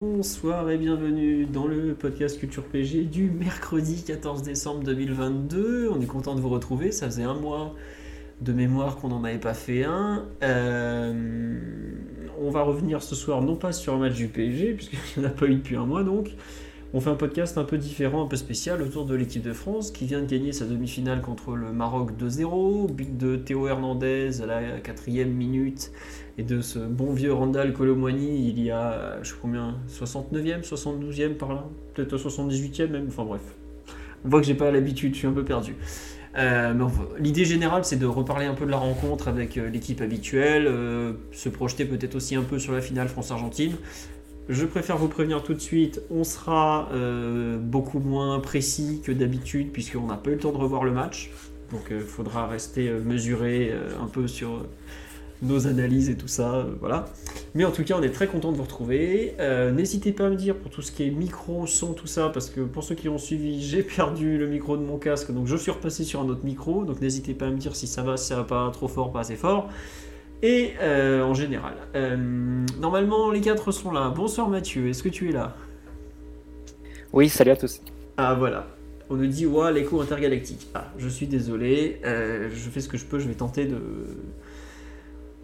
Bonsoir 0.00 0.70
et 0.70 0.78
bienvenue 0.78 1.44
dans 1.44 1.66
le 1.66 1.92
podcast 1.92 2.38
Culture 2.38 2.62
PG 2.62 3.02
du 3.06 3.32
mercredi 3.32 4.04
14 4.04 4.44
décembre 4.44 4.84
2022. 4.84 5.88
On 5.92 6.00
est 6.00 6.06
content 6.06 6.36
de 6.36 6.40
vous 6.40 6.50
retrouver, 6.50 6.92
ça 6.92 7.06
faisait 7.06 7.24
un 7.24 7.34
mois 7.34 7.74
de 8.40 8.52
mémoire 8.52 8.94
qu'on 8.94 9.08
n'en 9.08 9.24
avait 9.24 9.40
pas 9.40 9.54
fait 9.54 9.82
un. 9.82 10.24
Euh, 10.44 11.58
on 12.40 12.48
va 12.48 12.62
revenir 12.62 13.02
ce 13.02 13.16
soir 13.16 13.42
non 13.42 13.56
pas 13.56 13.72
sur 13.72 13.92
un 13.92 13.98
match 13.98 14.14
du 14.14 14.28
PSG, 14.28 14.74
puisqu'il 14.74 15.00
n'y 15.16 15.26
en 15.26 15.30
a 15.30 15.32
pas 15.32 15.46
eu 15.46 15.56
depuis 15.56 15.74
un 15.74 15.84
mois 15.84 16.04
donc. 16.04 16.30
On 16.94 17.00
fait 17.00 17.10
un 17.10 17.16
podcast 17.16 17.58
un 17.58 17.64
peu 17.64 17.76
différent, 17.76 18.24
un 18.24 18.28
peu 18.28 18.36
spécial 18.36 18.80
autour 18.80 19.04
de 19.04 19.16
l'équipe 19.16 19.42
de 19.42 19.52
France 19.52 19.90
qui 19.90 20.06
vient 20.06 20.22
de 20.22 20.26
gagner 20.26 20.52
sa 20.52 20.64
demi-finale 20.64 21.22
contre 21.22 21.56
le 21.56 21.72
Maroc 21.72 22.12
2-0. 22.16 22.92
But 22.92 23.18
de 23.18 23.34
Théo 23.34 23.66
Hernandez 23.66 24.40
à 24.42 24.46
la 24.46 24.78
quatrième 24.78 25.32
minute 25.32 25.90
et 26.38 26.44
de 26.44 26.60
ce 26.60 26.78
bon 26.78 27.12
vieux 27.12 27.32
Randall 27.32 27.72
Colomwani 27.72 28.48
il 28.48 28.62
y 28.62 28.70
a, 28.70 29.18
je 29.22 29.30
sais 29.30 29.36
combien, 29.42 29.76
69e, 29.90 30.62
72e 30.62 31.34
par 31.34 31.52
là, 31.52 31.64
peut-être 31.94 32.16
78e 32.16 32.88
même, 32.88 33.06
enfin 33.08 33.24
bref. 33.24 33.42
On 34.24 34.28
voit 34.28 34.40
que 34.40 34.46
j'ai 34.46 34.54
pas 34.54 34.70
l'habitude, 34.70 35.14
je 35.14 35.18
suis 35.18 35.26
un 35.26 35.32
peu 35.32 35.44
perdu. 35.44 35.74
Euh, 36.36 36.74
L'idée 37.18 37.44
générale, 37.44 37.84
c'est 37.84 37.96
de 37.96 38.06
reparler 38.06 38.46
un 38.46 38.54
peu 38.54 38.66
de 38.66 38.70
la 38.70 38.76
rencontre 38.76 39.28
avec 39.28 39.56
euh, 39.56 39.68
l'équipe 39.68 40.00
habituelle, 40.00 40.66
euh, 40.68 41.14
se 41.32 41.48
projeter 41.48 41.84
peut-être 41.84 42.14
aussi 42.14 42.36
un 42.36 42.42
peu 42.42 42.58
sur 42.58 42.72
la 42.72 42.80
finale 42.80 43.08
France-Argentine. 43.08 43.74
Je 44.48 44.64
préfère 44.64 44.96
vous 44.96 45.08
prévenir 45.08 45.42
tout 45.42 45.52
de 45.52 45.60
suite, 45.60 46.00
on 46.10 46.24
sera 46.24 46.88
euh, 46.92 47.58
beaucoup 47.58 47.98
moins 47.98 48.40
précis 48.40 49.02
que 49.04 49.12
d'habitude 49.12 49.72
puisqu'on 49.72 50.06
n'a 50.06 50.16
pas 50.16 50.30
eu 50.30 50.34
le 50.34 50.38
temps 50.38 50.52
de 50.52 50.56
revoir 50.56 50.84
le 50.84 50.92
match. 50.92 51.30
Donc 51.70 51.82
il 51.90 52.00
faudra 52.00 52.46
rester 52.46 52.88
euh, 52.88 53.00
mesuré 53.02 53.70
euh, 53.70 53.90
un 54.02 54.06
peu 54.06 54.26
sur 54.26 54.54
euh, 54.54 54.68
nos 55.42 55.66
analyses 55.66 56.10
et 56.10 56.16
tout 56.16 56.28
ça, 56.28 56.54
euh, 56.54 56.74
voilà. 56.80 57.06
Mais 57.54 57.64
en 57.64 57.70
tout 57.70 57.84
cas, 57.84 57.94
on 57.98 58.02
est 58.02 58.10
très 58.10 58.26
content 58.26 58.52
de 58.52 58.56
vous 58.56 58.64
retrouver. 58.64 59.34
Euh, 59.40 59.70
N'hésitez 59.70 60.12
pas 60.12 60.26
à 60.26 60.30
me 60.30 60.36
dire 60.36 60.56
pour 60.56 60.70
tout 60.70 60.82
ce 60.82 60.92
qui 60.92 61.04
est 61.06 61.10
micro, 61.10 61.66
son, 61.66 61.92
tout 61.92 62.06
ça, 62.06 62.28
parce 62.28 62.50
que 62.50 62.60
pour 62.60 62.82
ceux 62.84 62.94
qui 62.94 63.08
ont 63.08 63.18
suivi, 63.18 63.62
j'ai 63.66 63.82
perdu 63.82 64.38
le 64.38 64.46
micro 64.46 64.76
de 64.76 64.82
mon 64.82 64.98
casque, 64.98 65.32
donc 65.32 65.46
je 65.46 65.56
suis 65.56 65.70
repassé 65.70 66.04
sur 66.04 66.20
un 66.20 66.28
autre 66.28 66.44
micro. 66.44 66.84
Donc 66.84 67.00
n'hésitez 67.00 67.34
pas 67.34 67.46
à 67.46 67.50
me 67.50 67.56
dire 67.56 67.76
si 67.76 67.86
ça 67.86 68.02
va, 68.02 68.16
si 68.16 68.26
ça 68.26 68.36
va 68.36 68.44
pas 68.44 68.70
trop 68.72 68.88
fort, 68.88 69.12
pas 69.12 69.20
assez 69.20 69.36
fort. 69.36 69.68
Et 70.42 70.72
euh, 70.80 71.22
en 71.22 71.34
général. 71.34 71.74
Euh, 71.96 72.64
normalement, 72.78 73.30
les 73.32 73.40
quatre 73.40 73.72
sont 73.72 73.90
là. 73.90 74.12
Bonsoir 74.14 74.48
Mathieu, 74.48 74.88
est-ce 74.88 75.02
que 75.02 75.08
tu 75.08 75.28
es 75.30 75.32
là? 75.32 75.56
Oui, 77.12 77.28
salut 77.28 77.50
à 77.50 77.56
tous. 77.56 77.80
Ah 78.16 78.34
voilà. 78.34 78.66
On 79.10 79.16
nous 79.16 79.26
dit, 79.26 79.46
ouah, 79.46 79.72
l'écho 79.72 80.00
intergalactique. 80.00 80.66
Ah, 80.74 80.92
je 80.98 81.08
suis 81.08 81.26
désolé, 81.26 81.98
je 82.04 82.68
fais 82.70 82.80
ce 82.80 82.88
que 82.88 82.98
je 82.98 83.06
peux, 83.06 83.18
je 83.18 83.26
vais 83.26 83.34
tenter 83.34 83.64
de, 83.64 83.80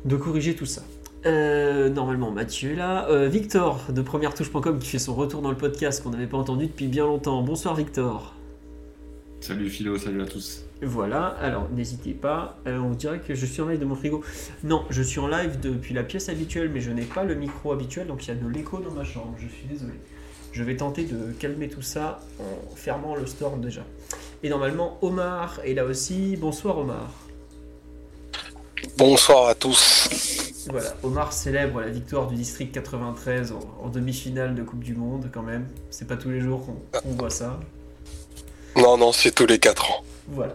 de 0.04 0.16
corriger 0.16 0.54
tout 0.54 0.66
ça. 0.66 0.82
Euh, 1.26 1.88
normalement, 1.88 2.30
Mathieu 2.30 2.72
est 2.72 2.76
là. 2.76 3.08
Euh, 3.08 3.28
Victor 3.28 3.80
de 3.88 4.02
première-touche.com 4.02 4.78
qui 4.78 4.88
fait 4.88 4.98
son 4.98 5.14
retour 5.14 5.40
dans 5.40 5.50
le 5.50 5.56
podcast 5.56 6.02
qu'on 6.02 6.10
n'avait 6.10 6.26
pas 6.26 6.36
entendu 6.36 6.66
depuis 6.66 6.86
bien 6.86 7.04
longtemps. 7.04 7.42
Bonsoir 7.42 7.74
Victor. 7.74 8.34
Salut 9.40 9.68
Philo, 9.68 9.98
salut 9.98 10.22
à 10.22 10.26
tous. 10.26 10.64
Voilà, 10.82 11.26
alors 11.40 11.68
n'hésitez 11.70 12.12
pas, 12.12 12.58
Euh, 12.66 12.78
on 12.78 12.90
dirait 12.90 13.20
que 13.20 13.34
je 13.34 13.46
suis 13.46 13.62
en 13.62 13.68
live 13.68 13.78
de 13.78 13.84
mon 13.84 13.94
frigo. 13.94 14.22
Non, 14.64 14.84
je 14.90 15.02
suis 15.02 15.18
en 15.20 15.28
live 15.28 15.58
depuis 15.60 15.94
la 15.94 16.02
pièce 16.02 16.28
habituelle, 16.28 16.70
mais 16.72 16.80
je 16.80 16.90
n'ai 16.90 17.04
pas 17.04 17.24
le 17.24 17.34
micro 17.34 17.72
habituel, 17.72 18.06
donc 18.06 18.24
il 18.24 18.28
y 18.28 18.30
a 18.32 18.34
de 18.34 18.48
l'écho 18.48 18.78
dans 18.78 18.90
ma 18.90 19.04
chambre, 19.04 19.34
je 19.38 19.48
suis 19.48 19.66
désolé. 19.66 19.94
Je 20.52 20.62
vais 20.62 20.76
tenter 20.76 21.04
de 21.04 21.32
calmer 21.32 21.68
tout 21.68 21.82
ça 21.82 22.20
en 22.38 22.76
fermant 22.76 23.16
le 23.16 23.26
store 23.26 23.56
déjà. 23.56 23.82
Et 24.42 24.48
normalement, 24.48 24.98
Omar 25.02 25.60
est 25.64 25.74
là 25.74 25.84
aussi. 25.84 26.36
Bonsoir 26.36 26.78
Omar. 26.78 27.23
Bonsoir 28.96 29.48
à 29.48 29.54
tous. 29.54 30.08
Voilà, 30.70 30.94
Omar 31.02 31.32
célèbre 31.32 31.80
la 31.80 31.88
victoire 31.90 32.26
du 32.26 32.36
district 32.36 32.72
93 32.72 33.52
en, 33.52 33.60
en 33.84 33.88
demi-finale 33.88 34.54
de 34.54 34.62
Coupe 34.62 34.82
du 34.82 34.94
Monde 34.94 35.28
quand 35.32 35.42
même. 35.42 35.66
C'est 35.90 36.06
pas 36.06 36.16
tous 36.16 36.30
les 36.30 36.40
jours 36.40 36.64
qu'on 37.02 37.10
voit 37.10 37.30
ça. 37.30 37.58
Non, 38.76 38.96
non, 38.96 39.12
c'est 39.12 39.32
tous 39.32 39.46
les 39.46 39.58
4 39.58 39.90
ans. 39.90 40.04
Voilà. 40.28 40.54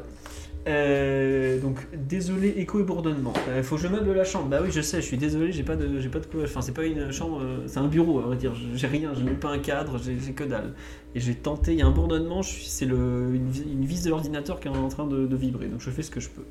Euh, 0.68 1.60
donc 1.60 1.78
désolé 1.94 2.50
écho 2.58 2.80
et 2.80 2.84
bourdonnement. 2.84 3.34
Euh, 3.48 3.64
faut 3.64 3.76
que 3.78 3.82
je 3.82 3.88
meuble 3.88 4.14
la 4.14 4.24
chambre. 4.26 4.48
Bah 4.48 4.60
oui 4.62 4.70
je 4.72 4.82
sais, 4.82 4.98
je 5.02 5.06
suis 5.06 5.18
désolé, 5.18 5.52
j'ai 5.52 5.64
pas 5.64 5.76
de 5.76 6.00
j'ai 6.00 6.10
pas 6.10 6.20
de 6.20 6.26
quoi. 6.26 6.44
Enfin 6.44 6.62
c'est 6.62 6.74
pas 6.74 6.84
une 6.84 7.12
chambre, 7.12 7.42
euh, 7.42 7.64
c'est 7.66 7.80
un 7.80 7.88
bureau 7.88 8.20
à 8.20 8.24
vrai 8.24 8.36
dire. 8.36 8.54
J'ai 8.76 8.88
rien, 8.88 9.14
j'ai 9.16 9.24
même 9.24 9.40
pas 9.40 9.50
un 9.50 9.60
cadre, 9.60 9.98
j'ai 10.04 10.16
que 10.34 10.44
dalle. 10.44 10.74
Et 11.16 11.20
j'ai 11.22 11.34
tenté, 11.34 11.72
il 11.74 11.80
y 11.80 11.82
a 11.82 11.88
un 11.88 11.92
bourdonnement, 11.92 12.42
c'est 12.44 12.86
le 12.86 13.32
une, 13.34 13.50
vi- 13.50 13.64
une 13.72 13.86
vis 13.86 14.04
de 14.04 14.10
l'ordinateur 14.10 14.60
qui 14.60 14.68
est 14.68 14.72
en 14.72 14.90
train 14.90 15.08
de, 15.08 15.26
de 15.26 15.36
vibrer. 15.36 15.68
Donc 15.68 15.80
je 15.82 15.90
fais 15.90 16.04
ce 16.04 16.12
que 16.12 16.20
je 16.20 16.30
peux. 16.30 16.44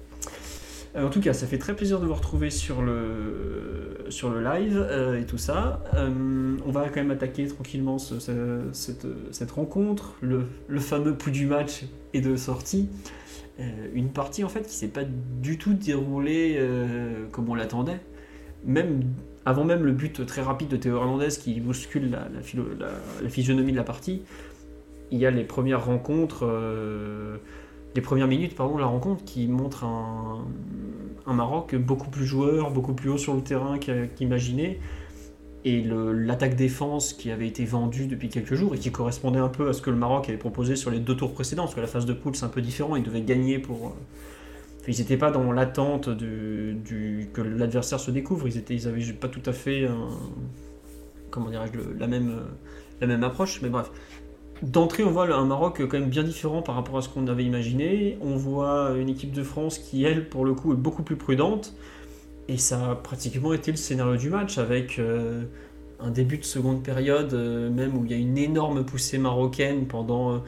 Euh, 0.97 1.07
en 1.07 1.11
tout 1.11 1.21
cas, 1.21 1.33
ça 1.33 1.47
fait 1.47 1.59
très 1.59 1.75
plaisir 1.77 2.01
de 2.01 2.07
vous 2.07 2.15
retrouver 2.15 2.51
sur 2.51 2.83
le 2.83 4.07
sur 4.09 4.31
le 4.31 4.43
live 4.43 4.77
euh, 4.79 5.21
et 5.21 5.27
tout 5.27 5.37
ça. 5.39 5.83
Euh, 5.95 6.57
on 6.67 6.71
va 6.71 6.89
quand 6.89 6.97
même 7.01 7.11
attaquer 7.11 7.47
tranquillement 7.47 7.99
ce- 7.99 8.19
ce- 8.21 8.63
cette, 8.73 9.07
cette 9.33 9.51
rencontre, 9.51 10.15
le, 10.23 10.45
le 10.67 10.81
fameux 10.81 11.15
pouls 11.15 11.31
du 11.31 11.47
match 11.47 11.85
et 12.15 12.21
de 12.21 12.37
sortie. 12.37 12.89
Une 13.93 14.11
partie 14.11 14.45
en 14.45 14.49
fait 14.49 14.63
qui 14.69 14.73
s'est 14.75 14.87
pas 14.87 15.03
du 15.43 15.59
tout 15.59 15.75
déroulée 15.75 16.65
comme 17.33 17.49
on 17.49 17.57
l'attendait. 17.57 17.99
Même 18.65 19.03
avant 19.45 19.65
même 19.65 19.85
le 19.85 19.91
but 19.91 20.25
très 20.27 20.43
rapide 20.43 20.69
de 20.69 20.77
Théo 20.77 20.97
Hernandez 20.97 21.31
qui 21.41 21.59
bouscule 21.59 22.09
la, 22.09 22.29
la 23.21 23.29
physionomie 23.29 23.73
de 23.73 23.77
la 23.77 23.83
partie, 23.83 24.23
il 25.11 25.19
y 25.19 25.27
a 25.27 25.33
les 25.33 25.43
premières 25.43 25.85
rencontres, 25.87 26.47
les 27.95 28.03
premières 28.03 28.29
minutes 28.29 28.55
pardon 28.55 28.77
de 28.77 28.81
la 28.81 28.87
rencontre 28.87 29.25
qui 29.25 29.49
montrent 29.49 29.85
un, 29.85 30.45
un 31.27 31.33
Maroc 31.33 31.75
beaucoup 31.77 32.11
plus 32.11 32.27
joueur, 32.27 32.71
beaucoup 32.71 32.95
plus 32.95 33.11
haut 33.11 33.19
sur 33.19 33.35
le 33.35 33.43
terrain 33.43 33.79
qu'imaginé. 33.79 34.79
Et 35.65 35.83
le- 35.83 36.13
l'attaque-défense 36.13 37.13
qui 37.13 37.31
avait 37.31 37.49
été 37.49 37.65
vendue 37.65 38.07
depuis 38.07 38.29
quelques 38.29 38.55
jours 38.55 38.75
et 38.75 38.79
qui 38.79 38.93
correspondait 38.93 39.41
un 39.41 39.49
peu 39.49 39.69
à 39.69 39.73
ce 39.73 39.83
que 39.83 39.91
le 39.91 39.97
Maroc 39.97 40.29
avait 40.29 40.39
proposé 40.39 40.77
sur 40.77 40.91
les 40.91 41.01
deux 41.01 41.17
tours 41.17 41.35
précédents, 41.35 41.65
parce 41.65 41.75
que 41.75 41.81
la 41.81 41.89
phase 41.89 42.07
de 42.07 42.13
poule 42.13 42.37
c'est 42.37 42.45
un 42.45 42.49
peu 42.49 42.63
différent, 42.63 42.95
ils 42.95 43.03
devaient 43.03 43.23
gagner 43.23 43.59
pour... 43.59 43.89
euh, 43.89 43.91
ils 44.87 44.99
n'étaient 44.99 45.19
pas 45.19 45.31
dans 45.31 45.53
l'attente 45.53 46.09
du, 46.09 47.29
que 47.35 47.43
l'adversaire 47.43 48.01
se 48.01 48.11
découvre, 48.11 48.49
ils, 48.49 48.57
étaient, 48.57 48.77
ils 48.77 49.17
pas 49.17 49.29
tout 49.29 49.43
à 49.45 49.53
fait 49.53 49.87
comment 51.31 51.51
la, 51.51 52.07
même, 52.07 52.31
euh, 52.31 52.45
la 53.03 53.07
même 53.07 53.23
approche, 53.23 53.61
mais 53.61 53.69
bref. 53.69 53.91
D'entrée, 54.63 55.05
on 55.05 55.11
voit 55.11 55.33
un 55.33 55.45
Maroc 55.45 55.81
quand 55.81 55.99
même 55.99 56.09
bien 56.09 56.25
différent 56.25 56.63
par 56.63 56.75
rapport 56.75 56.99
à 56.99 57.03
ce 57.03 57.09
qu'on 57.09 57.27
avait 57.29 57.45
imaginé. 57.45 58.19
On 58.21 58.37
voit 58.37 58.93
une 58.99 59.09
équipe 59.09 59.33
de 59.33 59.43
France 59.43 59.79
qui, 59.79 60.05
elle, 60.05 60.29
pour 60.29 60.45
le 60.45 60.55
coup, 60.55 60.73
est 60.73 60.77
beaucoup 60.77 61.03
plus 61.03 61.17
prudente. 61.17 61.75
Et 62.49 62.57
ça 62.59 62.91
a 62.91 62.95
pratiquement 62.95 63.53
été 63.53 63.71
le 63.71 63.77
scénario 63.77 64.17
du 64.17 64.31
match 64.31 64.59
avec 64.59 64.99
euh, 64.99 65.45
un 66.01 66.11
début 66.11 66.39
de 66.39 66.45
seconde 66.45 66.83
période, 66.83 67.35
euh, 67.35 67.71
même 67.71 67.97
où 67.97 68.05
il 68.05 68.11
y 68.11 68.15
a 68.15 68.17
une 68.17 68.39
énorme 68.39 68.85
poussée 68.85 69.19
marocaine 69.19 69.87
pendant 69.87 70.33
euh, 70.33 70.39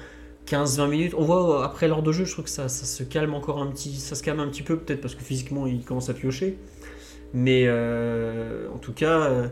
15-20 0.51 0.89
minutes. 0.89 1.15
On 1.17 1.25
voit 1.25 1.61
euh, 1.61 1.65
après 1.65 1.89
l'heure 1.89 2.03
de 2.03 2.13
jeu, 2.13 2.25
je 2.25 2.33
trouve 2.33 2.45
que 2.45 2.51
ça, 2.51 2.69
se 2.69 3.03
calme 3.03 3.35
encore 3.35 3.61
un 3.61 3.67
petit, 3.67 3.95
ça 3.95 4.15
se 4.15 4.23
calme 4.23 4.41
un 4.41 4.49
petit 4.49 4.63
peu, 4.63 4.79
peut-être 4.79 5.01
parce 5.01 5.15
que 5.15 5.23
physiquement 5.23 5.67
il 5.67 5.85
commence 5.85 6.09
à 6.09 6.15
piocher. 6.15 6.59
Mais 7.33 7.65
euh, 7.67 8.69
en 8.75 8.79
tout 8.79 8.93
cas, 8.93 9.21
euh, 9.21 9.49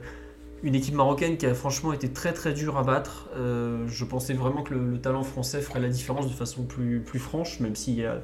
une 0.63 0.75
équipe 0.75 0.95
marocaine 0.95 1.37
qui 1.37 1.47
a 1.47 1.55
franchement 1.55 1.93
été 1.93 2.09
très 2.09 2.33
très 2.33 2.53
dure 2.53 2.77
à 2.79 2.83
battre. 2.83 3.29
Euh, 3.37 3.87
je 3.87 4.05
pensais 4.05 4.35
vraiment 4.35 4.63
que 4.63 4.75
le, 4.75 4.91
le 4.91 5.01
talent 5.01 5.23
français 5.23 5.61
ferait 5.61 5.81
la 5.81 5.89
différence 5.89 6.27
de 6.27 6.33
façon 6.33 6.65
plus, 6.65 7.01
plus 7.01 7.19
franche, 7.19 7.61
même 7.61 7.75
a 8.05 8.21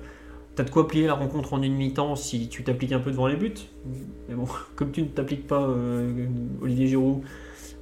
T'as 0.56 0.62
de 0.62 0.70
quoi 0.70 0.86
plier 0.86 1.08
la 1.08 1.14
rencontre 1.14 1.52
en 1.54 1.62
une 1.62 1.74
mi-temps 1.74 2.14
si 2.14 2.48
tu 2.48 2.62
t'appliques 2.62 2.92
un 2.92 3.00
peu 3.00 3.10
devant 3.10 3.26
les 3.26 3.34
buts. 3.34 3.54
Mais 4.28 4.36
bon, 4.36 4.46
comme 4.76 4.92
tu 4.92 5.02
ne 5.02 5.08
t'appliques 5.08 5.48
pas, 5.48 5.62
euh, 5.62 6.26
Olivier 6.62 6.86
Giroud, 6.86 7.22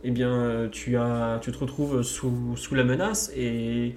eh 0.05 0.11
bien, 0.11 0.69
tu, 0.73 0.97
as, 0.97 1.39
tu 1.43 1.53
te 1.53 1.59
retrouves 1.59 2.03
sous, 2.03 2.57
sous 2.57 2.75
la 2.75 2.85
menace. 2.85 3.31
Et 3.37 3.95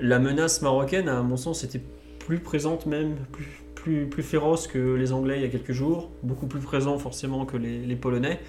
la 0.00 0.18
menace 0.18 0.62
marocaine, 0.62 1.08
à 1.10 1.22
mon 1.22 1.36
sens, 1.36 1.64
était 1.64 1.82
plus 2.18 2.38
présente 2.38 2.86
même, 2.86 3.16
plus, 3.30 3.62
plus, 3.74 4.06
plus 4.06 4.22
féroce 4.22 4.68
que 4.68 4.94
les 4.94 5.12
Anglais 5.12 5.36
il 5.36 5.42
y 5.42 5.44
a 5.44 5.50
quelques 5.50 5.72
jours, 5.72 6.10
beaucoup 6.22 6.46
plus 6.46 6.60
présent 6.60 6.96
forcément 6.96 7.44
que 7.44 7.58
les 7.58 7.96
Polonais. 7.96 8.40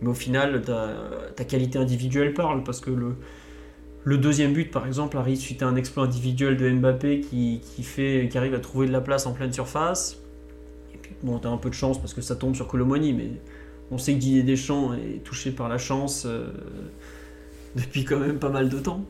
Mais 0.00 0.08
au 0.08 0.14
final, 0.14 0.62
ta, 0.62 1.44
qualité 1.44 1.78
individuelle 1.78 2.34
parle 2.34 2.62
parce 2.62 2.80
que 2.80 2.90
le, 2.90 4.18
deuxième 4.18 4.52
but, 4.52 4.70
par 4.70 4.86
exemple, 4.86 5.16
arrive 5.16 5.38
suite 5.38 5.62
à 5.62 5.66
un 5.66 5.76
exploit 5.76 6.04
individuel 6.04 6.56
de 6.56 6.70
Mbappé 6.70 7.20
qui, 7.20 7.60
fait, 7.82 8.28
qui 8.30 8.38
arrive 8.38 8.54
à 8.54 8.60
trouver 8.60 8.86
de 8.86 8.92
la 8.92 9.00
place 9.00 9.26
en 9.26 9.32
pleine 9.32 9.52
surface. 9.52 10.20
Et 10.94 10.98
puis, 10.98 11.12
bon, 11.22 11.38
t'as 11.38 11.50
un 11.50 11.56
peu 11.56 11.68
de 11.68 11.74
chance 11.74 11.98
parce 11.98 12.14
que 12.14 12.20
ça 12.20 12.36
tombe 12.36 12.54
sur 12.54 12.68
Colomoni, 12.68 13.12
mais 13.12 13.30
on 13.90 13.98
sait 13.98 14.14
que 14.14 14.18
Didier 14.18 14.42
Deschamps 14.42 14.94
est 14.94 15.24
touché 15.24 15.50
par 15.50 15.68
la 15.68 15.78
chance 15.78 16.24
euh, 16.26 16.48
depuis 17.76 18.04
quand 18.04 18.18
même 18.18 18.38
pas 18.38 18.50
mal 18.50 18.68
de 18.68 18.78
temps. 18.78 19.04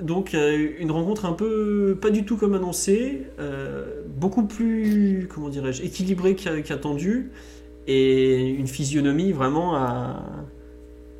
Donc 0.00 0.34
euh, 0.34 0.70
une 0.78 0.90
rencontre 0.90 1.26
un 1.26 1.32
peu 1.32 1.96
pas 2.00 2.10
du 2.10 2.24
tout 2.24 2.36
comme 2.36 2.54
annoncé, 2.54 3.26
euh, 3.38 4.02
beaucoup 4.16 4.44
plus 4.44 5.28
comment 5.32 5.48
dirais-je 5.48 5.82
équilibrée 5.82 6.34
qu'a- 6.34 6.62
qu'attendu 6.62 7.30
et 7.86 8.48
une 8.48 8.66
physionomie 8.66 9.32
vraiment 9.32 9.74
à, 9.76 10.22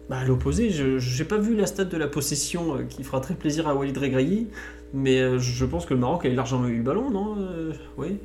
bah, 0.08 0.18
à 0.18 0.24
l'opposé. 0.24 0.70
Je 0.70 1.22
n'ai 1.22 1.28
pas 1.28 1.38
vu 1.38 1.54
la 1.56 1.66
stat 1.66 1.84
de 1.84 1.96
la 1.96 2.08
possession 2.08 2.76
euh, 2.76 2.82
qui 2.84 3.02
fera 3.04 3.20
très 3.20 3.34
plaisir 3.34 3.68
à 3.68 3.74
Walid 3.74 3.96
Regragui, 3.98 4.48
mais 4.94 5.20
euh, 5.20 5.38
je 5.38 5.64
pense 5.64 5.86
que 5.86 5.94
le 5.94 6.00
Maroc 6.00 6.24
a 6.24 6.28
largement 6.28 6.66
eu 6.68 6.76
le 6.78 6.82
ballon, 6.82 7.10
non 7.10 7.36
Euh, 7.38 7.72
Oui. 7.96 8.18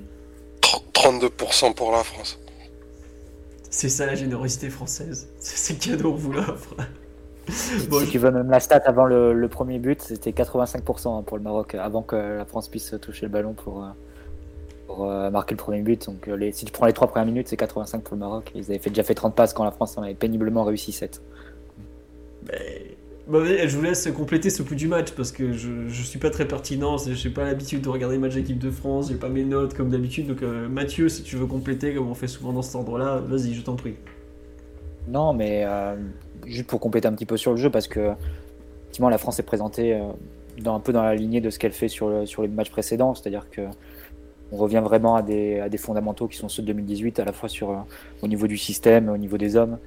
Tr- 0.61 0.81
32% 0.93 1.73
pour 1.75 1.91
la 1.91 2.03
France. 2.03 2.39
C'est 3.69 3.89
ça 3.89 4.05
la 4.05 4.15
générosité 4.15 4.69
française. 4.69 5.27
C'est 5.39 5.57
c'est 5.57 5.75
cadeau, 5.79 6.11
on 6.11 6.15
vous 6.15 6.31
l'offre. 6.33 6.75
Bon, 7.89 7.99
si 7.99 8.05
je- 8.07 8.11
tu 8.11 8.17
veux 8.17 8.31
même 8.31 8.49
la 8.49 8.59
stat 8.59 8.81
avant 8.85 9.05
le, 9.05 9.33
le 9.33 9.47
premier 9.47 9.79
but, 9.79 10.01
c'était 10.01 10.31
85% 10.31 11.23
pour 11.23 11.37
le 11.37 11.43
Maroc, 11.43 11.75
avant 11.75 12.01
que 12.01 12.15
la 12.15 12.45
France 12.45 12.67
puisse 12.69 12.93
toucher 13.01 13.25
le 13.27 13.31
ballon 13.31 13.53
pour, 13.53 13.83
euh, 13.83 13.87
pour 14.87 15.09
euh, 15.09 15.29
marquer 15.29 15.53
le 15.53 15.57
premier 15.59 15.81
but. 15.81 16.05
Donc 16.07 16.27
euh, 16.27 16.35
les, 16.35 16.51
si 16.51 16.65
tu 16.65 16.71
prends 16.71 16.85
les 16.87 16.93
trois 16.93 17.07
premières 17.07 17.25
minutes, 17.27 17.47
c'est 17.49 17.57
85 17.57 18.01
pour 18.03 18.15
le 18.15 18.19
Maroc. 18.21 18.51
Ils 18.55 18.63
avaient 18.65 18.79
fait, 18.79 18.89
déjà 18.89 19.03
fait 19.03 19.13
30 19.13 19.35
passes 19.35 19.53
quand 19.53 19.63
la 19.63 19.71
France 19.71 19.97
en 19.97 20.01
avait 20.03 20.15
péniblement 20.15 20.63
réussi 20.63 20.91
7. 20.91 21.21
Mais- 22.47 22.95
Bah, 23.27 23.39
je 23.43 23.75
vous 23.75 23.83
laisse 23.83 24.09
compléter 24.15 24.49
ce 24.49 24.63
coup 24.63 24.75
du 24.75 24.87
match 24.87 25.11
parce 25.11 25.31
que 25.33 25.51
je, 25.51 25.89
suis 25.89 26.17
pas 26.19 26.29
très 26.29 26.47
pertinent, 26.47 26.97
je 26.97 27.27
n'ai 27.27 27.33
pas 27.33 27.43
l'habitude 27.43 27.81
de 27.81 27.89
regarder 27.89 28.15
les 28.15 28.21
matchs 28.21 28.35
d'équipe 28.35 28.57
de 28.59 28.71
France, 28.71 29.09
j'ai 29.09 29.15
pas 29.15 29.27
mes 29.27 29.43
notes 29.43 29.73
comme 29.73 29.89
d'habitude. 29.89 30.27
Donc 30.27 30.41
euh, 30.43 30.69
Mathieu, 30.69 31.09
si 31.09 31.23
tu 31.23 31.35
veux 31.35 31.45
compléter 31.45 31.93
comme 31.93 32.07
on 32.09 32.13
fait 32.13 32.27
souvent 32.27 32.53
dans 32.53 32.61
cet 32.61 32.75
ordre-là, 32.75 33.17
vas-y, 33.17 33.53
je 33.53 33.61
t'en 33.61 33.75
prie. 33.75 33.95
Non, 35.09 35.33
mais 35.33 35.63
euh, 35.65 35.95
juste 36.45 36.67
pour 36.67 36.79
compléter 36.79 37.07
un 37.09 37.13
petit 37.13 37.25
peu 37.25 37.35
sur 37.37 37.51
le 37.51 37.57
jeu, 37.57 37.69
parce 37.69 37.87
que 37.89 38.11
effectivement, 38.83 39.09
la 39.09 39.17
France 39.17 39.39
est 39.39 39.43
présentée 39.43 39.93
euh, 39.93 40.03
dans, 40.61 40.75
un 40.75 40.79
peu 40.79 40.93
dans 40.93 41.03
la 41.03 41.13
lignée 41.15 41.41
de 41.41 41.49
ce 41.49 41.59
qu'elle 41.59 41.73
fait 41.73 41.87
sur, 41.89 42.07
le- 42.09 42.25
sur 42.25 42.41
les 42.43 42.47
matchs 42.47 42.71
précédents, 42.71 43.13
c'est-à-dire 43.13 43.45
que 43.51 43.61
on 44.51 44.57
revient 44.57 44.81
vraiment 44.83 45.15
à 45.15 45.21
des, 45.21 45.77
fondamentaux 45.77 46.27
qui 46.27 46.37
sont 46.37 46.49
ceux 46.49 46.61
de 46.61 46.67
2018, 46.67 47.19
à 47.19 47.25
la 47.25 47.33
fois 47.33 47.49
euh, 47.61 47.75
au 48.21 48.27
niveau 48.27 48.47
du 48.47 48.57
système, 48.57 49.09
au 49.09 49.17
niveau 49.17 49.37
des 49.37 49.55
hommes. 49.55 49.77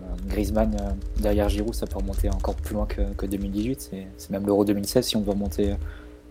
Euh, 0.00 0.06
Griezmann 0.26 0.74
euh, 0.74 0.90
derrière 1.22 1.48
Giroud, 1.48 1.74
ça 1.74 1.86
peut 1.86 1.98
remonter 1.98 2.28
encore 2.28 2.56
plus 2.56 2.74
loin 2.74 2.86
que, 2.86 3.02
que 3.16 3.26
2018. 3.26 3.92
C'est 4.16 4.30
même 4.30 4.46
l'Euro 4.46 4.64
2016 4.64 5.06
si 5.06 5.16
on 5.16 5.20
veut 5.20 5.30
remonter 5.30 5.74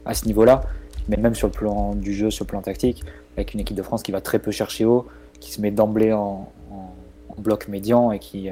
à 0.05 0.13
ce 0.13 0.25
niveau-là. 0.25 0.63
Mais 1.07 1.17
même 1.17 1.35
sur 1.35 1.47
le 1.47 1.53
plan 1.53 1.95
du 1.95 2.13
jeu, 2.13 2.29
sur 2.29 2.45
le 2.45 2.49
plan 2.49 2.61
tactique, 2.61 3.03
avec 3.35 3.53
une 3.53 3.59
équipe 3.59 3.75
de 3.75 3.83
France 3.83 4.03
qui 4.03 4.11
va 4.11 4.21
très 4.21 4.39
peu 4.39 4.51
chercher 4.51 4.85
haut, 4.85 5.07
qui 5.39 5.51
se 5.51 5.61
met 5.61 5.71
d'emblée 5.71 6.13
en, 6.13 6.49
bloc 7.39 7.67
médian 7.67 8.11
et 8.11 8.19
qui 8.19 8.49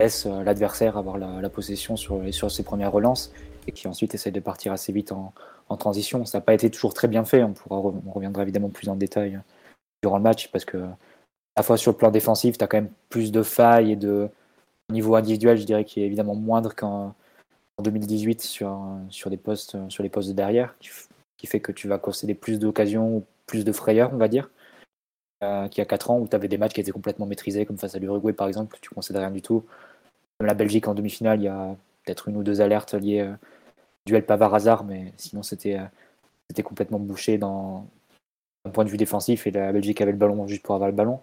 laisse 0.00 0.26
l'adversaire 0.26 0.98
avoir 0.98 1.16
la, 1.16 1.48
possession 1.48 1.96
sur, 1.96 2.20
sur 2.32 2.50
ses 2.50 2.64
premières 2.64 2.90
relances 2.90 3.32
et 3.68 3.72
qui 3.72 3.86
ensuite 3.86 4.14
essaie 4.14 4.32
de 4.32 4.40
partir 4.40 4.72
assez 4.72 4.92
vite 4.92 5.12
en, 5.12 5.32
en 5.68 5.76
transition. 5.76 6.24
Ça 6.24 6.38
n'a 6.38 6.42
pas 6.42 6.54
été 6.54 6.70
toujours 6.70 6.94
très 6.94 7.08
bien 7.08 7.24
fait. 7.24 7.42
On, 7.42 7.52
pourra, 7.52 7.78
on 7.78 8.10
reviendra 8.12 8.42
évidemment 8.42 8.68
plus 8.68 8.88
en 8.88 8.96
détail 8.96 9.36
euh, 9.36 9.40
durant 10.02 10.16
le 10.18 10.22
match 10.22 10.50
parce 10.50 10.64
que 10.64 10.78
à 10.78 10.96
la 11.58 11.62
fois 11.62 11.76
sur 11.76 11.92
le 11.92 11.96
plan 11.96 12.10
défensif, 12.10 12.58
tu 12.58 12.64
as 12.64 12.66
quand 12.66 12.78
même 12.78 12.92
plus 13.08 13.32
de 13.32 13.42
failles 13.42 13.92
et 13.92 13.96
de 13.96 14.28
au 14.88 14.92
niveau 14.92 15.16
individuel, 15.16 15.56
je 15.56 15.64
dirais 15.64 15.84
qu'il 15.84 16.02
est 16.02 16.06
évidemment 16.06 16.36
moindre 16.36 16.74
qu'en 16.74 17.14
en 17.78 17.82
2018 17.82 18.40
sur, 18.40 18.68
euh, 18.68 18.98
sur, 19.10 19.30
des 19.30 19.36
postes, 19.36 19.74
euh, 19.74 19.88
sur 19.90 20.02
les 20.02 20.08
postes 20.08 20.28
de 20.28 20.34
derrière, 20.34 20.76
qui, 20.78 20.90
qui 21.36 21.46
fait 21.46 21.60
que 21.60 21.72
tu 21.72 21.88
vas 21.88 21.98
concéder 21.98 22.34
plus 22.34 22.58
d'occasions, 22.58 23.24
plus 23.46 23.64
de 23.64 23.72
frayeur, 23.72 24.12
on 24.14 24.16
va 24.16 24.28
dire, 24.28 24.50
qu'il 25.40 25.78
y 25.78 25.80
a 25.80 25.84
4 25.84 26.10
ans 26.10 26.18
où 26.18 26.26
tu 26.26 26.34
avais 26.34 26.48
des 26.48 26.56
matchs 26.56 26.72
qui 26.72 26.80
étaient 26.80 26.92
complètement 26.92 27.26
maîtrisés, 27.26 27.66
comme 27.66 27.76
face 27.76 27.94
à 27.94 27.98
l'Uruguay 27.98 28.32
par 28.32 28.48
exemple, 28.48 28.78
tu 28.80 28.88
concédais 28.90 29.18
rien 29.18 29.30
du 29.30 29.42
tout. 29.42 29.64
La 30.40 30.54
Belgique 30.54 30.88
en 30.88 30.94
demi-finale, 30.94 31.40
il 31.40 31.44
y 31.44 31.48
a 31.48 31.76
peut-être 32.04 32.28
une 32.28 32.36
ou 32.36 32.42
deux 32.42 32.62
alertes 32.62 32.94
liées 32.94 33.30
duel 34.06 34.24
Pavard-Hazard, 34.24 34.84
mais 34.84 35.12
sinon 35.16 35.42
c'était 35.42 35.78
euh, 35.78 35.84
c'était 36.48 36.62
complètement 36.62 36.98
bouché 36.98 37.38
dans 37.38 37.86
d'un 38.64 38.70
point 38.72 38.84
de 38.84 38.90
vue 38.90 38.96
défensif 38.96 39.46
et 39.46 39.50
la 39.50 39.72
Belgique 39.72 40.00
avait 40.00 40.12
le 40.12 40.18
ballon 40.18 40.46
juste 40.46 40.62
pour 40.62 40.74
avoir 40.74 40.90
le 40.90 40.96
ballon. 40.96 41.20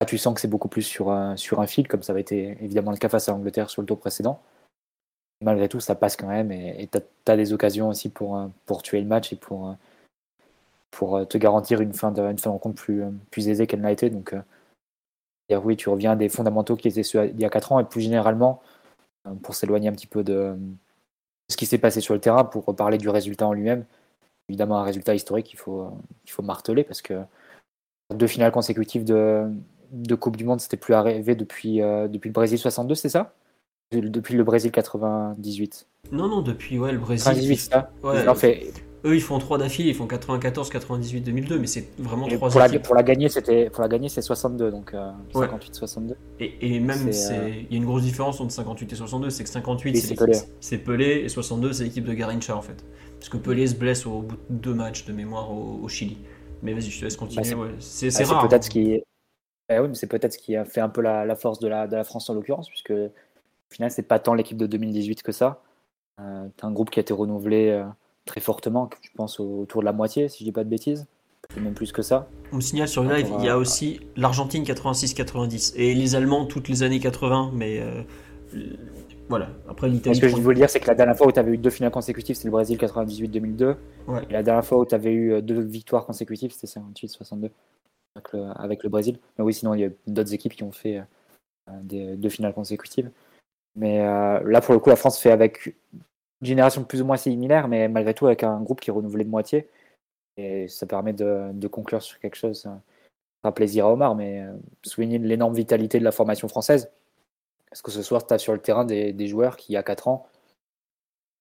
Là, 0.00 0.06
tu 0.06 0.18
sens 0.18 0.34
que 0.34 0.40
c'est 0.40 0.48
beaucoup 0.48 0.68
plus 0.68 0.82
sur 0.82 1.10
un, 1.10 1.36
sur 1.36 1.64
fil, 1.66 1.88
comme 1.88 2.02
ça 2.02 2.12
avait 2.12 2.22
été 2.22 2.56
évidemment 2.62 2.90
le 2.92 2.96
cas 2.96 3.08
face 3.08 3.28
à 3.28 3.32
l'Angleterre 3.32 3.70
sur 3.70 3.82
le 3.82 3.86
tour 3.86 3.98
précédent. 3.98 4.40
Malgré 5.42 5.68
tout, 5.68 5.80
ça 5.80 5.94
passe 5.94 6.16
quand 6.16 6.28
même 6.28 6.52
et 6.52 6.88
tu 6.90 6.98
as, 7.30 7.36
des 7.36 7.52
occasions 7.52 7.88
aussi 7.88 8.08
pour, 8.10 8.36
euh, 8.36 8.46
pour 8.66 8.82
tuer 8.82 9.00
le 9.00 9.06
match 9.06 9.32
et 9.32 9.36
pour, 9.36 9.68
euh, 9.68 9.74
euh, 11.02 11.24
te 11.24 11.38
garantir 11.38 11.80
une 11.80 11.94
fin 11.94 12.12
de, 12.12 12.20
rencontre 12.48 12.74
plus, 12.76 13.02
euh, 13.02 13.10
aisée 13.36 13.66
qu'elle 13.66 13.80
n'a 13.80 13.92
été. 13.92 14.10
Donc, 14.10 14.34
euh, 14.34 15.60
oui, 15.64 15.76
tu 15.76 15.88
reviens 15.88 16.16
des 16.16 16.28
fondamentaux 16.28 16.76
qui 16.76 16.88
étaient 16.88 17.02
ceux 17.02 17.26
il 17.26 17.40
y 17.40 17.44
a 17.44 17.50
4 17.50 17.72
ans 17.72 17.80
et 17.80 17.84
plus 17.84 18.00
généralement, 18.00 18.62
euh, 19.26 19.34
pour 19.42 19.54
s'éloigner 19.54 19.88
un 19.88 19.92
petit 19.92 20.06
peu 20.06 20.22
de, 20.24 20.56
ce 21.50 21.56
qui 21.56 21.66
s'est 21.66 21.78
passé 21.78 22.00
sur 22.00 22.14
le 22.14 22.20
terrain, 22.20 22.44
pour 22.44 22.64
reparler 22.64 22.96
du 22.96 23.08
résultat 23.08 23.46
en 23.46 23.52
lui-même. 23.52 23.84
Évidemment, 24.48 24.78
un 24.78 24.84
résultat 24.84 25.14
historique 25.14 25.46
qu'il 25.46 25.58
faut, 25.58 25.90
qu'il 26.24 26.32
faut 26.32 26.42
marteler 26.42 26.84
parce 26.84 27.02
que 27.02 27.22
deux 28.14 28.26
finales 28.26 28.52
consécutives 28.52 29.04
de, 29.04 29.48
de 29.92 30.14
Coupe 30.14 30.36
du 30.36 30.44
Monde, 30.44 30.60
c'était 30.60 30.76
plus 30.76 30.94
arrivé 30.94 31.34
depuis, 31.34 31.82
euh, 31.82 32.08
depuis 32.08 32.28
le 32.28 32.32
Brésil 32.32 32.58
62, 32.58 32.94
c'est 32.94 33.08
ça? 33.08 33.32
Depuis 33.92 34.36
le 34.36 34.44
Brésil 34.44 34.70
98. 34.70 35.86
Non, 36.12 36.28
non, 36.28 36.42
depuis 36.42 36.78
ouais, 36.78 36.92
le 36.92 36.98
Brésil. 36.98 37.24
98, 37.24 37.56
c'est 37.56 37.70
ça? 37.70 37.90
Ouais, 38.02 38.34
fait- 38.34 38.72
Eux, 39.04 39.14
ils 39.16 39.22
font 39.22 39.38
trois 39.38 39.56
d'affilée, 39.56 39.90
ils 39.90 39.94
font 39.94 40.06
94, 40.06 40.68
98, 40.68 41.20
2002, 41.22 41.58
mais 41.58 41.66
c'est 41.66 41.88
vraiment 41.98 42.26
et 42.28 42.34
trois 42.36 42.50
pour, 42.50 42.60
la, 42.60 42.78
pour 42.78 42.94
la 42.94 43.02
gagner, 43.02 43.28
c'était 43.30 43.70
pour 43.70 43.80
la 43.82 43.88
gagner, 43.88 44.08
c'est 44.10 44.20
62, 44.20 44.70
donc 44.70 44.92
euh, 44.92 45.10
Ouais. 45.34 45.46
58-62. 45.46 46.14
Et, 46.38 46.76
et 46.76 46.80
même, 46.80 47.08
euh, 47.08 47.48
il 47.48 47.72
y 47.72 47.74
a 47.74 47.76
une 47.78 47.86
grosse 47.86 48.02
différence 48.02 48.40
entre 48.40 48.52
58 48.52 48.92
et 48.92 48.96
62, 48.96 49.30
c'est 49.30 49.44
que 49.44 49.48
58, 49.48 49.90
Oui, 49.94 50.00
c'est 50.00 50.14
Pelé. 50.16 50.38
c'est 50.60 50.78
Pelé, 50.78 51.22
et 51.24 51.28
62, 51.30 51.72
c'est 51.72 51.84
l'équipe 51.84 52.04
de 52.04 52.12
Garincha, 52.12 52.54
en 52.56 52.60
fait. 52.62 52.84
Parce 53.18 53.30
que 53.30 53.38
Pelé 53.38 53.66
se 53.66 53.74
blesse 53.74 54.04
au 54.06 54.20
bout 54.20 54.36
de 54.36 54.40
deux 54.56 54.74
matchs 54.74 55.06
de 55.06 55.12
mémoire 55.14 55.50
au, 55.50 55.80
au 55.82 55.88
Chili. 55.88 56.18
Mais 56.62 56.74
vas-y, 56.74 56.90
je 56.90 56.98
te 57.00 57.04
laisse 57.04 57.16
continuer. 57.16 57.42
Bah, 57.42 57.48
c'est- 57.78 58.06
ouais. 58.06 58.10
C'est 58.10 58.24
rare. 58.24 58.46
peut-être 58.48 58.60
hein. 58.64 58.66
ce 58.66 58.70
qui 58.70 59.02
Eh 59.70 59.78
oui, 59.78 59.88
mais 59.88 59.94
c'est 59.94 60.08
peut-être 60.08 60.34
ce 60.34 60.38
qui 60.38 60.56
a 60.56 60.66
fait 60.66 60.80
un 60.82 60.90
peu 60.90 61.00
la, 61.00 61.24
la 61.24 61.36
force 61.36 61.58
de 61.58 61.68
la, 61.68 61.86
de 61.86 61.96
la 61.96 62.04
France 62.04 62.28
en 62.28 62.34
l'occurrence, 62.34 62.68
puisque 62.68 62.90
au 62.90 63.08
final, 63.70 63.90
c'est 63.90 64.02
pas 64.02 64.18
tant 64.18 64.34
l'équipe 64.34 64.58
de 64.58 64.66
2018 64.66 65.22
que 65.22 65.32
ça. 65.32 65.62
Euh, 66.20 66.48
T'as 66.58 66.66
un 66.66 66.72
groupe 66.72 66.90
qui 66.90 66.98
a 66.98 67.02
été 67.02 67.14
renouvelé 67.14 67.68
euh, 67.70 67.84
très 68.24 68.40
fortement, 68.40 68.88
je 69.02 69.10
pense 69.14 69.40
au- 69.40 69.60
autour 69.62 69.80
de 69.80 69.86
la 69.86 69.92
moitié, 69.92 70.28
si 70.28 70.40
je 70.40 70.44
dis 70.44 70.52
pas 70.52 70.64
de 70.64 70.68
bêtises. 70.68 71.06
Même 71.56 71.74
plus 71.74 71.90
que 71.90 72.02
ça. 72.02 72.28
On 72.52 72.56
me 72.56 72.60
signale 72.60 72.86
sur 72.86 73.02
le 73.02 73.12
live, 73.14 73.28
il 73.38 73.44
y 73.44 73.48
a 73.48 73.58
aussi 73.58 74.00
l'Argentine 74.16 74.62
86-90 74.62 75.72
et 75.76 75.94
les 75.94 76.14
Allemands 76.14 76.46
toutes 76.46 76.68
les 76.68 76.84
années 76.84 77.00
80, 77.00 77.50
mais 77.54 77.80
euh, 77.80 78.02
voilà. 79.28 79.48
Après 79.68 79.88
l'Italie. 79.88 80.16
Ce 80.16 80.20
que 80.20 80.28
je 80.28 80.36
veux 80.36 80.54
dire, 80.54 80.68
c'est 80.70 80.80
que 80.80 80.86
la 80.88 80.94
dernière 80.94 81.16
fois 81.16 81.26
où 81.28 81.32
tu 81.32 81.38
avais 81.38 81.52
eu 81.52 81.58
deux 81.58 81.70
finales 81.70 81.92
consécutives, 81.92 82.36
c'était 82.36 82.48
le 82.48 82.52
Brésil 82.52 82.76
98-2002. 82.78 83.76
Ouais. 84.06 84.22
Et 84.28 84.32
la 84.32 84.42
dernière 84.42 84.64
fois 84.64 84.78
où 84.78 84.86
tu 84.86 84.94
avais 84.94 85.12
eu 85.12 85.32
euh, 85.32 85.40
deux 85.40 85.60
victoires 85.60 86.04
consécutives, 86.06 86.52
c'était 86.52 86.66
58-62 86.80 87.50
avec 88.16 88.32
le, 88.32 88.42
avec 88.56 88.82
le 88.82 88.88
Brésil. 88.88 89.18
Mais 89.38 89.44
oui, 89.44 89.54
sinon, 89.54 89.74
il 89.74 89.80
y 89.80 89.84
a 89.84 89.90
d'autres 90.06 90.34
équipes 90.34 90.54
qui 90.54 90.62
ont 90.64 90.72
fait 90.72 90.98
euh, 90.98 91.72
des, 91.82 92.16
deux 92.16 92.28
finales 92.28 92.54
consécutives. 92.54 93.10
Mais 93.76 94.00
euh, 94.00 94.40
là, 94.44 94.60
pour 94.60 94.74
le 94.74 94.80
coup, 94.80 94.90
la 94.90 94.96
France 94.96 95.18
fait 95.20 95.30
avec 95.30 95.76
génération 96.42 96.84
plus 96.84 97.02
ou 97.02 97.04
moins 97.04 97.16
similaire, 97.16 97.68
mais 97.68 97.88
malgré 97.88 98.14
tout 98.14 98.26
avec 98.26 98.42
un 98.42 98.60
groupe 98.60 98.80
qui 98.80 98.90
est 98.90 98.92
renouvelé 98.92 99.24
de 99.24 99.30
moitié. 99.30 99.68
Et 100.36 100.68
ça 100.68 100.86
permet 100.86 101.12
de, 101.12 101.68
conclure 101.68 102.02
sur 102.02 102.18
quelque 102.18 102.36
chose. 102.36 102.60
Ça 102.62 102.80
fera 103.42 103.54
plaisir 103.54 103.86
à 103.86 103.92
Omar, 103.92 104.14
mais 104.14 104.40
euh, 104.42 104.52
souligner 104.82 105.18
l'énorme 105.18 105.54
vitalité 105.54 105.98
de 105.98 106.04
la 106.04 106.12
formation 106.12 106.48
française. 106.48 106.90
Parce 107.70 107.82
que 107.82 107.90
ce 107.90 108.02
soir, 108.02 108.26
tu 108.26 108.34
as 108.34 108.38
sur 108.38 108.52
le 108.52 108.58
terrain 108.60 108.84
des, 108.84 109.26
joueurs 109.26 109.56
qui, 109.56 109.72
il 109.72 109.74
y 109.74 109.78
a 109.78 109.82
4 109.82 110.08
ans, 110.08 110.26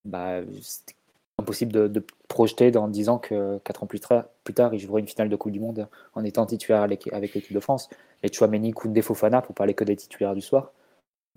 bah, 0.05 0.41
c'était 0.61 0.95
impossible 1.39 1.71
de, 1.91 2.03
projeter 2.27 2.71
dans 2.71 2.87
10 2.87 3.09
ans 3.09 3.17
que 3.17 3.57
4 3.59 3.83
ans 3.83 3.87
plus, 3.87 3.99
tra- 3.99 4.25
plus 4.43 4.53
tard, 4.53 4.73
ils 4.73 4.79
joueraient 4.79 5.01
une 5.01 5.07
finale 5.07 5.29
de 5.29 5.35
Coupe 5.35 5.51
du 5.51 5.59
Monde 5.59 5.87
en 6.13 6.23
étant 6.23 6.45
titulaire 6.45 6.83
avec, 6.83 7.11
avec 7.11 7.33
l'équipe 7.33 7.53
de 7.53 7.59
France. 7.59 7.89
Les 8.21 8.31
Chouameni, 8.31 8.71
Koundé, 8.71 9.01
Fofana, 9.01 9.41
pour 9.41 9.55
parler 9.55 9.73
que 9.73 9.83
des 9.83 9.95
titulaires 9.95 10.35
du 10.35 10.41
soir. 10.41 10.71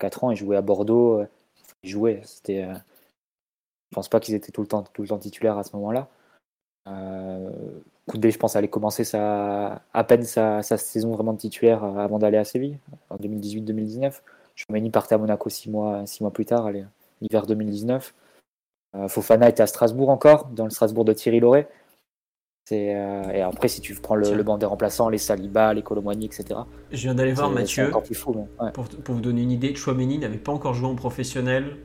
4 0.00 0.24
ans, 0.24 0.30
ils 0.30 0.36
jouaient 0.36 0.56
à 0.56 0.62
Bordeaux. 0.62 1.20
euh, 1.20 1.26
Ils 1.82 1.90
jouaient. 1.90 2.20
C'était, 2.24 2.64
euh, 2.64 2.74
je 3.92 3.94
pense 3.94 4.08
pas 4.08 4.20
qu'ils 4.20 4.34
étaient 4.34 4.52
tout 4.52 4.62
le 4.62 4.66
temps, 4.66 4.82
tout 4.82 5.02
le 5.02 5.08
temps 5.08 5.18
titulaires 5.18 5.58
à 5.58 5.64
ce 5.64 5.76
moment-là. 5.76 6.08
Euh, 6.88 7.50
Koundé, 8.08 8.30
je 8.30 8.38
pense, 8.38 8.56
allait 8.56 8.68
commencer 8.68 9.04
sa, 9.04 9.82
à 9.92 10.04
peine 10.04 10.22
sa, 10.22 10.62
sa 10.62 10.78
saison 10.78 11.12
vraiment 11.12 11.34
de 11.34 11.38
titulaire 11.38 11.84
euh, 11.84 11.98
avant 11.98 12.18
d'aller 12.18 12.38
à 12.38 12.44
Séville, 12.44 12.78
en 13.10 13.16
2018-2019. 13.16 14.22
Chouameni 14.54 14.88
partait 14.88 15.14
à 15.14 15.18
Monaco 15.18 15.50
6 15.50 15.68
mois, 15.68 16.06
six 16.06 16.22
mois 16.22 16.32
plus 16.32 16.46
tard, 16.46 16.70
l'hiver 16.70 17.46
2019. 17.46 18.14
Euh, 18.96 19.08
Fofana 19.08 19.50
était 19.50 19.62
à 19.62 19.66
Strasbourg 19.66 20.08
encore, 20.08 20.46
dans 20.46 20.64
le 20.64 20.70
Strasbourg 20.70 21.04
de 21.04 21.12
Thierry. 21.12 21.42
C'est, 22.64 22.96
euh, 22.96 23.30
et 23.30 23.42
après, 23.42 23.68
si 23.68 23.82
tu 23.82 23.94
prends 23.94 24.14
le, 24.14 24.42
banc 24.42 24.56
des 24.56 24.64
remplaçants, 24.64 25.10
les 25.10 25.18
Saliba, 25.18 25.74
les 25.74 25.82
Colomboigny, 25.82 26.24
etc. 26.24 26.60
Je 26.90 27.02
viens 27.02 27.14
d'aller 27.14 27.34
voir 27.34 27.50
Mathieu. 27.50 27.92
fou. 28.14 28.48
ouais. 28.58 28.70
Pour 28.72 29.14
vous 29.14 29.20
donner 29.20 29.42
une 29.42 29.50
idée, 29.50 29.74
Chouameni 29.74 30.16
n'avait 30.16 30.38
pas 30.38 30.52
encore 30.52 30.72
joué 30.72 30.88
en 30.88 30.94
professionnel 30.94 31.76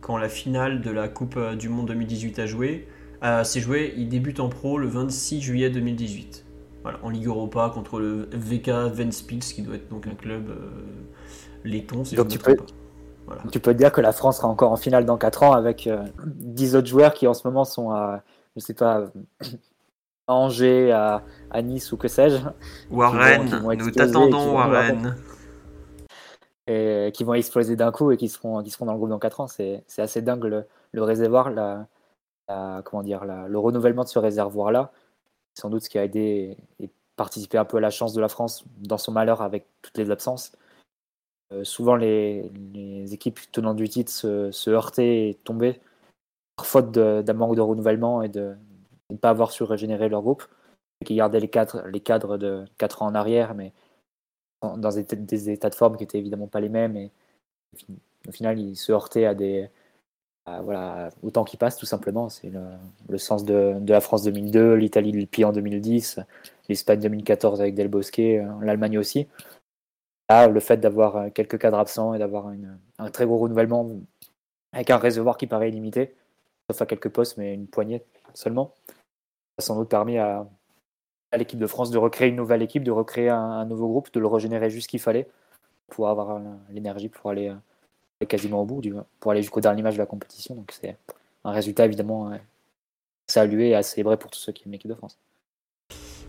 quand 0.00 0.16
la 0.16 0.28
finale 0.28 0.80
de 0.80 0.90
la 0.90 1.08
Coupe 1.08 1.36
euh, 1.36 1.54
du 1.56 1.68
Monde 1.68 1.86
2018 1.88 2.38
a 2.38 2.46
joué. 2.46 2.88
Euh, 3.22 3.42
s'est 3.44 3.60
joué, 3.60 3.94
il 3.96 4.08
débute 4.08 4.38
en 4.40 4.48
pro 4.50 4.76
le 4.78 4.86
26 4.86 5.40
juillet 5.40 5.70
2018. 5.70 6.44
Voilà, 6.82 6.98
en 7.02 7.08
Ligue 7.08 7.26
Europa 7.26 7.70
contre 7.72 7.98
le 7.98 8.28
VK 8.32 8.68
Ventspils, 8.92 9.38
qui 9.40 9.62
doit 9.62 9.76
être 9.76 9.88
donc 9.88 10.06
un 10.06 10.14
club 10.14 10.50
euh, 10.50 10.56
laiton, 11.64 12.04
si 12.04 12.16
Donc 12.16 12.30
je 12.30 12.38
peux- 12.38 12.54
pas. 12.56 12.62
Voilà. 13.26 13.40
Tu 13.50 13.58
peux 13.60 13.72
te 13.72 13.78
dire 13.78 13.90
que 13.90 14.02
la 14.02 14.12
France 14.12 14.36
sera 14.36 14.48
encore 14.48 14.70
en 14.70 14.76
finale 14.76 15.06
dans 15.06 15.16
4 15.16 15.42
ans 15.44 15.52
avec 15.52 15.86
euh, 15.86 16.04
10 16.26 16.76
autres 16.76 16.88
joueurs 16.88 17.14
qui 17.14 17.26
en 17.26 17.32
ce 17.32 17.48
moment 17.48 17.64
sont 17.64 17.90
à, 17.90 18.22
je 18.54 18.60
sais 18.60 18.74
pas, 18.74 19.04
à 20.26 20.34
Angers, 20.34 20.92
à, 20.92 21.22
à 21.50 21.62
Nice 21.62 21.90
ou 21.92 21.96
que 21.96 22.08
sais-je, 22.08 22.36
Warren, 22.90 23.46
qui 23.46 23.54
vont 23.56 23.74
nous 23.74 23.90
t'attendons, 23.90 24.38
vont- 24.48 24.54
Warren. 24.56 25.16
Et 26.66 27.12
qui 27.12 27.24
vont 27.24 27.34
exploser 27.34 27.76
d'un 27.76 27.92
coup 27.92 28.10
et 28.10 28.16
qui 28.16 28.28
seront, 28.28 28.62
qui 28.62 28.70
seront 28.70 28.86
dans 28.86 28.92
le 28.92 28.98
groupe 28.98 29.10
dans 29.10 29.18
4 29.18 29.40
ans. 29.40 29.46
C'est 29.48 29.84
assez 29.98 30.22
dingue 30.22 30.44
le, 30.44 30.66
le 30.92 31.02
réservoir, 31.02 31.50
la, 31.50 31.86
comment 32.84 33.02
dire, 33.02 33.24
le 33.24 33.58
renouvellement 33.58 34.04
de 34.04 34.08
ce 34.08 34.18
réservoir-là. 34.18 34.92
Sans 35.54 35.70
doute 35.70 35.82
ce 35.82 35.90
qui 35.90 35.98
a 35.98 36.04
aidé 36.04 36.56
et 36.80 36.90
participé 37.16 37.58
un 37.58 37.64
peu 37.64 37.76
à 37.76 37.80
la 37.80 37.90
chance 37.90 38.12
de 38.12 38.20
la 38.20 38.28
France 38.28 38.64
dans 38.78 38.98
son 38.98 39.12
malheur 39.12 39.40
avec 39.42 39.66
toutes 39.82 39.98
les 39.98 40.10
absences. 40.10 40.52
Euh, 41.52 41.62
souvent, 41.64 41.94
les, 41.94 42.50
les 42.72 43.14
équipes 43.14 43.40
tenant 43.52 43.74
du 43.74 43.88
titre 43.88 44.10
se, 44.10 44.50
se 44.50 44.70
heurtaient 44.70 45.28
et 45.28 45.34
tombaient 45.44 45.80
par 46.56 46.66
faute 46.66 46.90
d'un 46.92 47.32
manque 47.34 47.56
de 47.56 47.60
renouvellement 47.60 48.22
et 48.22 48.28
de, 48.28 48.56
ne 49.10 49.16
pas 49.16 49.30
avoir 49.30 49.52
su 49.52 49.62
régénérer 49.62 50.08
leur 50.08 50.22
groupe. 50.22 50.44
Qui 51.04 51.16
gardaient 51.16 51.40
les 51.40 51.48
cadres, 51.48 51.86
les 51.88 52.00
cadres 52.00 52.38
de 52.38 52.64
4 52.78 53.02
ans 53.02 53.06
en 53.08 53.14
arrière, 53.14 53.54
mais 53.54 53.74
dans 54.76 54.90
des, 54.90 55.50
états- 55.50 55.70
de 55.70 55.74
forme 55.74 55.96
qui 55.96 56.04
étaient 56.04 56.18
évidemment 56.18 56.46
pas 56.46 56.60
les 56.60 56.68
mêmes. 56.68 56.96
Et 56.96 57.10
au 58.28 58.32
final, 58.32 58.58
ils 58.58 58.76
se 58.76 58.92
heurtaient 58.92 59.26
à 59.26 59.34
des. 59.34 59.68
voilà, 60.46 61.10
au 61.22 61.30
temps 61.30 61.44
qui 61.44 61.56
passe, 61.56 61.76
tout 61.76 61.86
simplement. 61.86 62.28
C'est 62.28 62.50
le, 63.08 63.18
sens 63.18 63.44
de, 63.44 63.76
la 63.86 64.00
France 64.00 64.22
2002, 64.24 64.74
l'Italie 64.74 65.12
le 65.12 65.26
pied 65.26 65.44
en 65.44 65.52
2010, 65.52 66.20
l'Espagne 66.68 67.00
2014 67.00 67.60
avec 67.60 67.74
Del 67.74 67.88
Bosque, 67.88 68.18
euh, 68.18 68.46
l'Allemagne 68.62 68.98
aussi. 68.98 69.28
Là, 70.28 70.48
le 70.48 70.60
fait 70.60 70.78
d'avoir 70.78 71.16
euh, 71.16 71.30
quelques 71.30 71.58
cadres 71.58 71.78
absents 71.78 72.14
et 72.14 72.18
d'avoir 72.18 72.52
un 72.98 73.10
très 73.10 73.26
gros 73.26 73.38
renouvellement 73.38 73.90
avec 74.72 74.90
un 74.90 74.98
réservoir 74.98 75.36
qui 75.36 75.46
paraît 75.46 75.70
limité, 75.70 76.14
sauf 76.68 76.82
à 76.82 76.86
quelques 76.86 77.08
postes, 77.08 77.36
mais 77.36 77.54
une 77.54 77.68
poignée 77.68 78.02
seulement, 78.34 78.74
ça 78.88 78.94
a 79.58 79.62
sans 79.62 79.76
doute 79.76 79.88
permis 79.88 80.18
à, 80.18 80.46
à 81.34 81.36
l'équipe 81.36 81.58
de 81.58 81.66
France 81.66 81.90
de 81.90 81.98
recréer 81.98 82.28
une 82.28 82.36
nouvelle 82.36 82.62
équipe, 82.62 82.84
de 82.84 82.90
recréer 82.90 83.28
un, 83.28 83.64
nouveau 83.64 83.88
groupe, 83.88 84.12
de 84.12 84.20
le 84.20 84.26
régénérer 84.26 84.70
juste 84.70 84.84
ce 84.84 84.88
qu'il 84.88 85.00
fallait 85.00 85.28
pour 85.88 86.08
avoir 86.08 86.40
l'énergie 86.70 87.08
pour 87.08 87.30
aller, 87.30 87.48
euh, 87.48 87.54
aller 88.20 88.28
quasiment 88.28 88.62
au 88.62 88.64
bout, 88.64 88.80
du- 88.80 88.94
pour 89.20 89.32
aller 89.32 89.42
jusqu'au 89.42 89.60
dernier 89.60 89.82
match 89.82 89.94
de 89.94 89.98
la 89.98 90.06
compétition. 90.06 90.54
Donc 90.54 90.72
c'est 90.72 90.96
un 91.44 91.52
résultat 91.52 91.84
évidemment 91.84 92.30
euh, 92.30 92.36
à 92.36 92.40
saluer 93.26 93.70
et 93.70 93.74
à 93.74 93.82
célébrer 93.82 94.16
pour 94.16 94.30
tous 94.30 94.38
ceux 94.38 94.52
qui 94.52 94.64
aiment 94.64 94.72
l'équipe 94.72 94.90
de 94.90 94.94
France. 94.94 95.18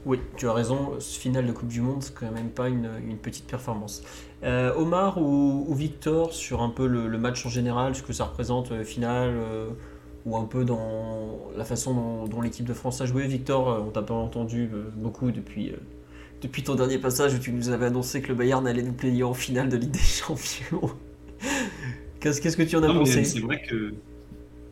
Oui, 0.06 0.20
tu 0.38 0.48
as 0.48 0.54
raison, 0.54 1.00
ce 1.00 1.20
final 1.20 1.48
de 1.48 1.52
Coupe 1.52 1.68
du 1.68 1.82
Monde, 1.82 2.04
c'est 2.04 2.14
quand 2.14 2.30
même 2.30 2.52
pas 2.52 2.70
une, 2.70 3.18
petite 3.18 3.48
performance. 3.48 4.04
Euh, 4.44 4.72
Omar 4.76 5.20
ou, 5.20 5.74
Victor, 5.74 6.32
sur 6.32 6.62
un 6.62 6.70
peu 6.70 6.86
le, 6.86 7.18
match 7.18 7.44
en 7.44 7.50
général, 7.50 7.96
ce 7.96 8.04
que 8.04 8.14
ça 8.14 8.26
représente, 8.26 8.72
euh, 8.72 8.84
final, 8.84 9.30
euh, 9.34 9.70
ou 10.26 10.36
un 10.38 10.46
peu 10.46 10.66
dans 10.66 11.52
la 11.56 11.66
façon 11.66 11.94
dont, 11.94 12.28
dont 12.28 12.42
l'équipe 12.42 12.66
de 12.66 12.74
France 12.74 13.02
a 13.02 13.06
joué. 13.06 13.28
Victor, 13.28 13.70
euh, 13.70 13.80
on 13.86 13.92
t'a 13.92 14.02
pas 14.02 14.14
entendu 14.16 14.70
euh, 14.74 14.90
beaucoup 14.96 15.32
depuis, 15.32 15.70
euh, 15.72 15.78
depuis 16.42 16.64
ton 16.64 16.76
dernier 16.76 16.98
passage 16.98 17.34
où 17.36 17.40
tu 17.40 17.52
nous 17.52 17.70
avais 17.70 17.86
annoncé 17.86 18.22
que 18.22 18.30
le 18.30 18.36
Bayern 18.36 18.66
allait 18.68 18.84
nous 18.84 18.94
player 18.94 19.24
en 19.24 19.34
finale 19.34 19.70
de 19.70 19.78
Ligue 19.78 19.92
des 19.92 20.00
Champions. 20.00 20.90
Qu'est-ce 22.20 22.58
que 22.58 22.64
tu 22.64 22.76
en 22.76 22.84
as 22.84 22.88
Non, 22.88 23.00
pensé? 23.00 23.24
C'est 23.24 23.40
vrai 23.40 23.62
que 23.62 23.94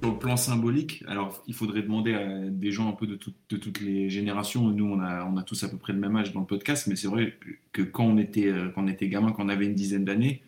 au 0.03 0.11
plan 0.11 0.35
symbolique, 0.35 1.01
alors 1.07 1.41
il 1.47 1.53
faudrait 1.53 1.81
demander 1.81 2.13
à 2.13 2.49
des 2.49 2.71
gens 2.71 2.89
un 2.89 2.93
peu 2.93 3.07
de, 3.07 3.15
tout- 3.15 3.31
de 3.49 3.55
toutes 3.55 3.79
les 3.79 4.09
générations. 4.09 4.67
Nous, 4.67 4.85
on 4.85 4.99
a, 4.99 5.23
on 5.23 5.37
a 5.37 5.43
tous 5.43 5.63
à 5.63 5.69
peu 5.69 5.77
près 5.77 5.93
le 5.93 5.99
même 5.99 6.15
âge 6.17 6.33
dans 6.33 6.41
le 6.41 6.45
podcast, 6.45 6.87
mais 6.87 6.95
c'est 6.97 7.07
vrai 7.07 7.35
que 7.71 7.81
quand 7.83 8.03
on 8.03 8.17
était, 8.17 8.51
quand 8.75 8.83
on 8.83 8.87
était 8.87 9.07
gamin, 9.07 9.31
quand 9.31 9.45
on 9.45 9.49
avait 9.49 9.65
une 9.65 9.75
dizaine 9.75 10.03
d'années, 10.03 10.41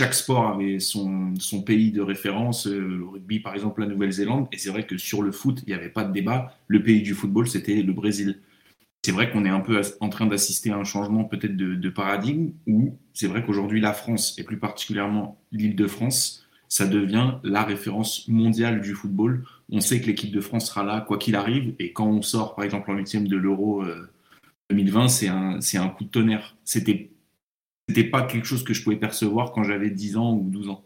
chaque 0.00 0.14
sport 0.14 0.48
avait 0.48 0.80
son, 0.80 1.34
son 1.38 1.60
pays 1.60 1.92
de 1.92 2.00
référence. 2.00 2.66
Euh, 2.66 2.80
Le 2.80 3.04
rugby, 3.04 3.38
par 3.38 3.52
exemple, 3.52 3.82
la 3.82 3.86
Nouvelle-Zélande. 3.86 4.48
Et 4.50 4.56
c'est 4.56 4.70
vrai 4.70 4.86
que 4.86 4.96
sur 4.96 5.20
le 5.20 5.30
foot, 5.30 5.62
il 5.66 5.68
n'y 5.68 5.74
avait 5.74 5.90
pas 5.90 6.04
de 6.04 6.12
débat. 6.12 6.56
Le 6.68 6.82
pays 6.82 7.02
du 7.02 7.12
football, 7.12 7.46
c'était 7.46 7.82
le 7.82 7.92
Brésil. 7.92 8.40
C'est 9.04 9.12
vrai 9.12 9.30
qu'on 9.30 9.44
est 9.44 9.50
un 9.50 9.60
peu 9.60 9.78
en 10.00 10.08
train 10.08 10.24
d'assister 10.24 10.70
à 10.70 10.76
un 10.78 10.84
changement 10.84 11.24
peut-être 11.24 11.54
de, 11.54 11.74
de 11.74 11.90
paradigme 11.90 12.52
où 12.66 12.96
c'est 13.12 13.26
vrai 13.26 13.44
qu'aujourd'hui, 13.44 13.82
la 13.82 13.92
France, 13.92 14.38
et 14.38 14.42
plus 14.42 14.58
particulièrement 14.58 15.38
l'Île-de-France, 15.52 16.46
ça 16.68 16.86
devient 16.86 17.34
la 17.42 17.62
référence 17.62 18.26
mondiale 18.26 18.80
du 18.80 18.94
football. 18.94 19.44
On 19.70 19.80
sait 19.80 20.00
que 20.00 20.06
l'équipe 20.06 20.32
de 20.32 20.40
France 20.40 20.68
sera 20.68 20.82
là, 20.82 21.02
quoi 21.02 21.18
qu'il 21.18 21.36
arrive. 21.36 21.74
Et 21.78 21.92
quand 21.92 22.06
on 22.06 22.22
sort, 22.22 22.54
par 22.54 22.64
exemple, 22.64 22.90
en 22.90 22.94
huitième 22.94 23.28
de 23.28 23.36
l'Euro 23.36 23.82
euh, 23.82 24.10
2020, 24.70 25.08
c'est 25.08 25.28
un, 25.28 25.58
un 25.58 25.88
coup 25.88 26.04
de 26.04 26.10
tonnerre. 26.10 26.56
C'était 26.64 27.10
c'était 27.90 28.04
pas 28.04 28.22
quelque 28.22 28.46
chose 28.46 28.64
que 28.64 28.74
je 28.74 28.82
pouvais 28.82 28.96
percevoir 28.96 29.52
quand 29.52 29.64
j'avais 29.64 29.90
10 29.90 30.16
ans 30.16 30.34
ou 30.34 30.48
12 30.50 30.68
ans. 30.68 30.84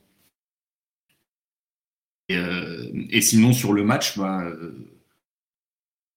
Et, 2.29 2.37
euh, 2.37 2.91
et 3.11 3.21
sinon, 3.23 3.53
sur 3.53 3.73
le 3.73 3.83
match, 3.85 4.19
bah, 4.19 4.43
euh, 4.45 4.73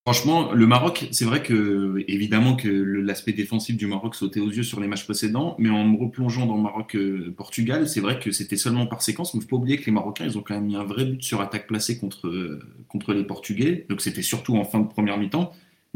franchement, 0.06 0.52
le 0.52 0.66
Maroc, 0.66 1.06
c'est 1.12 1.24
vrai 1.26 1.42
que, 1.42 2.02
évidemment, 2.08 2.56
que 2.56 2.68
le- 2.68 3.02
l'aspect 3.02 3.32
défensif 3.34 3.76
du 3.76 3.86
Maroc 3.86 4.14
sautait 4.14 4.40
aux 4.40 4.48
yeux 4.50 4.62
sur 4.62 4.80
les 4.80 4.88
matchs 4.88 5.04
précédents, 5.04 5.54
mais 5.58 5.68
en 5.68 5.84
me 5.84 5.98
replongeant 5.98 6.46
dans 6.46 6.56
Maroc-Portugal, 6.56 7.86
c'est 7.88 8.00
vrai 8.00 8.18
que 8.18 8.30
c'était 8.32 8.56
seulement 8.56 8.86
par 8.86 9.02
séquence, 9.02 9.34
mais 9.34 9.38
il 9.38 9.42
ne 9.44 9.48
faut 9.48 9.56
pas 9.56 9.60
oublier 9.62 9.76
que 9.78 9.84
les 9.86 9.92
Marocains, 9.92 10.24
ils 10.24 10.38
ont 10.38 10.42
quand 10.42 10.54
même 10.54 10.64
mis 10.66 10.76
un 10.76 10.84
vrai 10.84 11.04
but 11.04 11.22
sur 11.22 11.40
attaque 11.42 11.66
placée 11.66 11.98
contre, 11.98 12.26
euh, 12.28 12.60
contre 12.88 13.12
les 13.12 13.24
Portugais, 13.24 13.86
donc 13.90 14.00
c'était 14.00 14.22
surtout 14.22 14.56
en 14.56 14.64
fin 14.64 14.80
de 14.80 14.88
première 14.88 15.18
mi-temps. 15.18 15.52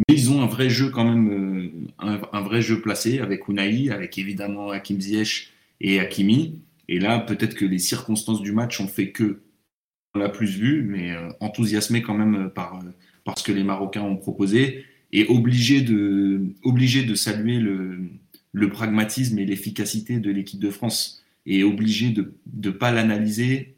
Mais 0.08 0.14
ils 0.14 0.30
ont 0.30 0.42
un 0.42 0.46
vrai 0.46 0.70
jeu 0.70 0.90
quand 0.90 1.04
même, 1.04 1.72
euh, 2.02 2.16
un, 2.32 2.40
vrai 2.40 2.62
jeu 2.62 2.80
placé 2.80 3.20
avec 3.20 3.48
Unai, 3.48 3.90
avec 3.90 4.18
évidemment 4.18 4.70
Hakim 4.70 5.00
Ziyech 5.00 5.52
et 5.80 6.00
Hakimi. 6.00 6.60
Et 6.88 6.98
là, 6.98 7.18
peut-être 7.18 7.54
que 7.54 7.64
les 7.64 7.78
circonstances 7.78 8.42
du 8.42 8.52
match 8.52 8.80
ont 8.80 8.88
fait 8.88 9.10
que 9.10 9.40
on 10.14 10.18
l'a 10.18 10.28
plus 10.28 10.58
vu, 10.58 10.82
mais 10.82 11.12
euh, 11.12 11.30
enthousiasmé 11.40 12.02
quand 12.02 12.14
même 12.14 12.50
par, 12.50 12.76
euh, 12.76 12.90
par 13.24 13.38
ce 13.38 13.44
que 13.44 13.52
les 13.52 13.64
Marocains 13.64 14.02
ont 14.02 14.16
proposé 14.16 14.84
et 15.10 15.26
obligé 15.26 15.80
de, 15.80 16.42
obligé 16.62 17.02
de 17.02 17.14
saluer 17.14 17.58
le, 17.58 17.98
le 18.52 18.68
pragmatisme 18.68 19.38
et 19.38 19.46
l'efficacité 19.46 20.18
de 20.18 20.30
l'équipe 20.30 20.60
de 20.60 20.70
France 20.70 21.24
et 21.46 21.64
obligé 21.64 22.10
de 22.10 22.34
ne 22.52 22.70
pas 22.70 22.92
l'analyser 22.92 23.74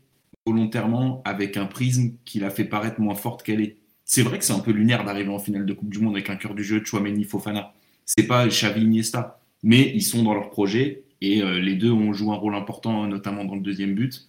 volontairement 0.47 1.23
avec 1.25 1.57
un 1.57 1.66
prisme 1.66 2.12
qui 2.25 2.38
la 2.38 2.50
fait 2.50 2.64
paraître 2.64 3.00
moins 3.00 3.14
forte 3.14 3.43
qu'elle 3.43 3.61
est. 3.61 3.76
C'est 4.04 4.23
vrai 4.23 4.38
que 4.38 4.44
c'est 4.44 4.52
un 4.52 4.61
peu 4.61 4.70
lunaire 4.70 5.04
d'arriver 5.04 5.30
en 5.30 5.38
finale 5.38 5.64
de 5.64 5.73
Coupe 5.73 5.88
du 5.88 5.99
Monde 5.99 6.14
avec 6.14 6.28
un 6.28 6.37
cœur 6.37 6.54
du 6.54 6.62
jeu 6.62 6.80
de 6.80 6.84
Chouameni 6.84 7.25
Fofana. 7.25 7.73
C'est 8.04 8.26
pas 8.26 8.46
Xavi 8.46 8.82
Iniesta, 8.82 9.40
mais 9.62 9.90
ils 9.94 10.02
sont 10.02 10.23
dans 10.23 10.34
leur 10.34 10.50
projet 10.50 11.04
et 11.20 11.42
euh, 11.42 11.58
les 11.58 11.75
deux 11.75 11.90
ont 11.90 12.12
joué 12.12 12.30
un 12.30 12.38
rôle 12.38 12.54
important, 12.54 13.06
notamment 13.06 13.44
dans 13.44 13.54
le 13.54 13.62
deuxième 13.62 13.94
but. 13.94 14.28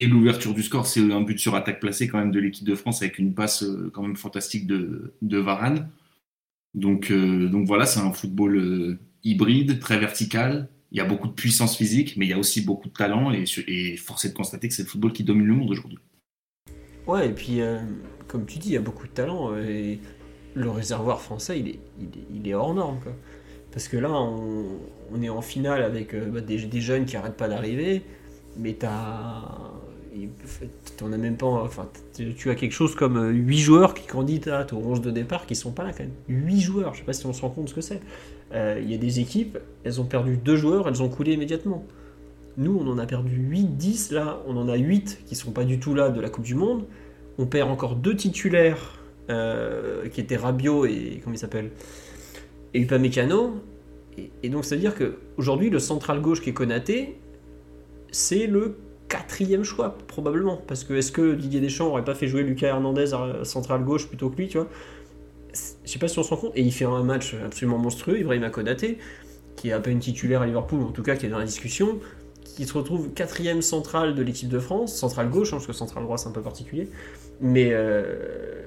Et 0.00 0.06
l'ouverture 0.06 0.54
du 0.54 0.62
score, 0.62 0.86
c'est 0.86 1.12
un 1.12 1.20
but 1.20 1.38
sur 1.38 1.54
attaque 1.54 1.78
placée 1.78 2.08
quand 2.08 2.18
même 2.18 2.32
de 2.32 2.40
l'équipe 2.40 2.66
de 2.66 2.74
France 2.74 3.02
avec 3.02 3.18
une 3.18 3.32
passe 3.32 3.62
euh, 3.62 3.90
quand 3.94 4.02
même 4.02 4.16
fantastique 4.16 4.66
de, 4.66 5.14
de 5.22 5.38
Varane. 5.38 5.88
Donc, 6.74 7.12
euh, 7.12 7.48
donc 7.48 7.66
voilà, 7.66 7.86
c'est 7.86 8.00
un 8.00 8.12
football 8.12 8.98
hybride, 9.22 9.78
très 9.78 9.98
vertical. 9.98 10.68
Il 10.90 10.98
y 10.98 11.00
a 11.00 11.04
beaucoup 11.04 11.28
de 11.28 11.32
puissance 11.32 11.76
physique, 11.76 12.16
mais 12.16 12.26
il 12.26 12.30
y 12.30 12.32
a 12.32 12.38
aussi 12.38 12.62
beaucoup 12.62 12.88
de 12.88 12.94
talent 12.94 13.32
et, 13.32 13.44
et 13.68 13.96
force 13.96 14.24
est 14.24 14.30
de 14.30 14.34
constater 14.34 14.68
que 14.68 14.74
c'est 14.74 14.82
le 14.82 14.88
football 14.88 15.12
qui 15.12 15.22
domine 15.22 15.46
le 15.46 15.54
monde 15.54 15.70
aujourd'hui. 15.70 15.98
Ouais, 17.06 17.28
et 17.28 17.32
puis, 17.32 17.60
comme 18.30 18.46
tu 18.46 18.58
dis, 18.58 18.68
il 18.68 18.74
y 18.74 18.76
a 18.76 18.80
beaucoup 18.80 19.06
de 19.06 19.12
talent. 19.12 19.52
euh, 19.52 19.68
Et 19.68 19.98
le 20.54 20.70
réservoir 20.70 21.20
français, 21.20 21.58
il 21.58 21.68
est, 21.68 21.78
il 22.32 22.48
est, 22.48 22.54
hors 22.54 22.74
norme. 22.74 22.98
Parce 23.72 23.88
que 23.88 23.96
là, 23.96 24.10
on, 24.10 25.22
est 25.22 25.28
en 25.28 25.42
finale 25.42 25.82
avec 25.82 26.14
euh, 26.14 26.26
bah, 26.26 26.40
des, 26.40 26.58
jeunes 26.80 27.04
qui 27.04 27.16
arrêtent 27.16 27.36
pas 27.36 27.48
d'arriver. 27.48 28.02
Mais 28.56 28.74
t'as. 28.74 29.42
Même 31.02 31.36
pas. 31.36 31.46
Enfin, 31.46 31.88
tu 32.36 32.50
as 32.50 32.54
quelque 32.54 32.72
chose 32.72 32.94
comme 32.94 33.30
8 33.30 33.58
joueurs 33.58 33.94
qui 33.94 34.06
candidatent 34.06 34.72
au 34.74 34.78
11 34.78 35.00
de 35.00 35.10
départ 35.10 35.46
qui 35.46 35.54
sont 35.54 35.72
pas 35.72 35.82
là 35.82 35.92
quand 35.92 36.04
même. 36.04 36.12
8 36.28 36.60
joueurs, 36.60 36.94
je 36.94 36.98
sais 37.00 37.04
pas 37.06 37.14
si 37.14 37.24
on 37.26 37.32
se 37.32 37.40
rend 37.40 37.48
compte 37.48 37.70
ce 37.70 37.74
que 37.74 37.80
c'est. 37.80 38.00
Euh, 38.52 38.80
Il 38.82 38.90
y 38.90 38.94
a 38.94 38.98
des 38.98 39.20
équipes, 39.20 39.58
elles 39.82 39.98
ont 40.00 40.04
perdu 40.04 40.36
2 40.36 40.56
joueurs, 40.56 40.88
elles 40.88 41.02
ont 41.02 41.08
coulé 41.08 41.32
immédiatement. 41.32 41.86
Nous, 42.58 42.76
on 42.78 42.86
en 42.90 42.98
a 42.98 43.06
perdu 43.06 43.34
8, 43.34 43.76
10, 43.78 44.10
là, 44.12 44.42
on 44.46 44.58
en 44.58 44.68
a 44.68 44.76
8 44.76 45.22
qui 45.26 45.34
sont 45.36 45.52
pas 45.52 45.64
du 45.64 45.78
tout 45.80 45.94
là 45.94 46.10
de 46.10 46.20
la 46.20 46.28
Coupe 46.28 46.44
du 46.44 46.54
Monde. 46.54 46.84
On 47.40 47.46
perd 47.46 47.70
encore 47.70 47.96
deux 47.96 48.14
titulaires 48.14 48.98
euh, 49.30 50.08
qui 50.08 50.20
étaient 50.20 50.36
Rabiot 50.36 50.84
et. 50.84 51.22
Comment 51.24 51.34
il 51.34 51.38
s'appelle 51.38 51.70
Et 52.74 52.82
Upamecano. 52.82 53.54
Et, 54.18 54.30
et 54.42 54.50
donc, 54.50 54.66
ça 54.66 54.74
veut 54.74 54.80
dire 54.82 54.94
qu'aujourd'hui, 54.94 55.70
le 55.70 55.78
central 55.78 56.20
gauche 56.20 56.42
qui 56.42 56.50
est 56.50 56.52
Konaté, 56.52 57.18
c'est 58.10 58.46
le 58.46 58.76
quatrième 59.08 59.64
choix, 59.64 59.96
probablement. 60.06 60.58
Parce 60.66 60.84
que 60.84 60.92
est-ce 60.92 61.12
que 61.12 61.34
Didier 61.34 61.60
Deschamps 61.60 61.86
aurait 61.86 62.04
pas 62.04 62.14
fait 62.14 62.28
jouer 62.28 62.42
Lucas 62.42 62.68
Hernandez 62.68 63.14
à 63.14 63.44
central 63.44 63.84
gauche 63.84 64.06
plutôt 64.06 64.28
que 64.28 64.36
lui, 64.36 64.48
tu 64.48 64.58
vois? 64.58 64.68
Je 65.54 65.90
sais 65.90 65.98
pas 65.98 66.08
si 66.08 66.18
on 66.18 66.22
se 66.22 66.28
rend 66.28 66.36
compte. 66.36 66.52
Et 66.56 66.60
il 66.60 66.72
fait 66.72 66.84
un 66.84 67.02
match 67.02 67.34
absolument 67.42 67.78
monstrueux, 67.78 68.18
Ibrahima 68.18 68.50
Konaté, 68.50 68.98
qui 69.56 69.70
est 69.70 69.72
à 69.72 69.80
peine 69.80 69.98
titulaire 69.98 70.42
à 70.42 70.46
Liverpool, 70.46 70.82
en 70.82 70.92
tout 70.92 71.02
cas 71.02 71.16
qui 71.16 71.24
est 71.24 71.30
dans 71.30 71.38
la 71.38 71.46
discussion, 71.46 72.00
qui 72.54 72.66
se 72.66 72.72
retrouve 72.74 73.10
quatrième 73.12 73.62
central 73.62 74.14
de 74.14 74.22
l'équipe 74.22 74.48
de 74.48 74.58
France, 74.58 74.94
central 74.94 75.28
gauche, 75.28 75.48
hein, 75.48 75.56
parce 75.56 75.66
que 75.66 75.72
central 75.72 76.04
droit 76.04 76.18
c'est 76.18 76.28
un 76.28 76.32
peu 76.32 76.42
particulier, 76.42 76.88
mais 77.40 77.70
euh, 77.72 78.62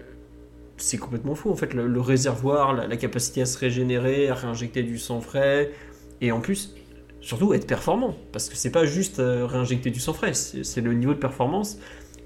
c'est 0.78 0.98
complètement 0.98 1.36
fou 1.36 1.52
en 1.52 1.56
fait, 1.56 1.74
le, 1.74 2.02
réservoir, 2.02 2.74
la, 2.74 2.98
capacité 2.98 3.42
à 3.42 3.46
se 3.46 3.58
régénérer, 3.58 4.30
à 4.30 4.36
réinjecter 4.36 4.84
du 4.84 4.98
sang 4.98 5.22
frais, 5.22 5.72
et 6.22 6.32
en 6.32 6.40
plus, 6.40 6.76
surtout 7.22 7.54
être 7.54 7.68
performant. 7.68 8.16
Parce 8.32 8.50
que 8.50 8.56
c'est 8.56 8.72
pas 8.72 8.86
juste 8.86 9.20
euh, 9.20 9.46
réinjecter 9.46 9.92
du 9.92 10.00
sang 10.00 10.14
frais, 10.14 10.34
c'est 10.34 10.64
c'est 10.64 10.82
le 10.82 10.94
niveau 10.94 11.14
de 11.14 11.20
performance. 11.20 11.78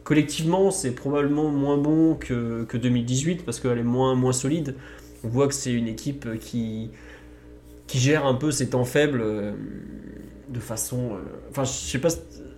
Collectivement, 0.04 0.72
c'est 0.72 0.92
probablement 0.92 1.50
moins 1.50 1.78
bon 1.78 2.16
que, 2.16 2.64
que 2.64 2.78
2018 2.78 3.44
parce 3.44 3.60
qu'elle 3.60 3.78
est 3.78 3.84
moins, 3.84 4.16
moins 4.16 4.32
solide. 4.32 4.76
On 5.24 5.28
voit 5.28 5.50
que 5.50 5.54
c'est 5.54 5.74
une 5.74 5.88
équipe 5.88 6.40
qui, 6.40 6.92
qui 7.88 8.00
gère 8.00 8.26
un 8.26 8.36
peu 8.36 8.52
ses 8.52 8.70
temps 8.70 8.86
faibles 8.86 9.22
euh, 9.22 9.54
de 10.50 10.60
façon. 10.60 11.12
euh, 11.14 11.50
Enfin, 11.50 11.64
je 11.64 11.72
sais 11.72 12.00
pas, 12.00 12.10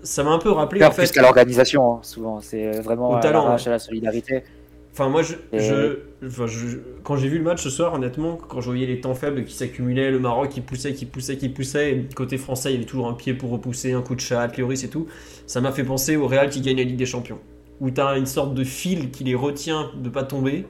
ça 0.04 0.24
m'a 0.24 0.32
un 0.32 0.40
peu 0.40 0.52
rappelé 0.52 0.84
en 0.84 0.92
fait. 0.92 1.04
plus 1.04 1.12
qu'à 1.12 1.22
l'organisation, 1.22 1.94
hein, 1.96 2.00
souvent. 2.04 2.42
C'est 2.42 2.72
vraiment 2.82 3.12
Au 3.12 3.20
talent, 3.20 3.56
ouais. 3.56 3.68
à 3.68 3.70
la 3.70 3.80
solidarité. 3.80 4.44
Enfin, 4.92 5.08
moi, 5.10 5.22
je, 5.22 5.36
Et- 5.54 5.60
je- 5.60 6.00
enfin, 6.26 6.48
je- 6.48 6.78
quand 7.04 7.16
j'ai 7.16 7.30
vu 7.30 7.38
le 7.38 7.44
match 7.44 7.64
ce 7.64 7.70
soir, 7.70 7.94
honnêtement, 7.94 8.36
quand 8.36 8.60
je 8.60 8.66
voyais 8.70 8.88
les 8.88 9.00
temps 9.00 9.14
faibles 9.14 9.46
qui 9.46 9.54
s'accumulaient, 9.54 10.12
le 10.12 10.20
Maroc 10.20 10.50
qui 10.50 10.62
poussait, 10.62 10.94
qui 10.94 11.06
poussait, 11.06 11.38
qui 11.38 11.48
poussait, 11.48 11.92
et 11.94 12.08
côté 12.16 12.38
français, 12.38 12.72
il 12.72 12.74
y 12.74 12.76
avait 12.78 12.86
toujours 12.86 13.08
un 13.08 13.14
pied 13.14 13.34
pour 13.34 13.52
repousser, 13.52 13.94
un 13.94 14.02
coup 14.02 14.16
de 14.16 14.20
chat, 14.20 14.48
Lloris 14.58 14.84
et 14.84 14.90
tout, 14.90 15.08
ça 15.48 15.62
m'a 15.62 15.72
fait 15.72 15.84
penser 15.86 16.18
au 16.18 16.28
Real 16.28 16.50
qui 16.50 16.60
gagne 16.62 16.78
la 16.78 16.84
Ligue 16.84 16.98
des 16.98 17.06
Champions. 17.06 17.40
Où 17.80 17.92
tu 17.92 18.02
as 18.02 18.18
une 18.18 18.26
sorte 18.26 18.54
de 18.56 18.64
fil 18.66 19.12
qui 19.12 19.24
les 19.24 19.36
retient 19.36 19.92
de 19.96 20.10
pas 20.10 20.24
tomber, 20.24 20.66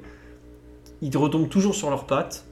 ils 1.01 1.15
retombent 1.17 1.49
toujours 1.49 1.73
sur 1.73 1.89
leurs 1.89 2.05
pattes, 2.05 2.45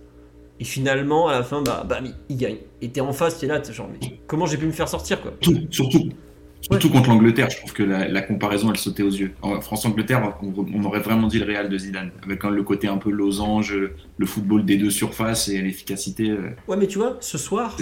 et 0.59 0.63
finalement, 0.63 1.27
à 1.27 1.33
la 1.33 1.43
fin, 1.43 1.61
bah, 1.61 1.85
bah 1.87 1.99
ils 2.29 2.37
gagnent. 2.37 2.57
Et 2.81 2.89
t'es 2.89 3.01
en 3.01 3.13
face, 3.13 3.39
t'es 3.39 3.47
là, 3.47 3.59
t'es 3.59 3.73
genre, 3.73 3.89
mais 3.91 4.19
comment 4.27 4.45
j'ai 4.45 4.57
pu 4.57 4.65
me 4.65 4.71
faire 4.71 4.87
sortir, 4.89 5.21
quoi 5.21 5.33
Tout, 5.41 5.55
surtout. 5.71 6.09
Surtout 6.59 6.89
contre 6.89 7.09
l'Angleterre, 7.09 7.49
je 7.51 7.57
trouve 7.57 7.71
que 7.71 7.83
la, 7.83 8.07
la 8.07 8.21
comparaison, 8.21 8.71
elle 8.71 8.77
sautait 8.77 9.03
aux 9.03 9.11
yeux. 9.11 9.31
France-Angleterre, 9.61 10.35
on, 10.41 10.53
on 10.73 10.83
aurait 10.85 10.99
vraiment 11.01 11.27
dit 11.27 11.37
le 11.39 11.45
Real 11.45 11.69
de 11.69 11.77
Zidane, 11.77 12.11
avec 12.23 12.43
le 12.43 12.63
côté 12.63 12.87
un 12.87 12.97
peu 12.97 13.11
losange, 13.11 13.75
le 14.17 14.25
football 14.25 14.65
des 14.65 14.75
deux 14.77 14.89
surfaces 14.89 15.47
et 15.49 15.61
l'efficacité. 15.61 16.31
euh, 16.31 16.49
Ouais, 16.67 16.75
mais 16.75 16.87
tu 16.87 16.97
vois, 16.97 17.17
ce 17.21 17.37
soir, 17.37 17.77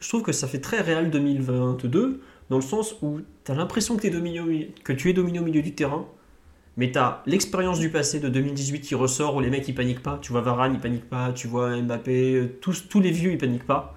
je 0.00 0.08
trouve 0.08 0.22
que 0.22 0.32
ça 0.32 0.48
fait 0.48 0.58
très 0.60 0.80
Real 0.80 1.10
2022 1.10 2.20
dans 2.50 2.56
le 2.56 2.62
sens 2.62 2.96
où 3.02 3.20
tu 3.44 3.52
as 3.52 3.54
l'impression 3.54 3.96
que, 3.96 4.02
t'es 4.02 4.10
dominé 4.10 4.40
au 4.40 4.46
milieu- 4.46 4.68
que 4.82 4.92
tu 4.92 5.10
es 5.10 5.12
dominé 5.12 5.38
au 5.38 5.44
milieu 5.44 5.62
du 5.62 5.74
terrain, 5.74 6.06
mais 6.76 6.90
tu 6.90 6.98
as 6.98 7.22
l'expérience 7.26 7.78
du 7.78 7.90
passé 7.90 8.20
de 8.20 8.28
2018 8.28 8.80
qui 8.80 8.94
ressort 8.94 9.36
où 9.36 9.40
les 9.40 9.50
mecs 9.50 9.68
ils 9.68 9.74
paniquent 9.74 10.02
pas. 10.02 10.18
Tu 10.20 10.32
vois 10.32 10.40
Varane 10.40 10.72
il 10.74 10.80
panique 10.80 11.08
pas, 11.08 11.32
tu 11.32 11.46
vois 11.46 11.76
Mbappé, 11.80 12.34
euh, 12.34 12.58
tous, 12.60 12.88
tous 12.88 13.00
les 13.00 13.10
vieux 13.10 13.32
ils 13.32 13.38
paniquent 13.38 13.66
pas. 13.66 13.93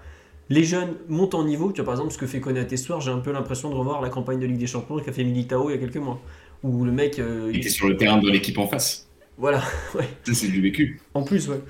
Les 0.49 0.63
jeunes 0.63 0.95
montent 1.09 1.35
en 1.35 1.43
niveau. 1.43 1.71
Tu 1.71 1.81
vois 1.81 1.85
par 1.85 1.93
exemple 1.95 2.13
ce 2.13 2.17
que 2.17 2.27
fait 2.27 2.39
Konaté 2.39 2.77
ce 2.77 2.85
soir, 2.85 3.01
j'ai 3.01 3.11
un 3.11 3.19
peu 3.19 3.31
l'impression 3.31 3.69
de 3.69 3.75
revoir 3.75 4.01
la 4.01 4.09
campagne 4.09 4.39
de 4.39 4.45
Ligue 4.45 4.57
des 4.57 4.67
Champions 4.67 4.97
qu'a 4.99 5.11
fait 5.11 5.23
Militao 5.23 5.69
il 5.69 5.73
y 5.73 5.75
a 5.75 5.79
quelques 5.79 5.97
mois. 5.97 6.21
Où 6.63 6.85
le 6.85 6.91
mec. 6.91 7.19
euh, 7.19 7.51
il 7.53 7.57
était 7.59 7.69
sur 7.69 7.87
le 7.87 7.97
terrain 7.97 8.17
de 8.17 8.29
l'équipe 8.29 8.57
en 8.57 8.67
face. 8.67 9.07
Voilà, 9.37 9.61
ouais. 9.95 10.07
Ça, 10.25 10.33
c'est 10.33 10.47
du 10.47 10.61
vécu. 10.61 10.99
En 11.13 11.23
plus, 11.23 11.49
ouais. 11.49 11.61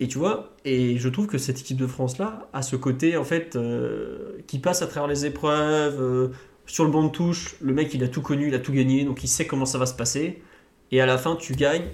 Et 0.00 0.08
tu 0.08 0.18
vois, 0.18 0.54
et 0.64 0.98
je 0.98 1.08
trouve 1.08 1.26
que 1.26 1.38
cette 1.38 1.60
équipe 1.60 1.76
de 1.78 1.86
France-là 1.86 2.48
a 2.52 2.62
ce 2.62 2.76
côté, 2.76 3.16
en 3.16 3.24
fait, 3.24 3.56
euh, 3.56 4.38
qui 4.46 4.58
passe 4.58 4.82
à 4.82 4.86
travers 4.86 5.08
les 5.08 5.24
épreuves, 5.24 6.00
euh, 6.02 6.28
sur 6.66 6.84
le 6.84 6.90
banc 6.90 7.04
de 7.04 7.10
touche, 7.10 7.56
le 7.60 7.72
mec, 7.72 7.94
il 7.94 8.02
a 8.02 8.08
tout 8.08 8.20
connu, 8.20 8.48
il 8.48 8.54
a 8.54 8.58
tout 8.58 8.72
gagné, 8.72 9.04
donc 9.04 9.22
il 9.24 9.28
sait 9.28 9.46
comment 9.46 9.66
ça 9.66 9.78
va 9.78 9.86
se 9.86 9.94
passer. 9.94 10.42
Et 10.90 11.00
à 11.00 11.06
la 11.06 11.16
fin, 11.18 11.36
tu 11.36 11.54
gagnes 11.54 11.86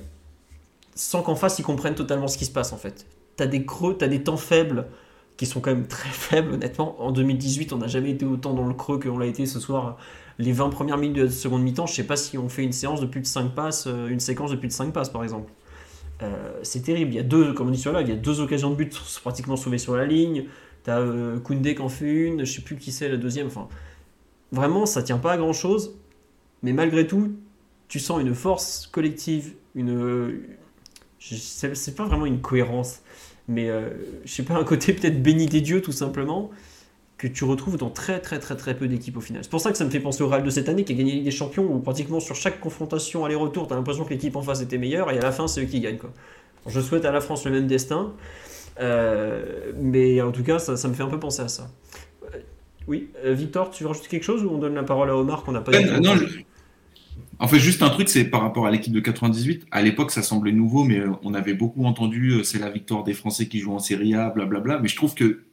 sans 0.95 1.23
qu'en 1.23 1.35
face, 1.37 1.59
ils 1.59 1.63
comprennent 1.63 1.95
totalement 1.95 2.29
ce 2.29 2.39
qui 2.39 2.45
se 2.47 2.51
passe, 2.51 2.73
en 2.73 2.77
fait. 2.79 3.07
T'as 3.37 3.47
des 3.47 3.65
creux, 3.65 3.97
t'as 3.99 4.09
des 4.09 4.23
temps 4.23 4.37
faibles 4.37 4.87
qui 5.41 5.47
sont 5.47 5.61
quand 5.61 5.71
même 5.71 5.87
très 5.87 6.09
faibles, 6.13 6.53
honnêtement. 6.53 7.03
En 7.03 7.13
2018, 7.13 7.73
on 7.73 7.79
n'a 7.79 7.87
jamais 7.87 8.11
été 8.11 8.27
autant 8.27 8.53
dans 8.53 8.67
le 8.67 8.75
creux 8.75 9.01
qu'on 9.01 9.17
l'a 9.17 9.25
été 9.25 9.47
ce 9.47 9.59
soir. 9.59 9.97
Les 10.39 10.53
20 10.53 10.69
premières 10.69 10.99
minutes 10.99 11.17
de 11.17 11.23
la 11.23 11.31
seconde 11.31 11.63
mi-temps, 11.63 11.87
je 11.87 11.95
sais 11.95 12.05
pas 12.05 12.17
si 12.17 12.37
on 12.37 12.51
fait 12.51 12.63
une 12.63 12.73
séance 12.73 13.01
de 13.01 13.07
plus 13.07 13.23
de 13.23 13.27
5 13.27 13.55
passes, 13.55 13.87
euh, 13.87 14.09
une 14.09 14.21
séquence 14.21 14.51
de 14.51 14.57
plus 14.57 14.69
de 14.69 14.73
5 14.75 14.93
passes, 14.93 15.09
par 15.09 15.23
exemple. 15.23 15.51
Euh, 16.23 16.59
c'est 16.63 16.83
terrible. 16.83 17.13
Il 17.13 17.17
y 17.17 17.21
a 17.21 17.23
deux, 17.23 17.55
comme 17.55 17.69
on 17.69 17.71
dit 17.71 17.79
sur 17.79 17.91
là, 17.91 18.03
il 18.03 18.09
y 18.11 18.13
a 18.13 18.17
deux 18.17 18.41
occasions 18.41 18.69
de 18.69 18.75
but 18.75 18.95
pratiquement 19.23 19.57
sauvées 19.57 19.79
sur 19.79 19.97
la 19.97 20.05
ligne. 20.05 20.45
T'as 20.83 21.01
euh, 21.01 21.41
Koundé 21.41 21.75
qui 21.75 21.81
en 21.81 21.89
fait 21.89 22.13
une, 22.13 22.45
je 22.45 22.53
sais 22.53 22.61
plus 22.61 22.77
qui 22.77 22.93
c'est 22.93 23.09
la 23.09 23.17
deuxième. 23.17 23.47
Enfin, 23.47 23.69
vraiment, 24.53 24.85
ça 24.85 25.03
tient 25.03 25.17
pas 25.17 25.33
à 25.33 25.37
grand 25.39 25.55
chose. 25.55 25.97
Mais 26.63 26.75
malgré 26.75 27.07
tout, 27.07 27.33
tu 27.89 27.99
sens 27.99 28.21
une 28.21 28.35
force 28.35 28.91
collective, 28.93 29.55
une. 29.75 30.39
c'est 31.19 31.97
pas 31.97 32.05
vraiment 32.05 32.27
une 32.27 32.43
cohérence, 32.43 33.01
mais 33.51 33.69
euh, 33.69 33.91
je 34.25 34.33
sais 34.33 34.43
pas, 34.43 34.55
un 34.55 34.65
côté 34.65 34.93
peut-être 34.95 35.23
béni 35.23 35.47
des 35.47 35.61
dieux 35.61 35.83
tout 35.83 35.93
simplement, 35.93 36.51
que 37.19 37.27
tu 37.29 37.45
retrouves 37.45 37.77
dans 37.77 37.91
très 37.91 38.19
très 38.21 38.39
très 38.39 38.57
très 38.57 38.75
peu 38.75 38.89
d'équipes 38.89 39.19
au 39.19 39.21
final. 39.21 39.45
C'est 39.45 39.51
pour 39.51 39.61
ça 39.61 39.71
que 39.71 39.77
ça 39.77 39.85
me 39.85 39.91
fait 39.91 40.01
penser 40.01 40.23
au 40.23 40.29
Real 40.29 40.43
de 40.43 40.49
cette 40.49 40.69
année 40.71 40.85
qui 40.85 40.93
a 40.93 40.97
gagné 40.97 41.13
Ligue 41.13 41.25
des 41.25 41.31
Champions, 41.31 41.65
où 41.65 41.79
pratiquement 41.81 42.19
sur 42.21 42.35
chaque 42.35 42.61
confrontation 42.61 43.25
aller-retour, 43.27 43.67
t'as 43.69 43.75
l'impression 43.75 44.05
que 44.05 44.11
l'équipe 44.11 44.35
en 44.37 44.43
face 44.43 44.63
était 44.63 44.79
meilleure, 44.79 45.11
et 45.11 45.19
à 45.19 45.23
la 45.23 45.33
fin, 45.33 45.47
c'est 45.47 45.61
eux 45.63 45.67
qui 45.67 45.81
gagnent. 45.81 45.99
Quoi. 45.99 46.13
Je 46.67 46.81
souhaite 46.81 47.05
à 47.05 47.13
la 47.13 47.21
France 47.21 47.45
le 47.45 47.51
même 47.51 47.67
destin, 47.67 48.13
euh, 48.81 49.73
mais 49.79 50.21
en 50.23 50.33
tout 50.33 50.43
cas, 50.43 50.59
ça, 50.59 50.77
ça 50.77 50.89
me 50.89 50.95
fait 50.95 51.03
un 51.03 51.09
peu 51.09 51.19
penser 51.21 51.43
à 51.43 51.49
ça. 51.49 51.69
Euh, 52.35 52.39
Oui, 52.89 53.11
euh, 53.25 53.35
Victor, 53.35 53.71
tu 53.71 53.83
veux 53.83 53.89
rajouter 53.89 54.09
quelque 54.09 54.25
chose 54.25 54.43
ou 54.45 54.51
on 54.51 54.59
donne 54.59 54.75
la 54.75 54.83
parole 54.83 55.11
à 55.11 55.17
Omar 55.17 55.43
qu'on 55.43 55.53
n'a 55.53 55.61
pas 55.61 55.73
dit 55.73 55.85
non, 56.01 56.15
je- 56.17 56.41
En 57.41 57.49
fait, 57.49 57.59
juste 57.59 57.83
un 57.83 57.89
truc, 57.89 58.11
c'est 58.11 58.25
par 58.25 58.43
rapport 58.43 58.67
à 58.67 58.71
l'équipe 58.71 58.93
de 58.93 59.01
98. 59.01 59.67
À 59.71 59.81
l'époque, 59.81 60.11
ça 60.11 60.23
semblait 60.23 60.53
nouveau, 60.53 60.85
mais 60.85 60.99
euh, 60.99 61.13
on 61.23 61.33
avait 61.33 61.55
beaucoup 61.55 61.87
entendu 61.87 62.33
euh, 62.33 62.43
c'est 62.43 62.59
la 62.59 62.69
victoire 62.69 63.03
des 63.03 63.15
Français 63.15 63.49
qui 63.49 63.61
jouent 63.61 63.73
en 63.73 63.79
Serie 63.79 64.15
A, 64.15 64.29
blablabla. 64.29 64.79
Mais 64.79 64.89
je 64.89 64.97
trouve 64.97 65.15
que 65.15 65.45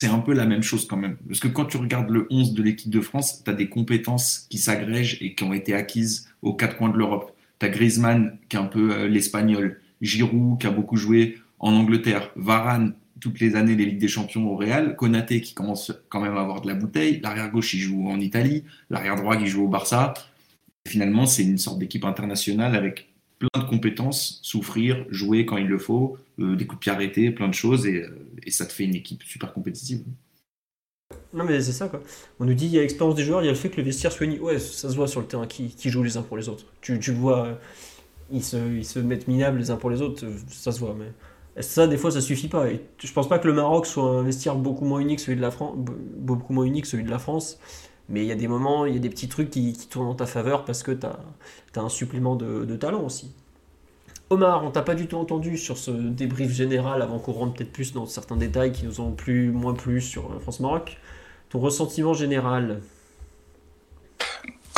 c'est 0.00 0.06
un 0.06 0.20
peu 0.20 0.34
la 0.34 0.46
même 0.46 0.62
chose 0.62 0.86
quand 0.86 0.96
même. 0.96 1.16
Parce 1.26 1.40
que 1.40 1.48
quand 1.48 1.64
tu 1.64 1.78
regardes 1.78 2.10
le 2.10 2.28
11 2.30 2.54
de 2.54 2.62
l'équipe 2.62 2.90
de 2.90 3.00
France, 3.00 3.42
tu 3.44 3.50
as 3.50 3.54
des 3.54 3.68
compétences 3.68 4.46
qui 4.50 4.58
s'agrègent 4.58 5.18
et 5.20 5.34
qui 5.34 5.42
ont 5.42 5.52
été 5.52 5.74
acquises 5.74 6.28
aux 6.42 6.54
quatre 6.54 6.76
coins 6.76 6.90
de 6.90 6.96
l'Europe. 6.96 7.36
Tu 7.58 7.66
as 7.66 7.70
Griezmann, 7.70 8.38
qui 8.48 8.56
est 8.56 8.60
un 8.60 8.66
peu 8.66 8.92
euh, 8.92 9.08
l'espagnol. 9.08 9.80
Giroud, 10.00 10.60
qui 10.60 10.68
a 10.68 10.70
beaucoup 10.70 10.96
joué 10.96 11.38
en 11.58 11.72
Angleterre. 11.72 12.30
Varane, 12.36 12.94
toutes 13.18 13.40
les 13.40 13.56
années, 13.56 13.74
les 13.74 13.86
Ligues 13.86 14.00
des 14.00 14.08
Champions 14.08 14.48
au 14.48 14.54
Real. 14.54 14.94
Konaté, 14.94 15.40
qui 15.40 15.54
commence 15.54 15.92
quand 16.08 16.20
même 16.20 16.36
à 16.36 16.40
avoir 16.42 16.60
de 16.60 16.68
la 16.68 16.74
bouteille. 16.74 17.18
L'arrière 17.20 17.50
gauche, 17.50 17.74
il 17.74 17.80
joue 17.80 18.08
en 18.08 18.20
Italie. 18.20 18.62
L'arrière 18.90 19.16
droit, 19.16 19.34
il 19.34 19.46
joue 19.48 19.64
au 19.64 19.68
Barça. 19.68 20.14
Finalement, 20.88 21.26
c'est 21.26 21.42
une 21.42 21.58
sorte 21.58 21.78
d'équipe 21.78 22.04
internationale 22.04 22.74
avec 22.74 23.12
plein 23.38 23.62
de 23.62 23.68
compétences, 23.68 24.40
souffrir, 24.42 25.04
jouer 25.10 25.46
quand 25.46 25.56
il 25.56 25.66
le 25.66 25.78
faut, 25.78 26.16
euh, 26.38 26.54
des 26.54 26.66
coups 26.66 26.78
de 26.78 26.80
pied 26.80 26.92
arrêtés, 26.92 27.30
plein 27.30 27.48
de 27.48 27.54
choses, 27.54 27.86
et, 27.86 28.02
euh, 28.02 28.28
et 28.44 28.50
ça 28.50 28.66
te 28.66 28.72
fait 28.72 28.84
une 28.84 28.94
équipe 28.94 29.22
super 29.22 29.52
compétitive. 29.52 30.04
Non 31.34 31.44
mais 31.44 31.60
c'est 31.60 31.72
ça 31.72 31.88
quoi. 31.88 32.02
On 32.40 32.44
nous 32.44 32.54
dit 32.54 32.66
il 32.66 32.72
y 32.72 32.78
a 32.78 32.82
l'expérience 32.82 33.14
des 33.14 33.24
joueurs, 33.24 33.42
il 33.42 33.46
y 33.46 33.48
a 33.48 33.52
le 33.52 33.58
fait 33.58 33.70
que 33.70 33.78
le 33.78 33.82
vestiaire 33.82 34.12
soit 34.12 34.26
uni. 34.26 34.38
Ouais, 34.38 34.58
ça 34.58 34.90
se 34.90 34.94
voit 34.94 35.08
sur 35.08 35.20
le 35.20 35.26
terrain 35.26 35.46
qui, 35.46 35.68
qui 35.68 35.90
jouent 35.90 36.02
les 36.02 36.16
uns 36.16 36.22
pour 36.22 36.36
les 36.36 36.48
autres. 36.48 36.66
Tu, 36.80 36.98
vois, 37.12 37.46
euh, 37.46 37.54
ils 38.30 38.44
se, 38.44 38.98
mettent 38.98 39.28
minables 39.28 39.58
les 39.58 39.70
uns 39.70 39.76
pour 39.76 39.90
les 39.90 40.02
autres, 40.02 40.26
ça 40.48 40.72
se 40.72 40.80
voit. 40.80 40.96
Mais 40.98 41.62
ça, 41.62 41.86
des 41.86 41.96
fois, 41.96 42.10
ça 42.10 42.20
suffit 42.20 42.48
pas? 42.48 42.70
Et 42.70 42.80
je 42.98 43.12
pense 43.12 43.28
pas 43.28 43.38
que 43.38 43.46
le 43.46 43.54
Maroc 43.54 43.86
soit 43.86 44.04
un 44.04 44.22
vestiaire 44.22 44.56
beaucoup 44.56 44.84
moins 44.84 45.00
unique 45.00 45.18
que 45.18 45.24
celui 45.24 45.42
beaucoup 46.16 46.52
moins 46.52 46.64
unique 46.64 46.84
que 46.84 46.88
celui 46.88 47.04
de 47.04 47.10
la 47.10 47.18
France. 47.18 47.58
Mais 48.12 48.20
il 48.20 48.26
y 48.26 48.32
a 48.32 48.36
des 48.36 48.46
moments, 48.46 48.86
il 48.86 48.94
y 48.94 48.96
a 48.96 49.00
des 49.00 49.10
petits 49.10 49.28
trucs 49.28 49.50
qui, 49.50 49.72
tournent 49.90 50.06
en 50.06 50.14
ta 50.14 50.26
faveur 50.26 50.64
parce 50.64 50.82
que 50.82 50.92
tu 50.92 51.06
as, 51.06 51.80
un 51.80 51.88
supplément 51.88 52.36
de, 52.36 52.76
talent 52.76 53.02
aussi. 53.02 53.32
Omar, 54.30 54.64
on 54.64 54.70
t'a 54.70 54.82
pas 54.82 54.94
du 54.94 55.08
tout 55.08 55.16
entendu 55.16 55.58
sur 55.58 55.76
ce 55.76 55.90
débrief 55.90 56.52
général 56.52 57.02
avant 57.02 57.18
qu'on 57.18 57.32
rentre 57.32 57.54
peut-être 57.54 57.72
plus 57.72 57.92
dans 57.92 58.06
certains 58.06 58.36
détails 58.36 58.72
qui 58.72 58.84
nous 58.84 59.00
ont 59.00 59.12
plu, 59.12 59.50
moins 59.50 59.74
plu 59.74 60.00
sur 60.00 60.30
euh, 60.30 60.38
France-Maroc. 60.38 60.98
Ton 61.50 61.58
ressentiment 61.58 62.14
général? 62.14 62.80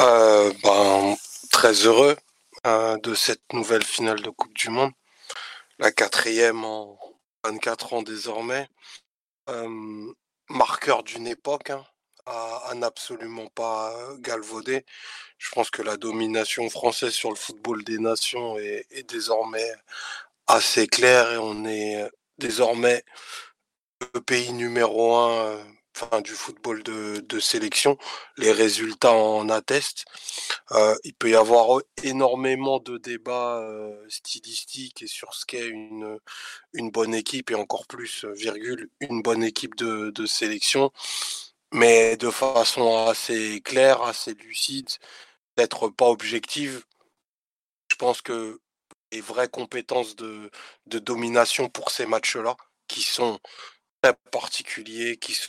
Euh, 0.00 0.52
ben, 0.62 1.14
très 1.52 1.72
heureux 1.72 2.16
euh, 2.66 2.96
de 2.98 3.14
cette 3.14 3.52
nouvelle 3.52 3.84
finale 3.84 4.20
de 4.22 4.30
Coupe 4.30 4.54
du 4.54 4.70
Monde. 4.70 4.90
La 5.78 5.92
quatrième 5.92 6.64
en 6.64 6.98
24 7.44 7.94
ans 7.94 8.02
désormais. 8.02 8.68
Euh, 9.50 10.12
marqueur 10.48 11.02
d'une 11.02 11.26
époque, 11.26 11.70
hein, 11.70 11.84
à, 12.26 12.72
n'absolument 12.74 13.48
pas 13.48 13.94
galvauder. 14.18 14.84
Je 15.38 15.50
pense 15.50 15.70
que 15.70 15.82
la 15.82 15.96
domination 15.96 16.68
française 16.70 17.12
sur 17.12 17.30
le 17.30 17.37
football 17.37 17.84
des 17.84 17.98
nations 17.98 18.58
est, 18.58 19.08
désormais 19.08 19.74
assez 20.46 20.87
claire 20.87 21.32
et 21.32 21.38
on 21.38 21.64
est 21.66 22.08
désormais 22.38 23.04
le 24.14 24.20
pays 24.20 24.52
numéro 24.52 25.16
un 25.16 25.58
enfin, 25.96 26.20
du 26.22 26.32
football 26.32 26.82
de, 26.82 27.40
sélection. 27.40 27.98
Les 28.37 28.52
résultats 28.52 29.12
en 29.12 29.48
attestent. 29.48 30.04
Euh, 30.72 30.96
il 31.04 31.14
peut 31.14 31.30
y 31.30 31.37
avoir 31.37 31.80
énormément 32.02 32.80
de 32.80 32.98
débats 32.98 33.62
stylistiques 34.08 35.02
et 35.02 35.06
sur 35.06 35.34
ce 35.34 35.46
qu'est 35.46 35.68
une, 35.68 36.18
bonne 36.90 37.14
équipe 37.14 37.50
et 37.50 37.54
encore 37.54 37.87
plus, 37.87 38.24
virgule, 38.24 38.90
une 39.00 39.22
bonne 39.22 39.44
équipe 39.44 39.76
de 39.76 40.26
sélection. 40.26 40.90
Mais 41.74 42.16
de 42.16 42.30
façon 42.30 43.08
assez 43.08 43.60
claire, 43.60 44.00
assez 44.02 44.32
lucide, 44.34 44.88
d'être 45.56 45.88
pas 45.88 46.06
objective. 46.08 46.84
Je 47.90 47.96
pense 47.96 48.22
que 48.22 48.60
les 49.10 49.20
vraies 49.20 49.48
compétences 49.48 50.14
de, 50.14 50.50
de 50.87 50.98
domination 51.00 51.68
pour 51.68 51.90
ces 51.90 52.06
matchs-là, 52.06 52.56
qui 52.87 53.02
sont 53.02 53.40
très 54.02 54.14
particuliers, 54.30 55.16
qui 55.16 55.34
sont 55.34 55.48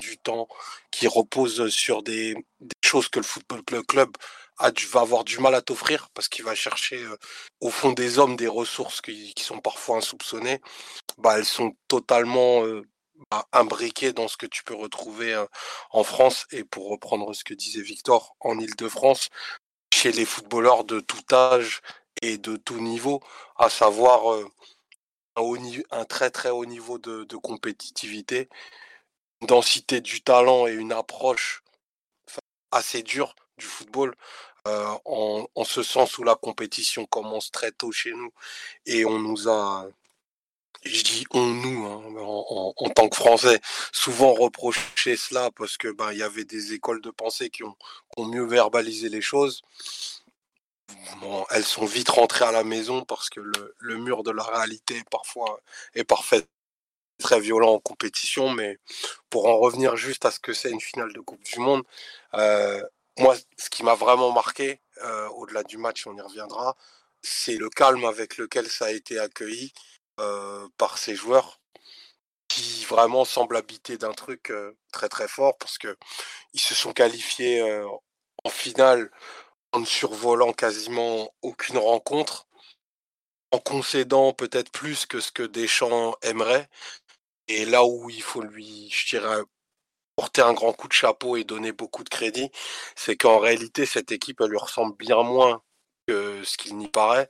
du 0.00 0.16
temps, 0.18 0.48
qui 0.90 1.06
reposent 1.06 1.68
sur 1.68 2.02
des, 2.02 2.34
choses 2.82 3.08
que 3.10 3.18
le 3.18 3.26
football 3.26 3.62
club 3.86 4.16
va 4.58 5.00
avoir 5.00 5.24
du 5.24 5.38
mal 5.38 5.54
à 5.54 5.60
t'offrir 5.60 6.08
parce 6.14 6.28
qu'il 6.28 6.44
va 6.44 6.54
chercher 6.54 6.96
euh, 7.02 7.18
au 7.60 7.70
fond 7.70 7.92
des 7.92 8.18
hommes 8.18 8.36
des 8.36 8.48
ressources 8.48 9.00
qui, 9.02 9.34
sont 9.38 9.60
parfois 9.60 9.98
insoupçonnées, 9.98 10.60
bah, 11.18 11.38
elles 11.38 11.44
sont 11.44 11.76
totalement 11.88 12.64
euh, 12.64 12.82
imbriqué 13.52 14.12
dans 14.12 14.28
ce 14.28 14.36
que 14.36 14.46
tu 14.46 14.64
peux 14.64 14.74
retrouver 14.74 15.44
en 15.90 16.04
France 16.04 16.46
et 16.50 16.64
pour 16.64 16.88
reprendre 16.88 17.32
ce 17.34 17.44
que 17.44 17.54
disait 17.54 17.82
Victor 17.82 18.36
en 18.40 18.58
Ile-de-France, 18.58 19.30
chez 19.92 20.12
les 20.12 20.24
footballeurs 20.24 20.84
de 20.84 21.00
tout 21.00 21.22
âge 21.32 21.80
et 22.22 22.38
de 22.38 22.56
tout 22.56 22.80
niveau, 22.80 23.22
à 23.56 23.70
savoir 23.70 24.38
un, 25.36 26.04
très 26.04 26.30
très 26.30 26.50
haut 26.50 26.66
niveau 26.66 26.98
de, 26.98 27.36
compétitivité, 27.36 28.48
densité 29.42 30.00
du 30.00 30.22
talent 30.22 30.66
et 30.66 30.72
une 30.72 30.92
approche 30.92 31.62
assez 32.70 33.02
dure 33.02 33.34
du 33.58 33.66
football. 33.66 34.14
en, 34.66 35.46
ce 35.64 35.82
sens 35.82 36.18
où 36.18 36.24
la 36.24 36.34
compétition 36.34 37.06
commence 37.06 37.50
très 37.50 37.72
tôt 37.72 37.92
chez 37.92 38.12
nous 38.12 38.32
et 38.86 39.04
on 39.04 39.18
nous 39.18 39.48
a 39.48 39.86
je 40.84 41.02
dis 41.02 41.24
on 41.30 41.46
nous 41.46 41.86
hein, 41.86 42.02
en, 42.76 42.90
tant 42.90 43.08
que 43.08 43.16
Français, 43.16 43.60
souvent 43.92 44.32
reproché 44.34 45.16
cela 45.16 45.50
parce 45.56 45.76
que 45.76 45.88
ben 45.88 46.12
il 46.12 46.18
y 46.18 46.22
avait 46.22 46.44
des 46.44 46.72
écoles 46.72 47.00
de 47.00 47.10
pensée 47.10 47.50
qui 47.50 47.62
ont, 47.64 47.76
mieux 48.18 48.44
verbalisé 48.44 49.08
les 49.08 49.20
choses. 49.20 49.62
Elles 51.50 51.64
sont 51.64 51.86
vite 51.86 52.10
rentrées 52.10 52.44
à 52.44 52.52
la 52.52 52.64
maison 52.64 53.04
parce 53.04 53.28
que 53.30 53.40
le, 53.40 53.98
mur 53.98 54.22
de 54.22 54.30
la 54.30 54.42
réalité 54.42 55.02
parfois 55.10 55.60
est 55.94 56.04
parfait 56.04 56.44
très 57.18 57.40
violent 57.40 57.74
en 57.74 57.78
compétition, 57.78 58.50
mais 58.50 58.78
pour 59.30 59.46
en 59.46 59.58
revenir 59.58 59.96
juste 59.96 60.24
à 60.24 60.30
ce 60.30 60.40
que 60.40 60.52
c'est 60.52 60.70
une 60.70 60.80
finale 60.80 61.12
de 61.12 61.20
Coupe 61.20 61.42
du 61.44 61.58
Monde, 61.60 61.82
euh, 62.34 62.82
moi, 63.18 63.36
ce 63.56 63.70
qui 63.70 63.84
m'a 63.84 63.94
vraiment 63.94 64.32
marqué, 64.32 64.80
euh, 65.02 65.28
au-delà 65.28 65.62
du 65.62 65.78
match, 65.78 66.06
on 66.06 66.16
y 66.16 66.20
reviendra, 66.20 66.76
c'est 67.22 67.56
le 67.56 67.70
calme 67.70 68.04
avec 68.04 68.36
lequel 68.36 68.68
ça 68.68 68.86
a 68.86 68.90
été 68.90 69.18
accueilli 69.18 69.72
euh, 70.20 70.68
par 70.78 70.98
ces 70.98 71.14
joueurs 71.16 71.60
qui 72.48 72.84
vraiment 72.84 73.24
semblent 73.24 73.56
habiter 73.56 73.98
d'un 73.98 74.12
truc 74.12 74.50
euh, 74.50 74.76
très 74.92 75.08
très 75.08 75.28
fort 75.28 75.58
parce 75.58 75.78
que 75.78 75.96
ils 76.54 76.60
se 76.60 76.74
sont 76.74 76.92
qualifiés 76.92 77.60
euh, 77.60 77.86
en 78.44 78.50
finale 78.50 79.10
en 79.74 79.80
ne 79.80 79.84
survolant 79.86 80.52
quasiment 80.52 81.34
aucune 81.42 81.78
rencontre, 81.78 82.46
en 83.52 83.58
concédant 83.58 84.32
peut-être 84.32 84.70
plus 84.70 85.06
que 85.06 85.20
ce 85.20 85.32
que 85.32 85.42
Deschamps 85.42 86.16
aimerait. 86.22 86.68
Et 87.48 87.64
là 87.66 87.84
où 87.84 88.10
il 88.10 88.22
faut 88.22 88.42
lui, 88.42 88.88
je 88.90 89.08
dirais, 89.16 89.42
porter 90.16 90.42
un 90.42 90.54
grand 90.54 90.72
coup 90.72 90.88
de 90.88 90.92
chapeau 90.92 91.36
et 91.36 91.44
donner 91.44 91.72
beaucoup 91.72 92.04
de 92.04 92.08
crédit, 92.08 92.50
c'est 92.96 93.16
qu'en 93.16 93.38
réalité, 93.38 93.86
cette 93.86 94.12
équipe, 94.12 94.40
elle 94.40 94.50
lui 94.50 94.58
ressemble 94.58 94.96
bien 94.96 95.22
moins 95.22 95.62
que 96.06 96.42
ce 96.44 96.56
qu'il 96.56 96.76
n'y 96.76 96.88
paraît. 96.88 97.28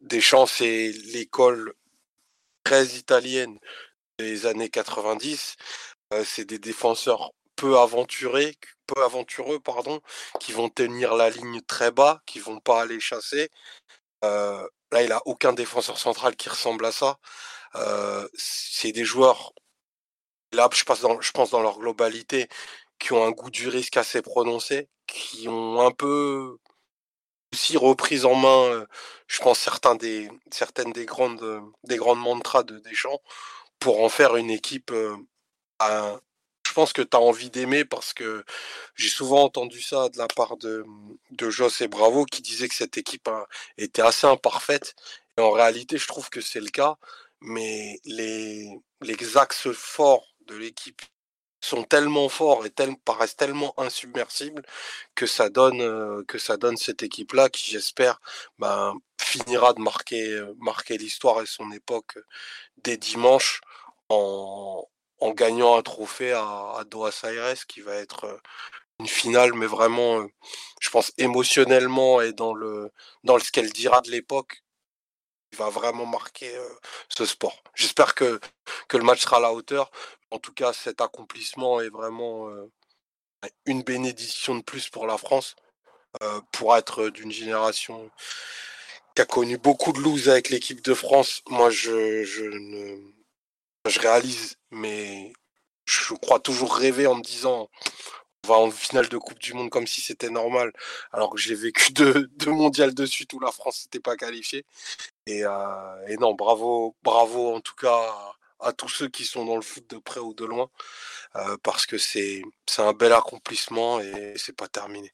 Deschamps, 0.00 0.46
c'est 0.46 0.92
l'école 1.06 1.74
très 2.64 2.86
italienne 2.86 3.58
des 4.18 4.46
années 4.46 4.70
90. 4.70 5.56
c'est 6.24 6.44
des 6.44 6.58
défenseurs 6.58 7.32
peu 7.56 7.78
aventurés, 7.78 8.56
peu 8.86 9.02
aventureux, 9.04 9.60
pardon, 9.60 10.00
qui 10.40 10.52
vont 10.52 10.68
tenir 10.68 11.14
la 11.16 11.30
ligne 11.30 11.60
très 11.62 11.90
bas, 11.90 12.22
qui 12.26 12.38
vont 12.40 12.60
pas 12.60 12.82
aller 12.82 13.00
chasser. 13.00 13.50
là, 14.22 15.02
il 15.02 15.12
a 15.12 15.22
aucun 15.26 15.52
défenseur 15.52 15.98
central 15.98 16.36
qui 16.36 16.48
ressemble 16.48 16.86
à 16.86 16.92
ça. 16.92 17.18
c'est 18.34 18.92
des 18.92 19.04
joueurs, 19.04 19.52
là, 20.52 20.68
je 20.72 20.78
je 20.78 21.30
pense 21.32 21.50
dans 21.50 21.62
leur 21.62 21.78
globalité, 21.78 22.48
qui 22.98 23.12
ont 23.12 23.24
un 23.24 23.30
goût 23.30 23.50
du 23.50 23.68
risque 23.68 23.96
assez 23.96 24.22
prononcé, 24.22 24.88
qui 25.06 25.48
ont 25.48 25.80
un 25.86 25.92
peu 25.92 26.58
aussi 27.52 27.76
reprise 27.76 28.24
en 28.24 28.34
main, 28.34 28.86
je 29.26 29.40
pense, 29.40 29.58
certains 29.58 29.94
des, 29.94 30.30
certaines 30.50 30.92
des 30.92 31.06
grandes, 31.06 31.62
des 31.84 31.96
grandes 31.96 32.20
mantras 32.20 32.62
de 32.62 32.78
Deschamps 32.78 33.20
pour 33.78 34.02
en 34.02 34.08
faire 34.08 34.36
une 34.36 34.50
équipe. 34.50 34.92
je 35.80 36.72
pense 36.74 36.92
que 36.92 37.02
tu 37.02 37.16
as 37.16 37.20
envie 37.20 37.50
d'aimer 37.50 37.84
parce 37.84 38.12
que 38.12 38.44
j'ai 38.94 39.08
souvent 39.08 39.44
entendu 39.44 39.80
ça 39.82 40.08
de 40.10 40.18
la 40.18 40.28
part 40.28 40.56
de, 40.58 40.84
de 41.30 41.82
et 41.82 41.88
Bravo 41.88 42.24
qui 42.24 42.42
disaient 42.42 42.68
que 42.68 42.74
cette 42.74 42.98
équipe 42.98 43.28
était 43.78 44.02
assez 44.02 44.26
imparfaite. 44.26 44.94
Et 45.36 45.40
en 45.40 45.50
réalité, 45.50 45.98
je 45.98 46.06
trouve 46.08 46.30
que 46.30 46.40
c'est 46.40 46.60
le 46.60 46.70
cas. 46.70 46.96
Mais 47.40 48.00
les, 48.04 48.68
les 49.00 49.36
axes 49.36 49.70
forts 49.72 50.26
de 50.46 50.56
l'équipe 50.56 51.00
sont 51.68 51.84
tellement 51.84 52.28
forts 52.28 52.64
et 52.66 52.72
paraissent 53.04 53.36
tellement 53.36 53.74
insubmersibles 53.78 54.62
que 55.14 55.26
ça 55.26 55.50
donne 55.50 55.80
euh, 55.82 56.24
que 56.26 56.38
ça 56.38 56.56
donne 56.56 56.76
cette 56.76 57.02
équipe 57.02 57.32
là 57.34 57.48
qui 57.50 57.70
j'espère 57.70 58.20
ben, 58.58 58.94
finira 59.20 59.74
de 59.74 59.80
marquer 59.80 60.32
euh, 60.32 60.54
marquer 60.58 60.96
l'histoire 60.98 61.42
et 61.42 61.46
son 61.46 61.70
époque 61.72 62.18
dès 62.84 62.96
dimanche 62.96 63.60
en, 64.08 64.86
gagnant 65.34 65.76
un 65.76 65.82
trophée 65.82 66.32
à, 66.32 66.42
à 66.78 66.84
Doha 66.84 67.10
Aires 67.24 67.66
qui 67.66 67.80
va 67.82 67.94
être 67.96 68.24
euh, 68.24 68.38
une 69.00 69.08
finale 69.08 69.52
mais 69.54 69.66
vraiment 69.66 70.26
je 70.80 70.90
pense 70.90 71.12
émotionnellement 71.18 72.20
et 72.22 72.32
dans 72.32 72.54
le 72.54 72.90
dans 73.24 73.38
ce 73.38 73.52
qu'elle 73.52 73.72
dira 73.72 74.00
de 74.00 74.10
l'époque 74.10 74.62
il 75.52 75.58
va 75.58 75.70
vraiment 75.70 76.04
marquer 76.04 76.52
ce 77.08 77.24
sport. 77.24 77.62
J'espère 77.74 78.14
que, 78.14 78.38
que 78.86 78.98
le 78.98 79.02
match 79.02 79.22
sera 79.22 79.38
à 79.38 79.40
la 79.40 79.52
hauteur, 79.54 79.90
en 80.30 80.38
tout 80.38 80.52
cas, 80.52 80.72
cet 80.72 81.00
accomplissement 81.00 81.80
est 81.80 81.90
vraiment 81.90 82.48
une 83.66 83.82
bénédiction 83.82 84.56
de 84.56 84.62
plus 84.62 84.88
pour 84.88 85.06
la 85.06 85.18
France, 85.18 85.56
pour 86.52 86.76
être 86.76 87.08
d'une 87.08 87.32
génération 87.32 88.10
qui 89.14 89.22
a 89.22 89.26
connu 89.26 89.58
beaucoup 89.58 89.92
de 89.92 89.98
loose 89.98 90.28
avec 90.28 90.48
l'équipe 90.50 90.80
de 90.82 90.94
France. 90.94 91.42
Moi, 91.48 91.70
je, 91.70 92.22
je, 92.24 93.98
réalise, 93.98 94.56
mais 94.70 95.32
je 95.86 96.14
crois 96.14 96.40
toujours 96.40 96.76
rêver 96.76 97.06
en 97.06 97.16
me 97.16 97.22
disant 97.22 97.68
on 98.44 98.48
va 98.48 98.54
en 98.54 98.70
finale 98.70 99.08
de 99.08 99.18
Coupe 99.18 99.40
du 99.40 99.54
Monde 99.54 99.70
comme 99.70 99.86
si 99.86 100.00
c'était 100.00 100.30
normal, 100.30 100.72
alors 101.12 101.30
que 101.30 101.38
j'ai 101.38 101.54
vécu 101.54 101.92
deux, 101.92 102.28
deux 102.36 102.52
mondiales 102.52 102.94
de 102.94 103.06
suite 103.06 103.32
où 103.32 103.40
la 103.40 103.50
France 103.50 103.84
n'était 103.84 104.00
pas 104.00 104.16
qualifiée. 104.16 104.64
Et, 105.26 105.42
non, 106.20 106.34
bravo, 106.34 106.94
bravo 107.02 107.54
en 107.56 107.60
tout 107.60 107.74
cas 107.74 108.14
à 108.60 108.72
tous 108.72 108.88
ceux 108.88 109.08
qui 109.08 109.24
sont 109.24 109.44
dans 109.44 109.56
le 109.56 109.62
foot 109.62 109.84
de 109.90 109.98
près 109.98 110.20
ou 110.20 110.34
de 110.34 110.44
loin, 110.44 110.68
euh, 111.36 111.56
parce 111.62 111.86
que 111.86 111.98
c'est 111.98 112.42
un 112.78 112.92
bel 112.92 113.12
accomplissement 113.12 114.00
et 114.00 114.34
c'est 114.36 114.56
pas 114.56 114.68
terminé. 114.68 115.12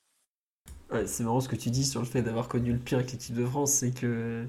c'est 1.06 1.24
marrant 1.24 1.40
ce 1.40 1.48
que 1.48 1.56
tu 1.56 1.70
dis 1.70 1.84
sur 1.84 2.00
le 2.00 2.06
fait 2.06 2.22
d'avoir 2.22 2.48
connu 2.48 2.72
le 2.72 2.78
pire 2.78 2.98
avec 2.98 3.12
l'équipe 3.12 3.34
de 3.34 3.44
France, 3.44 3.72
c'est 3.72 3.92
que 3.92 4.46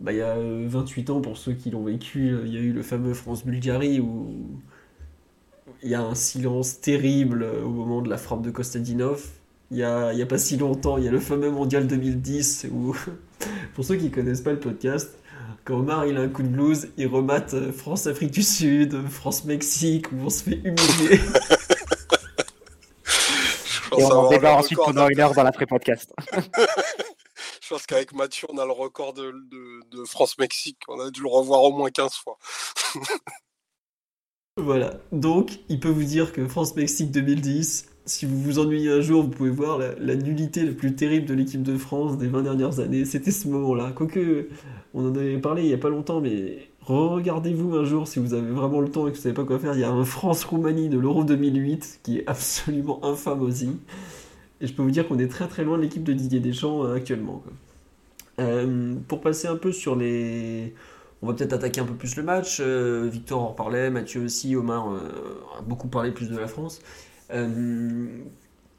bah, 0.00 0.12
il 0.12 0.18
y 0.18 0.22
a 0.22 0.36
28 0.36 1.10
euh, 1.10 1.12
ans, 1.12 1.20
pour 1.20 1.36
ceux 1.36 1.52
qui 1.52 1.70
l'ont 1.70 1.84
vécu, 1.84 2.30
euh, 2.30 2.46
il 2.46 2.52
y 2.52 2.56
a 2.56 2.60
eu 2.60 2.72
le 2.72 2.82
fameux 2.82 3.14
France-Bulgarie 3.14 4.00
où 4.00 4.60
il 5.82 5.90
y 5.90 5.94
a 5.94 6.02
un 6.02 6.14
silence 6.14 6.80
terrible 6.80 7.44
au 7.44 7.68
moment 7.68 8.02
de 8.02 8.08
la 8.08 8.16
frappe 8.16 8.42
de 8.42 8.50
Kostadinov. 8.50 9.26
Il 9.70 9.78
n'y 9.78 9.82
a, 9.82 10.08
a, 10.08 10.26
pas 10.26 10.38
si 10.38 10.56
longtemps, 10.56 10.98
il 10.98 11.04
y 11.04 11.08
a 11.08 11.10
le 11.10 11.20
fameux 11.20 11.50
Mondial 11.50 11.86
2010 11.86 12.68
où, 12.72 12.94
pour 13.74 13.84
ceux 13.84 13.96
qui 13.96 14.10
connaissent 14.10 14.42
pas 14.42 14.52
le 14.52 14.60
podcast, 14.60 15.18
quand 15.64 15.78
Omar 15.78 16.06
il 16.06 16.16
a 16.16 16.20
un 16.20 16.28
coup 16.28 16.42
de 16.42 16.48
blues, 16.48 16.88
il 16.96 17.06
remate 17.06 17.54
euh, 17.54 17.72
France-Afrique 17.72 18.30
du 18.30 18.42
Sud, 18.42 19.08
France-Mexique, 19.08 20.12
où 20.12 20.16
on 20.20 20.30
se 20.30 20.44
fait 20.44 20.56
humilier. 20.56 21.20
Et 23.96 24.02
on 24.02 24.10
en 24.10 24.28
débat 24.28 24.56
ensuite 24.56 24.78
pendant 24.78 25.08
une 25.08 25.20
heure 25.20 25.34
dans 25.34 25.44
l'après-podcast. 25.44 26.12
Je 27.62 27.68
pense 27.68 27.86
qu'avec 27.86 28.12
Mathieu, 28.12 28.46
on 28.50 28.58
a 28.58 28.66
le 28.66 28.72
record 28.72 29.14
de, 29.14 29.32
de 29.90 30.04
France-Mexique. 30.04 30.82
On 30.88 31.00
a 31.00 31.10
dû 31.10 31.22
le 31.22 31.28
revoir 31.28 31.62
au 31.62 31.72
moins 31.72 31.90
15 31.90 32.14
fois. 32.14 32.38
voilà. 34.56 35.00
Donc, 35.12 35.60
il 35.68 35.80
peut 35.80 35.88
vous 35.88 36.04
dire 36.04 36.32
que 36.32 36.46
France-Mexique 36.46 37.10
2010, 37.10 37.86
si 38.06 38.26
vous 38.26 38.38
vous 38.38 38.58
ennuyez 38.58 38.90
un 38.90 39.00
jour, 39.00 39.22
vous 39.22 39.30
pouvez 39.30 39.50
voir 39.50 39.78
la, 39.78 40.14
nullité 40.16 40.62
la 40.62 40.72
plus 40.72 40.94
terrible 40.94 41.26
de 41.26 41.34
l'équipe 41.34 41.62
de 41.62 41.76
France 41.76 42.18
des 42.18 42.26
20 42.26 42.42
dernières 42.42 42.80
années. 42.80 43.04
C'était 43.04 43.30
ce 43.30 43.48
moment-là. 43.48 43.92
Quoique, 43.94 44.48
on 44.92 45.06
en 45.06 45.14
avait 45.14 45.38
parlé 45.38 45.62
il 45.62 45.68
n'y 45.68 45.74
a 45.74 45.78
pas 45.78 45.88
longtemps, 45.88 46.20
mais 46.20 46.68
regardez-vous 46.82 47.74
un 47.76 47.84
jour 47.84 48.06
si 48.06 48.18
vous 48.18 48.34
avez 48.34 48.50
vraiment 48.50 48.80
le 48.80 48.90
temps 48.90 49.08
et 49.08 49.10
que 49.10 49.16
vous 49.16 49.22
savez 49.22 49.34
pas 49.34 49.44
quoi 49.44 49.58
faire. 49.58 49.72
Il 49.74 49.80
y 49.80 49.84
a 49.84 49.90
un 49.90 50.04
France-Roumanie 50.04 50.90
de 50.90 50.98
l'Euro 50.98 51.24
2008 51.24 52.00
qui 52.02 52.18
est 52.18 52.26
absolument 52.26 53.04
infâme 53.04 53.42
aussi. 53.42 53.70
Et 54.60 54.66
je 54.66 54.74
peux 54.74 54.82
vous 54.82 54.90
dire 54.90 55.08
qu'on 55.08 55.18
est 55.18 55.28
très 55.28 55.48
très 55.48 55.64
loin 55.64 55.78
de 55.78 55.82
l'équipe 55.82 56.04
de 56.04 56.12
Didier 56.12 56.40
Deschamps 56.40 56.84
euh, 56.84 56.96
actuellement. 56.96 57.42
Euh, 58.38 58.94
pour 59.08 59.20
passer 59.20 59.48
un 59.48 59.56
peu 59.56 59.72
sur 59.72 59.96
les. 59.96 60.74
On 61.22 61.26
va 61.26 61.32
peut-être 61.32 61.54
attaquer 61.54 61.80
un 61.80 61.86
peu 61.86 61.94
plus 61.94 62.16
le 62.16 62.22
match. 62.22 62.58
Euh, 62.60 63.08
Victor 63.10 63.42
en 63.42 63.52
parlait, 63.52 63.88
Mathieu 63.88 64.22
aussi, 64.22 64.54
Omar 64.56 64.88
a 65.58 65.62
beaucoup 65.62 65.88
parlé 65.88 66.10
plus 66.10 66.28
de 66.28 66.36
la 66.36 66.46
France. 66.46 66.80
Euh, 67.34 68.06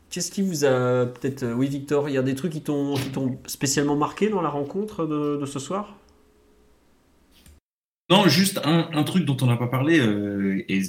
qu'est-ce 0.09 0.31
qui 0.31 0.41
vous 0.41 0.65
a 0.65 1.05
peut-être. 1.05 1.43
Euh, 1.43 1.53
oui, 1.53 1.67
Victor, 1.67 2.09
il 2.09 2.15
y 2.15 2.17
a 2.17 2.23
des 2.23 2.35
trucs 2.35 2.53
qui 2.53 2.61
t'ont 2.61 2.95
spécialement 3.45 3.95
marqué 3.95 4.29
dans 4.29 4.41
la 4.41 4.49
rencontre 4.49 5.05
de, 5.05 5.45
ce 5.45 5.59
soir? 5.59 5.99
Non, 8.09 8.27
juste 8.27 8.61
un, 8.63 9.03
truc 9.03 9.25
dont 9.25 9.37
on 9.41 9.47
n'a 9.47 9.57
pas 9.57 9.67
parlé, 9.67 9.99
euh, 9.99 10.63
et 10.69 10.81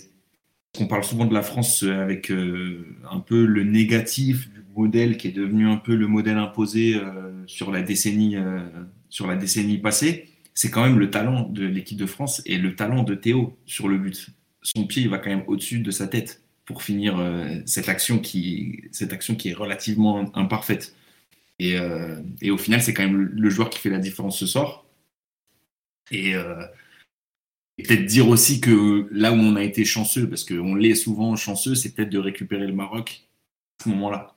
on 0.79 0.87
parle 0.87 1.03
souvent 1.03 1.25
de 1.25 1.33
la 1.33 1.43
France 1.43 1.83
avec 1.83 2.31
un 2.31 3.21
peu 3.21 3.47
le 3.47 3.65
négatif 3.65 4.51
du 4.51 4.63
modèle 4.77 5.17
qui 5.17 5.29
est 5.29 5.33
devenu 5.33 5.67
un 5.67 5.79
peu 5.79 5.95
le 5.95 6.07
modèle 6.07 6.37
imposé 6.37 7.01
sur, 7.47 7.71
la 7.71 7.81
décennie, 7.81 8.37
sur 9.09 9.27
la 9.27 9.37
décennie 9.37 9.79
passée, 9.79 10.29
c'est 10.53 10.71
quand 10.71 10.85
même 10.85 10.99
le 10.99 11.11
talent 11.11 11.49
de 11.49 11.65
l'équipe 11.65 11.97
de 11.97 12.05
France 12.05 12.43
et 12.45 12.59
le 12.59 12.77
talent 12.77 13.03
de 13.03 13.15
Théo 13.15 13.57
sur 13.65 13.89
le 13.89 13.97
but. 13.97 14.29
Son 14.61 14.87
pied 14.87 15.09
va 15.09 15.17
quand 15.17 15.31
même 15.31 15.45
au-dessus 15.47 15.79
de 15.79 15.91
sa 15.91 16.07
tête 16.07 16.46
pour 16.67 16.83
finir 16.83 17.17
cette, 17.65 17.89
action 17.89 18.19
qui, 18.19 18.85
cette 18.93 19.13
action 19.13 19.35
qui 19.37 19.51
est 19.51 19.55
relativement 19.55 20.31
imparfaite. 20.37 20.95
Et, 21.59 21.77
et 22.43 22.51
au 22.51 22.59
final, 22.59 22.83
c'est 22.83 22.93
quand 22.93 23.05
même 23.05 23.31
le 23.33 23.51
joueur 23.51 23.71
qui 23.71 23.79
fait 23.79 23.89
la 23.89 23.99
différence 23.99 24.39
ce 24.39 24.47
soir. 24.47 24.85
Et, 26.11 26.35
et 27.79 27.83
peut-être 27.83 28.07
dire 28.07 28.29
aussi 28.29 28.61
que 28.61 29.09
là 29.11 29.33
où 29.33 29.37
on 29.37 29.57
a 29.57 29.63
été 29.63 29.85
chanceux, 29.85 30.29
parce 30.29 30.45
qu'on 30.45 30.75
l'est 30.75 30.95
souvent 30.95 31.37
chanceux, 31.37 31.75
c'est 31.75 31.95
peut-être 31.95 32.11
de 32.11 32.19
récupérer 32.19 32.67
le 32.67 32.73
Maroc 32.73 33.29
à 33.81 33.85
ce 33.85 33.89
moment-là. 33.91 34.35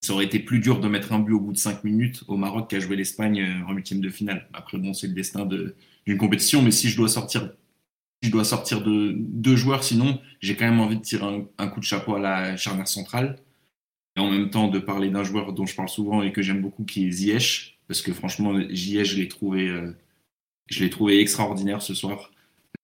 Ça 0.00 0.14
aurait 0.14 0.24
été 0.24 0.38
plus 0.38 0.60
dur 0.60 0.80
de 0.80 0.88
mettre 0.88 1.12
un 1.12 1.18
but 1.18 1.34
au 1.34 1.40
bout 1.40 1.52
de 1.52 1.58
5 1.58 1.84
minutes 1.84 2.24
au 2.26 2.38
Maroc 2.38 2.70
qu'à 2.70 2.80
jouer 2.80 2.96
l'Espagne 2.96 3.42
euh, 3.42 3.66
en 3.70 3.74
huitième 3.74 4.00
de 4.00 4.08
finale. 4.08 4.48
Après, 4.54 4.78
bon, 4.78 4.94
c'est 4.94 5.08
le 5.08 5.12
destin 5.12 5.44
d'une 5.44 6.16
compétition, 6.16 6.62
mais 6.62 6.70
si 6.70 6.88
je 6.88 6.96
dois 6.96 7.08
sortir, 7.08 7.52
je 8.22 8.30
dois 8.30 8.44
sortir 8.44 8.82
de 8.82 9.14
deux 9.16 9.56
joueurs, 9.56 9.82
sinon, 9.82 10.20
j'ai 10.40 10.56
quand 10.56 10.66
même 10.66 10.80
envie 10.80 10.96
de 10.96 11.02
tirer 11.02 11.46
un, 11.58 11.68
coup 11.68 11.80
de 11.80 11.84
chapeau 11.84 12.16
à 12.16 12.20
la 12.20 12.56
charnière 12.56 12.88
centrale. 12.88 13.38
Et 14.16 14.20
en 14.20 14.30
même 14.30 14.50
temps, 14.50 14.68
de 14.68 14.78
parler 14.78 15.08
d'un 15.10 15.24
joueur 15.24 15.52
dont 15.52 15.66
je 15.66 15.74
parle 15.74 15.88
souvent 15.88 16.22
et 16.22 16.32
que 16.32 16.42
j'aime 16.42 16.60
beaucoup, 16.60 16.84
qui 16.84 17.06
est 17.06 17.10
Ziyech, 17.10 17.78
parce 17.88 18.02
que 18.02 18.12
franchement, 18.12 18.54
Ziyech, 18.70 19.08
je 19.08 19.16
l'ai 19.16 19.28
trouvé, 19.28 19.68
euh, 19.68 20.88
trouvé 20.90 21.20
extraordinaire 21.20 21.80
ce 21.82 21.94
soir. 21.94 22.30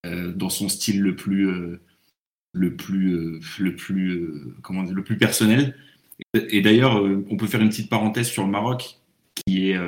Euh, 0.06 0.32
dans 0.32 0.50
son 0.50 0.68
style 0.68 1.00
le 1.02 1.16
plus, 1.16 1.48
euh, 1.48 1.80
le 2.52 2.76
plus, 2.76 3.40
le 3.58 3.76
plus, 3.76 4.30
comment 4.62 4.84
dire, 4.84 4.94
le 4.94 5.04
plus 5.04 5.18
personnel. 5.18 5.76
Et, 6.34 6.62
d'ailleurs, 6.62 7.02
on 7.30 7.36
peut 7.36 7.46
faire 7.46 7.60
une 7.60 7.68
petite 7.68 7.90
parenthèse 7.90 8.28
sur 8.28 8.44
le 8.44 8.50
Maroc, 8.50 8.98
qui 9.44 9.70
est, 9.70 9.78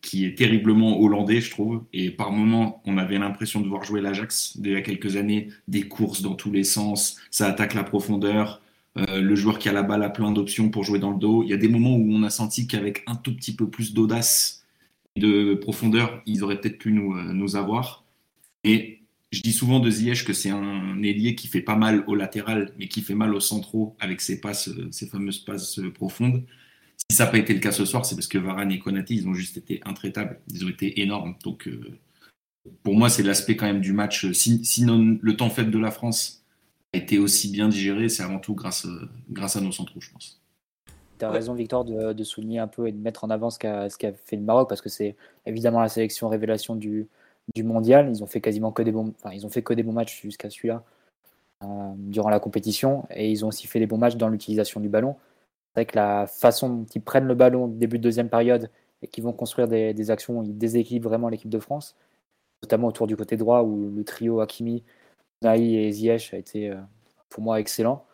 qui 0.00 0.26
est 0.26 0.36
terriblement 0.36 1.00
hollandais, 1.00 1.40
je 1.40 1.50
trouve. 1.50 1.84
Et 1.92 2.10
par 2.10 2.32
moments, 2.32 2.82
on 2.86 2.98
avait 2.98 3.18
l'impression 3.18 3.60
de 3.60 3.68
voir 3.68 3.84
jouer 3.84 4.00
l'Ajax 4.00 4.58
d'il 4.58 4.72
y 4.72 4.76
a 4.76 4.82
quelques 4.82 5.16
années, 5.16 5.48
des 5.68 5.88
courses 5.88 6.22
dans 6.22 6.34
tous 6.34 6.50
les 6.50 6.64
sens, 6.64 7.16
ça 7.30 7.46
attaque 7.46 7.74
la 7.74 7.84
profondeur. 7.84 8.60
le 8.96 9.34
joueur 9.34 9.58
qui 9.58 9.68
a 9.68 9.72
la 9.72 9.82
balle 9.82 10.02
a 10.02 10.10
plein 10.10 10.32
d'options 10.32 10.70
pour 10.70 10.84
jouer 10.84 10.98
dans 10.98 11.10
le 11.12 11.18
dos. 11.18 11.42
Il 11.42 11.48
y 11.50 11.52
a 11.52 11.56
des 11.56 11.68
moments 11.68 11.96
où 11.96 12.12
on 12.12 12.22
a 12.24 12.30
senti 12.30 12.66
qu'avec 12.66 13.02
un 13.06 13.16
tout 13.16 13.34
petit 13.34 13.54
peu 13.56 13.68
plus 13.68 13.94
d'audace 13.94 14.64
et 15.16 15.20
de 15.20 15.54
profondeur, 15.54 16.22
ils 16.26 16.42
auraient 16.44 16.60
peut-être 16.60 16.78
pu 16.78 16.92
nous, 16.92 17.14
nous 17.32 17.56
avoir. 17.56 18.04
Et 18.64 19.00
je 19.32 19.40
dis 19.42 19.52
souvent 19.52 19.80
de 19.80 19.90
Ziyech 19.90 20.24
que 20.24 20.32
c'est 20.32 20.50
un 20.50 21.02
ailier 21.02 21.34
qui 21.34 21.48
fait 21.48 21.60
pas 21.60 21.76
mal 21.76 22.04
au 22.06 22.14
latéral, 22.14 22.72
mais 22.78 22.88
qui 22.88 23.02
fait 23.02 23.14
mal 23.14 23.34
au 23.34 23.40
centraux 23.40 23.96
avec 24.00 24.20
ses 24.20 24.40
passes, 24.40 24.70
ses 24.90 25.06
fameuses 25.06 25.40
passes 25.40 25.80
profondes. 25.94 26.44
Si 26.96 27.16
ça 27.16 27.26
n'a 27.26 27.30
pas 27.30 27.38
été 27.38 27.52
le 27.52 27.60
cas 27.60 27.72
ce 27.72 27.84
soir, 27.84 28.06
c'est 28.06 28.14
parce 28.14 28.26
que 28.26 28.38
Varane 28.38 28.72
et 28.72 28.78
Konaté, 28.78 29.14
ils 29.14 29.28
ont 29.28 29.34
juste 29.34 29.56
été 29.56 29.80
intraitables. 29.84 30.40
Ils 30.50 30.64
ont 30.64 30.68
été 30.68 31.02
énormes. 31.02 31.36
Donc, 31.44 31.68
euh, 31.68 31.98
pour 32.82 32.94
moi, 32.94 33.08
c'est 33.10 33.22
l'aspect 33.22 33.56
quand 33.56 33.66
même 33.66 33.80
du 33.80 33.92
match. 33.92 34.30
sinon, 34.32 35.18
le 35.20 35.36
temps 35.36 35.50
fait 35.50 35.64
de 35.64 35.78
la 35.78 35.90
France 35.90 36.44
a 36.94 36.98
été 36.98 37.18
aussi 37.18 37.50
bien 37.50 37.68
digéré, 37.68 38.08
c'est 38.08 38.22
avant 38.22 38.38
tout 38.38 38.54
grâce, 38.54 38.86
grâce 39.30 39.56
à 39.56 39.60
nos 39.60 39.72
centraux, 39.72 40.00
je 40.00 40.10
pense. 40.10 40.40
Tu 41.18 41.24
as 41.24 41.30
raison, 41.30 41.54
Victor, 41.54 41.84
de, 41.84 42.24
souligner 42.24 42.58
un 42.58 42.66
peu 42.66 42.88
et 42.88 42.92
de 42.92 42.98
mettre 42.98 43.24
en 43.24 43.30
avant 43.30 43.50
ce 43.50 43.58
qu'a 43.58 43.88
fait 43.90 44.36
le 44.36 44.42
Maroc, 44.42 44.68
parce 44.68 44.80
que 44.80 44.88
c'est 44.88 45.16
évidemment 45.46 45.80
la 45.80 45.88
sélection 45.88 46.28
révélation 46.28 46.74
du, 46.74 47.06
du 47.54 47.62
mondial. 47.62 48.08
Ils 48.08 48.22
ont 48.22 48.26
fait 48.26 48.40
quasiment 48.40 48.72
que 48.72 48.82
des 48.82 48.92
bons, 48.92 49.12
enfin, 49.18 49.34
ils 49.34 49.44
ont 49.46 49.50
fait 49.50 49.62
que 49.62 49.74
des 49.74 49.82
bons 49.82 49.92
matchs 49.92 50.22
jusqu'à 50.22 50.50
celui-là 50.50 50.82
euh, 51.62 51.92
durant 51.96 52.30
la 52.30 52.40
compétition, 52.40 53.06
et 53.10 53.30
ils 53.30 53.44
ont 53.44 53.48
aussi 53.48 53.66
fait 53.66 53.78
des 53.78 53.86
bons 53.86 53.98
matchs 53.98 54.16
dans 54.16 54.28
l'utilisation 54.28 54.80
du 54.80 54.88
ballon. 54.88 55.16
C'est 55.74 55.80
vrai 55.80 55.86
que 55.86 55.96
la 55.96 56.26
façon 56.26 56.68
dont 56.68 56.86
ils 56.94 57.02
prennent 57.02 57.26
le 57.26 57.34
ballon 57.34 57.66
début 57.66 57.98
de 57.98 58.04
deuxième 58.04 58.28
période 58.28 58.70
et 59.02 59.08
qu'ils 59.08 59.24
vont 59.24 59.32
construire 59.32 59.68
des, 59.68 60.10
actions, 60.10 60.42
ils 60.42 60.56
déséquilibrent 60.56 61.08
vraiment 61.08 61.28
l'équipe 61.28 61.50
de 61.50 61.58
France, 61.58 61.96
notamment 62.62 62.88
autour 62.88 63.06
du 63.06 63.16
côté 63.16 63.36
droit 63.36 63.62
où 63.62 63.90
le 63.90 64.04
trio 64.04 64.40
Hakimi, 64.40 64.84
Naï 65.42 65.76
et 65.76 65.92
Ziyech 65.92 66.32
a 66.32 66.38
été 66.38 66.70
euh, 66.70 66.76
pour 67.28 67.42
moi 67.42 67.60
excellent. 67.60 68.06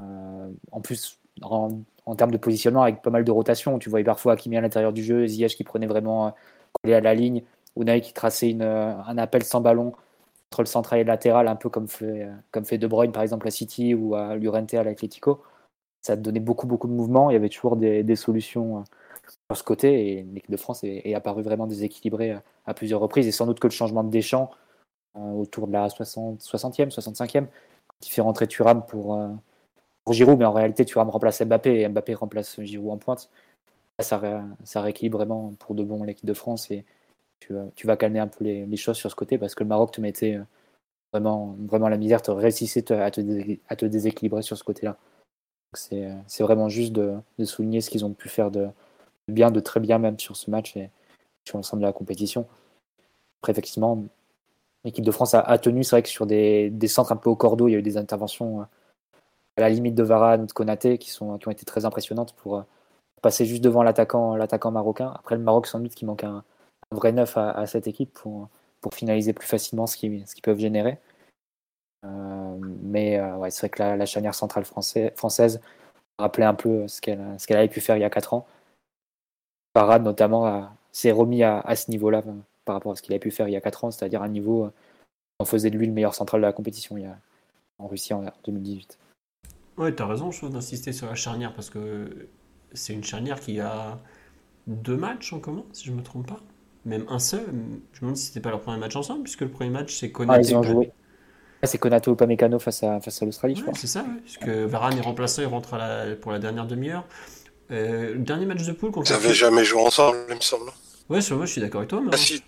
Euh, 0.00 0.50
en 0.72 0.80
plus, 0.80 1.20
en, 1.42 1.82
termes 2.16 2.30
de 2.30 2.38
positionnement, 2.38 2.82
avec 2.82 3.02
pas 3.02 3.10
mal 3.10 3.24
de 3.24 3.30
rotation, 3.30 3.78
tu 3.78 3.90
voyais 3.90 4.04
parfois 4.04 4.32
Hakimi 4.34 4.56
à 4.56 4.60
l'intérieur 4.60 4.92
du 4.92 5.04
jeu, 5.04 5.26
Ziyech 5.26 5.56
qui 5.56 5.64
prenait 5.64 5.86
vraiment 5.86 6.34
collé 6.82 6.94
à 6.94 7.00
la 7.00 7.14
ligne, 7.14 7.42
Unai 7.76 8.00
qui 8.00 8.12
traçait 8.12 8.50
une, 8.50 8.62
euh, 8.62 8.94
un 9.06 9.18
appel 9.18 9.44
sans 9.44 9.60
ballon 9.60 9.92
entre 10.50 10.62
le 10.62 10.66
central 10.66 11.00
et 11.00 11.04
le 11.04 11.08
latéral, 11.08 11.48
un 11.48 11.56
peu 11.56 11.70
comme 11.70 11.88
fait, 11.88 12.24
euh, 12.24 12.32
comme 12.50 12.64
fait 12.64 12.78
De 12.78 12.86
Bruyne 12.86 13.12
par 13.12 13.22
exemple 13.22 13.48
à 13.48 13.50
City 13.50 13.94
ou 13.94 14.14
à 14.14 14.36
Lurente 14.36 14.74
à 14.74 14.82
l'Atlético. 14.82 15.42
Ça 16.02 16.16
donnait 16.16 16.40
beaucoup, 16.40 16.66
beaucoup 16.66 16.88
de 16.88 16.92
mouvements. 16.92 17.30
Il 17.30 17.34
y 17.34 17.36
avait 17.36 17.48
toujours 17.48 17.76
des, 17.76 18.16
solutions 18.16 18.78
euh, 18.78 18.82
sur 19.50 19.56
ce 19.56 19.62
côté 19.62 20.18
et 20.18 20.22
l'équipe 20.22 20.50
de 20.50 20.56
France 20.56 20.82
est, 20.84 21.14
apparue 21.14 21.42
vraiment 21.42 21.66
déséquilibrée 21.66 22.36
à 22.66 22.74
plusieurs 22.74 23.00
reprises. 23.00 23.26
Et 23.26 23.32
sans 23.32 23.46
doute 23.46 23.60
que 23.60 23.66
le 23.68 23.72
changement 23.72 24.04
de 24.04 24.10
Deschamps 24.10 24.50
autour 25.14 25.66
de 25.66 25.72
la 25.72 25.88
60, 25.90 26.40
60e, 26.40 26.90
65e, 26.90 27.46
quand 27.86 28.06
il 28.06 28.10
fait 28.10 28.22
rentrer 28.22 28.46
Thuram 28.46 28.84
pour, 28.86 29.18
Giroud, 30.10 30.38
mais 30.38 30.44
en 30.44 30.52
réalité 30.52 30.84
Thuram 30.84 31.10
remplace 31.10 31.42
Mbappé 31.42 31.80
et 31.80 31.88
Mbappé 31.88 32.14
remplace 32.14 32.60
Giroud 32.60 32.90
en 32.90 32.98
pointe. 32.98 33.30
Ça, 34.00 34.18
rééquilibre 34.80 35.18
vraiment 35.18 35.52
pour 35.58 35.74
de 35.74 35.84
bon 35.84 36.02
l'équipe 36.02 36.26
de 36.26 36.34
France 36.34 36.70
et, 36.70 36.84
tu, 37.74 37.86
vas 37.86 37.96
calmer 37.96 38.20
un 38.20 38.28
peu 38.28 38.44
les, 38.44 38.76
choses 38.76 38.96
sur 38.96 39.10
ce 39.10 39.16
côté 39.16 39.38
parce 39.38 39.54
que 39.54 39.64
le 39.64 39.68
Maroc 39.68 39.92
te 39.92 40.00
mettait 40.00 40.36
euh, 40.36 40.44
vraiment, 41.12 41.56
vraiment 41.58 41.88
la 41.88 41.96
misère, 41.96 42.22
te 42.22 42.30
réussissait 42.30 42.92
à 42.92 43.10
te 43.10 43.84
déséquilibrer 43.84 44.42
sur 44.42 44.56
ce 44.56 44.64
côté-là. 44.64 44.96
C'est 45.74 46.42
vraiment 46.42 46.68
juste 46.68 46.92
de, 46.92 47.14
souligner 47.44 47.80
ce 47.80 47.90
qu'ils 47.90 48.04
ont 48.04 48.12
pu 48.12 48.28
faire 48.28 48.50
de 48.50 48.68
bien, 49.28 49.50
de 49.50 49.60
très 49.60 49.80
bien 49.80 49.98
même 49.98 50.18
sur 50.18 50.36
ce 50.36 50.50
match 50.50 50.76
et 50.76 50.90
sur 51.44 51.58
l'ensemble 51.58 51.82
de 51.82 51.86
la 51.86 51.92
compétition. 51.92 52.46
Après, 53.40 53.52
effectivement, 53.52 54.04
l'équipe 54.84 55.04
de 55.04 55.10
France 55.10 55.34
a, 55.34 55.58
tenu, 55.58 55.84
c'est 55.84 55.96
vrai 55.96 56.02
que 56.02 56.08
sur 56.08 56.26
des, 56.26 56.72
centres 56.86 57.12
un 57.12 57.16
peu 57.16 57.30
au 57.30 57.36
cordeau, 57.36 57.68
il 57.68 57.72
y 57.72 57.74
a 57.74 57.78
eu 57.78 57.82
des 57.82 57.96
interventions 57.96 58.60
euh, 58.60 58.64
à 59.56 59.62
la 59.62 59.68
limite 59.70 59.94
de 59.94 60.02
Varane 60.02 60.46
de 60.46 60.52
Konaté 60.52 60.98
qui, 60.98 61.16
ont 61.22 61.36
été 61.36 61.64
très 61.64 61.84
impressionnantes 61.84 62.34
pour 62.34 62.58
euh, 62.58 62.62
passer 63.22 63.46
juste 63.46 63.62
devant 63.62 63.82
l'attaquant 63.82 64.70
marocain. 64.70 65.12
Après, 65.16 65.36
le 65.36 65.42
Maroc, 65.42 65.66
sans 65.66 65.80
doute, 65.80 65.94
qui 65.94 66.04
manque 66.04 66.24
un, 66.24 66.44
vrai 66.90 67.12
neuf 67.12 67.36
à, 67.36 67.66
cette 67.66 67.86
équipe 67.86 68.12
pour, 68.12 68.48
finaliser 68.92 69.32
plus 69.32 69.46
facilement 69.46 69.86
ce 69.86 69.96
qu'ils 69.96 70.24
peuvent 70.42 70.58
générer. 70.58 70.98
Euh, 72.04 72.56
mais 72.82 73.18
euh, 73.18 73.36
ouais, 73.36 73.50
c'est 73.50 73.60
vrai 73.60 73.68
que 73.70 73.82
la, 73.82 74.06
charnière 74.06 74.34
centrale 74.34 74.64
français, 74.64 75.12
française 75.16 75.60
rappelait 76.18 76.44
un 76.44 76.54
peu 76.54 76.88
ce 76.88 77.00
qu'elle 77.00 77.36
qu'elle 77.46 77.56
avait 77.56 77.68
pu 77.68 77.80
faire 77.80 77.96
il 77.96 78.00
y 78.00 78.04
a 78.04 78.10
4 78.10 78.34
ans. 78.34 78.46
Parade 79.72 80.02
notamment 80.02 80.70
s'est 80.90 81.12
remis 81.12 81.42
à, 81.42 81.60
à 81.60 81.76
ce 81.76 81.90
niveau-là 81.90 82.22
euh, 82.26 82.32
par 82.64 82.74
rapport 82.74 82.92
à 82.92 82.96
ce 82.96 83.02
qu'il 83.02 83.12
avait 83.12 83.20
pu 83.20 83.30
faire 83.30 83.48
il 83.48 83.52
y 83.52 83.56
a 83.56 83.60
4 83.60 83.84
ans, 83.84 83.90
c'est-à-dire 83.90 84.22
un 84.22 84.28
niveau 84.28 84.70
on 85.40 85.44
faisait 85.44 85.70
de 85.70 85.78
lui 85.78 85.86
le 85.86 85.92
meilleur 85.92 86.14
central 86.14 86.40
de 86.40 86.46
la 86.46 86.52
compétition 86.52 86.96
il 86.96 87.04
y 87.04 87.06
a, 87.06 87.18
en 87.78 87.88
Russie 87.88 88.14
en 88.14 88.24
2018. 88.44 88.98
Ouais, 89.78 89.94
tu 89.94 90.02
as 90.02 90.06
raison, 90.06 90.30
je 90.30 90.38
trouve, 90.38 90.50
d'insister 90.50 90.92
sur 90.92 91.06
la 91.06 91.14
charnière 91.14 91.54
parce 91.54 91.70
que 91.70 92.28
c'est 92.74 92.92
une 92.92 93.02
charnière 93.02 93.40
qui 93.40 93.58
a 93.58 93.98
deux 94.66 94.96
matchs 94.96 95.32
en 95.32 95.40
commun, 95.40 95.64
si 95.72 95.86
je 95.86 95.90
ne 95.90 95.96
me 95.96 96.02
trompe 96.02 96.28
pas 96.28 96.40
même 96.84 97.04
un 97.08 97.18
seul. 97.18 97.46
Je 97.92 97.98
me 97.98 98.00
demande 98.00 98.16
si 98.16 98.26
c'était 98.26 98.40
pas 98.40 98.50
leur 98.50 98.60
premier 98.60 98.78
match 98.78 98.96
ensemble, 98.96 99.22
puisque 99.22 99.42
le 99.42 99.50
premier 99.50 99.70
match 99.70 99.94
c'est 99.94 100.10
Konaté. 100.10 100.38
Ah, 100.38 100.42
ils 100.42 100.56
ont 100.56 100.62
joué. 100.62 100.92
C'est 101.64 101.78
Konaté 101.78 102.10
ou 102.10 102.16
Pamecano 102.16 102.58
face 102.58 102.82
à, 102.82 103.00
face 103.00 103.22
à 103.22 103.24
l'Australie, 103.24 103.54
je 103.54 103.62
crois. 103.62 103.74
C'est 103.76 103.86
ça, 103.86 104.04
puisque 104.24 104.48
Varane 104.48 104.98
est 104.98 105.02
remplaçant, 105.02 105.42
il 105.42 105.48
rentre 105.48 105.78
pour 106.20 106.32
la 106.32 106.38
dernière 106.38 106.66
demi-heure. 106.66 107.04
Euh, 107.70 108.14
le 108.14 108.18
dernier 108.18 108.46
match 108.46 108.62
de 108.64 108.72
poule 108.72 108.90
contre. 108.90 109.10
Ils 109.10 109.14
n'avaient 109.14 109.34
jamais 109.34 109.64
joué 109.64 109.80
ensemble, 109.80 110.18
il 110.28 110.34
me 110.34 110.40
semble. 110.40 110.70
Ouais, 111.08 111.20
sur 111.20 111.36
moi, 111.36 111.46
je 111.46 111.52
suis 111.52 111.60
d'accord 111.60 111.80
avec 111.80 111.90
toi. 111.90 112.00
Mais... 112.02 112.10
Ah, 112.12 112.16
si. 112.16 112.42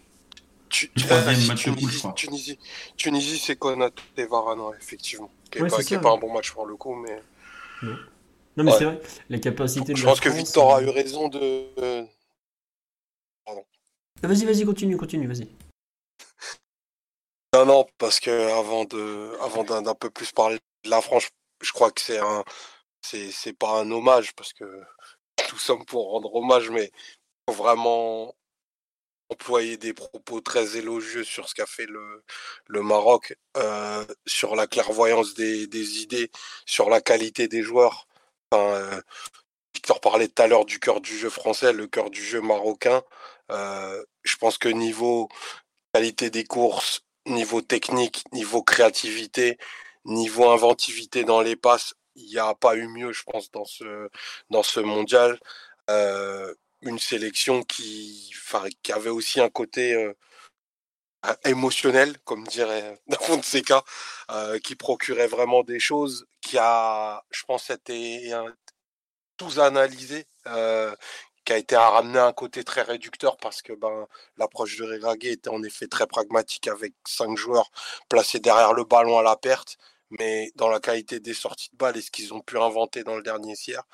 Tu, 0.68 0.90
troisième 0.90 1.46
match 1.46 1.62
Tunisie, 1.62 1.70
de 1.70 1.80
poule, 1.80 1.90
je 1.92 1.98
crois. 1.98 2.12
Tunisie, 2.14 2.58
Tunisie 2.96 3.38
c'est 3.38 3.56
Konaté 3.56 4.02
et 4.16 4.26
Varane, 4.26 4.60
effectivement. 4.80 5.30
Qui 5.50 5.62
n'est 5.62 5.68
pas, 5.68 5.76
pas 5.76 6.10
un 6.10 6.18
bon 6.18 6.32
match 6.32 6.52
pour 6.52 6.66
le 6.66 6.74
coup, 6.74 6.94
mais. 6.96 7.22
Non, 7.82 7.96
non 8.56 8.64
mais 8.64 8.72
c'est 8.72 8.84
vrai, 8.84 9.00
les 9.28 9.40
capacités 9.40 9.92
de 9.92 9.96
Je 9.96 10.04
pense 10.04 10.20
que 10.20 10.28
Victor 10.28 10.74
a 10.74 10.82
eu 10.82 10.88
raison 10.88 11.28
de, 11.28 11.66
ah, 14.24 14.26
vas-y, 14.26 14.44
vas-y, 14.46 14.64
continue, 14.64 14.96
continue, 14.96 15.26
vas-y. 15.26 15.48
Non, 17.54 17.66
non, 17.66 17.86
parce 17.98 18.18
que 18.18 18.50
avant 18.50 18.84
de, 18.84 19.30
avant 19.40 19.62
d'un 19.62 19.94
peu 19.94 20.10
plus 20.10 20.32
parler 20.32 20.58
de 20.82 20.90
la 20.90 21.00
France, 21.00 21.28
je 21.62 21.70
crois 21.72 21.92
que 21.92 22.00
c'est 22.00 22.18
un, 22.18 22.44
c'est 23.02 23.52
pas 23.56 23.78
un 23.80 23.90
hommage 23.92 24.34
parce 24.34 24.52
que 24.52 24.64
tout 25.48 25.58
sommes 25.58 25.84
pour 25.86 26.10
rendre 26.10 26.34
hommage, 26.34 26.70
mais 26.70 26.90
faut 27.48 27.54
vraiment 27.56 28.34
employer 29.30 29.76
des 29.76 29.94
propos 29.94 30.40
très 30.40 30.76
élogieux 30.78 31.24
sur 31.24 31.48
ce 31.48 31.54
qu'a 31.54 31.66
fait 31.66 31.86
le, 31.86 32.24
le 32.68 32.82
Maroc, 32.82 33.36
euh, 33.56 34.04
sur 34.26 34.56
la 34.56 34.66
clairvoyance 34.66 35.34
des, 35.34 35.68
des, 35.68 36.02
idées, 36.02 36.30
sur 36.66 36.90
la 36.90 37.00
qualité 37.00 37.48
des 37.48 37.62
joueurs. 37.62 38.08
Euh, 38.54 39.00
Victor 39.74 40.00
parlait 40.00 40.28
tout 40.28 40.42
à 40.42 40.48
l'heure 40.48 40.64
du 40.66 40.80
cœur 40.80 41.00
du 41.00 41.16
jeu 41.16 41.30
français, 41.30 41.72
le 41.72 41.86
cœur 41.86 42.10
du 42.10 42.24
jeu 42.24 42.40
marocain. 42.40 43.02
Euh, 43.52 44.04
je 44.24 44.36
pense 44.38 44.58
que 44.58 44.68
niveau 44.68 45.28
qualité 45.94 46.30
des 46.30 46.44
courses, 46.44 47.04
niveau 47.26 47.62
technique, 47.62 48.24
niveau 48.32 48.62
créativité, 48.62 49.58
niveau 50.04 50.50
inventivité 50.50 51.24
dans 51.24 51.40
les 51.40 51.56
passes, 51.56 51.94
il 52.16 52.26
n'y 52.26 52.38
a 52.38 52.54
pas 52.54 52.76
eu 52.76 52.86
mieux, 52.88 53.12
je 53.12 53.22
pense, 53.24 53.50
dans 53.50 53.64
ce, 53.64 54.08
dans 54.50 54.62
ce 54.62 54.80
mondial. 54.80 55.38
Euh, 55.90 56.54
une 56.82 56.98
sélection 56.98 57.62
qui, 57.62 58.32
avait 58.92 59.10
aussi 59.10 59.40
un 59.40 59.48
côté 59.48 59.94
euh, 59.94 60.14
émotionnel, 61.44 62.16
comme 62.24 62.46
dirait 62.46 63.00
Fonseca, 63.20 63.82
euh, 64.30 64.58
qui 64.58 64.76
procurait 64.76 65.26
vraiment 65.26 65.62
des 65.62 65.80
choses, 65.80 66.26
qui 66.40 66.58
a, 66.58 67.24
je 67.30 67.42
pense, 67.44 67.70
été 67.70 68.32
tous 69.36 69.58
analysé, 69.58 70.26
euh, 70.46 70.94
qui 71.44 71.52
a 71.52 71.58
été 71.58 71.76
à 71.76 71.90
ramener 71.90 72.18
un 72.18 72.32
côté 72.32 72.64
très 72.64 72.82
réducteur 72.82 73.36
parce 73.36 73.62
que 73.62 73.72
ben, 73.72 74.06
l'approche 74.38 74.76
de 74.78 74.84
Regragui 74.84 75.28
était 75.28 75.50
en 75.50 75.62
effet 75.62 75.86
très 75.86 76.06
pragmatique 76.06 76.68
avec 76.68 76.94
cinq 77.06 77.36
joueurs 77.36 77.70
placés 78.08 78.40
derrière 78.40 78.72
le 78.74 78.84
ballon 78.84 79.18
à 79.18 79.22
la 79.22 79.36
perte, 79.36 79.78
mais 80.10 80.52
dans 80.56 80.68
la 80.68 80.80
qualité 80.80 81.20
des 81.20 81.34
sorties 81.34 81.70
de 81.72 81.76
balles 81.76 81.96
et 81.96 82.02
ce 82.02 82.10
qu'ils 82.10 82.34
ont 82.34 82.40
pu 82.40 82.58
inventer 82.58 83.04
dans 83.04 83.16
le 83.16 83.22
dernier 83.22 83.54
tiers, 83.54 83.84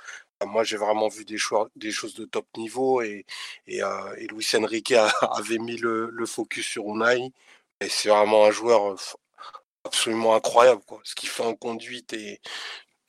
moi, 0.47 0.65
j'ai 0.65 0.77
vraiment 0.77 1.09
vu 1.09 1.25
des, 1.25 1.37
choses 1.37 2.15
de 2.15 2.25
top 2.25 2.47
niveau 2.57 3.03
et, 3.03 3.27
et, 3.67 3.83
euh, 3.83 4.17
Luis 4.31 4.47
Enrique 4.55 4.93
avait 5.23 5.59
mis 5.59 5.77
le, 5.77 6.25
focus 6.27 6.67
sur 6.67 6.85
Unai. 6.87 7.33
Et 7.81 7.89
c'est 7.89 8.09
vraiment 8.09 8.45
un 8.47 8.51
joueur 8.51 8.97
absolument 9.85 10.35
incroyable. 10.35 10.83
Quoi. 10.87 11.01
Ce 11.05 11.15
qu'il 11.15 11.29
fait 11.29 11.45
en 11.45 11.55
conduite 11.55 12.13
est 12.13 12.41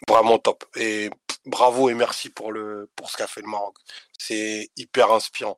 vraiment 0.07 0.37
top. 0.37 0.65
Et 0.75 1.09
bravo 1.45 1.89
et 1.89 1.93
merci 1.93 2.29
pour, 2.29 2.51
le, 2.51 2.89
pour 2.95 3.09
ce 3.09 3.17
qu'a 3.17 3.27
fait 3.27 3.41
le 3.41 3.47
Maroc. 3.47 3.75
C'est 4.17 4.69
hyper 4.77 5.11
inspirant. 5.11 5.57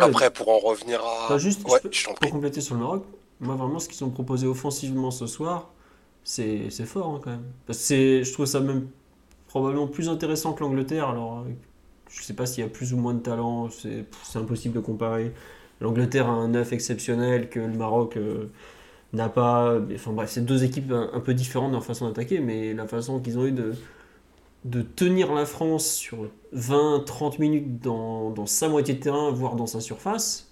Après, 0.00 0.30
pour 0.30 0.48
en 0.48 0.58
revenir 0.58 1.04
à. 1.04 1.38
juste, 1.38 1.62
pour 1.62 1.78
compléter 2.30 2.60
sur 2.60 2.74
le 2.74 2.80
Maroc, 2.80 3.04
moi, 3.40 3.54
vraiment, 3.54 3.78
ce 3.78 3.88
qu'ils 3.88 4.04
ont 4.04 4.10
proposé 4.10 4.46
offensivement 4.46 5.10
ce 5.10 5.26
soir, 5.26 5.70
c'est 6.24 6.70
fort 6.84 7.08
hein, 7.08 7.20
quand 7.22 7.30
même. 7.30 7.52
je 7.68 8.32
trouve 8.32 8.46
ça 8.46 8.60
même 8.60 8.88
probablement 9.48 9.86
plus 9.86 10.08
intéressant 10.08 10.52
que 10.52 10.62
l'Angleterre. 10.62 11.08
Alors, 11.08 11.44
je 12.10 12.20
ne 12.20 12.24
sais 12.24 12.34
pas 12.34 12.46
s'il 12.46 12.64
y 12.64 12.66
a 12.66 12.70
plus 12.70 12.92
ou 12.92 12.96
moins 12.96 13.14
de 13.14 13.20
talent, 13.20 13.68
c'est 13.70 14.38
impossible 14.38 14.74
de 14.74 14.80
comparer. 14.80 15.32
L'Angleterre 15.80 16.28
a 16.28 16.32
un 16.32 16.48
neuf 16.48 16.72
exceptionnel 16.72 17.48
que 17.48 17.58
le 17.58 17.74
Maroc 17.74 18.16
euh, 18.16 18.50
n'a 19.12 19.28
pas. 19.28 19.78
Enfin 19.94 20.12
bref, 20.12 20.30
c'est 20.30 20.44
deux 20.44 20.64
équipes 20.64 20.92
un, 20.92 21.20
peu 21.20 21.34
différentes 21.34 21.70
dans 21.72 21.78
leur 21.78 21.84
façon 21.84 22.06
d'attaquer, 22.06 22.40
mais 22.40 22.74
la 22.74 22.86
façon 22.86 23.20
qu'ils 23.20 23.38
ont 23.38 23.46
eu 23.46 23.52
de, 23.52 24.82
tenir 24.82 25.32
la 25.34 25.44
France 25.44 25.92
sur 25.92 26.28
20-30 26.54 27.40
minutes 27.40 27.80
dans, 27.80 28.30
dans, 28.30 28.46
sa 28.46 28.68
moitié 28.68 28.94
de 28.94 29.00
terrain, 29.00 29.30
voire 29.30 29.56
dans 29.56 29.66
sa 29.66 29.80
surface, 29.80 30.50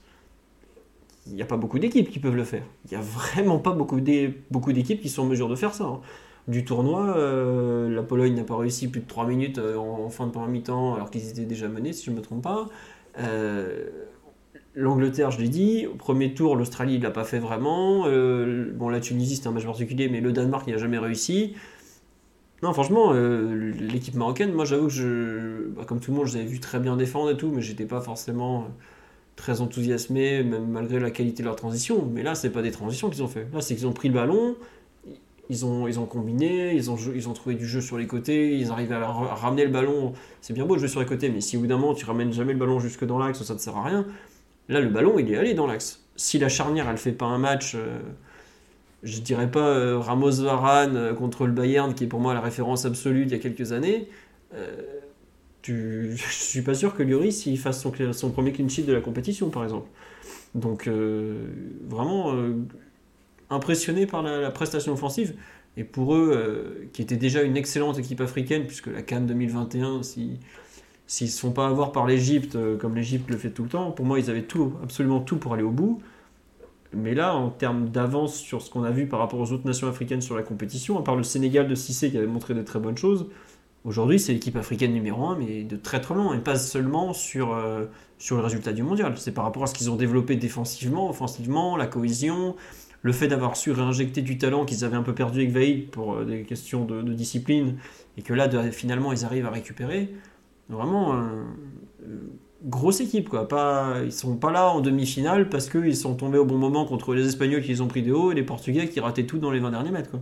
il 1.26 1.34
n'y 1.34 1.42
a 1.42 1.46
pas 1.46 1.56
beaucoup 1.56 1.78
d'équipes 1.78 2.10
qui 2.10 2.18
peuvent 2.18 2.36
le 2.36 2.44
faire. 2.44 2.64
Il 2.86 2.90
n'y 2.90 2.96
a 2.96 3.04
vraiment 3.06 3.58
pas 3.58 3.72
beaucoup 3.72 4.00
d'équipes 4.00 5.00
qui 5.00 5.08
sont 5.08 5.22
en 5.22 5.26
mesure 5.26 5.48
de 5.48 5.56
faire 5.56 5.74
ça. 5.74 5.84
Hein 5.84 6.00
du 6.48 6.64
tournoi. 6.64 7.16
Euh, 7.16 7.88
la 7.88 8.02
Pologne 8.02 8.34
n'a 8.34 8.44
pas 8.44 8.56
réussi 8.56 8.88
plus 8.88 9.00
de 9.00 9.06
3 9.06 9.26
minutes 9.26 9.58
euh, 9.58 9.76
en, 9.76 10.08
fin 10.10 10.26
de 10.26 10.32
première 10.32 10.48
mi-temps 10.48 10.94
alors 10.94 11.10
qu'ils 11.10 11.28
étaient 11.28 11.44
déjà 11.44 11.68
menés, 11.68 11.92
si 11.92 12.04
je 12.04 12.10
ne 12.10 12.16
me 12.16 12.22
trompe 12.22 12.42
pas. 12.42 12.68
Euh, 13.18 13.88
L'Angleterre, 14.74 15.30
je 15.30 15.40
l'ai 15.40 15.48
dit, 15.48 15.86
au 15.86 15.94
premier 15.94 16.32
tour, 16.32 16.54
l'Australie 16.54 16.98
ne 16.98 17.02
l'a 17.02 17.10
pas 17.10 17.24
fait 17.24 17.38
vraiment. 17.40 18.04
bon, 18.04 18.88
la 18.88 19.00
Tunisie, 19.00 19.36
c'était 19.36 19.48
un 19.48 19.52
match 19.52 19.64
particulier, 19.64 20.08
mais 20.08 20.20
le 20.20 20.32
Danemark, 20.32 20.64
il 20.66 20.72
n'a 20.72 20.78
jamais 20.78 20.98
réussi. 20.98 21.54
Non, 22.62 22.72
franchement, 22.72 23.12
l'équipe 23.12 24.14
marocaine, 24.14 24.52
moi 24.52 24.66
j'avoue 24.66 24.88
que 24.88 24.92
je, 24.92 25.68
bah, 25.68 25.84
comme 25.86 25.98
tout 25.98 26.10
le 26.10 26.18
monde, 26.18 26.26
je 26.26 26.34
les 26.34 26.40
avais 26.40 26.48
vu 26.48 26.60
très 26.60 26.78
bien 26.78 26.96
défendre 26.96 27.30
et 27.30 27.36
tout, 27.36 27.50
mais 27.50 27.62
j'étais 27.62 27.86
pas 27.86 28.00
forcément 28.00 28.68
très 29.40 29.62
enthousiasmé, 29.62 30.42
même 30.42 30.68
malgré 30.68 31.00
la 31.00 31.10
qualité 31.10 31.42
de 31.42 31.48
leur 31.48 31.56
transition. 31.56 32.06
Mais 32.12 32.22
là, 32.22 32.34
c'est 32.34 32.50
pas 32.50 32.62
des 32.62 32.70
transitions 32.70 33.08
qu'ils 33.08 33.22
ont 33.22 33.28
fait. 33.28 33.46
Là, 33.54 33.62
c'est 33.62 33.74
qu'ils 33.74 33.86
ont 33.86 33.92
pris 33.92 34.08
le 34.08 34.14
ballon, 34.14 34.56
ils 35.48 35.64
ont, 35.64 35.88
ils 35.88 35.98
ont 35.98 36.04
combiné, 36.04 36.74
ils 36.74 36.90
ont, 36.90 36.96
ils 37.14 37.28
ont 37.28 37.32
trouvé 37.32 37.54
du 37.54 37.66
jeu 37.66 37.80
sur 37.80 37.96
les 37.96 38.06
côtés, 38.06 38.56
ils 38.58 38.70
arrivent 38.70 38.92
à, 38.92 39.06
ramener 39.06 39.64
le 39.64 39.70
ballon. 39.70 40.12
C'est 40.42 40.52
bien 40.52 40.66
beau 40.66 40.74
de 40.74 40.80
jouer 40.80 40.88
sur 40.88 41.00
les 41.00 41.06
côtés, 41.06 41.30
mais 41.30 41.40
si 41.40 41.56
au 41.56 41.60
bout 41.60 41.66
d'un 41.66 41.78
moment 41.78 41.94
tu 41.94 42.04
ramènes 42.04 42.32
jamais 42.32 42.52
le 42.52 42.58
ballon 42.58 42.78
jusque 42.78 43.06
dans 43.06 43.18
l'axe, 43.18 43.42
ça 43.42 43.54
ne 43.54 43.58
sert 43.58 43.76
à 43.76 43.84
rien. 43.84 44.06
Là, 44.70 44.80
le 44.80 44.88
ballon, 44.88 45.18
il 45.18 45.30
est 45.30 45.36
allé 45.36 45.52
dans 45.52 45.66
l'axe. 45.66 46.04
Si 46.16 46.38
la 46.38 46.48
charnière, 46.48 46.88
elle 46.88 46.96
fait 46.96 47.12
pas 47.12 47.26
un 47.26 47.38
match, 47.38 47.74
euh, 47.74 47.98
je 49.02 49.20
dirais 49.20 49.50
pas 49.50 49.66
euh, 49.66 49.98
Ramos 49.98 50.42
Varane 50.42 50.96
euh, 50.96 51.12
contre 51.12 51.46
le 51.46 51.52
Bayern, 51.52 51.92
qui 51.92 52.04
est 52.04 52.06
pour 52.06 52.20
moi 52.20 52.34
la 52.34 52.40
référence 52.40 52.84
absolue 52.84 53.24
d'il 53.26 53.32
y 53.32 53.34
a 53.34 53.42
quelques 53.42 53.72
années, 53.72 54.08
tu, 55.62 56.12
je 56.16 56.32
suis 56.32 56.62
pas 56.62 56.74
sûr 56.74 56.94
que 56.94 57.02
Lloris 57.02 57.48
fasse 57.58 57.82
son, 58.12 58.30
premier 58.30 58.52
clean 58.52 58.68
sheet 58.68 58.84
de 58.84 58.92
la 58.92 59.00
compétition, 59.00 59.50
par 59.50 59.64
exemple. 59.64 59.88
Donc, 60.54 60.88
vraiment 61.88 62.34
impressionné 63.50 64.06
par 64.06 64.22
la, 64.22 64.50
prestation 64.50 64.92
offensive. 64.92 65.34
Et 65.76 65.84
pour 65.84 66.14
eux, 66.14 66.32
euh, 66.34 66.88
qui 66.92 67.02
était 67.02 67.16
déjà 67.16 67.42
une 67.42 67.56
excellente 67.56 67.98
équipe 67.98 68.20
africaine, 68.20 68.66
puisque 68.66 68.88
la 68.88 69.02
Cannes 69.02 69.26
2021, 69.26 70.02
si, 70.02 70.38
s'ils 71.10 71.26
ne 71.26 71.32
se 71.32 71.40
font 71.40 71.50
pas 71.50 71.66
avoir 71.66 71.90
par 71.90 72.06
l'Égypte, 72.06 72.54
euh, 72.54 72.76
comme 72.76 72.94
l'Égypte 72.94 73.28
le 73.30 73.36
fait 73.36 73.50
tout 73.50 73.64
le 73.64 73.68
temps, 73.68 73.90
pour 73.90 74.06
moi, 74.06 74.20
ils 74.20 74.30
avaient 74.30 74.44
tout, 74.44 74.74
absolument 74.80 75.18
tout 75.18 75.38
pour 75.38 75.52
aller 75.54 75.64
au 75.64 75.72
bout. 75.72 76.00
Mais 76.92 77.14
là, 77.14 77.34
en 77.34 77.50
termes 77.50 77.88
d'avance 77.88 78.36
sur 78.36 78.62
ce 78.62 78.70
qu'on 78.70 78.84
a 78.84 78.92
vu 78.92 79.08
par 79.08 79.18
rapport 79.18 79.40
aux 79.40 79.50
autres 79.50 79.66
nations 79.66 79.88
africaines 79.88 80.20
sur 80.20 80.36
la 80.36 80.44
compétition, 80.44 81.00
à 81.00 81.02
part 81.02 81.16
le 81.16 81.24
Sénégal 81.24 81.66
de 81.66 81.74
Cissé 81.74 82.12
qui 82.12 82.16
avait 82.16 82.28
montré 82.28 82.54
de 82.54 82.62
très 82.62 82.78
bonnes 82.78 82.96
choses, 82.96 83.26
aujourd'hui 83.84 84.20
c'est 84.20 84.32
l'équipe 84.32 84.54
africaine 84.54 84.92
numéro 84.92 85.24
1, 85.26 85.36
mais 85.36 85.64
de 85.64 85.74
très 85.74 86.00
très 86.00 86.14
loin, 86.14 86.32
et 86.32 86.38
pas 86.38 86.54
seulement 86.54 87.12
sur, 87.12 87.54
euh, 87.54 87.86
sur 88.18 88.36
le 88.36 88.42
résultat 88.42 88.72
du 88.72 88.84
mondial. 88.84 89.12
C'est 89.16 89.34
par 89.34 89.42
rapport 89.42 89.64
à 89.64 89.66
ce 89.66 89.74
qu'ils 89.74 89.90
ont 89.90 89.96
développé 89.96 90.36
défensivement, 90.36 91.10
offensivement, 91.10 91.76
la 91.76 91.88
cohésion, 91.88 92.54
le 93.02 93.10
fait 93.10 93.26
d'avoir 93.26 93.56
su 93.56 93.72
réinjecter 93.72 94.22
du 94.22 94.38
talent 94.38 94.64
qu'ils 94.64 94.84
avaient 94.84 94.96
un 94.96 95.02
peu 95.02 95.14
perdu 95.14 95.40
avec 95.40 95.50
Vaïd 95.50 95.90
pour 95.90 96.14
euh, 96.14 96.24
des 96.24 96.44
questions 96.44 96.84
de, 96.84 97.02
discipline, 97.12 97.78
et 98.16 98.22
que 98.22 98.32
là, 98.32 98.48
finalement, 98.70 99.12
ils 99.12 99.24
arrivent 99.24 99.46
à 99.46 99.50
récupérer, 99.50 100.14
vraiment, 100.70 101.14
euh, 101.14 101.44
grosse 102.64 103.00
équipe, 103.00 103.28
quoi. 103.28 103.48
Pas, 103.48 103.96
ils 104.04 104.12
sont 104.12 104.36
pas 104.36 104.50
là 104.50 104.70
en 104.70 104.80
demi-finale 104.80 105.48
parce 105.48 105.68
qu'ils 105.68 105.96
sont 105.96 106.14
tombés 106.14 106.38
au 106.38 106.44
bon 106.44 106.58
moment 106.58 106.84
contre 106.84 107.14
les 107.14 107.26
Espagnols 107.26 107.62
qui 107.62 107.68
les 107.68 107.80
ont 107.80 107.88
pris 107.88 108.02
des 108.02 108.12
hauts 108.12 108.32
et 108.32 108.34
les 108.34 108.42
Portugais 108.42 108.88
qui 108.88 109.00
rataient 109.00 109.26
tout 109.26 109.38
dans 109.38 109.50
les 109.50 109.60
20 109.60 109.70
derniers 109.70 109.90
mètres, 109.90 110.10
quoi. 110.10 110.20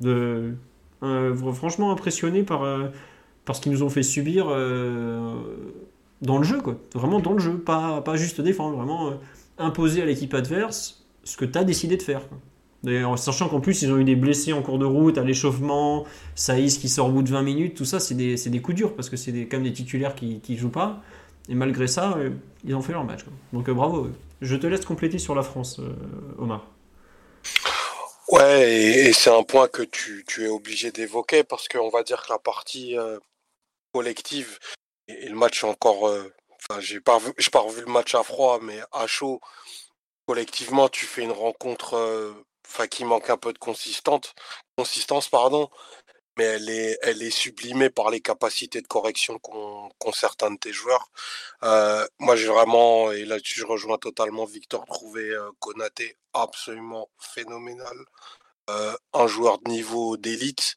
De, 0.00 0.54
euh, 1.02 1.52
franchement 1.52 1.92
impressionné 1.92 2.42
par, 2.42 2.66
par 3.44 3.56
ce 3.56 3.60
qu'ils 3.60 3.72
nous 3.72 3.82
ont 3.82 3.90
fait 3.90 4.02
subir 4.02 4.46
dans 4.46 6.38
le 6.38 6.44
jeu, 6.44 6.60
quoi. 6.60 6.76
Vraiment 6.94 7.20
dans 7.20 7.32
le 7.32 7.38
jeu, 7.38 7.58
pas, 7.58 8.00
pas 8.02 8.16
juste 8.16 8.40
défendre, 8.40 8.76
vraiment 8.76 9.12
imposer 9.58 10.02
à 10.02 10.06
l'équipe 10.06 10.34
adverse 10.34 11.04
ce 11.24 11.36
que 11.36 11.44
tu 11.44 11.58
as 11.58 11.64
décidé 11.64 11.96
de 11.96 12.02
faire. 12.02 12.22
En 12.86 13.16
sachant 13.16 13.48
qu'en 13.48 13.60
plus, 13.60 13.82
ils 13.82 13.90
ont 13.90 13.98
eu 13.98 14.04
des 14.04 14.16
blessés 14.16 14.52
en 14.52 14.62
cours 14.62 14.78
de 14.78 14.84
route, 14.84 15.16
à 15.18 15.24
l'échauffement, 15.24 16.04
Saïs 16.34 16.78
qui 16.78 16.88
sort 16.88 17.08
au 17.08 17.12
bout 17.12 17.22
de 17.22 17.30
20 17.30 17.42
minutes, 17.42 17.76
tout 17.76 17.84
ça, 17.84 17.98
c'est 17.98 18.14
des, 18.14 18.36
des, 18.36 18.60
coups 18.60 18.76
durs 18.76 18.94
parce 18.94 19.08
que 19.08 19.16
c'est 19.16 19.32
quand 19.46 19.56
même 19.56 19.64
des 19.64 19.72
titulaires 19.72 20.14
qui 20.14 20.42
ne 20.46 20.56
jouent 20.56 20.68
pas. 20.68 21.02
Et 21.48 21.54
malgré 21.54 21.86
ça, 21.86 22.16
euh, 22.16 22.30
ils 22.64 22.74
ont 22.74 22.82
fait 22.82 22.92
leur 22.92 23.04
match. 23.04 23.20
Donc 23.52 23.68
euh, 23.68 23.74
bravo. 23.74 24.08
Je 24.40 24.56
te 24.56 24.66
laisse 24.66 24.84
compléter 24.84 25.18
sur 25.18 25.34
la 25.34 25.42
France, 25.42 25.78
euh, 25.78 25.94
Omar. 26.38 26.66
Ouais, 28.28 28.72
et, 28.72 29.12
c'est 29.12 29.30
un 29.30 29.42
point 29.42 29.68
que 29.68 29.82
tu, 29.82 30.24
tu 30.26 30.44
es 30.44 30.48
obligé 30.48 30.90
d'évoquer 30.90 31.44
parce 31.44 31.68
qu'on 31.68 31.90
va 31.90 32.02
dire 32.02 32.22
que 32.22 32.32
la 32.32 32.38
partie 32.38 32.96
collective 33.92 34.58
et, 35.08 35.28
le 35.28 35.34
match 35.34 35.62
encore. 35.64 36.04
Enfin, 36.04 36.80
j'ai 36.80 37.00
pas, 37.00 37.18
pas 37.52 37.60
revu 37.60 37.82
le 37.82 37.92
match 37.92 38.14
à 38.14 38.22
froid, 38.22 38.58
mais 38.62 38.80
à 38.92 39.06
chaud, 39.06 39.40
collectivement, 40.26 40.88
tu 40.88 41.04
fais 41.04 41.22
une 41.22 41.32
rencontre 41.32 42.34
qui 42.90 43.04
manque 43.04 43.30
un 43.30 43.36
peu 43.36 43.52
de 43.52 43.58
consistance, 43.58 44.34
pardon, 45.30 45.70
mais 46.36 46.44
elle 46.44 47.22
est, 47.22 47.30
sublimée 47.30 47.90
par 47.90 48.10
les 48.10 48.20
capacités 48.20 48.80
de 48.82 48.86
correction 48.86 49.38
qu'ont 49.38 50.12
certains 50.12 50.50
de 50.50 50.58
tes 50.58 50.72
joueurs. 50.72 51.10
moi, 52.18 52.36
j'ai 52.36 52.48
vraiment, 52.48 53.12
et 53.12 53.24
là-dessus, 53.24 53.60
je 53.60 53.66
rejoins 53.66 53.98
totalement 53.98 54.44
Victor, 54.44 54.84
trouvé 54.86 55.32
Konaté 55.60 56.16
absolument 56.32 57.08
phénoménal. 57.18 57.96
un 58.68 59.26
joueur 59.28 59.58
de 59.60 59.70
niveau 59.70 60.16
d'élite. 60.16 60.76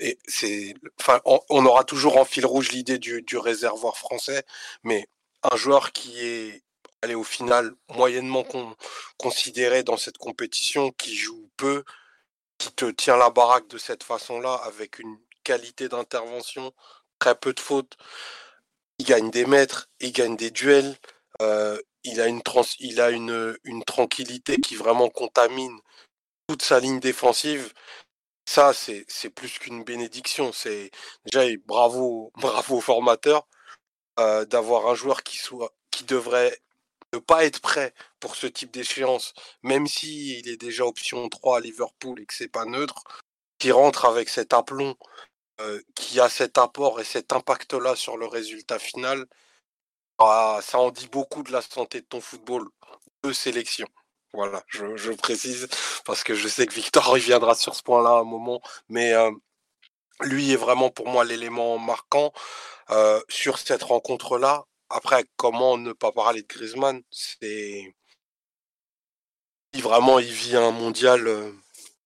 et 0.00 0.18
c'est, 0.26 0.74
enfin, 1.00 1.20
on, 1.24 1.66
aura 1.66 1.84
toujours 1.84 2.16
en 2.18 2.24
fil 2.24 2.46
rouge 2.46 2.72
l'idée 2.72 2.98
du 2.98 3.38
réservoir 3.38 3.96
français, 3.96 4.44
mais 4.82 5.08
un 5.42 5.56
joueur 5.56 5.92
qui 5.92 6.20
est 6.20 6.62
est 7.08 7.14
au 7.14 7.24
final 7.24 7.72
moyennement 7.88 8.44
considéré 9.16 9.82
dans 9.82 9.96
cette 9.96 10.18
compétition, 10.18 10.90
qui 10.92 11.16
joue 11.16 11.50
peu, 11.56 11.84
qui 12.58 12.72
te 12.72 12.84
tient 12.90 13.16
la 13.16 13.30
baraque 13.30 13.68
de 13.68 13.78
cette 13.78 14.02
façon-là, 14.02 14.54
avec 14.64 14.98
une 14.98 15.18
qualité 15.44 15.88
d'intervention, 15.88 16.72
très 17.18 17.34
peu 17.34 17.52
de 17.54 17.60
fautes. 17.60 17.96
Il 18.98 19.06
gagne 19.06 19.30
des 19.30 19.46
mètres, 19.46 19.88
il 20.00 20.12
gagne 20.12 20.36
des 20.36 20.50
duels, 20.50 20.96
euh, 21.40 21.80
il 22.04 22.20
a, 22.20 22.26
une, 22.26 22.42
il 22.80 23.00
a 23.00 23.10
une, 23.10 23.56
une 23.64 23.84
tranquillité 23.84 24.58
qui 24.58 24.76
vraiment 24.76 25.08
contamine 25.08 25.78
toute 26.48 26.62
sa 26.62 26.80
ligne 26.80 27.00
défensive. 27.00 27.72
Ça, 28.46 28.72
c'est 28.74 29.30
plus 29.30 29.58
qu'une 29.58 29.84
bénédiction. 29.84 30.52
C'est 30.52 30.90
déjà 31.24 31.46
bravo, 31.66 32.32
bravo 32.40 32.78
au 32.78 32.80
formateur 32.80 33.46
euh, 34.18 34.44
d'avoir 34.44 34.88
un 34.88 34.94
joueur 34.94 35.22
qui 35.22 35.38
soit 35.38 35.72
qui 35.90 36.04
devrait 36.04 36.58
ne 37.12 37.18
pas 37.18 37.44
être 37.44 37.60
prêt 37.60 37.92
pour 38.20 38.36
ce 38.36 38.46
type 38.46 38.70
d'échéance, 38.70 39.34
même 39.62 39.86
s'il 39.86 40.38
il 40.38 40.48
est 40.48 40.56
déjà 40.56 40.84
option 40.84 41.28
3 41.28 41.58
à 41.58 41.60
Liverpool 41.60 42.20
et 42.20 42.26
que 42.26 42.34
c'est 42.34 42.48
pas 42.48 42.64
neutre, 42.64 43.04
qui 43.58 43.72
rentre 43.72 44.04
avec 44.04 44.28
cet 44.28 44.52
aplomb, 44.52 44.96
euh, 45.60 45.80
qui 45.94 46.20
a 46.20 46.28
cet 46.28 46.58
apport 46.58 47.00
et 47.00 47.04
cet 47.04 47.32
impact-là 47.32 47.96
sur 47.96 48.16
le 48.16 48.26
résultat 48.26 48.78
final, 48.78 49.26
bah, 50.18 50.60
ça 50.62 50.78
en 50.78 50.90
dit 50.90 51.08
beaucoup 51.08 51.42
de 51.42 51.52
la 51.52 51.62
santé 51.62 52.00
de 52.00 52.06
ton 52.06 52.20
football. 52.20 52.68
deux 53.24 53.32
sélections. 53.34 53.88
Voilà, 54.32 54.62
je, 54.68 55.12
précise 55.12 55.68
parce 56.04 56.22
que 56.22 56.34
je 56.34 56.46
sais 56.48 56.66
que 56.66 56.74
Victor 56.74 57.04
reviendra 57.10 57.54
sur 57.54 57.74
ce 57.74 57.82
point-là 57.82 58.10
à 58.10 58.20
un 58.20 58.24
moment, 58.24 58.60
mais 58.88 59.12
euh, 59.12 59.30
lui 60.22 60.52
est 60.52 60.56
vraiment 60.56 60.90
pour 60.90 61.08
moi 61.08 61.24
l'élément 61.24 61.78
marquant 61.78 62.32
euh, 62.90 63.20
sur 63.28 63.58
cette 63.58 63.82
rencontre-là. 63.82 64.66
Après, 64.90 65.24
comment 65.36 65.78
ne 65.78 65.92
pas 65.92 66.12
parler 66.12 66.42
de 66.42 66.48
Griezmann? 66.48 67.02
C'est 67.12 67.94
vraiment 69.74 70.18
il 70.18 70.32
vit 70.32 70.56
un 70.56 70.72
mondial. 70.72 71.28
Euh, 71.28 71.52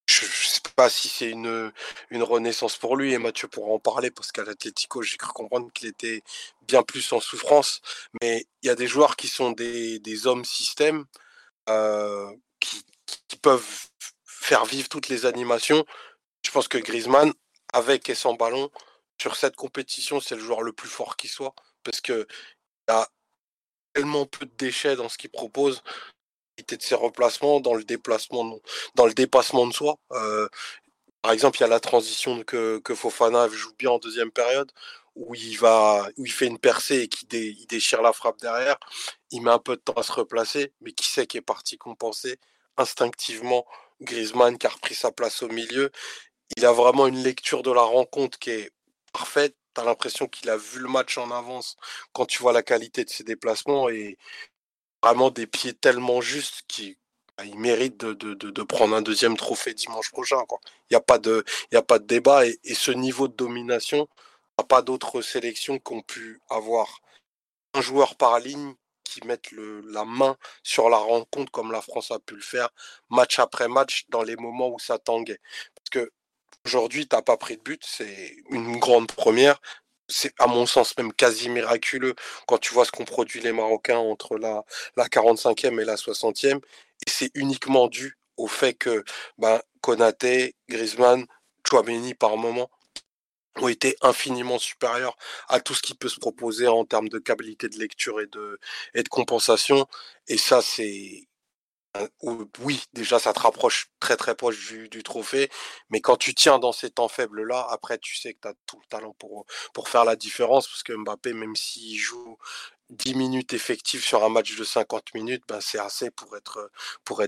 je, 0.07 0.25
ne 0.25 0.29
sais 0.29 0.61
pas 0.75 0.89
si 0.89 1.09
c'est 1.09 1.29
une, 1.31 1.71
une 2.11 2.23
renaissance 2.23 2.77
pour 2.77 2.95
lui 2.95 3.13
et 3.13 3.17
Mathieu 3.17 3.47
pourra 3.47 3.71
en 3.71 3.79
parler 3.79 4.11
parce 4.11 4.31
qu'à 4.31 4.43
l'Atlético, 4.43 5.01
j'ai 5.01 5.17
cru 5.17 5.33
comprendre 5.33 5.71
qu'il 5.73 5.87
était 5.87 6.23
bien 6.67 6.83
plus 6.83 7.11
en 7.13 7.19
souffrance. 7.19 7.81
Mais 8.21 8.45
il 8.61 8.67
y 8.67 8.69
a 8.69 8.75
des 8.75 8.87
joueurs 8.87 9.15
qui 9.15 9.27
sont 9.27 9.51
des, 9.51 9.99
des 9.99 10.27
hommes 10.27 10.45
système 10.45 11.05
euh, 11.69 12.31
qui, 12.59 12.83
qui, 13.27 13.37
peuvent 13.37 13.87
faire 14.25 14.65
vivre 14.65 14.89
toutes 14.89 15.09
les 15.09 15.25
animations. 15.25 15.85
Je 16.45 16.51
pense 16.51 16.67
que 16.67 16.77
Griezmann, 16.77 17.33
avec 17.73 18.09
et 18.09 18.15
sans 18.15 18.35
ballon, 18.35 18.69
sur 19.19 19.35
cette 19.35 19.55
compétition, 19.55 20.19
c'est 20.21 20.35
le 20.35 20.41
joueur 20.41 20.61
le 20.61 20.73
plus 20.73 20.89
fort 20.89 21.17
qui 21.17 21.27
soit 21.27 21.55
parce 21.85 22.01
que 22.01 22.27
il 22.87 22.91
a 22.91 23.07
tellement 23.93 24.25
peu 24.25 24.45
de 24.45 24.51
déchets 24.57 24.95
dans 24.95 25.09
ce 25.09 25.17
qu'il 25.17 25.29
propose 25.29 25.81
de 26.57 26.77
ses 26.79 26.95
replacements, 26.95 27.59
dans 27.59 27.73
le 27.73 27.83
déplacement, 27.83 28.59
dans 28.95 29.05
le 29.05 29.13
dépassement 29.13 29.67
de 29.67 29.73
soi. 29.73 29.97
Euh, 30.11 30.47
par 31.21 31.31
exemple, 31.31 31.57
il 31.57 31.61
y 31.61 31.63
a 31.65 31.67
la 31.67 31.79
transition 31.79 32.43
que, 32.43 32.79
que 32.79 32.95
Fofana 32.95 33.49
joue 33.49 33.73
bien 33.77 33.91
en 33.91 33.99
deuxième 33.99 34.31
période, 34.31 34.71
où 35.15 35.33
il 35.35 35.57
va, 35.57 36.07
où 36.17 36.25
il 36.25 36.31
fait 36.31 36.47
une 36.47 36.59
percée 36.59 37.01
et 37.01 37.07
qui 37.07 37.25
déchire 37.67 38.01
la 38.01 38.13
frappe 38.13 38.39
derrière. 38.39 38.77
Il 39.31 39.41
met 39.41 39.51
un 39.51 39.59
peu 39.59 39.75
de 39.75 39.81
temps 39.81 39.93
à 39.93 40.03
se 40.03 40.11
replacer, 40.11 40.73
mais 40.81 40.91
qui 40.91 41.07
sait 41.07 41.25
qu'il 41.27 41.39
est 41.39 41.41
parti 41.41 41.77
compenser? 41.77 42.37
Instinctivement 42.77 43.65
Griezmann 44.01 44.57
qui 44.57 44.67
a 44.67 44.69
repris 44.69 44.95
sa 44.95 45.11
place 45.11 45.41
au 45.41 45.47
milieu. 45.47 45.91
Il 46.57 46.65
a 46.65 46.71
vraiment 46.73 47.07
une 47.07 47.23
lecture 47.23 47.63
de 47.63 47.71
la 47.71 47.81
rencontre 47.81 48.37
qui 48.39 48.51
est 48.51 48.71
parfaite. 49.13 49.55
Tu 49.75 49.81
as 49.81 49.83
l'impression 49.83 50.27
qu'il 50.27 50.49
a 50.49 50.57
vu 50.57 50.79
le 50.79 50.87
match 50.89 51.17
en 51.17 51.31
avance 51.31 51.75
quand 52.13 52.25
tu 52.25 52.41
vois 52.41 52.53
la 52.53 52.63
qualité 52.63 53.03
de 53.03 53.09
ses 53.09 53.23
déplacements 53.23 53.89
et 53.89 54.17
vraiment 55.03 55.29
des 55.29 55.47
pieds 55.47 55.73
tellement 55.73 56.21
justes 56.21 56.63
qu'il 56.67 56.95
bah, 57.37 57.43
mérite 57.55 57.97
de, 57.97 58.63
prendre 58.63 58.95
un 58.95 59.01
deuxième 59.01 59.37
trophée 59.37 59.73
dimanche 59.73 60.11
prochain. 60.11 60.37
Il 60.89 60.93
n'y 60.93 60.97
a, 60.97 61.01
pas 61.01 61.19
de, 61.19 61.43
débat. 61.99 62.45
Et, 62.45 62.57
ce 62.73 62.91
niveau 62.91 63.27
de 63.27 63.35
domination, 63.35 64.07
il 64.57 64.61
a 64.61 64.63
pas 64.63 64.81
d'autres 64.81 65.21
sélections 65.21 65.77
qui 65.79 65.93
ont 65.93 66.01
pu 66.01 66.41
avoir 66.49 67.01
un 67.73 67.81
joueur 67.81 68.15
par 68.15 68.39
ligne 68.39 68.75
qui 69.03 69.25
mette 69.25 69.51
la 69.51 70.05
main 70.05 70.37
sur 70.63 70.89
la 70.89 70.97
rencontre 70.97 71.51
comme 71.51 71.71
la 71.71 71.81
France 71.81 72.11
a 72.11 72.19
pu 72.19 72.35
le 72.35 72.41
faire 72.41 72.69
match 73.09 73.39
après 73.39 73.67
match 73.67 74.05
dans 74.09 74.23
les 74.23 74.35
moments 74.35 74.69
où 74.69 74.79
ça 74.79 74.97
tanguait. 74.97 75.39
Aujourd'hui, 76.65 77.07
tu 77.07 77.15
n'as 77.15 77.21
pas 77.21 77.37
pris 77.37 77.57
de 77.57 77.61
but, 77.61 77.81
c'est 77.85 78.35
une 78.51 78.77
grande 78.77 79.11
première 79.11 79.59
c'est 80.07 80.33
à 80.39 80.47
mon 80.47 80.65
sens 80.65 80.95
même 80.97 81.13
quasi 81.13 81.49
miraculeux 81.49 82.15
quand 82.47 82.57
tu 82.57 82.73
vois 82.73 82.85
ce 82.85 82.91
qu'ont 82.91 83.05
produit 83.05 83.41
les 83.41 83.51
Marocains 83.51 83.97
entre 83.97 84.37
la, 84.37 84.63
la 84.97 85.07
45e 85.07 85.79
et 85.81 85.85
la 85.85 85.95
60e. 85.95 86.57
Et 86.57 87.09
c'est 87.09 87.31
uniquement 87.35 87.87
dû 87.87 88.17
au 88.37 88.47
fait 88.47 88.73
que 88.73 89.03
ben, 89.37 89.61
Konaté, 89.81 90.55
Griezmann, 90.69 91.25
Chouameni 91.67 92.13
par 92.13 92.37
moment 92.37 92.69
ont 93.57 93.69
été 93.69 93.95
infiniment 94.01 94.59
supérieurs 94.59 95.15
à 95.47 95.61
tout 95.61 95.73
ce 95.73 95.81
qui 95.81 95.95
peut 95.95 96.09
se 96.09 96.19
proposer 96.19 96.67
en 96.67 96.83
termes 96.85 97.07
de 97.09 97.19
qualité 97.19 97.69
de 97.69 97.77
lecture 97.79 98.19
et 98.19 98.27
de, 98.27 98.59
et 98.93 99.03
de 99.03 99.09
compensation. 99.09 99.87
Et 100.27 100.37
ça, 100.37 100.61
c'est 100.61 101.24
oui, 102.59 102.83
déjà 102.93 103.19
ça 103.19 103.33
te 103.33 103.39
rapproche 103.39 103.89
très 103.99 104.17
très 104.17 104.35
proche 104.35 104.73
du, 104.89 105.03
trophée, 105.03 105.49
mais 105.89 106.01
quand 106.01 106.17
tu 106.17 106.33
tiens 106.33 106.59
dans 106.59 106.71
ces 106.71 106.89
temps 106.89 107.07
faibles-là, 107.07 107.67
après 107.69 107.97
tu 107.97 108.15
sais 108.15 108.33
que 108.33 108.39
tu 108.41 108.47
as 108.47 108.53
tout 108.65 108.79
le 108.79 108.87
talent 108.89 109.15
pour, 109.19 109.45
faire 109.87 110.05
la 110.05 110.15
différence, 110.15 110.67
parce 110.67 110.83
que 110.83 110.93
Mbappé, 110.93 111.33
même 111.33 111.55
s'il 111.55 111.97
joue 111.97 112.37
10 112.89 113.15
minutes 113.15 113.53
effectives 113.53 114.03
sur 114.03 114.23
un 114.23 114.29
match 114.29 114.55
de 114.57 114.63
50 114.63 115.13
minutes, 115.13 115.43
ben 115.47 115.59
c'est 115.61 115.79
assez 115.79 116.11
pour 116.11 116.35
être, 116.37 116.71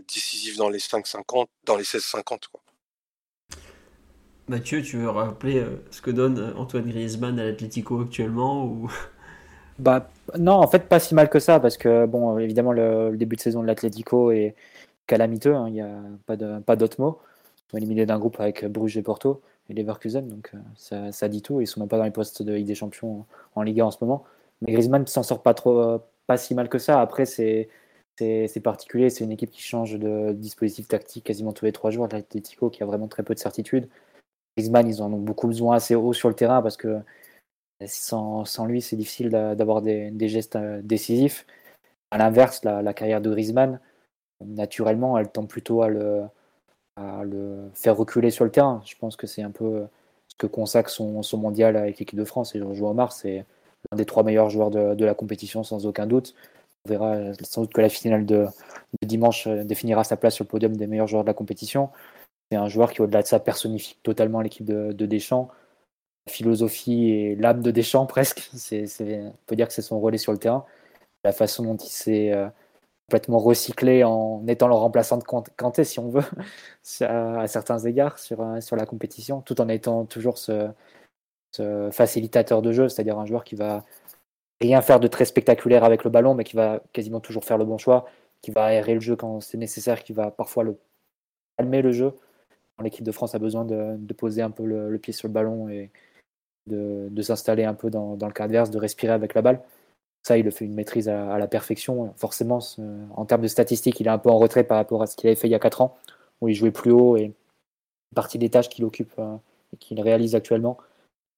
décisif 0.07 0.57
dans 0.57 0.69
les 0.69 0.79
5-50, 0.79 1.47
dans 1.63 1.75
les 1.75 1.83
16-50. 1.83 2.43
Mathieu, 4.47 4.81
tu 4.81 4.97
veux 4.97 5.09
rappeler 5.09 5.57
euh, 5.57 5.83
ce 5.91 6.01
que 6.01 6.09
donne 6.09 6.39
euh, 6.39 6.53
Antoine 6.55 6.89
Griezmann 6.89 7.37
à 7.37 7.43
l'Atlético 7.43 8.01
actuellement. 8.01 8.87
Bah, 9.79 10.09
non, 10.37 10.53
en 10.53 10.67
fait, 10.67 10.87
pas 10.87 10.99
si 10.99 11.13
mal 11.13 11.29
que 11.29 11.39
ça, 11.39 11.59
parce 11.59 11.77
que, 11.77 12.05
bon, 12.05 12.37
évidemment, 12.39 12.71
le, 12.71 13.15
début 13.15 13.35
de 13.35 13.41
saison 13.41 13.61
de 13.61 13.67
l'Atlético 13.67 14.31
est 14.31 14.55
calamiteux, 15.05 15.55
hein, 15.55 15.65
il 15.67 15.73
n'y 15.73 15.81
a 15.81 16.01
pas, 16.25 16.35
de, 16.35 16.59
pas 16.59 16.75
mots. 16.97 17.19
Ils 17.67 17.71
sont 17.71 17.77
éliminés 17.77 18.05
d'un 18.05 18.17
groupe 18.19 18.39
avec 18.39 18.65
Bruges 18.65 18.97
et 18.97 19.03
Porto 19.03 19.41
et 19.69 19.73
Leverkusen, 19.73 20.27
donc 20.27 20.51
euh, 20.53 20.57
ça, 20.75 21.11
ça, 21.11 21.27
dit 21.27 21.41
tout. 21.41 21.61
Ils 21.61 21.67
sont 21.67 21.79
même 21.79 21.89
pas 21.89 21.97
dans 21.97 22.05
les 22.05 22.11
postes 22.11 22.41
de 22.41 22.53
Ligue 22.53 22.67
des 22.67 22.75
Champions 22.75 23.25
en, 23.55 23.61
Ligue 23.61 23.81
1 23.81 23.85
en 23.85 23.91
ce 23.91 23.97
moment. 24.01 24.23
Mais 24.61 24.71
Griezmann 24.71 25.05
s'en 25.05 25.23
sort 25.23 25.43
pas 25.43 25.53
trop, 25.53 26.01
pas 26.25 26.37
si 26.37 26.55
mal 26.55 26.69
que 26.69 26.79
ça. 26.79 27.01
Après, 27.01 27.25
c'est, 27.25 27.69
particulier, 28.63 29.09
c'est 29.09 29.23
une 29.23 29.31
équipe 29.31 29.51
qui 29.51 29.61
change 29.61 29.99
de 29.99 30.33
dispositif 30.33 30.87
tactique 30.87 31.25
quasiment 31.25 31.53
tous 31.53 31.65
les 31.65 31.71
trois 31.71 31.91
jours, 31.91 32.07
l'Atlético, 32.11 32.69
qui 32.69 32.81
a 32.81 32.85
vraiment 32.85 33.07
très 33.07 33.23
peu 33.23 33.33
de 33.35 33.39
certitude. 33.39 33.87
Griezmann, 34.57 34.87
ils 34.87 35.01
en 35.01 35.13
ont 35.13 35.19
beaucoup 35.19 35.47
besoin 35.47 35.75
assez 35.75 35.93
haut 35.95 36.13
sur 36.13 36.29
le 36.29 36.35
terrain 36.35 36.61
parce 36.61 36.77
que 36.77 36.99
sans, 37.85 38.65
lui, 38.65 38.81
c'est 38.81 38.95
difficile 38.95 39.29
d'avoir 39.29 39.81
des, 39.81 40.27
gestes 40.27 40.55
euh, 40.55 40.81
décisifs. 40.83 41.45
À 42.11 42.17
l'inverse, 42.17 42.63
la, 42.63 42.93
carrière 42.93 43.21
de 43.21 43.29
Griezmann, 43.29 43.79
naturellement, 44.45 45.17
elle 45.17 45.29
tend 45.29 45.45
plutôt 45.45 45.81
à 45.83 45.89
le, 45.89 46.23
faire 47.75 47.95
reculer 47.95 48.31
sur 48.31 48.45
le 48.45 48.51
terrain. 48.51 48.81
Je 48.85 48.95
pense 48.95 49.15
que 49.15 49.27
c'est 49.27 49.43
un 49.43 49.51
peu 49.51 49.85
ce 50.27 50.35
que 50.37 50.47
consacre 50.47 50.89
son, 50.89 51.21
mondial 51.33 51.77
avec 51.77 51.99
l'équipe 51.99 52.17
de 52.17 52.25
France. 52.25 52.55
Et 52.55 52.59
je 52.59 52.83
Omar, 52.83 53.11
c'est 53.11 53.45
l'un 53.91 53.97
des 53.97 54.05
trois 54.05 54.23
meilleurs 54.23 54.49
joueurs 54.49 54.71
de, 54.71 55.05
la 55.05 55.13
compétition, 55.13 55.63
sans 55.63 55.85
aucun 55.85 56.07
doute. 56.07 56.33
On 56.85 56.89
verra 56.89 57.33
sans 57.43 57.61
doute 57.61 57.73
que 57.73 57.81
la 57.81 57.89
finale 57.89 58.25
de, 58.25 58.47
dimanche 59.03 59.47
euh, 59.47 59.63
définira 59.63 60.03
sa 60.03 60.17
place 60.17 60.35
sur 60.35 60.45
le 60.45 60.49
podium 60.49 60.75
des 60.77 60.87
meilleurs 60.87 61.07
joueurs 61.07 61.23
de 61.23 61.27
la 61.27 61.33
compétition. 61.33 61.89
C'est 62.49 62.57
un 62.57 62.69
joueur 62.69 62.93
qui, 62.93 63.01
au-delà 63.01 63.21
de 63.21 63.27
ça, 63.27 63.39
personnifie 63.39 63.97
totalement 64.03 64.41
l'équipe 64.41 64.65
de 64.65 65.05
Deschamps 65.05 65.49
philosophie 66.29 67.09
et 67.09 67.35
l'âme 67.35 67.61
de 67.61 67.71
Deschamps 67.71 68.05
presque. 68.05 68.49
On 68.53 69.33
peut 69.45 69.55
dire 69.55 69.67
que 69.67 69.73
c'est 69.73 69.81
son 69.81 69.99
relais 69.99 70.17
sur 70.17 70.31
le 70.31 70.37
terrain. 70.37 70.65
La 71.23 71.31
façon 71.31 71.63
dont 71.63 71.77
il 71.77 71.89
s'est 71.89 72.31
euh, 72.31 72.47
complètement 73.07 73.39
recyclé 73.39 74.03
en 74.03 74.45
étant 74.47 74.67
le 74.67 74.75
remplaçant 74.75 75.17
de 75.17 75.23
Kanté, 75.23 75.83
si 75.83 75.99
on 75.99 76.09
veut, 76.09 76.23
à 77.01 77.47
certains 77.47 77.79
égards 77.79 78.19
sur, 78.19 78.41
euh, 78.41 78.61
sur 78.61 78.75
la 78.75 78.85
compétition, 78.85 79.41
tout 79.41 79.59
en 79.61 79.69
étant 79.69 80.05
toujours 80.05 80.37
ce, 80.37 80.69
facilitateur 81.91 82.61
de 82.61 82.71
jeu, 82.71 82.87
c'est-à-dire 82.87 83.17
un 83.17 83.25
joueur 83.25 83.43
qui 83.43 83.55
va 83.55 83.83
rien 84.61 84.81
faire 84.81 84.99
de 84.99 85.07
très 85.07 85.25
spectaculaire 85.25 85.83
avec 85.83 86.03
le 86.03 86.11
ballon, 86.11 86.35
mais 86.35 86.43
qui 86.43 86.55
va 86.55 86.81
quasiment 86.93 87.19
toujours 87.19 87.45
faire 87.45 87.57
le 87.57 87.65
bon 87.65 87.79
choix, 87.79 88.05
qui 88.41 88.51
va 88.51 88.65
aérer 88.65 88.93
le 88.93 88.99
jeu 88.99 89.15
quand 89.15 89.39
c'est 89.41 89.57
nécessaire, 89.57 90.03
qui 90.03 90.13
va 90.13 90.29
parfois 90.29 90.63
le 90.63 90.77
calmer 91.57 91.81
le 91.81 91.91
jeu. 91.91 92.13
L'équipe 92.83 93.03
de 93.03 93.11
France 93.11 93.33
a 93.33 93.39
besoin 93.39 93.65
de, 93.65 94.13
poser 94.13 94.43
un 94.43 94.51
peu 94.51 94.65
le, 94.65 94.91
le, 94.91 94.99
pied 94.99 95.13
sur 95.13 95.27
le 95.27 95.33
ballon 95.33 95.67
et, 95.69 95.89
de, 96.67 97.21
s'installer 97.21 97.63
un 97.63 97.73
peu 97.73 97.89
dans, 97.89 98.17
le 98.19 98.31
cas 98.31 98.45
adverse, 98.45 98.69
de 98.69 98.77
respirer 98.77 99.13
avec 99.13 99.33
la 99.33 99.41
balle. 99.41 99.61
Ça, 100.23 100.37
il 100.37 100.45
le 100.45 100.51
fait 100.51 100.65
une 100.65 100.73
maîtrise 100.73 101.09
à, 101.09 101.37
la 101.37 101.47
perfection. 101.47 102.13
Forcément, 102.17 102.59
en 103.15 103.25
termes 103.25 103.41
de 103.41 103.47
statistiques, 103.47 103.99
il 103.99 104.07
est 104.07 104.11
un 104.11 104.17
peu 104.17 104.29
en 104.29 104.37
retrait 104.37 104.63
par 104.63 104.77
rapport 104.77 105.01
à 105.01 105.07
ce 105.07 105.15
qu'il 105.15 105.27
avait 105.27 105.35
fait 105.35 105.47
il 105.47 105.51
y 105.51 105.55
a 105.55 105.59
4 105.59 105.81
ans, 105.81 105.95
où 106.41 106.49
il 106.49 106.53
jouait 106.53 106.71
plus 106.71 106.91
haut 106.91 107.17
et 107.17 107.23
une 107.23 107.33
partie 108.15 108.37
des 108.37 108.49
tâches 108.49 108.69
qu'il 108.69 108.85
occupe 108.85 109.13
euh, 109.19 109.35
et 109.73 109.77
qu'il 109.77 110.01
réalise 110.01 110.35
actuellement 110.35 110.77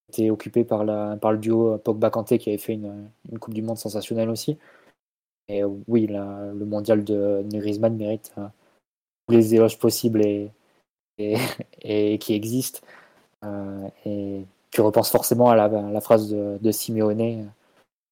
était 0.10 0.30
occupée 0.30 0.64
par, 0.64 0.84
le 0.84 1.38
duo 1.38 1.78
Pogba-Kanté 1.78 2.38
qui 2.40 2.50
avait 2.50 2.58
fait 2.58 2.74
une, 2.74 3.10
Coupe 3.40 3.54
du 3.54 3.62
Monde 3.62 3.78
sensationnelle 3.78 4.30
aussi. 4.30 4.58
Et 5.48 5.64
oui, 5.64 6.08
le 6.08 6.66
mondial 6.66 7.04
de, 7.04 7.44
Griezmann 7.46 7.96
mérite 7.96 8.32
euh, 8.38 8.48
tous 9.28 9.36
les 9.36 9.56
éloges 9.56 9.80
possibles 9.80 10.22
et, 10.26 10.52
qui 12.20 12.34
existent. 12.34 12.82
Euh, 13.44 13.88
tu 14.72 14.82
repenses 14.82 15.10
forcément 15.10 15.50
à 15.50 15.56
la, 15.56 16.02
phrase 16.02 16.30
de, 16.30 16.58
de 16.62 16.72
Simeone, 16.72 17.50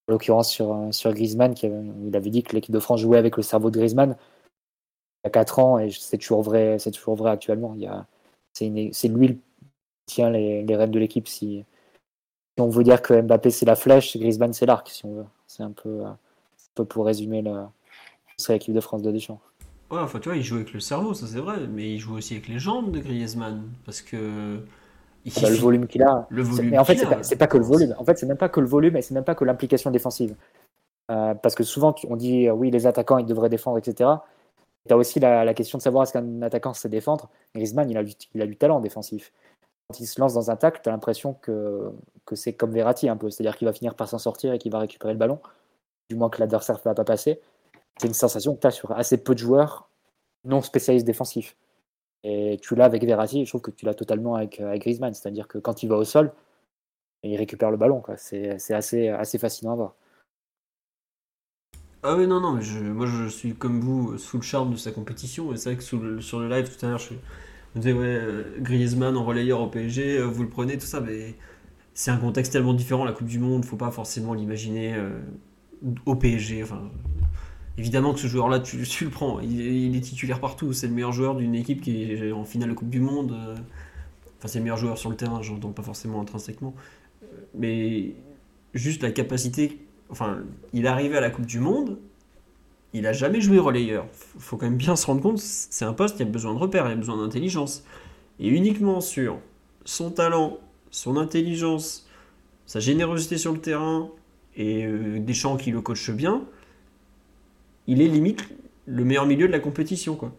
en 0.07 0.11
l'occurrence 0.11 0.49
sur, 0.49 0.75
sur 0.91 1.13
Griezmann, 1.13 1.53
qui 1.53 1.67
il 1.67 2.15
avait 2.15 2.29
dit 2.29 2.43
que 2.43 2.55
l'équipe 2.55 2.73
de 2.73 2.79
France 2.79 3.01
jouait 3.01 3.17
avec 3.17 3.37
le 3.37 3.43
cerveau 3.43 3.69
de 3.69 3.77
Griezmann 3.77 4.15
il 5.23 5.27
y 5.27 5.29
a 5.29 5.31
4 5.31 5.59
ans, 5.59 5.79
et 5.79 5.91
c'est 5.91 6.17
toujours 6.17 6.41
vrai, 6.43 6.79
c'est 6.79 6.91
toujours 6.91 7.15
vrai 7.15 7.31
actuellement. 7.31 7.75
c'est, 8.53 8.69
lui 9.07 9.39
qui 10.05 10.15
tient 10.15 10.29
les, 10.29 10.63
les 10.63 10.75
rênes 10.75 10.91
de 10.91 10.99
l'équipe. 10.99 11.27
Si, 11.27 11.65
on 12.57 12.69
veut 12.69 12.83
dire 12.83 13.01
que 13.01 13.21
Mbappé 13.21 13.51
c'est 13.51 13.65
la 13.65 13.75
flèche, 13.75 14.17
Griezmann 14.17 14.53
c'est 14.53 14.65
l'arc, 14.65 14.89
si 14.89 15.05
on 15.05 15.15
veut. 15.15 15.25
C'est 15.47 15.63
un 15.63 15.71
peu, 15.71 16.05
un 16.05 16.17
peu 16.75 16.85
pour 16.85 17.05
résumer 17.05 17.43
l'équipe 18.49 18.73
de 18.73 18.81
France 18.81 19.01
de 19.01 19.11
Deschamps. 19.11 19.41
Ouais, 19.89 19.99
enfin 19.99 20.19
tu 20.19 20.29
vois, 20.29 20.37
il 20.37 20.43
joue 20.43 20.55
avec 20.55 20.73
le 20.73 20.79
cerveau, 20.79 21.13
ça 21.13 21.27
c'est 21.27 21.39
vrai, 21.39 21.65
mais 21.67 21.93
il 21.93 21.99
joue 21.99 22.15
aussi 22.15 22.33
avec 22.33 22.47
les 22.47 22.59
jambes 22.59 22.91
de 22.91 22.99
Griezmann, 22.99 23.63
parce 23.85 24.01
que 24.01 24.59
bah, 25.41 25.49
le 25.49 25.55
volume 25.55 25.87
qu'il 25.87 26.03
a. 26.03 26.27
Le 26.29 26.41
volume 26.41 26.71
mais 26.71 26.77
en 26.77 26.85
fait, 26.85 26.97
c'est 27.21 27.35
pas, 27.35 27.45
pas, 27.45 27.47
que 27.47 27.57
le 27.57 27.63
volume. 27.63 27.95
En 27.97 28.05
fait, 28.05 28.17
c'est 28.17 28.25
même 28.25 28.37
pas 28.37 28.49
que 28.49 28.59
le 28.59 28.67
volume 28.67 28.95
et 28.97 29.01
c'est 29.01 29.13
même 29.13 29.23
pas 29.23 29.35
que 29.35 29.45
l'implication 29.45 29.91
défensive. 29.91 30.35
parce 31.07 31.55
que 31.55 31.63
souvent, 31.63 31.95
on 32.09 32.15
dit 32.15 32.49
oui, 32.49 32.71
les 32.71 32.87
attaquants, 32.87 33.17
ils 33.17 33.25
devraient 33.25 33.49
défendre, 33.49 33.77
etc. 33.77 34.09
Tu 34.87 34.93
as 34.93 34.97
aussi 34.97 35.19
la, 35.19 35.53
question 35.53 35.77
de 35.77 35.83
savoir 35.83 36.03
est-ce 36.03 36.13
qu'un 36.13 36.41
attaquant 36.41 36.73
sait 36.73 36.89
défendre. 36.89 37.29
Griezmann, 37.53 37.89
il 37.89 37.97
a, 37.97 38.03
il 38.35 38.41
a 38.41 38.45
du 38.45 38.55
talent 38.55 38.79
défensif 38.79 39.31
quand 39.87 39.99
il 39.99 40.05
se 40.05 40.19
lance 40.19 40.33
dans 40.33 40.51
un 40.51 40.55
tacle, 40.55 40.81
tu 40.83 40.89
as 40.89 40.91
l'impression 40.91 41.33
que, 41.33 41.91
que 42.25 42.35
c'est 42.35 42.53
comme 42.53 42.71
Verratti 42.71 43.07
un 43.07 43.15
peu, 43.15 43.29
c'est-à-dire 43.29 43.57
qu'il 43.57 43.67
va 43.67 43.73
finir 43.73 43.95
par 43.95 44.09
s'en 44.09 44.17
sortir 44.17 44.53
et 44.53 44.59
qu'il 44.59 44.71
va 44.71 44.79
récupérer 44.79 45.13
le 45.13 45.19
ballon, 45.19 45.39
du 46.09 46.15
moins 46.15 46.29
que 46.29 46.39
l'adversaire 46.39 46.77
ne 46.77 46.81
va 46.81 46.93
pas 46.93 47.05
passer. 47.05 47.39
C'est 47.99 48.07
une 48.07 48.13
sensation 48.13 48.55
que 48.55 48.61
tu 48.61 48.67
as 48.67 48.71
sur 48.71 48.91
assez 48.91 49.17
peu 49.17 49.33
de 49.33 49.39
joueurs 49.39 49.89
non 50.43 50.61
spécialistes 50.61 51.05
défensifs. 51.05 51.55
Et 52.23 52.59
tu 52.61 52.75
l'as 52.75 52.85
avec 52.85 53.03
Verratti, 53.03 53.45
je 53.45 53.49
trouve 53.49 53.61
que 53.61 53.71
tu 53.71 53.85
l'as 53.85 53.93
totalement 53.93 54.35
avec, 54.35 54.59
avec 54.59 54.81
Griezmann, 54.81 55.13
c'est-à-dire 55.13 55.47
que 55.47 55.57
quand 55.57 55.83
il 55.83 55.89
va 55.89 55.95
au 55.95 56.03
sol, 56.03 56.33
il 57.23 57.37
récupère 57.37 57.71
le 57.71 57.77
ballon. 57.77 58.03
C'est 58.17 58.73
assez, 58.73 59.37
fascinant 59.39 59.73
à 59.73 59.75
voir. 59.75 59.95
Ah 62.03 62.15
oui, 62.15 62.27
non, 62.27 62.39
non, 62.39 62.53
mais 62.53 62.63
moi 62.89 63.05
je 63.05 63.27
suis 63.27 63.55
comme 63.55 63.81
vous 63.81 64.17
sous 64.17 64.37
le 64.37 64.43
charme 64.43 64.71
de 64.71 64.77
sa 64.77 64.91
compétition. 64.91 65.53
Et 65.53 65.57
c'est 65.57 65.73
vrai 65.73 65.77
que 65.77 66.21
sur 66.21 66.39
le 66.39 66.49
live 66.49 66.75
tout 66.75 66.85
à 66.85 66.89
l'heure, 66.89 66.99
je, 66.99 67.13
vous 67.13 67.81
disait, 67.81 67.93
ouais, 67.93 68.05
euh, 68.05 68.43
Griezmann 68.59 69.17
en 69.17 69.25
relayeur 69.25 69.61
au 69.61 69.67
PSG, 69.67 70.17
euh, 70.19 70.25
vous 70.25 70.43
le 70.43 70.49
prenez, 70.49 70.77
tout 70.77 70.85
ça, 70.85 71.01
mais 71.01 71.35
c'est 71.93 72.11
un 72.11 72.17
contexte 72.17 72.53
tellement 72.53 72.73
différent, 72.73 73.03
la 73.03 73.11
Coupe 73.11 73.27
du 73.27 73.39
Monde, 73.39 73.65
faut 73.65 73.75
pas 73.75 73.91
forcément 73.91 74.33
l'imaginer 74.33 74.93
euh, 74.95 75.19
au 76.05 76.15
PSG. 76.15 76.63
Évidemment 77.77 78.13
que 78.13 78.19
ce 78.19 78.27
joueur-là, 78.27 78.59
tu, 78.59 78.77
le 78.77 79.09
prends, 79.09 79.39
il, 79.39 79.95
est 79.95 80.01
titulaire 80.01 80.39
partout, 80.39 80.73
c'est 80.73 80.87
le 80.87 80.93
meilleur 80.93 81.11
joueur 81.11 81.35
d'une 81.35 81.55
équipe 81.55 81.81
qui 81.81 82.03
est 82.03 82.31
en 82.31 82.43
finale 82.43 82.69
de 82.69 82.73
Coupe 82.73 82.89
du 82.89 82.99
Monde. 82.99 83.35
Enfin, 84.37 84.47
c'est 84.47 84.59
le 84.59 84.63
meilleur 84.63 84.77
joueur 84.77 84.97
sur 84.97 85.09
le 85.09 85.15
terrain, 85.15 85.41
j'entends 85.41 85.71
pas 85.71 85.83
forcément 85.83 86.21
intrinsèquement. 86.21 86.73
Mais 87.55 88.13
juste 88.73 89.03
la 89.03 89.11
capacité, 89.11 89.79
enfin, 90.09 90.39
il 90.73 90.85
est 90.85 90.89
arrivé 90.89 91.17
à 91.17 91.21
la 91.21 91.29
Coupe 91.29 91.45
du 91.45 91.59
Monde, 91.59 91.97
il 92.93 93.05
a 93.05 93.13
jamais 93.13 93.41
joué 93.41 93.59
relayeur. 93.59 94.05
Faut 94.13 94.57
quand 94.57 94.65
même 94.65 94.77
bien 94.77 94.95
se 94.95 95.05
rendre 95.05 95.21
compte, 95.21 95.39
c'est 95.39 95.85
un 95.85 95.93
poste 95.93 96.17
qui 96.17 96.23
a 96.23 96.25
besoin 96.25 96.53
de 96.53 96.59
repères, 96.59 96.87
il 96.87 96.93
a 96.93 96.95
besoin 96.95 97.17
d'intelligence. 97.17 97.83
Et 98.39 98.49
uniquement 98.49 99.01
sur 99.01 99.39
son 99.85 100.11
talent, 100.11 100.57
son 100.91 101.17
intelligence, 101.17 102.07
sa 102.65 102.79
générosité 102.79 103.37
sur 103.37 103.53
le 103.53 103.59
terrain 103.59 104.09
et 104.55 104.85
euh, 104.85 105.19
des 105.19 105.33
champs 105.33 105.57
qui 105.57 105.71
le 105.71 105.81
coachent 105.81 106.11
bien, 106.11 106.43
il 107.87 108.01
est 108.01 108.07
limite 108.07 108.47
le 108.85 109.03
meilleur 109.03 109.25
milieu 109.25 109.47
de 109.47 109.51
la 109.51 109.59
compétition, 109.59 110.15
quoi. 110.15 110.33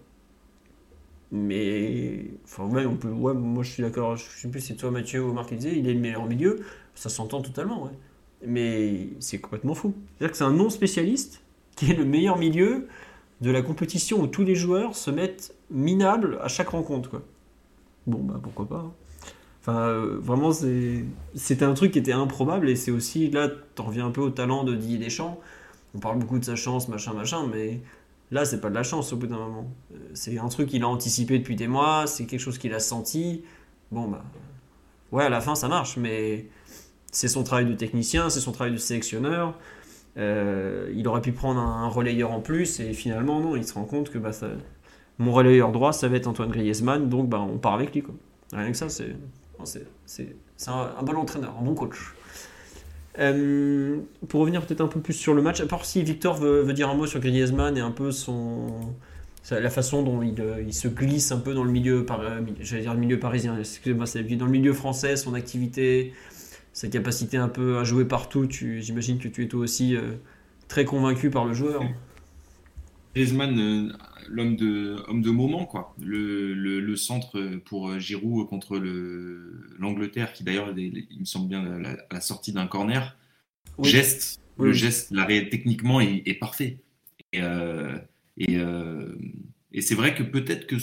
Mais, 1.30 2.24
enfin, 2.44 2.64
ouais, 2.64 2.86
on 2.86 2.96
peut, 2.96 3.11
ouais, 3.11 3.34
moi 3.34 3.62
je 3.62 3.70
suis 3.70 3.82
d'accord, 3.82 4.16
je 4.16 4.24
sais 4.24 4.49
plus 4.49 4.61
si 4.61 4.68
c'est 4.68 4.76
toi 4.76 4.90
Mathieu 4.90 5.22
ou 5.22 5.32
Marc 5.34 5.49
qui 5.49 5.57
il 5.57 5.86
est 5.86 5.92
le 5.92 6.01
meilleur 6.01 6.24
milieu, 6.24 6.61
ça 6.94 7.11
s'entend 7.11 7.42
totalement, 7.42 7.84
ouais. 7.84 7.92
Mais 8.46 9.09
c'est 9.20 9.38
complètement 9.38 9.74
fou. 9.74 9.94
C'est-à-dire 10.16 10.32
que 10.32 10.38
c'est 10.38 10.44
un 10.44 10.53
non 10.53 10.70
spécialiste 10.70 11.42
qui 11.76 11.90
est 11.90 11.94
le 11.94 12.05
meilleur 12.05 12.38
milieu 12.38 12.88
de 13.40 13.51
la 13.51 13.62
compétition 13.62 14.20
où 14.20 14.26
tous 14.26 14.44
les 14.44 14.55
joueurs 14.55 14.96
se 14.96 15.11
mettent 15.11 15.55
minables 15.70 16.38
à 16.42 16.49
chaque 16.49 16.68
rencontre. 16.68 17.11
Quoi. 17.11 17.22
Bon, 18.07 18.18
bah 18.18 18.40
pourquoi 18.42 18.66
pas. 18.66 18.84
Hein. 18.86 18.92
Enfin, 19.61 19.80
euh, 19.88 20.18
vraiment, 20.20 20.51
c'était 21.34 21.64
un 21.64 21.74
truc 21.74 21.92
qui 21.92 21.99
était 21.99 22.12
improbable 22.12 22.68
et 22.70 22.76
c'est 22.76 22.90
aussi, 22.90 23.30
là, 23.30 23.49
t'en 23.74 23.84
reviens 23.84 24.07
un 24.07 24.11
peu 24.11 24.22
au 24.22 24.30
talent 24.30 24.64
de 24.64 24.74
Didier 24.74 24.99
Deschamps. 24.99 25.38
On 25.95 25.99
parle 25.99 26.18
beaucoup 26.18 26.39
de 26.39 26.45
sa 26.45 26.57
chance, 26.57 26.89
machin, 26.89 27.12
machin, 27.14 27.47
mais 27.53 27.80
là, 28.30 28.45
c'est 28.45 28.61
pas 28.61 28.70
de 28.70 28.74
la 28.74 28.82
chance 28.82 29.12
au 29.12 29.16
bout 29.16 29.26
d'un 29.26 29.39
moment. 29.39 29.70
Euh, 29.93 29.97
c'est 30.14 30.39
un 30.39 30.49
truc 30.49 30.68
qu'il 30.68 30.82
a 30.82 30.89
anticipé 30.89 31.39
depuis 31.39 31.57
des 31.57 31.68
mois, 31.68 32.07
c'est 32.07 32.26
quelque 32.26 32.41
chose 32.41 32.59
qu'il 32.59 32.74
a 32.74 32.80
senti. 32.80 33.45
Bon, 33.91 34.07
bah, 34.09 34.22
ouais, 35.12 35.24
à 35.24 35.28
la 35.28 35.41
fin, 35.41 35.55
ça 35.55 35.68
marche, 35.68 35.97
mais 35.97 36.47
c'est 37.11 37.28
son 37.28 37.43
travail 37.43 37.66
de 37.66 37.74
technicien, 37.74 38.30
c'est 38.30 38.41
son 38.41 38.53
travail 38.53 38.72
de 38.72 38.78
sélectionneur. 38.78 39.55
Euh, 40.16 40.93
il 40.95 41.07
aurait 41.07 41.20
pu 41.20 41.32
prendre 41.32 41.61
un, 41.61 41.89
relayeur 41.89 42.32
en 42.32 42.41
plus 42.41 42.80
et 42.80 42.93
finalement 42.93 43.41
non, 43.41 43.55
il 43.55 43.64
se 43.64 43.74
rend 43.74 43.84
compte 43.84 44.11
que 44.11 44.18
bah, 44.18 44.30
mon 45.18 45.32
relayeur 45.32 45.70
droit 45.70 45.93
ça 45.93 46.09
va 46.09 46.16
être 46.16 46.26
Antoine 46.26 46.51
Griezmann, 46.51 47.09
donc 47.09 47.28
bah, 47.28 47.41
on 47.41 47.59
part 47.59 47.74
avec 47.74 47.95
lui. 47.95 48.03
Quoi. 48.03 48.14
Rien 48.53 48.70
que 48.70 48.76
ça, 48.76 48.89
c'est, 48.89 49.14
c'est, 50.07 50.28
un, 50.68 51.03
bon 51.03 51.16
entraîneur, 51.16 51.55
un 51.61 51.64
bon 51.64 51.74
coach. 51.74 52.14
Euh, 53.19 53.99
pour 54.29 54.41
revenir 54.41 54.64
peut-être 54.64 54.81
un 54.81 54.87
peu 54.89 55.01
plus 55.01 55.14
sur 55.14 55.35
le 55.35 55.43
match, 55.43 55.61
à 55.61 55.66
part 55.66 55.85
si 55.85 56.03
Victor 56.03 56.37
veut, 56.37 56.73
dire 56.73 56.89
un 56.89 56.95
mot 56.95 57.07
sur 57.07 57.21
Griezmann 57.21 57.77
et 57.77 57.81
un 57.81 57.91
peu 57.91 58.12
son 58.12 58.69
la 59.51 59.71
façon 59.71 60.03
dont 60.03 60.23
il, 60.23 60.39
euh, 60.41 60.62
il, 60.66 60.75
se 60.75 60.89
glisse 60.89 61.33
un 61.33 61.39
peu 61.39 61.55
dans 61.55 61.64
le 61.64 61.71
milieu, 61.71 62.05
par, 62.05 62.23
j'allais 62.61 62.83
dire 62.83 62.93
le 62.93 63.01
milieu 63.01 63.19
parisien, 63.19 63.59
excusez-moi, 63.59 64.05
dans 64.37 64.45
le 64.45 64.53
milieu 64.53 64.75
français, 64.75 65.16
son 65.16 65.33
activité, 65.33 66.12
sa 66.73 66.89
capacité 66.89 67.37
un 67.37 67.49
peu 67.49 67.79
à 67.79 67.85
jouer 67.85 68.05
partout, 68.05 68.47
j'imagine 68.51 69.19
que 69.19 69.29
tu 69.29 69.45
es 69.45 69.49
toi 69.49 69.61
aussi 69.61 69.97
euh, 69.97 70.12
très 70.69 70.85
convaincu 70.85 71.31
par 71.31 71.45
le 71.45 71.55
joueur. 71.55 71.83
Griezmann, 73.14 73.59
euh, 73.59 73.93
l'homme 74.29 74.57
de, 74.57 74.97
homme 75.09 75.22
de 75.22 75.31
moment, 75.31 75.64
quoi. 75.66 75.95
Le, 76.01 76.55
le, 76.55 76.97
centre 76.97 77.41
pour 77.64 77.99
Giroud 77.99 78.49
contre 78.49 78.79
l'Angleterre, 79.79 80.33
qui 80.33 80.45
d'ailleurs, 80.45 80.76
il 80.76 81.20
me 81.20 81.24
semble 81.24 81.49
bien, 81.49 81.79
la, 81.79 81.97
la 82.11 82.20
sortie 82.20 82.53
d'un 82.53 82.66
corner. 82.66 83.16
Geste, 83.83 84.41
le 84.59 84.72
geste, 84.72 85.11
l'arrêt 85.11 85.49
techniquement 85.49 86.01
est, 86.01 86.22
est, 86.26 86.35
parfait. 86.35 86.79
Et, 87.33 87.43
euh, 87.43 87.97
et, 88.37 88.59
et 89.72 89.81
c'est 89.81 89.95
vrai 89.95 90.14
que 90.14 90.22
peut-être 90.22 90.66
que 90.66 90.76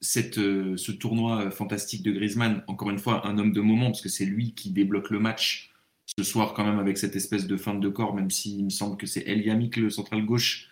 cette, 0.00 0.38
euh, 0.38 0.76
ce 0.76 0.92
tournoi 0.92 1.50
fantastique 1.50 2.02
de 2.02 2.12
Griezmann, 2.12 2.62
encore 2.66 2.90
une 2.90 2.98
fois, 2.98 3.26
un 3.26 3.38
homme 3.38 3.52
de 3.52 3.60
moment, 3.60 3.86
parce 3.86 4.00
que 4.00 4.08
c'est 4.08 4.24
lui 4.24 4.54
qui 4.54 4.70
débloque 4.70 5.10
le 5.10 5.18
match 5.18 5.72
ce 6.16 6.24
soir, 6.24 6.54
quand 6.54 6.64
même, 6.64 6.78
avec 6.78 6.98
cette 6.98 7.16
espèce 7.16 7.46
de 7.46 7.56
fin 7.56 7.74
de 7.74 7.88
corps, 7.88 8.14
même 8.14 8.30
s'il 8.30 8.64
me 8.64 8.70
semble 8.70 8.96
que 8.96 9.06
c'est 9.06 9.26
El 9.26 9.44
Yamik, 9.44 9.76
le 9.76 9.90
central 9.90 10.24
gauche. 10.24 10.68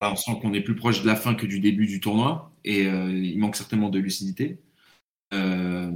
On 0.00 0.16
sent 0.16 0.38
qu'on 0.40 0.54
est 0.54 0.60
plus 0.60 0.76
proche 0.76 1.02
de 1.02 1.06
la 1.06 1.16
fin 1.16 1.34
que 1.34 1.46
du 1.46 1.60
début 1.60 1.86
du 1.86 2.00
tournoi, 2.00 2.52
et 2.64 2.86
euh, 2.86 3.10
il 3.10 3.38
manque 3.38 3.56
certainement 3.56 3.90
de 3.90 3.98
lucidité. 3.98 4.58
Euh, 5.34 5.92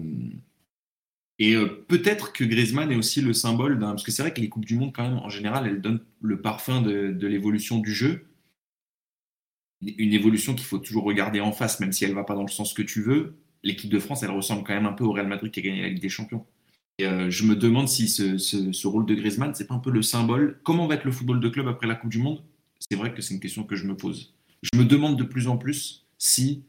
et 1.38 1.56
peut-être 1.88 2.32
que 2.32 2.44
Griezmann 2.44 2.92
est 2.92 2.96
aussi 2.96 3.20
le 3.20 3.32
symbole 3.32 3.78
d'un. 3.78 3.90
Parce 3.90 4.04
que 4.04 4.12
c'est 4.12 4.22
vrai 4.22 4.32
que 4.32 4.40
les 4.40 4.48
Coupes 4.48 4.64
du 4.64 4.76
Monde, 4.76 4.92
quand 4.94 5.02
même, 5.02 5.18
en 5.18 5.28
général, 5.28 5.66
elles 5.66 5.80
donnent 5.80 6.04
le 6.20 6.40
parfum 6.40 6.82
de 6.82 7.26
l'évolution 7.26 7.78
du 7.78 7.92
jeu 7.92 8.26
une 9.82 10.12
évolution 10.12 10.54
qu'il 10.54 10.66
faut 10.66 10.78
toujours 10.78 11.04
regarder 11.04 11.40
en 11.40 11.52
face, 11.52 11.80
même 11.80 11.92
si 11.92 12.04
elle 12.04 12.10
ne 12.10 12.16
va 12.16 12.24
pas 12.24 12.34
dans 12.34 12.42
le 12.42 12.48
sens 12.48 12.72
que 12.72 12.82
tu 12.82 13.02
veux. 13.02 13.36
L'équipe 13.62 13.90
de 13.90 13.98
France, 13.98 14.22
elle 14.22 14.30
ressemble 14.30 14.64
quand 14.64 14.74
même 14.74 14.86
un 14.86 14.92
peu 14.92 15.04
au 15.04 15.12
Real 15.12 15.26
Madrid 15.26 15.52
qui 15.52 15.60
a 15.60 15.62
gagné 15.62 15.82
la 15.82 15.88
Ligue 15.88 16.00
des 16.00 16.08
Champions. 16.08 16.46
Et 16.98 17.06
euh, 17.06 17.30
je 17.30 17.44
me 17.44 17.56
demande 17.56 17.88
si 17.88 18.08
ce, 18.08 18.86
rôle 18.86 19.06
de 19.06 19.14
Griezmann, 19.14 19.54
c'est 19.54 19.66
pas 19.66 19.74
un 19.74 19.78
peu 19.78 19.90
le 19.90 20.02
symbole. 20.02 20.60
Comment 20.62 20.86
va 20.86 20.94
être 20.94 21.04
le 21.04 21.12
football 21.12 21.40
de 21.40 21.48
club 21.48 21.68
après 21.68 21.86
la 21.86 21.94
Coupe 21.94 22.10
du 22.10 22.18
Monde? 22.18 22.42
C'est 22.90 22.96
vrai 22.96 23.14
que 23.14 23.22
c'est 23.22 23.34
une 23.34 23.40
question 23.40 23.64
que 23.64 23.76
je 23.76 23.86
me 23.86 23.96
pose. 23.96 24.34
Je 24.62 24.78
me 24.78 24.84
demande 24.84 25.18
de 25.18 25.24
plus 25.24 25.48
en 25.48 25.56
plus 25.56 26.06
si 26.18 26.62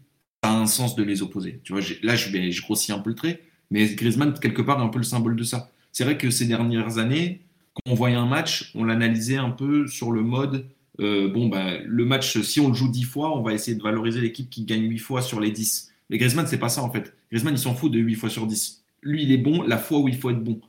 ça 0.44 0.52
a 0.52 0.56
un 0.56 0.68
sens 0.68 0.96
de 0.96 1.04
les 1.04 1.22
opposer. 1.22 1.62
Tu 1.64 1.74
vois, 1.74 1.82
là, 2.02 2.16
je, 2.16 2.62
grossis 2.62 2.92
un 2.92 3.00
peu 3.00 3.10
le 3.10 3.16
trait, 3.16 3.42
mais 3.72 3.94
Griezmann, 3.96 4.34
quelque 4.34 4.62
part, 4.62 4.80
est 4.80 4.84
un 4.84 4.90
peu 4.90 5.00
le 5.00 5.04
symbole 5.04 5.36
de 5.36 5.44
ça. 5.44 5.72
C'est 5.92 6.04
vrai 6.04 6.18
que 6.18 6.30
ces 6.30 6.46
dernières 6.46 6.98
années, 6.98 7.42
quand 7.74 7.92
on 7.92 7.96
voyait 7.96 8.16
un 8.16 8.26
match, 8.26 8.72
on 8.76 8.84
l'analysait 8.84 9.38
un 9.38 9.52
peu 9.52 9.88
sur 9.88 10.12
le 10.12 10.22
mode 10.22 10.68
euh, 11.00 11.28
bon, 11.28 11.48
bah, 11.48 11.78
le 11.84 12.06
match, 12.06 12.40
si 12.42 12.60
on 12.60 12.68
le 12.68 12.74
joue 12.74 12.90
10 12.90 13.04
fois, 13.04 13.36
on 13.38 13.42
va 13.42 13.54
essayer 13.54 13.76
de 13.76 13.82
valoriser 13.82 14.22
l'équipe 14.22 14.50
qui 14.50 14.64
gagne 14.64 14.84
8 14.84 14.98
fois 15.00 15.22
sur 15.22 15.40
les 15.40 15.52
10. 15.52 15.92
Mais 16.10 16.18
Griezmann, 16.18 16.46
c'est 16.48 16.60
pas 16.60 16.70
ça 16.70 16.84
en 16.84 16.92
fait. 16.92 17.16
Griezmann, 17.32 17.56
il 17.56 17.60
s'en 17.60 17.74
fout 17.74 17.92
de 17.92 18.00
8 18.00 18.16
fois 18.16 18.30
sur 18.30 18.46
10. 18.46 18.84
Lui, 19.02 19.24
il 19.24 19.32
est 19.32 19.38
bon 19.38 19.64
la 19.64 19.78
fois 19.78 20.00
où 20.00 20.08
il 20.08 20.18
faut 20.18 20.30
être 20.30 20.44
bon. 20.44 20.62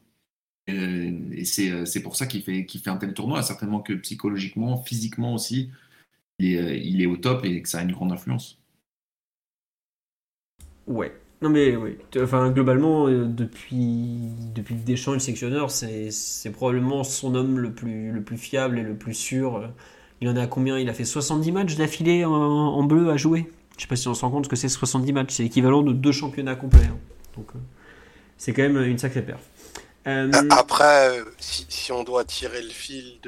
Euh, 0.70 1.12
et 1.32 1.70
euh, 1.70 1.84
c'est 1.84 2.02
pour 2.02 2.16
ça 2.16 2.26
qu'il 2.26 2.42
fait, 2.42 2.66
fait 2.66 2.90
un 2.90 2.96
tel 2.96 3.12
tournoi. 3.14 3.42
Certainement 3.42 3.80
que 3.80 3.92
psychologiquement, 3.94 4.82
physiquement 4.82 5.34
aussi, 5.34 5.70
il 6.38 6.54
est, 6.54 6.80
il 6.84 7.02
est 7.02 7.06
au 7.06 7.16
top 7.16 7.44
et 7.44 7.62
que 7.62 7.68
ça 7.68 7.78
a 7.78 7.82
une 7.82 7.92
grande 7.92 8.12
influence. 8.12 8.58
Ouais. 10.86 11.12
Non 11.42 11.50
mais 11.50 11.76
oui, 11.76 11.98
enfin 12.22 12.50
globalement 12.50 13.06
depuis 13.08 14.30
depuis 14.54 14.76
Deschamps 14.76 15.12
le 15.12 15.18
sectionneur, 15.18 15.70
c'est 15.70 16.50
probablement 16.54 17.04
son 17.04 17.34
homme 17.34 17.58
le 17.58 17.74
plus 17.74 18.12
le 18.12 18.22
plus 18.22 18.38
fiable 18.38 18.78
et 18.78 18.82
le 18.82 18.96
plus 18.96 19.12
sûr 19.12 19.70
il 20.24 20.28
en 20.28 20.36
a 20.36 20.46
combien? 20.46 20.78
Il 20.78 20.88
a 20.88 20.94
fait 20.94 21.04
70 21.04 21.52
matchs 21.52 21.76
d'affilée 21.76 22.24
en, 22.24 22.82
bleu 22.84 23.10
à 23.10 23.16
jouer? 23.18 23.50
Je 23.76 23.82
sais 23.82 23.88
pas 23.88 23.96
si 23.96 24.08
on 24.08 24.14
se 24.14 24.22
rend 24.22 24.30
compte 24.30 24.48
que 24.48 24.56
c'est 24.56 24.68
70 24.68 25.12
matchs. 25.12 25.34
C'est 25.34 25.42
l'équivalent 25.42 25.82
de 25.82 25.92
deux 25.92 26.12
championnats 26.12 26.54
complets. 26.54 26.86
Hein. 26.86 26.96
Donc 27.36 27.48
euh, 27.54 27.58
c'est 28.38 28.52
quand 28.52 28.62
même 28.62 28.82
une 28.82 28.96
sacrée 28.96 29.22
perf. 29.22 29.42
Euh, 30.06 30.30
après, 30.50 31.18
euh, 31.20 31.24
si, 31.38 31.90
on 31.92 32.04
doit 32.04 32.24
tirer 32.24 32.62
le 32.62 32.70
fil 32.70 33.20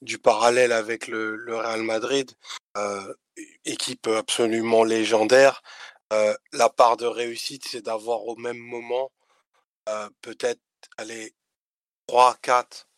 du 0.00 0.18
parallèle 0.18 0.72
avec 0.72 1.06
le, 1.06 1.44
Real 1.48 1.82
Madrid, 1.82 2.30
équipe 3.64 4.08
absolument 4.08 4.84
légendaire, 4.84 5.62
la 6.10 6.68
part 6.68 6.96
de 6.96 7.06
réussite, 7.06 7.66
c'est 7.68 7.82
d'avoir 7.82 8.26
au 8.26 8.36
même 8.36 8.58
moment 8.58 9.10
peut-être 10.22 10.60
allez, 10.98 11.34
3, 12.06 12.36
4, 12.42 12.88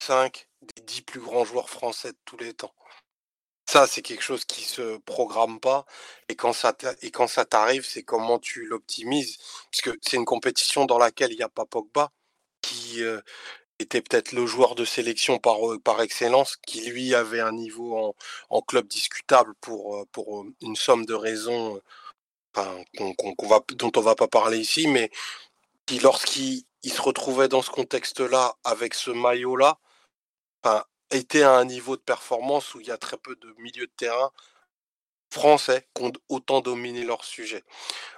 5 0.00 0.48
des 0.62 0.82
dix 0.82 1.02
plus 1.02 1.20
grands 1.20 1.44
joueurs 1.44 1.70
français 1.70 2.12
de 2.12 2.18
tous 2.24 2.36
les 2.38 2.54
temps. 2.54 2.74
Ça, 3.66 3.86
c'est 3.86 4.02
quelque 4.02 4.22
chose 4.22 4.44
qui 4.46 4.62
se 4.62 4.96
programme 4.98 5.60
pas. 5.60 5.84
Et 6.28 6.36
quand 6.36 6.54
ça, 6.54 6.74
et 7.02 7.10
quand 7.10 7.26
ça 7.26 7.44
t'arrive, 7.44 7.84
c'est 7.84 8.02
comment 8.02 8.38
tu 8.38 8.64
l'optimises. 8.66 9.36
Parce 9.70 9.82
que 9.82 9.98
c'est 10.02 10.16
une 10.16 10.24
compétition 10.24 10.86
dans 10.86 10.98
laquelle 10.98 11.32
il 11.32 11.36
n'y 11.36 11.42
a 11.42 11.50
pas 11.50 11.66
Pogba, 11.66 12.10
qui, 12.60 13.02
était 13.80 14.02
peut-être 14.02 14.32
le 14.32 14.44
joueur 14.46 14.74
de 14.74 14.84
sélection 14.84 15.38
par, 15.38 15.58
par 15.84 16.00
excellence, 16.02 16.56
qui 16.66 16.90
lui 16.90 17.14
avait 17.14 17.40
un 17.40 17.52
niveau 17.52 17.96
en, 17.96 18.14
en 18.50 18.60
club 18.60 18.88
discutable 18.88 19.54
pour, 19.60 20.04
pour 20.08 20.44
une 20.62 20.76
somme 20.76 21.06
de 21.06 21.14
raisons 21.14 21.80
qu'on, 22.96 23.46
va, 23.46 23.60
dont 23.74 23.92
on 23.96 24.00
va 24.00 24.14
pas 24.14 24.28
parler 24.28 24.58
ici, 24.58 24.88
mais 24.88 25.10
qui, 25.86 26.00
lorsqu'il 26.00 26.64
se 26.84 27.00
retrouvait 27.00 27.48
dans 27.48 27.62
ce 27.62 27.70
contexte-là, 27.70 28.56
avec 28.64 28.94
ce 28.94 29.10
maillot-là, 29.10 29.78
était 31.10 31.42
à 31.42 31.54
un 31.56 31.64
niveau 31.64 31.96
de 31.96 32.02
performance 32.02 32.74
où 32.74 32.80
il 32.80 32.86
y 32.86 32.90
a 32.90 32.98
très 32.98 33.16
peu 33.16 33.34
de 33.36 33.54
milieux 33.58 33.86
de 33.86 33.92
terrain 33.96 34.30
français 35.30 35.86
qui 35.94 36.02
ont 36.02 36.12
autant 36.28 36.60
dominé 36.60 37.04
leur 37.04 37.24
sujet. 37.24 37.64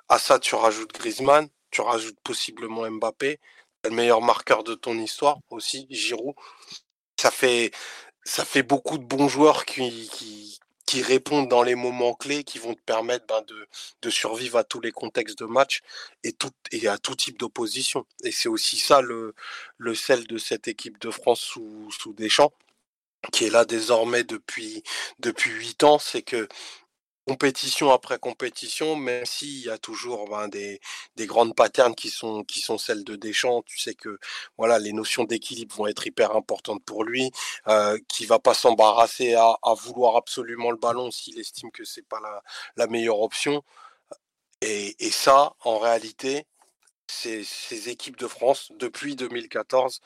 À 0.09 0.19
ça, 0.19 0.39
tu 0.39 0.55
rajoutes 0.55 0.93
Griezmann, 0.93 1.49
tu 1.71 1.81
rajoutes 1.81 2.19
possiblement 2.25 2.89
Mbappé, 2.91 3.39
le 3.85 3.91
meilleur 3.91 4.21
marqueur 4.21 4.65
de 4.65 4.75
ton 4.75 4.99
histoire 4.99 5.39
aussi, 5.51 5.87
Giroud. 5.91 6.35
Ça 7.19 7.31
fait, 7.31 7.71
ça 8.25 8.45
fait 8.45 8.63
beaucoup 8.63 8.99
de 8.99 9.05
bons 9.05 9.29
joueurs 9.29 9.65
qui, 9.65 10.09
qui, 10.13 10.59
qui 10.87 11.03
répondent 11.03 11.49
dans 11.49 11.63
les 11.63 11.75
moments 11.75 12.15
clés, 12.15 12.45
qui 12.45 12.59
vont 12.59 12.75
te 12.75 12.81
permettre 12.81 13.27
ben, 13.27 13.43
de, 13.43 13.69
de, 14.03 14.11
survivre 14.11 14.59
à 14.59 14.65
tous 14.65 14.81
les 14.81 14.93
contextes 14.93 15.39
de 15.39 15.45
match 15.45 15.83
et, 16.25 16.33
tout, 16.33 16.51
et 16.73 16.89
à 16.89 16.99
tout 16.99 17.15
type 17.15 17.39
d'opposition. 17.39 18.07
Et 18.25 18.33
c'est 18.33 18.49
aussi 18.49 18.79
ça 18.79 19.01
le, 19.01 19.35
le 19.79 19.95
sel 19.95 20.27
de 20.27 20.39
cette 20.39 20.69
équipe 20.69 20.99
de 21.01 21.11
France 21.11 21.41
sous, 21.41 21.91
sous 21.91 22.13
Deschamps, 22.15 22.53
qui 23.33 23.45
est 23.45 23.51
là 23.51 23.65
désormais 23.65 24.25
depuis 24.25 24.83
depuis 25.19 25.51
huit 25.51 25.85
ans, 25.85 25.99
c'est 25.99 26.23
que 26.23 26.49
compétition 27.27 27.93
après 27.93 28.19
compétition, 28.19 28.97
même 28.97 29.25
s'il 29.25 29.65
y 29.65 29.71
a 29.71 29.79
toujours 29.79 30.29
ben, 30.29 30.49
des, 30.49 30.81
des, 31.17 31.27
grandes 31.27 31.55
patterns 31.55 31.95
qui 31.95 32.11
sont, 32.11 32.45
qui 32.45 32.61
sont 32.61 32.79
celles 32.79 33.05
de 33.05 33.17
Deschamps, 33.17 33.63
tu 33.63 33.79
sais 33.79 33.95
que 33.95 34.19
voilà, 34.57 34.79
les 34.79 34.93
notions 34.93 35.25
d'équilibre 35.25 35.75
vont 35.77 35.87
être 35.87 36.07
hyper 36.07 36.35
importantes 36.35 36.85
pour 36.85 37.05
lui, 37.05 37.31
euh, 37.69 37.99
qui 38.09 38.27
va 38.27 38.39
pas 38.39 38.55
s'embarrasser 38.55 39.35
à, 39.35 39.57
vouloir 39.75 40.17
absolument 40.17 40.71
le 40.71 40.77
ballon 40.77 41.11
s'il 41.11 41.39
estime 41.39 41.71
que 41.71 41.85
c'est 41.85 42.07
pas 42.07 42.21
la, 42.77 42.87
meilleure 42.89 43.21
option. 43.21 43.63
Et, 44.63 44.97
et 45.07 45.11
ça, 45.11 45.55
en 45.61 45.79
réalité, 45.79 46.47
ces, 47.07 47.45
ces 47.45 47.89
équipes 47.89 48.17
de 48.17 48.27
France, 48.27 48.73
depuis 48.77 49.17
2014, 49.17 50.01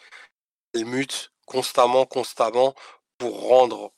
elles 0.75 0.85
mutent 0.85 1.33
constamment, 1.47 2.07
constamment 2.07 2.75
pour 3.19 3.49
rendre 3.49 3.93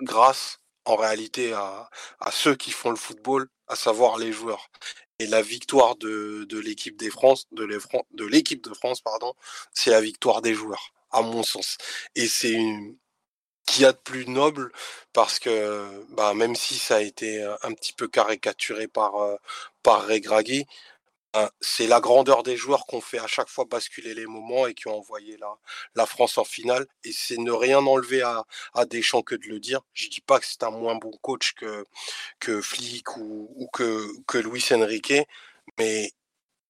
grâce 0.00 0.60
en 0.88 0.96
réalité 0.96 1.52
à, 1.52 1.88
ceux 2.30 2.56
qui 2.56 2.70
font 2.70 2.90
le 2.90 2.96
football, 2.96 3.48
à 3.66 3.76
savoir 3.76 4.18
les 4.18 4.32
joueurs. 4.32 4.70
Et 5.18 5.26
la 5.26 5.42
victoire 5.42 5.96
de, 5.96 6.46
l'équipe 6.64 6.96
des 6.96 7.10
France, 7.10 7.46
de 7.52 8.24
l'équipe 8.24 8.62
de 8.62 8.74
France, 8.74 9.00
pardon, 9.00 9.34
c'est 9.72 9.90
la 9.90 10.00
victoire 10.00 10.42
des 10.42 10.54
joueurs, 10.54 10.92
à 11.10 11.22
mon 11.22 11.42
sens. 11.42 11.76
Et 12.14 12.26
c'est 12.28 12.52
une 12.52 12.96
qui 13.66 13.84
a 13.84 13.92
de 13.92 13.98
plus 13.98 14.26
noble 14.26 14.72
parce 15.12 15.38
que 15.38 16.06
bah, 16.10 16.32
même 16.32 16.56
si 16.56 16.78
ça 16.78 16.96
a 16.96 17.00
été 17.00 17.42
un 17.62 17.74
petit 17.74 17.92
peu 17.92 18.08
caricaturé 18.08 18.88
par, 18.88 19.16
euh, 19.16 19.36
par 19.82 20.06
Regragui, 20.06 20.66
c'est 21.60 21.86
la 21.86 22.00
grandeur 22.00 22.42
des 22.42 22.56
joueurs 22.56 22.86
qu'on 22.86 23.00
fait 23.00 23.18
à 23.18 23.26
chaque 23.26 23.48
fois 23.48 23.64
basculer 23.64 24.14
les 24.14 24.26
moments 24.26 24.66
et 24.66 24.74
qui 24.74 24.88
ont 24.88 24.96
envoyé 24.96 25.36
la, 25.36 25.54
la 25.94 26.06
France 26.06 26.38
en 26.38 26.44
finale. 26.44 26.86
Et 27.04 27.12
c'est 27.12 27.36
ne 27.36 27.52
rien 27.52 27.78
enlever 27.78 28.22
à, 28.22 28.44
à 28.74 28.86
Deschamps 28.86 29.22
que 29.22 29.34
de 29.34 29.46
le 29.46 29.60
dire. 29.60 29.80
Je 29.92 30.08
dis 30.08 30.20
pas 30.20 30.40
que 30.40 30.46
c'est 30.46 30.62
un 30.62 30.70
moins 30.70 30.96
bon 30.96 31.12
coach 31.22 31.54
que, 31.54 31.84
que 32.40 32.60
Flick 32.60 33.16
ou, 33.16 33.68
que, 33.72 34.08
que 34.26 34.38
Luis 34.38 34.64
Enrique, 34.72 35.12
mais 35.78 36.10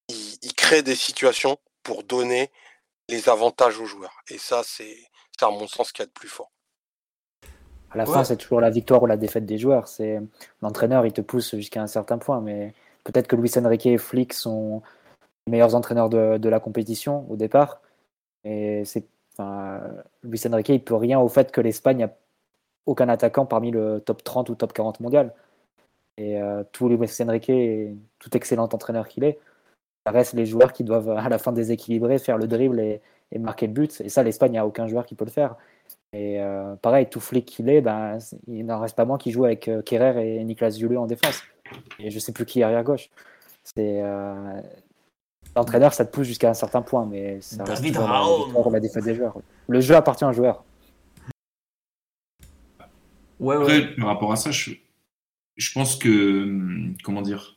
il, 0.09 0.55
crée 0.55 0.83
des 0.83 0.97
situations 0.97 1.59
pour 1.83 2.03
donner 2.03 2.51
les 3.09 3.29
avantages 3.29 3.79
aux 3.79 3.87
joueurs. 3.87 4.23
Et 4.29 4.39
ça, 4.39 4.63
c'est 4.65 4.97
à 5.41 5.51
mon 5.51 5.67
sens 5.67 5.89
ce 5.89 5.93
qu'il 5.93 6.03
y 6.03 6.05
a 6.05 6.07
de 6.07 6.13
plus 6.13 6.29
fort. 6.29 6.51
À 7.91 7.97
la 7.97 8.05
fin, 8.05 8.23
c'est 8.23 8.37
toujours 8.37 8.61
la 8.61 8.69
victoire 8.69 9.03
ou 9.03 9.07
la 9.07 9.17
défaite 9.17 9.47
des 9.47 9.57
joueurs. 9.57 9.89
C'est 9.89 10.21
l'entraîneur, 10.61 11.07
il 11.07 11.13
te 11.13 11.23
pousse 11.23 11.55
jusqu'à 11.55 11.81
un 11.81 11.87
certain 11.87 12.19
point, 12.19 12.43
mais 12.43 12.75
Peut-être 13.09 13.27
que 13.27 13.37
Luis 13.37 13.51
Enrique 13.57 13.87
et 13.87 13.97
Flick 13.97 14.35
sont 14.35 14.83
les 15.47 15.53
meilleurs 15.53 15.75
entraîneurs 15.75 16.11
de, 16.11 16.49
la 16.49 16.61
compétition 16.61 17.25
au 17.31 17.37
départ. 17.37 17.81
Et 18.45 18.83
c'est, 18.85 19.07
enfin, 19.33 19.81
Luis 20.23 20.43
Enrique, 20.47 20.69
il 20.69 20.85
peut 20.85 20.95
rien 20.95 21.19
au 21.19 21.29
fait 21.29 21.51
que 21.51 21.63
l'Espagne 21.63 22.01
n'a 22.01 22.11
aucun 22.85 23.09
attaquant 23.09 23.47
parmi 23.47 23.71
le 23.71 24.01
top 24.01 24.23
30 24.23 24.51
ou 24.51 24.57
top 24.57 24.75
40 24.75 25.01
mondial. 25.01 25.33
Et 26.19 26.39
euh, 26.39 26.65
tout 26.71 26.91
Luis 26.91 27.09
Enrique, 27.23 27.51
tout 28.19 28.37
excellent 28.37 28.65
entraîneur 28.65 29.09
qu'il 29.09 29.25
est, 29.25 29.39
ça 30.05 30.13
reste 30.13 30.35
les 30.35 30.45
joueurs 30.45 30.75
qui 30.75 30.85
doivent 30.85 31.09
à 31.09 31.31
la 31.31 31.39
fin 31.39 31.53
déséquilibrer, 31.53 32.19
faire 32.19 32.37
le 32.37 32.47
dribble 32.47 32.79
et, 32.79 33.01
marquer 33.39 33.69
le 33.69 33.73
but. 33.73 34.03
Et 34.03 34.11
ça, 34.11 34.23
l'Espagne, 34.23 34.51
il 34.51 34.53
n'y 34.53 34.59
a 34.59 34.67
aucun 34.67 34.87
joueur 34.87 35.07
qui 35.07 35.15
peut 35.15 35.25
le 35.25 35.31
faire. 35.31 35.57
Et 36.13 36.43
euh, 36.43 36.77
pareil, 36.77 37.09
tout 37.09 37.21
flic 37.21 37.47
qu'il 37.47 37.71
est, 37.71 37.81
ben, 37.81 38.19
il 38.49 38.67
n'en 38.67 38.81
reste 38.81 38.97
pas 38.97 39.07
moins 39.07 39.17
qui 39.17 39.31
joue 39.31 39.47
avec 39.47 39.67
euh, 39.69 39.81
Kerrer 39.81 40.37
et 40.37 40.45
Niklas 40.45 40.73
Zule 40.73 40.99
en 40.99 41.07
défense 41.07 41.43
et 41.99 42.11
je 42.11 42.19
sais 42.19 42.33
plus 42.33 42.45
qui 42.45 42.61
est 42.61 42.63
arrière 42.63 42.85
gauche. 42.85 43.11
C'est 43.65 44.03
euh, 44.03 44.61
l'entraîneur, 45.55 45.93
ça 45.93 46.05
te 46.05 46.13
pousse 46.13 46.27
jusqu'à 46.27 46.51
un 46.51 46.55
certain 46.55 46.83
point, 46.83 47.07
mais 47.07 47.41
ça 47.41 47.65
David 47.65 47.97
Raoult. 47.97 48.71
la 48.71 48.81
défaite 48.81 49.05
des 49.05 49.15
joueurs. 49.15 49.37
Le 49.69 49.81
jeu 49.81 49.95
appartient 49.95 50.25
aux 50.25 50.33
joueur. 50.33 50.65
Ouais, 53.39 53.57
Après, 53.57 53.95
par 53.95 54.07
rapport 54.09 54.33
à 54.33 54.37
ça, 54.37 54.51
je, 54.51 54.73
je 55.57 55.73
pense 55.73 55.97
que 55.97 56.43
hum, 56.45 56.95
comment 57.05 57.23
dire, 57.23 57.57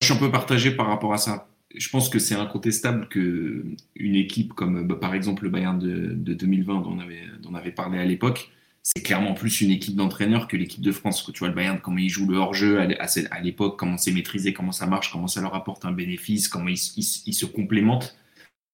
je 0.00 0.06
suis 0.06 0.14
un 0.14 0.18
peu 0.18 0.30
partagé 0.30 0.72
par 0.72 0.86
rapport 0.86 1.12
à 1.12 1.18
ça. 1.18 1.48
Je 1.74 1.88
pense 1.88 2.10
que 2.10 2.18
c'est 2.18 2.34
incontestable 2.34 3.08
que 3.08 3.64
une 3.94 4.16
équipe 4.16 4.52
comme 4.52 4.86
bah, 4.86 4.96
par 5.00 5.14
exemple 5.14 5.44
le 5.44 5.50
Bayern 5.50 5.78
de, 5.78 6.12
de 6.12 6.34
2020 6.34 6.82
dont 6.82 6.90
on 6.90 6.98
avait, 6.98 7.22
dont 7.40 7.50
on 7.52 7.54
avait 7.54 7.72
parlé 7.72 7.98
à 7.98 8.04
l'époque, 8.04 8.50
c'est 8.82 9.02
clairement 9.02 9.34
plus 9.34 9.60
une 9.60 9.70
équipe 9.70 9.94
d'entraîneurs 9.94 10.48
que 10.48 10.56
l'équipe 10.56 10.80
de 10.80 10.90
France. 10.90 11.30
Tu 11.32 11.38
vois 11.38 11.48
le 11.48 11.54
Bayern, 11.54 11.78
comment 11.80 11.98
ils 11.98 12.08
jouent 12.08 12.28
le 12.28 12.36
hors-jeu 12.36 12.80
à 12.80 13.40
l'époque, 13.40 13.78
comment 13.78 13.96
c'est 13.96 14.10
maîtrisé, 14.10 14.52
comment 14.52 14.72
ça 14.72 14.86
marche, 14.86 15.12
comment 15.12 15.28
ça 15.28 15.40
leur 15.40 15.54
apporte 15.54 15.84
un 15.84 15.92
bénéfice, 15.92 16.48
comment 16.48 16.68
ils, 16.68 16.76
se 16.76 17.46
complémentent. 17.46 18.16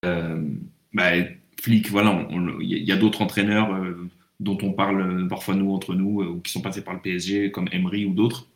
Euh, 0.06 0.42
bah, 0.94 1.10
voilà, 1.90 2.26
il 2.60 2.84
y 2.84 2.92
a, 2.92 2.96
d'autres 2.96 3.20
entraîneurs 3.20 3.74
euh, 3.74 4.08
dont 4.40 4.56
on 4.62 4.72
parle 4.72 5.28
parfois 5.28 5.54
nous 5.54 5.72
entre 5.74 5.94
nous, 5.94 6.22
euh, 6.22 6.28
ou 6.28 6.40
qui 6.40 6.52
sont 6.52 6.62
passés 6.62 6.82
par 6.82 6.94
le 6.94 7.00
PSG, 7.00 7.50
comme 7.50 7.68
Emery 7.72 8.06
ou 8.06 8.14
d'autres. 8.14 8.46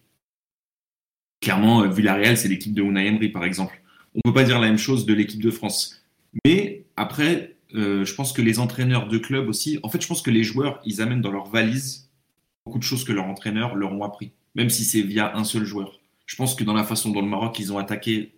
Clairement, 1.43 1.87
Villarreal, 1.89 2.39
c'est 2.39 2.49
l'équipe 2.49 2.73
de 2.73 2.83
Unai 2.83 3.09
Emery, 3.09 3.29
par 3.29 3.45
exemple. 3.45 3.83
On 4.15 4.21
ne 4.25 4.31
peut 4.31 4.35
pas 4.41 4.45
dire 4.45 4.59
la 4.59 4.69
même 4.69 4.79
chose 4.79 5.05
de 5.05 5.13
l'équipe 5.13 5.43
de 5.43 5.51
France. 5.51 6.03
Mais 6.45 6.85
après, 6.97 7.52
euh, 7.75 8.05
je 8.05 8.15
pense 8.15 8.33
que 8.33 8.43
les 8.43 8.59
entraîneurs 8.59 9.09
de 9.09 9.19
club 9.19 9.49
aussi, 9.49 9.79
en 9.83 9.89
fait, 9.89 10.01
je 10.01 10.07
pense 10.07 10.23
que 10.23 10.31
les 10.31 10.43
joueurs, 10.43 10.81
ils 10.85 11.01
amènent 11.01 11.21
dans 11.21 11.31
leur 11.31 11.49
valise 11.49 12.11
beaucoup 12.65 12.79
de 12.79 12.85
choses 12.85 13.05
que 13.05 13.13
leur 13.13 13.27
entraîneur 13.27 13.75
leur 13.75 13.93
ont 13.93 14.05
appris, 14.05 14.33
même 14.55 14.71
si 14.71 14.85
c'est 14.85 15.03
via 15.03 15.37
un 15.37 15.45
seul 15.45 15.65
joueur. 15.65 16.01
Je 16.27 16.37
pense 16.37 16.55
que 16.55 16.65
dans 16.65 16.75
la 16.75 16.85
façon 16.85 17.11
dont 17.11 17.23
le 17.23 17.29
Maroc, 17.29 17.59
ils 17.59 17.73
ont 17.73 17.79
attaqué 17.79 18.35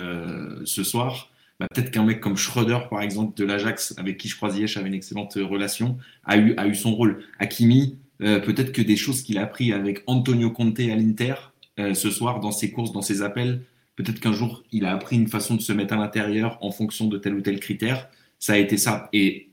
euh, 0.00 0.60
ce 0.64 0.82
soir, 0.82 1.30
bah, 1.60 1.66
peut-être 1.72 1.90
qu'un 1.90 2.04
mec 2.04 2.20
comme 2.20 2.36
Schröder, 2.36 2.80
par 2.90 3.02
exemple, 3.02 3.36
de 3.36 3.44
l'Ajax, 3.44 3.94
avec 3.96 4.16
qui 4.16 4.28
je 4.28 4.36
crois 4.36 4.50
Ziyech 4.50 4.76
avait 4.76 4.88
une 4.88 4.94
excellente 4.94 5.34
relation, 5.34 5.98
a 6.24 6.36
eu, 6.36 6.74
son 6.74 6.94
rôle. 6.94 7.22
Hakimi, 7.38 7.98
euh, 8.22 8.40
peut-être 8.40 8.72
que 8.72 8.82
des 8.82 8.96
choses 8.96 9.22
qu'il 9.22 9.38
a 9.38 9.42
appris 9.42 9.72
avec 9.72 10.02
Antonio 10.06 10.50
Conte 10.50 10.80
à 10.80 10.96
l'Inter 10.96 11.34
ce 11.76 12.08
soir, 12.08 12.38
dans 12.38 12.52
ses 12.52 12.70
courses, 12.70 12.92
dans 12.92 13.02
ses 13.02 13.22
appels, 13.22 13.60
peut-être 13.96 14.20
qu'un 14.20 14.32
jour, 14.32 14.62
il 14.70 14.84
a 14.84 14.92
appris 14.92 15.16
une 15.16 15.26
façon 15.26 15.56
de 15.56 15.60
se 15.60 15.72
mettre 15.72 15.94
à 15.94 15.96
l'intérieur 15.96 16.56
en 16.60 16.70
fonction 16.70 17.08
de 17.08 17.18
tel 17.18 17.34
ou 17.34 17.40
tel 17.40 17.58
critère 17.58 18.08
ça 18.44 18.52
a 18.52 18.56
été 18.58 18.76
ça. 18.76 19.08
Et 19.14 19.48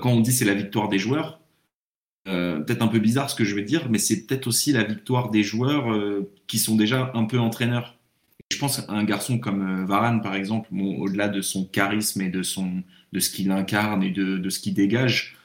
quand 0.00 0.10
on 0.10 0.20
dit 0.20 0.32
c'est 0.32 0.44
la 0.44 0.54
victoire 0.54 0.88
des 0.88 0.98
joueurs, 0.98 1.40
euh, 2.26 2.58
peut-être 2.58 2.82
un 2.82 2.88
peu 2.88 2.98
bizarre 2.98 3.30
ce 3.30 3.36
que 3.36 3.44
je 3.44 3.54
vais 3.54 3.62
dire, 3.62 3.88
mais 3.88 3.98
c'est 3.98 4.26
peut-être 4.26 4.48
aussi 4.48 4.72
la 4.72 4.82
victoire 4.82 5.30
des 5.30 5.44
joueurs 5.44 5.92
euh, 5.92 6.28
qui 6.48 6.58
sont 6.58 6.74
déjà 6.74 7.12
un 7.14 7.24
peu 7.26 7.38
entraîneurs. 7.38 7.96
je 8.52 8.58
pense 8.58 8.80
à 8.80 8.92
un 8.92 9.04
garçon 9.04 9.38
comme 9.38 9.82
euh, 9.82 9.86
Varane, 9.86 10.22
par 10.22 10.34
exemple, 10.34 10.70
au-delà 10.72 11.28
de 11.28 11.40
son 11.40 11.66
charisme 11.66 12.20
et 12.20 12.28
de, 12.28 12.42
son, 12.42 12.82
de 13.12 13.20
ce 13.20 13.30
qu'il 13.30 13.52
incarne 13.52 14.02
et 14.02 14.10
de, 14.10 14.38
de 14.38 14.50
ce 14.50 14.58
qu'il 14.58 14.74
dégage, 14.74 15.36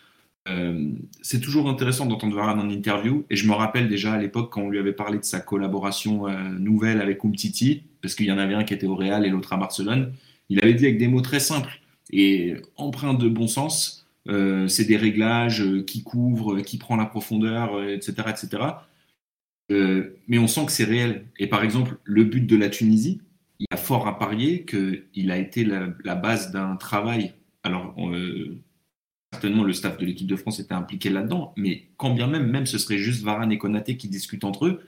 c'est 1.21 1.39
toujours 1.39 1.69
intéressant 1.69 2.07
d'entendre 2.07 2.35
Varane 2.35 2.59
en 2.59 2.69
interview. 2.69 3.25
Et 3.29 3.35
je 3.35 3.47
me 3.47 3.53
rappelle 3.53 3.87
déjà 3.87 4.13
à 4.13 4.17
l'époque 4.17 4.51
quand 4.51 4.63
on 4.63 4.69
lui 4.69 4.79
avait 4.79 4.91
parlé 4.91 5.19
de 5.19 5.23
sa 5.23 5.39
collaboration 5.39 6.27
nouvelle 6.59 6.99
avec 6.99 7.23
Umtiti, 7.23 7.83
parce 8.01 8.15
qu'il 8.15 8.25
y 8.25 8.31
en 8.31 8.39
avait 8.39 8.55
un 8.55 8.63
qui 8.63 8.73
était 8.73 8.87
au 8.87 8.95
Real 8.95 9.23
et 9.23 9.29
l'autre 9.29 9.53
à 9.53 9.57
Barcelone, 9.57 10.13
il 10.49 10.59
avait 10.59 10.73
dit 10.73 10.85
avec 10.85 10.97
des 10.97 11.07
mots 11.07 11.21
très 11.21 11.39
simples 11.39 11.80
et 12.11 12.55
empreint 12.75 13.13
de 13.13 13.27
bon 13.27 13.47
sens. 13.47 14.07
Euh, 14.27 14.67
c'est 14.67 14.85
des 14.85 14.97
réglages 14.97 15.61
euh, 15.61 15.83
qui 15.83 16.03
couvrent, 16.03 16.61
qui 16.61 16.77
prend 16.77 16.95
la 16.95 17.05
profondeur, 17.05 17.83
etc., 17.83 18.13
euh, 18.19 18.29
etc. 18.29 20.13
mais 20.27 20.37
on 20.37 20.47
sent 20.47 20.65
que 20.65 20.71
c'est 20.71 20.83
réel. 20.83 21.25
Et 21.39 21.47
par 21.47 21.63
exemple, 21.63 21.97
le 22.03 22.23
but 22.23 22.45
de 22.45 22.55
la 22.55 22.69
Tunisie, 22.69 23.21
il 23.59 23.65
y 23.71 23.73
a 23.73 23.77
fort 23.77 24.07
à 24.07 24.19
parier 24.19 24.65
qu'il 24.65 25.31
a 25.31 25.37
été 25.37 25.63
la, 25.63 26.15
base 26.15 26.51
d'un 26.51 26.75
travail. 26.75 27.33
Alors, 27.63 27.95
certainement, 29.31 29.63
le 29.63 29.73
staff 29.73 29.97
de 29.97 30.05
l'équipe 30.05 30.27
de 30.27 30.35
France 30.35 30.59
était 30.59 30.73
impliqué 30.73 31.09
là-dedans, 31.09 31.53
mais 31.57 31.87
quand 31.97 32.13
bien 32.13 32.27
même, 32.27 32.49
même 32.49 32.65
ce 32.65 32.77
serait 32.77 32.97
juste 32.97 33.23
Varane 33.23 33.51
et 33.51 33.57
Konaté 33.57 33.97
qui 33.97 34.09
discutent 34.09 34.43
entre 34.43 34.65
eux, 34.65 34.81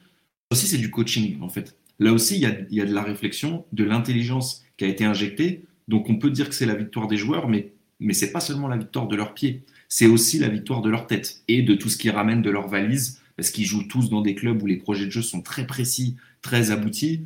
aussi 0.51 0.67
c'est 0.67 0.78
du 0.78 0.91
coaching 0.91 1.39
en 1.41 1.49
fait. 1.49 1.78
Là 1.99 2.11
aussi, 2.11 2.36
il 2.36 2.76
y 2.76 2.82
a 2.82 2.86
de 2.86 2.93
la 2.93 3.03
réflexion, 3.03 3.65
de 3.71 3.84
l'intelligence 3.84 4.65
qui 4.78 4.86
a 4.86 4.88
été 4.88 5.05
injectée 5.05 5.65
donc 5.88 6.09
on 6.09 6.17
peut 6.17 6.31
dire 6.31 6.49
que 6.49 6.55
c'est 6.55 6.65
la 6.65 6.75
victoire 6.75 7.07
des 7.07 7.17
joueurs, 7.17 7.47
mais 7.47 7.73
mais 7.99 8.13
c'est 8.13 8.31
pas 8.31 8.39
seulement 8.39 8.67
la 8.67 8.77
victoire 8.77 9.07
de 9.07 9.15
leurs 9.15 9.34
pieds, 9.34 9.63
c'est 9.88 10.07
aussi 10.07 10.39
la 10.39 10.49
victoire 10.49 10.81
de 10.81 10.89
leur 10.89 11.07
tête 11.07 11.43
et 11.47 11.61
de 11.61 11.73
tout 11.73 11.89
ce 11.89 11.97
qu'ils 11.97 12.11
ramènent 12.11 12.41
de 12.41 12.49
leur 12.49 12.67
valise, 12.67 13.21
parce 13.38 13.49
qu'ils 13.49 13.65
jouent 13.65 13.88
tous 13.88 14.09
dans 14.09 14.21
des 14.21 14.36
clubs 14.36 14.61
où 14.61 14.65
les 14.65 14.77
projets 14.77 15.05
de 15.05 15.11
jeu 15.11 15.21
sont 15.21 15.41
très 15.41 15.65
précis, 15.65 16.15
très 16.41 16.71
aboutis. 16.71 17.21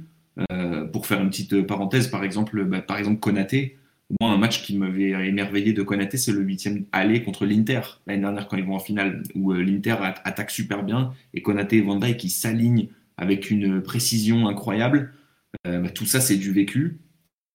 Euh, 0.52 0.86
pour 0.86 1.08
faire 1.08 1.20
une 1.20 1.30
petite 1.30 1.64
parenthèse, 1.64 2.10
par 2.10 2.24
exemple, 2.24 2.64
bah, 2.66 2.82
par 2.82 3.00
exemple 3.00 3.20
Konaté, 3.20 3.78
moi, 4.22 4.32
un 4.32 4.38
match 4.38 4.64
qui 4.64 4.78
m'avait 4.78 5.28
émerveillé 5.28 5.74
de 5.74 5.84
Konaté, 5.84 6.18
c'est 6.18 6.32
le 6.32 6.42
huitième 6.42 6.86
aller 6.94 7.24
contre 7.24 7.46
l'Inter 7.46 7.82
l'année 8.06 8.22
dernière 8.22 8.48
quand 8.48 8.56
ils 8.56 8.64
vont 8.64 8.76
en 8.76 8.80
finale, 8.80 9.24
où 9.36 9.52
euh, 9.52 9.62
l'Inter 9.62 9.96
attaque 10.24 10.52
super 10.52 10.84
bien 10.84 11.14
et 11.34 11.42
Konaté 11.42 11.78
et 11.78 11.82
Van 11.82 12.00
qui 12.00 12.30
s'alignent 12.30 12.88
avec 13.18 13.50
une 13.50 13.82
précision 13.82 14.48
incroyable. 14.48 15.14
Euh, 15.66 15.80
bah, 15.80 15.90
tout 15.90 16.06
ça, 16.06 16.22
c'est 16.22 16.38
du 16.38 16.52
vécu. 16.52 17.00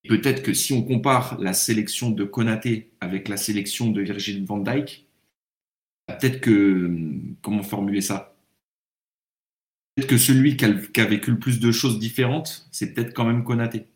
Peut-être 0.09 0.43
que 0.43 0.53
si 0.53 0.73
on 0.73 0.83
compare 0.83 1.39
la 1.41 1.53
sélection 1.53 2.11
de 2.11 2.25
Konaté 2.25 2.91
avec 3.01 3.29
la 3.29 3.37
sélection 3.37 3.91
de 3.91 4.03
Virgil 4.03 4.45
van 4.45 4.59
Dijk, 4.59 5.07
peut-être 6.09 6.41
que 6.41 6.91
comment 7.41 7.63
formuler 7.63 8.01
ça? 8.01 8.35
Peut-être 9.95 10.09
que 10.09 10.19
celui 10.19 10.57
qui 10.57 10.65
a, 10.65 11.05
vécu 11.05 11.31
le 11.31 11.39
plus 11.39 11.61
de 11.61 11.71
choses 11.71 11.99
différentes, 11.99 12.67
c'est 12.73 12.95
peut-être 12.95 13.15
quand 13.15 13.27
même 13.27 13.45
Konaté. 13.45 13.87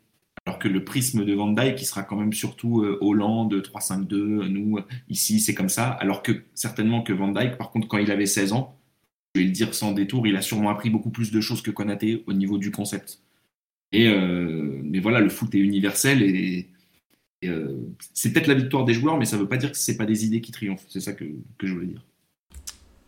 Alors 0.45 0.61
que 0.61 0.69
le 0.69 0.85
prisme 0.85 1.25
de 1.25 1.35
Van 1.35 1.51
Dyke, 1.51 1.75
qui 1.75 1.85
sera 1.85 2.05
quand 2.05 2.17
même 2.17 2.33
surtout 2.33 2.83
euh, 2.83 2.99
Hollande, 3.01 3.55
3-5-2, 3.55 4.47
nous, 4.47 4.79
ici, 5.09 5.41
c'est 5.41 5.55
comme 5.55 5.69
ça. 5.69 5.89
Alors 5.89 6.23
que 6.23 6.45
certainement 6.55 7.03
que 7.03 7.13
Van 7.13 7.33
Dyke, 7.33 7.57
par 7.57 7.71
contre, 7.71 7.89
quand 7.89 7.99
il 7.99 8.13
avait 8.13 8.27
16 8.27 8.53
ans, 8.53 8.79
je 9.35 9.41
vais 9.41 9.47
le 9.47 9.53
dire 9.53 9.75
sans 9.75 9.93
détour, 9.93 10.27
il 10.27 10.37
a 10.37 10.43
sûrement 10.43 10.71
appris 10.71 10.89
beaucoup 10.89 11.11
plus 11.11 11.33
de 11.33 11.41
choses 11.41 11.63
que 11.63 11.73
Konaté 11.73 12.23
au 12.27 12.33
niveau 12.33 12.59
du 12.59 12.71
concept. 12.71 13.26
Et, 13.97 14.09
euh, 14.09 14.81
mais 14.83 15.01
voilà, 15.01 15.21
le 15.21 15.31
foot 15.31 15.55
est 15.55 15.59
universel 15.59 16.23
et, 16.23 16.69
euh, 17.45 17.77
c'est 18.13 18.33
peut-être 18.33 18.47
la 18.47 18.55
victoire 18.55 18.85
des 18.85 18.93
joueurs, 18.93 19.17
mais 19.17 19.25
ça 19.25 19.37
ne 19.37 19.43
veut 19.43 19.49
pas 19.49 19.57
dire 19.57 19.71
que 19.71 19.79
ce 19.79 19.93
pas 19.93 20.05
des 20.05 20.25
idées 20.25 20.41
qui 20.41 20.53
triomphent. 20.53 20.85
C'est 20.89 21.01
ça 21.01 21.13
que, 21.13 21.25
que, 21.59 21.67
je 21.67 21.73
voulais 21.73 21.87
dire. 21.87 22.03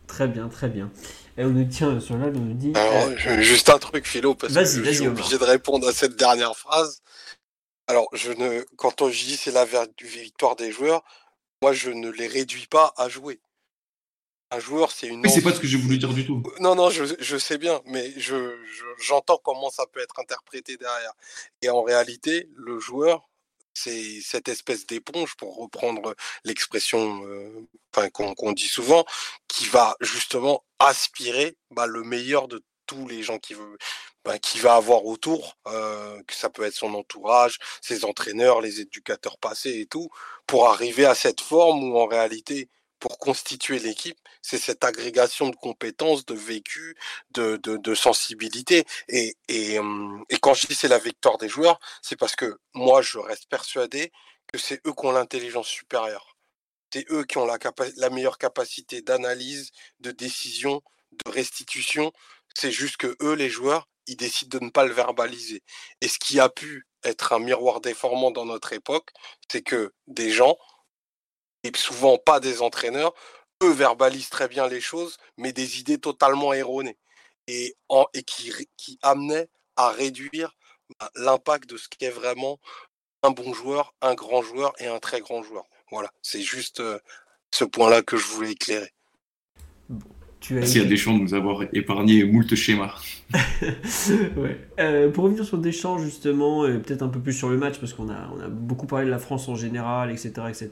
Très 0.07 0.27
bien, 0.27 0.47
très 0.47 0.69
bien. 0.69 0.91
Et 1.37 1.43
on 1.43 1.49
nous 1.49 1.65
tient 1.65 1.99
sur 1.99 2.17
là, 2.17 2.31
on 2.33 2.39
nous 2.39 2.53
dit. 2.53 2.71
Alors, 2.75 3.41
juste 3.41 3.69
un 3.69 3.77
truc, 3.77 4.07
Philo, 4.07 4.33
parce 4.33 4.53
que 4.53 4.65
je 4.65 4.91
suis 4.91 5.07
obligé 5.07 5.37
de 5.37 5.43
répondre 5.43 5.87
à 5.87 5.91
cette 5.91 6.15
dernière 6.15 6.55
phrase. 6.55 7.01
Alors, 7.87 8.07
je 8.13 8.31
ne, 8.31 8.63
quand 8.75 9.01
on, 9.01 9.09
je 9.09 9.25
dis 9.25 9.35
c'est 9.35 9.51
la 9.51 9.65
victoire 10.01 10.55
des 10.55 10.71
joueurs, 10.71 11.03
moi 11.61 11.73
je 11.73 11.89
ne 11.89 12.09
les 12.09 12.27
réduis 12.27 12.67
pas 12.67 12.93
à 12.97 13.09
jouer. 13.09 13.39
Un 14.51 14.59
joueur, 14.59 14.91
c'est 14.91 15.07
une. 15.07 15.21
Mais 15.21 15.29
c'est 15.29 15.41
pas 15.41 15.53
ce 15.53 15.59
que 15.59 15.67
j'ai 15.67 15.77
voulu 15.77 15.97
dire 15.97 16.13
du 16.13 16.25
tout. 16.25 16.41
Non, 16.59 16.73
non, 16.73 16.89
je, 16.89 17.03
je 17.19 17.37
sais 17.37 17.57
bien, 17.57 17.81
mais 17.85 18.11
je, 18.17 18.57
j'entends 18.99 19.37
comment 19.37 19.69
ça 19.69 19.85
peut 19.85 19.99
être 19.99 20.19
interprété 20.19 20.75
derrière. 20.77 21.13
Et 21.61 21.69
en 21.69 21.83
réalité, 21.83 22.49
le 22.55 22.79
joueur, 22.79 23.29
c'est 23.73 24.21
cette 24.21 24.49
espèce 24.49 24.85
d'éponge, 24.85 25.35
pour 25.35 25.57
reprendre 25.57 26.15
l'expression 26.43 27.21
euh, 27.25 28.09
qu'on, 28.11 28.51
dit 28.51 28.67
souvent, 28.67 29.05
qui 29.47 29.65
va 29.65 29.95
justement 30.01 30.63
aspirer 30.79 31.55
bah, 31.71 31.85
le 31.85 32.03
meilleur 32.03 32.47
de 32.47 32.63
tous 32.85 33.07
les 33.07 33.21
gens 33.21 33.37
qui 33.37 33.53
veulent 33.53 33.77
bah, 34.25 34.37
qui 34.37 34.59
va 34.59 34.75
avoir 34.75 35.05
autour, 35.05 35.57
euh, 35.67 36.21
que 36.27 36.35
ça 36.35 36.49
peut 36.49 36.63
être 36.63 36.75
son 36.75 36.93
entourage, 36.93 37.57
ses 37.81 38.03
entraîneurs, 38.03 38.61
les 38.61 38.81
éducateurs 38.81 39.37
passés 39.37 39.79
et 39.79 39.85
tout, 39.85 40.09
pour 40.45 40.67
arriver 40.69 41.05
à 41.05 41.15
cette 41.15 41.39
forme 41.39 41.83
où 41.83 41.97
en 41.97 42.05
réalité, 42.05 42.69
pour 42.99 43.17
constituer 43.17 43.79
l'équipe, 43.79 44.17
c'est 44.41 44.57
cette 44.57 44.83
agrégation 44.83 45.49
de 45.49 45.55
compétences, 45.55 46.25
de 46.25 46.33
vécu, 46.35 46.95
de, 47.31 47.57
de, 47.57 47.95
sensibilité. 47.95 48.85
Et, 49.07 49.35
et, 49.47 49.79
et 50.29 50.39
quand 50.39 50.53
je 50.53 50.67
dis 50.67 50.75
c'est 50.75 50.87
la 50.87 50.99
victoire 50.99 51.37
des 51.37 51.49
joueurs, 51.49 51.79
c'est 52.01 52.17
parce 52.17 52.35
que 52.35 52.59
moi, 52.73 53.01
je 53.01 53.17
reste 53.19 53.47
persuadé 53.49 54.11
que 54.47 54.57
c'est 54.57 54.81
eux 54.87 54.93
qui 54.93 55.05
ont 55.05 55.11
l'intelligence 55.11 55.67
supérieure. 55.67 56.35
C'est 56.91 57.09
eux 57.11 57.23
qui 57.23 57.37
ont 57.37 57.45
la, 57.45 57.57
la 57.97 58.09
meilleure 58.09 58.37
capacité 58.37 59.01
d'analyse, 59.01 59.71
de 59.99 60.11
décision, 60.11 60.81
de 61.11 61.31
restitution. 61.31 62.11
C'est 62.55 62.71
juste 62.71 62.97
que 62.97 63.15
eux, 63.21 63.33
les 63.33 63.49
joueurs, 63.49 63.87
ils 64.07 64.17
décident 64.17 64.57
de 64.57 64.65
ne 64.65 64.69
pas 64.71 64.85
le 64.85 64.93
verbaliser. 64.93 65.61
Et 66.01 66.07
ce 66.07 66.17
qui 66.19 66.39
a 66.39 66.49
pu 66.49 66.87
être 67.03 67.33
un 67.33 67.39
miroir 67.39 67.79
déformant 67.79 68.31
dans 68.31 68.45
notre 68.45 68.73
époque, 68.73 69.11
c'est 69.51 69.61
que 69.61 69.93
des 70.07 70.31
gens, 70.31 70.57
et 71.63 71.71
souvent 71.75 72.17
pas 72.17 72.39
des 72.39 72.61
entraîneurs, 72.61 73.13
eux 73.63 73.71
verbalisent 73.71 74.29
très 74.29 74.47
bien 74.47 74.67
les 74.67 74.81
choses, 74.81 75.17
mais 75.37 75.53
des 75.53 75.79
idées 75.79 75.97
totalement 75.99 76.53
erronées. 76.53 76.97
Et, 77.47 77.75
qui, 78.25 78.99
amenaient 79.01 79.49
à 79.75 79.89
réduire 79.89 80.55
bah, 80.99 81.09
l'impact 81.15 81.67
de 81.69 81.77
ce 81.77 81.87
qu'est 81.87 82.09
vraiment 82.09 82.59
un 83.23 83.31
bon 83.31 83.53
joueur, 83.53 83.93
un 84.01 84.13
grand 84.13 84.41
joueur 84.41 84.73
et 84.79 84.87
un 84.87 84.99
très 84.99 85.19
grand 85.19 85.41
joueur. 85.41 85.65
Voilà, 85.91 86.11
c'est 86.21 86.41
juste 86.41 86.81
ce 87.51 87.63
point-là 87.63 88.03
que 88.03 88.17
je 88.17 88.27
voulais 88.27 88.51
éclairer. 88.51 88.93
Merci 90.51 90.79
à 90.79 90.85
Deschamps 90.85 91.17
de 91.17 91.21
nous 91.21 91.33
avoir 91.33 91.63
épargné 91.73 92.23
moult 92.23 92.53
schémas. 92.55 92.95
ouais. 94.37 94.57
euh, 94.79 95.11
pour 95.11 95.25
revenir 95.25 95.45
sur 95.45 95.57
Deschamps, 95.57 95.99
justement, 95.99 96.65
et 96.65 96.79
peut-être 96.79 97.03
un 97.03 97.09
peu 97.09 97.19
plus 97.19 97.33
sur 97.33 97.49
le 97.49 97.57
match, 97.57 97.77
parce 97.79 97.93
qu'on 97.93 98.09
a, 98.09 98.31
on 98.35 98.39
a 98.41 98.47
beaucoup 98.47 98.87
parlé 98.87 99.05
de 99.05 99.11
la 99.11 99.19
France 99.19 99.47
en 99.49 99.55
général, 99.55 100.09
etc. 100.11 100.31
etc. 100.49 100.71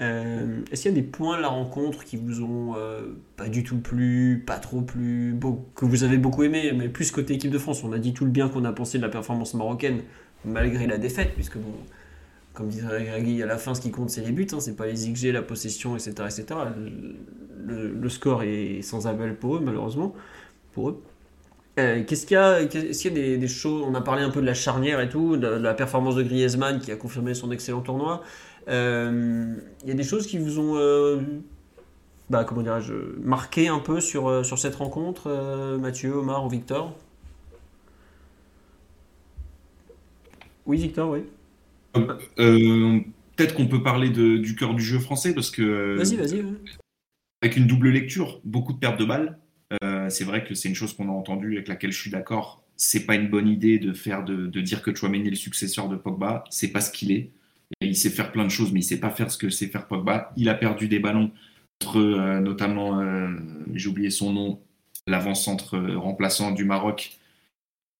Euh, 0.00 0.60
est-ce 0.70 0.82
qu'il 0.82 0.92
y 0.92 0.94
a 0.94 0.96
des 0.96 1.06
points 1.06 1.36
de 1.36 1.42
la 1.42 1.48
rencontre 1.48 2.04
qui 2.04 2.16
vous 2.16 2.42
ont 2.42 2.74
euh, 2.76 3.02
pas 3.36 3.48
du 3.48 3.62
tout 3.62 3.78
plu, 3.78 4.42
pas 4.46 4.58
trop 4.58 4.80
plu, 4.80 5.34
que 5.74 5.84
vous 5.84 6.04
avez 6.04 6.18
beaucoup 6.18 6.42
aimé, 6.42 6.72
mais 6.76 6.88
plus 6.88 7.10
côté 7.10 7.34
équipe 7.34 7.50
de 7.50 7.58
France? 7.58 7.84
On 7.84 7.92
a 7.92 7.98
dit 7.98 8.14
tout 8.14 8.24
le 8.24 8.30
bien 8.30 8.48
qu'on 8.48 8.64
a 8.64 8.72
pensé 8.72 8.98
de 8.98 9.02
la 9.02 9.08
performance 9.08 9.54
marocaine, 9.54 10.00
malgré 10.44 10.86
la 10.86 10.98
défaite, 10.98 11.32
puisque 11.34 11.58
bon, 11.58 11.74
comme 12.58 12.68
disait 12.68 13.04
Grégui, 13.04 13.40
à 13.40 13.46
la 13.46 13.56
fin, 13.56 13.72
ce 13.72 13.80
qui 13.80 13.92
compte, 13.92 14.10
c'est 14.10 14.20
les 14.20 14.32
buts, 14.32 14.48
hein, 14.52 14.58
c'est 14.58 14.74
pas 14.74 14.86
les 14.86 14.94
XG, 14.94 15.32
la 15.32 15.42
possession, 15.42 15.94
etc. 15.94 16.12
etc. 16.24 16.44
Le, 17.64 18.08
score 18.08 18.42
est 18.42 18.82
sans 18.82 19.06
appel 19.06 19.36
pour 19.36 19.56
eux, 19.56 19.60
malheureusement. 19.60 20.12
Pour 20.72 20.90
eux. 20.90 21.02
Euh, 21.78 22.02
qu'est-ce 22.04 22.26
qu'il 22.26 22.34
y 22.34 22.38
a, 22.38 22.60
est-ce 22.60 23.00
qu'il 23.00 23.16
y 23.16 23.34
a 23.34 23.36
des, 23.36 23.48
choses 23.48 23.84
On 23.86 23.94
a 23.94 24.00
parlé 24.00 24.24
un 24.24 24.30
peu 24.30 24.40
de 24.40 24.46
la 24.46 24.54
charnière 24.54 25.00
et 25.00 25.08
tout, 25.08 25.36
de, 25.36 25.46
la 25.46 25.72
performance 25.72 26.16
de 26.16 26.24
Griezmann 26.24 26.80
qui 26.80 26.90
a 26.90 26.96
confirmé 26.96 27.32
son 27.32 27.52
excellent 27.52 27.80
tournoi. 27.80 28.24
Euh, 28.66 29.54
il 29.84 29.88
y 29.88 29.92
a 29.92 29.94
des 29.94 30.02
choses 30.02 30.26
qui 30.26 30.38
vous 30.38 30.58
ont, 30.58 30.76
euh, 30.78 31.20
bah, 32.28 32.42
comment 32.42 32.62
dirais-je, 32.62 32.92
marqué 33.22 33.68
un 33.68 33.78
peu 33.78 34.00
sur, 34.00 34.44
sur 34.44 34.58
cette 34.58 34.74
rencontre, 34.74 35.78
Mathieu, 35.78 36.16
Omar 36.16 36.44
ou 36.44 36.48
Victor? 36.48 36.96
Oui, 40.66 40.78
Victor, 40.78 41.10
oui. 41.10 41.22
Euh, 42.38 43.00
peut-être 43.36 43.54
qu'on 43.54 43.66
peut 43.66 43.82
parler 43.82 44.10
de, 44.10 44.36
du 44.36 44.54
cœur 44.54 44.74
du 44.74 44.82
jeu 44.82 44.98
français 44.98 45.34
parce 45.34 45.50
que. 45.50 45.96
Vas-y, 45.96 46.16
vas-y. 46.16 46.44
Avec 47.42 47.56
une 47.56 47.66
double 47.66 47.90
lecture, 47.90 48.40
beaucoup 48.44 48.72
de 48.72 48.78
pertes 48.78 48.98
de 48.98 49.04
balles. 49.04 49.38
Euh, 49.84 50.08
c'est 50.08 50.24
vrai 50.24 50.44
que 50.44 50.54
c'est 50.54 50.68
une 50.68 50.74
chose 50.74 50.94
qu'on 50.94 51.08
a 51.08 51.12
entendue 51.12 51.54
avec 51.54 51.68
laquelle 51.68 51.92
je 51.92 52.00
suis 52.00 52.10
d'accord. 52.10 52.64
C'est 52.76 53.06
pas 53.06 53.14
une 53.14 53.28
bonne 53.28 53.48
idée 53.48 53.78
de 53.78 53.92
faire 53.92 54.24
de, 54.24 54.46
de 54.46 54.60
dire 54.60 54.82
que 54.82 54.94
Chouameni 54.94 55.26
est 55.26 55.30
le 55.30 55.36
successeur 55.36 55.88
de 55.88 55.96
Pogba. 55.96 56.44
C'est 56.50 56.68
pas 56.68 56.80
ce 56.80 56.90
qu'il 56.90 57.12
est. 57.12 57.30
il 57.80 57.96
sait 57.96 58.10
faire 58.10 58.32
plein 58.32 58.44
de 58.44 58.50
choses, 58.50 58.72
mais 58.72 58.80
il 58.80 58.84
sait 58.84 59.00
pas 59.00 59.10
faire 59.10 59.30
ce 59.30 59.38
que 59.38 59.50
sait 59.50 59.66
faire 59.66 59.86
Pogba. 59.86 60.32
Il 60.36 60.48
a 60.48 60.54
perdu 60.54 60.88
des 60.88 60.98
ballons 60.98 61.30
entre 61.82 61.98
euh, 61.98 62.40
notamment, 62.40 63.00
j'ai 63.74 63.88
oublié 63.88 64.10
son 64.10 64.32
nom, 64.32 64.60
l'avant-centre 65.06 65.78
remplaçant 65.78 66.50
du 66.50 66.64
Maroc, 66.64 67.18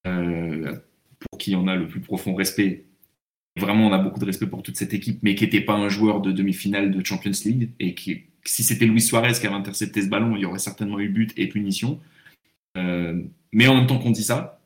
pour 0.05 1.39
qui 1.39 1.55
on 1.55 1.69
a 1.69 1.77
le 1.77 1.87
plus 1.87 2.01
profond 2.01 2.35
respect, 2.35 2.88
vraiment, 3.59 3.87
on 3.87 3.93
a 3.93 3.99
beaucoup 3.99 4.21
de 4.21 4.25
respect 4.25 4.47
pour 4.47 4.63
toute 4.63 4.77
cette 4.77 4.95
équipe, 4.95 5.21
mais 5.23 5.35
qui 5.35 5.45
n'était 5.45 5.61
pas 5.61 5.75
un 5.75 5.89
joueur 5.89 6.21
de 6.21 6.33
demi-finale 6.33 6.91
de 6.91 7.05
Champions 7.05 7.33
League 7.45 7.71
et 7.79 7.95
qui, 7.95 8.25
si 8.45 8.63
c'était 8.65 8.87
Luis 8.87 9.03
Suarez 9.03 9.35
qui 9.39 9.47
avait 9.47 9.55
intercepté 9.57 10.03
ce 10.03 10.09
ballon, 10.09 10.37
il 10.37 10.43
y 10.43 10.45
aurait 10.45 10.59
certainement 10.59 10.99
eu 10.99 11.09
but 11.09 11.33
et 11.37 11.49
punition. 11.49 12.01
Euh, 12.77 13.23
mais 13.53 13.67
en 13.69 13.77
même 13.77 13.87
temps 13.87 13.99
qu'on 13.99 14.11
dit 14.11 14.23
ça, 14.23 14.61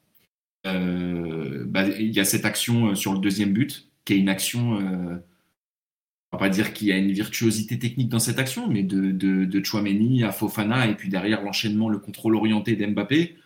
euh, 0.66 1.64
bah, 1.66 1.88
il 1.88 2.12
y 2.12 2.20
a 2.20 2.24
cette 2.24 2.45
action 2.45 2.90
euh, 2.90 2.95
sur 2.95 3.12
le 3.12 3.18
deuxième 3.18 3.53
but, 3.53 3.88
qui 4.05 4.14
est 4.14 4.18
une 4.18 4.28
action, 4.28 4.72
on 4.72 6.36
va 6.36 6.38
pas 6.38 6.49
dire 6.49 6.72
qu'il 6.72 6.88
y 6.88 6.93
a 6.93 6.97
une 6.97 7.12
virtuosité 7.12 7.78
technique 7.78 8.09
dans 8.09 8.18
cette 8.18 8.38
action, 8.40 8.68
mais 8.68 8.82
de, 8.82 9.12
de, 9.12 9.64
Chouameni 9.64 10.24
à 10.24 10.32
Fofana, 10.32 10.88
et 10.88 10.95
puis 10.97 11.09
derrière 11.09 11.43
l'enchaînement, 11.43 11.88
le 11.88 11.99
contrôle 11.99 12.34
orienté 12.34 12.74
d'Mbappé, 12.74 13.36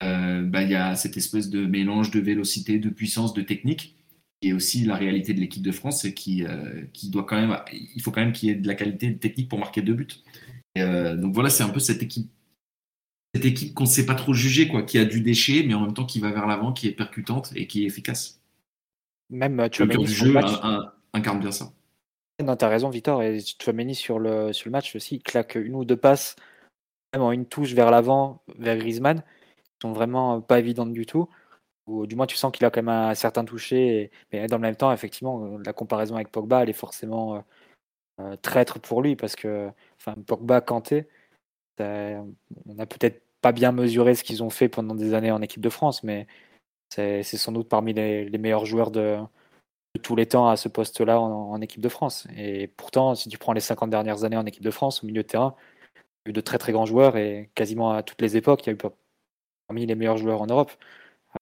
bah, 0.00 0.62
il 0.62 0.68
y 0.68 0.74
a 0.74 0.94
cette 0.94 1.16
espèce 1.16 1.48
de 1.48 1.64
mélange 1.64 2.10
de 2.10 2.20
vélocité, 2.20 2.78
de 2.78 2.90
puissance, 2.90 3.32
de 3.32 3.40
technique 3.40 3.93
et 4.44 4.52
aussi 4.52 4.84
la 4.84 4.96
réalité 4.96 5.34
de 5.34 5.40
l'équipe 5.40 5.62
de 5.62 5.72
France, 5.72 6.06
qui, 6.14 6.44
euh, 6.44 6.82
qui 6.92 7.10
doit 7.10 7.24
quand 7.24 7.36
même, 7.36 7.56
il 7.72 8.02
faut 8.02 8.10
quand 8.10 8.20
même 8.20 8.32
qu'il 8.32 8.48
y 8.48 8.52
ait 8.52 8.56
de 8.56 8.66
la 8.66 8.74
qualité 8.74 9.16
technique 9.16 9.48
pour 9.48 9.58
marquer 9.58 9.82
deux 9.82 9.94
buts. 9.94 10.08
Euh, 10.78 11.16
donc 11.16 11.34
voilà, 11.34 11.50
c'est 11.50 11.62
un 11.62 11.70
peu 11.70 11.80
cette 11.80 12.02
équipe, 12.02 12.30
cette 13.34 13.44
équipe 13.44 13.74
qu'on 13.74 13.84
ne 13.84 13.88
sait 13.88 14.06
pas 14.06 14.14
trop 14.14 14.34
juger, 14.34 14.68
quoi, 14.68 14.82
qui 14.82 14.98
a 14.98 15.04
du 15.04 15.20
déchet, 15.20 15.64
mais 15.66 15.74
en 15.74 15.80
même 15.80 15.94
temps 15.94 16.04
qui 16.04 16.20
va 16.20 16.30
vers 16.30 16.46
l'avant, 16.46 16.72
qui 16.72 16.88
est 16.88 16.92
percutante 16.92 17.52
et 17.54 17.66
qui 17.66 17.82
est 17.82 17.86
efficace. 17.86 18.40
Même 19.30 19.68
tu 19.70 19.84
le 19.84 19.96
du 19.96 20.06
jeu 20.06 20.32
match... 20.32 20.52
incarne 21.12 21.40
bien 21.40 21.50
ça. 21.50 21.72
Non, 22.42 22.54
as 22.54 22.68
raison, 22.68 22.90
Victor. 22.90 23.22
Et 23.22 23.38
Chouameni 23.62 23.94
sur 23.94 24.18
le, 24.18 24.52
sur 24.52 24.68
le 24.68 24.72
match 24.72 24.94
aussi, 24.96 25.16
il 25.16 25.22
claque 25.22 25.54
une 25.54 25.74
ou 25.74 25.84
deux 25.84 25.96
passes, 25.96 26.36
même 27.12 27.22
en 27.22 27.32
une 27.32 27.46
touche 27.46 27.72
vers 27.72 27.90
l'avant, 27.90 28.42
vers 28.58 28.76
Griezmann, 28.76 29.20
qui 29.20 29.72
sont 29.82 29.92
vraiment 29.92 30.40
pas 30.40 30.58
évidentes 30.58 30.92
du 30.92 31.06
tout 31.06 31.28
ou 31.86 32.06
du 32.06 32.16
moins 32.16 32.26
tu 32.26 32.36
sens 32.36 32.52
qu'il 32.52 32.64
a 32.66 32.70
quand 32.70 32.82
même 32.82 32.88
un 32.88 33.14
certain 33.14 33.44
toucher. 33.44 34.10
mais 34.32 34.46
dans 34.46 34.56
le 34.56 34.62
même 34.62 34.76
temps, 34.76 34.92
effectivement, 34.92 35.58
la 35.64 35.72
comparaison 35.72 36.16
avec 36.16 36.30
Pogba, 36.30 36.62
elle 36.62 36.70
est 36.70 36.72
forcément, 36.72 37.44
traître 38.42 38.80
pour 38.80 39.02
lui 39.02 39.16
parce 39.16 39.36
que, 39.36 39.70
enfin, 39.98 40.14
Pogba, 40.26 40.60
Kanté, 40.60 41.08
on 41.78 42.34
n'a 42.66 42.86
peut-être 42.86 43.22
pas 43.40 43.52
bien 43.52 43.72
mesuré 43.72 44.14
ce 44.14 44.24
qu'ils 44.24 44.42
ont 44.42 44.50
fait 44.50 44.68
pendant 44.68 44.94
des 44.94 45.14
années 45.14 45.30
en 45.30 45.42
équipe 45.42 45.62
de 45.62 45.68
France, 45.70 46.02
mais 46.02 46.26
c'est 46.90 47.22
sans 47.24 47.52
doute 47.52 47.68
parmi 47.68 47.92
les, 47.92 48.38
meilleurs 48.38 48.66
joueurs 48.66 48.90
de, 48.90 49.18
tous 50.02 50.16
les 50.16 50.26
temps 50.26 50.48
à 50.48 50.56
ce 50.56 50.68
poste-là 50.68 51.20
en, 51.20 51.60
équipe 51.60 51.80
de 51.80 51.88
France. 51.88 52.26
Et 52.36 52.68
pourtant, 52.68 53.14
si 53.14 53.28
tu 53.28 53.38
prends 53.38 53.52
les 53.52 53.60
50 53.60 53.90
dernières 53.90 54.24
années 54.24 54.36
en 54.36 54.46
équipe 54.46 54.62
de 54.62 54.70
France, 54.70 55.02
au 55.02 55.06
milieu 55.06 55.22
de 55.22 55.28
terrain, 55.28 55.54
il 56.26 56.28
y 56.28 56.28
a 56.28 56.30
eu 56.30 56.32
de 56.32 56.40
très 56.40 56.58
très 56.58 56.72
grands 56.72 56.86
joueurs 56.86 57.16
et 57.16 57.50
quasiment 57.54 57.92
à 57.92 58.02
toutes 58.02 58.22
les 58.22 58.36
époques, 58.36 58.66
il 58.66 58.70
y 58.70 58.70
a 58.70 58.74
eu 58.74 58.78
parmi 59.68 59.86
les 59.86 59.94
meilleurs 59.94 60.16
joueurs 60.16 60.42
en 60.42 60.46
Europe 60.46 60.72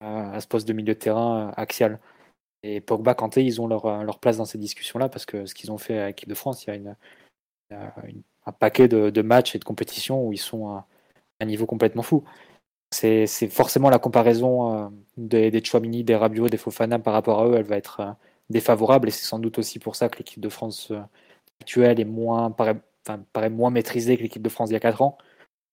à 0.00 0.40
ce 0.40 0.46
poste 0.46 0.66
de 0.66 0.72
milieu 0.72 0.94
de 0.94 0.98
terrain 0.98 1.48
euh, 1.48 1.52
axial. 1.56 2.00
Et 2.62 2.80
Pogba, 2.80 3.14
Kanté, 3.14 3.44
ils 3.44 3.60
ont 3.60 3.66
leur, 3.66 3.86
euh, 3.86 4.02
leur 4.02 4.18
place 4.18 4.36
dans 4.36 4.44
ces 4.44 4.58
discussions-là 4.58 5.08
parce 5.08 5.26
que 5.26 5.46
ce 5.46 5.54
qu'ils 5.54 5.72
ont 5.72 5.78
fait 5.78 5.98
à 5.98 6.06
l'équipe 6.08 6.28
de 6.28 6.34
France, 6.34 6.64
il 6.64 6.68
y 6.68 6.72
a 6.72 6.76
une, 6.76 6.96
un 7.70 8.52
paquet 8.52 8.88
de, 8.88 9.22
matchs 9.22 9.54
et 9.54 9.58
de 9.58 9.64
compétitions 9.64 10.26
où 10.26 10.32
ils 10.32 10.38
sont 10.38 10.68
à 10.68 10.86
un 11.40 11.46
niveau 11.46 11.66
complètement 11.66 12.02
fou. 12.02 12.24
C'est 12.90 13.26
forcément 13.48 13.88
la 13.88 13.98
comparaison 13.98 14.74
euh, 14.74 14.88
des, 15.16 15.50
des 15.50 15.64
Chouamini, 15.64 16.04
des 16.04 16.14
Rabiot, 16.14 16.48
des 16.48 16.58
Fofana 16.58 16.98
par 16.98 17.14
rapport 17.14 17.40
à 17.40 17.46
eux, 17.48 17.54
elle 17.56 17.64
va 17.64 17.76
être 17.76 18.16
défavorable 18.50 19.08
et 19.08 19.10
c'est 19.10 19.24
sans 19.24 19.38
doute 19.38 19.58
aussi 19.58 19.78
pour 19.78 19.96
ça 19.96 20.08
que 20.08 20.18
l'équipe 20.18 20.40
de 20.40 20.48
France 20.50 20.92
actuelle 21.62 22.00
est 22.00 22.04
moins, 22.04 22.50
paraît, 22.50 22.78
paraît 23.32 23.50
moins 23.50 23.70
maîtrisée 23.70 24.18
que 24.18 24.22
l'équipe 24.22 24.42
de 24.42 24.48
France 24.50 24.68
il 24.70 24.74
y 24.74 24.76
a 24.76 24.80
4 24.80 25.00
ans, 25.00 25.16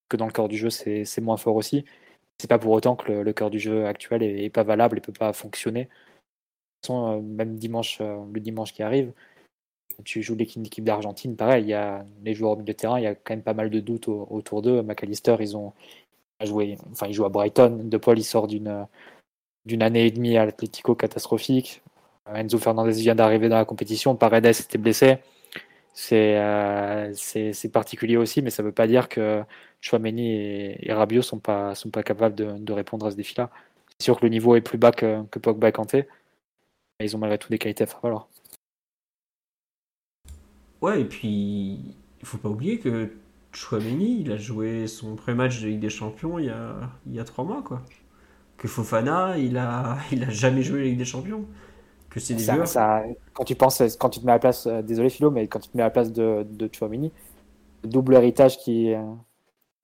que 0.08 0.16
dans 0.16 0.26
le 0.28 0.32
corps 0.32 0.48
du 0.48 0.58
jeu 0.58 0.70
c'est 0.70 1.22
moins 1.22 1.38
fort 1.38 1.56
aussi 1.56 1.84
c'est 2.40 2.48
pas 2.48 2.60
pour 2.60 2.72
autant 2.72 2.96
que 2.96 3.12
le, 3.12 3.34
cœur 3.34 3.50
du 3.50 3.60
jeu 3.60 3.86
actuel 3.86 4.24
est, 4.24 4.50
pas 4.50 4.64
valable 4.64 4.98
et 4.98 5.02
peut 5.02 5.14
pas 5.14 5.34
fonctionner. 5.34 5.84
De 5.84 5.88
toute 5.88 6.88
façon, 6.88 7.18
euh, 7.18 7.22
même 7.22 7.58
dimanche, 7.58 8.00
euh, 8.02 8.24
le 8.32 8.40
dimanche 8.40 8.74
qui 8.74 8.84
arrive, 8.84 9.12
tu 10.06 10.22
joues 10.24 10.36
l'équipe 10.36 10.84
d'Argentine, 10.84 11.36
pareil, 11.36 11.66
il 11.66 11.70
y 11.70 11.74
a 11.74 12.06
les 12.24 12.34
joueurs 12.34 12.54
au 12.54 12.56
milieu 12.56 12.66
de 12.68 12.72
terrain, 12.74 13.00
il 13.00 13.04
y 13.04 13.08
a 13.08 13.16
quand 13.16 13.34
même 13.34 13.44
pas 13.44 13.54
mal 13.54 13.70
de 13.70 13.80
doutes 13.82 14.08
autour 14.08 14.62
d'eux. 14.62 14.82
McAllister, 14.82 15.36
ils 15.42 15.58
ont 15.58 15.74
joué, 16.42 16.78
enfin, 16.92 17.08
il 17.08 17.14
joue 17.14 17.26
à 17.26 17.30
Brighton. 17.30 17.82
De 17.84 17.98
Paul, 17.98 18.18
il 18.18 18.24
sort 18.24 18.48
d'une 18.48 18.88
d'une 19.66 19.84
année 19.84 20.08
et 20.08 20.12
demie 20.12 20.38
à 20.38 20.46
l'Atlético 20.46 20.96
catastrophique. 20.96 21.82
Enzo 22.34 22.58
Fernandez 22.60 22.94
vient 22.94 23.16
d'arriver 23.16 23.50
dans 23.50 23.58
la 23.58 23.66
compétition. 23.66 24.16
Paredes 24.16 24.46
était 24.46 24.78
blessé. 24.78 25.18
Euh, 26.12 27.12
c'est 27.14 27.72
particulier 27.72 28.18
aussi, 28.18 28.42
mais 28.42 28.50
ça 28.50 28.64
ne 28.64 28.68
veut 28.68 28.74
pas 28.74 28.88
dire 28.88 29.10
que 29.10 29.44
Chouameni 29.82 30.32
et, 30.32 30.90
et 30.90 30.94
Rabiot 30.94 31.22
sont 31.22 31.40
pas 31.40 31.76
sont 31.76 31.90
pas 31.90 32.04
capables 32.04 32.36
de, 32.36 32.74
répondre 32.74 33.06
à 33.06 33.12
ce 33.12 33.16
défi-là. 33.16 33.50
C'est 33.98 34.06
sûr 34.06 34.20
que 34.20 34.26
le 34.26 34.30
niveau 34.30 34.56
est 34.56 34.62
plus 34.62 34.78
bas 34.78 34.92
que, 34.92 35.24
que 35.26 35.40
Pogba 35.40 35.70
et 35.70 35.72
Kanté, 35.72 36.08
mais 37.00 37.06
ils 37.06 37.16
ont 37.16 37.20
malgré 37.20 37.38
tout 37.38 37.50
des 37.50 37.58
qualités 37.58 37.84
à 37.84 37.88
faire 37.88 38.02
valoir. 38.02 38.28
Ouais, 40.82 41.02
et 41.02 41.06
puis 41.06 41.80
il 42.22 42.26
faut 42.26 42.38
pas 42.38 42.50
oublier 42.50 42.80
que 42.80 43.12
Chouameni, 43.52 44.22
il 44.22 44.32
a 44.32 44.38
joué 44.38 44.88
son 44.88 45.16
pré-match 45.16 45.62
de 45.62 45.68
Ligue 45.68 45.80
des 45.80 45.90
Champions 45.90 46.40
il 46.40 46.46
y 46.46 46.50
a, 46.50 46.76
il 47.08 47.16
y 47.16 47.20
a 47.20 47.24
trois 47.24 47.44
mois, 47.44 47.62
quoi. 47.62 47.82
Que 48.58 48.68
Fofana, 48.68 49.38
il 49.38 49.58
a, 49.58 49.98
il 50.12 50.24
a 50.24 50.30
jamais 50.30 50.62
joué 50.62 50.80
la 50.80 50.86
Ligue 50.86 50.98
des 50.98 51.06
Champions. 51.06 51.46
Que 52.10 52.20
c'est 52.20 52.34
des 52.34 52.44
ça, 52.44 52.66
ça, 52.66 53.04
quand 53.34 53.44
tu 53.44 53.56
penses, 53.56 53.82
quand 54.00 54.10
tu 54.10 54.20
te 54.20 54.26
mets 54.26 54.32
à 54.32 54.36
la 54.36 54.40
place, 54.40 54.66
euh, 54.66 54.82
désolé 54.82 55.10
Philo, 55.10 55.30
mais 55.30 55.48
quand 55.48 55.60
tu 55.60 55.70
te 55.70 55.78
mets 55.78 55.84
à 55.84 55.88
la 55.88 55.92
place 55.92 56.12
de, 56.12 56.44
de 56.50 56.70
Chouameni, 56.74 57.12
le 57.84 57.90
double 57.90 58.16
héritage 58.16 58.58
qui, 58.58 58.94
euh, 58.94 59.04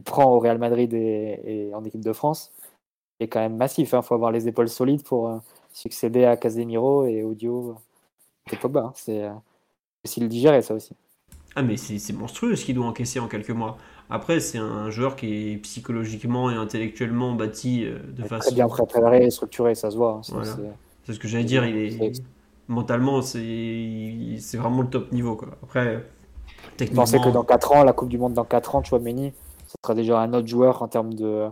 prend 0.03 0.25
au 0.25 0.39
Real 0.39 0.57
Madrid 0.57 0.93
et, 0.93 1.71
en 1.73 1.83
équipe 1.83 2.03
de 2.03 2.13
France 2.13 2.51
est 3.19 3.27
quand 3.27 3.39
même 3.39 3.55
massif. 3.55 3.91
Il 3.91 3.95
hein. 3.95 4.01
faut 4.01 4.13
avoir 4.13 4.31
les 4.31 4.47
épaules 4.47 4.69
solides 4.69 5.03
pour 5.03 5.29
euh, 5.29 5.37
succéder 5.71 6.25
à 6.25 6.35
Casemiro 6.35 7.05
et 7.05 7.23
Audio 7.23 7.75
et 8.51 8.55
Pogba. 8.57 8.81
Hein. 8.81 8.93
C'est 8.95 9.23
euh, 9.23 9.31
aussi 10.03 10.19
le 10.19 10.27
digérer, 10.27 10.61
ça 10.61 10.73
aussi. 10.73 10.93
Ah, 11.55 11.61
mais 11.61 11.77
c'est 11.77 12.11
monstrueux 12.11 12.57
ce 12.57 12.65
qu'il 12.65 12.75
doit 12.75 12.85
encaisser 12.85 13.19
en 13.19 13.29
quelques 13.29 13.51
mois. 13.51 13.77
Après, 14.09 14.41
c'est 14.41 14.57
un 14.57 14.89
joueur 14.89 15.15
qui 15.15 15.53
est 15.53 15.57
psychologiquement 15.57 16.51
et 16.51 16.55
intellectuellement 16.55 17.33
bâti 17.33 17.85
euh, 17.85 17.99
de 18.11 18.23
façon. 18.23 18.47
Très 18.47 18.55
bien 18.55 18.67
préparé 18.67 19.25
et 19.25 19.31
structuré, 19.31 19.73
ça 19.73 19.89
se 19.89 19.95
voit. 19.95 20.21
Hein. 20.33 20.43
C'est 21.05 21.13
ce 21.13 21.19
que 21.19 21.29
j'allais 21.29 21.45
dire. 21.45 21.65
Il 21.65 21.77
est... 21.77 22.21
Mentalement, 22.67 23.21
c'est 23.21 24.37
vraiment 24.53 24.81
le 24.81 24.89
top 24.89 25.11
niveau. 25.11 25.35
Quoi. 25.35 25.49
Après, 25.63 26.03
techniquement. 26.77 27.03
Pensais 27.03 27.19
que 27.19 27.29
dans 27.29 27.43
4 27.43 27.71
ans, 27.71 27.83
la 27.83 27.93
Coupe 27.93 28.09
du 28.09 28.17
Monde 28.17 28.33
dans 28.33 28.43
4 28.43 28.75
ans, 28.75 28.83
Chouameni, 28.83 29.31
ce 29.83 29.87
sera 29.87 29.95
déjà 29.95 30.19
un 30.19 30.33
autre 30.33 30.47
joueur 30.47 30.81
en 30.81 30.87
termes 30.87 31.13
de, 31.13 31.49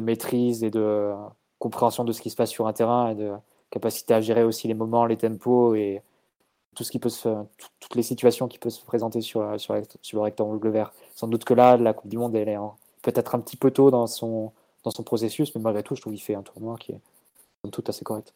maîtrise 0.00 0.64
et 0.64 0.70
de 0.70 1.12
compréhension 1.58 2.04
de 2.04 2.12
ce 2.12 2.20
qui 2.20 2.30
se 2.30 2.36
passe 2.36 2.50
sur 2.50 2.66
un 2.66 2.72
terrain 2.72 3.10
et 3.10 3.14
de 3.14 3.32
capacité 3.70 4.14
à 4.14 4.20
gérer 4.20 4.44
aussi 4.44 4.68
les 4.68 4.74
moments, 4.74 5.06
les 5.06 5.16
tempos 5.16 5.74
et 5.74 6.02
tout 6.74 6.84
ce 6.84 6.90
qui 6.90 6.98
peut 6.98 7.08
se, 7.08 7.28
toutes 7.80 7.94
les 7.94 8.02
situations 8.02 8.48
qui 8.48 8.58
peuvent 8.58 8.72
se 8.72 8.84
présenter 8.84 9.20
sur 9.20 9.42
le 9.42 10.18
rectangle 10.20 10.68
vert. 10.68 10.92
Sans 11.14 11.28
doute 11.28 11.44
que 11.44 11.54
là, 11.54 11.76
la 11.76 11.92
Coupe 11.92 12.10
du 12.10 12.18
Monde, 12.18 12.34
elle 12.34 12.48
est 12.48 12.58
peut-être 13.02 13.34
un 13.34 13.40
petit 13.40 13.56
peu 13.56 13.70
tôt 13.70 13.90
dans 13.90 14.06
son, 14.06 14.52
dans 14.82 14.90
son 14.90 15.02
processus, 15.02 15.54
mais 15.54 15.60
malgré 15.60 15.82
tout, 15.82 15.94
je 15.94 16.00
trouve 16.00 16.12
qu'il 16.12 16.22
fait 16.22 16.34
un 16.34 16.42
tournoi 16.42 16.76
qui 16.78 16.92
est 16.92 17.00
tout 17.70 17.84
assez 17.86 18.04
correct. 18.04 18.34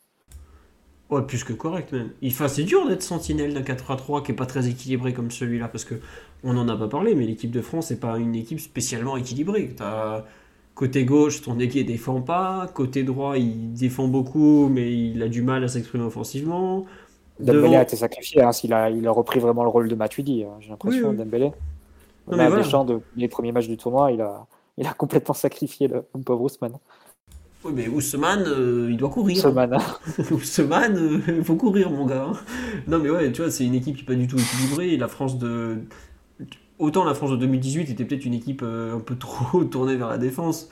Ouais, 1.11 1.23
plus 1.23 1.43
que 1.43 1.55
correct 1.55 1.93
même. 1.93 2.11
Enfin, 2.27 2.49
c'est 2.49 2.65
dur 2.65 2.87
d'être 2.87 3.03
sentinelle 3.03 3.55
d'un 3.55 3.63
4 3.63 3.91
à 3.91 3.97
3 3.97 4.23
qui 4.23 4.33
est 4.33 4.35
pas 4.35 4.45
très 4.45 4.69
équilibré 4.69 5.15
comme 5.15 5.31
celui-là 5.31 5.69
parce 5.69 5.85
que 5.85 5.95
on 6.45 6.53
n'en 6.53 6.69
a 6.69 6.77
pas 6.77 6.89
parlé, 6.89 7.15
mais 7.15 7.25
l'équipe 7.25 7.51
de 7.51 7.63
France 7.63 7.91
n'est 7.91 7.97
pas 7.97 8.19
une 8.19 8.35
équipe 8.35 8.61
spécialement 8.61 9.17
équilibrée. 9.17 9.75
As 9.81 10.25
côté 10.75 11.05
gauche, 11.05 11.43
ton 11.43 11.59
équipe 11.59 11.87
défend 11.87 12.21
pas. 12.21 12.71
Côté 12.75 13.05
droit, 13.05 13.39
il 13.39 13.73
défend 13.73 14.07
beaucoup, 14.07 14.69
mais 14.69 14.93
il 14.93 15.23
a 15.23 15.29
du 15.29 15.43
mal 15.43 15.65
à 15.65 15.69
s'exprimer 15.69 16.05
offensivement. 16.05 16.85
Dembélé 17.41 17.77
a 17.77 17.83
été 17.83 17.97
sacrifié. 17.97 18.43
Hein, 18.43 18.51
il, 18.63 18.73
a, 18.75 18.91
il 18.91 19.07
a 19.07 19.11
repris 19.11 19.41
vraiment 19.41 19.63
le 19.63 19.71
rôle 19.71 19.89
de 19.89 19.95
Matuidi, 19.95 20.45
hein, 20.45 20.57
j'ai 20.61 20.71
l'impression, 20.71 21.13
Dembélé. 21.13 21.53
Deschamps, 22.31 22.85
de, 22.85 23.01
les 23.17 23.29
premiers 23.29 23.53
matchs 23.53 23.69
du 23.69 23.79
tournoi, 23.79 24.13
il 24.13 24.21
a, 24.21 24.47
il 24.77 24.87
a 24.87 24.93
complètement 24.93 25.35
sacrifié 25.35 25.89
le, 25.89 26.05
le 26.15 26.23
pauvre 26.23 26.43
Ousmane. 26.43 26.77
Oui, 27.69 27.75
mais 27.75 27.89
Ousmane, 27.89 28.45
euh, 28.47 28.89
il 28.91 28.97
doit 28.97 29.11
courir. 29.11 29.45
Ousmane. 29.45 29.77
Ousmane, 30.31 30.97
euh, 30.97 31.21
il 31.39 31.45
faut 31.45 31.57
courir, 31.57 31.91
mon 31.91 32.07
gars. 32.07 32.33
Non, 32.87 32.99
mais 32.99 33.11
ouais, 33.11 33.31
tu 33.33 33.43
vois, 33.43 33.51
c'est 33.51 33.65
une 33.65 33.75
équipe 33.75 33.97
qui 33.97 34.03
n'est 34.03 34.07
pas 34.07 34.15
du 34.15 34.27
tout 34.27 34.39
équilibrée. 34.39 34.97
La 34.97 35.09
France 35.09 35.39
de. 35.39 35.77
Autant 36.79 37.05
la 37.05 37.15
France 37.15 37.31
de 37.31 37.37
2018 37.37 37.91
était 37.91 38.05
peut-être 38.05 38.25
une 38.25 38.35
équipe 38.35 38.63
euh, 38.63 38.97
un 38.97 39.01
peu 39.01 39.17
trop 39.17 39.65
tournée 39.71 39.97
vers 39.97 40.09
la 40.09 40.19
défense. 40.19 40.71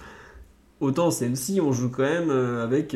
Autant 0.79 1.11
celle-ci, 1.11 1.61
on 1.61 1.73
joue 1.73 1.89
quand 1.89 2.03
même 2.03 2.31
avec. 2.31 2.95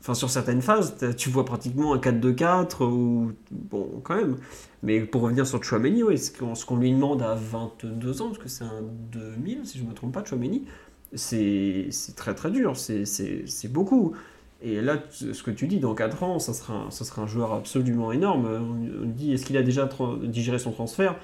Enfin, 0.00 0.14
sur 0.14 0.30
certaines 0.30 0.62
phases, 0.62 0.94
tu 1.16 1.28
vois 1.28 1.44
pratiquement 1.44 1.92
un 1.92 1.98
4-2-4, 1.98 2.84
ou. 2.84 3.32
Bon, 3.50 4.00
quand 4.04 4.14
même. 4.14 4.36
Mais 4.84 5.00
pour 5.00 5.22
revenir 5.22 5.44
sur 5.44 5.62
Chouameni, 5.62 6.04
ouais, 6.04 6.16
ce 6.16 6.30
qu'on 6.64 6.76
lui 6.76 6.92
demande 6.92 7.20
à 7.22 7.34
22 7.34 8.22
ans, 8.22 8.26
parce 8.28 8.38
que 8.38 8.48
c'est 8.48 8.62
un 8.62 8.82
2000, 9.10 9.62
si 9.64 9.78
je 9.78 9.82
ne 9.82 9.88
me 9.88 9.94
trompe 9.94 10.14
pas, 10.14 10.24
Chouameni 10.24 10.66
c'est 11.14 11.90
très 12.16 12.34
très 12.34 12.50
dur, 12.50 12.76
c'est 12.76 13.72
beaucoup. 13.72 14.14
Et 14.60 14.80
là, 14.80 14.98
ce 15.10 15.42
que 15.42 15.52
tu 15.52 15.68
dis, 15.68 15.78
dans 15.78 15.94
4 15.94 16.22
ans, 16.24 16.38
ça 16.38 16.52
sera, 16.52 16.74
un, 16.74 16.90
ça 16.90 17.04
sera 17.04 17.22
un 17.22 17.26
joueur 17.26 17.52
absolument 17.52 18.10
énorme. 18.10 18.46
On, 18.46 19.06
dit, 19.06 19.32
est-ce 19.32 19.46
qu'il 19.46 19.56
a 19.56 19.62
déjà 19.62 19.88
digéré 20.24 20.58
son 20.58 20.72
transfert? 20.72 21.16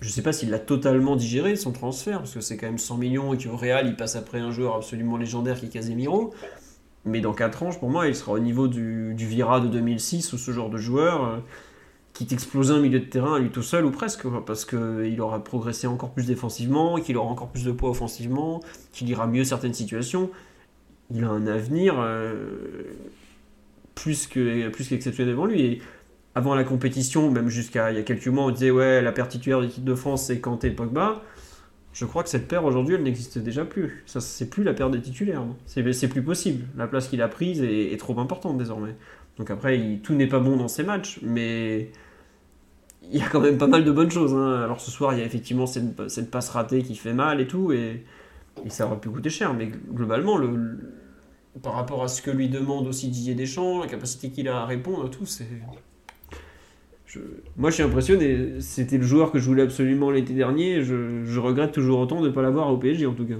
Je 0.00 0.08
ne 0.08 0.12
sais 0.12 0.22
pas 0.22 0.32
s'il 0.32 0.50
l'a 0.50 0.58
totalement 0.58 1.16
digéré, 1.16 1.56
son 1.56 1.72
transfert, 1.72 2.18
parce 2.18 2.34
que 2.34 2.40
c'est 2.40 2.56
quand 2.56 2.66
même 2.66 2.78
100 2.78 2.98
millions 2.98 3.32
et 3.32 3.38
qu'au 3.38 3.56
Real, 3.56 3.86
il 3.86 3.96
passe 3.96 4.16
après 4.16 4.40
un 4.40 4.50
joueur 4.50 4.74
absolument 4.74 5.16
légendaire 5.16 5.58
qui 5.58 5.66
est 5.66 5.70
Casemiro. 5.70 6.34
Mais 7.04 7.20
dans 7.20 7.32
4 7.32 7.62
ans, 7.62 7.70
pour 7.70 7.88
moi, 7.88 8.08
il 8.08 8.16
sera 8.16 8.32
au 8.32 8.40
niveau 8.40 8.66
du, 8.66 9.14
du 9.14 9.26
Vira 9.26 9.60
de 9.60 9.68
2006 9.68 10.32
ou 10.32 10.38
ce 10.38 10.50
genre 10.50 10.68
de 10.68 10.76
joueur 10.76 11.40
qui 12.16 12.24
t'explose 12.26 12.72
un 12.72 12.80
milieu 12.80 12.98
de 12.98 13.04
terrain 13.04 13.34
à 13.34 13.38
lui 13.38 13.50
tout 13.50 13.62
seul 13.62 13.84
ou 13.84 13.90
presque, 13.90 14.26
parce 14.46 14.64
qu'il 14.64 15.20
aura 15.20 15.44
progressé 15.44 15.86
encore 15.86 16.12
plus 16.12 16.26
défensivement, 16.26 16.96
qu'il 16.96 17.18
aura 17.18 17.28
encore 17.28 17.50
plus 17.50 17.64
de 17.64 17.72
poids 17.72 17.90
offensivement, 17.90 18.62
qu'il 18.92 19.10
ira 19.10 19.26
mieux 19.26 19.44
certaines 19.44 19.74
situations. 19.74 20.30
Il 21.14 21.24
a 21.24 21.28
un 21.28 21.46
avenir 21.46 21.96
euh, 21.98 22.84
plus 23.94 24.28
plus 24.28 24.88
qu'exceptionnel 24.88 25.34
devant 25.34 25.44
lui. 25.44 25.60
Et 25.60 25.82
avant 26.34 26.54
la 26.54 26.64
compétition, 26.64 27.30
même 27.30 27.50
jusqu'à 27.50 27.92
il 27.92 27.98
y 27.98 28.00
a 28.00 28.02
quelques 28.02 28.28
mois, 28.28 28.44
on 28.44 28.50
disait 28.50 28.70
ouais 28.70 29.02
la 29.02 29.12
paire 29.12 29.28
titulaire 29.28 29.60
de 29.60 29.66
l'équipe 29.66 29.84
de 29.84 29.94
France 29.94 30.24
c'est 30.24 30.40
Kanté 30.40 30.68
et 30.68 30.70
Pogba. 30.70 31.22
Je 31.92 32.06
crois 32.06 32.22
que 32.22 32.30
cette 32.30 32.48
paire 32.48 32.64
aujourd'hui 32.64 32.94
elle 32.94 33.02
n'existe 33.02 33.36
déjà 33.36 33.66
plus. 33.66 34.04
Ça 34.06 34.22
c'est 34.22 34.48
plus 34.48 34.64
la 34.64 34.72
paire 34.72 34.88
des 34.88 35.02
titulaires. 35.02 35.44
C'est 35.66 36.08
plus 36.08 36.22
possible. 36.22 36.64
La 36.78 36.86
place 36.86 37.08
qu'il 37.08 37.20
a 37.20 37.28
prise 37.28 37.62
est, 37.62 37.98
trop 37.98 38.18
importante 38.20 38.56
désormais. 38.56 38.94
Donc 39.36 39.50
après, 39.50 40.00
tout 40.02 40.14
n'est 40.14 40.26
pas 40.26 40.40
bon 40.40 40.56
dans 40.56 40.68
ces 40.68 40.82
matchs, 40.82 41.18
mais 41.22 41.90
il 43.10 43.18
y 43.18 43.22
a 43.22 43.28
quand 43.28 43.40
même 43.40 43.58
pas 43.58 43.66
mal 43.66 43.84
de 43.84 43.90
bonnes 43.90 44.10
choses. 44.10 44.34
Hein. 44.34 44.62
Alors 44.62 44.80
ce 44.80 44.90
soir, 44.90 45.14
il 45.14 45.20
y 45.20 45.22
a 45.22 45.24
effectivement 45.24 45.66
cette, 45.66 46.30
passe 46.30 46.48
ratée 46.50 46.82
qui 46.82 46.96
fait 46.96 47.12
mal 47.12 47.40
et 47.40 47.46
tout, 47.46 47.72
et, 47.72 48.04
ça 48.68 48.86
aurait 48.86 48.98
pu 48.98 49.10
coûter 49.10 49.30
cher. 49.30 49.54
Mais 49.54 49.70
globalement, 49.92 50.36
le, 50.38 50.78
par 51.62 51.74
rapport 51.74 52.02
à 52.02 52.08
ce 52.08 52.22
que 52.22 52.30
lui 52.30 52.48
demande 52.48 52.86
aussi 52.86 53.08
Didier 53.08 53.34
Deschamps, 53.34 53.80
la 53.80 53.86
capacité 53.86 54.30
qu'il 54.30 54.48
a 54.48 54.62
à 54.62 54.66
répondre, 54.66 55.10
tout, 55.10 55.26
c'est. 55.26 55.46
Moi, 57.56 57.70
je 57.70 57.76
suis 57.76 57.82
impressionné. 57.82 58.60
C'était 58.60 58.98
le 58.98 59.04
joueur 59.04 59.32
que 59.32 59.38
je 59.38 59.46
voulais 59.46 59.62
absolument 59.62 60.10
l'été 60.10 60.34
dernier. 60.34 60.82
Je, 60.82 61.38
regrette 61.38 61.72
toujours 61.72 62.00
autant 62.00 62.20
de 62.20 62.28
ne 62.28 62.32
pas 62.32 62.42
l'avoir 62.42 62.70
au 62.70 62.76
PSG, 62.76 63.06
en 63.06 63.14
tout 63.14 63.26
cas. 63.26 63.36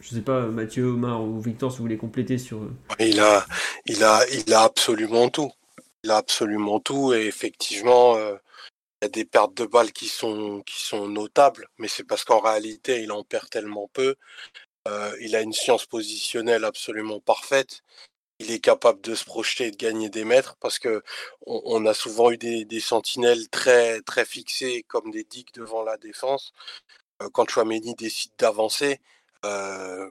Je 0.00 0.08
sais 0.10 0.20
pas, 0.20 0.46
Mathieu, 0.46 0.86
Omar 0.86 1.22
ou 1.22 1.40
Victor, 1.40 1.70
si 1.70 1.78
vous 1.78 1.84
voulez 1.84 1.96
compléter 1.96 2.36
sur. 2.36 2.60
Il 2.98 3.20
a, 3.20 3.46
il 3.86 4.02
a, 4.02 4.20
il 4.32 4.52
a 4.52 4.62
absolument 4.62 5.28
tout. 5.28 5.50
Il 6.04 6.10
a 6.10 6.16
absolument 6.16 6.80
tout, 6.80 7.14
et 7.14 7.26
effectivement. 7.26 8.16
Euh, 8.16 8.34
y 9.02 9.06
a 9.06 9.08
des 9.08 9.24
pertes 9.24 9.54
de 9.54 9.66
balles 9.66 9.92
qui 9.92 10.08
sont, 10.08 10.62
qui 10.62 10.82
sont 10.82 11.08
notables, 11.08 11.68
mais 11.78 11.88
c'est 11.88 12.04
parce 12.04 12.24
qu'en 12.24 12.40
réalité, 12.40 13.02
il 13.02 13.12
en 13.12 13.24
perd 13.24 13.48
tellement 13.50 13.88
peu. 13.92 14.16
Euh, 14.88 15.16
il 15.20 15.36
a 15.36 15.42
une 15.42 15.52
science 15.52 15.86
positionnelle 15.86 16.64
absolument 16.64 17.20
parfaite. 17.20 17.82
Il 18.40 18.50
est 18.52 18.60
capable 18.60 19.00
de 19.02 19.14
se 19.14 19.24
projeter 19.24 19.66
et 19.68 19.70
de 19.70 19.76
gagner 19.76 20.10
des 20.10 20.24
mètres 20.24 20.56
parce 20.60 20.78
que 20.78 21.02
on, 21.46 21.84
a 21.86 21.94
souvent 21.94 22.30
eu 22.30 22.38
des, 22.38 22.80
sentinelles 22.80 23.48
très, 23.50 24.00
très 24.02 24.24
fixées 24.24 24.84
comme 24.88 25.10
des 25.10 25.24
digues 25.24 25.52
devant 25.54 25.82
la 25.82 25.98
défense. 25.98 26.52
Euh, 27.22 27.28
quand 27.32 27.48
Chouameni 27.50 27.94
décide 27.94 28.32
d'avancer, 28.38 29.00
euh, 29.44 30.10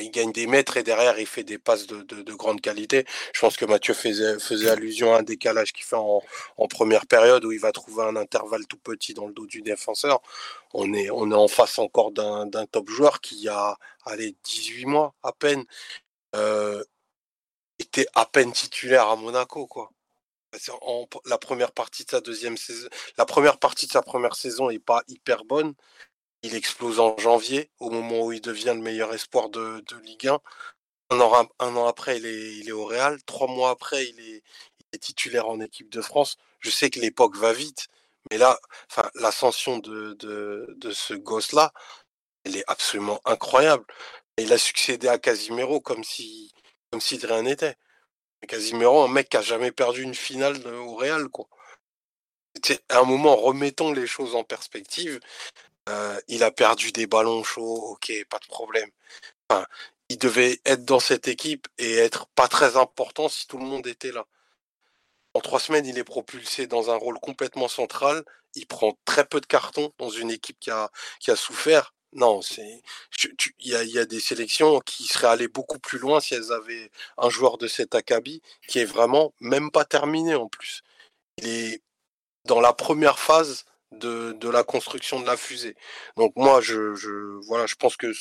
il 0.00 0.10
gagne 0.10 0.32
des 0.32 0.46
mètres 0.46 0.76
et 0.76 0.82
derrière 0.82 1.18
il 1.18 1.26
fait 1.26 1.44
des 1.44 1.58
passes 1.58 1.86
de, 1.86 2.32
grande 2.34 2.60
qualité. 2.60 3.04
Je 3.34 3.40
pense 3.40 3.56
que 3.56 3.64
Mathieu 3.64 3.94
faisait, 3.94 4.70
allusion 4.70 5.14
à 5.14 5.18
un 5.18 5.22
décalage 5.22 5.72
qu'il 5.72 5.84
fait 5.84 5.96
en, 5.96 6.22
première 6.68 7.06
période 7.06 7.44
où 7.44 7.52
il 7.52 7.60
va 7.60 7.72
trouver 7.72 8.04
un 8.04 8.16
intervalle 8.16 8.66
tout 8.66 8.78
petit 8.78 9.14
dans 9.14 9.26
le 9.26 9.32
dos 9.32 9.46
du 9.46 9.62
défenseur. 9.62 10.22
On 10.72 10.94
est, 10.94 11.10
on 11.10 11.30
est 11.30 11.34
en 11.34 11.48
face 11.48 11.78
encore 11.78 12.12
d'un 12.12 12.66
top 12.70 12.88
joueur 12.88 13.20
qui 13.20 13.48
a 13.48 13.76
allez, 14.06 14.36
18 14.44 14.86
mois 14.86 15.14
à 15.22 15.32
peine. 15.32 15.64
Euh, 16.34 16.82
était 17.78 18.06
à 18.14 18.26
peine 18.26 18.52
titulaire 18.52 19.08
à 19.08 19.16
Monaco, 19.16 19.66
quoi. 19.66 19.90
la 21.26 21.38
première 21.38 21.72
partie 21.72 22.04
de 22.04 22.10
sa 22.10 22.20
deuxième 22.20 22.56
saison, 22.56 22.88
la 23.18 23.26
première 23.26 23.58
partie 23.58 23.86
de 23.86 23.92
sa 23.92 24.02
première 24.02 24.36
saison 24.36 24.70
est 24.70 24.78
pas 24.78 25.02
hyper 25.08 25.44
bonne. 25.44 25.74
Il 26.42 26.54
explose 26.54 26.98
en 26.98 27.16
janvier, 27.18 27.70
au 27.78 27.90
moment 27.90 28.26
où 28.26 28.32
il 28.32 28.40
devient 28.40 28.72
le 28.74 28.82
meilleur 28.82 29.14
espoir 29.14 29.48
de, 29.48 29.84
Ligue 30.02 30.28
1. 30.28 30.40
Un 31.10 31.20
an, 31.76 31.86
après, 31.86 32.18
il 32.18 32.26
est, 32.68 32.72
au 32.72 32.84
Real. 32.84 33.22
Trois 33.24 33.46
mois 33.46 33.70
après, 33.70 34.06
il 34.06 34.20
est, 34.20 34.42
titulaire 34.98 35.48
en 35.48 35.60
équipe 35.60 35.90
de 35.90 36.02
France. 36.02 36.36
Je 36.60 36.70
sais 36.70 36.90
que 36.90 37.00
l'époque 37.00 37.36
va 37.36 37.52
vite, 37.52 37.88
mais 38.30 38.38
là, 38.38 38.58
l'ascension 39.14 39.78
de, 39.78 40.14
de, 40.14 40.90
ce 40.90 41.14
gosse-là, 41.14 41.72
elle 42.44 42.56
est 42.56 42.64
absolument 42.66 43.20
incroyable. 43.24 43.84
il 44.38 44.52
a 44.52 44.58
succédé 44.58 45.08
à 45.08 45.18
Casimiro 45.18 45.80
comme 45.80 46.04
si, 46.04 46.52
comme 46.90 47.00
si 47.00 47.18
de 47.18 47.26
rien 47.26 47.42
n'était. 47.42 47.76
Casimiro, 48.48 49.02
un 49.02 49.08
mec 49.08 49.28
qui 49.28 49.36
a 49.36 49.42
jamais 49.42 49.72
perdu 49.72 50.02
une 50.02 50.14
finale 50.14 50.66
au 50.66 50.94
Real, 50.96 51.28
quoi. 51.28 51.48
À 52.88 52.98
un 53.00 53.04
moment, 53.04 53.36
remettons 53.36 53.92
les 53.92 54.06
choses 54.06 54.34
en 54.34 54.44
perspective. 54.44 55.20
Euh, 55.88 56.20
il 56.28 56.44
a 56.44 56.50
perdu 56.50 56.92
des 56.92 57.06
ballons 57.06 57.42
chauds, 57.42 57.92
ok, 57.92 58.12
pas 58.28 58.38
de 58.38 58.46
problème. 58.46 58.90
Il 60.08 60.18
devait 60.18 60.60
être 60.64 60.84
dans 60.84 61.00
cette 61.00 61.28
équipe 61.28 61.68
et 61.78 61.94
être 61.96 62.26
pas 62.28 62.48
très 62.48 62.76
important 62.76 63.28
si 63.28 63.46
tout 63.46 63.58
le 63.58 63.64
monde 63.64 63.86
était 63.86 64.12
là. 64.12 64.26
En 65.34 65.40
trois 65.40 65.60
semaines, 65.60 65.86
il 65.86 65.98
est 65.98 66.04
propulsé 66.04 66.66
dans 66.66 66.90
un 66.90 66.96
rôle 66.96 67.18
complètement 67.18 67.68
central. 67.68 68.24
Il 68.54 68.66
prend 68.66 68.98
très 69.04 69.24
peu 69.26 69.40
de 69.40 69.46
cartons 69.46 69.92
dans 69.98 70.10
une 70.10 70.30
équipe 70.30 70.58
qui 70.60 70.70
a, 70.70 70.90
qui 71.20 71.30
a 71.30 71.36
souffert. 71.36 71.94
Non, 72.12 72.42
c'est 72.42 72.82
il 73.60 73.68
y 73.70 73.74
a, 73.74 73.84
y 73.84 73.98
a, 73.98 74.04
des 74.04 74.20
sélections 74.20 74.80
qui 74.80 75.04
seraient 75.04 75.28
allées 75.28 75.48
beaucoup 75.48 75.78
plus 75.78 75.98
loin 75.98 76.20
si 76.20 76.34
elles 76.34 76.52
avaient 76.52 76.90
un 77.16 77.30
joueur 77.30 77.56
de 77.56 77.66
cet 77.66 77.94
acabit 77.94 78.42
qui 78.68 78.80
est 78.80 78.84
vraiment 78.84 79.32
même 79.40 79.70
pas 79.70 79.86
terminé 79.86 80.34
en 80.34 80.48
plus. 80.48 80.82
Il 81.38 81.48
est 81.48 81.82
dans 82.44 82.60
la 82.60 82.74
première 82.74 83.18
phase 83.18 83.64
de, 83.92 84.48
la 84.48 84.64
construction 84.64 85.20
de 85.20 85.26
la 85.26 85.36
fusée. 85.36 85.76
Donc 86.16 86.32
moi, 86.36 86.60
je, 86.60 86.94
voilà, 87.46 87.66
je 87.66 87.74
pense 87.74 87.96
que 87.96 88.12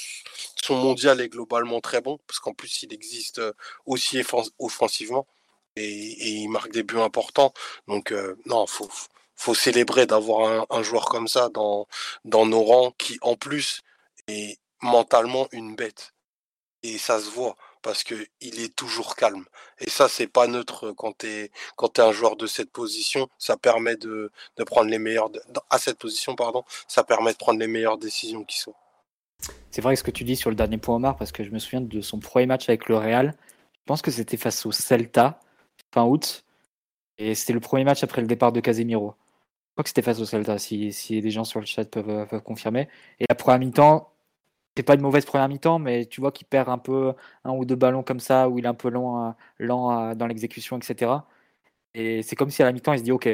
son 0.64 0.76
mondial 0.76 1.22
est 1.22 1.30
globalement 1.30 1.82
très 1.82 2.02
bon, 2.02 2.20
parce 2.28 2.40
qu'en 2.40 2.54
plus, 2.54 2.84
il 2.84 2.94
existe 2.94 3.40
euh, 3.40 3.54
aussi 3.86 4.22
offensivement, 4.60 5.28
et, 5.76 6.42
il 6.42 6.50
marque 6.50 6.72
des 6.72 6.84
buts 6.84 7.00
importants. 7.00 7.54
Donc 7.88 8.12
euh, 8.12 8.36
non, 8.46 8.68
faut, 8.68 8.90
faut 9.36 9.56
célébrer 9.56 10.06
d'avoir 10.06 10.66
un, 10.70 10.84
joueur 10.84 11.06
comme 11.06 11.28
ça 11.28 11.50
dans, 11.50 11.88
dans 12.26 12.46
nos 12.46 12.64
rangs, 12.64 12.92
qui 12.98 13.18
en 13.22 13.36
plus 13.36 13.82
est 14.28 14.60
mentalement 14.82 15.48
une 15.52 15.76
bête. 15.76 16.14
Et 16.84 16.98
ça 16.98 17.20
se 17.20 17.30
voit 17.30 17.56
parce 17.82 18.04
qu'il 18.04 18.28
est 18.42 18.76
toujours 18.76 19.16
calme. 19.16 19.46
Et 19.80 19.90
ça, 19.90 20.08
c'est 20.08 20.28
pas 20.28 20.48
neutre 20.48 20.92
quand 20.92 21.18
tu 21.18 21.28
es, 21.28 21.52
quand 21.76 22.00
un 22.00 22.12
joueur 22.12 22.36
de 22.36 22.48
cette 22.48 22.72
position. 22.72 23.28
Ça 23.38 23.58
permet 23.58 23.96
de, 23.96 24.32
de 24.58 24.64
prendre 24.64 24.90
les 24.90 25.00
meilleures. 25.00 25.30
À 25.70 25.78
cette 25.78 25.98
position, 25.98 26.36
pardon, 26.36 26.64
ça 26.88 27.04
permet 27.04 27.34
de 27.34 27.38
prendre 27.38 27.60
les 27.60 27.68
meilleures 27.68 27.98
décisions 27.98 28.44
qui 28.44 28.60
sont. 28.60 28.74
C'est 29.72 29.82
vrai 29.82 29.96
ce 29.96 30.04
que 30.04 30.12
tu 30.12 30.24
dis 30.24 30.36
sur 30.36 30.50
le 30.50 30.56
dernier 30.56 30.78
point 30.78 30.96
Omar, 30.96 31.18
parce 31.18 31.32
que 31.32 31.44
je 31.44 31.50
me 31.50 31.60
souviens 31.60 31.82
de 31.82 32.02
son 32.02 32.20
premier 32.20 32.46
match 32.46 32.70
avec 32.70 32.88
le 32.88 32.98
Real. 32.98 33.36
Je 33.74 33.86
pense 33.86 34.02
que 34.02 34.12
c'était 34.12 34.38
face 34.38 34.66
au 34.66 34.72
Celta, 34.72 35.40
fin 35.94 36.04
août. 36.04 36.44
Et 37.18 37.36
c'était 37.36 37.54
le 37.54 37.60
premier 37.60 37.84
match 37.84 38.04
après 38.04 38.22
le 38.22 38.28
départ 38.28 38.52
de 38.52 38.60
Casemiro. 38.60 39.16
Je 39.70 39.74
crois 39.74 39.84
que 39.84 39.90
c'était 39.90 40.02
face 40.02 40.20
au 40.20 40.26
Celta, 40.26 40.58
si, 40.58 40.92
si 40.92 41.22
des 41.22 41.32
gens 41.32 41.44
sur 41.44 41.60
le 41.60 41.66
chat 41.66 41.86
peuvent, 41.86 42.28
peuvent 42.28 42.42
confirmer. 42.42 42.90
Et 43.20 43.26
la 43.30 43.36
première 43.36 43.60
mi-temps, 43.60 44.11
c'est 44.76 44.84
pas 44.84 44.96
une 44.96 45.02
mauvaise 45.02 45.26
première 45.26 45.50
mi-temps, 45.50 45.80
mais 45.80 46.06
tu 46.06 46.22
vois 46.22 46.32
qu'il 46.32 46.48
perd 46.48 46.70
un 46.70 46.78
peu 46.78 47.14
un 47.44 47.52
ou 47.52 47.66
deux 47.66 47.76
ballons 47.76 48.04
comme 48.04 48.20
ça, 48.20 48.50
où 48.50 48.60
il 48.60 48.66
est 48.66 48.68
un 48.68 48.74
peu 48.74 48.90
lent, 48.90 49.36
lent 49.60 50.16
dans 50.16 50.28
l'exécution, 50.28 50.78
etc. 50.78 51.12
Et 51.94 52.24
c'est 52.24 52.36
comme 52.36 52.50
si 52.50 52.62
à 52.62 52.66
la 52.66 52.72
mi-temps, 52.72 52.94
il 52.94 53.00
se 53.00 53.04
dit, 53.04 53.12
OK, 53.12 53.30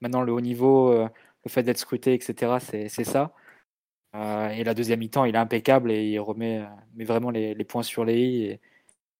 maintenant 0.00 0.22
le 0.22 0.32
haut 0.32 0.40
niveau, 0.40 0.90
euh, 0.92 1.08
le 1.44 1.50
fait 1.50 1.62
d'être 1.62 1.78
scruté, 1.78 2.14
etc., 2.14 2.58
c'est 2.60 3.04
ça. 3.04 3.34
Euh, 4.16 4.48
et 4.50 4.64
la 4.64 4.74
deuxième 4.74 5.00
mi-temps, 5.00 5.24
il 5.24 5.34
est 5.36 5.38
impeccable 5.38 5.90
et 5.92 6.04
il 6.10 6.18
remet 6.20 6.62
met 6.94 7.04
vraiment 7.04 7.30
les, 7.30 7.54
points 7.64 7.82
sur 7.82 8.04
les 8.04 8.18
i 8.20 8.60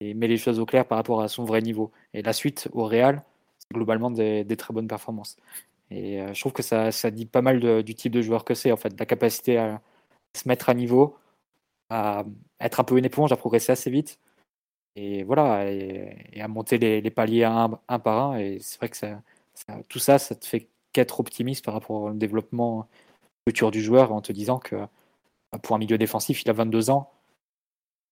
et, 0.01 0.15
met 0.15 0.29
les 0.29 0.39
choses 0.39 0.59
au 0.61 0.67
clair 0.67 0.87
par 0.87 0.99
rapport 0.99 1.21
à 1.23 1.29
son 1.29 1.45
vrai 1.45 1.63
niveau. 1.63 1.93
Et 2.15 2.23
la 2.23 2.33
suite 2.33 2.69
au 2.73 2.85
Real, 2.87 3.23
c'est 3.59 3.75
globalement 3.75 4.11
des, 4.11 4.45
très 4.57 4.75
bonnes 4.75 4.89
performances. 4.89 5.37
Et 5.91 6.21
euh, 6.23 6.35
je 6.35 6.41
trouve 6.41 6.53
que 6.53 6.63
ça 6.63 7.11
dit 7.11 7.27
pas 7.27 7.43
mal 7.43 7.83
du 7.85 7.95
type 7.95 8.13
de 8.13 8.23
joueur 8.23 8.45
que 8.45 8.55
c'est, 8.55 8.73
en 8.73 8.77
fait, 8.77 8.99
la 8.99 9.07
capacité 9.07 9.59
à 9.59 9.83
se 10.37 10.49
mettre 10.49 10.69
à 10.71 10.75
niveau, 10.75 11.17
à 11.91 12.25
être 12.61 12.81
un 12.81 12.85
peu 12.85 12.99
une 12.99 13.05
éponge, 13.05 13.33
à 13.33 13.37
progresser 13.37 13.73
assez 13.73 13.91
vite. 13.91 14.19
Et 14.97 15.25
voilà, 15.25 15.71
et, 15.71 16.41
à 16.41 16.49
monter 16.49 16.79
les, 16.79 17.11
paliers 17.11 17.45
un, 17.45 17.71
par 17.99 18.33
un. 18.33 18.39
Et 18.39 18.59
c'est 18.61 18.79
vrai 18.79 18.89
que 18.89 18.97
ça, 18.97 19.23
tout 19.89 19.99
ça, 19.99 20.19
ça 20.19 20.35
te 20.35 20.47
fait 20.47 20.69
qu'être 20.93 21.21
optimiste 21.21 21.65
par 21.65 21.75
rapport 21.75 22.03
au 22.03 22.13
développement 22.13 22.89
futur 23.49 23.71
du 23.71 23.83
joueur 23.83 24.13
en 24.13 24.21
te 24.21 24.33
disant 24.33 24.59
que 24.59 24.77
bah, 25.53 25.59
pour 25.63 25.77
un 25.77 25.79
milieu 25.79 25.99
défensif, 25.99 26.43
il 26.43 26.51
a 26.51 26.53
22 26.53 26.91
ans. 26.91 27.13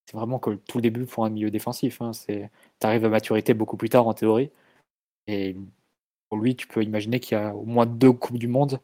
C'est 0.07 0.16
vraiment 0.16 0.39
que 0.39 0.51
tout 0.51 0.79
le 0.79 0.83
début 0.83 1.07
pour 1.07 1.24
un 1.24 1.31
milieu 1.31 1.51
défensif. 1.51 2.01
Hein. 2.01 2.12
Tu 2.26 2.49
arrives 2.83 3.05
à 3.05 3.09
maturité 3.09 3.55
beaucoup 3.55 3.76
plus 3.76 3.91
tard 3.91 4.07
en 4.07 4.14
théorie. 4.14 4.51
Et 5.26 5.57
pour 6.29 6.39
lui, 6.39 6.57
tu 6.57 6.66
peux 6.66 6.83
imaginer 6.83 7.20
qu'il 7.20 7.37
y 7.39 7.41
a 7.41 7.55
au 7.55 7.64
moins 7.64 7.87
deux 7.87 8.12
Coupes 8.12 8.39
du 8.39 8.49
Monde 8.49 8.81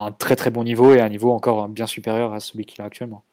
un 0.00 0.12
très 0.12 0.36
très 0.36 0.50
bon 0.50 0.64
niveau 0.64 0.94
et 0.94 1.00
un 1.00 1.08
niveau 1.08 1.30
encore 1.32 1.68
bien 1.68 1.86
supérieur 1.86 2.32
à 2.32 2.40
celui 2.40 2.64
qu'il 2.64 2.82
a 2.82 2.84
actuellement. 2.84 3.24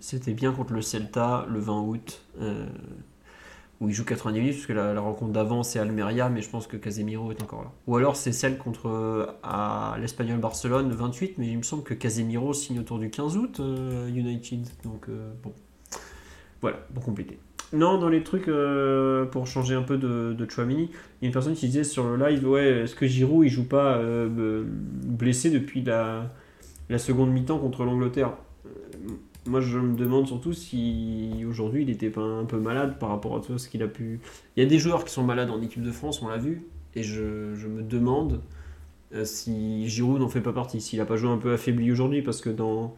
C'était 0.00 0.32
bien 0.32 0.52
contre 0.52 0.72
le 0.72 0.82
Celta 0.82 1.46
le 1.50 1.58
20 1.58 1.80
août, 1.82 2.22
euh, 2.40 2.66
où 3.80 3.88
il 3.88 3.94
joue 3.94 4.04
90 4.04 4.38
minutes, 4.38 4.54
puisque 4.54 4.70
la, 4.70 4.98
rencontre 5.00 5.32
d'avant 5.32 5.62
c'est 5.62 5.78
Almeria, 5.78 6.28
mais 6.28 6.42
je 6.42 6.48
pense 6.48 6.66
que 6.66 6.76
Casemiro 6.76 7.30
est 7.32 7.42
encore 7.42 7.62
là. 7.62 7.72
Ou 7.86 7.96
alors 7.96 8.16
c'est 8.16 8.32
celle 8.32 8.58
contre 8.58 8.88
euh, 8.88 9.26
l'Espagnol 9.98 10.38
Barcelone 10.38 10.88
le 10.88 10.94
28, 10.94 11.38
mais 11.38 11.48
il 11.48 11.58
me 11.58 11.62
semble 11.62 11.82
que 11.82 11.94
Casemiro 11.94 12.52
signe 12.52 12.80
autour 12.80 12.98
du 12.98 13.10
15 13.10 13.36
août 13.36 13.60
euh, 13.60 14.08
United. 14.08 14.68
Donc 14.84 15.08
bon. 15.42 15.52
Voilà, 16.60 16.78
pour 16.92 17.04
compléter. 17.04 17.38
Non, 17.72 17.98
dans 17.98 18.08
les 18.08 18.22
trucs, 18.22 18.50
pour 19.30 19.46
changer 19.46 19.74
un 19.74 19.82
peu 19.82 19.98
de, 19.98 20.34
de 20.36 20.50
Chouamini, 20.50 20.84
il 20.84 21.24
y 21.24 21.24
a 21.24 21.26
une 21.26 21.32
personne 21.32 21.54
qui 21.54 21.66
disait 21.66 21.84
sur 21.84 22.04
le 22.04 22.16
live 22.16 22.48
Ouais, 22.48 22.64
est-ce 22.64 22.94
que 22.94 23.06
Giroud 23.06 23.44
il 23.46 23.50
joue 23.50 23.68
pas 23.68 24.00
blessé 24.26 25.50
depuis 25.50 25.82
la 25.82 26.30
seconde 26.98 27.30
mi-temps 27.30 27.58
contre 27.58 27.84
l'Angleterre? 27.84 28.32
Moi, 29.48 29.60
je 29.60 29.78
me 29.78 29.96
demande 29.96 30.26
surtout 30.26 30.52
si 30.52 31.44
aujourd'hui 31.48 31.82
il 31.82 31.90
était 31.90 32.10
pas 32.10 32.20
un 32.20 32.44
peu 32.44 32.58
malade 32.58 32.98
par 32.98 33.08
rapport 33.08 33.36
à 33.36 33.40
tout 33.40 33.58
ce 33.58 33.68
qu'il 33.68 33.82
a 33.82 33.88
pu. 33.88 34.20
Il 34.56 34.62
y 34.62 34.66
a 34.66 34.68
des 34.68 34.78
joueurs 34.78 35.04
qui 35.04 35.12
sont 35.12 35.24
malades 35.24 35.50
en 35.50 35.60
équipe 35.62 35.82
de 35.82 35.90
France, 35.90 36.22
on 36.22 36.28
l'a 36.28 36.36
vu, 36.36 36.66
et 36.94 37.02
je, 37.02 37.22
me 37.22 37.82
demande 37.82 38.42
euh, 39.14 39.24
si 39.24 39.88
Giroud 39.88 40.20
n'en 40.20 40.28
fait 40.28 40.40
pas 40.40 40.52
partie, 40.52 40.80
s'il 40.80 41.00
a 41.00 41.06
pas 41.06 41.16
joué 41.16 41.30
un 41.30 41.38
peu 41.38 41.52
affaibli 41.52 41.90
aujourd'hui, 41.90 42.22
parce 42.22 42.40
que 42.40 42.50
dans, 42.50 42.94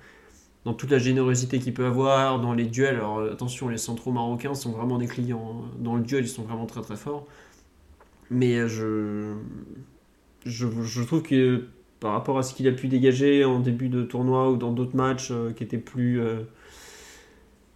dans 0.65 0.75
toute 0.75 0.91
la 0.91 0.99
générosité 0.99 1.59
qu'il 1.61 1.73
peut 1.73 1.87
avoir, 1.87 2.41
dans 2.41 2.53
les 2.53 2.67
duels, 2.67 2.97
alors 2.97 3.23
attention, 3.23 3.69
les 3.69 3.79
centraux 3.79 4.13
marocains 4.13 4.55
sont 4.55 4.73
vraiment 4.73 4.99
des 4.99 5.07
clients. 5.07 5.63
Hein. 5.65 5.71
Dans 5.79 5.97
le 5.97 6.03
duel, 6.03 6.25
ils 6.25 6.29
sont 6.29 6.43
vraiment 6.43 6.67
très 6.67 6.83
très 6.83 6.97
forts. 6.97 7.27
Mais 8.31 8.69
je, 8.69 9.35
je, 10.45 10.67
je 10.83 11.03
trouve 11.03 11.23
que 11.23 11.65
par 12.01 12.13
rapport 12.13 12.39
à 12.39 12.43
ce 12.43 12.55
qu'il 12.55 12.67
a 12.67 12.73
pu 12.73 12.89
dégager 12.89 13.45
en 13.45 13.61
début 13.61 13.89
de 13.89 14.03
tournoi 14.03 14.51
ou 14.51 14.57
dans 14.57 14.73
d'autres 14.73 14.97
matchs 14.97 15.31
euh, 15.31 15.53
qui 15.53 15.63
étaient 15.63 15.79
plus. 15.79 16.21
Euh, 16.21 16.41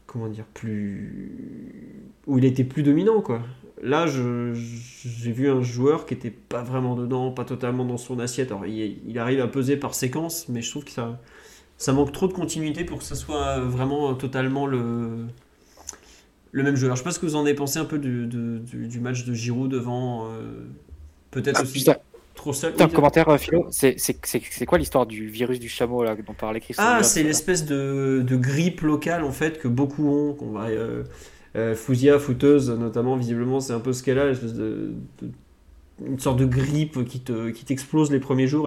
comment 0.07 0.29
dire 0.29 0.47
Plus. 0.55 1.31
où 2.27 2.39
il 2.39 2.45
était 2.45 2.65
plus 2.65 2.83
dominant, 2.83 3.21
quoi. 3.21 3.43
Là, 3.83 4.07
j'ai 4.07 5.33
vu 5.33 5.51
un 5.51 5.61
joueur 5.61 6.07
qui 6.07 6.15
était 6.15 6.31
pas 6.31 6.63
vraiment 6.63 6.95
dedans, 6.95 7.33
pas 7.33 7.45
totalement 7.45 7.85
dans 7.85 7.99
son 7.99 8.19
assiette. 8.19 8.51
Alors, 8.51 8.65
il, 8.65 9.19
arrive 9.19 9.41
à 9.41 9.49
peser 9.49 9.77
par 9.77 9.95
séquence, 9.95 10.49
mais 10.49 10.63
je 10.63 10.71
trouve 10.71 10.85
que 10.85 10.91
ça, 10.91 11.21
ça 11.77 11.93
manque 11.93 12.13
trop 12.13 12.27
de 12.27 12.33
continuité 12.33 12.85
pour 12.85 12.99
que 12.99 13.05
ça 13.05 13.15
soit 13.15 13.59
vraiment 13.61 14.15
totalement 14.15 14.67
le, 14.67 15.27
le 16.55 16.63
même 16.63 16.77
joueur. 16.77 16.95
Je 16.95 17.01
sais 17.01 17.05
pas 17.05 17.11
ce 17.11 17.19
que 17.19 17.27
vous 17.27 17.37
en 17.37 17.41
avez 17.41 17.55
pensé 17.55 17.79
un 17.79 17.85
peu 17.85 17.99
du, 17.99 19.01
match 19.01 19.25
de 19.25 19.35
Giroud 19.35 19.71
devant. 19.71 20.29
Euh, 20.29 20.65
peut-être 21.33 21.59
ah, 21.61 21.63
aussi 21.63 21.85
trop 22.45 22.53
seul. 22.53 22.75
Un 22.79 22.89
commentaire, 22.89 23.29
euh, 23.29 23.39
Philo, 23.39 23.67
c'est 23.71 24.67
quoi 24.67 24.79
l'histoire 24.79 25.07
du 25.07 25.29
virus 25.29 25.59
du 25.59 25.69
chameau 25.69 26.05
là, 26.05 26.15
dont 26.15 26.35
parlait 26.35 26.61
Christophe 26.61 26.85
Ah, 26.87 27.03
c'est 27.03 27.23
l'espèce 27.23 27.65
de, 27.65 28.23
de, 28.27 28.37
grippe 28.37 28.83
locale 28.83 29.25
en 29.25 29.33
fait 29.33 29.59
que 29.59 29.69
beaucoup 29.69 30.09
ont. 30.09 30.35
Qu'on 30.35 30.51
va, 30.51 30.67
euh, 30.67 31.05
euh, 31.57 31.75
Fouzia, 31.75 32.19
fouteuse 32.19 32.71
notamment, 32.71 33.17
visiblement, 33.17 33.61
c'est 33.61 33.73
un 33.73 33.81
peu 33.81 33.93
ce 33.93 34.03
qu'elle 34.03 34.19
a, 34.19 34.33
de, 34.35 34.93
une 36.05 36.19
sorte 36.19 36.39
de 36.39 36.45
grippe 36.45 37.05
qui 37.05 37.21
t'explose 37.21 38.09
te, 38.09 38.13
qui 38.13 38.19
les 38.19 38.21
premiers 38.21 38.47
jours. 38.47 38.67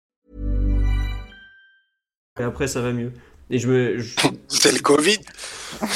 Et 2.39 2.43
après 2.43 2.67
ça 2.67 2.81
va 2.81 2.93
mieux. 2.93 3.11
Et 3.49 3.59
je 3.59 3.67
me 3.67 3.99
je... 3.99 4.15
C'est 4.47 4.71
le 4.71 4.79
Covid. 4.79 5.19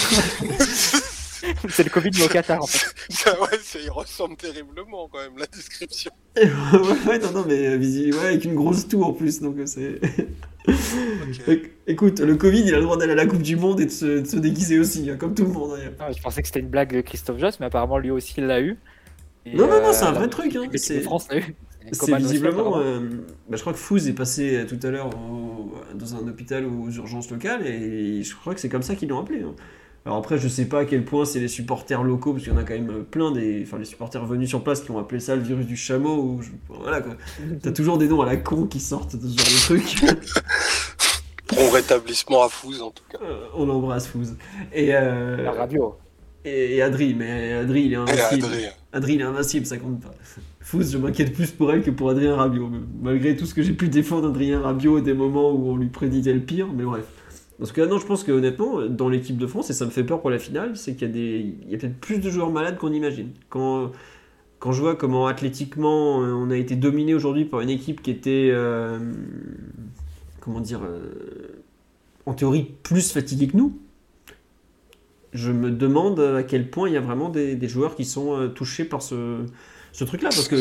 c'est 1.70 1.84
le 1.84 1.90
Covid 1.90 2.10
mais 2.16 2.26
au 2.26 2.28
Qatar 2.28 2.62
en 2.62 2.68
fait. 2.68 3.30
ouais, 3.40 3.58
il 3.82 3.90
ressemble 3.90 4.36
terriblement 4.36 5.08
quand 5.08 5.20
même 5.20 5.38
la 5.38 5.46
description. 5.46 6.12
ouais, 6.36 7.20
non, 7.20 7.32
non, 7.32 7.46
mais 7.48 7.78
ouais, 7.78 8.26
avec 8.26 8.44
une 8.44 8.56
grosse 8.56 8.88
toux 8.88 9.04
en 9.04 9.14
plus, 9.14 9.40
donc 9.42 9.56
c'est. 9.66 10.02
Okay. 10.68 11.72
Écoute, 11.86 12.20
le 12.20 12.36
Covid, 12.36 12.62
il 12.62 12.74
a 12.74 12.80
le 12.80 12.84
droit 12.84 12.98
d'aller 12.98 13.12
à 13.12 13.16
la 13.16 13.28
Coupe 13.28 13.44
du 13.44 13.56
Monde 13.56 13.80
et 13.80 13.86
de 13.86 13.92
se, 13.92 14.22
de 14.22 14.26
se 14.26 14.38
déguiser 14.38 14.80
aussi, 14.80 15.08
hein, 15.10 15.18
comme 15.18 15.36
tout 15.36 15.44
le 15.44 15.52
monde. 15.52 15.78
Ah, 16.00 16.12
je 16.12 16.20
pensais 16.22 16.42
que 16.42 16.48
c'était 16.48 16.62
une 16.62 16.70
blague 16.70 16.96
de 16.96 17.02
Christophe 17.02 17.38
Joss, 17.40 17.60
mais 17.60 17.68
apparemment 17.68 18.00
lui 18.00 18.10
aussi 18.10 18.34
il 18.38 18.48
l'a 18.48 18.60
eu. 18.60 18.78
Et 19.46 19.56
non, 19.56 19.68
non, 19.68 19.82
non, 19.82 19.94
c'est 19.94 20.06
un 20.06 20.14
vrai 20.14 20.28
truc. 20.28 20.56
Hein. 20.56 20.68
C'est 20.76 21.02
France 21.02 21.28
l'a 21.30 21.38
eu. 21.38 21.56
C'est 21.92 22.16
visiblement. 22.18 22.80
Euh, 22.80 23.00
bah, 23.50 23.58
je 23.58 23.62
crois 23.62 23.74
que 23.74 23.80
Fouz 23.80 24.08
est 24.08 24.14
passé 24.14 24.58
euh, 24.58 24.66
tout 24.66 24.80
à 24.86 24.90
l'heure 24.90 25.10
dans 25.94 26.16
un 26.16 26.28
hôpital 26.28 26.66
aux 26.66 26.90
urgences 26.90 27.30
locales 27.30 27.66
et 27.66 28.24
je 28.24 28.36
crois 28.36 28.54
que 28.54 28.60
c'est 28.60 28.70
comme 28.70 28.82
ça 28.82 28.96
qu'ils 28.96 29.10
l'ont 29.10 29.20
appelé. 29.20 29.42
Hein. 29.42 29.56
Alors 30.06 30.20
après, 30.20 30.38
je 30.38 30.48
sais 30.48 30.66
pas 30.66 30.82
à 30.82 30.86
quel 30.86 31.04
point 31.04 31.26
c'est 31.26 31.40
les 31.40 31.48
supporters 31.48 32.04
locaux, 32.04 32.34
parce 32.34 32.44
qu'il 32.44 32.54
y 32.54 32.56
en 32.56 32.60
a 32.60 32.64
quand 32.64 32.76
même 32.76 33.04
plein 33.06 33.32
des, 33.32 33.64
enfin 33.64 33.80
les 33.80 33.86
supporters 33.86 34.24
venus 34.24 34.50
sur 34.50 34.64
place 34.64 34.82
qui 34.82 34.92
ont 34.92 35.00
appelé 35.00 35.20
ça 35.20 35.36
le 35.36 35.42
virus 35.42 35.66
du 35.66 35.76
chameau. 35.76 36.16
Ou 36.16 36.42
Voilà 36.70 37.02
quoi. 37.02 37.16
T'as 37.64 37.72
toujours 37.72 37.98
des 37.98 38.08
noms 38.08 38.22
à 38.22 38.26
la 38.26 38.38
con 38.38 38.68
qui 38.68 38.80
sortent 38.80 39.16
de 39.16 39.28
ce 39.28 39.38
genre 39.38 39.78
de 39.78 39.82
truc. 39.82 40.02
Bon 41.56 41.70
rétablissement 41.70 42.44
à 42.44 42.50
Fouz 42.50 42.82
en 42.82 42.90
tout 42.90 43.04
cas. 43.08 43.20
Euh, 43.24 43.46
on 43.56 43.70
embrasse 43.70 44.08
Fouz. 44.08 44.36
Et 44.74 44.96
euh... 44.96 45.44
La 45.44 45.52
radio. 45.52 45.96
Et, 46.44 46.78
et, 46.78 46.82
Adri, 46.82 47.14
mais 47.14 47.54
Adri 47.54 47.84
il 47.84 47.94
est 47.94 47.98
invincible. 47.98 48.46
Adri. 48.46 48.66
Adri 48.94 49.14
il 49.14 49.22
est 49.22 49.26
invincible, 49.26 49.66
ça 49.66 49.78
compte 49.78 50.02
pas. 50.02 50.12
Fouz, 50.66 50.92
je 50.92 50.98
m'inquiète 50.98 51.32
plus 51.32 51.52
pour 51.52 51.72
elle 51.72 51.84
que 51.84 51.92
pour 51.92 52.10
Adrien 52.10 52.36
Rabiot. 52.36 52.72
Malgré 53.00 53.36
tout 53.36 53.46
ce 53.46 53.54
que 53.54 53.62
j'ai 53.62 53.74
pu 53.74 53.88
défendre 53.88 54.30
Adrien 54.30 54.62
Rabiot 54.62 55.00
des 55.00 55.14
moments 55.14 55.52
où 55.52 55.70
on 55.70 55.78
lui 55.78 55.90
prédisait 55.90 56.34
le 56.34 56.40
pire, 56.40 56.68
mais 56.76 56.84
bref. 56.84 57.06
Parce 57.60 57.72
que 57.72 57.82
non, 57.82 58.00
je 58.00 58.06
pense 58.08 58.24
que 58.24 58.32
honnêtement, 58.32 58.82
dans 58.88 59.08
l'équipe 59.08 59.38
de 59.38 59.46
France, 59.46 59.70
et 59.70 59.74
ça 59.74 59.86
me 59.86 59.92
fait 59.92 60.04
peur 60.04 60.22
pour 60.22 60.32
la 60.32 60.40
finale, 60.40 60.76
c'est 60.76 60.96
qu'il 60.96 61.08
y 61.08 61.12
a, 61.12 61.14
des... 61.14 61.56
A 61.72 61.78
peut-être 61.78 62.00
plus 62.00 62.18
de 62.18 62.32
joueurs 62.32 62.50
malades 62.50 62.80
qu'on 62.80 62.92
imagine. 62.92 63.30
Quand, 63.50 63.92
quand 64.58 64.72
je 64.72 64.82
vois 64.82 64.96
comment 64.96 65.28
athlétiquement 65.28 66.18
on 66.18 66.50
a 66.50 66.58
été 66.58 66.76
dominé 66.76 67.14
aujourd'hui 67.14 67.46
par 67.46 67.62
une 67.62 67.70
équipe 67.70 68.02
qui 68.02 68.10
était, 68.10 68.50
euh... 68.52 68.98
comment 70.40 70.62
dire, 70.62 70.82
euh... 70.84 71.62
en 72.26 72.34
théorie 72.34 72.72
plus 72.82 73.12
fatiguée 73.12 73.50
que 73.50 73.58
nous, 73.58 73.78
je 75.32 75.52
me 75.52 75.70
demande 75.70 76.20
à 76.20 76.42
quel 76.42 76.72
point 76.72 76.90
il 76.90 76.96
y 76.96 76.98
a 76.98 77.02
vraiment 77.02 77.30
des, 77.30 77.68
joueurs 77.68 77.96
qui 77.96 78.04
sont 78.04 78.36
euh, 78.36 78.48
touchés 78.48 78.86
par 78.86 79.04
ce, 79.04 79.46
ce 79.96 80.04
truc-là. 80.04 80.30
Parce 80.30 80.50
que 80.50 80.56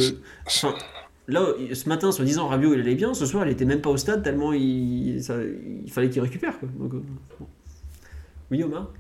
là, 1.27 1.47
ce 1.73 1.89
matin, 1.89 2.13
soi-disant, 2.13 2.47
Rabiot, 2.47 2.75
il 2.75 2.81
allait 2.81 2.95
bien. 2.95 3.15
Ce 3.15 3.27
soir, 3.27 3.47
il 3.47 3.53
était 3.53 3.65
même 3.65 3.81
pas 3.81 3.91
au 3.91 3.97
stade 3.97 4.23
tellement 4.23 4.53
il, 4.53 5.21
fallait 5.89 6.09
qu'il 6.09 6.23
récupère. 6.23 6.59
Quoi. 6.59 6.69
Bon. 6.73 7.03
Oui, 8.51 8.63
Omar? 8.63 8.93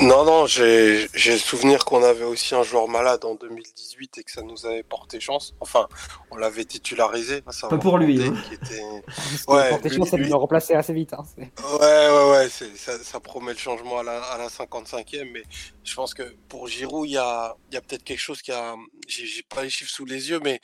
Non, 0.00 0.24
non, 0.24 0.46
j'ai 0.46 1.08
le 1.14 1.38
souvenir 1.38 1.84
qu'on 1.84 2.02
avait 2.02 2.24
aussi 2.24 2.54
un 2.54 2.62
joueur 2.62 2.88
malade 2.88 3.24
en 3.24 3.34
2018 3.34 4.18
et 4.18 4.24
que 4.24 4.30
ça 4.30 4.42
nous 4.42 4.66
avait 4.66 4.82
porté 4.82 5.20
chance. 5.20 5.54
Enfin, 5.60 5.88
on 6.30 6.36
l'avait 6.36 6.64
titularisé. 6.64 7.42
Ça 7.50 7.68
pas 7.68 7.78
pour 7.78 7.98
lui. 7.98 8.22
Hein. 8.22 8.34
Était... 8.52 8.82
ouais, 9.48 9.70
porté 9.70 9.90
chance, 9.90 10.10
ça 10.10 10.16
lui 10.16 10.28
le 10.28 10.34
remplacer 10.34 10.74
assez 10.74 10.92
vite. 10.92 11.12
Hein, 11.14 11.24
ouais, 11.38 12.08
ouais, 12.08 12.30
ouais, 12.30 12.48
ça, 12.48 12.98
ça, 13.02 13.20
promet 13.20 13.52
le 13.52 13.58
changement 13.58 13.98
à 13.98 14.02
la, 14.02 14.22
à 14.22 14.38
la 14.38 14.48
55e. 14.48 15.30
Mais 15.32 15.42
je 15.84 15.94
pense 15.94 16.14
que 16.14 16.22
pour 16.48 16.68
Giroud, 16.68 17.08
il 17.08 17.12
y 17.12 17.18
a, 17.18 17.54
y 17.72 17.76
a 17.76 17.80
peut-être 17.80 18.04
quelque 18.04 18.20
chose 18.20 18.42
qui 18.42 18.52
a. 18.52 18.74
J'ai 19.08 19.42
pas 19.42 19.62
les 19.62 19.70
chiffres 19.70 19.90
sous 19.90 20.04
les 20.04 20.30
yeux, 20.30 20.40
mais 20.42 20.60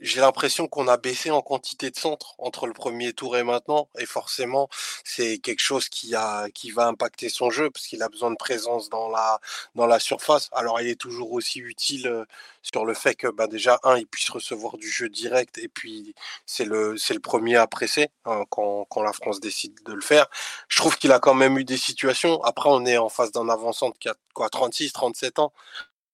j'ai 0.00 0.20
l'impression 0.20 0.66
qu'on 0.68 0.88
a 0.88 0.96
baissé 0.96 1.30
en 1.30 1.42
quantité 1.42 1.90
de 1.90 1.96
centres 1.96 2.34
entre 2.38 2.66
le 2.66 2.72
premier 2.72 3.12
tour 3.12 3.36
et 3.36 3.42
maintenant, 3.44 3.88
et 3.98 4.06
forcément, 4.06 4.68
c'est 5.04 5.38
quelque 5.38 5.60
chose 5.60 5.88
qui 5.88 6.14
a 6.14 6.48
qui 6.50 6.70
va 6.70 6.86
impacter 6.88 7.28
son 7.28 7.50
jeu 7.50 7.70
parce 7.70 7.86
qu'il 7.86 8.02
a 8.02 8.08
besoin 8.08 8.30
de 8.30 8.36
présence 8.36 8.88
dans 8.90 9.08
la 9.08 9.40
dans 9.74 9.86
la 9.86 9.98
surface. 10.00 10.48
Alors, 10.52 10.80
il 10.80 10.88
est 10.88 11.00
toujours 11.00 11.32
aussi 11.32 11.60
utile 11.60 12.24
sur 12.62 12.84
le 12.84 12.94
fait 12.94 13.14
que 13.14 13.28
bah, 13.28 13.46
déjà 13.46 13.78
un, 13.84 13.96
il 13.98 14.06
puisse 14.06 14.30
recevoir 14.30 14.76
du 14.78 14.88
jeu 14.90 15.08
direct, 15.08 15.58
et 15.58 15.68
puis 15.68 16.14
c'est 16.46 16.64
le 16.64 16.96
c'est 16.98 17.14
le 17.14 17.20
premier 17.20 17.56
à 17.56 17.66
presser 17.66 18.08
hein, 18.24 18.44
quand 18.50 18.86
quand 18.90 19.02
la 19.02 19.12
France 19.12 19.40
décide 19.40 19.82
de 19.84 19.92
le 19.92 20.00
faire. 20.02 20.26
Je 20.68 20.76
trouve 20.78 20.96
qu'il 20.98 21.12
a 21.12 21.18
quand 21.20 21.34
même 21.34 21.58
eu 21.58 21.64
des 21.64 21.76
situations. 21.76 22.42
Après, 22.44 22.68
on 22.70 22.84
est 22.86 22.98
en 22.98 23.08
face 23.08 23.32
d'un 23.32 23.48
avançant 23.48 23.90
qui 23.92 24.08
a 24.08 24.14
quoi 24.34 24.48
36, 24.48 24.92
37 24.92 25.38
ans. 25.38 25.52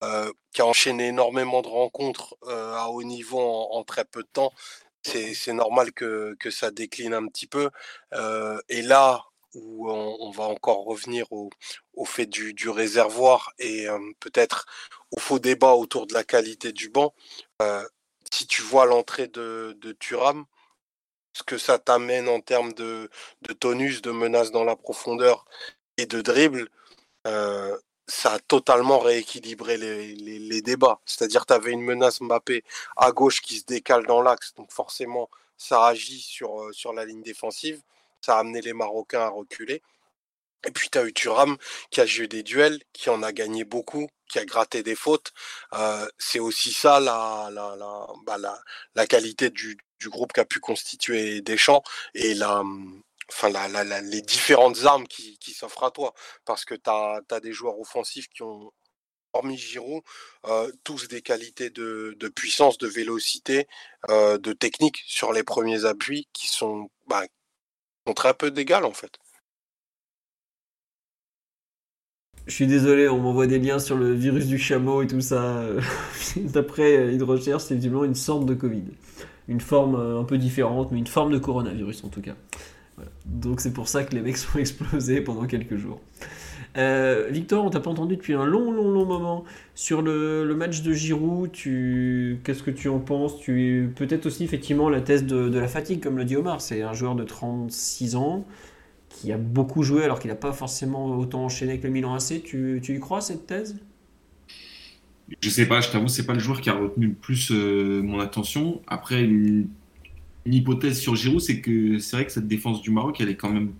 Euh, 0.02 0.32
qui 0.52 0.62
a 0.62 0.66
enchaîné 0.66 1.08
énormément 1.08 1.60
de 1.60 1.68
rencontres 1.68 2.34
euh, 2.46 2.74
à 2.74 2.88
haut 2.88 3.02
niveau 3.02 3.38
en, 3.38 3.84
très 3.84 4.06
peu 4.06 4.22
de 4.22 4.28
temps, 4.32 4.52
c'est 5.02 5.52
normal 5.52 5.92
que, 5.92 6.34
que, 6.40 6.50
ça 6.50 6.70
décline 6.70 7.12
un 7.12 7.26
petit 7.28 7.46
peu. 7.46 7.70
Euh, 8.14 8.58
et 8.70 8.80
là 8.82 9.24
où 9.54 9.90
on, 9.90 10.30
va 10.30 10.44
encore 10.44 10.84
revenir 10.84 11.30
au, 11.32 11.50
au 11.94 12.04
fait 12.06 12.26
du, 12.26 12.54
du, 12.54 12.70
réservoir 12.70 13.52
et 13.58 13.86
peut-être 14.20 14.66
au 15.10 15.20
faux 15.20 15.38
débat 15.38 15.72
autour 15.74 16.06
de 16.06 16.14
la 16.14 16.24
qualité 16.24 16.72
du 16.72 16.88
banc, 16.88 17.14
si 18.32 18.46
tu 18.46 18.62
vois 18.62 18.86
l'entrée 18.86 19.28
de, 19.28 19.76
de 19.80 19.92
Thuram, 19.92 20.46
ce 21.34 21.42
que 21.42 21.58
ça 21.58 21.78
t'amène 21.78 22.28
en 22.28 22.40
termes 22.40 22.72
de, 22.74 23.10
de, 23.42 23.52
tonus, 23.52 24.02
de 24.02 24.12
menaces 24.12 24.52
dans 24.52 24.64
la 24.64 24.76
profondeur 24.76 25.44
et 25.98 26.06
de 26.06 26.20
dribble, 26.22 26.68
ça 28.10 28.34
a 28.34 28.38
totalement 28.40 28.98
rééquilibré 28.98 29.76
les, 29.76 30.14
les, 30.14 30.62
débats. 30.62 31.00
C'est-à-dire, 31.06 31.46
tu 31.46 31.52
avais 31.52 31.70
une 31.72 31.82
menace 31.82 32.20
Mbappé 32.20 32.64
à 32.96 33.12
gauche 33.12 33.40
qui 33.40 33.58
se 33.58 33.64
décale 33.64 34.06
dans 34.06 34.20
l'axe, 34.22 34.54
donc 34.54 34.72
forcément, 34.72 35.30
ça 35.56 35.86
agit 35.86 36.20
sur, 36.20 36.62
euh, 36.62 36.72
sur 36.72 36.92
la 36.92 37.04
ligne 37.04 37.22
défensive. 37.22 37.80
Ça 38.20 38.36
a 38.36 38.40
amené 38.40 38.60
les 38.60 38.72
Marocains 38.72 39.22
à 39.22 39.28
reculer. 39.28 39.82
Et 40.66 40.72
puis, 40.72 40.90
tu 40.90 40.98
as 40.98 41.04
eu 41.04 41.12
Thuram 41.12 41.56
qui 41.90 42.00
a 42.00 42.06
joué 42.06 42.28
des 42.28 42.42
duels, 42.42 42.80
qui 42.92 43.10
en 43.10 43.22
a 43.22 43.32
gagné 43.32 43.64
beaucoup, 43.64 44.08
qui 44.28 44.38
a 44.38 44.44
gratté 44.44 44.82
des 44.82 44.96
fautes. 44.96 45.32
Euh, 45.74 46.06
c'est 46.18 46.40
aussi 46.40 46.72
ça 46.72 47.00
la, 47.00 47.48
la, 47.52 47.76
la, 47.76 48.06
bah, 48.26 48.38
la, 48.38 48.60
la 48.94 49.06
qualité 49.06 49.50
du, 49.50 49.78
du 50.00 50.08
groupe 50.10 50.32
qu'a 50.32 50.44
pu 50.44 50.60
constituer 50.60 51.40
Deschamps 51.40 51.82
et 52.14 52.34
la, 52.34 52.62
enfin 53.32 53.50
les 54.02 54.22
différentes 54.22 54.84
armes 54.84 55.06
qui, 55.06 55.52
s'offrent 55.52 55.84
à 55.84 55.90
toi. 55.90 56.14
Parce 56.44 56.64
que 56.64 56.74
tu 56.74 56.90
as, 56.90 57.40
des 57.40 57.52
joueurs 57.52 57.78
offensifs 57.78 58.28
qui 58.28 58.42
ont, 58.42 58.72
hormis 59.32 59.56
Giroud, 59.56 60.02
euh, 60.46 60.70
tous 60.84 61.08
des 61.08 61.22
qualités 61.22 61.70
de, 61.70 62.16
puissance, 62.34 62.78
de 62.78 62.88
vélocité, 62.88 63.68
euh, 64.08 64.38
de 64.38 64.52
technique 64.52 65.02
sur 65.06 65.32
les 65.32 65.44
premiers 65.44 65.84
appuis 65.84 66.28
qui 66.32 66.48
sont, 66.48 66.90
bah, 67.06 67.24
très 68.16 68.34
peu 68.34 68.50
d'égal 68.50 68.84
en 68.84 68.92
fait. 68.92 69.12
Je 72.46 72.54
suis 72.54 72.66
désolé, 72.66 73.08
on 73.08 73.18
m'envoie 73.18 73.46
des 73.46 73.60
liens 73.60 73.78
sur 73.78 73.96
le 73.96 74.12
virus 74.12 74.46
du 74.46 74.58
chameau 74.58 75.02
et 75.02 75.06
tout 75.06 75.20
ça. 75.20 75.62
D'après 76.36 77.12
une 77.12 77.22
recherche, 77.22 77.64
c'est 77.64 77.74
évidemment 77.74 78.04
une 78.04 78.14
sorte 78.16 78.46
de 78.46 78.54
Covid. 78.54 78.84
Une 79.46 79.60
forme 79.60 79.94
euh, 79.94 80.20
un 80.20 80.24
peu 80.24 80.38
différente, 80.38 80.90
mais 80.90 80.98
une 80.98 81.06
forme 81.06 81.32
de 81.32 81.38
coronavirus 81.38 82.02
en 82.04 82.08
tout 82.08 82.22
cas. 82.22 82.34
Donc 83.26 83.60
c'est 83.60 83.72
pour 83.72 83.88
ça 83.88 84.04
que 84.04 84.14
les 84.14 84.20
mecs 84.20 84.36
sont 84.38 84.58
explosés 84.58 85.20
pendant 85.20 85.46
quelques 85.46 85.76
jours. 85.76 86.00
Euh, 86.76 87.28
Victor, 87.30 87.64
on 87.64 87.70
t'a 87.70 87.80
pas 87.80 87.90
entendu 87.90 88.16
depuis 88.16 88.34
un 88.34 88.44
long, 88.44 88.70
long, 88.70 88.90
long 88.90 89.04
moment. 89.04 89.44
Sur 89.74 90.02
le, 90.02 90.54
match 90.54 90.82
de 90.82 90.92
Giroud, 90.92 91.50
tu... 91.50 92.40
qu'est-ce 92.44 92.62
que 92.62 92.70
tu 92.70 92.88
en 92.88 93.00
penses? 93.00 93.40
Tu... 93.40 93.92
Peut-être 93.96 94.26
aussi 94.26 94.44
effectivement 94.44 94.88
la 94.88 95.00
thèse 95.00 95.24
de, 95.24 95.58
la 95.58 95.68
fatigue, 95.68 96.00
comme 96.00 96.16
le 96.16 96.24
dit 96.24 96.36
Omar. 96.36 96.60
C'est 96.60 96.82
un 96.82 96.92
joueur 96.92 97.14
de 97.16 97.24
36 97.24 98.16
ans 98.16 98.46
qui 99.08 99.32
a 99.32 99.38
beaucoup 99.38 99.82
joué 99.82 100.04
alors 100.04 100.20
qu'il 100.20 100.30
n'a 100.30 100.36
pas 100.36 100.52
forcément 100.52 101.18
autant 101.18 101.44
enchaîné 101.44 101.72
avec 101.72 101.84
le 101.84 101.90
Milan 101.90 102.14
AC. 102.14 102.42
Tu, 102.44 102.80
tu 102.82 102.94
y 102.94 103.00
crois 103.00 103.20
cette 103.20 103.46
thèse? 103.46 103.76
Je 105.40 105.48
sais 105.48 105.66
pas, 105.66 105.80
je 105.80 105.90
t'avoue, 105.90 106.08
c'est 106.08 106.26
pas 106.26 106.34
le 106.34 106.40
joueur 106.40 106.60
qui 106.60 106.70
a 106.70 106.74
retenu 106.74 107.06
le 107.08 107.12
plus 107.12 107.52
euh, 107.52 108.02
mon 108.02 108.18
attention. 108.18 108.80
Après, 108.88 109.28
une, 110.44 110.54
hypothèse 110.54 110.98
sur 110.98 111.16
Giroud, 111.16 111.40
c'est 111.40 111.60
que 111.60 111.98
c'est 111.98 112.16
vrai 112.16 112.26
que 112.26 112.32
cette 112.32 112.48
défense 112.48 112.82
du 112.82 112.90
Maroc, 112.90 113.20
elle 113.20 113.28
est 113.28 113.36
quand 113.36 113.50
même. 113.50 113.72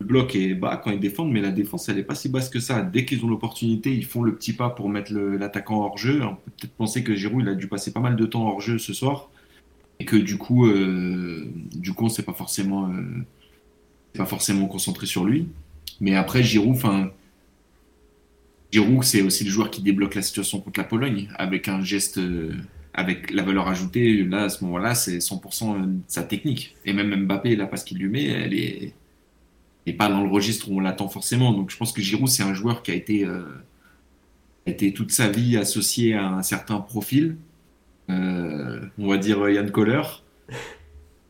Le 0.00 0.06
bloc 0.06 0.34
est 0.34 0.54
bas 0.54 0.76
quand 0.76 0.90
ils 0.90 1.00
défendent, 1.00 1.30
mais 1.30 1.40
la 1.40 1.52
défense, 1.52 1.88
elle 1.88 1.96
n'est 1.96 2.02
pas 2.02 2.16
si 2.16 2.28
basse 2.28 2.48
que 2.48 2.60
ça. 2.60 2.82
Dès 2.82 3.04
qu'ils 3.04 3.24
ont 3.24 3.28
l'opportunité, 3.28 3.94
ils 3.94 4.04
font 4.04 4.22
le 4.22 4.34
petit 4.34 4.52
pas 4.52 4.70
pour 4.70 4.88
mettre 4.88 5.12
l'attaquant 5.12 5.84
hors 5.84 5.98
jeu. 5.98 6.22
On 6.22 6.34
peut 6.34 6.50
peut-être 6.58 6.74
penser 6.74 7.04
que 7.04 7.14
Giroud, 7.14 7.42
il 7.42 7.48
a 7.48 7.54
dû 7.54 7.68
passer 7.68 7.92
pas 7.92 8.00
mal 8.00 8.16
de 8.16 8.26
temps 8.26 8.46
hors 8.46 8.60
jeu 8.60 8.78
ce 8.78 8.92
soir. 8.92 9.30
Et 10.00 10.04
que 10.04 10.16
du 10.16 10.36
coup, 10.36 10.66
euh, 10.66 11.48
du 11.74 11.92
coup 11.92 12.08
sait 12.08 12.24
pas 12.24 12.32
forcément. 12.32 12.88
Euh, 12.88 13.24
pas 14.16 14.26
forcément 14.26 14.66
concentré 14.66 15.06
sur 15.06 15.24
lui. 15.24 15.48
Mais 16.00 16.14
après, 16.14 16.42
Giroud, 16.42 16.74
enfin, 16.74 17.10
Giroud, 18.72 19.04
c'est 19.04 19.22
aussi 19.22 19.44
le 19.44 19.50
joueur 19.50 19.70
qui 19.70 19.82
débloque 19.82 20.14
la 20.14 20.22
situation 20.22 20.60
contre 20.60 20.80
la 20.80 20.84
Pologne 20.84 21.28
avec 21.36 21.68
un 21.68 21.82
geste, 21.82 22.18
euh, 22.18 22.52
avec 22.94 23.30
la 23.30 23.42
valeur 23.42 23.68
ajoutée. 23.68 24.24
Là, 24.24 24.44
à 24.44 24.48
ce 24.48 24.64
moment-là, 24.64 24.94
c'est 24.94 25.18
100% 25.18 26.00
sa 26.06 26.22
technique. 26.22 26.76
Et 26.84 26.92
même 26.92 27.14
Mbappé, 27.26 27.56
la 27.56 27.66
passe 27.66 27.84
qu'il 27.84 27.98
lui 27.98 28.08
met, 28.08 28.24
elle 28.24 28.54
est, 28.54 28.94
pas 29.98 30.08
dans 30.08 30.22
le 30.22 30.30
registre 30.30 30.70
où 30.70 30.78
on 30.78 30.80
l'attend 30.80 31.08
forcément. 31.08 31.52
Donc, 31.52 31.70
je 31.70 31.76
pense 31.76 31.92
que 31.92 32.00
Giroud, 32.00 32.28
c'est 32.28 32.42
un 32.42 32.54
joueur 32.54 32.82
qui 32.82 32.90
a 32.90 32.94
été, 32.94 33.24
euh, 33.26 33.44
toute 34.94 35.10
sa 35.10 35.28
vie 35.28 35.56
associé 35.56 36.14
à 36.14 36.28
un 36.28 36.42
certain 36.42 36.80
profil. 36.80 37.36
Euh, 38.10 38.80
on 38.98 39.08
va 39.08 39.18
dire 39.18 39.48
Yann 39.48 39.70
Koller 39.70 40.02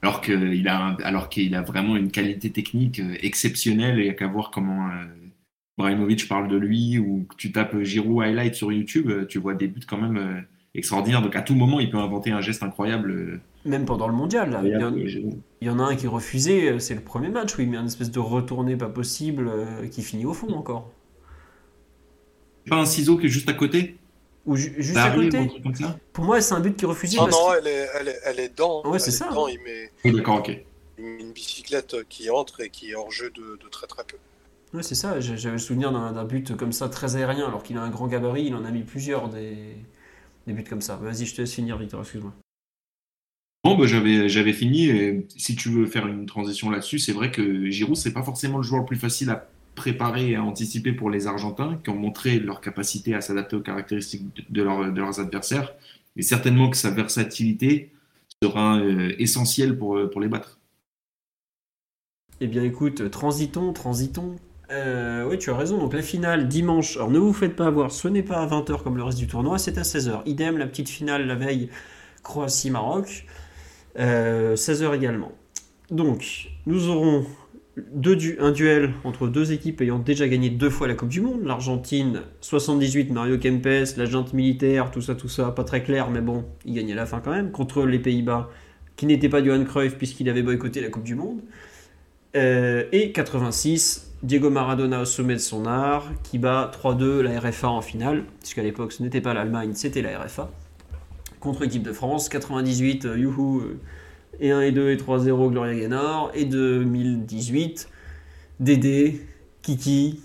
alors 0.04 0.20
qu'il 0.20 0.68
a, 0.68 0.96
alors 1.02 1.30
qu'il 1.30 1.54
a 1.54 1.62
vraiment 1.62 1.96
une 1.96 2.10
qualité 2.10 2.50
technique 2.52 3.00
euh, 3.00 3.16
exceptionnelle. 3.22 3.98
Il 3.98 4.02
n'y 4.02 4.10
a 4.10 4.12
qu'à 4.12 4.26
voir 4.26 4.50
comment 4.50 4.90
euh, 4.90 6.26
parle 6.28 6.48
de 6.48 6.56
lui 6.56 6.98
ou 6.98 7.26
tu 7.38 7.52
tapes 7.52 7.80
Giroud 7.82 8.22
highlight 8.22 8.54
sur 8.54 8.70
YouTube, 8.70 9.08
euh, 9.08 9.24
tu 9.24 9.38
vois 9.38 9.54
des 9.54 9.66
buts 9.66 9.80
quand 9.88 9.96
même 9.96 10.44
extraordinaires. 10.74 11.22
Donc 11.22 11.36
à 11.36 11.42
tout 11.42 11.54
moment, 11.54 11.80
il 11.80 11.90
peut 11.90 11.98
inventer 11.98 12.30
un 12.30 12.40
geste 12.40 12.62
incroyable. 12.62 13.40
Même 13.64 13.84
pendant 13.84 14.08
le 14.08 14.14
mondial, 14.14 14.60
Il, 14.64 14.70
y 14.70 15.70
en, 15.70 15.78
a 15.78 15.84
un 15.84 15.96
qui 15.96 16.06
est 16.06 16.08
refusé, 16.08 16.78
c'est 16.80 16.94
le 16.94 17.00
premier 17.00 17.28
match 17.28 17.56
où 17.56 17.62
il 17.62 17.70
met 17.70 17.76
un 17.76 17.86
espèce 17.86 18.10
de 18.10 18.18
retourné 18.18 18.76
pas 18.76 18.88
possible 18.88 19.50
qui 19.90 20.02
finit 20.02 20.26
au 20.26 20.34
fond 20.34 20.52
encore. 20.52 20.90
Pas 22.68 22.76
un 22.76 22.86
ciseau 22.86 23.16
qui 23.18 23.26
est 23.26 23.30
juste 23.30 23.48
à 23.48 23.54
côté? 23.54 23.96
Ou 24.46 24.56
juste 24.56 24.96
à 24.96 25.10
côté? 25.10 25.50
Pour 26.12 26.24
moi, 26.24 26.40
c'est 26.40 26.54
un 26.54 26.60
but 26.60 26.76
qui 26.76 26.84
est 26.84 26.88
refusé. 26.88 27.16
Non, 27.16 27.28
non, 27.28 27.54
elle, 27.58 27.66
est, 27.66 27.88
elle, 27.98 28.08
est, 28.08 28.20
elle 28.24 28.40
est 28.40 28.48
dedans. 28.50 28.82
Ouais, 28.84 28.98
c'est 28.98 29.10
ça. 29.10 29.28
il 29.50 29.58
met 29.62 30.12
D'accord, 30.12 30.38
ok. 30.38 30.50
une 30.98 31.32
bicyclette 31.32 31.96
qui 32.08 32.28
entre 32.30 32.60
et 32.60 32.68
qui 32.68 32.90
est 32.90 32.94
hors 32.94 33.10
jeu 33.10 33.30
de, 33.30 33.58
de 33.62 33.68
très 33.70 33.86
très 33.86 34.04
peu. 34.04 34.16
Ouais, 34.74 34.82
c'est 34.82 34.94
ça. 34.94 35.20
J'avais 35.20 35.52
le 35.52 35.58
souvenir 35.58 35.92
d'un 35.92 36.24
but 36.24 36.56
comme 36.56 36.72
ça, 36.72 36.88
très 36.88 37.16
aérien, 37.16 37.46
alors 37.46 37.62
qu'il 37.62 37.78
a 37.78 37.82
un 37.82 37.90
grand 37.90 38.06
gabarit. 38.06 38.46
Il 38.46 38.54
en 38.54 38.64
a 38.64 38.70
mis 38.70 38.82
plusieurs 38.82 39.28
des, 39.28 39.56
des 40.46 40.52
buts 40.52 40.64
comme 40.64 40.80
ça. 40.80 40.96
Vas-y, 40.96 41.26
je 41.26 41.34
te 41.34 41.40
laisse 41.40 41.54
finir, 41.54 41.76
Victor, 41.78 42.00
excuse-moi. 42.00 42.34
Bon, 43.64 43.78
bah, 43.78 43.86
j'avais, 43.86 44.28
j'avais 44.28 44.52
fini. 44.52 44.88
Et 44.88 45.26
si 45.36 45.56
tu 45.56 45.70
veux 45.70 45.86
faire 45.86 46.06
une 46.06 46.26
transition 46.26 46.70
là-dessus, 46.70 46.98
c'est 46.98 47.12
vrai 47.12 47.30
que 47.30 47.70
Giroud, 47.70 47.96
c'est 47.96 48.12
pas 48.12 48.22
forcément 48.22 48.58
le 48.58 48.62
joueur 48.62 48.82
le 48.82 48.86
plus 48.86 48.98
facile 48.98 49.30
à 49.30 49.48
préparé 49.74 50.30
et 50.30 50.38
anticipé 50.38 50.92
pour 50.92 51.10
les 51.10 51.26
Argentins, 51.26 51.80
qui 51.82 51.90
ont 51.90 51.96
montré 51.96 52.38
leur 52.38 52.60
capacité 52.60 53.14
à 53.14 53.20
s'adapter 53.20 53.56
aux 53.56 53.60
caractéristiques 53.60 54.22
de, 54.50 54.62
leurs 54.62 55.20
adversaires. 55.20 55.74
Et 56.16 56.22
certainement 56.22 56.70
que 56.70 56.76
sa 56.76 56.90
versatilité 56.90 57.92
sera 58.42 58.78
euh, 58.78 59.14
essentielle 59.18 59.76
pour, 59.76 59.96
euh, 59.96 60.08
pour 60.08 60.20
les 60.20 60.28
battre. 60.28 60.60
Eh 62.40 62.46
bien 62.46 62.62
écoute, 62.62 63.10
transitons, 63.10 63.72
transitons. 63.72 64.36
Euh, 64.70 65.26
oui, 65.28 65.38
tu 65.38 65.50
as 65.50 65.56
raison. 65.56 65.78
Donc 65.78 65.92
la 65.92 66.02
finale 66.02 66.48
dimanche. 66.48 66.96
Alors 66.96 67.10
ne 67.10 67.18
vous 67.18 67.32
faites 67.32 67.56
pas 67.56 67.66
avoir, 67.66 67.90
ce 67.90 68.08
n'est 68.08 68.22
pas 68.22 68.36
à 68.36 68.46
20h 68.46 68.82
comme 68.82 68.96
le 68.96 69.02
reste 69.02 69.18
du 69.18 69.26
tournoi, 69.26 69.58
c'est 69.58 69.78
à 69.78 69.82
16h. 69.82 70.22
Idem, 70.26 70.58
la 70.58 70.66
petite 70.66 70.88
finale 70.88 71.26
la 71.26 71.34
veille, 71.34 71.68
Croatie-Maroc. 72.22 73.26
16h 73.96 74.94
également. 74.94 75.32
Donc, 75.90 76.50
nous 76.66 76.88
aurons 76.88 77.24
un 78.38 78.52
duel 78.52 78.92
entre 79.04 79.26
deux 79.26 79.52
équipes 79.52 79.80
ayant 79.80 79.98
déjà 79.98 80.28
gagné 80.28 80.50
deux 80.50 80.70
fois 80.70 80.86
la 80.86 80.94
Coupe 80.94 81.08
du 81.08 81.20
Monde. 81.20 81.44
L'Argentine, 81.44 82.22
78, 82.40 83.10
Mario 83.10 83.38
Kempes, 83.38 83.96
la 83.96 84.04
junte 84.04 84.32
militaire, 84.32 84.90
tout 84.90 85.00
ça, 85.00 85.14
tout 85.14 85.28
ça, 85.28 85.50
pas 85.50 85.64
très 85.64 85.82
clair, 85.82 86.10
mais 86.10 86.20
bon, 86.20 86.44
il 86.64 86.74
gagnait 86.74 86.94
la 86.94 87.06
fin 87.06 87.20
quand 87.20 87.32
même, 87.32 87.50
contre 87.50 87.84
les 87.84 87.98
Pays-Bas, 87.98 88.50
qui 88.96 89.06
n'était 89.06 89.28
pas 89.28 89.42
Johan 89.44 89.64
Cruyff 89.64 89.96
puisqu'il 89.96 90.28
avait 90.28 90.42
boycotté 90.42 90.80
la 90.80 90.88
Coupe 90.88 91.04
du 91.04 91.14
Monde. 91.14 91.40
Euh, 92.36 92.84
et 92.92 93.12
86, 93.12 94.13
Diego 94.24 94.48
Maradona 94.48 95.02
au 95.02 95.04
sommet 95.04 95.34
de 95.34 95.38
son 95.38 95.66
art, 95.66 96.10
qui 96.22 96.38
bat 96.38 96.72
3-2 96.82 97.20
la 97.20 97.38
RFA 97.38 97.68
en 97.68 97.82
finale, 97.82 98.24
puisqu'à 98.40 98.62
l'époque 98.62 98.92
ce 98.92 99.02
n'était 99.02 99.20
pas 99.20 99.34
l'Allemagne, 99.34 99.72
c'était 99.74 100.00
la 100.00 100.18
RFA, 100.18 100.50
contre 101.40 101.62
l'équipe 101.62 101.82
de 101.82 101.92
France. 101.92 102.30
98, 102.30 103.04
euh, 103.04 103.18
youhou, 103.18 103.60
euh, 103.60 103.78
et 104.40 104.50
1 104.50 104.62
et 104.62 104.72
2 104.72 104.90
et 104.90 104.96
3-0 104.96 105.50
Gloria 105.50 105.74
Gaynor, 105.78 106.30
et 106.32 106.46
2018 106.46 107.90
Dédé, 108.60 109.26
Kiki, 109.60 110.20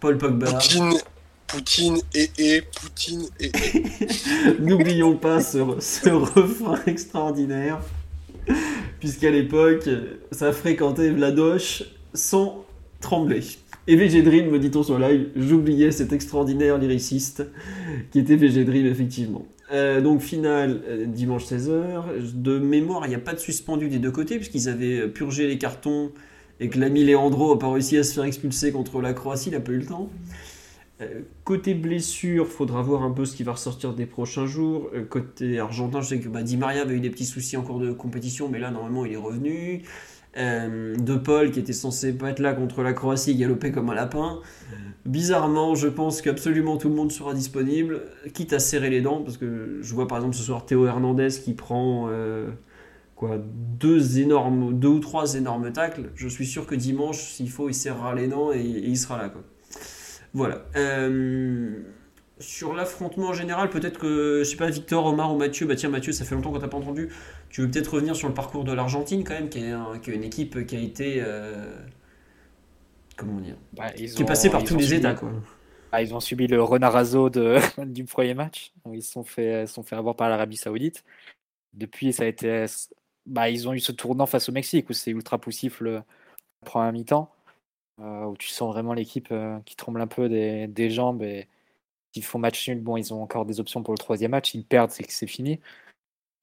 Paul 0.00 0.18
Pogba. 0.18 0.52
Poutine, 0.52 0.94
Poutine 1.46 1.98
et 2.12 2.28
et, 2.38 2.62
Poutine 2.62 3.28
et 3.38 3.52
N'oublions 4.58 5.16
pas 5.16 5.40
ce, 5.40 5.58
ce 5.78 6.08
refrain 6.08 6.80
extraordinaire, 6.88 7.78
puisqu'à 8.98 9.30
l'époque, 9.30 9.88
ça 10.32 10.52
fréquentait 10.52 11.10
Vladoche 11.10 11.84
sans 12.12 12.65
trembler. 13.00 13.42
Et 13.88 13.96
VG 13.96 14.22
me 14.22 14.58
dit-on 14.58 14.82
sur 14.82 14.98
live, 14.98 15.28
j'oubliais 15.36 15.92
cet 15.92 16.12
extraordinaire 16.12 16.78
lyriciste 16.78 17.44
qui 18.10 18.18
était 18.18 18.36
VG 18.36 18.66
effectivement. 18.86 19.46
Euh, 19.72 20.00
donc 20.00 20.20
finale 20.20 20.80
euh, 20.88 21.06
dimanche 21.06 21.44
16h. 21.44 22.32
De 22.34 22.58
mémoire, 22.58 23.06
il 23.06 23.08
n'y 23.08 23.14
a 23.14 23.20
pas 23.20 23.32
de 23.32 23.38
suspendu 23.38 23.88
des 23.88 23.98
deux 23.98 24.10
côtés 24.10 24.36
puisqu'ils 24.36 24.68
avaient 24.68 25.08
purgé 25.08 25.46
les 25.46 25.58
cartons 25.58 26.12
et 26.60 26.68
que 26.68 26.78
l'ami 26.78 27.04
Leandro 27.04 27.54
n'a 27.54 27.60
pas 27.60 27.70
réussi 27.70 27.96
à 27.96 28.02
se 28.02 28.14
faire 28.14 28.24
expulser 28.24 28.72
contre 28.72 29.00
la 29.00 29.12
Croatie, 29.12 29.50
il 29.50 29.52
n'a 29.52 29.60
pas 29.60 29.72
eu 29.72 29.78
le 29.78 29.86
temps. 29.86 30.08
Euh, 31.02 31.20
côté 31.44 31.74
blessure, 31.74 32.48
faudra 32.48 32.80
voir 32.80 33.02
un 33.02 33.10
peu 33.10 33.24
ce 33.24 33.36
qui 33.36 33.42
va 33.42 33.52
ressortir 33.52 33.92
des 33.92 34.06
prochains 34.06 34.46
jours. 34.46 34.90
côté 35.10 35.58
argentin, 35.58 36.00
je 36.00 36.08
sais 36.08 36.18
que 36.20 36.28
bah, 36.28 36.42
Di 36.42 36.56
Maria 36.56 36.82
avait 36.82 36.94
eu 36.94 37.00
des 37.00 37.10
petits 37.10 37.26
soucis 37.26 37.56
en 37.56 37.62
cours 37.62 37.80
de 37.80 37.92
compétition, 37.92 38.48
mais 38.48 38.58
là 38.58 38.70
normalement 38.70 39.04
il 39.04 39.12
est 39.12 39.16
revenu. 39.16 39.82
De 40.36 41.16
Paul 41.16 41.50
qui 41.50 41.60
était 41.60 41.72
censé 41.72 42.12
pas 42.12 42.30
être 42.30 42.40
là 42.40 42.52
contre 42.52 42.82
la 42.82 42.92
Croatie, 42.92 43.34
galopé 43.36 43.72
comme 43.72 43.90
un 43.90 43.94
lapin. 43.94 44.40
Bizarrement, 45.06 45.76
je 45.76 45.86
pense 45.86 46.20
qu'absolument 46.20 46.78
tout 46.78 46.88
le 46.88 46.94
monde 46.94 47.12
sera 47.12 47.32
disponible, 47.32 48.02
quitte 48.34 48.52
à 48.52 48.58
serrer 48.58 48.90
les 48.90 49.00
dents, 49.00 49.22
parce 49.22 49.36
que 49.36 49.78
je 49.80 49.94
vois 49.94 50.08
par 50.08 50.18
exemple 50.18 50.34
ce 50.34 50.42
soir 50.42 50.66
Théo 50.66 50.84
Hernandez 50.84 51.28
qui 51.28 51.54
prend 51.54 52.08
euh, 52.10 52.48
quoi, 53.14 53.38
deux, 53.40 54.18
énormes, 54.18 54.78
deux 54.78 54.88
ou 54.88 54.98
trois 54.98 55.34
énormes 55.34 55.72
tacles. 55.72 56.10
Je 56.16 56.26
suis 56.26 56.44
sûr 56.44 56.66
que 56.66 56.74
dimanche, 56.74 57.18
s'il 57.18 57.50
faut, 57.50 57.68
il 57.68 57.74
serrera 57.74 58.16
les 58.16 58.26
dents 58.26 58.52
et, 58.52 58.60
il 58.62 58.98
sera 58.98 59.16
là. 59.16 59.28
Quoi. 59.28 59.42
Voilà. 60.34 60.66
Euh, 60.74 61.82
sur 62.38 62.74
l'affrontement 62.74 63.28
en 63.28 63.32
général, 63.32 63.70
peut-être 63.70 63.98
que, 63.98 64.40
je 64.40 64.44
sais 64.44 64.56
pas, 64.56 64.68
Victor, 64.68 65.06
Omar 65.06 65.34
ou 65.34 65.38
Mathieu, 65.38 65.66
bah 65.66 65.74
tiens 65.74 65.88
Mathieu, 65.88 66.12
ça 66.12 66.24
fait 66.24 66.34
longtemps 66.34 66.52
qu'on 66.52 66.58
t'a 66.58 66.68
pas 66.68 66.76
entendu, 66.76 67.10
tu 67.48 67.62
veux 67.62 67.70
peut-être 67.70 67.94
revenir 67.94 68.14
sur 68.14 68.28
le 68.28 68.34
parcours 68.34 68.64
de 68.64 68.72
l'Argentine 68.72 69.24
quand 69.24 69.34
même, 69.34 69.48
qui 69.48 69.60
est, 69.60 70.14
une 70.14 70.24
équipe 70.24 70.66
qui 70.66 70.76
a 70.76 70.80
été... 70.80 71.22
Euh, 71.22 71.74
comment 73.16 73.40
dire, 73.40 73.56
bah, 73.72 73.90
qui 73.90 74.04
est 74.04 74.26
passé 74.26 74.50
par 74.50 74.64
tous 74.64 74.76
les 74.76 74.94
états. 74.94 75.14
Quoi. 75.14 75.30
Ah, 75.92 76.02
ils 76.02 76.14
ont 76.14 76.20
subi 76.20 76.46
le 76.46 76.62
renarazo 76.62 77.30
de, 77.30 77.58
du 77.84 78.04
premier 78.04 78.34
match. 78.34 78.72
Ils 78.92 79.02
se 79.02 79.12
sont 79.12 79.24
fait, 79.24 79.66
sont 79.66 79.82
fait 79.82 79.96
avoir 79.96 80.14
par 80.14 80.28
l'Arabie 80.28 80.56
Saoudite. 80.56 81.04
Depuis, 81.72 82.12
ça 82.12 82.24
a 82.24 82.26
été, 82.26 82.66
bah, 83.24 83.48
ils 83.48 83.68
ont 83.68 83.72
eu 83.72 83.80
ce 83.80 83.92
tournant 83.92 84.26
face 84.26 84.48
au 84.48 84.52
Mexique 84.52 84.90
où 84.90 84.92
c'est 84.92 85.10
ultra 85.10 85.38
poussif 85.38 85.80
le 85.80 86.02
premier 86.64 86.92
mi-temps, 86.92 87.30
euh, 88.00 88.24
où 88.24 88.36
tu 88.36 88.48
sens 88.48 88.72
vraiment 88.72 88.92
l'équipe 88.92 89.28
euh, 89.30 89.58
qui 89.64 89.76
tremble 89.76 90.00
un 90.00 90.06
peu 90.06 90.28
des, 90.28 90.66
des 90.66 90.90
jambes 90.90 91.22
et 91.22 91.48
ils 92.16 92.22
font 92.22 92.38
match 92.38 92.68
nul. 92.68 92.80
Bon, 92.80 92.96
ils 92.96 93.12
ont 93.12 93.22
encore 93.22 93.46
des 93.46 93.60
options 93.60 93.82
pour 93.82 93.94
le 93.94 93.98
troisième 93.98 94.32
match. 94.32 94.54
Ils 94.54 94.64
perdent, 94.64 94.90
c'est 94.90 95.04
que 95.04 95.12
c'est 95.12 95.26
fini. 95.26 95.60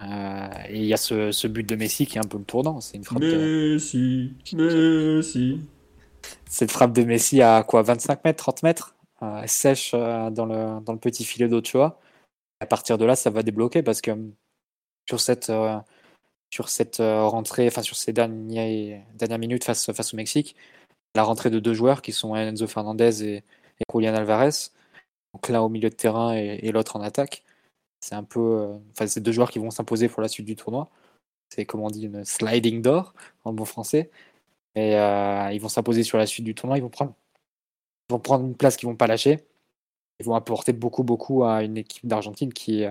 Euh, 0.02 0.50
et 0.70 0.80
il 0.80 0.86
y 0.86 0.94
a 0.94 0.98
ce, 0.98 1.32
ce, 1.32 1.48
but 1.48 1.68
de 1.68 1.76
Messi 1.76 2.06
qui 2.06 2.18
est 2.18 2.26
un 2.26 2.28
peu 2.28 2.38
le 2.38 2.44
tournant. 2.44 2.82
C'est 2.82 2.98
une 2.98 3.04
frappe. 3.04 3.22
Messi, 3.22 4.34
Messi 4.54 5.62
cette 6.50 6.72
frappe 6.72 6.94
de 6.94 7.04
Messi 7.04 7.41
à 7.41 7.64
quoi 7.64 7.82
25 7.82 8.24
mètres, 8.24 8.44
30 8.44 8.64
mètres, 8.64 8.95
sèche 9.45 9.91
dans, 9.91 10.45
le, 10.45 10.80
dans 10.82 10.94
le 10.94 11.00
petit 11.00 11.26
filet 11.26 11.48
d'Ochoa. 11.48 12.00
À 12.60 12.66
partir 12.66 12.98
de 12.98 13.06
là, 13.06 13.16
ça 13.16 13.30
va 13.30 13.44
débloquer 13.44 13.84
parce 13.84 14.02
que 14.02 14.12
sur 15.08 15.20
cette, 15.20 15.52
sur 16.50 16.70
cette 16.70 16.98
rentrée, 17.00 17.68
enfin 17.68 17.82
sur 17.82 17.95
ces 17.95 18.14
dernières, 18.14 19.02
dernières 19.16 19.40
minutes 19.40 19.64
face, 19.64 19.91
face 19.91 20.14
au 20.14 20.18
Mexique, 20.18 20.56
la 21.16 21.24
rentrée 21.24 21.50
de 21.50 21.60
deux 21.60 21.74
joueurs 21.74 22.02
qui 22.02 22.12
sont 22.12 22.36
Enzo 22.36 22.68
Fernandez 22.68 23.24
et, 23.24 23.36
et 23.38 23.84
Julian 23.94 24.16
Alvarez, 24.16 24.70
donc 25.34 25.49
l'un 25.49 25.61
au 25.61 25.69
milieu 25.69 25.89
de 25.89 25.95
terrain 25.95 26.34
et, 26.34 26.72
l'autre 26.72 26.95
en 26.95 27.01
attaque. 27.01 27.43
C'est 27.99 28.15
un 28.15 28.23
peu, 28.23 28.76
enfin, 28.91 29.07
c'est 29.07 29.22
deux 29.22 29.31
joueurs 29.31 29.51
qui 29.51 29.60
vont 29.60 29.72
s'imposer 29.72 30.10
pour 30.10 30.22
la 30.22 30.27
suite 30.27 30.45
du 30.45 30.55
tournoi. 30.55 30.89
C'est 31.49 31.65
comme 31.65 31.81
on 31.81 31.89
dit 31.89 32.05
une 32.05 32.26
sliding 32.26 32.81
door 32.81 33.14
en 33.45 33.53
bon 33.53 33.65
français. 33.65 34.11
Et 34.76 34.95
euh, 34.97 35.51
ils 35.53 35.60
vont 35.61 35.69
s'imposer 35.69 36.03
sur 36.03 36.18
la 36.18 36.26
suite 36.26 36.45
du 36.45 36.55
tournoi. 36.55 36.77
Ils 36.77 36.81
vont 36.81 36.89
prendre, 36.89 37.14
vont 38.10 38.19
prendre 38.19 38.45
une 38.45 38.55
place 38.55 38.77
qu'ils 38.77 38.89
vont 38.89 38.95
pas 38.95 39.07
lâcher. 39.07 39.39
Ils 40.19 40.26
vont 40.26 40.35
apporter 40.35 40.73
beaucoup, 40.73 41.03
beaucoup 41.03 41.43
à 41.43 41.64
une 41.64 41.77
équipe 41.77 42.07
d'Argentine 42.07 42.53
qui 42.53 42.85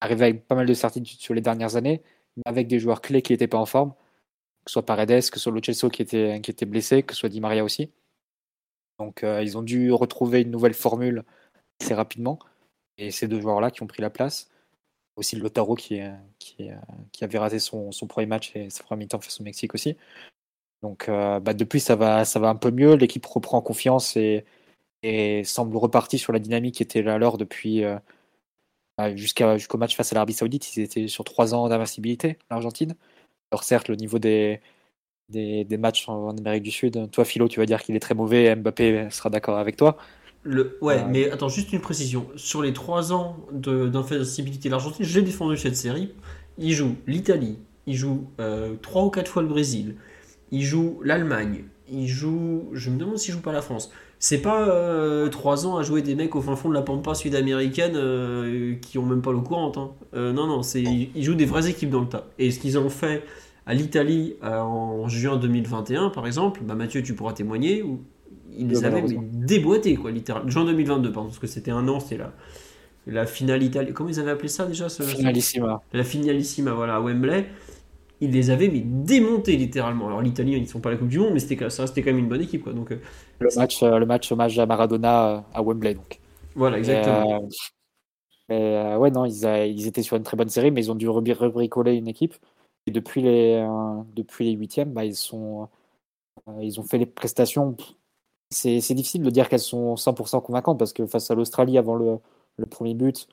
arrive 0.00 0.22
avec 0.22 0.46
pas 0.46 0.54
mal 0.54 0.66
de 0.66 0.74
certitudes 0.74 1.20
sur 1.20 1.34
les 1.34 1.40
dernières 1.40 1.76
années, 1.76 2.02
mais 2.36 2.42
avec 2.46 2.68
des 2.68 2.78
joueurs 2.78 3.00
clés 3.00 3.22
qui 3.22 3.32
n'étaient 3.32 3.48
pas 3.48 3.58
en 3.58 3.66
forme, 3.66 3.92
que 4.64 4.70
ce 4.70 4.74
soit 4.74 4.86
Paredes, 4.86 5.30
que 5.30 5.38
ce 5.38 5.40
soit 5.40 5.52
Lo 5.52 5.60
qui 5.60 6.02
était, 6.02 6.40
qui 6.42 6.50
était 6.50 6.66
blessé, 6.66 7.02
que 7.02 7.14
ce 7.14 7.20
soit 7.20 7.28
Di 7.28 7.40
Maria 7.40 7.64
aussi. 7.64 7.90
Donc 8.98 9.24
euh, 9.24 9.42
ils 9.42 9.58
ont 9.58 9.62
dû 9.62 9.92
retrouver 9.92 10.42
une 10.42 10.50
nouvelle 10.50 10.74
formule 10.74 11.24
assez 11.80 11.94
rapidement. 11.94 12.38
Et 12.98 13.10
ces 13.10 13.28
deux 13.28 13.40
joueurs-là 13.40 13.70
qui 13.70 13.82
ont 13.82 13.86
pris 13.86 14.02
la 14.02 14.10
place. 14.10 14.50
Aussi 15.16 15.36
Lotaro 15.36 15.74
qui, 15.74 16.00
avait 16.00 17.38
raté 17.38 17.58
son, 17.58 17.90
premier 18.08 18.26
match 18.26 18.54
et 18.54 18.68
sa 18.68 18.84
première 18.84 19.06
mi-temps 19.06 19.20
face 19.20 19.40
au 19.40 19.44
Mexique 19.44 19.74
aussi. 19.74 19.96
Donc 20.82 21.08
euh, 21.08 21.40
bah, 21.40 21.54
depuis, 21.54 21.80
ça 21.80 21.96
va, 21.96 22.22
un 22.22 22.54
peu 22.56 22.70
mieux. 22.70 22.94
L'équipe 22.96 23.24
reprend 23.24 23.60
confiance 23.62 24.16
et, 24.16 24.44
semble 25.44 25.76
repartir 25.76 26.18
sur 26.18 26.32
la 26.32 26.38
dynamique 26.40 26.76
qui 26.76 26.82
était 26.82 27.02
là 27.02 27.14
alors 27.14 27.38
depuis 27.38 27.84
euh, 27.84 27.96
bah, 28.98 29.14
jusqu'au 29.14 29.78
match 29.78 29.96
face 29.96 30.12
à 30.12 30.14
l'Arabie 30.14 30.34
Saoudite. 30.34 30.76
Ils 30.76 30.82
étaient 30.82 31.08
sur 31.08 31.24
trois 31.24 31.54
ans 31.54 31.68
d'invincibilité, 31.68 32.38
l'Argentine. 32.50 32.94
Alors 33.50 33.64
certes, 33.64 33.88
le 33.88 33.96
niveau 33.96 34.18
des, 34.18 34.60
matchs 35.78 36.08
en 36.08 36.36
Amérique 36.36 36.62
du 36.64 36.70
Sud, 36.70 37.10
toi 37.10 37.24
Philo, 37.24 37.48
tu 37.48 37.60
vas 37.60 37.66
dire 37.66 37.82
qu'il 37.82 37.96
est 37.96 38.00
très 38.00 38.14
mauvais. 38.14 38.54
Mbappé 38.54 39.08
sera 39.10 39.30
d'accord 39.30 39.58
avec 39.58 39.76
toi. 39.76 39.96
Le, 40.46 40.78
ouais, 40.80 41.04
mais 41.08 41.30
attends, 41.30 41.48
juste 41.48 41.72
une 41.72 41.80
précision. 41.80 42.26
Sur 42.36 42.62
les 42.62 42.72
trois 42.72 43.12
ans 43.12 43.36
d'invincibilité 43.52 44.68
de 44.68 44.74
l'Argentine, 44.74 45.04
j'ai 45.04 45.22
défendu 45.22 45.56
cette 45.56 45.76
série. 45.76 46.12
Il 46.56 46.72
joue 46.72 46.94
l'Italie, 47.06 47.58
il 47.86 47.96
joue 47.96 48.28
euh, 48.40 48.74
trois 48.80 49.04
ou 49.04 49.10
quatre 49.10 49.28
fois 49.30 49.42
le 49.42 49.48
Brésil, 49.48 49.96
il 50.52 50.62
joue 50.62 51.00
l'Allemagne, 51.02 51.64
il 51.90 52.06
joue. 52.06 52.70
Je 52.72 52.90
me 52.90 52.96
demande 52.96 53.18
s'il 53.18 53.34
joue 53.34 53.40
pas 53.40 53.52
la 53.52 53.60
France. 53.60 53.90
C'est 54.18 54.38
pas 54.38 54.68
euh, 54.68 55.28
trois 55.28 55.66
ans 55.66 55.76
à 55.76 55.82
jouer 55.82 56.00
des 56.00 56.14
mecs 56.14 56.34
au 56.36 56.40
fin 56.40 56.56
fond 56.56 56.68
de 56.68 56.74
la 56.74 56.82
pampa 56.82 57.14
sud-américaine 57.14 57.96
euh, 57.96 58.74
qui 58.80 58.98
ont 58.98 59.04
même 59.04 59.20
pas 59.20 59.32
l'eau 59.32 59.42
courante. 59.42 59.76
Hein. 59.76 59.90
Euh, 60.14 60.32
non, 60.32 60.46
non, 60.46 60.62
c'est 60.62 60.82
ils 60.82 61.22
jouent 61.22 61.34
des 61.34 61.44
vraies 61.44 61.68
équipes 61.68 61.90
dans 61.90 62.00
le 62.00 62.08
tas. 62.08 62.28
Et 62.38 62.50
ce 62.50 62.58
qu'ils 62.58 62.78
ont 62.78 62.88
fait 62.88 63.24
à 63.66 63.74
l'Italie 63.74 64.36
en 64.42 65.08
juin 65.08 65.36
2021, 65.36 66.10
par 66.10 66.26
exemple, 66.26 66.60
bah 66.62 66.76
Mathieu, 66.76 67.02
tu 67.02 67.14
pourras 67.14 67.32
témoigner, 67.32 67.82
où 67.82 68.00
ils 68.56 68.68
les 68.68 68.84
avaient 68.84 69.02
déboîtés, 69.32 69.96
quoi, 69.96 70.10
littéralement. 70.10 70.48
Juin 70.50 70.64
2022, 70.64 71.12
pardon, 71.12 71.28
parce 71.28 71.38
que 71.38 71.46
c'était 71.46 71.70
un 71.70 71.86
an, 71.88 72.00
c'était 72.00 72.18
la, 72.18 72.32
la 73.06 73.26
finale 73.26 73.62
italienne. 73.62 73.94
Comment 73.94 74.10
ils 74.10 74.20
avaient 74.20 74.30
appelé 74.30 74.48
ça 74.48 74.66
déjà 74.66 74.88
ce, 74.88 75.02
Finalissima. 75.02 75.82
La 75.92 76.04
finalissima, 76.04 76.72
voilà, 76.72 76.96
à 76.96 77.00
Wembley 77.00 77.46
ils 78.20 78.30
les 78.30 78.50
avaient 78.50 78.68
mais 78.68 78.80
démontés 78.80 79.56
littéralement. 79.56 80.06
Alors 80.06 80.22
l'Italie, 80.22 80.52
ils 80.52 80.62
ne 80.62 80.66
sont 80.66 80.80
pas 80.80 80.90
la 80.90 80.96
Coupe 80.96 81.08
du 81.08 81.18
Monde, 81.18 81.34
mais 81.34 81.38
c'était 81.38 81.68
ça 81.68 81.82
restait 81.82 82.02
quand 82.02 82.10
même 82.10 82.18
une 82.18 82.28
bonne 82.28 82.40
équipe. 82.40 82.62
Quoi. 82.62 82.72
Donc, 82.72 82.92
euh, 82.92 83.00
le, 83.40 83.48
match, 83.56 83.82
euh, 83.82 83.98
le 83.98 84.06
match 84.06 84.30
hommage 84.32 84.58
à 84.58 84.66
Maradona 84.66 85.28
euh, 85.28 85.40
à 85.52 85.62
Wembley. 85.62 85.94
Donc. 85.94 86.18
Voilà, 86.54 86.78
exactement. 86.78 87.46
mais, 88.48 88.96
ouais, 88.96 89.10
non, 89.10 89.26
ils, 89.26 89.44
ils, 89.76 89.86
étaient 89.86 90.02
sur 90.02 90.16
une 90.16 90.22
très 90.22 90.36
bonne 90.36 90.48
série, 90.48 90.70
mais 90.70 90.84
ils 90.84 90.90
ont 90.90 90.94
dû 90.94 91.08
rebricoler 91.08 91.94
une 91.94 92.08
équipe. 92.08 92.34
Et 92.86 92.90
depuis 92.90 93.20
les, 93.20 93.66
depuis 94.14 94.46
les 94.46 94.52
huitièmes, 94.52 94.92
bah, 94.92 95.04
ils, 95.04 95.16
sont, 95.16 95.68
ils 96.60 96.80
ont 96.80 96.84
fait 96.84 96.98
les 96.98 97.06
prestations. 97.06 97.76
C'est 98.50 98.94
difficile 98.94 99.22
de 99.22 99.30
dire 99.30 99.48
qu'elles 99.48 99.58
sont 99.60 99.96
100% 99.96 100.42
convaincantes 100.42 100.78
parce 100.78 100.92
que 100.92 101.06
face 101.06 101.30
à 101.30 101.34
l'Australie 101.34 101.78
avant 101.78 101.96
le, 101.96 102.20
premier 102.66 102.94
but, 102.94 103.28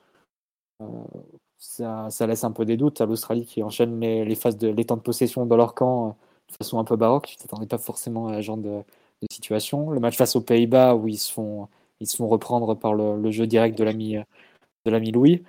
ça, 1.58 2.26
laisse 2.26 2.44
un 2.44 2.52
peu 2.52 2.64
des 2.64 2.76
doutes 2.76 3.00
à 3.00 3.06
l'Australie 3.06 3.46
qui 3.46 3.62
enchaîne 3.62 3.98
les, 4.00 4.34
phases 4.34 4.58
de 4.58 4.68
les 4.68 4.84
temps 4.84 4.96
de 4.96 5.02
possession 5.02 5.46
dans 5.46 5.56
leur 5.56 5.74
camp 5.74 6.08
euh, 6.08 6.12
de 6.50 6.54
façon 6.56 6.78
un 6.78 6.84
peu 6.84 6.96
baroque. 6.96 7.26
Tu 7.26 7.36
t'attendais 7.36 7.66
pas 7.66 7.78
forcément 7.78 8.28
à 8.28 8.36
ce 8.36 8.42
genre 8.42 8.56
de, 8.56 8.82
situation. 9.32 9.90
Le 9.90 10.00
match 10.00 10.16
face 10.18 10.36
aux 10.36 10.42
Pays-Bas 10.42 10.94
où 10.96 11.08
ils 11.08 11.18
se 11.18 11.32
font, 11.32 11.68
ils 12.00 12.06
se 12.06 12.16
font 12.16 12.28
reprendre 12.28 12.74
par 12.74 12.94
le, 12.94 13.30
jeu 13.30 13.46
direct 13.46 13.78
de 13.78 13.84
l'ami 13.84 14.16
de 14.84 14.90
l'ami 14.90 15.12
Louis. 15.12 15.42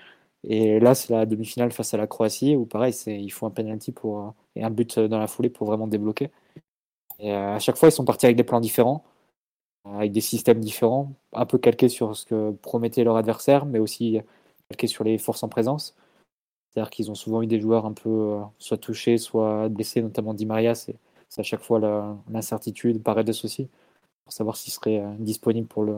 Et 0.48 0.80
là, 0.80 0.96
c'est 0.96 1.12
la 1.14 1.26
demi-finale 1.26 1.72
face 1.72 1.94
à 1.94 1.98
la 1.98 2.08
Croatie 2.08 2.56
où 2.56 2.66
pareil, 2.66 2.94
il 3.08 3.30
faut 3.32 3.46
un 3.46 3.52
penalty 3.52 3.92
pour 3.92 4.34
et 4.56 4.64
un 4.64 4.70
but 4.70 5.00
dans 5.00 5.20
la 5.20 5.28
foulée 5.28 5.50
pour 5.50 5.68
vraiment 5.68 5.88
débloquer. 5.88 6.32
Et 7.20 7.32
euh, 7.34 7.56
à 7.56 7.60
chaque 7.60 7.78
fois, 7.78 7.90
ils 7.90 7.92
sont 7.92 8.06
partis 8.06 8.26
avec 8.26 8.38
des 8.38 8.44
plans 8.44 8.60
différents, 8.60 9.04
avec 9.94 10.12
des 10.12 10.22
systèmes 10.22 10.60
différents, 10.60 11.14
un 11.34 11.45
peu 11.45 11.57
calqués 11.57 11.90
sur 11.90 12.16
ce 12.16 12.26
que 12.26 12.52
promettait 12.52 13.03
leur 13.03 13.18
adversaire, 13.18 13.66
mais 13.66 13.80
aussi 13.80 14.20
calqués 14.70 14.88
sur 14.88 15.03
les 15.03 15.18
forces 15.18 15.44
en 15.44 15.49
présence. 15.49 15.95
C'est-à-dire 16.76 16.90
qu'ils 16.90 17.10
ont 17.10 17.16
souvent 17.16 17.41
eu 17.41 17.48
des 17.48 17.62
joueurs 17.62 17.86
un 17.86 17.94
peu 17.94 18.10
euh, 18.10 18.41
soit 18.60 18.78
touchés, 18.78 19.18
soit 19.18 19.70
blessés, 19.70 20.02
notamment 20.02 20.34
Di 20.34 20.45
Maria. 20.45 20.76
C'est 20.76 20.98
à 21.38 21.44
chaque 21.44 21.62
fois 21.62 21.80
l'incertitude, 22.30 23.02
Paredes 23.02 23.30
aussi, 23.30 23.70
pour 24.26 24.34
savoir 24.34 24.57
s'il 24.57 24.74
serait 24.74 24.99
euh, 24.99 25.14
disponible 25.18 25.68
pour 25.68 25.84
le, 25.84 25.95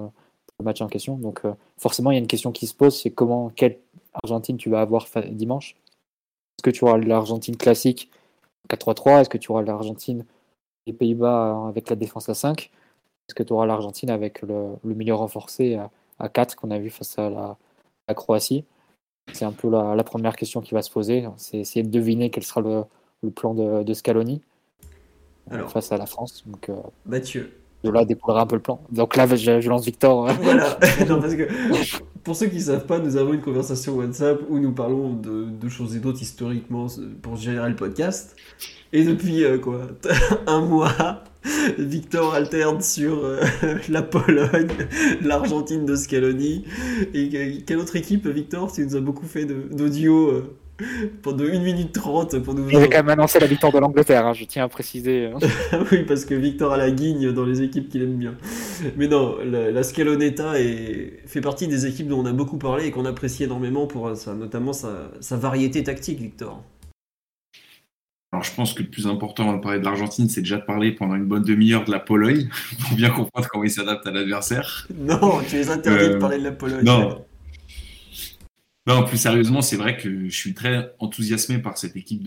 match 0.64 0.82
en 0.82 0.88
question. 0.88 1.18
Donc 1.18 1.46
euh, 1.46 1.54
forcément, 1.78 2.12
il 2.12 2.16
y 2.16 2.18
a 2.18 2.20
une 2.20 2.28
question 2.28 2.52
qui 2.52 2.68
se 2.68 2.76
pose, 2.76 3.00
c'est 3.00 3.10
comment, 3.10 3.50
quelle 3.50 3.80
Argentine 4.14 4.58
tu 4.58 4.70
vas 4.70 4.82
avoir 4.82 5.08
dimanche? 5.32 5.76
Est-ce 6.58 6.64
que 6.64 6.70
tu 6.70 6.84
auras 6.84 6.98
l'Argentine 6.98 7.58
classique 7.58 8.12
4-3-3 8.70 9.22
Est-ce 9.22 9.30
que 9.30 9.38
tu 9.38 9.52
auras 9.52 9.64
l'Argentine 9.64 10.26
les 10.86 10.94
Pays-Bas 10.94 11.68
avec 11.68 11.90
la 11.90 11.96
défense 11.96 12.30
à 12.30 12.36
5 12.36 12.70
Est-ce 13.28 13.36
que 13.36 13.44
tu 13.44 13.54
auras 13.54 13.66
l'Argentine 13.66 14.10
avec 14.10 14.42
le, 14.42 14.78
milieu 14.84 15.14
renforcé 15.14 15.80
à, 16.20 16.30
4 16.30 16.56
qu'on 16.56 16.72
a 16.72 16.80
vu 16.80 16.90
face 16.90 17.18
à 17.20 17.30
la 17.30 18.14
Croatie? 18.14 18.66
C'est 19.34 19.46
un 19.46 19.52
peu 19.52 19.70
la, 19.70 20.04
première 20.04 20.36
question 20.36 20.62
qui 20.62 20.74
va 20.74 20.82
se 20.82 20.90
poser. 20.90 21.26
C'est 21.38 21.58
essayer 21.58 21.84
de 21.84 21.90
deviner 21.90 22.30
quel 22.30 22.44
sera 22.44 22.62
le, 22.62 23.30
plan 23.32 23.54
de, 23.54 23.94
Scaloni 23.94 24.42
face 25.68 25.92
à 25.92 25.98
la 25.98 26.06
France. 26.06 26.44
Donc, 26.46 26.70
euh, 26.70 26.76
Mathieu. 27.06 27.54
De 27.84 27.92
là 27.92 28.06
découlera 28.06 28.42
un 28.42 28.48
peu 28.48 28.56
le 28.56 28.62
plan. 28.62 28.82
Donc 28.92 29.16
là, 29.16 29.28
je, 29.36 29.70
lance 29.70 29.86
Victor. 29.86 30.28
Voilà. 30.42 30.76
parce 30.80 31.36
que, 31.36 31.48
pour 32.24 32.36
ceux 32.36 32.48
qui 32.48 32.56
ne 32.56 32.62
savent 32.62 32.86
pas, 32.86 33.00
nous 33.00 33.18
avons 33.18 33.34
une 33.34 33.42
conversation 33.42 33.96
WhatsApp 33.96 34.40
où 34.50 34.60
nous 34.60 34.72
parlons 34.72 35.14
de, 35.14 35.70
choses 35.70 35.96
et 35.96 36.00
d'autres 36.00 36.22
historiquement 36.22 36.88
pour 37.22 37.36
générer 37.36 37.70
le 37.70 37.76
podcast. 37.76 38.36
Et 38.94 39.04
depuis 39.04 39.44
euh, 39.44 39.60
quoi? 39.60 39.82
Un 40.48 40.62
mois, 40.62 41.24
Victor 41.78 42.34
alterne 42.34 42.82
sur 42.82 43.24
euh, 43.24 43.42
la 43.90 44.02
Pologne, 44.02 44.68
l'Argentine 45.24 45.86
de 45.86 45.96
Scaloni. 45.96 46.66
Et 47.14 47.64
quelle 47.66 47.78
autre 47.78 47.96
équipe, 47.96 48.28
Victor? 48.28 48.72
Tu 48.72 48.86
nous 48.86 48.96
as 48.96 49.02
beaucoup 49.02 49.26
fait 49.26 49.46
d'audio 49.46 50.30
euh, 50.30 50.58
pendant 51.22 51.46
1 51.46 51.60
minute 51.60 51.94
30 51.94 52.40
pour 52.40 52.54
nous. 52.54 52.70
Il 52.70 52.78
avait 52.78 52.90
quand 52.90 52.98
même 52.98 53.10
annoncé 53.10 53.40
la 53.40 53.48
victoire 53.48 53.72
de 53.72 53.80
l'Angleterre, 53.80 54.26
hein, 54.26 54.34
je 54.34 54.46
tiens 54.46 54.66
à 54.66 54.68
préciser. 54.68 55.28
Hein. 55.28 55.40
oui, 55.92 56.04
parce 56.04 56.26
que 56.26 56.36
Victor 56.36 56.74
a 56.74 56.78
la 56.78 56.92
guigne 56.92 57.32
dans 57.32 57.46
les 57.46 57.62
équipes 57.62 57.90
qu'il 57.90 58.04
aime 58.04 58.18
bien. 58.18 58.36
Mais 58.96 59.08
non, 59.08 59.38
la, 59.44 59.84
Scaloneta 59.84 60.60
est, 60.60 61.22
fait 61.26 61.42
partie 61.42 61.68
des 61.68 61.86
équipes 61.86 62.08
dont 62.08 62.20
on 62.20 62.26
a 62.26 62.34
beaucoup 62.34 62.58
parlé 62.58 62.86
et 62.86 62.92
qu'on 62.92 63.06
apprécie 63.06 63.44
énormément 63.44 63.88
pour 63.88 64.16
ça, 64.16 64.34
notamment 64.36 64.74
sa, 64.74 65.12
sa 65.20 65.36
variété 65.36 65.84
tactique, 65.84 66.20
Victor. 66.20 66.64
Alors, 68.34 68.44
je 68.44 68.54
pense 68.54 68.74
que 68.74 68.84
le 68.84 68.90
plus 68.90 69.08
important 69.08 69.44
avant 69.44 69.58
de 69.58 69.62
parler 69.62 69.80
de 69.80 69.86
l'Argentine, 69.86 70.28
c'est 70.28 70.42
déjà 70.42 70.58
de 70.58 70.66
parler 70.66 70.92
pendant 70.92 71.16
une 71.16 71.26
bonne 71.26 71.44
demi-heure 71.44 71.86
de 71.86 71.92
la 71.92 72.00
Pologne, 72.00 72.50
pour 72.88 72.98
bien 72.98 73.10
comprendre 73.10 73.48
comment 73.50 73.64
ils 73.64 73.72
s'adaptent 73.72 74.06
à 74.06 74.12
l'adversaire. 74.12 74.88
Non, 74.94 75.42
tu 75.48 75.56
les 75.56 75.70
interdis 75.70 76.10
de 76.10 76.16
euh, 76.16 76.20
parler 76.20 76.38
de 76.38 76.44
la 76.44 76.52
Pologne. 76.52 76.84
Non. 76.84 77.26
Non, 78.86 79.04
plus 79.04 79.18
sérieusement, 79.18 79.62
c'est 79.62 79.76
vrai 79.76 79.98
que 79.98 80.30
je 80.30 80.36
suis 80.36 80.54
très 80.54 80.94
enthousiasmé 81.00 81.58
par 81.58 81.78
cette 81.78 81.98
équipe 81.98 82.24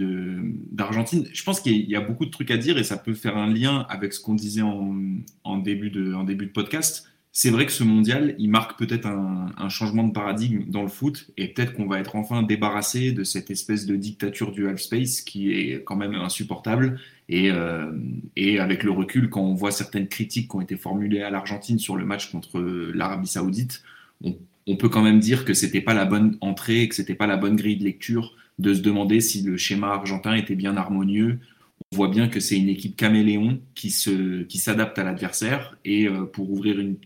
d'Argentine. 0.71 1.27
Je 1.33 1.43
pense 1.43 1.59
qu'il 1.61 1.89
y, 1.89 1.97
a 1.97 2.03
beaucoup 2.03 2.27
de 2.27 2.31
trucs 2.31 2.51
à 2.51 2.59
dire 2.59 2.77
et 2.77 2.85
ça 2.85 2.99
peut 2.99 3.15
faire 3.15 3.39
un 3.39 3.51
lien 3.51 3.87
avec 3.89 4.13
ce 4.13 4.21
qu'on 4.21 4.35
disait 4.35 4.61
en, 4.61 4.95
en, 5.43 5.57
début 5.57 5.89
de, 5.89 6.13
en 6.13 6.23
début 6.23 6.45
de 6.45 6.53
podcast 6.53 7.07
c'est 7.33 7.51
vrai 7.51 7.65
que 7.65 7.73
ce 7.73 7.85
mondial, 7.85 8.35
il 8.39 8.51
marque 8.51 8.77
peut-être 8.77 9.07
un, 9.07 9.69
changement 9.69 10.03
de 10.03 10.13
paradigme 10.13 10.65
dans 10.67 10.83
le 10.83 10.89
foot 10.89 11.31
et 11.37 11.49
peut-être 11.49 11.75
qu'on 11.75 11.87
va 11.87 12.01
être 12.01 12.17
enfin 12.17 12.43
débarrassé 12.43 13.13
de 13.13 13.23
cette 13.23 13.53
espèce 13.53 13.87
de 13.87 13.95
dictature 13.95 14.51
du 14.51 14.69
half 14.69 14.81
space 14.81 15.21
qui 15.21 15.53
est 15.53 15.85
quand 15.85 15.95
même 15.95 16.15
insupportable. 16.15 16.99
Et, 17.29 17.53
euh, 17.53 17.93
et 18.35 18.59
avec 18.59 18.83
le 18.83 18.91
recul, 18.91 19.31
quand 19.31 19.43
on 19.43 19.55
voit 19.55 19.71
certaines 19.71 20.09
critiques 20.09 20.51
qui 20.51 20.57
ont 20.57 20.61
été 20.61 20.77
formulées 20.77 21.23
à 21.23 21.31
l'Argentine 21.31 21.79
sur 21.79 21.95
le 21.95 22.05
match 22.05 22.33
contre 22.33 22.59
l'Arabie 22.61 23.29
Saoudite, 23.29 23.85
on, 24.25 24.37
on, 24.67 24.77
peut 24.77 24.89
quand 24.89 25.03
même 25.03 25.21
dire 25.21 25.45
que 25.45 25.55
c'était 25.55 25.81
pas 25.81 25.95
la 25.95 26.07
bonne 26.07 26.37
entrée, 26.41 26.89
que 26.89 26.97
c'était 26.97 27.15
pas 27.15 27.29
la 27.29 27.37
bonne 27.37 27.55
grille 27.55 27.77
de 27.77 27.85
lecture 27.85 28.35
de 28.59 28.75
se 28.75 28.81
demander 28.81 29.21
si 29.21 29.43
le 29.43 29.57
schéma 29.57 29.93
argentin 29.93 30.35
était 30.35 30.57
bien 30.57 30.77
harmonieux 30.77 31.39
on 31.60 31.60
voit 31.93 32.09
bien 32.09 32.29
que 32.29 32.39
c'est 32.39 32.57
une 32.57 32.69
équipe 32.69 32.97
caméléon 32.97 33.61
qui 33.75 33.91
se 33.91 34.43
qui 34.45 34.59
s'adapte 34.59 34.99
à 34.99 35.05
l'adversaire. 35.05 35.77
Et 35.85 36.07
euh, 36.07 36.25
pour 36.25 36.51
ouvrir 36.51 36.79
une, 36.79 36.97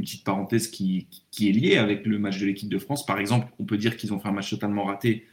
petite 0.00 0.24
parenthèse 0.24 0.68
qui, 0.68 1.08
qui, 1.30 1.48
est 1.48 1.52
liée 1.52 1.76
avec 1.76 2.06
le 2.06 2.18
match 2.18 2.38
de 2.40 2.46
l'équipe 2.46 2.68
de 2.68 2.78
France, 2.78 3.04
par 3.04 3.18
exemple, 3.18 3.48
on 3.58 3.64
peut 3.64 3.76
dire 3.76 3.96
qu'ils 3.96 4.14
ont 4.14 4.18
fait 4.18 4.28
un 4.28 4.32
match 4.32 4.50
totalement 4.50 4.84
raté 4.84 5.26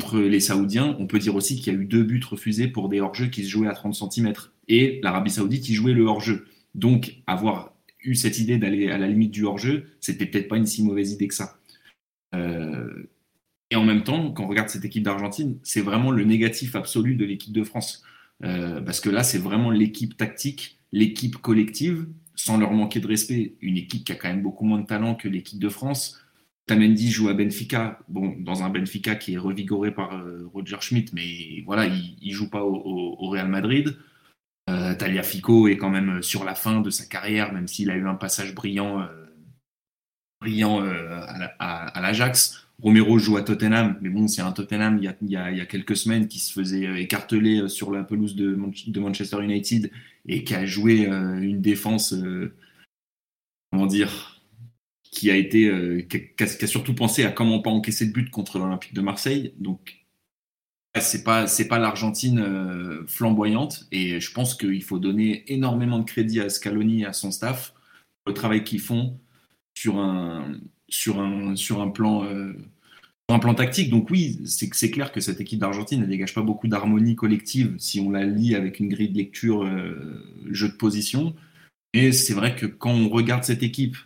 contre 0.00 0.20
les 0.20 0.40
Saoudiens. 0.40 0.96
On 0.98 1.06
peut 1.06 1.18
dire 1.18 1.34
aussi 1.34 1.56
qu'il 1.56 1.72
y 1.72 1.76
a 1.76 1.78
eu 1.78 1.84
deux 1.84 2.02
buts 2.02 2.22
refusés 2.28 2.68
pour 2.68 2.88
des 2.88 3.00
hors-jeux 3.00 3.28
qui 3.28 3.44
se 3.44 3.50
jouaient 3.50 3.68
à 3.68 3.74
30 3.74 3.94
cm. 3.94 4.32
Et 4.68 5.00
l'Arabie 5.02 5.30
Saoudite 5.30 5.68
y 5.68 5.74
jouait 5.74 5.92
le 5.92 6.04
hors-jeu. 6.04 6.46
Donc 6.74 7.16
avoir 7.26 7.74
eu 8.00 8.14
cette 8.14 8.38
idée 8.38 8.58
d'aller 8.58 8.90
à 8.90 8.98
la 8.98 9.06
limite 9.06 9.30
du 9.30 9.44
hors-jeu, 9.44 9.84
c'était 10.00 10.26
peut-être 10.26 10.48
pas 10.48 10.56
une 10.56 10.66
si 10.66 10.82
mauvaise 10.82 11.12
idée 11.12 11.28
que 11.28 11.34
ça. 11.34 11.58
Euh, 12.34 13.10
et 13.70 13.76
en 13.76 13.84
même 13.84 14.04
temps, 14.04 14.30
quand 14.32 14.44
on 14.44 14.48
regarde 14.48 14.68
cette 14.68 14.84
équipe 14.84 15.02
d'Argentine, 15.02 15.58
c'est 15.62 15.80
vraiment 15.80 16.10
le 16.10 16.24
négatif 16.24 16.76
absolu 16.76 17.16
de 17.16 17.24
l'équipe 17.24 17.52
de 17.52 17.64
France. 17.64 18.04
Euh, 18.42 18.80
parce 18.80 19.00
que 19.00 19.10
là, 19.10 19.22
c'est 19.22 19.38
vraiment 19.38 19.70
l'équipe 19.70 20.16
tactique, 20.16 20.80
l'équipe 20.92 21.36
collective, 21.36 22.06
sans 22.34 22.58
leur 22.58 22.72
manquer 22.72 23.00
de 23.00 23.06
respect. 23.06 23.54
Une 23.60 23.76
équipe 23.76 24.04
qui 24.04 24.12
a 24.12 24.16
quand 24.16 24.28
même 24.28 24.42
beaucoup 24.42 24.64
moins 24.64 24.80
de 24.80 24.86
talent 24.86 25.14
que 25.14 25.28
l'équipe 25.28 25.60
de 25.60 25.68
France. 25.68 26.20
Tamendi 26.66 27.10
joue 27.10 27.28
à 27.28 27.34
Benfica, 27.34 27.98
bon, 28.08 28.36
dans 28.38 28.62
un 28.62 28.70
Benfica 28.70 29.16
qui 29.16 29.34
est 29.34 29.38
revigoré 29.38 29.92
par 29.92 30.16
euh, 30.16 30.48
Roger 30.52 30.78
Schmidt, 30.80 31.12
mais 31.14 31.62
voilà, 31.66 31.86
il, 31.86 32.16
ne 32.22 32.32
joue 32.32 32.48
pas 32.48 32.64
au, 32.64 33.28
Real 33.28 33.48
Madrid. 33.48 33.96
Euh, 34.70 34.94
Talia 34.94 35.22
Fico 35.22 35.68
est 35.68 35.76
quand 35.76 35.90
même 35.90 36.22
sur 36.22 36.42
la 36.42 36.54
fin 36.54 36.80
de 36.80 36.88
sa 36.88 37.04
carrière, 37.04 37.52
même 37.52 37.68
s'il 37.68 37.90
a 37.90 37.96
eu 37.96 38.06
un 38.08 38.14
passage 38.14 38.52
euh, 38.52 39.26
brillant 40.40 40.80
à 41.58 42.00
l'Ajax. 42.00 42.63
Romero 42.84 43.18
joue 43.18 43.38
à 43.38 43.42
Tottenham, 43.42 43.96
mais 44.02 44.10
bon, 44.10 44.28
c'est 44.28 44.42
un 44.42 44.52
Tottenham 44.52 44.98
il 44.98 45.04
y, 45.04 45.08
a, 45.08 45.16
il, 45.22 45.56
y 45.56 45.60
a, 45.60 45.64
quelques 45.64 45.96
semaines 45.96 46.28
qui 46.28 46.38
se 46.38 46.52
faisait 46.52 46.86
euh, 46.86 47.00
écarteler 47.00 47.62
euh, 47.62 47.68
sur 47.68 47.90
la 47.90 48.04
pelouse 48.04 48.36
de, 48.36 48.54
Manchester 48.54 49.42
United 49.42 49.90
et 50.28 50.44
qui 50.44 50.54
a 50.54 50.66
joué 50.66 51.08
euh, 51.08 51.40
une 51.40 51.62
défense, 51.62 52.14
comment 53.70 53.86
dire, 53.86 54.42
qui 55.02 55.30
a 55.30 55.36
été, 55.36 56.06
qui 56.10 56.42
a, 56.44 56.66
surtout 56.66 56.94
pensé 56.94 57.24
à 57.24 57.32
comment 57.32 57.60
pas 57.60 57.70
encaisser 57.70 58.06
de 58.06 58.12
but 58.12 58.30
contre 58.30 58.58
l'Olympique 58.58 58.92
de 58.92 59.00
Marseille. 59.00 59.54
Donc, 59.58 60.04
c'est 61.00 61.24
pas, 61.24 61.46
c'est 61.46 61.68
pas 61.68 61.78
l'Argentine 61.78 62.44
flamboyante 63.06 63.86
et 63.92 64.20
je 64.20 64.32
pense 64.32 64.54
qu'il 64.54 64.82
faut 64.82 64.98
donner 64.98 65.50
énormément 65.50 65.98
de 65.98 66.04
crédit 66.04 66.40
à 66.40 66.50
Scaloni 66.50 67.02
et 67.02 67.06
à 67.06 67.14
son 67.14 67.30
staff 67.30 67.72
pour 68.22 68.28
le 68.28 68.34
travail 68.34 68.62
qu'ils 68.62 68.80
font 68.80 69.18
sur 69.72 69.98
un, 69.98 70.60
sur 70.88 71.20
un, 71.20 71.56
sur 71.56 71.80
un 71.80 71.88
plan. 71.88 72.28
Euh, 73.30 73.34
un 73.34 73.38
plan 73.38 73.54
tactique. 73.54 73.90
Donc 73.90 74.10
oui, 74.10 74.40
c'est 74.46 74.90
clair 74.90 75.12
que 75.12 75.20
cette 75.20 75.40
équipe 75.40 75.58
d'Argentine 75.58 76.00
ne 76.00 76.06
dégage 76.06 76.34
pas 76.34 76.42
beaucoup 76.42 76.68
d'harmonie 76.68 77.16
collective 77.16 77.74
si 77.78 78.00
on 78.00 78.10
la 78.10 78.24
lie 78.24 78.54
avec 78.54 78.80
une 78.80 78.88
grille 78.88 79.10
de 79.10 79.18
lecture 79.18 79.64
euh, 79.64 80.22
jeu 80.50 80.68
de 80.68 80.74
position. 80.74 81.34
Et 81.92 82.12
c'est 82.12 82.34
vrai 82.34 82.56
que 82.56 82.66
quand 82.66 82.92
on 82.92 83.08
regarde 83.08 83.44
cette 83.44 83.62
équipe 83.62 83.96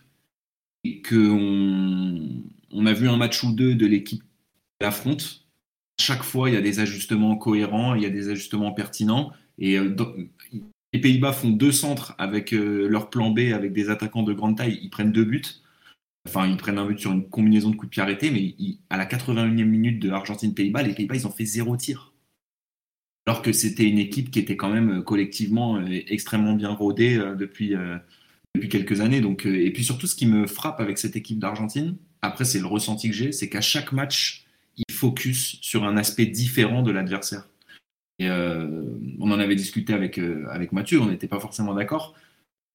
et 0.85 1.03
qu'on 1.03 2.43
on 2.70 2.86
a 2.86 2.93
vu 2.93 3.09
un 3.09 3.16
match 3.16 3.43
ou 3.43 3.53
deux 3.53 3.74
de 3.74 3.86
l'équipe 3.86 4.23
qui 4.23 4.28
l'affronte, 4.81 5.47
chaque 6.01 6.23
fois 6.23 6.51
il 6.51 6.55
y 6.55 6.59
a 6.59 6.61
des 6.61 6.81
ajustements 6.81 7.36
cohérents, 7.36 7.95
il 7.95 8.03
y 8.03 8.07
a 8.07 8.11
des 8.11 8.28
ajustements 8.28 8.73
pertinents. 8.73 9.32
Et 9.59 9.78
euh, 9.78 9.97
les 10.93 11.01
Pays-Bas 11.01 11.32
font 11.32 11.51
deux 11.51 11.73
centres 11.73 12.15
avec 12.19 12.53
leur 12.53 13.11
plan 13.11 13.31
B, 13.31 13.53
avec 13.53 13.73
des 13.73 13.90
attaquants 13.90 14.23
de 14.23 14.32
grande 14.32 14.57
taille, 14.57 14.78
ils 14.82 14.90
prennent 14.90 15.12
deux 15.12 15.24
buts. 15.24 15.43
Enfin, 16.29 16.47
ils 16.47 16.59
prennent 16.59 16.77
un 16.77 16.87
but 16.87 16.99
sur 16.99 17.11
une 17.13 17.27
combinaison 17.27 17.71
de 17.71 17.77
coups 17.77 17.89
de 17.89 17.91
pied 17.93 18.03
arrêtés, 18.03 18.31
mais 18.31 18.55
à 18.91 18.99
la 18.99 19.07
81e 19.07 19.65
minute 19.65 19.99
de 19.99 20.11
Argentine-Pays-Bas, 20.11 20.83
les 20.83 20.93
Pays-Bas, 20.93 21.15
ils 21.17 21.27
ont 21.27 21.31
fait 21.31 21.47
zéro 21.47 21.75
tir. 21.79 22.13
Alors 23.27 23.41
que 23.41 23.51
c'était 23.53 23.85
une 23.89 23.99
équipe 23.99 24.31
qui 24.31 24.39
était 24.39 24.57
quand 24.57 24.69
même 24.69 24.99
euh, 24.99 25.03
collectivement 25.03 25.77
euh, 25.79 25.87
extrêmement 25.89 26.53
bien 26.55 26.71
rodée 26.71 27.17
euh, 27.17 27.35
depuis, 27.35 27.75
depuis 28.55 28.69
quelques 28.69 29.01
années. 29.01 29.23
Donc, 29.23 29.47
et 29.47 29.71
puis 29.73 29.85
surtout, 29.85 30.07
ce 30.07 30.15
qui 30.15 30.27
me 30.27 30.47
frappe 30.47 30.81
avec 30.81 30.99
cette 30.99 31.17
équipe 31.17 31.39
d'Argentine, 31.39 31.97
après, 32.21 32.45
c'est 32.45 32.61
le 32.61 32.67
ressenti 32.67 33.09
que 33.09 33.17
j'ai, 33.17 33.33
c'est 33.33 33.49
qu'à 33.49 33.63
chaque 33.63 33.93
match, 33.93 34.45
ils 34.77 34.93
focus 34.93 35.59
sur 35.63 35.85
un 35.85 35.97
aspect 35.97 36.27
différent 36.27 36.83
de 36.83 36.91
l'adversaire. 36.91 37.49
Et 38.19 38.29
on 38.29 39.31
en 39.31 39.39
avait 39.39 39.55
discuté 39.55 39.93
avec, 39.95 40.19
avec 40.19 40.73
Mathieu, 40.73 41.01
on 41.01 41.07
n'était 41.07 41.29
pas 41.29 41.39
forcément 41.39 41.73
d'accord. 41.73 42.15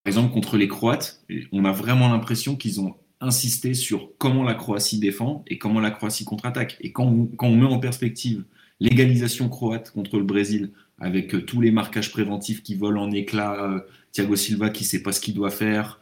Par 0.03 0.09
exemple, 0.09 0.33
contre 0.33 0.55
les 0.55 0.69
Croates, 0.69 1.21
on 1.51 1.65
a 1.65 1.73
vraiment 1.73 2.09
l'impression 2.09 2.55
qu'ils 2.55 2.79
ont 2.79 2.95
insister 3.23 3.73
sur 3.73 4.11
comment 4.17 4.43
la 4.43 4.53
Croatie 4.53 4.99
défend 4.99 5.43
et 5.47 5.57
comment 5.57 5.79
la 5.79 5.91
Croatie 5.91 6.25
contre-attaque. 6.25 6.77
Et 6.81 6.91
quand 6.91 7.05
on, 7.39 7.55
met 7.55 7.65
en 7.65 7.79
perspective 7.79 8.43
l'égalisation 8.79 9.49
croate 9.49 9.91
contre 9.91 10.17
le 10.17 10.23
Brésil, 10.23 10.71
avec 10.99 11.33
euh, 11.33 11.41
tous 11.41 11.61
les 11.61 11.71
marquages 11.71 12.11
préventifs 12.11 12.63
qui 12.63 12.75
volent 12.75 13.03
en 13.03 13.11
éclats, 13.11 13.63
euh, 13.63 13.79
Thiago 14.11 14.35
Silva 14.35 14.69
qui 14.69 14.83
ne 14.83 14.87
sait 14.87 15.03
pas 15.03 15.11
ce 15.11 15.19
qu'il 15.19 15.33
doit 15.33 15.51
faire, 15.51 15.99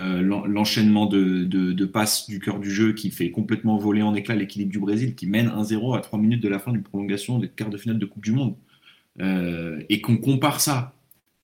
euh, 0.00 0.22
l'enchaînement 0.46 1.06
de, 1.06 1.44
de, 1.44 1.84
passes 1.84 2.26
du 2.26 2.40
cœur 2.40 2.58
du 2.58 2.70
jeu 2.70 2.92
qui 2.92 3.10
fait 3.10 3.30
complètement 3.30 3.76
voler 3.76 4.02
en 4.02 4.14
éclats 4.14 4.34
l'équilibre 4.34 4.72
du 4.72 4.78
Brésil, 4.78 5.14
qui 5.14 5.26
mène 5.26 5.48
1-0 5.48 5.96
à 5.96 6.00
3 6.00 6.18
minutes 6.18 6.42
de 6.42 6.48
la 6.48 6.58
fin 6.58 6.72
d'une 6.72 6.82
prolongation 6.82 7.38
des 7.38 7.48
quarts 7.48 7.70
de 7.70 7.76
finale 7.76 7.98
de 7.98 8.06
Coupe 8.06 8.24
du 8.24 8.32
Monde. 8.32 8.56
et 9.88 10.00
qu'on 10.00 10.16
compare 10.16 10.60
ça 10.60 10.94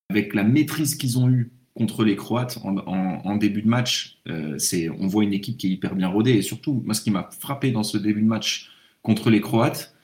avec 0.08 0.34
la 0.34 0.42
maîtrise 0.42 0.96
qu'ils 0.96 1.18
ont 1.18 1.28
eue 1.28 1.50
contre 1.74 2.04
les 2.04 2.16
Croates 2.16 2.58
en, 2.64 3.36
début 3.36 3.62
de 3.62 3.68
match, 3.68 4.18
euh, 4.28 4.58
on 4.98 5.06
voit 5.06 5.24
une 5.24 5.32
équipe 5.32 5.56
qui 5.56 5.68
est 5.68 5.70
hyper 5.70 5.94
bien 5.94 6.08
rodée. 6.08 6.32
Et 6.32 6.42
surtout, 6.42 6.82
moi, 6.84 6.94
ce 6.94 7.00
qui 7.00 7.10
m'a 7.10 7.30
frappé 7.38 7.70
dans 7.70 7.82
ce 7.82 7.96
début 7.96 8.22
de 8.22 8.26
match 8.26 8.70
contre 9.02 9.30
les 9.30 9.40
Croates, 9.40 9.94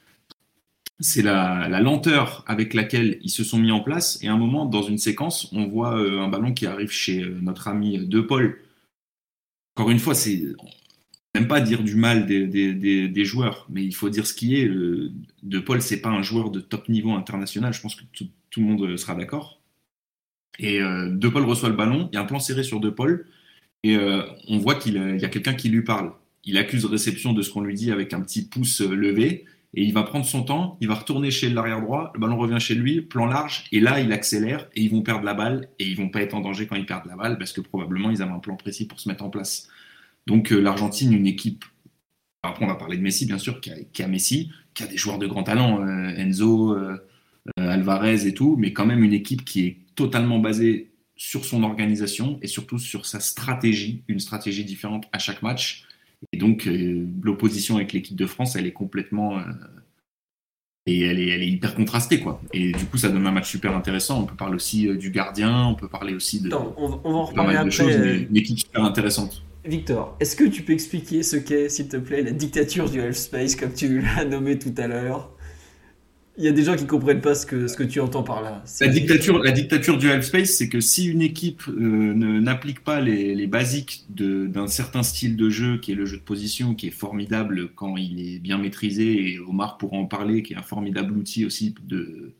c'est 1.01 1.23
la, 1.23 1.69
lenteur 1.81 2.45
avec 2.47 2.73
laquelle 2.73 3.19
ils 3.23 3.31
se 3.31 3.45
sont 3.45 3.59
mis 3.59 3.73
en 3.73 3.81
place. 3.81 4.19
Et 4.23 4.29
à 4.29 4.33
un 4.33 4.39
moment, 4.39 4.65
dans 4.65 4.83
une 4.83 4.99
séquence, 4.99 5.51
on 5.53 5.67
voit 5.67 5.99
euh, 5.99 6.21
un 6.21 6.29
ballon 6.29 6.53
qui 6.53 6.67
arrive 6.67 6.91
chez 6.91 7.23
euh, 7.23 7.39
notre 7.43 7.69
ami 7.69 7.99
De 8.07 8.21
Paul. 8.21 8.61
Encore 9.77 9.91
une 9.91 9.99
fois, 9.99 10.15
c'est 10.15 10.43
même 11.35 11.49
pas 11.49 11.61
dire 11.61 11.83
du 11.83 11.97
mal 11.97 12.25
des, 12.27 13.25
joueurs, 13.25 13.67
mais 13.69 13.85
il 13.85 13.95
faut 13.95 14.09
dire 14.09 14.27
ce 14.27 14.33
qui 14.33 14.57
est. 14.57 14.67
de 14.67 15.59
Paul, 15.59 15.83
c'est 15.83 16.01
pas 16.01 16.09
un 16.09 16.23
joueur 16.23 16.51
de 16.51 16.61
top 16.61 16.89
niveau 16.89 17.13
international. 17.13 17.75
Je 17.75 17.83
pense 17.83 17.95
que 17.95 18.05
tout 18.15 18.61
le 18.61 18.67
monde 18.67 18.97
sera 18.97 19.15
d'accord. 19.15 19.56
Et 20.59 20.81
euh, 20.81 21.11
De 21.11 21.29
Paul 21.29 21.45
reçoit 21.45 21.69
le 21.69 21.77
ballon, 21.77 22.09
il 22.13 22.17
y 22.17 22.19
a 22.19 22.23
un 22.23 22.27
plan 22.27 22.39
serré 22.39 22.63
sur 22.63 22.81
De 22.81 22.91
Paul, 22.91 23.27
et 23.83 23.97
euh, 23.97 24.23
on 24.49 24.59
voit 24.59 24.75
qu'il 24.75 24.95
y 24.95 25.25
a 25.25 25.29
quelqu'un 25.29 25.55
qui 25.55 25.69
lui 25.69 25.83
parle. 25.83 26.13
Il 26.45 26.59
accuse 26.59 26.85
réception 26.85 27.33
de 27.33 27.43
ce 27.43 27.51
qu'on 27.51 27.61
lui 27.61 27.75
dit 27.75 27.91
avec 27.91 28.13
un 28.13 28.21
petit 28.21 28.49
pouce 28.49 28.81
euh, 28.81 28.95
levé, 28.95 29.45
et 29.75 29.83
il 29.83 29.93
va 29.93 30.05
prendre 30.05 30.25
son 30.25 30.43
temps, 30.43 30.79
il 30.81 30.89
va 30.89 30.95
retourner 30.95 31.31
chez 31.31 31.51
l'arrière 31.51 31.83
droit, 31.83 32.11
le 32.15 32.21
ballon 32.21 32.39
revient 32.39 32.61
chez 32.61 32.75
lui, 32.75 33.03
plan 33.03 33.27
large, 33.27 33.65
et 33.73 33.81
là 33.81 34.01
il 34.01 34.13
accélère, 34.13 34.69
et 34.75 34.83
ils 34.83 34.91
vont 34.91 35.03
perdre 35.03 35.25
la 35.25 35.35
balle, 35.35 35.69
et 35.79 35.87
ils 35.87 35.97
vont 35.97 36.09
pas 36.09 36.23
être 36.23 36.35
en 36.35 36.41
danger 36.41 36.67
quand 36.67 36.77
ils 36.77 36.87
perdent 36.87 37.07
la 37.07 37.17
balle, 37.17 37.37
parce 37.37 37.53
que 37.53 37.61
probablement 37.61 38.11
ils 38.11 38.23
avaient 38.23 38.33
un 38.33 38.39
plan 38.39 38.57
précis 38.57 38.87
pour 38.87 39.01
se 39.01 39.09
mettre 39.09 39.25
en 39.25 39.31
place. 39.31 39.69
Donc 40.27 40.51
l'Argentine, 40.51 41.13
une 41.13 41.27
équipe, 41.27 41.65
après 42.43 42.65
on 42.65 42.69
va 42.69 42.77
parler 42.77 42.97
de 42.97 43.03
Messi 43.03 43.27
bien 43.27 43.39
sûr, 43.39 43.61
qui 43.61 43.71
a, 43.71 43.75
qui 43.93 44.03
a 44.03 44.09
Messi, 44.09 44.51
qui 44.73 44.83
a 44.83 44.87
des 44.87 44.97
joueurs 44.97 45.19
de 45.19 45.27
grand 45.27 45.43
talent, 45.43 45.87
Enzo, 45.87 46.77
Alvarez 47.57 48.27
et 48.27 48.35
tout, 48.35 48.57
mais 48.59 48.73
quand 48.73 48.87
même 48.87 49.05
une 49.05 49.13
équipe 49.13 49.45
qui 49.45 49.67
est 49.67 49.79
totalement 49.97 50.39
basé 50.39 50.93
sur 51.17 51.45
son 51.45 51.63
organisation 51.63 52.39
et 52.43 52.47
surtout 52.47 52.79
sur 52.79 53.07
sa 53.07 53.21
stratégie, 53.21 54.05
une 54.07 54.21
stratégie 54.21 54.65
différente 54.65 55.07
à 55.13 55.19
chaque 55.19 55.43
match. 55.43 55.85
Et 56.33 56.37
donc, 56.37 56.67
euh, 56.67 57.07
l'opposition 57.23 57.77
avec 57.77 57.93
l'équipe 57.93 58.17
de 58.17 58.27
France, 58.27 58.57
elle 58.57 58.67
est 58.67 58.73
complètement. 58.73 59.39
Euh, 59.39 59.43
et 60.89 61.01
elle 61.01 61.19
est, 61.19 61.29
elle 61.29 61.43
est, 61.43 61.49
hyper 61.49 61.75
contrastée, 61.75 62.21
quoi. 62.21 62.41
Et 62.53 62.71
du 62.73 62.85
coup, 62.85 62.97
ça 62.97 63.09
donne 63.09 63.27
un 63.27 63.33
match 63.33 63.51
super 63.51 63.75
intéressant. 63.75 64.23
On 64.23 64.25
peut 64.25 64.37
parler 64.37 64.55
aussi 64.55 64.87
euh, 64.87 64.97
du 64.97 65.11
gardien, 65.11 65.67
on 65.67 65.75
peut 65.75 65.89
parler 65.89 66.15
aussi 66.15 66.41
de. 66.41 66.51
on, 66.53 66.89
va 66.89 66.97
en 67.05 67.25
reparler 67.25 67.57
après. 67.57 67.71
Choses, 67.71 67.97
une 68.31 68.37
équipe 68.37 68.59
super 68.61 68.85
intéressante. 68.85 69.43
Victor, 69.65 70.17
est-ce 70.21 70.37
que 70.37 70.45
tu 70.45 70.63
peux 70.63 70.73
expliquer 70.73 71.25
ce 71.25 71.37
qu'est, 71.37 71.69
s'il 71.69 71.89
te 71.89 71.97
plaît, 71.97 72.23
la 72.23 72.31
dictature 72.31 72.89
du 72.89 73.01
Half 73.01 73.17
Space, 73.17 73.57
comme 73.57 73.73
tu 73.73 74.01
l'as 74.01 74.25
nommé 74.25 74.59
tout 74.59 74.75
à 74.77 74.87
l'heure? 74.87 75.36
Il 76.39 76.45
y 76.45 76.49
a 76.49 76.53
des 76.53 76.65
gens 76.65 76.77
qui 76.77 76.87
comprennent 76.87 77.21
pas 77.21 77.35
ce 77.35 77.47
que, 77.47 77.67
ce 77.67 77.77
que 77.77 77.83
tu 77.83 78.01
entends 78.01 78.23
par 78.23 78.43
là. 78.43 78.63
La 78.81 78.89
dictature, 78.89 79.43
la 79.43 79.53
dictature 79.53 79.97
du 79.97 80.11
half 80.11 80.25
space, 80.25 80.51
c'est 80.51 80.69
que 80.69 80.81
si 80.81 81.07
une 81.07 81.23
équipe 81.23 81.63
euh, 81.69 82.15
n'applique 82.15 82.85
pas 82.85 83.01
les, 83.01 83.35
les 83.35 83.47
basiques 83.47 84.05
d'un 84.09 84.67
certain 84.67 85.03
style 85.03 85.37
de 85.37 85.49
jeu, 85.49 85.79
qui 85.79 85.93
est 85.93 85.95
le 85.95 86.05
jeu 86.05 86.19
de 86.19 86.23
position, 86.23 86.75
qui 86.75 86.89
est 86.89 86.91
formidable 86.91 87.71
quand 87.75 87.97
il 87.97 88.21
est 88.21 88.39
bien 88.39 88.59
maîtrisé, 88.59 89.33
et 89.33 89.39
Omar 89.41 89.79
pourra 89.79 89.97
en 89.97 90.07
parler, 90.07 90.43
qui 90.43 90.53
est 90.53 90.57
un 90.57 90.63
formidable 90.63 91.17
outil 91.17 91.45
aussi 91.47 91.75
de 91.87 92.35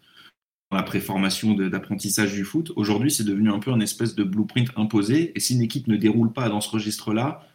dans 0.71 0.79
la 0.79 0.83
préformation 0.83 1.55
d'apprentissage 1.55 2.33
du 2.33 2.45
foot. 2.45 2.73
Aujourd'hui, 2.75 3.13
c'est 3.13 3.23
devenu 3.23 3.51
un 3.51 3.61
peu 3.61 3.71
un 3.71 3.79
espèce 3.79 4.17
de 4.17 4.25
blueprint 4.25 4.69
imposé, 4.77 5.33
et 5.37 5.41
si 5.41 5.55
une 5.55 5.63
équipe 5.63 5.87
ne 5.87 5.97
déroule 5.97 6.33
pas 6.33 6.49
dans 6.49 6.61
ce 6.61 6.71
registre-là, 6.71 7.47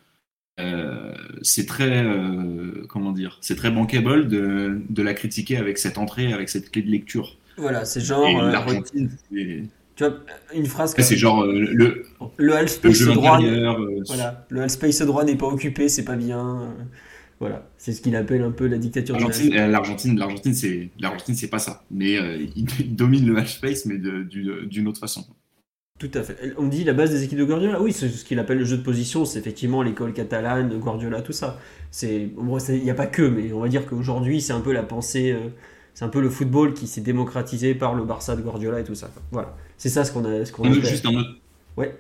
euh, 0.62 1.14
c'est 1.42 1.66
très 1.66 2.04
euh, 2.04 2.86
comment 2.88 3.12
dire 3.12 3.38
c'est 3.42 3.56
très 3.56 3.72
bankable 3.72 4.28
de, 4.28 4.82
de, 4.90 5.04
la 5.04 5.14
critiquer 5.14 5.58
avec 5.58 5.78
cette 5.78 5.98
entrée 5.98 6.34
avec 6.34 6.50
cette 6.50 6.72
clé 6.72 6.82
de 6.82 6.90
lecture 6.90 7.38
voilà 7.58 7.86
c'est 7.86 8.02
genre 8.02 8.26
euh, 8.26 8.52
l'Argentine 8.52 9.10
tu 9.32 9.70
vois 10.00 10.14
une 10.54 10.66
phrase 10.66 10.96
c'est 10.98 11.18
genre 11.18 11.46
le 11.46 12.06
le 12.38 12.56
half 12.56 12.70
space 12.70 13.02
droit 13.02 13.40
voilà 14.08 14.46
le 14.50 14.62
half 14.62 14.72
space 14.72 15.02
droit 15.02 15.24
n'est 15.24 15.36
pas 15.36 15.48
occupé 15.48 15.90
c'est 15.90 16.06
pas 16.06 16.16
bien 16.16 16.74
Voilà, 17.40 17.68
c'est 17.80 17.92
ce 17.92 18.02
qu'il 18.02 18.16
appelle 18.16 18.44
un 18.44 18.52
peu 18.52 18.68
la 18.68 18.78
dictature 18.78 19.16
L'Argentine, 19.16 19.56
l'Argentine, 19.56 20.20
l'Argentine, 20.20 20.54
c'est, 20.54 20.92
l'Argentine, 21.00 21.34
c'est 21.34 21.50
pas 21.50 21.58
ça. 21.58 21.84
Mais 21.90 22.14
il, 22.56 22.96
domine 22.96 23.26
le 23.26 23.34
match 23.34 23.60
face, 23.60 23.88
mais 23.88 23.98
de- 23.98 24.22
d'une 24.22 24.88
autre 24.88 25.00
façon. 25.00 25.26
Tout 26.02 26.10
à 26.16 26.24
fait. 26.24 26.56
On 26.58 26.66
dit 26.66 26.84
la 26.84 26.94
base 26.94 27.12
des 27.12 27.24
équipes 27.24 27.38
de 27.38 27.44
Guardiola. 27.46 27.80
Oui, 27.80 27.94
c'est 27.94 28.10
ce 28.10 28.26
qu'il 28.26 28.40
appelle 28.40 28.58
le 28.58 28.66
jeu 28.66 28.76
de 28.78 28.82
position. 28.82 29.24
C'est 29.24 29.38
effectivement 29.38 29.84
l'école 29.84 30.14
catalane, 30.14 30.76
Guardiola, 30.80 31.22
tout 31.22 31.32
ça. 31.32 31.60
C'est, 31.92 32.26
bon, 32.36 32.58
il 32.58 32.82
n'y 32.84 32.90
a 32.90 32.96
pas 32.96 33.06
que, 33.06 33.22
mais 33.22 33.54
on 33.54 33.60
va 33.60 33.68
dire 33.68 33.86
qu'aujourd'hui, 33.86 34.42
c'est 34.42 34.52
un 34.54 34.62
peu 34.62 34.72
la 34.74 34.82
pensée. 34.82 35.32
euh, 35.32 35.50
c'est 35.94 36.04
un 36.04 36.10
peu 36.10 36.20
le 36.20 36.32
football 36.32 36.74
qui 36.74 36.88
s'est 36.88 37.02
démocratisé 37.02 37.76
par 37.76 37.94
le 37.94 38.04
Barça 38.04 38.36
de 38.36 38.42
Guardiola 38.42 38.80
et 38.80 38.84
tout 38.84 38.96
ça. 38.96 39.12
quoi. 39.14 39.22
Voilà. 39.32 39.56
C'est 39.78 39.90
ça 39.90 40.04
ce 40.04 40.12
qu'on 40.12 40.26
a. 40.26 40.44
Ce 40.44 40.52
qu'on 40.52 40.64
appelle. 40.64 40.84
juste 40.84 41.06
un 41.06 41.14
autre, 41.14 41.36
Ouais. 41.78 41.96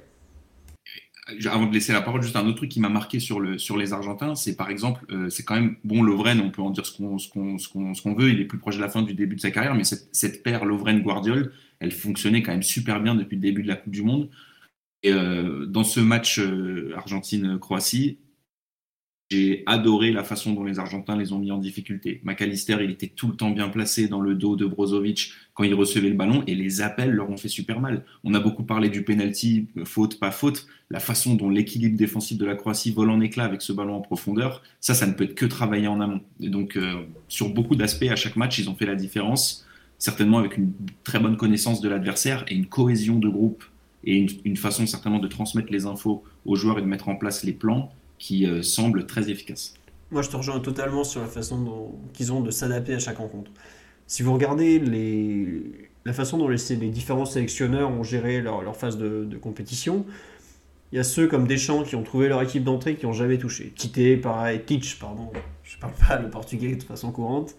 avant 1.52 1.68
de 1.68 1.73
laisser 1.73 1.94
la 1.94 2.02
parole, 2.02 2.23
juste 2.23 2.36
un 2.36 2.48
autre 2.48 2.57
truc 2.57 2.69
qui 2.72 2.80
m'a 2.80 2.90
marqué 2.90 3.19
sur, 3.19 3.40
le, 3.40 3.60
sur 3.60 3.78
les 3.78 3.94
Argentins, 3.94 4.34
c'est 4.34 4.56
par 4.56 4.72
exemple, 4.72 5.06
euh, 5.11 5.30
c'est 5.30 5.44
quand 5.44 5.53
même, 5.56 5.76
bon, 5.84 6.02
Lovren, 6.02 6.41
on 6.41 6.49
peut 6.49 6.64
en 6.64 6.72
dire 6.72 6.88
ce 6.88 6.98
qu'on 6.98 7.19
ce 7.19 7.30
qu'on- 7.30 7.60
ce 7.60 7.69
qu'on- 7.69 7.94
ce 7.94 8.02
qu'on 8.02 8.15
veut, 8.15 8.30
il 8.30 8.41
est 8.41 8.45
plus 8.45 8.57
proche 8.57 8.78
de 8.78 8.82
la 8.82 8.90
fin 8.90 9.03
du 9.03 9.14
début 9.14 9.36
de 9.36 9.41
sa 9.41 9.52
carrière, 9.52 9.76
mais 9.76 9.84
cette, 9.84 10.07
cette 10.11 10.41
paire 10.41 10.65
Lovren-Guardiol, 10.65 11.52
elle 11.82 11.91
fonctionnait 11.91 12.41
quand 12.44 12.52
même 12.52 12.64
super 12.64 13.02
bien 13.02 13.16
depuis 13.16 13.36
le 13.36 13.41
début 13.41 13.64
de 13.64 13.68
la 13.68 13.76
Coupe 13.76 13.91
du 13.91 14.03
Monde. 14.03 14.30
Et 15.03 15.12
euh, 15.12 15.66
dans 15.66 15.84
ce 15.84 15.99
match 15.99 16.40
euh, 16.40 16.94
Argentine-Croatie, 16.95 18.20
j'ai 19.32 19.64
adoré 19.66 20.12
la 20.12 20.24
façon 20.24 20.53
dont 20.53 20.66
les 20.66 20.78
Argentins 20.78 21.16
les 21.18 21.32
ont 21.32 21.40
mis 21.40 21.52
en 21.52 21.58
difficulté. 21.58 22.20
McAllister, 22.24 22.78
il 22.82 22.91
était 22.91 23.08
tout 23.08 23.30
le 23.30 23.36
temps 23.36 23.49
bien 23.49 23.70
placé 23.70 24.08
dans 24.08 24.20
le 24.20 24.36
dos 24.36 24.58
de 24.58 24.66
Brozovic 24.66 25.32
quand 25.53 25.64
il 25.64 25.74
recevait 25.74 26.10
le 26.10 26.16
ballon 26.16 26.44
et 26.48 26.53
les 26.53 26.82
appels 26.82 27.12
leur 27.12 27.30
ont 27.30 27.38
fait 27.38 27.48
super 27.48 27.80
mal. 27.80 28.03
On 28.26 28.34
a 28.34 28.40
beaucoup 28.40 28.64
parlé 28.64 28.90
du 28.90 29.03
penalty, 29.03 29.70
faute, 29.86 30.20
pas 30.20 30.32
faute. 30.32 30.68
La 30.90 30.99
façon 30.99 31.36
dont 31.36 31.49
l'équilibre 31.49 31.98
défensif 31.98 32.38
de 32.38 32.45
la 32.45 32.56
Croatie 32.56 32.91
vole 32.91 33.10
en 33.10 33.22
éclat 33.22 33.45
avec 33.45 33.62
ce 33.62 33.72
ballon 33.72 33.95
en 33.95 34.02
profondeur, 34.02 34.62
ça, 34.82 34.94
ça 34.94 35.08
ne 35.08 35.14
peut 35.14 35.24
être 35.24 35.36
que 35.36 35.45
travailler 35.45 35.88
en 35.88 36.02
amont. 36.02 36.22
Et 36.41 36.49
donc, 36.49 36.76
euh, 36.76 37.06
sur 37.30 37.49
beaucoup 37.49 37.78
d'aspects, 37.78 38.12
à 38.12 38.18
chaque 38.18 38.36
match, 38.36 38.60
ils 38.60 38.70
ont 38.70 38.76
fait 38.76 38.86
la 38.86 38.95
différence, 38.95 39.66
certainement 40.02 40.40
avec 40.40 40.57
une 40.57 40.73
très 41.03 41.19
bonne 41.19 41.38
connaissance 41.38 41.80
de 41.80 41.88
l'adversaire 41.88 42.44
et 42.48 42.56
une 42.56 42.65
cohésion 42.65 43.19
de 43.19 43.30
groupe 43.30 43.64
et 44.03 44.26
une, 44.44 44.57
façon 44.57 44.88
certainement 44.88 45.19
de 45.19 45.28
transmettre 45.28 45.72
les 45.72 45.86
infos 45.86 46.23
aux 46.44 46.56
joueurs 46.56 46.80
et 46.80 46.82
de 46.82 46.88
mettre 46.88 47.07
en 47.07 47.15
place 47.15 47.44
les 47.44 47.53
plans 47.53 47.91
qui 48.18 48.48
euh, 48.48 48.64
semblent 48.64 49.06
très 49.06 49.30
efficaces. 49.30 49.76
Moi, 50.10 50.23
je 50.23 50.30
te 50.32 50.36
rejoins 50.36 50.60
totalement 50.60 51.03
sur 51.03 51.22
la 51.22 51.28
façon 51.28 51.94
qu'ils 52.14 52.34
ont 52.34 52.41
de 52.41 52.49
s'adapter 52.49 52.95
à 52.95 52.99
chaque 52.99 53.18
rencontre. 53.18 53.52
Si 54.07 54.23
vous 54.23 54.34
regardez 54.34 54.82
la 56.03 56.14
façon 56.14 56.40
dont 56.40 56.48
les, 56.48 56.57
les 56.72 56.90
différents 56.90 57.26
sélectionneurs 57.26 57.91
ont 57.91 58.03
géré 58.03 58.41
leur, 58.41 58.76
phase 58.76 58.98
de, 58.98 59.38
compétition, 59.40 60.07
il 60.91 60.95
y 60.95 60.99
a 60.99 61.03
ceux 61.03 61.28
comme 61.28 61.45
Deschamps 61.45 61.84
qui 61.84 61.95
ont 61.95 62.03
trouvé 62.03 62.28
leur 62.28 62.41
équipe 62.41 62.64
d'entrée 62.64 62.95
qui 62.95 63.06
n'ont 63.06 63.14
jamais 63.14 63.38
touché. 63.38 63.72
Tite, 63.76 64.19
pareil, 64.19 64.64
Tich, 64.65 64.98
pardon, 64.98 65.32
je 65.64 65.78
parle 65.78 65.94
pas 65.94 66.19
le 66.19 66.32
portugais 66.32 66.76
de 66.76 66.84
façon 66.84 67.11
courante, 67.11 67.56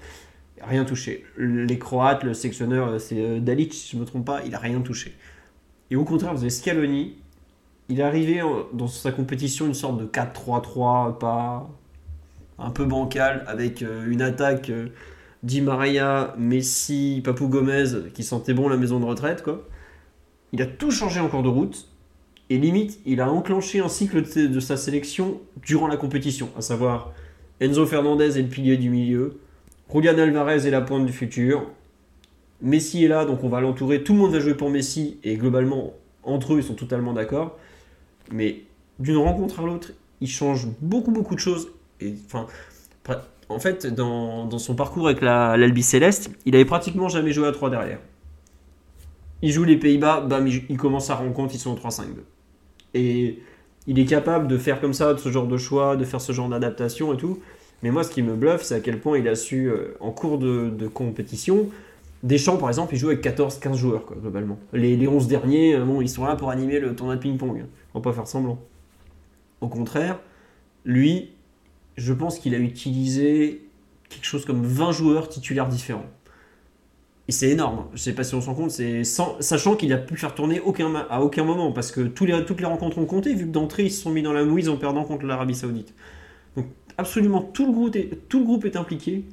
rien 0.61 0.85
touché. 0.85 1.25
Les 1.37 1.79
Croates, 1.79 2.25
le 2.25 2.35
sélectionneur, 2.35 3.01
c'est 3.01 3.19
euh, 3.19 3.41
Dalic, 3.41 3.73
si 3.75 3.93
je 3.93 3.97
ne 3.97 4.03
me 4.03 4.07
trompe 4.07 4.27
pas, 4.27 4.43
il 4.45 4.55
a 4.55 4.59
rien 4.59 4.81
touché. 4.81 5.15
Et 5.91 5.97
au 5.97 6.05
contraire, 6.05 6.33
vous 6.35 6.41
avez 6.41 6.51
Scaloni, 6.51 7.17
il 7.89 8.01
est 8.01 8.03
arrivé 8.03 8.41
dans 8.73 8.87
sa 8.87 9.13
compétition 9.13 9.67
une 9.67 9.75
sorte 9.75 9.99
de 9.99 10.07
4-3-3, 10.07 11.19
pas 11.19 11.69
un 12.59 12.71
peu 12.71 12.85
bancal, 12.85 13.45
avec 13.47 13.83
euh, 13.83 14.07
une 14.09 14.23
attaque 14.23 14.71
euh, 14.71 14.89
Di 15.43 15.61
Maria, 15.61 16.35
Messi, 16.39 17.21
Papou 17.25 17.49
Gomez, 17.49 18.11
qui 18.15 18.23
sentait 18.23 18.55
bon 18.55 18.69
la 18.69 18.77
maison 18.77 19.01
de 19.01 19.05
retraite, 19.05 19.43
quoi. 19.43 19.67
Il 20.53 20.63
a 20.63 20.67
tout 20.67 20.91
changé 20.91 21.19
en 21.19 21.29
cours 21.29 21.43
de 21.43 21.49
route, 21.49 21.89
et 22.51 22.59
limite, 22.59 23.01
il 23.07 23.21
a 23.21 23.31
enclenché 23.31 23.81
un 23.81 23.89
cycle 23.89 24.23
de, 24.23 24.47
de 24.47 24.61
sa 24.61 24.77
sélection 24.77 25.41
durant 25.65 25.89
la 25.89 25.97
compétition, 25.97 26.51
à 26.57 26.61
savoir 26.61 27.13
Enzo 27.61 27.87
Fernandez 27.87 28.39
est 28.39 28.43
le 28.43 28.49
pilier 28.49 28.77
du 28.77 28.91
milieu, 28.91 29.41
Julian 29.95 30.19
Alvarez 30.19 30.67
est 30.67 30.71
la 30.71 30.81
pointe 30.81 31.07
du 31.07 31.13
futur, 31.13 31.67
Messi 32.63 33.05
est 33.05 33.09
là, 33.09 33.25
donc 33.25 33.43
on 33.43 33.49
va 33.49 33.61
l'entourer, 33.61 34.05
tout 34.05 34.13
le 34.13 34.21
monde 34.21 34.33
va 34.33 34.41
jouer 34.41 34.55
pour 34.55 34.71
Messi, 34.71 35.19
et 35.25 35.37
globalement, 35.37 35.93
entre 36.23 36.55
eux, 36.55 36.59
ils 36.59 36.65
sont 36.65 36.75
totalement 36.75 37.13
d'accord. 37.13 37.59
Mais 38.31 38.63
d'une 39.01 39.17
rencontre 39.17 39.61
à 39.61 39.63
l'autre, 39.65 39.93
il 40.21 40.29
change 40.29 40.69
beaucoup, 40.81 41.11
beaucoup 41.11 41.35
de 41.35 41.41
choses. 41.41 41.69
En 43.49 43.59
fait, 43.59 43.87
dans, 43.87 44.49
son 44.59 44.75
parcours 44.75 45.09
avec 45.09 45.21
la- 45.21 45.57
l'Albi 45.57 45.83
Céleste, 45.83 46.31
il 46.47 46.55
avait 46.55 46.65
pratiquement 46.65 47.09
jamais 47.09 47.33
joué 47.33 47.49
à 47.49 47.53
3 47.53 47.69
derrière. 47.69 47.99
Il 49.43 49.51
joue 49.51 49.65
les 49.65 49.77
Pays-Bas, 49.77 50.21
bam, 50.21 50.47
il, 50.47 50.77
commence 50.77 51.07
sa 51.07 51.17
rencontre, 51.17 51.55
ils 51.55 51.59
sont 51.59 51.73
en 51.73 51.75
3-5-2. 51.75 52.25
Et 52.95 53.41
il 53.89 53.99
est 53.99 54.05
capable 54.05 54.47
de 54.47 54.57
faire 54.57 54.81
comme 54.81 54.93
ça, 54.93 55.15
de 55.15 55.19
ce 55.19 55.31
genre 55.31 55.49
de 55.49 55.57
choix, 55.57 55.97
de 55.97 56.05
faire 56.05 56.21
ce 56.21 56.31
genre 56.33 56.49
d'adaptation 56.49 57.13
et 57.13 57.17
tout. 57.17 57.41
Mais 57.83 57.91
moi, 57.91 58.05
ce 58.05 58.11
qui 58.11 58.23
me 58.23 58.35
bluffe, 58.35 58.63
c'est 58.63 58.75
à 58.77 58.81
quel 58.81 59.01
point 59.01 59.19
il 59.19 59.29
a 59.29 59.35
su, 59.35 59.67
euh, 59.69 59.97
en 60.01 60.11
cours 60.13 60.39
de, 60.39 60.71
de 60.71 60.87
compétition, 60.89 61.69
Deschamps, 62.23 62.57
par 62.57 62.69
exemple, 62.69 62.95
il 62.95 62.99
joue 62.99 63.09
avec 63.09 63.21
14-15 63.23 63.75
joueurs, 63.77 64.07
quoi, 64.07 64.17
globalement. 64.21 64.59
Les, 64.73 64.97
les 64.97 65.09
11 65.09 65.27
derniers, 65.29 65.75
euh, 65.75 65.85
bon, 65.85 66.01
ils 66.01 66.09
sont 66.09 66.25
là 66.25 66.37
pour 66.37 66.51
animer 66.51 66.79
le 66.81 66.95
tournoi 66.95 67.17
de 67.17 67.21
ping-pong. 67.21 67.65
On 67.95 67.99
va 67.99 68.03
pas 68.03 68.13
faire 68.15 68.29
semblant. 68.29 68.61
Au 69.61 69.69
contraire, 69.69 70.21
lui, 70.85 71.31
je 71.97 72.13
pense 72.13 72.39
qu'il 72.39 72.55
a 72.55 72.59
utilisé 72.59 73.65
quelque 74.11 74.27
chose 74.27 74.45
comme 74.47 74.65
20 74.67 74.93
joueurs 74.93 75.29
titulaires 75.29 75.69
différents. 75.69 76.07
Et 77.29 77.33
c'est 77.33 77.51
énorme. 77.51 77.87
Je 77.95 78.01
sais 78.03 78.13
pas 78.15 78.25
si 78.25 78.35
on 78.35 78.41
s'en 78.41 78.55
compte, 78.55 78.71
c'est 78.73 79.05
sans- 79.05 79.41
sachant 79.41 79.77
qu'il 79.77 79.93
a 79.93 79.99
pu 79.99 80.17
faire 80.17 80.35
tourner 80.35 80.61
aucun 80.61 80.93
à 81.09 81.21
aucun 81.23 81.45
moment 81.45 81.73
parce 81.73 81.93
que 81.93 82.01
toutes 82.03 82.29
les 82.29 82.67
rencontres 82.67 82.99
ont 82.99 83.07
compté 83.07 83.33
vu 83.35 83.47
que 83.47 83.53
d'entrée 83.53 83.85
ils 83.85 83.91
se 83.93 84.03
sont 84.03 84.11
mis 84.11 84.23
dans 84.23 84.33
la 84.33 84.45
mouise 84.45 84.69
en 84.69 84.77
perdant 84.77 85.05
contre 85.05 85.25
l'Arabie 85.27 85.55
Saoudite. 85.55 85.95
Donc 86.57 86.67
absolument 87.03 87.43
tout 87.43 87.67
le 87.67 88.45
groupe 88.45 88.65
est, 88.65 88.77
impliqué. 88.77 89.25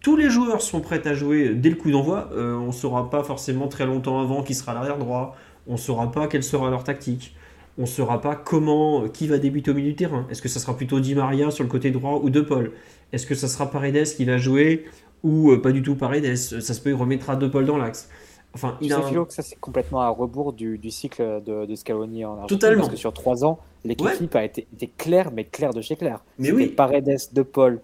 Tous 0.00 0.16
les 0.16 0.30
joueurs 0.30 0.62
sont 0.62 0.80
prêts 0.80 1.06
à 1.06 1.14
jouer 1.14 1.54
dès 1.54 1.70
le 1.70 1.76
coup 1.76 1.90
d'envoi. 1.90 2.30
Euh, 2.32 2.56
on 2.56 2.68
ne 2.68 2.72
saura 2.72 3.10
pas 3.10 3.22
forcément 3.22 3.68
très 3.68 3.86
longtemps 3.86 4.20
avant 4.20 4.42
qui 4.42 4.54
sera 4.54 4.74
l'arrière 4.74 4.98
droit. 4.98 5.36
On 5.66 5.72
ne 5.72 5.78
saura 5.78 6.10
pas 6.10 6.26
quelle 6.28 6.42
sera 6.42 6.70
leur 6.70 6.84
tactique. 6.84 7.34
On 7.78 7.82
ne 7.82 7.86
saura 7.86 8.20
pas 8.20 8.34
comment, 8.34 9.08
qui 9.08 9.28
va 9.28 9.38
débuter 9.38 9.70
au 9.70 9.74
milieu 9.74 9.90
du 9.90 9.96
terrain. 9.96 10.26
Est-ce 10.30 10.42
que 10.42 10.48
ça 10.48 10.60
sera 10.60 10.76
plutôt 10.76 10.98
Di 10.98 11.14
Maria 11.14 11.50
sur 11.50 11.62
le 11.62 11.70
côté 11.70 11.90
droit 11.90 12.20
ou 12.22 12.30
De 12.30 12.40
Paul? 12.40 12.72
Est-ce 13.12 13.26
que 13.26 13.34
ça 13.34 13.48
sera 13.48 13.70
Paredes 13.70 14.08
qui 14.16 14.24
va 14.24 14.36
jouer 14.36 14.86
ou 15.22 15.52
euh, 15.52 15.62
pas 15.62 15.72
du 15.72 15.82
tout 15.82 15.94
Paredes? 15.94 16.36
Ça 16.36 16.74
se 16.74 16.80
peut, 16.80 16.90
il 16.90 16.96
remettra 16.96 17.36
De 17.36 17.46
Paul 17.46 17.64
dans 17.64 17.76
l'axe. 17.76 18.08
Enfin, 18.54 18.76
Tu 18.80 18.86
il 18.86 18.92
sais. 18.92 19.02
Philo, 19.02 19.24
que 19.26 19.32
ça, 19.34 19.42
c'est 19.42 19.56
complètement 19.60 20.00
à 20.00 20.08
rebours 20.08 20.52
du, 20.52 20.78
du 20.78 20.90
cycle 20.90 21.42
de, 21.44 21.66
de 21.66 21.74
Scaloni 21.74 22.24
en 22.24 22.32
Argentine. 22.32 22.58
Totalement. 22.58 22.80
Parce 22.82 22.92
que 22.94 22.96
sur 22.98 23.12
trois 23.12 23.44
ans, 23.44 23.58
l'équipe 23.84 24.06
Ouais. 24.06 24.36
a 24.40 24.44
été, 24.44 24.66
claire, 24.96 25.30
mais 25.32 25.44
claire 25.44 25.72
de 25.74 25.80
chez 25.80 25.96
clair. 25.96 26.24
Mais 26.38 26.50
oui. 26.50 26.68
Paredes, 26.68 27.18
De 27.32 27.42
Paul, 27.42 27.80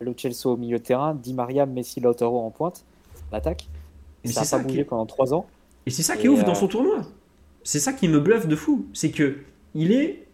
Lo 0.00 0.12
Celso 0.16 0.50
au 0.52 0.56
milieu 0.56 0.78
de 0.78 0.82
terrain, 0.82 1.14
Di 1.14 1.32
Maria, 1.34 1.66
Messi, 1.66 2.00
Lautaro 2.00 2.40
en 2.40 2.50
pointe, 2.50 2.84
l'attaque. 3.32 3.68
Mais 4.24 4.32
ça 4.32 4.42
n'a 4.42 4.62
pas 4.62 4.68
bougé 4.68 4.82
qui- 4.82 4.84
pendant 4.88 5.06
trois 5.06 5.32
ans. 5.32 5.46
Et 5.86 5.90
c'est 5.90 6.02
ça 6.02 6.16
qui 6.16 6.22
Et, 6.22 6.26
est 6.26 6.28
ouf 6.28 6.40
euh, 6.42 6.44
dans 6.46 6.54
son 6.54 6.68
tournoi. 6.68 7.02
C'est 7.62 7.78
ça 7.80 7.92
qui 7.92 8.08
me 8.08 8.18
bluffe 8.20 8.46
de 8.46 8.56
fou. 8.56 8.86
C'est 8.92 9.10
que 9.10 9.36
il 9.74 9.92
est 9.92 10.24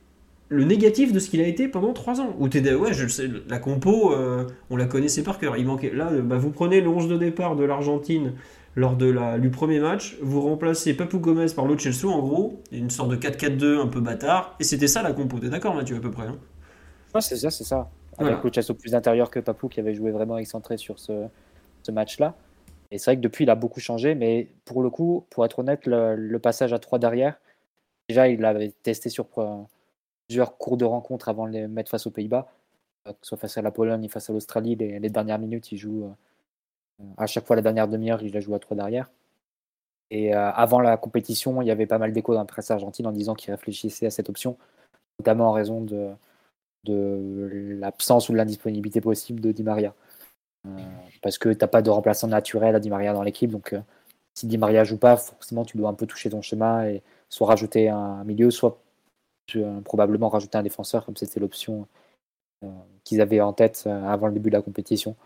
le 0.49 0.65
négatif 0.65 1.13
de 1.13 1.19
ce 1.19 1.29
qu'il 1.31 1.41
a 1.41 1.47
été 1.47 1.69
pendant 1.69 1.93
3 1.93 2.21
ans. 2.21 2.35
Où 2.39 2.49
t'es 2.49 2.75
ouais, 2.75 2.93
je 2.93 3.05
le 3.05 3.09
sais, 3.09 3.29
la 3.49 3.59
compo, 3.59 4.13
euh, 4.13 4.47
on 4.71 4.77
la 4.77 4.85
connaissait 4.87 5.23
par 5.23 5.39
cœur. 5.39 5.57
Il 5.57 5.67
manquait. 5.67 5.91
Là, 5.91 6.11
euh, 6.13 6.23
bah, 6.23 6.37
vous 6.37 6.51
prenez 6.51 6.81
le 6.81 6.89
11 6.89 7.09
de 7.09 7.17
départ 7.17 7.57
de 7.57 7.65
l'Argentine 7.65 8.35
lors 8.77 8.97
de 8.97 9.07
la, 9.07 9.39
du 9.39 9.51
premier 9.51 9.81
match, 9.81 10.17
vous 10.21 10.41
remplacez 10.41 10.95
Papou 10.95 11.19
Gomez 11.19 11.47
par 11.55 11.67
Lo 11.67 11.79
Celso, 11.79 12.11
en 12.11 12.21
gros, 12.21 12.61
une 12.73 12.91
sorte 12.91 13.11
de 13.11 13.17
4-4-2 13.17 13.81
un 13.81 13.87
peu 13.87 14.01
bâtard, 14.01 14.57
et 14.59 14.65
c'était 14.65 14.89
ça 14.89 15.03
la 15.03 15.13
compo. 15.13 15.39
T'es 15.39 15.49
d'accord, 15.49 15.75
Mathieu, 15.75 15.97
à 15.97 16.01
peu 16.01 16.11
près 16.11 16.27
hein? 16.27 16.39
Ouais, 17.15 17.21
c'est 17.21 17.37
ça, 17.37 17.51
c'est 17.51 17.65
ça. 17.65 17.89
Voilà. 18.19 18.33
Avec 18.33 18.45
Lo 18.45 18.53
Celso 18.53 18.75
plus 18.75 18.95
intérieur 18.95 19.31
que 19.31 19.39
Papou 19.41 19.69
qui 19.69 19.81
avait 19.81 19.95
joué 19.95 20.11
vraiment 20.11 20.39
excentré 20.39 20.77
sur 20.77 20.99
ce, 20.99 21.27
ce 21.83 21.93
match-là. 21.93 22.35
Et 22.91 22.99
c'est 22.99 23.11
vrai 23.11 23.17
que 23.17 23.23
depuis, 23.23 23.45
il 23.45 23.51
a 23.51 23.55
beaucoup 23.55 23.81
changé, 23.81 24.15
mais 24.15 24.49
pour 24.65 24.83
le 24.83 24.91
coup, 24.91 25.25
pour 25.31 25.45
être 25.45 25.61
honnête, 25.61 25.87
le, 25.87 26.17
le 26.17 26.39
passage 26.39 26.73
à 26.73 26.79
3 26.79 26.99
derrière, 26.99 27.37
déjà, 28.09 28.29
il 28.29 28.41
l'avait 28.41 28.73
testé 28.83 29.09
sur 29.09 29.27
plusieurs 30.27 30.57
cours 30.59 30.77
de 30.77 30.85
rencontre 30.85 31.29
avant 31.29 31.47
de 31.47 31.53
les 31.53 31.69
mettre 31.69 31.91
face 31.91 32.07
aux 32.07 32.11
Pays-Bas, 32.11 32.49
euh, 33.07 33.13
que 33.13 33.19
ce 33.23 33.31
soit 33.31 33.39
face 33.39 33.57
à 33.59 33.63
la 33.63 33.71
Pologne 33.71 34.05
et 34.05 34.09
face 34.09 34.31
à 34.31 34.33
l'Australie. 34.33 34.77
Les, 34.77 34.99
les 34.99 35.11
dernières 35.11 35.39
minutes, 35.39 35.73
il 35.73 35.79
joue 35.79 36.05
euh, 36.05 36.11
à 37.17 37.27
chaque 37.27 37.47
fois 37.47 37.57
la 37.57 37.63
dernière 37.63 37.89
demi-heure, 37.89 38.23
il 38.23 38.33
la 38.33 38.41
joue 38.41 38.55
à 38.55 38.59
3 38.59 38.77
derrière. 38.77 39.11
Et 40.11 40.35
euh, 40.35 40.51
avant 40.53 40.81
la 40.81 40.97
compétition, 40.97 41.63
il 41.63 41.69
y 41.69 41.71
avait 41.71 41.87
pas 41.87 41.99
mal 41.99 42.13
d'échos 42.13 42.35
dans 42.35 42.41
la 42.41 42.45
presse 42.47 42.71
argentine 42.71 43.07
en 43.07 43.13
disant 43.13 43.35
qu'il 43.35 43.53
réfléchissait 43.53 44.07
à 44.07 44.11
cette 44.11 44.29
option, 44.29 44.57
notamment 45.19 45.49
en 45.49 45.53
raison 45.53 45.81
de, 45.81 46.11
l'absence 46.87 48.29
ou 48.29 48.33
de 48.33 48.37
l'indisponibilité 48.37 49.01
possible 49.01 49.41
de 49.41 49.53
Di 49.53 49.63
Maria. 49.63 49.95
Euh, 50.67 50.71
parce 51.23 51.39
que 51.39 51.51
tu 51.51 51.59
n'as 51.61 51.69
pas 51.69 51.83
de 51.83 51.91
remplaçant 51.91 52.29
naturel 52.29 52.75
à 52.75 52.81
Di 52.81 52.91
Maria 52.91 53.13
dans 53.13 53.23
l'équipe. 53.23 53.51
Donc, 53.51 53.73
euh, 53.73 53.81
si 54.35 54.47
Di 54.47 54.59
Maria 54.59 54.85
joue 54.85 54.99
pas, 54.99 55.17
forcément, 55.17 55.65
tu 55.65 55.77
dois 55.77 55.89
un 55.89 55.95
peu 55.95 56.07
toucher 56.07 56.31
ton 56.31 56.43
schéma 56.43 56.89
et 56.91 57.03
soit 57.29 57.47
rajouter 57.47 57.89
un 57.89 58.25
milieu, 58.25 58.51
soit 58.51 58.79
euh, 59.57 59.81
probablement 59.83 60.29
rajouter 60.29 60.59
un 60.59 60.63
défenseur, 60.63 61.05
comme 61.05 61.17
c'était 61.17 61.39
l'option 61.39 61.87
euh, 62.65 62.69
qu'ils 63.05 63.21
avaient 63.21 63.41
en 63.41 63.53
tête 63.53 63.85
euh, 63.87 64.05
avant 64.07 64.27
le 64.27 64.33
début 64.33 64.51
de 64.51 64.57
la 64.57 64.63
compétition. 64.63 65.17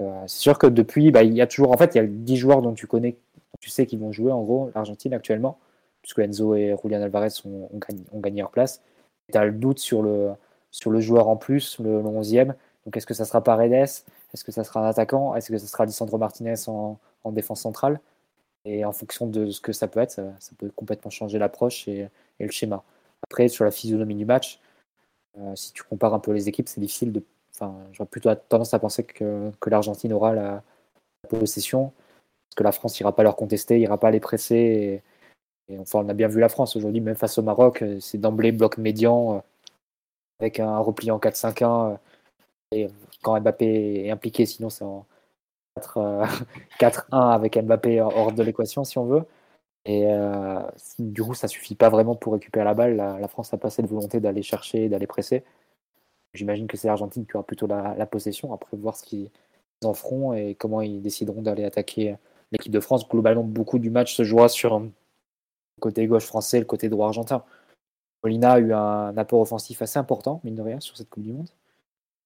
Euh, 0.00 0.22
c'est 0.26 0.38
sûr 0.38 0.58
que 0.58 0.66
depuis, 0.66 1.10
bah, 1.10 1.22
il 1.22 1.34
y 1.34 1.40
a 1.40 1.46
toujours, 1.46 1.72
en 1.72 1.76
fait, 1.76 1.94
il 1.94 1.98
y 1.98 2.00
a 2.00 2.06
10 2.06 2.36
joueurs 2.36 2.62
dont 2.62 2.74
tu 2.74 2.86
connais, 2.86 3.16
tu 3.60 3.70
sais 3.70 3.86
qu'ils 3.86 3.98
vont 3.98 4.12
jouer, 4.12 4.32
en 4.32 4.42
gros, 4.42 4.70
l'Argentine 4.74 5.14
actuellement, 5.14 5.58
puisque 6.02 6.20
Enzo 6.20 6.54
et 6.54 6.74
Julian 6.82 7.02
Alvarez 7.02 7.28
ont, 7.44 7.68
gagné, 8.20 8.40
leur 8.40 8.50
place. 8.50 8.82
Tu 9.32 9.38
as 9.38 9.44
le 9.44 9.52
doute 9.52 9.78
sur 9.78 10.02
le, 10.02 10.30
sur 10.70 10.90
le 10.90 11.00
joueur 11.00 11.28
en 11.28 11.36
plus, 11.36 11.78
le, 11.80 12.00
le 12.02 12.08
11e. 12.08 12.46
Donc 12.46 12.56
Donc 12.84 12.96
est-ce 12.96 13.06
que 13.06 13.14
ça 13.14 13.24
sera 13.24 13.42
Paredes? 13.42 13.88
Est-ce 14.34 14.44
que 14.44 14.52
ça 14.52 14.64
sera 14.64 14.80
un 14.84 14.88
attaquant? 14.88 15.34
Est-ce 15.34 15.50
que 15.50 15.58
ça 15.58 15.66
sera 15.66 15.84
Lisandro 15.86 16.18
Martinez 16.18 16.54
en, 16.68 16.98
défense 17.26 17.60
centrale? 17.60 18.00
Et 18.64 18.84
en 18.84 18.92
fonction 18.92 19.26
de 19.26 19.50
ce 19.50 19.60
que 19.60 19.72
ça 19.72 19.88
peut 19.88 20.00
être, 20.00 20.12
ça, 20.12 20.52
peut 20.58 20.70
complètement 20.74 21.10
changer 21.10 21.38
l'approche 21.38 21.88
et, 21.88 22.08
le 22.40 22.50
schéma. 22.50 22.84
Après, 23.24 23.48
sur 23.48 23.64
la 23.64 23.70
physionomie 23.70 24.14
du 24.14 24.24
match, 24.24 24.60
euh, 25.38 25.54
si 25.56 25.72
tu 25.72 25.82
compares 25.82 26.14
un 26.14 26.18
peu 26.18 26.32
les 26.32 26.48
équipes, 26.48 26.68
c'est 26.68 26.80
difficile 26.80 27.12
de. 27.12 27.22
J'aurais 27.92 28.08
plutôt 28.08 28.34
tendance 28.34 28.74
à 28.74 28.78
penser 28.78 29.04
que, 29.04 29.50
l'Argentine 29.66 30.12
aura 30.12 30.32
la, 30.34 30.62
possession, 31.28 31.92
parce 32.48 32.56
que 32.56 32.64
la 32.64 32.72
France 32.72 32.98
n'ira 33.00 33.14
pas 33.14 33.22
leur 33.22 33.36
contester, 33.36 33.78
n'ira 33.78 33.98
pas 33.98 34.10
les 34.10 34.20
presser. 34.20 35.02
Et, 35.68 35.78
enfin, 35.78 36.00
on 36.00 36.08
a 36.08 36.14
bien 36.14 36.28
vu 36.28 36.40
la 36.40 36.48
France 36.48 36.76
aujourd'hui, 36.76 37.00
même 37.00 37.16
face 37.16 37.38
au 37.38 37.42
Maroc, 37.42 37.82
euh, 37.82 38.00
c'est 38.00 38.18
d'emblée 38.18 38.52
bloc 38.52 38.78
médian 38.78 39.36
euh, 39.36 39.40
avec 40.40 40.60
un 40.60 40.78
repli 40.78 41.10
en 41.10 41.18
4-5-1. 41.18 41.98
Et 42.72 42.88
quand 43.22 43.38
Mbappé 43.40 44.06
est 44.06 44.10
impliqué, 44.10 44.46
sinon 44.46 44.70
c'est 44.70 44.84
en 44.84 45.06
4-1 45.76 46.28
avec 47.12 47.58
Mbappé 47.58 48.00
hors 48.00 48.32
de 48.32 48.42
l'équation, 48.42 48.84
si 48.84 48.98
on 48.98 49.04
veut. 49.04 49.24
Et 49.88 50.04
euh, 50.06 50.60
du 50.98 51.22
coup, 51.22 51.34
ça 51.34 51.48
suffit 51.48 51.74
pas 51.74 51.88
vraiment 51.88 52.14
pour 52.14 52.34
récupérer 52.34 52.64
la 52.64 52.74
balle. 52.74 52.96
La, 52.96 53.28
France 53.28 53.52
n'a 53.52 53.58
pas 53.58 53.70
cette 53.70 53.86
volonté 53.86 54.20
d'aller 54.20 54.42
chercher, 54.42 54.88
d'aller 54.90 55.06
presser. 55.06 55.44
J'imagine 56.34 56.66
que 56.66 56.76
c'est 56.76 56.88
l'Argentine 56.88 57.26
qui 57.26 57.36
aura 57.36 57.46
plutôt 57.46 57.66
la, 57.66 58.06
possession. 58.06 58.52
Après, 58.52 58.76
voir 58.76 58.96
ce 58.96 59.02
qu'ils 59.02 59.30
en 59.82 59.94
feront 59.94 60.32
et 60.34 60.54
comment 60.54 60.80
ils 60.80 61.00
décideront 61.00 61.42
d'aller 61.42 61.64
attaquer 61.64 62.16
l'équipe 62.52 62.72
de 62.72 62.80
France. 62.80 63.08
Globalement, 63.08 63.44
beaucoup 63.44 63.78
du 63.78 63.90
match 63.90 64.14
se 64.14 64.24
jouera 64.24 64.48
sur 64.48 64.78
le 64.78 64.90
côté 65.80 66.06
gauche 66.06 66.26
français, 66.26 66.58
le 66.58 66.64
côté 66.64 66.88
droit 66.88 67.06
argentin. 67.08 67.44
Molina 68.22 68.52
a 68.52 68.58
eu 68.58 68.72
un 68.72 69.16
apport 69.16 69.40
offensif 69.40 69.80
assez 69.80 69.98
important, 69.98 70.40
mine 70.44 70.54
de 70.56 70.62
rien, 70.62 70.80
sur 70.80 70.96
cette 70.96 71.08
Coupe 71.08 71.22
du 71.22 71.32
Monde. 71.32 71.48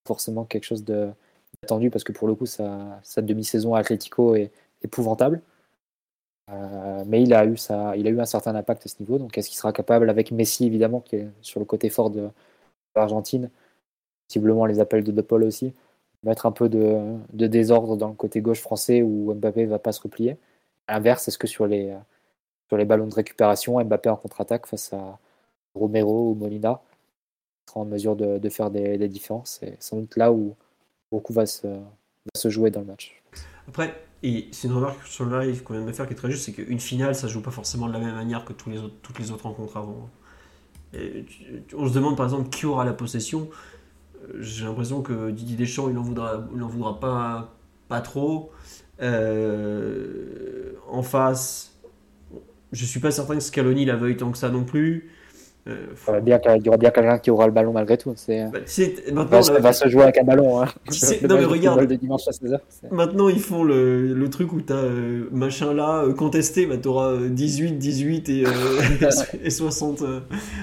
Forcément 0.07 0.45
quelque 0.45 0.65
chose 0.65 0.85
d'attendu 0.85 1.91
parce 1.91 2.03
que 2.03 2.12
pour 2.12 2.27
le 2.27 2.35
coup, 2.35 2.47
sa, 2.47 3.01
sa 3.03 3.23
demi-saison 3.23 3.74
à 3.74 3.81
Atlético 3.81 4.35
est 4.35 4.51
épouvantable. 4.83 5.43
Euh, 6.51 7.05
mais 7.07 7.23
il 7.23 7.33
a, 7.35 7.47
eu 7.47 7.57
il 7.97 8.07
a 8.07 8.11
eu 8.11 8.20
un 8.20 8.24
certain 8.24 8.55
impact 8.55 8.87
à 8.87 8.89
ce 8.89 8.97
niveau. 9.01 9.19
Donc, 9.19 9.37
est-ce 9.39 9.49
qu'il 9.49 9.59
sera 9.59 9.73
capable, 9.73 10.11
avec 10.11 10.33
Messi 10.33 10.66
évidemment, 10.66 11.01
qui 11.01 11.16
est 11.16 11.29
sur 11.41 11.61
le 11.61 11.66
côté 11.66 11.89
fort 11.91 12.11
de, 12.11 12.29
l'Argentine, 12.97 13.51
possiblement 14.32 14.64
les 14.64 14.80
appels 14.80 15.04
de 15.04 15.12
De 15.12 15.20
Paul 15.20 15.44
aussi, 15.44 15.74
mettre 16.22 16.46
un 16.46 16.52
peu 16.52 16.70
de, 16.70 17.18
désordre 17.34 17.98
dans 17.98 18.09
le 18.09 18.14
côté 18.14 18.40
gauche 18.40 18.60
français 18.60 19.02
où 19.02 19.34
Mbappé 19.34 19.64
ne 19.64 19.70
va 19.70 19.78
pas 19.78 19.92
se 19.92 20.00
replier 20.00 20.38
À 20.86 20.94
l'inverse, 20.94 21.28
est-ce 21.28 21.36
que 21.36 21.46
sur 21.46 21.66
les, 21.66 21.94
sur 22.68 22.78
les 22.78 22.86
ballons 22.86 23.06
de 23.06 23.14
récupération, 23.14 23.78
Mbappé 23.84 24.09
en 24.09 24.16
contre-attaque 24.16 24.66
face 24.66 24.94
à 24.94 25.18
Romero 25.74 26.30
ou 26.30 26.34
Molina 26.34 26.80
sera 27.68 27.80
en 27.80 27.84
mesure 27.84 28.16
de, 28.16 28.48
faire 28.48 28.70
des, 28.70 29.09
différences 29.09 29.59
C'est 29.60 29.76
sans 29.82 29.98
doute 29.98 30.16
là 30.16 30.32
où 30.32 30.56
beaucoup 31.10 31.34
va 31.34 31.44
se, 31.44 31.68
se 32.34 32.48
jouer 32.48 32.70
dans 32.70 32.80
le 32.80 32.86
match. 32.86 33.22
Après, 33.68 33.94
et 34.22 34.48
c'est 34.52 34.68
une 34.68 34.74
remarque 34.74 35.06
sur 35.06 35.26
le 35.26 35.40
live 35.42 35.62
qu'on 35.62 35.74
vient 35.74 35.84
de 35.84 35.92
faire 35.92 36.06
qui 36.06 36.14
est 36.14 36.16
très 36.16 36.30
juste, 36.30 36.46
c'est 36.46 36.52
qu'une 36.52 36.80
finale, 36.80 37.14
ça 37.14 37.28
joue 37.28 37.42
pas 37.42 37.50
forcément 37.50 37.86
de 37.86 37.92
la 37.92 37.98
même 37.98 38.14
manière 38.14 38.46
que 38.46 38.54
tous 38.54 38.70
les 38.70 38.78
autres, 38.78 38.94
toutes 39.02 39.18
les 39.18 39.30
autres 39.30 39.44
rencontres 39.44 39.76
avant. 39.76 40.09
on 40.94 41.88
se 41.88 41.92
demande 41.92 42.16
par 42.16 42.24
exemple 42.24 42.48
qui 42.48 42.64
aura 42.64 42.86
la 42.86 42.94
possession. 42.94 43.50
J'ai 44.39 44.65
l'impression 44.65 45.03
que 45.03 45.31
Didier 45.31 45.57
Deschamps, 45.57 45.89
il 45.89 45.94
n'en 45.94 46.03
voudra, 46.03 46.47
en 46.53 46.66
voudra 46.66 47.01
pas, 47.01 48.01
trop. 48.01 48.51
Euh, 49.01 50.73
en 50.89 51.03
face, 51.03 51.78
je 52.73 52.85
suis 52.85 53.01
pas 53.01 53.11
certain 53.11 53.35
que 53.35 53.43
Scaloni 53.43 53.85
la 53.85 53.97
veuille 53.97 54.16
tant 54.16 54.31
que 54.31 54.39
ça 54.39 54.49
non 54.49 54.65
plus. 54.65 55.11
Euh, 55.68 55.86
il 56.26 56.64
y 56.64 56.68
aura 56.68 56.76
bien 56.76 56.90
quelqu'un 56.90 57.18
qui 57.18 57.30
aura 57.30 57.47
le 57.47 57.52
ballon 57.52 57.72
malgré 57.72 57.97
tout. 57.97 58.12
C'est, 58.16 58.47
bah, 58.51 58.59
maintenant, 59.12 59.43
ça 59.43 59.60
va 59.60 59.72
se 59.72 59.89
jouer 59.89 60.02
avec 60.02 60.18
un 60.18 60.24
ballon. 60.24 60.60
Hein. 60.60 60.66
non, 61.28 61.36
mais 61.36 61.44
regarde. 61.44 61.80
maintenant, 62.90 63.28
ils 63.28 63.39
font 63.39 63.62
le, 63.62 64.12
le 64.12 64.30
truc 64.30 64.52
où 64.52 64.60
tu 64.60 64.72
as 64.72 64.76
euh, 64.76 65.28
machin 65.30 65.72
là, 65.72 66.02
euh, 66.02 66.14
contesté, 66.14 66.66
bah, 66.66 66.78
tu 66.78 66.89
auras 66.89 67.16
18, 67.16 67.78
18 67.78 68.28
et, 68.28 68.44
et 69.44 69.51
60, 69.51 70.02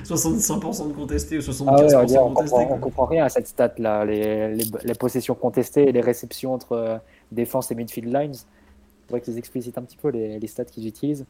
65% 0.03 0.89
de 0.89 0.93
contesté 0.93 1.38
ou 1.38 1.41
75% 1.41 1.65
ah 1.67 2.05
de 2.05 2.34
contesté. 2.34 2.57
On 2.69 2.77
comprend, 2.77 3.05
rien 3.05 3.23
à 3.23 3.30
cette 3.30 3.47
stat 3.47 3.71
là. 3.77 4.03
Les, 4.03 4.53
les, 4.53 4.65
les, 4.84 4.95
possessions 4.95 5.35
contestées 5.35 5.88
et 5.88 5.91
les 5.93 6.01
réceptions 6.01 6.53
entre 6.53 6.99
défense 7.31 7.71
et 7.71 7.76
midfield 7.76 8.13
lines. 8.13 8.34
Il 8.34 9.07
faudrait 9.07 9.21
qu'ils 9.21 9.38
explicitent 9.38 9.77
un 9.77 9.84
petit 9.84 9.97
peu 9.97 10.09
les, 10.09 10.39
les 10.39 10.47
stats 10.47 10.65
qu'ils 10.65 10.88
utilisent. 10.88 11.26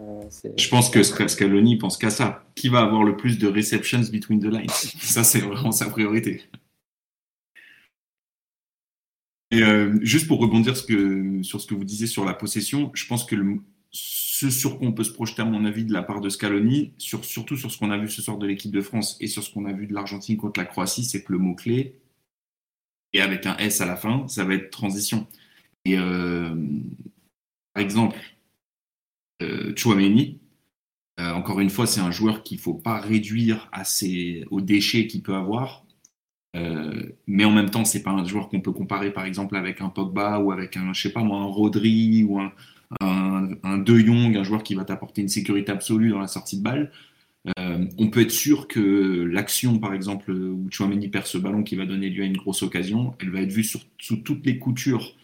Euh, 0.00 0.22
je 0.56 0.68
pense 0.68 0.90
que 0.90 1.02
Scaloni 1.02 1.76
pense 1.76 1.96
qu'à 1.96 2.10
ça. 2.10 2.44
Qui 2.54 2.68
va 2.68 2.80
avoir 2.80 3.04
le 3.04 3.16
plus 3.16 3.38
de 3.38 3.46
receptions 3.46 4.02
between 4.12 4.40
the 4.40 4.52
lines? 4.52 4.68
Ça, 5.00 5.24
c'est 5.24 5.40
vraiment 5.40 5.72
sa 5.72 5.88
priorité. 5.88 6.42
Et 9.50 9.62
euh, 9.62 9.98
juste 10.02 10.26
pour 10.26 10.40
rebondir 10.40 10.76
sur 10.76 11.60
ce 11.60 11.66
que 11.66 11.74
vous 11.74 11.84
disiez 11.84 12.06
sur 12.06 12.24
la 12.24 12.32
possession, 12.32 12.90
je 12.94 13.06
pense 13.06 13.24
que 13.24 13.36
ce 13.90 14.48
sur 14.48 14.78
quoi 14.78 14.88
on 14.88 14.92
peut 14.92 15.04
se 15.04 15.12
projeter, 15.12 15.42
à 15.42 15.44
mon 15.44 15.64
avis, 15.66 15.84
de 15.84 15.92
la 15.92 16.02
part 16.02 16.20
de 16.20 16.30
Scaloni, 16.30 16.94
surtout 16.98 17.56
sur 17.56 17.70
ce 17.70 17.78
qu'on 17.78 17.90
a 17.90 17.98
vu 17.98 18.08
ce 18.08 18.22
soir 18.22 18.38
de 18.38 18.46
l'équipe 18.46 18.72
de 18.72 18.80
France 18.80 19.16
et 19.20 19.26
sur 19.26 19.42
ce 19.42 19.52
qu'on 19.52 19.66
a 19.66 19.72
vu 19.72 19.86
de 19.86 19.92
l'Argentine 19.92 20.38
contre 20.38 20.58
la 20.58 20.66
Croatie, 20.66 21.04
c'est 21.04 21.22
que 21.22 21.32
le 21.32 21.38
mot-clé, 21.38 21.94
et 23.12 23.20
avec 23.20 23.46
un 23.46 23.56
S 23.58 23.80
à 23.80 23.86
la 23.86 23.96
fin, 23.96 24.26
ça 24.28 24.44
va 24.44 24.54
être 24.54 24.70
transition. 24.70 25.26
Et 25.84 25.98
euh, 25.98 26.54
par 27.74 27.82
exemple, 27.82 28.16
euh, 29.42 29.72
Chouameni. 29.76 30.40
Euh, 31.20 31.32
encore 31.32 31.60
une 31.60 31.70
fois, 31.70 31.86
c'est 31.86 32.00
un 32.00 32.10
joueur 32.10 32.42
qu'il 32.42 32.58
ne 32.58 32.62
faut 32.62 32.74
pas 32.74 33.00
réduire 33.00 33.68
à 33.72 33.82
aux 34.50 34.60
déchets 34.60 35.06
qu'il 35.06 35.22
peut 35.22 35.34
avoir. 35.34 35.84
Euh, 36.56 37.12
mais 37.26 37.44
en 37.44 37.50
même 37.52 37.70
temps, 37.70 37.84
c'est 37.84 38.02
pas 38.02 38.10
un 38.10 38.24
joueur 38.24 38.48
qu'on 38.48 38.60
peut 38.60 38.72
comparer 38.72 39.10
par 39.12 39.24
exemple 39.24 39.56
avec 39.56 39.80
un 39.80 39.88
Pogba 39.88 40.38
ou 40.38 40.52
avec 40.52 40.76
un, 40.76 40.92
je 40.92 41.02
sais 41.02 41.12
pas 41.12 41.22
moi, 41.22 41.38
un 41.38 41.46
Rodri 41.46 42.24
ou 42.24 42.40
un, 42.40 42.52
un, 43.00 43.78
De 43.78 43.98
Jong, 43.98 44.36
un 44.36 44.42
joueur 44.44 44.62
qui 44.62 44.74
va 44.74 44.84
t'apporter 44.84 45.22
une 45.22 45.28
sécurité 45.28 45.72
absolue 45.72 46.10
dans 46.10 46.20
la 46.20 46.28
sortie 46.28 46.58
de 46.58 46.62
balle. 46.62 46.92
on 47.56 48.10
peut 48.10 48.20
être 48.20 48.30
sûr 48.30 48.68
que 48.68 48.80
l'action, 49.24 49.78
par 49.78 49.94
exemple, 49.94 50.30
où 50.32 50.68
Chouameni 50.70 51.08
perd 51.08 51.26
ce 51.26 51.38
ballon 51.38 51.62
qui 51.62 51.76
va 51.76 51.86
donner 51.86 52.10
lieu 52.10 52.22
à 52.22 52.26
une 52.26 52.36
grosse 52.36 52.62
occasion, 52.62 53.14
elle 53.20 53.30
va 53.30 53.40
être 53.40 53.52
vue 53.52 53.64
sous 53.64 54.16
toutes 54.16 54.44
les 54.46 54.58
coutures 54.58 55.14
euh, 55.14 55.21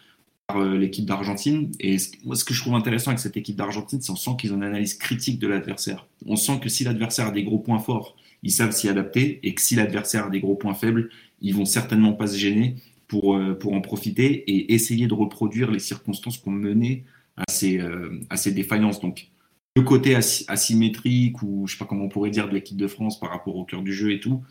l'équipe 0.57 1.05
d'Argentine. 1.05 1.71
Et 1.79 1.97
moi, 2.25 2.35
ce 2.35 2.43
que 2.43 2.53
je 2.53 2.61
trouve 2.61 2.75
intéressant 2.75 3.11
avec 3.11 3.19
cette 3.19 3.37
équipe 3.37 3.55
d'Argentine, 3.55 4.01
c'est 4.01 4.11
qu'on 4.11 4.15
sent 4.15 4.31
qu'ils 4.39 4.53
ont 4.53 4.57
une 4.57 4.63
analyse 4.63 4.95
critique 4.95 5.39
de 5.39 5.47
l'adversaire. 5.47 6.07
On 6.25 6.35
sent 6.35 6.59
que 6.61 6.69
si 6.69 6.83
l'adversaire 6.83 7.27
a 7.27 7.31
des 7.31 7.43
gros 7.43 7.59
points 7.59 7.79
forts, 7.79 8.15
ils 8.43 8.51
savent 8.51 8.71
s'y 8.71 8.89
adapter, 8.89 9.39
et 9.43 9.53
que 9.53 9.61
si 9.61 9.75
l'adversaire 9.75 10.27
a 10.27 10.29
des 10.29 10.39
gros 10.39 10.55
points 10.55 10.73
faibles, 10.73 11.09
ils 11.41 11.55
vont 11.55 11.65
certainement 11.65 12.13
pas 12.13 12.27
se 12.27 12.37
gêner 12.37 12.75
pour, 13.07 13.35
euh, 13.35 13.53
pour 13.53 13.73
en 13.73 13.81
profiter 13.81 14.25
et 14.49 14.73
essayer 14.73 15.07
de 15.07 15.13
reproduire 15.13 15.71
les 15.71 15.79
circonstances 15.79 16.37
qu'on 16.37 16.51
menait 16.51 17.03
à 17.37 17.43
ces, 17.49 17.79
euh, 17.79 18.19
à 18.29 18.37
ces 18.37 18.51
défaillances. 18.51 18.99
Donc, 18.99 19.29
le 19.75 19.83
côté 19.83 20.15
asymétrique, 20.15 21.41
ou 21.41 21.67
je 21.67 21.73
sais 21.73 21.79
pas 21.79 21.85
comment 21.85 22.05
on 22.05 22.09
pourrait 22.09 22.31
dire, 22.31 22.47
de 22.47 22.53
l'équipe 22.53 22.77
de 22.77 22.87
France 22.87 23.19
par 23.19 23.29
rapport 23.29 23.55
au 23.55 23.65
cœur 23.65 23.81
du 23.81 23.93
jeu 23.93 24.11
et 24.11 24.19
tout, 24.19 24.43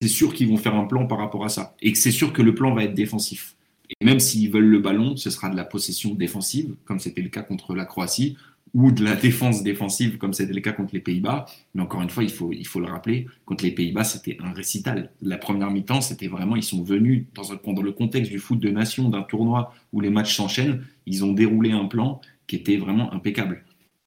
c'est 0.00 0.08
sûr 0.08 0.34
qu'ils 0.34 0.48
vont 0.48 0.56
faire 0.56 0.74
un 0.74 0.84
plan 0.84 1.06
par 1.06 1.18
rapport 1.18 1.44
à 1.44 1.48
ça. 1.48 1.76
Et 1.80 1.92
que 1.92 1.98
c'est 1.98 2.10
sûr 2.10 2.32
que 2.32 2.42
le 2.42 2.54
plan 2.54 2.74
va 2.74 2.84
être 2.84 2.94
défensif. 2.94 3.56
Et 3.88 4.04
même 4.04 4.20
s'ils 4.20 4.50
veulent 4.50 4.64
le 4.64 4.78
ballon, 4.78 5.16
ce 5.16 5.30
sera 5.30 5.48
de 5.48 5.56
la 5.56 5.64
possession 5.64 6.14
défensive, 6.14 6.74
comme 6.84 6.98
c'était 6.98 7.22
le 7.22 7.28
cas 7.28 7.42
contre 7.42 7.74
la 7.74 7.84
Croatie, 7.84 8.36
ou 8.74 8.90
de 8.90 9.04
la 9.04 9.16
défense 9.28 9.62
défensive, 9.62 10.18
comme 10.18 10.32
c'était 10.32 10.52
le 10.52 10.60
cas 10.60 10.72
contre 10.72 10.94
les 10.94 11.00
Pays-Bas. 11.00 11.46
Mais 11.74 11.82
encore 11.82 12.02
une 12.02 12.10
fois, 12.10 12.24
il 12.24 12.30
faut, 12.30 12.50
le 12.50 12.86
rappeler, 12.86 13.26
contre 13.44 13.64
les 13.64 13.72
Pays-Bas, 13.72 14.04
c'était 14.04 14.38
un 14.40 14.52
récital. 14.52 15.12
La 15.20 15.36
première 15.36 15.70
mi-temps, 15.70 16.00
c'était 16.00 16.28
vraiment, 16.28 16.56
ils 16.56 16.62
sont 16.62 16.82
venus 16.82 17.26
dans 17.34 17.82
le 17.82 17.92
contexte 17.92 18.30
du 18.30 18.38
foot 18.38 18.58
de 18.60 18.70
nation, 18.70 19.08
d'un 19.08 19.22
tournoi 19.22 19.74
où 19.92 20.00
les 20.00 20.10
matchs 20.10 20.36
s'enchaînent, 20.36 20.84
ils 21.06 21.24
ont 21.24 21.32
déroulé 21.32 21.72
un 21.72 21.86
plan 21.86 22.20
qui 22.46 22.56
était 22.56 22.76
vraiment 22.76 23.12
impeccable. 23.12 23.64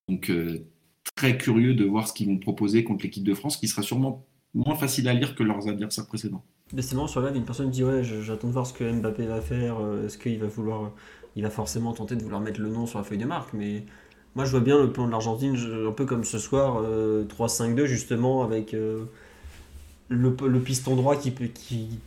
Donc, 0.08 0.30
euh, 0.30 0.66
très 1.16 1.38
curieux 1.38 1.74
de 1.74 1.86
voir 1.86 2.08
ce 2.08 2.14
qu'ils 2.14 2.28
vont 2.28 2.38
proposer 2.38 2.84
contre 2.84 3.04
l'équipe 3.04 3.24
de 3.24 3.34
France, 3.34 3.58
qui 3.58 3.68
sera 3.68 3.82
sûrement 3.82 4.26
moins 4.54 4.76
facile 4.76 5.08
à 5.08 5.14
lire 5.14 5.36
que 5.36 5.44
leurs 5.44 5.68
adversaires 5.68 6.08
précédents. 6.08 6.44
Décidément, 6.74 7.06
sur 7.06 7.22
live, 7.22 7.36
une 7.36 7.46
personne 7.46 7.70
dit 7.70 7.84
Ouais, 7.84 8.04
j'attends 8.04 8.48
de 8.48 8.54
voir 8.54 8.66
ce 8.66 8.74
que 8.74 8.92
Mbappé 8.92 9.28
va 9.28 9.40
faire. 9.40 9.78
Euh, 9.80 10.08
est-ce 10.08 10.18
qu'il 10.18 10.40
va 10.40 10.48
vouloir. 10.48 10.92
Il 11.36 11.44
va 11.44 11.50
forcément 11.52 11.94
tenter 11.94 12.16
de 12.16 12.24
vouloir 12.24 12.42
mettre 12.42 12.60
le 12.60 12.70
nom 12.70 12.88
sur 12.88 12.98
la 12.98 13.04
feuille 13.06 13.20
de 13.20 13.26
marque. 13.26 13.54
Mais 13.54 13.84
moi, 14.36 14.46
je 14.46 14.52
vois 14.52 14.62
bien 14.62 14.82
le 14.82 14.92
plan 14.92 15.06
de 15.06 15.12
l'Argentine, 15.12 15.56
un 15.88 15.92
peu 15.92 16.06
comme 16.06 16.24
ce 16.24 16.40
soir, 16.40 16.82
3-5-2, 16.82 17.82
euh, 17.82 17.86
justement, 17.86 18.44
avec 18.44 18.74
euh, 18.74 19.06
le, 20.10 20.60
piston 20.60 20.96
droit 20.96 21.18
qui, 21.18 21.34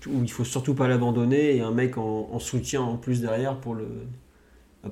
où 0.09 0.23
il 0.23 0.31
faut 0.31 0.45
surtout 0.45 0.75
pas 0.75 0.89
l'abandonner 0.89 1.57
et 1.57 1.61
un 1.61 1.71
mec 1.71 1.97
en, 1.99 2.39
soutien 2.41 2.83
en 2.83 2.97
plus 2.97 3.21
derrière 3.21 3.61
pour, 3.61 3.75
le, 3.75 3.87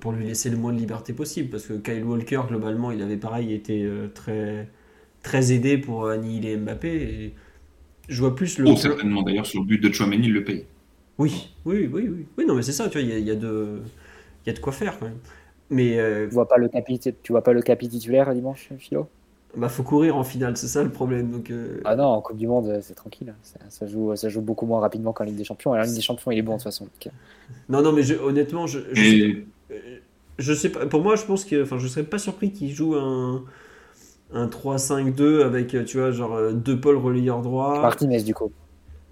pour 0.00 0.12
lui 0.12 0.26
laisser 0.26 0.50
le 0.50 0.58
moins 0.58 0.72
de 0.72 0.78
liberté 0.78 1.12
possible. 1.12 1.50
Parce 1.50 1.66
que 1.66 1.72
Kyle 1.74 2.04
Walker, 2.04 2.42
globalement, 2.48 2.92
il 2.92 3.02
avait 3.02 3.16
pareil 3.16 3.52
été 3.52 3.90
très, 4.14 4.68
très 5.22 5.52
aidé 5.52 5.76
pour 5.76 6.08
annihiler 6.08 6.56
Mbappé. 6.56 7.34
Je 8.08 8.20
vois 8.20 8.34
plus 8.34 8.58
le. 8.58 8.66
Oh, 8.66 8.76
certainement, 8.76 9.22
d'ailleurs, 9.22 9.46
sur 9.46 9.60
le 9.62 9.66
but 9.66 9.78
de 9.82 9.90
Chouameni, 9.92 10.26
il 10.26 10.32
le 10.34 10.44
paye. 10.44 10.66
Oui, 11.18 11.48
oui, 11.64 11.88
oui, 11.92 12.08
oui. 12.08 12.26
Oui, 12.36 12.44
non, 12.46 12.54
mais 12.54 12.62
c'est 12.62 12.72
ça, 12.72 12.88
tu 12.88 12.98
vois, 13.00 13.00
il 13.08 13.24
y 13.26 13.30
a, 13.30 13.34
de... 13.34 13.80
y 14.46 14.50
a 14.50 14.52
de 14.52 14.58
quoi 14.58 14.72
faire 14.72 14.98
quand 14.98 15.06
même. 15.06 15.18
Mais. 15.70 15.98
Euh... 15.98 16.28
Tu 16.28 16.34
vois 16.34 16.46
pas 16.48 16.56
le 16.58 16.68
capi, 16.68 16.98
tu 17.00 17.14
vois 17.32 17.42
pas 17.42 17.52
le 17.52 17.62
capi 17.62 17.88
titulaire 17.88 18.32
dimanche, 18.34 18.68
Philo? 18.78 19.10
Bah, 19.56 19.68
faut 19.68 19.82
courir 19.82 20.16
en 20.16 20.24
finale, 20.24 20.56
c'est 20.56 20.68
ça 20.68 20.82
le 20.82 20.90
problème. 20.92 21.30
Donc, 21.30 21.50
euh, 21.50 21.80
Ah 21.84 21.96
non, 21.96 22.04
en 22.04 22.20
Coupe 22.20 22.36
du 22.36 22.46
Monde, 22.48 22.80
c'est 22.82 22.94
tranquille. 22.94 23.34
Ça, 23.42 23.58
ça 23.70 23.86
joue, 23.86 24.14
ça 24.16 24.28
joue 24.28 24.42
beaucoup 24.42 24.66
moins 24.66 24.80
rapidement 24.80 25.12
qu'en 25.12 25.24
Ligue 25.24 25.36
des 25.36 25.44
Champions. 25.44 25.74
Et 25.74 25.78
en 25.78 25.82
Ligue 25.82 25.94
des 25.94 26.00
Champions, 26.02 26.30
il 26.32 26.38
est 26.38 26.42
bon 26.42 26.52
de 26.52 26.56
toute 26.58 26.64
façon. 26.64 26.84
donc, 26.84 27.06
euh, 27.06 27.10
Non, 27.68 27.82
non, 27.82 27.92
mais 27.92 28.02
je- 28.02 28.14
honnêtement, 28.14 28.66
je, 28.66 28.80
je, 28.94 29.02
Et 29.02 29.46
je 30.38 30.52
sais 30.52 30.70
pas. 30.70 30.86
Pour 30.86 31.02
moi, 31.02 31.16
je 31.16 31.24
pense 31.24 31.44
que. 31.44 31.62
Enfin, 31.62 31.78
je 31.78 31.88
serais 31.88 32.04
pas 32.04 32.18
surpris 32.18 32.52
qu'il 32.52 32.72
joue 32.72 32.94
un, 32.96 33.44
un 34.32 34.46
3-5-2 34.48 35.42
avec, 35.44 35.74
euh, 35.74 35.84
tu 35.84 35.98
vois, 35.98 36.10
genre 36.10 36.34
euh, 36.34 36.52
deux 36.52 36.78
pôles 36.80 36.96
relayeurs 36.96 37.42
droit. 37.42 37.80
Martinez, 37.80 38.22
du 38.22 38.34
coup. 38.34 38.50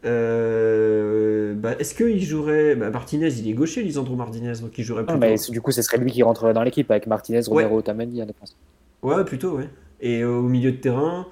Euh, 0.05 1.55
bah, 1.55 1.73
Est-ce 1.79 1.95
qu'il 1.95 2.23
jouerait. 2.23 2.75
Bah, 2.77 2.91
Martinez, 2.91 3.29
il 3.39 3.49
est 3.49 3.53
gaucher, 3.55 3.83
Lisandro 3.83 4.17
Martinez, 4.17 4.53
donc 4.61 4.77
il 4.79 4.85
jouerait 4.85 5.05
Non, 5.09 5.19
plutôt. 5.19 5.53
du 5.53 5.61
coup, 5.61 5.71
ce 5.73 5.83
serait 5.83 5.99
lui 5.99 6.11
qui 6.11 6.23
rentrerait 6.23 6.53
dans 6.55 6.63
l'équipe 6.63 6.91
avec 6.91 7.07
Martinez, 7.07 7.41
Romero, 7.47 7.79
Otamendi 7.79 8.23
en 8.23 8.27
défense. 8.27 8.57
Ouais, 9.03 9.25
plutôt, 9.25 9.57
ouais. 9.57 9.69
Et 10.01 10.21
euh, 10.23 10.37
au 10.39 10.43
milieu 10.49 10.73
de 10.73 10.77
terrain, 10.77 11.27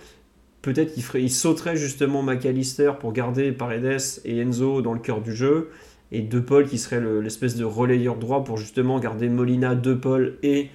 peut-être 0.62 0.94
qu'il 0.94 1.02
ferait, 1.02 1.22
il 1.22 1.30
sauterait 1.30 1.76
justement 1.76 2.22
McAllister 2.22 2.92
pour 3.00 3.12
garder 3.12 3.52
Paredes 3.52 4.00
et 4.24 4.38
Enzo 4.40 4.82
dans 4.82 4.92
le 4.94 5.00
cœur 5.00 5.20
du 5.20 5.34
jeu, 5.34 5.70
et 6.10 6.20
De 6.22 6.40
Paul 6.40 6.66
qui 6.68 6.78
serait 6.78 7.00
le- 7.00 7.20
l'espèce 7.20 7.56
de 7.56 7.64
relayeur 7.64 8.16
droit 8.16 8.44
pour 8.44 8.59
justement 8.59 8.98
garder 9.00 9.28
Molina, 9.28 9.74
De 9.74 9.94
Paul 9.94 10.36
et 10.42 10.68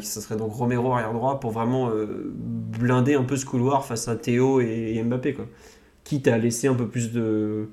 qui 0.00 0.06
ce 0.06 0.20
serait 0.20 0.36
donc 0.36 0.52
Romero 0.52 0.92
arrière 0.92 1.12
droit 1.12 1.40
pour 1.40 1.50
vraiment 1.50 1.90
euh, 1.90 2.32
blinder 2.34 3.14
un 3.14 3.24
peu 3.24 3.36
ce 3.36 3.44
couloir 3.46 3.84
face 3.84 4.08
à 4.08 4.16
Théo 4.16 4.60
et, 4.60 5.02
Mbappé, 5.02 5.34
quoi. 5.34 5.46
Quitte 6.04 6.28
à 6.28 6.38
laisser 6.38 6.68
un 6.68 6.74
peu 6.74 6.88
plus 6.88 7.12
de 7.12 7.68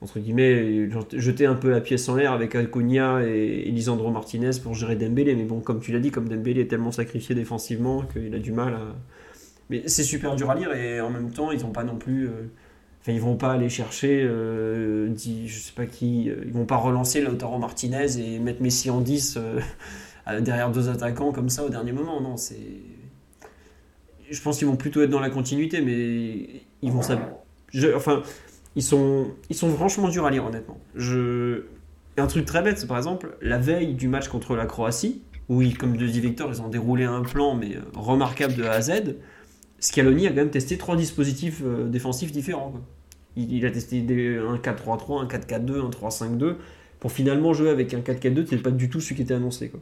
entre 0.00 0.18
guillemets, 0.18 0.88
jeter 1.12 1.46
un 1.46 1.54
peu 1.54 1.70
la 1.70 1.80
pièce 1.80 2.08
en 2.08 2.16
l'air 2.16 2.32
avec 2.32 2.56
Acuna 2.56 3.22
et, 3.24 3.70
Lisandro 3.70 4.10
Martinez 4.10 4.50
pour 4.60 4.74
gérer 4.74 4.96
Dembélé. 4.96 5.36
Mais 5.36 5.44
bon, 5.44 5.60
comme 5.60 5.78
tu 5.78 5.92
l'as 5.92 6.00
dit, 6.00 6.10
comme 6.10 6.28
Dembélé 6.28 6.62
est 6.62 6.66
tellement 6.66 6.90
sacrifié 6.90 7.36
défensivement 7.36 8.02
qu'il 8.02 8.34
a 8.34 8.38
du 8.40 8.50
mal 8.50 8.74
à. 8.74 8.96
Mais 9.70 9.84
c'est 9.86 10.02
super 10.02 10.34
dur 10.34 10.50
à 10.50 10.56
lire 10.56 10.72
et 10.74 11.00
en 11.00 11.08
même 11.10 11.30
temps, 11.30 11.52
ils 11.52 11.60
n'ont 11.62 11.70
pas 11.70 11.84
non 11.84 11.96
plus. 11.96 12.26
euh, 12.26 12.30
Enfin, 13.00 13.12
ils 13.12 13.20
vont 13.20 13.34
pas 13.36 13.52
aller 13.52 13.68
chercher, 13.68 14.22
euh, 14.22 15.12
je 15.16 15.58
sais 15.58 15.72
pas 15.74 15.86
qui, 15.86 16.30
euh, 16.30 16.36
ils 16.46 16.52
vont 16.52 16.66
pas 16.66 16.76
relancer 16.76 17.20
Lautaro 17.20 17.58
Martinez 17.58 18.16
et 18.16 18.38
mettre 18.38 18.62
Messi 18.62 18.90
en 18.90 19.00
10 19.00 19.36
euh, 19.36 19.58
à- 19.58 19.62
derrière 20.40 20.70
deux 20.70 20.88
attaquants 20.88 21.32
comme 21.32 21.48
ça 21.48 21.64
au 21.64 21.68
dernier 21.68 21.92
moment. 21.92 22.20
Non, 22.20 22.36
c'est. 22.36 22.56
Je 24.30 24.40
pense 24.40 24.58
qu'ils 24.58 24.66
vont 24.66 24.76
plutôt 24.76 25.02
être 25.02 25.10
dans 25.10 25.20
la 25.20 25.30
continuité, 25.30 25.80
mais 25.82 26.62
ils 26.80 26.90
vont 26.90 27.02
s'ab- 27.02 27.34
je- 27.72 27.94
Enfin, 27.94 28.22
ils 28.76 28.82
sont, 28.82 29.26
ils 29.50 29.56
sont 29.56 29.68
franchement 29.74 30.08
durs 30.08 30.24
à 30.24 30.30
lire, 30.30 30.46
honnêtement. 30.46 30.78
Un 32.16 32.26
truc 32.26 32.44
très 32.44 32.62
bête, 32.62 32.78
c'est 32.78 32.86
par 32.86 32.96
exemple 32.98 33.36
la 33.40 33.58
veille 33.58 33.94
du 33.94 34.08
match 34.08 34.28
contre 34.28 34.54
la 34.54 34.66
Croatie, 34.66 35.22
où, 35.48 35.60
ils, 35.62 35.76
comme 35.76 35.94
le 35.96 36.06
Victor, 36.06 36.50
ils 36.52 36.62
ont 36.62 36.68
déroulé 36.68 37.04
un 37.04 37.22
plan 37.22 37.54
mais 37.54 37.76
euh, 37.76 37.80
remarquable 37.94 38.54
de 38.54 38.64
A 38.64 38.72
à 38.72 38.80
Z. 38.80 39.16
Scaloni 39.80 40.26
a 40.26 40.30
quand 40.30 40.36
même 40.36 40.50
testé 40.50 40.78
trois 40.78 40.96
dispositifs 40.96 41.62
euh, 41.64 41.88
défensifs 41.88 42.30
différents. 42.32 42.70
quoi. 42.70 42.80
Il, 43.36 43.64
a 43.64 43.70
testé 43.70 43.98
un 44.38 44.56
4-3-3, 44.56 45.22
un 45.22 45.26
4-4-2, 45.26 45.86
un 45.86 45.88
3-5-2, 45.90 46.56
pour 47.00 47.12
finalement 47.12 47.54
jouer 47.54 47.70
avec 47.70 47.92
un 47.94 48.00
4-4-2 48.00 48.20
qui 48.20 48.54
n'était 48.54 48.56
pas 48.58 48.70
du 48.70 48.90
tout 48.90 49.00
celui 49.00 49.16
qui 49.16 49.22
était 49.22 49.34
annoncé. 49.34 49.70
Quoi. 49.70 49.80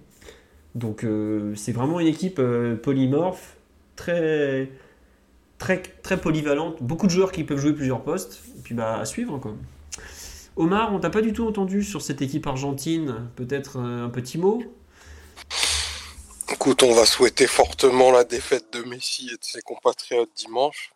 Donc 0.75 1.05
euh, 1.05 1.55
c'est 1.57 1.73
vraiment 1.73 2.01
une 2.01 2.07
équipe 2.07 2.39
euh, 2.39 2.77
polymorphe, 2.77 3.57
très, 3.97 4.71
très, 5.59 5.83
très 5.83 6.21
polyvalente, 6.21 6.83
beaucoup 6.83 7.07
de 7.07 7.13
joueurs 7.13 7.33
qui 7.33 7.45
peuvent 7.45 7.59
jouer 7.59 7.73
plusieurs 7.73 8.03
postes, 8.03 8.41
et 8.59 8.63
puis 8.63 8.75
bah, 8.75 8.99
à 8.99 9.05
suivre. 9.05 9.39
Quoi. 9.39 9.57
Omar, 10.57 10.93
on 10.95 11.01
t'a 11.01 11.11
pas 11.11 11.23
du 11.23 11.33
tout 11.33 11.47
entendu 11.47 11.83
sur 11.83 12.03
cette 12.03 12.23
équipe 12.23 12.47
argentine, 12.47 13.29
peut-être 13.37 13.79
euh, 13.79 14.05
un 14.05 14.11
petit 14.11 14.39
mot? 14.39 14.63
Écoute, 16.53 16.83
on 16.83 16.93
va 16.93 17.07
souhaiter 17.07 17.47
fortement 17.47 18.11
la 18.13 18.25
défaite 18.25 18.73
de 18.73 18.83
Messi 18.83 19.29
et 19.33 19.37
de 19.37 19.45
ses 19.45 19.63
compatriotes 19.63 20.31
dimanche. 20.37 20.93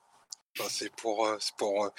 C'est 0.68 0.92
pour, 0.94 1.28
pour, 1.56 1.90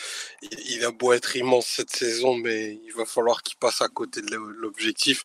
il, 0.41 0.85
a 0.85 0.91
beau 0.91 1.11
être 1.11 1.35
immense 1.35 1.65
cette 1.65 1.89
saison, 1.89 2.35
mais 2.37 2.79
il 2.85 2.93
va 2.95 3.05
falloir 3.05 3.43
qu'il 3.43 3.57
passe 3.57 3.81
à 3.81 3.89
côté 3.89 4.21
de 4.21 4.33
l'o- 4.33 4.49
l'objectif. 4.49 5.23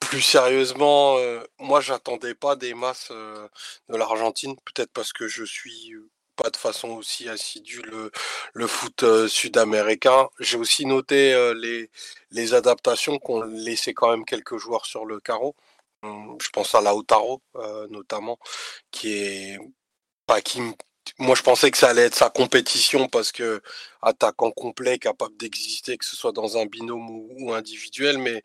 Plus 0.00 0.22
sérieusement, 0.22 1.18
euh, 1.18 1.42
moi, 1.58 1.80
j'attendais 1.80 2.34
pas 2.34 2.56
des 2.56 2.74
masses 2.74 3.08
euh, 3.10 3.48
de 3.88 3.96
l'Argentine, 3.96 4.56
peut-être 4.64 4.92
parce 4.92 5.12
que 5.12 5.28
je 5.28 5.44
suis 5.44 5.94
pas 6.36 6.50
de 6.50 6.56
façon 6.56 6.90
aussi 6.90 7.28
assidue 7.28 7.82
le, 8.54 8.66
foot 8.66 9.02
euh, 9.02 9.28
sud-américain. 9.28 10.28
J'ai 10.40 10.56
aussi 10.56 10.86
noté 10.86 11.34
les, 12.30 12.54
adaptations 12.54 13.18
qu'ont 13.18 13.42
laissé 13.42 13.94
quand 13.94 14.10
même 14.10 14.24
quelques 14.24 14.56
joueurs 14.58 14.86
sur 14.86 15.04
le 15.04 15.20
carreau. 15.20 15.56
Hum, 16.02 16.38
Je 16.40 16.48
pense 16.50 16.74
à 16.74 16.80
Lautaro, 16.80 17.42
notamment, 17.90 18.38
qui 18.92 19.12
est 19.14 19.58
me- 20.56 20.74
moi 21.18 21.34
je 21.34 21.42
pensais 21.42 21.70
que 21.70 21.78
ça 21.78 21.88
allait 21.90 22.02
être 22.02 22.14
sa 22.14 22.30
compétition 22.30 23.08
parce 23.08 23.32
que 23.32 23.62
attaquant 24.02 24.50
complet, 24.50 24.98
capable 24.98 25.36
d'exister, 25.36 25.96
que 25.98 26.04
ce 26.04 26.16
soit 26.16 26.32
dans 26.32 26.58
un 26.58 26.66
binôme 26.66 27.08
ou 27.10 27.52
individuel, 27.54 28.18
mais 28.18 28.42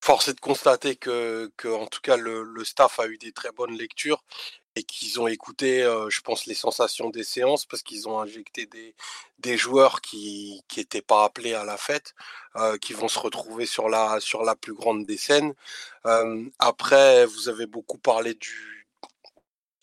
force 0.00 0.28
est 0.28 0.34
de 0.34 0.40
constater 0.40 0.96
que, 0.96 1.50
en 1.66 1.86
tout 1.86 2.00
cas 2.00 2.16
le, 2.16 2.64
staff 2.64 2.98
a 3.00 3.06
eu 3.06 3.18
des 3.18 3.32
très 3.32 3.52
bonnes 3.52 3.76
lectures 3.76 4.24
et 4.76 4.82
qu'ils 4.84 5.20
ont 5.20 5.26
écouté, 5.26 5.82
euh, 5.82 6.08
je 6.10 6.20
pense, 6.20 6.46
les 6.46 6.54
sensations 6.54 7.10
des 7.10 7.24
séances 7.24 7.66
parce 7.66 7.82
qu'ils 7.82 8.08
ont 8.08 8.20
injecté 8.20 8.66
des, 9.38 9.56
joueurs 9.58 10.00
qui 10.00 10.62
qui 10.68 10.80
étaient 10.80 11.02
pas 11.02 11.24
appelés 11.24 11.54
à 11.54 11.64
la 11.64 11.76
fête, 11.76 12.14
euh, 12.56 12.78
qui 12.78 12.92
vont 12.92 13.08
se 13.08 13.18
retrouver 13.18 13.66
sur 13.66 13.88
la 13.88 14.20
plus 14.60 14.74
grande 14.74 15.06
des 15.06 15.16
scènes. 15.16 15.54
Euh, 16.06 16.44
après, 16.58 17.26
vous 17.26 17.48
avez 17.48 17.66
beaucoup 17.66 17.98
parlé 17.98 18.34
du 18.34 18.80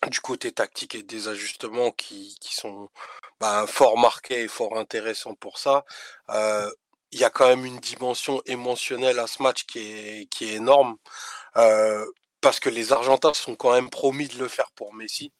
du 0.08 0.20
côté 0.20 0.52
tactique 0.52 0.94
et 0.94 1.02
des 1.02 1.28
ajustements 1.28 1.90
qui, 1.90 2.36
qui 2.40 2.54
sont 2.54 2.88
bah, 3.40 3.66
fort 3.66 3.98
marqués 3.98 4.42
et 4.42 4.48
fort 4.48 4.78
intéressants 4.78 5.34
pour 5.34 5.58
ça. 5.58 5.84
Il 7.12 7.20
y 7.20 7.24
a 7.24 7.30
quand 7.30 7.48
même 7.48 7.64
une 7.64 7.78
dimension 7.80 8.42
émotionnelle 8.46 9.18
à 9.18 9.26
ce 9.26 9.42
match 9.42 9.64
qui 9.66 9.78
est, 9.80 10.26
qui 10.30 10.46
est 10.46 10.54
énorme 10.54 10.96
euh, 11.56 12.06
parce 12.42 12.60
que 12.60 12.70
les 12.70 12.92
Argentins 12.92 13.34
sont 13.34 13.56
quand 13.56 13.72
même 13.74 13.90
promis 13.90 14.28
de 14.28 14.38
le 14.38 14.48
faire 14.48 14.70
pour 14.72 14.94
Messi. 14.94 15.32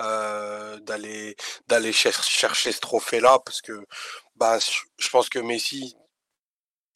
euh, 0.00 0.78
d'aller 0.80 1.36
d'aller 1.68 1.92
cher- 1.92 2.22
chercher 2.24 2.72
ce 2.72 2.80
trophée 2.80 3.20
là 3.20 3.38
parce 3.46 3.62
que 3.62 3.86
bah 4.36 4.58
je 4.60 4.80
je 4.98 5.10
pense 5.10 5.28
que 5.30 5.38
Messi 5.40 5.96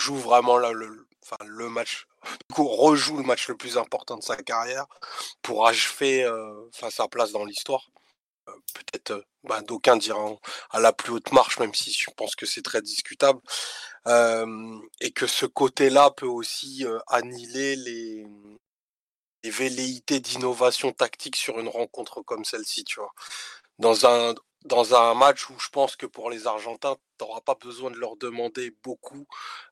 joue 0.00 0.16
vraiment 0.16 0.58
là 0.58 0.72
le 0.72 1.06
enfin 1.22 1.36
le 1.46 1.68
match 1.68 2.06
du 2.48 2.54
coup 2.54 2.66
rejoue 2.68 3.16
le 3.18 3.22
match 3.24 3.48
le 3.48 3.56
plus 3.56 3.76
important 3.78 4.16
de 4.16 4.22
sa 4.22 4.36
carrière 4.36 4.86
pour 5.42 5.66
achever 5.66 6.24
euh, 6.24 6.68
enfin, 6.74 6.90
sa 6.90 7.08
place 7.08 7.32
dans 7.32 7.44
l'histoire. 7.44 7.86
Peut-être 8.74 9.24
bah, 9.44 9.60
d'aucuns 9.62 9.96
diront 9.96 10.38
à 10.70 10.80
la 10.80 10.92
plus 10.92 11.12
haute 11.12 11.32
marche, 11.32 11.58
même 11.58 11.74
si 11.74 11.92
je 11.92 12.10
pense 12.16 12.36
que 12.36 12.46
c'est 12.46 12.62
très 12.62 12.82
discutable. 12.82 13.40
Et 15.00 15.10
que 15.12 15.26
ce 15.26 15.46
côté-là 15.46 16.10
peut 16.10 16.26
aussi 16.26 16.84
euh, 16.86 16.98
annihiler 17.08 17.76
les, 17.76 18.26
les 19.46 19.50
velléités 19.50 20.20
d'innovation 20.20 20.92
tactique 20.92 21.36
sur 21.36 21.58
une 21.60 21.68
rencontre 21.68 22.22
comme 22.22 22.44
celle-ci, 22.44 22.84
tu 22.84 23.00
vois. 23.00 23.12
Dans 23.78 24.06
un, 24.06 24.34
dans 24.64 24.94
un 24.94 25.14
match 25.14 25.48
où 25.50 25.58
je 25.58 25.68
pense 25.68 25.96
que 25.96 26.06
pour 26.06 26.30
les 26.30 26.46
Argentins, 26.46 26.96
tu 27.18 27.24
n'auras 27.24 27.40
pas 27.40 27.54
besoin 27.54 27.90
de 27.90 27.96
leur 27.96 28.16
demander 28.16 28.74
beaucoup 28.82 29.26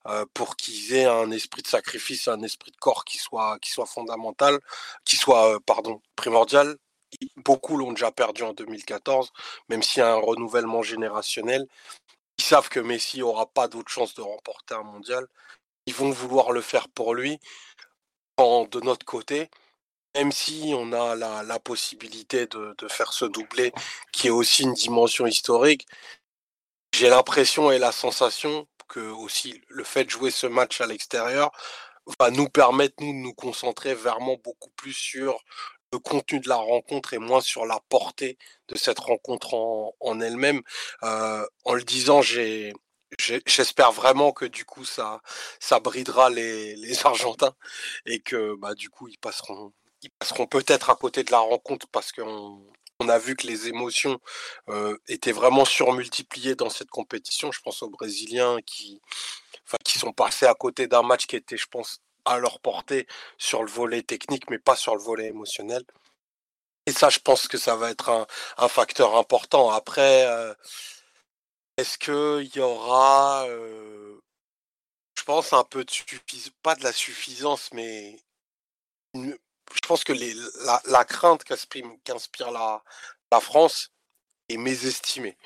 euh, 0.06 0.24
pour 0.34 0.56
qu'ils 0.56 0.94
aient 0.94 1.06
un 1.06 1.30
esprit 1.32 1.62
de 1.62 1.68
sacrifice, 1.68 2.28
un 2.28 2.42
esprit 2.42 2.70
de 2.70 2.76
corps 2.76 3.04
qui 3.04 3.18
soit, 3.18 3.58
qui 3.60 3.70
soit 3.70 3.86
fondamental, 3.86 4.60
qui 5.04 5.16
soit 5.16 5.56
euh, 5.56 5.58
pardon, 5.66 6.00
primordial. 6.16 6.76
Beaucoup 7.36 7.76
l'ont 7.76 7.92
déjà 7.92 8.10
perdu 8.10 8.42
en 8.42 8.52
2014, 8.52 9.32
même 9.68 9.82
s'il 9.82 10.00
y 10.00 10.02
a 10.02 10.12
un 10.12 10.20
renouvellement 10.20 10.82
générationnel. 10.82 11.66
Ils 12.38 12.44
savent 12.44 12.68
que 12.68 12.80
Messi 12.80 13.22
aura 13.22 13.46
pas 13.46 13.68
d'autre 13.68 13.90
chance 13.90 14.14
de 14.14 14.22
remporter 14.22 14.74
un 14.74 14.82
mondial. 14.82 15.26
Ils 15.86 15.94
vont 15.94 16.10
vouloir 16.10 16.52
le 16.52 16.60
faire 16.60 16.88
pour 16.88 17.14
lui. 17.14 17.38
De 18.38 18.80
notre 18.80 19.06
côté, 19.06 19.48
même 20.16 20.32
si 20.32 20.72
on 20.76 20.92
a 20.92 21.14
la, 21.14 21.58
possibilité 21.60 22.46
de, 22.46 22.88
faire 22.88 23.12
ce 23.12 23.24
doublé, 23.24 23.72
qui 24.12 24.28
est 24.28 24.30
aussi 24.30 24.62
une 24.62 24.74
dimension 24.74 25.26
historique, 25.26 25.86
j'ai 26.92 27.08
l'impression 27.08 27.70
et 27.72 27.78
la 27.78 27.92
sensation 27.92 28.68
que 28.88 29.00
aussi 29.00 29.60
le 29.68 29.84
fait 29.84 30.04
de 30.04 30.10
jouer 30.10 30.30
ce 30.30 30.46
match 30.46 30.80
à 30.80 30.86
l'extérieur 30.86 31.50
va 32.20 32.30
nous 32.30 32.48
permettre 32.48 32.96
de 32.98 33.04
nous 33.04 33.34
concentrer 33.34 33.94
vraiment 33.94 34.36
beaucoup 34.44 34.70
plus 34.70 34.92
sur 34.92 35.42
le 35.94 35.98
contenu 36.00 36.40
de 36.40 36.48
la 36.48 36.56
rencontre 36.56 37.14
et 37.14 37.18
moins 37.18 37.40
sur 37.40 37.66
la 37.66 37.80
portée 37.88 38.36
de 38.68 38.76
cette 38.76 38.98
rencontre 38.98 39.54
en, 39.54 40.20
elle-même. 40.20 40.62
Euh, 41.02 41.46
en 41.64 41.74
le 41.74 41.84
disant, 41.84 42.20
J'espère 43.46 43.92
vraiment 43.92 44.32
que 44.32 44.44
du 44.44 44.64
coup 44.64 44.84
ça, 44.84 45.20
bridera 45.82 46.30
les, 46.30 46.74
Argentins 47.04 47.54
et 48.06 48.20
que 48.20 48.56
bah, 48.56 48.74
du 48.74 48.90
coup 48.90 49.06
ils 49.08 49.18
passeront, 49.18 49.72
ils 50.02 50.10
passeront 50.10 50.46
peut-être 50.46 50.90
à 50.90 50.96
côté 50.96 51.22
de 51.22 51.30
la 51.30 51.38
rencontre 51.38 51.86
parce 51.92 52.10
qu'on 52.10 52.60
on 53.00 53.08
a 53.08 53.18
vu 53.18 53.36
que 53.36 53.46
les 53.46 53.68
émotions 53.68 54.18
euh, 54.68 54.96
étaient 55.08 55.32
vraiment 55.32 55.64
surmultipliées 55.64 56.56
dans 56.56 56.70
cette 56.70 56.90
compétition. 56.90 57.52
Je 57.52 57.60
pense 57.60 57.82
aux 57.82 57.90
Brésiliens 57.90 58.58
qui, 58.66 59.00
qui 59.84 59.98
sont 59.98 60.12
passés 60.12 60.46
à 60.46 60.54
côté 60.54 60.86
d'un 60.88 61.02
match 61.02 61.26
qui 61.26 61.36
était, 61.36 61.56
je 61.56 61.66
pense, 61.66 62.00
à 62.24 62.38
leur 62.38 62.60
portée 62.60 63.06
sur 63.38 63.62
le 63.62 63.70
volet 63.70 64.02
technique, 64.02 64.50
mais 64.50 64.58
pas 64.58 64.76
sur 64.76 64.94
le 64.96 65.02
volet 65.02 65.26
émotionnel. 65.26 65.84
Et 66.86 66.92
ça, 66.92 67.08
je 67.10 67.18
pense 67.18 67.48
que 67.48 67.58
ça 67.58 67.76
va 67.76 67.90
être 67.90 68.26
un, 68.58 68.68
facteur 68.68 69.16
important. 69.16 69.70
Après, 69.70 70.26
euh, 70.26 70.54
est-ce 71.76 71.98
qu'il 71.98 72.54
y 72.54 72.60
aura, 72.60 73.46
euh, 73.48 74.20
je 75.18 75.24
pense, 75.24 75.52
un 75.52 75.64
peu 75.64 75.84
de 75.84 75.90
suffisance, 75.90 76.52
pas 76.62 76.74
de 76.74 76.84
la 76.84 76.92
suffisance, 76.92 77.70
mais 77.72 78.16
je 79.14 79.86
pense 79.86 80.04
que 80.04 80.12
la, 80.86 81.04
crainte 81.04 81.44
qu'inspire 81.44 82.50
la, 82.52 82.82
la 83.32 83.40
France 83.40 83.90
est 84.48 84.56
mésestimée. 84.56 85.38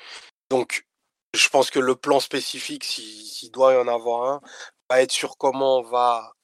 Donc, 0.49 0.85
je 1.33 1.47
pense 1.49 1.69
que 1.71 1.79
le 1.79 1.95
plan 1.95 2.19
spécifique, 2.19 2.83
s'il 2.83 3.51
doit 3.51 3.73
y 3.73 3.77
en 3.77 3.87
avoir 3.87 4.31
un, 4.33 4.41
va 4.89 5.01
être 5.01 5.11
sur 5.11 5.37
comment 5.37 5.79
on 5.79 5.83
va, 5.83 6.35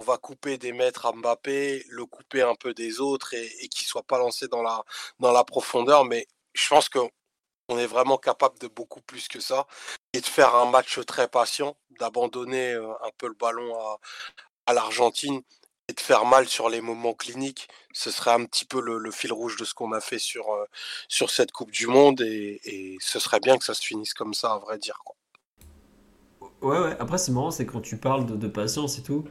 on 0.00 0.04
va 0.04 0.18
couper 0.18 0.58
des 0.58 0.72
mètres 0.72 1.06
à 1.06 1.12
Mbappé, 1.12 1.84
le 1.88 2.06
couper 2.06 2.42
un 2.42 2.54
peu 2.54 2.74
des 2.74 3.00
autres 3.00 3.34
et, 3.34 3.68
qu'il 3.68 3.84
ne 3.84 3.88
soit 3.88 4.02
pas 4.02 4.18
lancé 4.18 4.48
dans 4.48 4.62
la, 4.62 4.82
dans 5.18 5.32
la 5.32 5.44
profondeur. 5.44 6.04
Mais 6.04 6.26
je 6.54 6.68
pense 6.68 6.88
qu'on 6.88 7.78
est 7.78 7.86
vraiment 7.86 8.16
capable 8.16 8.58
de 8.58 8.66
beaucoup 8.68 9.02
plus 9.02 9.28
que 9.28 9.40
ça 9.40 9.66
et 10.12 10.20
de 10.20 10.26
faire 10.26 10.54
un 10.54 10.70
match 10.70 10.98
très 11.06 11.28
patient, 11.28 11.76
d'abandonner 11.98 12.72
euh, 12.72 12.90
un 13.04 13.10
peu 13.18 13.28
le 13.28 13.34
ballon 13.34 13.78
à, 13.78 13.98
à 14.66 14.72
l'Argentine 14.72 15.42
et 15.90 15.92
de 15.92 16.00
faire 16.00 16.24
mal 16.24 16.48
sur 16.48 16.68
les 16.68 16.80
moments 16.80 17.14
cliniques. 17.14 17.68
Ce 17.92 18.10
serait 18.10 18.32
un 18.32 18.44
petit 18.44 18.64
peu 18.64 18.80
le, 18.80 19.10
fil 19.10 19.32
rouge 19.32 19.56
de 19.56 19.64
ce 19.64 19.74
qu'on 19.74 19.92
a 19.92 20.00
fait 20.00 20.18
sur, 20.18 20.50
euh, 20.52 20.64
sur 21.08 21.30
cette 21.30 21.52
Coupe 21.52 21.72
du 21.72 21.86
Monde 21.88 22.20
et, 22.22 22.96
ce 23.00 23.18
serait 23.18 23.40
bien 23.40 23.58
que 23.58 23.64
ça 23.64 23.74
se 23.74 23.82
finisse 23.82 24.14
comme 24.14 24.34
ça, 24.34 24.52
à 24.52 24.58
vrai 24.58 24.78
dire. 24.78 25.00
Quoi. 25.04 25.16
Ouais, 26.62 26.78
ouais. 26.78 26.96
Après, 27.00 27.18
c'est 27.18 27.32
marrant, 27.32 27.50
c'est 27.50 27.66
quand 27.66 27.80
tu 27.80 27.96
parles 27.96 28.26
de, 28.26 28.48
patience 28.48 28.98
et 28.98 29.02
tout. 29.02 29.24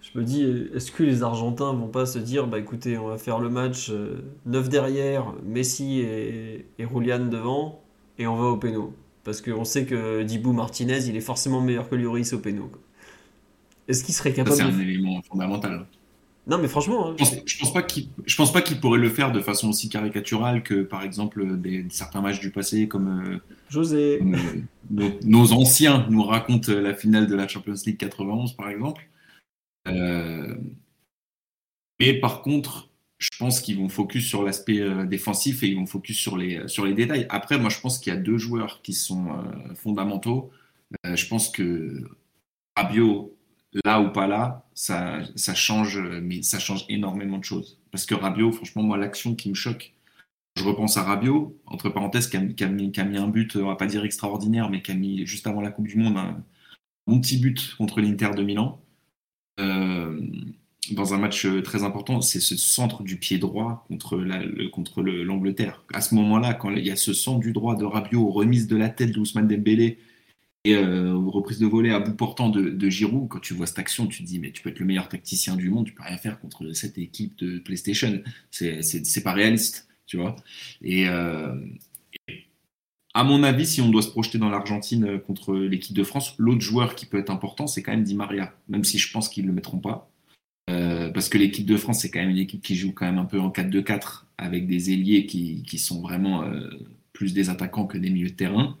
Je 0.00 0.18
me 0.18 0.24
dis, 0.24 0.42
est-ce 0.74 0.90
que 0.90 1.02
les 1.02 1.22
Argentins 1.22 1.72
vont 1.72 1.88
pas 1.88 2.06
se 2.06 2.18
dire, 2.18 2.46
bah 2.46 2.58
écoutez, 2.58 2.96
on 2.96 3.08
va 3.08 3.18
faire 3.18 3.40
le 3.40 3.50
match 3.50 3.90
euh, 3.90 4.22
neuf 4.46 4.64
9 4.64 4.68
derrière, 4.68 5.34
Messi 5.44 6.00
et, 6.00 6.66
et 6.78 6.86
Julian 6.88 7.26
devant, 7.26 7.82
et 8.18 8.26
on 8.26 8.36
va 8.36 8.46
au 8.46 8.56
péno 8.56 8.94
Parce 9.24 9.42
qu'on 9.42 9.64
sait 9.64 9.84
que 9.84 10.22
Dibou 10.22 10.52
Martinez, 10.52 11.06
il 11.06 11.16
est 11.16 11.20
forcément 11.20 11.60
meilleur 11.60 11.88
que 11.88 11.94
Lloris 11.94 12.32
au 12.32 12.38
péno. 12.38 12.70
Est-ce 13.86 14.04
qu'il 14.04 14.14
serait 14.14 14.32
capable 14.32 14.56
C'est 14.56 14.62
un 14.62 14.78
élément 14.78 15.20
fondamental. 15.22 15.86
Non, 16.48 16.56
mais 16.56 16.68
franchement. 16.68 17.10
Hein, 17.10 17.16
je, 17.44 17.58
pense, 17.58 17.72
pas 17.72 17.82
qu'il, 17.82 18.08
je 18.24 18.36
pense 18.36 18.52
pas 18.52 18.62
qu'il 18.62 18.80
pourrait 18.80 18.98
le 18.98 19.10
faire 19.10 19.32
de 19.32 19.40
façon 19.40 19.68
aussi 19.68 19.90
caricaturale 19.90 20.62
que, 20.62 20.82
par 20.82 21.02
exemple, 21.02 21.58
des, 21.58 21.84
certains 21.90 22.22
matchs 22.22 22.40
du 22.40 22.50
passé, 22.50 22.88
comme. 22.88 23.22
Euh, 23.34 23.38
José. 23.68 24.22
Euh, 24.22 25.10
nos, 25.24 25.52
anciens 25.52 26.06
nous 26.08 26.22
racontent 26.22 26.72
la 26.72 26.94
finale 26.94 27.26
de 27.26 27.34
la 27.34 27.46
Champions 27.46 27.74
League 27.84 27.98
91, 27.98 28.54
par 28.54 28.70
exemple. 28.70 29.06
Euh, 29.88 30.56
mais 32.00 32.14
par 32.14 32.42
contre, 32.42 32.90
je 33.18 33.30
pense 33.38 33.60
qu'ils 33.60 33.78
vont 33.78 33.88
focus 33.88 34.26
sur 34.28 34.42
l'aspect 34.42 34.80
défensif 35.06 35.62
et 35.62 35.68
ils 35.68 35.76
vont 35.76 35.86
focus 35.86 36.18
sur 36.18 36.36
les, 36.36 36.68
sur 36.68 36.84
les 36.86 36.94
détails. 36.94 37.26
Après, 37.30 37.58
moi, 37.58 37.70
je 37.70 37.80
pense 37.80 37.98
qu'il 37.98 38.12
y 38.12 38.16
a 38.16 38.18
deux 38.18 38.38
joueurs 38.38 38.80
qui 38.82 38.92
sont 38.92 39.28
fondamentaux. 39.74 40.50
je 41.04 41.26
pense 41.26 41.50
que 41.50 42.04
Rabiot 42.76 43.36
là 43.84 44.00
ou 44.00 44.12
pas 44.12 44.26
là, 44.26 44.66
ça, 44.74 45.20
ça 45.36 45.54
change, 45.54 45.98
mais 46.22 46.42
ça 46.42 46.58
change 46.58 46.84
énormément 46.88 47.38
de 47.38 47.44
choses. 47.44 47.80
Parce 47.90 48.06
que 48.06 48.14
Rabiot, 48.14 48.52
franchement, 48.52 48.82
moi, 48.82 48.96
l'action 48.96 49.34
qui 49.34 49.48
me 49.48 49.54
choque, 49.54 49.94
je 50.56 50.64
repense 50.64 50.96
à 50.96 51.02
Rabiot, 51.02 51.56
entre 51.66 51.88
parenthèses, 51.88 52.28
qui 52.28 52.36
a, 52.36 52.68
mis, 52.68 52.92
un 52.96 53.28
but, 53.28 53.56
on 53.56 53.66
va 53.66 53.76
pas 53.76 53.86
dire 53.86 54.04
extraordinaire, 54.04 54.70
mais 54.70 54.82
qui 54.82 54.90
a 54.92 54.94
mis 54.94 55.26
juste 55.26 55.46
avant 55.46 55.60
la 55.60 55.70
Coupe 55.70 55.86
du 55.86 55.96
Monde 55.96 56.16
un, 56.16 57.20
petit 57.20 57.38
but 57.38 57.74
contre 57.76 58.00
l'Inter 58.00 58.30
de 58.36 58.42
Milan. 58.42 58.80
Euh, 59.58 60.20
dans 60.92 61.12
un 61.14 61.18
match 61.18 61.46
très 61.64 61.82
important, 61.82 62.20
c'est 62.20 62.40
ce 62.40 62.56
centre 62.56 63.02
du 63.02 63.18
pied 63.18 63.38
droit 63.38 63.84
contre 63.88 64.16
l'Angleterre. 64.16 65.84
à 65.92 66.00
ce 66.00 66.14
moment-là, 66.14 66.54
quand 66.54 66.70
il 66.70 66.86
y 66.86 66.90
a 66.90 66.96
ce 66.96 67.12
centre 67.12 67.40
du 67.40 67.52
droit 67.52 67.76
de 67.76 67.84
Rabiot, 67.84 68.28
remise 68.30 68.68
de 68.68 68.76
la 68.76 68.88
tête 68.88 69.12
d'Ousmane 69.12 69.48
Dembélé, 69.48 69.98
et 70.64 70.74
euh, 70.74 71.14
reprise 71.14 71.58
de 71.58 71.66
volée 71.66 71.90
à 71.90 72.00
bout 72.00 72.14
portant 72.14 72.50
de, 72.50 72.88
Giroud, 72.90 73.28
quand 73.28 73.38
tu 73.38 73.54
vois 73.54 73.66
cette 73.66 73.78
action, 73.78 74.06
tu 74.06 74.22
te 74.22 74.28
dis, 74.28 74.38
mais 74.38 74.50
tu 74.50 74.62
peux 74.62 74.70
être 74.70 74.80
le 74.80 74.86
meilleur 74.86 75.08
tacticien 75.08 75.56
du 75.56 75.70
monde, 75.70 75.86
tu 75.86 75.94
peux 75.94 76.02
rien 76.02 76.18
faire 76.18 76.40
contre 76.40 76.72
cette 76.72 76.98
équipe 76.98 77.38
de 77.38 77.58
PlayStation. 77.58 78.22
C'est 78.50 79.22
pas 79.22 79.32
réaliste, 79.32 79.88
tu 80.06 80.16
vois. 80.16 80.36
Euh, 80.84 80.84
et, 80.84 81.06
à 83.14 83.24
mon 83.24 83.42
avis, 83.42 83.66
si 83.66 83.80
on 83.80 83.88
doit 83.88 84.02
se 84.02 84.10
projeter 84.10 84.38
dans 84.38 84.50
l'Argentine 84.50 85.18
contre 85.20 85.54
l'équipe 85.56 85.96
de 85.96 86.04
France, 86.04 86.34
l'autre 86.38 86.60
joueur 86.60 86.94
qui 86.94 87.06
peut 87.06 87.18
être 87.18 87.30
important, 87.30 87.66
c'est 87.66 87.82
quand 87.82 87.92
même 87.92 88.04
Di 88.04 88.14
Maria, 88.14 88.54
même 88.68 88.84
si 88.84 88.98
je 88.98 89.10
pense 89.12 89.28
qu'ils 89.28 89.44
ne 89.44 89.48
le 89.48 89.54
mettront 89.54 89.78
pas. 89.78 90.10
Euh, 90.70 91.10
parce 91.10 91.28
que 91.28 91.38
l'équipe 91.38 91.66
de 91.66 91.76
France, 91.76 92.00
c'est 92.00 92.10
quand 92.10 92.20
même 92.20 92.30
une 92.30 92.38
équipe 92.38 92.62
qui 92.62 92.76
joue 92.76 92.92
quand 92.92 93.06
même 93.06 93.18
un 93.18 93.24
peu 93.24 93.40
en 93.40 93.50
4-2-4, 93.50 94.24
avec 94.36 94.66
des 94.66 94.92
ailiers 94.92 95.26
qui, 95.26 95.78
sont 95.78 96.02
vraiment 96.02 96.44
plus 97.12 97.32
des 97.32 97.50
attaquants 97.50 97.86
que 97.86 97.98
des 97.98 98.10
milieux 98.10 98.30
de 98.30 98.34
terrain. 98.34 98.76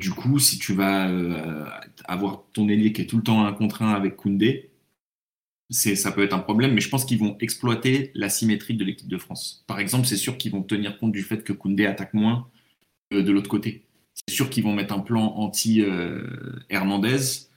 Du 0.00 0.10
coup, 0.10 0.38
si 0.38 0.58
tu 0.58 0.74
vas 0.74 1.08
euh, 1.08 1.64
avoir 2.06 2.44
ton 2.52 2.68
ailier 2.68 2.92
qui 2.92 3.02
est 3.02 3.06
tout 3.06 3.16
le 3.16 3.22
temps 3.22 3.46
un 3.46 3.52
contre 3.52 3.82
un 3.82 3.92
avec 3.92 4.16
Koundé, 4.16 4.70
ça 5.70 6.12
peut 6.12 6.22
être 6.22 6.34
un 6.34 6.40
problème, 6.40 6.74
mais 6.74 6.80
je 6.80 6.88
pense 6.88 7.04
qu'ils 7.04 7.18
vont 7.18 7.36
exploiter 7.40 8.10
la 8.14 8.28
symétrie 8.28 8.74
de 8.74 8.84
l'équipe 8.84 9.08
de 9.08 9.18
France. 9.18 9.64
Par 9.66 9.78
exemple, 9.78 10.06
c'est 10.06 10.16
sûr 10.16 10.36
qu'ils 10.36 10.52
vont 10.52 10.62
tenir 10.62 10.98
compte 10.98 11.12
du 11.12 11.22
fait 11.22 11.44
que 11.44 11.52
Koundé 11.52 11.86
attaque 11.86 12.14
moins 12.14 12.50
de 13.10 13.32
l'autre 13.32 13.48
côté. 13.48 13.84
C'est 14.14 14.34
sûr 14.34 14.50
qu'ils 14.50 14.64
vont 14.64 14.72
mettre 14.72 14.94
un 14.94 15.00
plan 15.00 15.34
anti-Hernandez. 15.36 17.48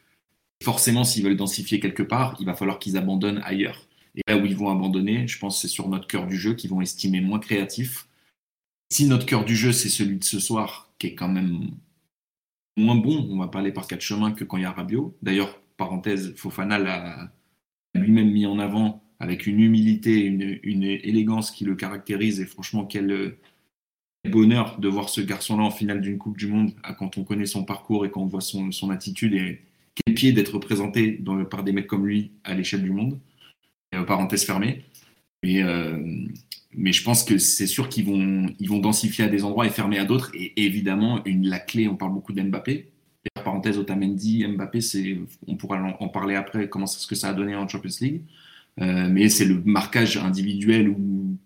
Forcément, 0.63 1.03
s'ils 1.03 1.23
veulent 1.23 1.37
densifier 1.37 1.79
quelque 1.79 2.03
part, 2.03 2.35
il 2.39 2.45
va 2.45 2.55
falloir 2.55 2.79
qu'ils 2.79 2.97
abandonnent 2.97 3.41
ailleurs. 3.43 3.87
Et 4.15 4.21
là 4.27 4.37
où 4.37 4.45
ils 4.45 4.55
vont 4.55 4.69
abandonner, 4.69 5.27
je 5.27 5.37
pense 5.37 5.61
c'est 5.61 5.67
sur 5.67 5.87
notre 5.87 6.07
cœur 6.07 6.25
du 6.25 6.35
jeu 6.35 6.55
qu'ils 6.55 6.71
vont 6.71 6.81
estimer 6.81 7.21
moins 7.21 7.39
créatif. 7.39 8.07
Si 8.89 9.05
notre 9.05 9.25
cœur 9.25 9.45
du 9.45 9.55
jeu, 9.55 9.71
c'est 9.71 9.89
celui 9.89 10.17
de 10.17 10.23
ce 10.23 10.39
soir, 10.39 10.89
qui 10.97 11.07
est 11.07 11.15
quand 11.15 11.27
même 11.27 11.71
moins 12.77 12.95
bon, 12.95 13.27
on 13.29 13.37
va 13.37 13.47
parler 13.47 13.71
par 13.71 13.87
quatre 13.87 14.01
chemins 14.01 14.31
que 14.31 14.43
quand 14.43 14.57
il 14.57 14.63
y 14.63 14.65
a 14.65 14.71
Rabiot. 14.71 15.15
D'ailleurs, 15.21 15.61
parenthèse, 15.77 16.33
Fofana 16.35 16.79
l'a 16.79 17.31
lui-même 17.93 18.31
mis 18.31 18.45
en 18.45 18.59
avant 18.59 19.03
avec 19.19 19.47
une 19.47 19.59
humilité, 19.59 20.21
une, 20.21 20.59
une, 20.63 20.83
élégance 20.83 21.51
qui 21.51 21.65
le 21.65 21.75
caractérise. 21.75 22.39
Et 22.39 22.45
franchement, 22.45 22.85
quel, 22.85 23.37
bonheur 24.25 24.79
de 24.79 24.87
voir 24.87 25.09
ce 25.09 25.21
garçon-là 25.21 25.63
en 25.63 25.71
finale 25.71 26.01
d'une 26.01 26.17
Coupe 26.17 26.37
du 26.37 26.47
Monde, 26.47 26.71
quand 26.97 27.17
on 27.17 27.23
connaît 27.23 27.45
son 27.45 27.63
parcours 27.63 28.05
et 28.05 28.11
quand 28.11 28.21
on 28.21 28.25
voit 28.25 28.41
son, 28.41 28.71
son 28.71 28.89
attitude. 28.89 29.33
Et 29.33 29.61
quel 29.95 30.15
pied 30.15 30.31
d'être 30.31 30.59
présenté 30.59 31.11
dans, 31.11 31.43
par 31.45 31.63
des 31.63 31.71
mecs 31.71 31.87
comme 31.87 32.05
lui 32.05 32.31
à 32.43 32.53
l'échelle 32.53 32.83
du 32.83 32.91
monde. 32.91 33.19
Et, 33.91 33.97
euh, 33.97 34.03
parenthèse 34.03 34.45
fermée. 34.45 34.83
Mais, 35.43 35.63
euh, 35.63 35.97
mais 36.73 36.91
je 36.91 37.03
pense 37.03 37.23
que 37.23 37.37
c'est 37.37 37.67
sûr 37.67 37.89
qu'ils 37.89 38.05
vont, 38.05 38.47
ils 38.59 38.69
vont 38.69 38.79
densifier 38.79 39.25
à 39.25 39.27
des 39.27 39.43
endroits 39.43 39.65
et 39.65 39.69
fermer 39.69 39.97
à 39.97 40.05
d'autres. 40.05 40.31
Et 40.33 40.53
évidemment, 40.65 41.23
la 41.25 41.59
clé, 41.59 41.87
on 41.87 41.95
parle 41.95 42.13
beaucoup 42.13 42.33
d'Mbappé. 42.33 42.91
Parenthèse, 43.43 43.77
Otamendi, 43.77 44.45
Mbappé, 44.47 44.79
on 45.47 45.55
pourra 45.55 45.81
en, 45.99 46.07
parler 46.07 46.35
après, 46.35 46.69
comment 46.69 46.85
ce 46.85 47.07
que 47.07 47.15
ça 47.15 47.29
a 47.29 47.33
donné 47.33 47.55
en 47.55 47.67
Champions 47.67 47.89
League. 48.01 48.21
Euh, 48.79 49.09
mais 49.09 49.29
c'est 49.29 49.45
le 49.45 49.61
marquage 49.65 50.17
individuel 50.17 50.89
ou, 50.89 51.37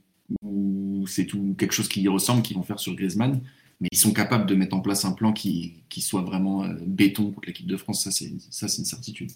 c'est 1.07 1.25
tout 1.25 1.55
quelque 1.57 1.73
chose 1.73 1.87
qui 1.87 2.01
y 2.01 2.07
ressemble 2.07 2.41
qu'ils 2.41 2.57
vont 2.57 2.63
faire 2.63 2.79
sur 2.79 2.95
Griezmann. 2.95 3.41
Mais 3.79 3.89
ils 3.91 3.97
sont 3.97 4.13
capables 4.13 4.45
de 4.45 4.53
mettre 4.53 4.75
en 4.75 4.81
place 4.81 5.05
un 5.05 5.11
plan 5.11 5.33
qui, 5.33 5.83
qui 5.89 6.01
soit 6.01 6.21
vraiment 6.21 6.63
euh, 6.63 6.75
béton 6.85 7.31
pour 7.31 7.41
l'équipe 7.45 7.65
de 7.65 7.77
France. 7.77 8.03
Ça, 8.03 8.11
c'est, 8.11 8.31
ça, 8.51 8.67
c'est 8.67 8.77
une 8.77 8.85
certitude. 8.85 9.31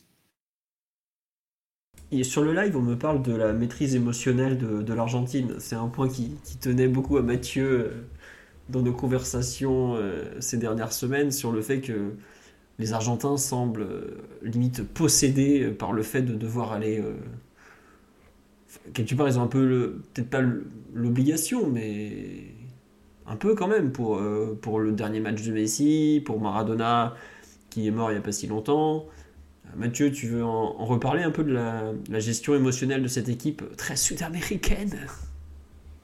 Et 2.12 2.24
sur 2.24 2.44
le 2.44 2.54
live, 2.54 2.78
on 2.78 2.82
me 2.82 2.96
parle 2.96 3.24
de 3.24 3.34
la 3.34 3.54
maîtrise 3.54 3.96
émotionnelle 3.96 4.60
de, 4.60 4.94
l'Argentine. 4.94 5.56
C'est 5.60 5.76
un 5.76 5.88
point 5.88 6.08
qui, 6.08 6.38
tenait 6.62 6.88
beaucoup 6.88 7.18
à 7.18 7.24
Mathieu 7.24 7.66
euh, 7.66 7.90
dans 8.70 8.84
nos 8.84 8.94
conversations 8.94 9.96
euh, 9.96 10.24
ces 10.40 10.58
dernières 10.58 10.94
semaines 10.94 11.32
sur 11.32 11.52
le 11.52 11.64
fait 11.64 11.82
que 11.82 12.14
les 12.78 12.94
Argentins 12.94 13.38
semblent 13.38 13.88
limite 14.44 14.84
possédés 14.84 15.70
par 15.70 15.92
le 15.92 16.04
fait 16.04 16.22
de 16.22 16.36
devoir 16.36 16.72
aller. 16.72 17.02
Quelque 18.94 19.16
part, 19.16 19.28
ils 19.28 19.40
ont 19.40 19.44
un 19.44 19.48
peu, 19.48 20.02
peut-être 20.14 20.30
pas 20.30 20.42
l'obligation, 20.94 21.68
mais 21.68 22.44
un 23.28 23.36
peu 23.36 23.56
quand 23.56 23.68
même 23.68 23.92
pour, 23.92 24.22
pour 24.62 24.80
le 24.80 24.92
dernier 24.92 25.20
match 25.20 25.42
de 25.44 25.52
Messi, 25.52 26.22
pour 26.26 26.40
Maradona 26.40 27.16
qui 27.76 27.88
est 27.88 27.92
mort 27.92 28.10
il 28.10 28.14
n'y 28.14 28.20
a 28.20 28.24
pas 28.24 28.32
si 28.32 28.48
longtemps. 28.48 29.06
Mathieu, 29.76 30.10
tu 30.10 30.28
veux 30.28 30.46
en, 30.46 30.86
reparler 30.86 31.24
un 31.24 31.32
peu 31.32 31.44
de 31.44 31.52
la, 31.52 32.20
gestion 32.20 32.56
émotionnelle 32.56 33.04
de 33.04 33.10
cette 33.10 33.28
équipe 33.28 33.76
très 33.76 33.98
sud-américaine? 33.98 34.96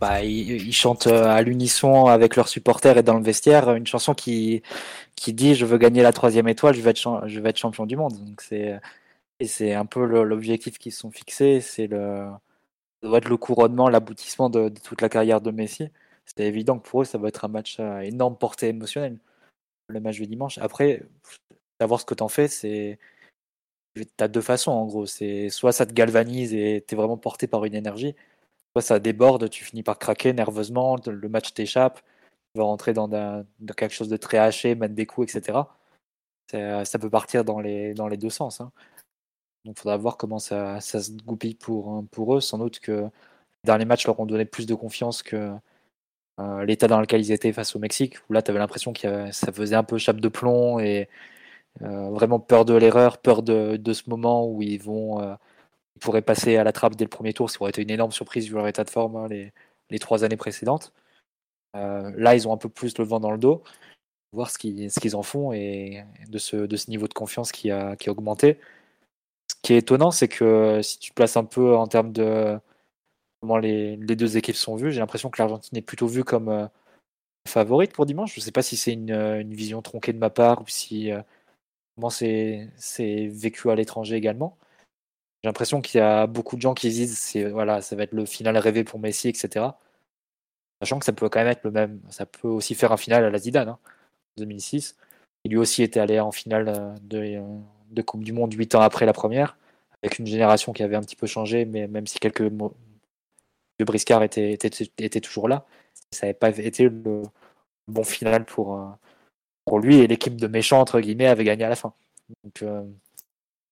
Bah, 0.02 0.22
ils, 0.22 0.74
chantent 0.74 1.08
euh, 1.08 1.28
à 1.28 1.42
l'unisson 1.42 2.08
avec 2.08 2.36
leurs 2.36 2.50
supporters 2.50 2.98
et 2.98 3.04
dans 3.04 3.18
le 3.18 3.24
vestiaire 3.24 3.74
une 3.76 3.88
chanson 3.88 4.14
qui, 4.14 4.64
qui 5.16 5.32
dit 5.32 5.56
je 5.56 5.66
veux 5.66 5.78
gagner 5.78 6.02
la 6.02 6.12
troisième 6.12 6.50
étoile, 6.50 6.76
je 6.76 6.82
vais 6.82 6.90
être, 6.90 7.24
je 7.28 7.40
vais 7.40 7.50
être 7.52 7.58
champion 7.58 7.86
du 7.86 7.96
monde. 7.96 8.14
Donc 8.26 8.44
et 8.52 9.48
c'est 9.48 9.74
un 9.74 9.86
peu 9.86 10.06
l'objectif 10.06 10.78
qu'ils 10.78 10.92
se 10.92 11.00
sont 11.00 11.12
fixés, 11.12 11.62
c'est 11.62 11.88
le 11.88 12.26
doit 13.04 13.18
être 13.20 13.30
le 13.30 13.38
couronnement, 13.38 13.90
l'aboutissement 13.90 14.50
de, 14.50 14.70
toute 14.70 15.02
la 15.02 15.10
carrière 15.10 15.42
de 15.42 15.52
Messi. 15.52 15.90
C'est 16.26 16.44
évident 16.44 16.80
que 16.80 16.88
pour 16.88 17.02
eux 17.02 17.06
ça 17.06 17.18
va 17.18 17.28
être 17.28 17.46
un 17.46 17.50
match 17.50 17.80
à 17.80 18.06
énorme 18.06 18.38
portée 18.38 18.70
émotionnelle, 18.70 19.18
le 19.88 20.00
match 20.00 20.18
du 20.18 20.28
dimanche. 20.28 20.58
Après, 20.60 21.04
savoir 21.80 22.00
ce 22.00 22.06
que 22.06 22.14
tu 22.14 22.24
en 22.24 22.30
fais, 22.30 22.48
c'est 22.48 23.00
tu 23.96 24.06
as 24.20 24.28
deux 24.28 24.42
façons 24.42 24.72
en 24.72 24.86
gros. 24.86 25.06
C'est 25.06 25.50
soit 25.50 25.72
ça 25.72 25.86
te 25.86 25.94
galvanise 25.94 26.54
et 26.54 26.84
tu 26.88 26.96
es 26.96 26.98
vraiment 26.98 27.18
porté 27.18 27.48
par 27.48 27.66
une 27.66 27.76
énergie, 27.76 28.16
ça 28.80 29.00
déborde, 29.00 29.50
tu 29.50 29.66
finis 29.66 29.84
par 29.84 30.00
craquer 30.00 30.34
nerveusement, 30.34 30.98
le 31.06 31.30
match 31.30 31.54
t'échappe, 31.54 32.02
tu 32.54 32.60
vas 32.60 32.64
rentrer 32.66 32.94
dans, 32.94 33.10
quelque 33.76 33.94
chose 33.94 34.10
de 34.10 34.18
très 34.18 34.38
haché, 34.38 34.76
mettre 34.76 34.96
des 34.96 35.06
coups, 35.06 35.36
etc. 35.36 35.60
Ça 36.52 37.00
peut 37.00 37.10
partir 37.10 37.44
dans 37.44 37.60
les, 37.60 37.94
dans 37.94 38.08
les 38.08 38.18
deux 38.18 38.30
sens. 38.30 38.62
Hein. 38.62 38.72
Donc 39.66 39.76
il 39.78 39.80
faudra 39.82 39.98
voir 39.98 40.18
comment 40.18 40.40
ça, 40.40 40.80
se 40.82 41.12
goupille 41.24 41.56
pour, 41.56 42.04
pour 42.12 42.36
eux. 42.36 42.42
Sans 42.42 42.58
doute 42.58 42.80
que 42.80 42.92
les 43.02 43.10
derniers 43.66 43.86
matchs 43.86 44.08
leur 44.08 44.20
ont 44.20 44.26
donné 44.26 44.46
plus 44.46 44.66
de 44.66 44.74
confiance 44.76 45.24
que 45.24 45.54
euh, 46.40 46.66
l'état 46.66 46.88
dans 46.88 47.02
lequel 47.02 47.22
ils 47.22 47.32
étaient 47.32 47.54
face 47.54 47.76
au 47.76 47.80
Mexique, 47.80 48.18
où 48.30 48.34
là 48.34 48.42
tu 48.42 48.52
avais 48.52 48.60
l'impression 48.60 48.94
que 48.94 49.32
ça 49.32 49.52
faisait 49.52 49.76
un 49.76 49.84
peu 49.84 49.98
chape 49.98 50.20
de 50.20 50.30
plomb 50.30 50.80
et 50.80 51.10
euh, 51.84 52.10
vraiment 52.12 52.40
peur 52.40 52.66
de 52.66 52.74
l'erreur, 52.74 53.20
peur 53.20 53.44
de, 53.44 53.94
ce 53.94 54.10
moment 54.10 54.48
où 54.48 54.62
ils 54.62 54.82
vont 54.82 55.22
euh, 55.22 55.36
pourraient 56.00 56.22
passer 56.22 56.58
à 56.58 56.64
la 56.64 56.72
trappe 56.74 56.96
dès 56.96 57.06
le 57.06 57.10
premier 57.10 57.34
tour, 57.34 57.50
ce 57.50 57.58
qui 57.58 57.64
aurait 57.64 57.72
été 57.72 57.82
une 57.84 57.92
énorme 57.92 58.12
surprise 58.12 58.48
vu 58.48 58.56
leur 58.56 58.68
état 58.68 58.84
de 58.84 58.90
forme 58.90 59.16
hein, 59.18 59.28
les, 59.28 60.00
trois 60.00 60.24
années 60.24 60.38
précédentes. 60.38 60.94
là, 61.74 62.36
ils 62.36 62.48
ont 62.48 62.54
un 62.54 62.58
peu 62.58 62.70
plus 62.70 62.98
le 62.98 63.06
vent 63.06 63.20
dans 63.20 63.32
le 63.32 63.38
dos, 63.38 63.64
voir 64.34 64.50
ce 64.50 64.58
qu'ils, 64.58 64.92
ce 64.92 65.00
qu'ils 65.00 65.16
en 65.16 65.24
font 65.24 65.54
et 65.54 66.04
de 66.30 66.38
ce, 66.38 66.90
niveau 66.90 67.08
de 67.08 67.14
confiance 67.14 67.52
qui 67.52 67.72
a 67.72 67.96
augmenté. 68.08 68.58
Ce 69.52 69.56
qui 69.62 69.74
est 69.74 69.80
étonnant, 69.80 70.12
c'est 70.12 70.30
que 70.30 70.82
si 70.82 70.98
tu 70.98 71.10
te 71.10 71.16
places 71.16 71.36
un 71.36 71.44
peu 71.44 71.76
en 71.76 71.86
termes 71.88 72.14
de 72.14 72.58
comment 73.42 73.58
les, 73.58 73.98
deux 73.98 74.38
équipes 74.38 74.56
sont 74.56 74.76
vues, 74.78 74.92
j'ai 74.94 75.02
l'impression 75.02 75.30
que 75.30 75.42
l'Argentine 75.42 75.78
est 75.78 75.82
plutôt 75.82 76.08
vue 76.08 76.24
comme 76.24 76.48
euh, 76.48 76.68
favorite 77.50 77.92
pour 77.94 78.06
dimanche. 78.06 78.34
Je 78.34 78.40
ne 78.40 78.46
sais 78.46 78.52
pas 78.54 78.62
si 78.62 78.78
c'est 78.78 78.94
une, 78.94 79.12
une, 79.12 79.54
vision 79.54 79.82
tronquée 79.82 80.14
de 80.14 80.20
ma 80.20 80.30
part 80.30 80.62
ou 80.62 80.68
si 80.68 81.12
euh, 81.12 81.22
comment 81.96 82.10
c'est, 82.10 82.70
vécu 83.28 83.70
à 83.70 83.76
l'étranger 83.76 84.16
également. 84.16 84.58
J'ai 85.44 85.50
l'impression 85.50 85.82
qu'il 85.82 86.00
y 86.00 86.02
a 86.02 86.28
beaucoup 86.28 86.56
de 86.56 86.62
gens 86.62 86.74
qui 86.74 86.90
disent 86.90 87.36
voilà, 87.52 87.82
ça 87.82 87.96
va 87.96 88.04
être 88.04 88.14
le 88.14 88.26
final 88.26 88.58
rêvé 88.58 88.84
pour 88.86 89.00
Messi, 89.00 89.28
etc. 89.28 89.72
Sachant 90.82 91.00
que 91.00 91.06
ça 91.06 91.14
peut 91.14 91.30
quand 91.30 91.40
même 91.40 91.50
être 91.50 91.64
le 91.66 91.72
même, 91.72 92.02
ça 92.10 92.26
peut 92.26 92.48
aussi 92.48 92.74
faire 92.74 92.92
un 92.94 92.98
final 92.98 93.26
à 93.26 93.30
la 93.30 93.38
Zidane, 93.38 93.70
hein, 93.70 93.80
2006. 94.38 94.96
Il 95.44 95.52
lui 95.52 95.58
aussi 95.58 95.84
était 95.84 96.00
allé 96.00 96.20
en 96.20 96.32
finale 96.32 96.70
euh, 96.70 96.96
de, 97.02 97.42
de 97.92 98.02
Coupe 98.02 98.24
du 98.24 98.34
Monde 98.34 98.54
8 98.54 98.76
ans 98.76 98.82
après 98.82 99.06
la 99.06 99.14
première, 99.14 99.58
avec 100.02 100.20
une 100.20 100.28
génération 100.28 100.74
qui 100.74 100.84
avait 100.84 100.96
un 100.96 101.02
petit 101.02 101.16
peu 101.16 101.28
changé, 101.28 101.66
mais 101.66 101.88
même 101.88 102.08
si 102.08 102.20
quelques 102.20 102.42
mots 102.42 102.74
de 103.80 103.86
Briscard 103.86 104.24
était, 104.24 104.54
était, 104.54 105.22
toujours 105.22 105.48
là, 105.48 105.66
ça 106.12 106.26
n'avait 106.26 106.38
pas 106.38 106.50
été 106.50 106.84
le 106.84 107.24
bon 107.88 108.04
final 108.04 108.46
pour, 108.46 108.76
euh, 108.76 108.86
pour 109.66 109.80
lui 109.80 109.98
et 109.98 110.08
l'équipe 110.08 110.36
de 110.36 110.48
méchants, 110.48 110.80
entre 110.80 111.00
guillemets, 111.00 111.28
avait 111.28 111.44
gagné 111.44 111.64
à 111.66 111.70
la 111.70 111.76
fin. 111.76 111.94
Donc, 112.44 112.62
euh, 112.64 112.84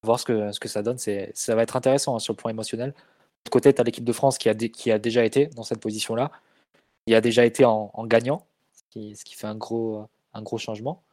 voir 0.03 0.19
ce 0.19 0.25
que, 0.25 0.51
ce 0.51 0.59
que 0.59 0.67
ça 0.67 0.81
donne, 0.81 0.97
ça 0.97 1.55
va 1.55 1.63
être 1.63 1.75
intéressant 1.75 2.15
hein, 2.15 2.19
sur 2.19 2.33
le 2.33 2.37
point 2.37 2.51
émotionnel. 2.51 2.91
De 2.91 2.95
l'autre 2.95 3.51
côté, 3.51 3.73
tu 3.73 3.81
as 3.81 3.83
l'équipe 3.83 4.03
de 4.03 4.13
France 4.13 4.37
qui 4.37 4.49
a, 4.49 4.55
qui 4.55 4.91
a 4.91 4.99
déjà 4.99 5.23
été 5.23 5.47
dans 5.47 5.63
cette 5.63 5.79
position-là, 5.79 6.31
qui 7.05 7.15
a 7.15 7.21
déjà 7.21 7.45
été 7.45 7.65
en, 7.65 7.91
gagnant, 8.05 8.45
ce 8.73 8.83
qui, 8.89 9.15
ce 9.15 9.23
qui, 9.25 9.35
fait 9.35 9.47
un 9.47 9.55
gros, 9.55 10.07
un 10.33 10.41
gros 10.41 10.57
changement 10.57 11.03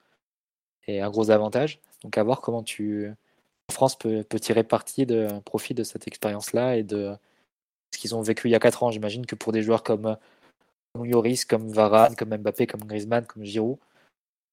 et 0.86 1.00
un 1.00 1.10
gros 1.10 1.30
avantage. 1.30 1.80
Donc 2.02 2.18
à 2.18 2.22
voir 2.22 2.40
comment 2.40 2.62
tu 2.62 3.12
France 3.70 3.96
peut, 3.98 4.22
peut 4.24 4.40
tirer 4.40 4.64
parti 4.64 5.06
de 5.06 5.28
profit 5.44 5.74
de 5.74 5.82
cette 5.82 6.06
expérience-là 6.06 6.76
et 6.76 6.82
de 6.82 7.16
ce 7.92 7.98
qu'ils 7.98 8.14
ont 8.14 8.22
vécu 8.22 8.48
il 8.48 8.52
y 8.52 8.54
a 8.54 8.60
4 8.60 8.82
ans. 8.82 8.90
J'imagine 8.90 9.26
que 9.26 9.34
pour 9.34 9.52
des 9.52 9.62
joueurs 9.62 9.82
comme, 9.82 10.16
comme 10.94 11.06
Yoris, 11.06 11.44
comme 11.44 11.72
Varane, 11.72 12.16
comme 12.16 12.36
Mbappé, 12.36 12.66
comme 12.66 12.84
Griezmann, 12.84 13.26
comme 13.26 13.44
Giroud, 13.44 13.78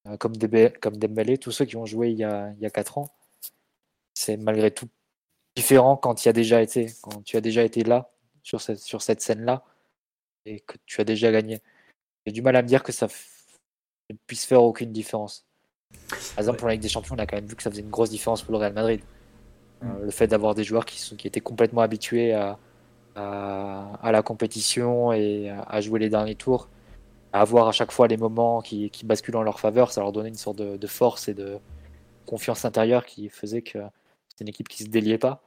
euh, 0.07 0.17
comme, 0.17 0.35
Dembélé, 0.35 1.37
tous 1.37 1.51
ceux 1.51 1.65
qui 1.65 1.77
ont 1.77 1.85
joué 1.85 2.11
il 2.11 2.17
y 2.17 2.23
a, 2.23 2.51
il 2.57 2.59
y 2.59 2.65
a 2.65 2.69
4 2.69 2.97
ans, 2.97 3.09
c'est 4.13 4.37
malgré 4.37 4.71
tout 4.71 4.89
différent 5.55 5.97
quand 5.97 6.15
tu 6.15 6.29
as 6.29 6.33
déjà 6.33 6.61
été, 6.61 6.87
quand 7.01 7.23
tu 7.23 7.37
as 7.37 7.41
déjà 7.41 7.63
été 7.63 7.83
là 7.83 8.11
sur 8.43 8.61
cette, 8.61 8.79
sur 8.79 9.01
cette 9.01 9.21
scène-là 9.21 9.63
et 10.45 10.59
que 10.61 10.77
tu 10.85 10.99
as 11.01 11.03
déjà 11.05 11.31
gagné. 11.31 11.61
J'ai 12.25 12.33
du 12.33 12.41
mal 12.41 12.55
à 12.55 12.61
me 12.61 12.67
dire 12.67 12.83
que 12.83 12.91
ça 12.91 13.07
ne 14.09 14.15
puisse 14.27 14.45
faire 14.45 14.63
aucune 14.63 14.91
différence. 14.91 15.45
Par 16.09 16.39
exemple, 16.39 16.59
pour 16.59 16.67
la 16.67 16.73
Ligue 16.73 16.81
des 16.81 16.89
Champions, 16.89 17.15
on 17.15 17.19
a 17.19 17.25
quand 17.25 17.37
même 17.37 17.45
vu 17.45 17.55
que 17.55 17.63
ça 17.63 17.69
faisait 17.69 17.81
une 17.81 17.89
grosse 17.89 18.09
différence 18.09 18.41
pour 18.41 18.51
le 18.53 18.57
Real 18.59 18.73
Madrid. 18.73 19.01
Euh, 19.83 19.87
mm. 19.87 20.05
le 20.05 20.11
fait 20.11 20.27
d'avoir 20.27 20.55
des 20.55 20.63
joueurs 20.63 20.85
qui, 20.85 20.99
sont, 20.99 21.15
qui 21.15 21.27
étaient 21.27 21.41
complètement 21.41 21.81
habitués 21.81 22.33
à, 22.33 22.57
à, 23.15 24.11
la 24.11 24.21
compétition 24.21 25.13
et 25.13 25.49
à 25.49 25.81
jouer 25.81 25.99
les 25.99 26.09
derniers 26.09 26.35
tours, 26.35 26.69
à 27.31 27.41
avoir 27.41 27.67
à 27.67 27.71
chaque 27.71 27.91
fois 27.91 28.07
les 28.07 28.17
moments 28.17 28.61
qui, 28.61 28.89
qui 28.89 29.05
basculent 29.05 29.35
en 29.35 29.43
leur 29.43 29.59
faveur, 29.59 29.91
ça 29.91 30.01
leur 30.01 30.11
donnait 30.11 30.29
une 30.29 30.35
sorte 30.35 30.57
de, 30.57 30.87
force 30.87 31.27
et 31.27 31.33
de 31.33 31.59
confiance 32.25 32.65
intérieure 32.65 33.05
qui 33.05 33.29
faisait 33.29 33.61
que 33.61 33.79
c'était 34.29 34.43
une 34.45 34.49
équipe 34.49 34.67
qui 34.67 34.83
se 34.83 34.89
déliait 34.89 35.17
pas. 35.17 35.43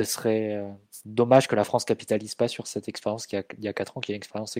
Ce 0.00 0.06
serait 0.06 0.56
euh, 0.56 0.68
dommage 1.04 1.48
que 1.48 1.54
la 1.54 1.64
France 1.64 1.84
capitalise 1.84 2.34
pas 2.34 2.48
sur 2.48 2.66
cette 2.66 2.88
expérience 2.88 3.26
qui 3.26 3.36
a, 3.36 3.42
il 3.58 3.64
y 3.64 3.68
a 3.68 3.72
4 3.72 3.96
ans, 3.96 4.00
qui 4.00 4.12
est 4.12 4.14
une 4.14 4.18
expérience 4.18 4.58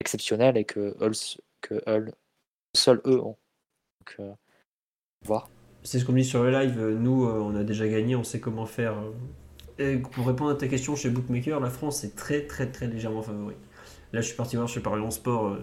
exceptionnelle 0.00 0.56
et 0.56 0.64
que, 0.64 0.96
que 1.60 1.82
seuls 2.74 3.00
eux 3.06 3.20
ont. 3.20 3.36
Euh, 4.20 4.32
voir. 5.24 5.50
C'est 5.82 5.98
ce 5.98 6.04
qu'on 6.04 6.12
dit 6.12 6.24
sur 6.24 6.42
le 6.42 6.50
live. 6.50 6.78
Nous, 7.00 7.24
euh, 7.24 7.40
on 7.40 7.54
a 7.54 7.64
déjà 7.64 7.88
gagné, 7.88 8.16
on 8.16 8.24
sait 8.24 8.40
comment 8.40 8.66
faire. 8.66 8.94
Et 9.78 9.96
pour 9.96 10.26
répondre 10.26 10.50
à 10.50 10.54
ta 10.54 10.66
question, 10.66 10.96
chez 10.96 11.10
Bookmaker, 11.10 11.60
la 11.60 11.70
France 11.70 12.04
est 12.04 12.16
très 12.16 12.42
très 12.42 12.66
très 12.66 12.86
légèrement 12.86 13.22
favori. 13.22 13.54
Là, 14.12 14.20
je 14.20 14.26
suis 14.26 14.36
parti 14.36 14.56
voir 14.56 14.68
chez 14.68 14.80
Parion 14.80 15.10
Sport 15.10 15.48
euh, 15.48 15.58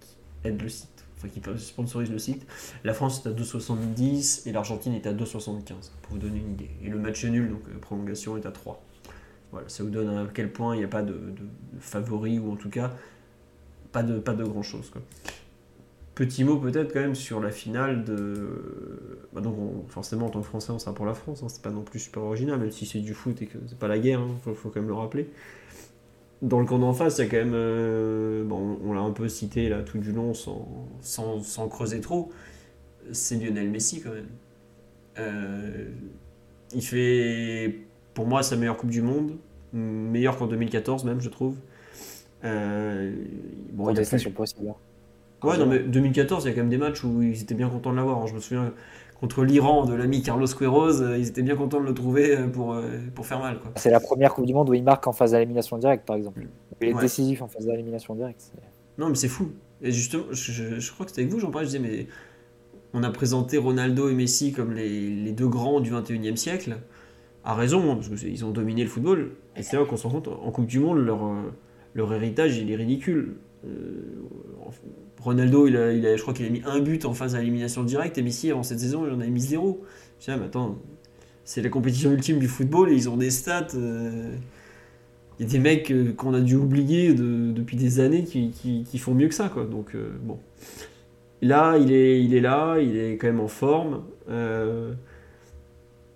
qui 0.00 0.16
aide 0.48 0.60
le 0.60 0.68
site, 0.68 1.04
enfin 1.16 1.28
qui 1.28 1.40
sponsorise 1.60 2.10
le 2.10 2.18
site. 2.18 2.46
La 2.84 2.94
France 2.94 3.24
est 3.24 3.28
à 3.28 3.32
2,70 3.32 4.48
et 4.48 4.52
l'Argentine 4.52 4.94
est 4.94 5.06
à 5.06 5.12
2,75 5.12 5.90
pour 6.02 6.12
vous 6.12 6.18
donner 6.18 6.38
une 6.38 6.52
idée. 6.52 6.70
Et 6.82 6.88
le 6.88 6.98
match 6.98 7.24
nul, 7.24 7.50
donc 7.50 7.62
prolongation 7.80 8.36
est 8.36 8.46
à 8.46 8.50
3. 8.50 8.82
Voilà, 9.52 9.68
ça 9.68 9.84
vous 9.84 9.90
donne 9.90 10.08
à 10.08 10.26
quel 10.32 10.50
point 10.50 10.74
il 10.74 10.78
n'y 10.78 10.84
a 10.84 10.88
pas 10.88 11.02
de, 11.02 11.12
de, 11.12 11.78
favori 11.78 12.38
ou 12.38 12.52
en 12.52 12.56
tout 12.56 12.70
cas 12.70 12.90
pas 13.92 14.02
de, 14.02 14.18
pas 14.18 14.32
de 14.32 14.44
grand 14.44 14.62
chose. 14.62 14.90
Quoi. 14.90 15.02
Petit 16.14 16.44
mot 16.44 16.56
peut-être 16.58 16.92
quand 16.92 17.00
même 17.00 17.14
sur 17.14 17.40
la 17.40 17.50
finale 17.50 18.04
de. 18.04 18.48
Bah 19.32 19.40
donc 19.40 19.88
forcément 19.88 20.26
en 20.26 20.30
tant 20.30 20.40
que 20.40 20.46
Français 20.46 20.70
on 20.70 20.78
sera 20.78 20.94
pour 20.94 21.06
la 21.06 21.14
France, 21.14 21.42
hein, 21.42 21.48
c'est 21.48 21.62
pas 21.62 21.70
non 21.70 21.82
plus 21.82 22.00
super 22.00 22.22
original, 22.22 22.60
même 22.60 22.70
si 22.70 22.84
c'est 22.84 22.98
du 23.00 23.14
foot 23.14 23.40
et 23.40 23.46
que 23.46 23.56
c'est 23.66 23.78
pas 23.78 23.88
la 23.88 23.98
guerre, 23.98 24.20
il 24.20 24.50
hein, 24.50 24.54
faut, 24.54 24.68
quand 24.68 24.80
même 24.80 24.88
le 24.88 24.94
rappeler. 24.94 25.30
Dans 26.42 26.60
le 26.60 26.66
camp 26.66 26.78
d'en 26.78 26.92
face, 26.92 27.16
il 27.16 27.24
y 27.24 27.24
a 27.24 27.30
quand 27.30 27.38
même. 27.38 27.54
Euh, 27.54 28.44
bon, 28.44 28.78
on 28.84 28.92
l'a 28.92 29.00
un 29.00 29.12
peu 29.12 29.26
cité 29.28 29.70
là 29.70 29.80
tout 29.82 29.96
du 29.96 30.12
long 30.12 30.34
sans, 30.34 30.68
sans, 31.00 31.68
creuser 31.68 32.02
trop. 32.02 32.30
C'est 33.12 33.36
Lionel 33.36 33.70
Messi 33.70 34.02
quand 34.02 34.12
même. 34.12 34.28
Euh, 35.18 35.88
il 36.74 36.82
fait 36.82 37.78
pour 38.12 38.26
moi 38.26 38.42
sa 38.42 38.56
meilleure 38.56 38.76
Coupe 38.76 38.90
du 38.90 39.00
Monde, 39.00 39.38
meilleure 39.72 40.36
qu'en 40.36 40.46
2014 40.46 41.04
même 41.04 41.22
je 41.22 41.30
trouve. 41.30 41.56
Euh, 42.44 43.14
bon, 43.72 43.90
il 43.90 43.98
a 43.98 44.04
fait... 44.04 44.18
Ouais, 45.44 45.58
non, 45.58 45.66
mais 45.66 45.80
2014, 45.80 46.44
il 46.44 46.48
y 46.48 46.50
a 46.50 46.54
quand 46.54 46.60
même 46.60 46.70
des 46.70 46.78
matchs 46.78 47.04
où 47.04 47.22
ils 47.22 47.42
étaient 47.42 47.54
bien 47.54 47.68
contents 47.68 47.90
de 47.90 47.96
l'avoir. 47.96 48.26
Je 48.26 48.34
me 48.34 48.40
souviens 48.40 48.72
contre 49.22 49.44
l'Iran 49.44 49.84
de 49.84 49.94
l'ami 49.94 50.20
Carlos 50.20 50.48
Queiroz, 50.48 51.00
euh, 51.00 51.16
ils 51.16 51.28
étaient 51.28 51.42
bien 51.42 51.54
contents 51.54 51.80
de 51.80 51.86
le 51.86 51.94
trouver 51.94 52.36
euh, 52.36 52.48
pour, 52.48 52.74
euh, 52.74 52.82
pour 53.14 53.24
faire 53.24 53.38
mal. 53.38 53.60
C'est 53.76 53.90
la 53.90 54.00
première 54.00 54.34
Coupe 54.34 54.46
du 54.46 54.52
Monde 54.52 54.68
où 54.68 54.74
il 54.74 54.82
marque 54.82 55.06
en 55.06 55.12
phase 55.12 55.30
d'élimination 55.30 55.78
directe, 55.78 56.04
par 56.04 56.16
exemple. 56.16 56.44
Il 56.80 56.88
est 56.88 56.94
décisif 57.00 57.40
en 57.40 57.46
phase 57.46 57.64
d'élimination 57.64 58.16
directe. 58.16 58.52
Non, 58.98 59.08
mais 59.08 59.14
c'est 59.14 59.28
fou. 59.28 59.52
Et 59.80 59.92
justement, 59.92 60.24
je, 60.32 60.92
crois 60.92 61.06
que 61.06 61.12
c'était 61.12 61.22
avec 61.22 61.32
vous, 61.32 61.38
j'en 61.38 61.52
parlais, 61.52 61.68
je 61.68 61.76
disais, 61.76 61.88
mais 61.88 62.08
on 62.94 63.04
a 63.04 63.10
présenté 63.10 63.58
Ronaldo 63.58 64.08
et 64.08 64.14
Messi 64.14 64.52
comme 64.52 64.72
les, 64.72 65.08
les 65.08 65.32
deux 65.32 65.48
grands 65.48 65.78
du 65.78 65.92
21e 65.92 66.34
siècle. 66.34 66.78
À 67.44 67.54
raison, 67.54 67.92
hein, 67.92 67.94
parce 67.94 68.08
qu'ils 68.08 68.44
ont 68.44 68.50
dominé 68.50 68.82
le 68.82 68.88
football. 68.88 69.36
Et 69.54 69.62
c'est 69.62 69.76
là 69.76 69.84
qu'on 69.84 69.96
se 69.96 70.06
rend 70.06 70.14
compte, 70.14 70.28
en 70.28 70.50
Coupe 70.50 70.66
du 70.66 70.80
Monde, 70.80 70.98
leur, 70.98 71.20
leur 71.94 72.12
héritage, 72.12 72.58
il 72.58 72.72
est 72.72 72.76
ridicule. 72.76 73.36
Ronaldo, 75.22 75.68
je 75.68 76.20
crois 76.20 76.34
qu'il 76.34 76.46
a 76.46 76.50
mis 76.50 76.62
un 76.64 76.80
but 76.80 77.04
en 77.04 77.14
phase 77.14 77.34
d'élimination 77.34 77.84
directe, 77.84 78.18
et 78.18 78.22
Messi, 78.22 78.50
avant 78.50 78.64
cette 78.64 78.80
saison, 78.80 79.06
il 79.06 79.12
en 79.12 79.20
a 79.20 79.26
mis 79.26 79.40
zéro. 79.40 79.84
Je 80.20 80.32
mais 80.32 80.46
attends, 80.46 80.78
c'est 81.44 81.62
la 81.62 81.68
compétition 81.68 82.10
ultime 82.12 82.40
du 82.40 82.48
football, 82.48 82.90
et 82.90 82.94
ils 82.94 83.08
ont 83.08 83.16
des 83.16 83.30
stats. 83.30 83.68
Euh, 83.76 84.34
il 85.38 85.46
y 85.46 85.48
a 85.48 85.52
des 85.52 85.58
mecs 85.60 85.90
euh, 85.92 86.12
qu'on 86.12 86.34
a 86.34 86.40
dû 86.40 86.56
oublier 86.56 87.14
depuis 87.14 87.76
des 87.76 88.00
années 88.00 88.24
qui, 88.24 88.98
font 88.98 89.14
mieux 89.14 89.28
que 89.28 89.34
ça. 89.34 89.48
Donc, 89.70 89.94
euh, 89.94 90.10
bon. 90.22 90.40
Là, 91.40 91.78
il 91.78 91.92
est, 91.92 92.22
il 92.22 92.34
est 92.34 92.40
là, 92.40 92.78
il 92.80 92.96
est 92.96 93.16
quand 93.16 93.28
même 93.28 93.40
en 93.40 93.48
forme. 93.48 94.02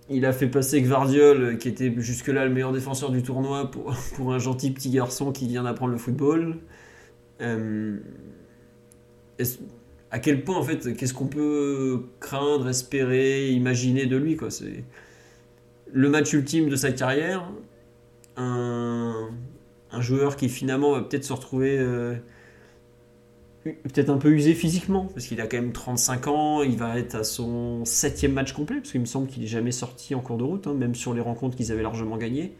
il 0.09 0.25
a 0.25 0.33
fait 0.33 0.47
passer 0.47 0.81
Gvardiol, 0.81 1.57
qui 1.57 1.69
était 1.69 1.93
jusque-là 1.97 2.45
le 2.45 2.53
meilleur 2.53 2.73
défenseur 2.73 3.11
du 3.11 3.23
tournoi, 3.23 3.71
pour 4.15 4.33
un 4.33 4.39
gentil 4.39 4.71
petit 4.71 4.89
garçon 4.89 5.31
qui 5.31 5.47
vient 5.47 5.63
d'apprendre 5.63 5.93
le 5.93 5.97
football 5.97 6.57
à 10.11 10.19
quel 10.19 10.43
point 10.43 10.57
en 10.57 10.63
fait, 10.63 10.95
qu'est-ce 10.95 11.13
qu'on 11.13 11.27
peut 11.27 12.05
craindre, 12.19 12.69
espérer, 12.69 13.49
imaginer 13.51 14.05
de 14.05 14.17
lui 14.17 14.35
quoi? 14.35 14.49
C'est 14.49 14.83
le 15.91 16.09
match 16.09 16.33
ultime 16.33 16.69
de 16.69 16.75
sa 16.75 16.91
carrière. 16.91 17.49
Un, 18.35 19.29
joueur 19.99 20.35
qui 20.35 20.47
finalement 20.47 20.91
va 20.91 21.01
peut-être 21.01 21.23
se 21.23 21.33
retrouver 21.33 21.75
euh, 21.79 22.13
peut-être 23.63 24.11
un 24.11 24.17
peu 24.17 24.29
usé 24.29 24.53
physiquement 24.53 25.05
parce 25.05 25.25
qu'il 25.25 25.41
a 25.41 25.47
quand 25.47 25.57
même 25.57 25.71
35 25.71 26.27
ans. 26.27 26.61
Il 26.61 26.77
va 26.77 26.99
être 26.99 27.15
à 27.15 27.23
son 27.23 27.83
septième 27.83 28.33
match 28.33 28.53
complet 28.53 28.77
parce 28.77 28.91
qu'il 28.91 29.01
me 29.01 29.05
semble 29.05 29.27
qu'il 29.27 29.41
n'est 29.41 29.47
jamais 29.47 29.71
sorti 29.71 30.13
en 30.13 30.19
cours 30.19 30.37
de 30.37 30.43
route, 30.43 30.67
hein, 30.67 30.73
même 30.75 30.93
sur 30.93 31.15
les 31.15 31.21
rencontres 31.21 31.57
qu'ils 31.57 31.71
avaient 31.71 31.81
largement 31.81 32.17
gagnées. 32.17 32.53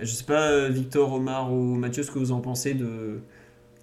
Je 0.00 0.06
sais 0.06 0.24
pas, 0.24 0.68
Victor, 0.68 1.12
Omar 1.12 1.52
ou 1.52 1.76
Mathieu, 1.76 2.02
ce 2.02 2.10
que 2.10 2.18
vous 2.18 2.32
en 2.32 2.40
pensez 2.40 2.74
de 2.74 3.20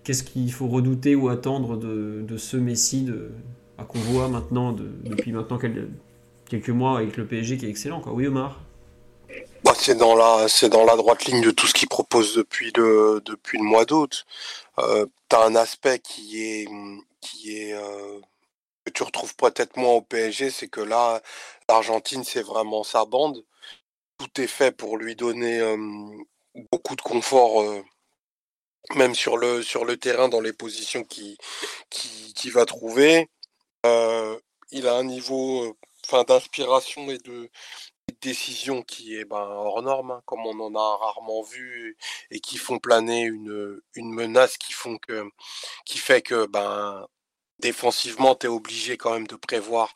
qu'est-ce 0.04 0.24
qu'il 0.24 0.52
faut 0.52 0.68
redouter 0.68 1.16
ou 1.16 1.30
attendre 1.30 1.78
de, 1.78 2.38
ce 2.38 2.58
Messi 2.58 3.04
de, 3.04 3.32
à 3.78 3.84
qu'on 3.84 4.00
voit 4.00 4.28
maintenant 4.28 4.74
depuis 4.74 5.32
maintenant 5.32 5.58
quelques, 5.58 6.70
mois 6.70 6.98
avec 6.98 7.18
le 7.18 7.26
PSG 7.26 7.58
qui 7.58 7.66
est 7.66 7.70
excellent. 7.70 8.02
Quoi. 8.02 8.14
Oui, 8.14 8.28
Omar? 8.28 8.60
Bah, 9.64 9.74
c'est 9.78 9.96
dans 9.96 10.16
la 10.16 10.48
c'est 10.48 10.70
dans 10.70 10.86
la 10.86 10.96
droite 10.96 11.26
ligne 11.26 11.42
de 11.42 11.52
tout 11.52 11.68
ce 11.68 11.74
qu'il 11.74 11.88
propose 11.88 12.36
depuis 12.36 12.72
le 12.76 13.22
depuis 13.26 13.58
le 13.60 13.64
mois 13.64 13.86
d'août. 13.86 14.26
Euh, 14.80 15.06
tu 15.30 15.36
as 15.36 15.46
un 15.46 15.56
aspect 15.56 16.00
qui 16.00 16.42
est 16.44 16.68
qui 17.22 17.58
est 17.58 17.74
euh, 17.74 18.20
que 18.86 18.92
tu 18.92 19.04
retrouves 19.04 19.36
peut-être 19.36 19.78
moins 19.78 19.94
au 19.94 20.02
PSG, 20.02 20.50
c'est 20.50 20.68
que 20.68 20.82
là 20.82 21.22
l'Argentine 21.70 22.24
c'est 22.24 22.42
vraiment 22.42 22.84
sa 22.84 23.06
bande. 23.06 23.44
Tout 24.18 24.42
est 24.42 24.48
fait 24.48 24.72
pour 24.72 24.98
lui 24.98 25.16
donner 25.16 25.60
euh, 25.60 25.78
beaucoup 26.72 26.96
de 26.96 27.02
confort 27.02 27.64
même 28.96 29.16
sur 29.16 29.38
le 29.38 29.64
sur 29.64 29.86
le 29.86 29.98
terrain 29.98 30.30
dans 30.30 30.42
les 30.42 30.54
positions 30.54 31.04
qu'il 31.04 31.38
qui, 31.90 32.50
va 32.50 32.66
trouver. 32.66 33.30
il 34.72 34.88
a 34.88 34.96
un 34.96 35.04
niveau 35.04 35.78
enfin 36.06 36.24
d'inspiration 36.24 37.10
et 37.12 37.18
de 37.20 37.50
décision 38.22 38.84
qui 38.84 39.16
est 39.16 39.26
ben, 39.26 39.38
hors 39.38 39.82
norme, 39.82 40.12
hein, 40.12 40.22
comme 40.26 40.46
on 40.46 40.60
en 40.60 40.76
a 40.76 40.98
rarement 40.98 41.42
vu, 41.44 41.98
et 42.32 42.40
qui 42.40 42.58
font 42.58 42.80
planer 42.80 43.24
une, 43.24 43.82
une 43.96 44.14
menace 44.14 44.58
qui, 44.58 44.74
font 44.74 44.98
que, 44.98 45.24
qui 45.86 45.98
fait 45.98 46.22
que 46.22 46.46
ben, 46.48 47.08
défensivement, 47.60 48.36
tu 48.36 48.48
es 48.48 48.50
obligé 48.50 48.98
quand 48.98 49.14
même 49.14 49.28
de 49.28 49.36
prévoir 49.36 49.94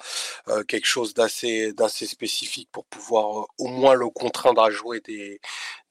quelque 0.67 0.85
chose 0.85 1.13
d'assez, 1.13 1.73
d'assez 1.73 2.07
spécifique 2.07 2.69
pour 2.71 2.85
pouvoir 2.85 3.47
au 3.57 3.67
moins 3.67 3.95
le 3.95 4.09
contraindre 4.09 4.63
à 4.63 4.71
jouer 4.71 5.01
des, 5.01 5.39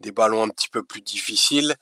des 0.01 0.13
ballons 0.13 0.43
un 0.45 0.49
petit 0.49 0.69
peu 0.69 0.83
plus 0.85 1.03
difficiles. 1.03 1.77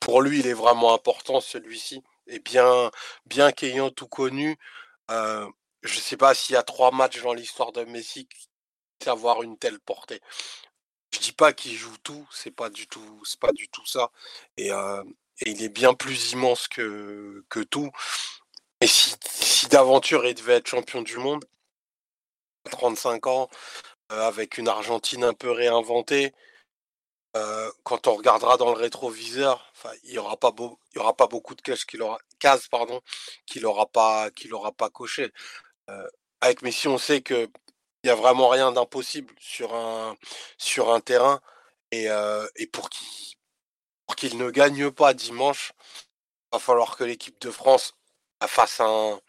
Pour 0.00 0.22
lui, 0.22 0.40
il 0.40 0.46
est 0.46 0.54
vraiment 0.54 0.94
important 0.94 1.40
celui-ci. 1.40 2.02
Et 2.26 2.38
bien, 2.38 2.90
bien 3.26 3.52
qu'ayant 3.52 3.90
tout 3.90 4.08
connu, 4.08 4.56
je 5.08 5.46
ne 5.82 6.00
sais 6.00 6.16
pas 6.16 6.34
s'il 6.34 6.54
y 6.54 6.56
a 6.56 6.62
trois 6.62 6.90
matchs 6.90 7.22
dans 7.22 7.34
l'histoire 7.34 7.72
de 7.72 7.84
Messi 7.84 8.28
avoir 9.08 9.42
une 9.42 9.58
telle 9.58 9.80
portée. 9.80 10.20
Je 11.12 11.18
dis 11.20 11.32
pas 11.32 11.52
qu'il 11.52 11.74
joue 11.74 11.96
tout, 11.98 12.26
c'est 12.32 12.50
pas 12.50 12.70
du 12.70 12.86
tout, 12.88 13.22
c'est 13.24 13.38
pas 13.40 13.52
du 13.52 13.68
tout 13.68 13.86
ça. 13.86 14.10
Et, 14.56 14.70
il 15.46 15.62
est 15.62 15.68
bien 15.68 15.94
plus 15.94 16.32
immense 16.32 16.68
que, 16.68 17.44
que 17.48 17.60
tout. 17.60 17.90
Et 18.80 18.86
si, 18.86 19.14
si 19.24 19.66
d'aventure 19.68 20.24
il 20.26 20.34
devait 20.34 20.54
être 20.54 20.68
champion 20.68 21.02
du 21.02 21.16
monde, 21.18 21.44
35 22.70 23.26
ans, 23.26 23.48
avec 24.08 24.58
une 24.58 24.68
Argentine 24.68 25.24
un 25.24 25.34
peu 25.34 25.50
réinventée, 25.50 26.32
quand 27.82 28.06
on 28.06 28.14
regardera 28.14 28.56
dans 28.56 28.72
le 28.72 28.78
rétroviseur, 28.78 29.72
il 30.04 30.12
n'y 30.12 30.18
aura 30.18 30.36
pas 30.36 30.52
aura 30.96 31.16
pas 31.16 31.26
beaucoup 31.26 31.54
de 31.54 31.62
cases 31.62 31.84
qu'il 31.84 32.02
aura, 32.02 32.18
cases 32.38 32.68
pardon, 32.68 33.00
qu'il 33.46 33.64
pas, 33.92 34.30
qu'il 34.30 34.52
pas 34.76 34.90
coché. 34.90 35.32
avec 36.40 36.62
Messi, 36.62 36.88
on 36.88 36.98
sait 36.98 37.22
que 37.22 37.48
il 38.04 38.08
n'y 38.08 38.10
a 38.10 38.14
vraiment 38.16 38.48
rien 38.48 38.70
d'impossible 38.72 39.34
sur 39.38 39.74
un, 39.74 40.16
terrain. 41.00 41.40
Et, 41.90 42.08
et 42.56 42.66
pour 42.66 42.90
qu'il 42.90 44.38
ne 44.38 44.50
gagne 44.50 44.90
pas 44.90 45.14
dimanche, 45.14 45.72
il 46.52 46.56
va 46.56 46.58
falloir 46.60 46.96
que 46.96 47.04
l'équipe 47.04 47.40
de 47.40 47.50
France 47.50 47.94
fasse 48.46 48.80
un, 48.80 49.20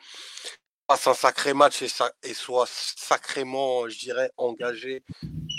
fasse 0.90 1.08
un 1.08 1.14
sacré 1.14 1.54
match 1.54 1.82
et, 1.82 2.34
soit 2.34 2.68
sacrément, 2.70 3.90
je 3.90 3.98
dirais, 4.00 4.32
engagé 4.38 5.04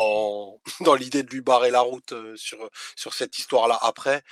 en, 0.00 0.58
dans 0.82 0.94
l'idée 0.94 1.22
de 1.22 1.30
lui 1.30 1.40
barrer 1.40 1.70
la 1.70 1.80
route 1.80 2.14
sur, 2.36 2.70
sur 2.96 3.14
cette 3.14 3.38
histoire-là 3.38 3.78
après. 3.82 4.22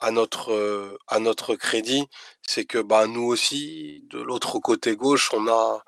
à 0.00 0.10
notre 0.10 0.98
à 1.08 1.18
notre 1.18 1.54
crédit, 1.56 2.06
c'est 2.46 2.66
que 2.66 2.78
bah 2.78 3.06
nous 3.06 3.24
aussi 3.24 4.02
de 4.10 4.20
l'autre 4.20 4.58
côté 4.60 4.96
gauche, 4.96 5.30
on 5.32 5.48
a 5.48 5.82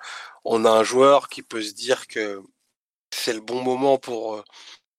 on 0.45 0.65
a 0.65 0.71
un 0.71 0.85
joueur 0.85 1.29
qui 1.29 1.43
peut 1.43 1.63
se 1.63 1.75
dire 1.75 2.07
que 2.07 2.43
c'est 3.11 3.35
le 3.35 3.41
bon 3.41 3.63
moment 3.63 3.99
pour 3.99 4.43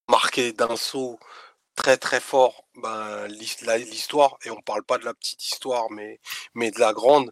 marquer 0.09 0.53
d'un 0.53 0.75
saut 0.77 1.19
très 1.75 1.97
très 1.97 2.19
fort 2.19 2.65
ben, 2.75 3.27
l'histoire, 3.27 4.37
et 4.45 4.51
on 4.51 4.57
ne 4.57 4.61
parle 4.61 4.83
pas 4.83 4.97
de 4.97 5.05
la 5.05 5.13
petite 5.13 5.43
histoire, 5.45 5.89
mais, 5.91 6.19
mais 6.53 6.71
de 6.71 6.79
la 6.79 6.93
grande. 6.93 7.31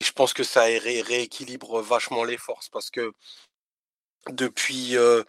Et 0.00 0.04
je 0.04 0.12
pense 0.12 0.32
que 0.34 0.44
ça 0.44 0.62
rééquilibre 0.62 1.80
vachement 1.80 2.24
les 2.24 2.38
forces 2.38 2.68
parce 2.68 2.90
que 2.90 3.12
depuis 4.30 4.96
euh, 4.96 5.22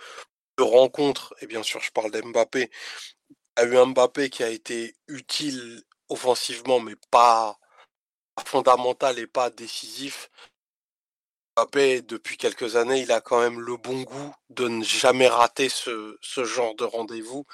deux 0.57 0.63
rencontres, 0.63 1.33
et 1.41 1.47
bien 1.47 1.63
sûr 1.63 1.81
je 1.81 1.91
parle 1.91 2.11
d'Mbappé, 2.11 2.69
il 3.29 3.63
y 3.63 3.77
a 3.77 3.83
eu 3.83 3.85
Mbappé 3.85 4.29
qui 4.29 4.43
a 4.43 4.49
été 4.49 4.95
utile 5.07 5.83
offensivement, 6.09 6.79
mais 6.79 6.95
pas 7.11 7.57
fondamental 8.45 9.19
et 9.19 9.27
pas 9.27 9.49
décisif. 9.49 10.29
Mbappé, 11.57 12.01
depuis 12.03 12.37
quelques 12.37 12.75
années, 12.75 13.01
il 13.01 13.11
a 13.11 13.19
quand 13.19 13.39
même 13.39 13.59
le 13.59 13.77
bon 13.77 14.03
goût 14.03 14.33
de 14.49 14.67
ne 14.67 14.83
jamais 14.83 15.27
rater 15.27 15.69
ce, 15.69 16.17
genre 16.21 16.75
de 16.75 16.83
rendez-vous 16.83 17.45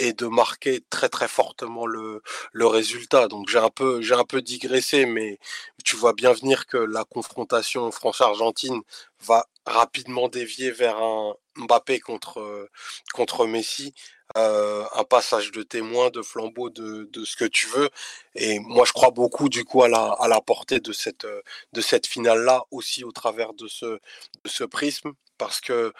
et 0.00 0.12
de 0.14 0.26
marquer 0.26 0.82
très 0.90 1.08
très 1.08 1.28
fortement 1.28 1.86
le, 1.86 2.22
le 2.52 2.66
résultat. 2.66 3.28
Donc 3.28 3.48
j'ai 3.48 3.58
un 3.58 3.70
peu 3.70 4.00
j'ai 4.02 4.14
un 4.14 4.24
peu 4.24 4.42
digressé, 4.42 5.06
mais 5.06 5.38
tu 5.84 5.96
vois 5.96 6.14
bien 6.14 6.32
venir 6.32 6.66
que 6.66 6.78
la 6.78 7.04
confrontation 7.04 7.90
France-Argentine 7.92 8.80
va 9.26 9.46
rapidement 9.66 10.28
dévier 10.28 10.70
vers 10.72 10.98
un 10.98 11.34
Mbappé 11.56 12.00
contre 12.00 12.68
contre 13.12 13.46
Messi 13.46 13.94
un 14.36 15.04
passage 15.04 15.50
de 15.52 15.62
témoin, 15.62 16.10
de 16.10 16.22
flambeau, 16.22 16.70
de, 16.70 17.08
de, 17.12 17.24
ce 17.24 17.36
que 17.36 17.44
tu 17.44 17.66
veux. 17.66 17.90
Et 18.34 18.58
moi, 18.60 18.84
je 18.86 18.92
crois 18.92 19.10
beaucoup 19.10 19.48
du 19.48 19.64
coup 19.64 19.82
à 19.82 19.88
la, 19.88 20.12
à 20.20 20.28
la 20.28 20.40
portée 20.40 20.80
de 20.80 20.92
cette, 20.92 21.26
de 21.72 21.80
cette 21.80 22.06
finale-là, 22.06 22.64
aussi 22.70 23.04
au 23.04 23.12
travers 23.12 23.52
de 23.54 23.66
ce, 23.68 23.86
de 23.86 24.48
ce 24.48 24.64
prisme, 24.64 25.12
parce 25.38 25.60
que 25.60 25.92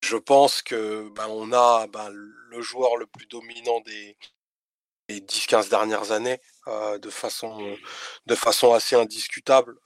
je 0.00 0.16
pense 0.16 0.62
que 0.62 1.08
ben, 1.10 1.26
on 1.28 1.52
a 1.52 1.86
ben, 1.88 2.08
le 2.10 2.62
joueur 2.62 2.96
le 2.96 3.06
plus 3.06 3.26
dominant 3.26 3.80
des, 3.80 4.16
des 5.08 5.20
10-15 5.20 5.68
dernières 5.70 6.12
années, 6.12 6.40
de, 6.66 7.10
façon, 7.10 7.76
de 8.26 8.34
façon 8.34 8.72
assez 8.72 8.96
indiscutable. 8.96 9.78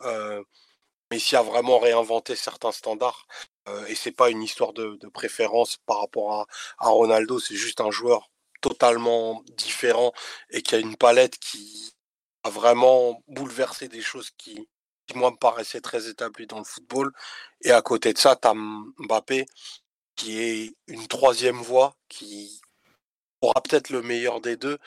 Messi 1.10 1.36
a 1.36 1.42
vraiment 1.42 1.78
réinventé 1.78 2.34
certains 2.36 2.72
standards. 2.72 3.26
Euh, 3.68 3.86
et 3.86 3.94
c'est 3.94 4.12
pas 4.12 4.30
une 4.30 4.42
histoire 4.42 4.72
de, 4.72 4.98
préférence 5.12 5.76
par 5.86 6.00
rapport 6.00 6.46
à, 6.78 6.88
Ronaldo, 6.88 7.38
c'est 7.38 7.56
juste 7.56 7.80
un 7.80 7.90
joueur 7.90 8.30
totalement 8.60 9.42
différent 9.56 10.12
et 10.50 10.62
qui 10.62 10.74
a 10.74 10.78
une 10.78 10.96
palette 10.96 11.38
qui 11.38 11.94
a 12.42 12.50
vraiment 12.50 13.22
bouleversé 13.28 13.88
des 13.88 14.00
choses 14.00 14.30
qui, 14.38 14.68
moi, 15.14 15.30
me 15.30 15.36
paraissaient 15.36 15.80
très 15.80 16.08
établies 16.08 16.46
dans 16.46 16.58
le 16.58 16.64
football. 16.64 17.12
Et 17.62 17.70
à 17.72 17.82
côté 17.82 18.12
de 18.12 18.18
ça, 18.18 18.36
tu 18.36 18.48
as 18.48 18.54
Mbappé, 18.54 19.46
qui 20.16 20.40
est 20.40 20.74
une 20.86 21.06
troisième 21.08 21.60
voie, 21.62 21.96
qui 22.08 22.60
aura 23.40 23.60
peut-être 23.62 23.90
le 23.90 24.02
meilleur 24.02 24.40
des 24.40 24.56
deux, 24.56 24.78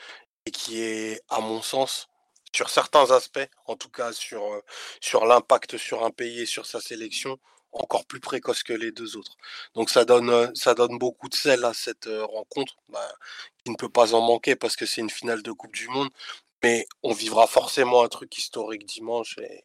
et 0.46 0.50
qui 0.50 0.80
est, 0.82 1.22
à 1.28 1.40
mon 1.40 1.62
sens, 1.62 2.08
sur 2.54 2.70
certains 2.70 3.10
aspects, 3.10 3.48
en 3.66 3.76
tout 3.76 3.90
cas 3.90 4.12
sur, 4.12 4.42
euh, 4.54 4.62
sur 5.00 5.26
l'impact 5.26 5.76
sur 5.76 6.04
un 6.04 6.10
pays 6.10 6.40
et 6.42 6.46
sur 6.46 6.66
sa 6.66 6.80
sélection, 6.80 7.38
encore 7.72 8.06
plus 8.06 8.20
précoce 8.20 8.62
que 8.62 8.72
les 8.72 8.92
deux 8.92 9.16
autres. 9.16 9.36
Donc 9.74 9.90
ça 9.90 10.04
donne, 10.04 10.30
euh, 10.30 10.48
ça 10.54 10.74
donne 10.74 10.98
beaucoup 10.98 11.28
de 11.28 11.34
sel 11.34 11.64
à 11.64 11.74
cette 11.74 12.06
euh, 12.06 12.24
rencontre, 12.24 12.76
bah, 12.88 13.12
qui 13.64 13.70
ne 13.70 13.76
peut 13.76 13.88
pas 13.90 14.14
en 14.14 14.20
manquer 14.22 14.56
parce 14.56 14.76
que 14.76 14.86
c'est 14.86 15.00
une 15.02 15.10
finale 15.10 15.42
de 15.42 15.52
Coupe 15.52 15.74
du 15.74 15.88
Monde. 15.88 16.08
Mais 16.62 16.86
on 17.02 17.12
vivra 17.12 17.46
forcément 17.46 18.02
un 18.02 18.08
truc 18.08 18.36
historique 18.38 18.86
dimanche 18.86 19.38
et, 19.38 19.64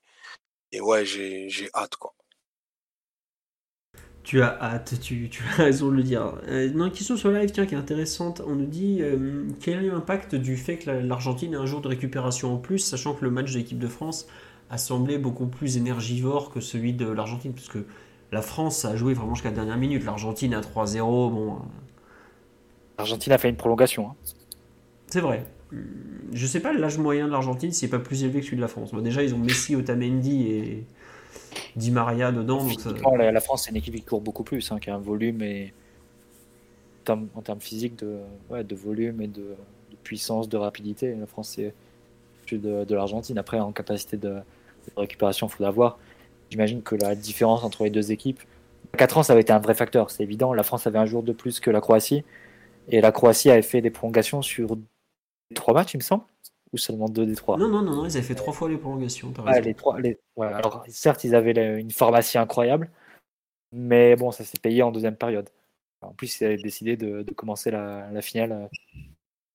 et 0.71 0.81
ouais, 0.81 1.05
j'ai 1.05 1.69
hâte 1.73 1.95
quoi. 1.95 2.13
Tu 4.23 4.41
as 4.41 4.57
hâte, 4.61 4.95
tu, 5.01 5.29
tu, 5.29 5.43
as 5.43 5.63
raison 5.63 5.89
de 5.89 5.95
le 5.95 6.03
dire. 6.03 6.35
Euh, 6.47 6.71
une 6.71 6.91
question 6.91 7.17
sur 7.17 7.31
live 7.31 7.51
tiens, 7.51 7.65
qui 7.65 7.75
est 7.75 7.77
intéressante. 7.77 8.41
On 8.47 8.55
nous 8.55 8.65
dit 8.65 9.01
quel 9.59 9.83
est 9.83 9.89
l'impact 9.89 10.35
du 10.35 10.55
fait 10.55 10.77
que 10.77 10.89
l'Argentine 10.89 11.53
ait 11.53 11.57
un 11.57 11.65
jour 11.65 11.81
de 11.81 11.89
récupération 11.89 12.53
en 12.53 12.57
plus, 12.57 12.79
sachant 12.79 13.13
que 13.13 13.25
le 13.25 13.31
match 13.31 13.51
de 13.51 13.57
l'équipe 13.57 13.79
de 13.79 13.87
France 13.87 14.27
a 14.69 14.77
semblé 14.77 15.17
beaucoup 15.17 15.45
plus 15.45 15.77
énergivore 15.77 16.49
que 16.49 16.59
celui 16.59 16.93
de 16.93 17.07
l'Argentine, 17.07 17.53
puisque 17.53 17.77
la 18.33 18.41
France 18.41 18.83
a 18.85 18.95
joué 18.95 19.13
vraiment 19.13 19.35
jusqu'à 19.35 19.49
la 19.49 19.55
dernière 19.55 19.77
minute. 19.77 20.03
L'Argentine 20.03 20.53
à 20.55 20.61
3-0, 20.61 20.99
bon. 20.99 21.53
Euh. 21.53 21.57
L'Argentine 22.97 23.33
a 23.33 23.37
fait 23.37 23.49
une 23.49 23.55
prolongation. 23.55 24.07
Hein. 24.07 24.15
C'est 25.07 25.21
vrai. 25.21 25.45
Je 26.31 26.47
sais 26.47 26.59
pas 26.59 26.73
l'âge 26.73 26.97
moyen 26.97 27.27
de 27.27 27.31
l'Argentine 27.31 27.71
s'il 27.71 27.87
n'est 27.87 27.91
pas 27.91 27.99
plus 27.99 28.23
élevé 28.23 28.39
que 28.39 28.45
celui 28.45 28.57
de 28.57 28.61
la 28.61 28.67
France. 28.67 28.93
déjà, 28.93 29.23
ils 29.23 29.35
ont 29.35 29.39
Messi, 29.39 29.75
Otamendi 29.75 30.47
et 30.47 30.85
Di 31.75 31.91
Maria 31.91 32.31
dedans. 32.31 32.67
la, 33.17 33.41
France, 33.41 33.63
c'est 33.63 33.71
une 33.71 33.77
équipe 33.77 33.95
qui 33.95 34.03
court 34.03 34.21
beaucoup 34.21 34.43
plus, 34.43 34.71
hein, 34.71 34.79
qui 34.79 34.89
a 34.89 34.95
un 34.95 34.99
volume 34.99 35.41
et. 35.41 35.73
En 37.09 37.41
termes 37.41 37.59
physiques, 37.59 37.97
de, 37.97 38.75
volume 38.75 39.21
et 39.21 39.27
de, 39.27 39.55
puissance, 40.03 40.47
de 40.47 40.55
rapidité. 40.55 41.13
La 41.15 41.25
France, 41.25 41.49
c'est 41.55 41.73
de, 42.55 42.85
de 42.85 42.95
l'Argentine. 42.95 43.37
Après, 43.37 43.59
en 43.59 43.73
capacité 43.73 44.15
de, 44.15 44.37
récupération, 44.95 45.47
il 45.47 45.49
faut 45.49 45.63
l'avoir. 45.63 45.97
J'imagine 46.49 46.81
que 46.81 46.95
la 46.95 47.15
différence 47.15 47.63
entre 47.63 47.83
les 47.83 47.89
deux 47.89 48.11
équipes, 48.11 48.41
4 48.97 49.17
ans, 49.17 49.23
ça 49.23 49.33
avait 49.33 49.41
été 49.41 49.51
un 49.51 49.59
vrai 49.59 49.73
facteur, 49.73 50.11
c'est 50.11 50.23
évident. 50.23 50.53
La 50.53 50.63
France 50.63 50.85
avait 50.85 50.99
un 50.99 51.05
jour 51.05 51.23
de 51.23 51.33
plus 51.33 51.59
que 51.59 51.71
la 51.71 51.81
Croatie. 51.81 52.23
Et 52.89 53.01
la 53.01 53.11
Croatie 53.11 53.49
avait 53.49 53.61
fait 53.63 53.81
des 53.81 53.89
prolongations 53.89 54.41
sur 54.41 54.77
trois 55.55 55.73
matchs, 55.73 55.93
il 55.93 55.97
me 55.97 56.03
semble 56.03 56.23
Ou 56.73 56.77
seulement 56.77 57.07
deux 57.07 57.25
des 57.27 57.35
trois 57.35 57.57
Non, 57.57 57.69
non, 57.69 57.83
non, 57.83 57.95
non, 57.95 58.05
ils 58.05 58.17
avaient 58.17 58.21
fait 58.25 58.35
trois 58.35 58.51
fois 58.53 58.67
les 58.67 58.77
prolongations. 58.77 59.31
Ouais, 59.45 59.61
les 59.61 59.75
trois, 59.75 59.99
les- 59.99 60.17
ouais, 60.35 60.47
alors, 60.47 60.83
certes, 60.87 61.23
ils 61.23 61.35
avaient 61.35 61.53
la- 61.53 61.77
une 61.77 61.91
pharmacie 61.91 62.37
incroyable, 62.39 62.89
mais 63.71 64.15
bon, 64.15 64.31
ça 64.31 64.43
s'est 64.43 64.59
payé 64.59 64.81
en 64.83 64.91
deuxième 64.91 65.15
période. 65.15 65.49
En 66.01 66.13
plus, 66.13 66.39
ils 66.41 66.45
avaient 66.45 66.57
décidé 66.57 66.97
de, 66.97 67.21
de 67.21 67.31
commencer 67.33 67.71
la, 67.71 68.09
la 68.11 68.21
finale 68.21 68.51
euh, 68.51 68.67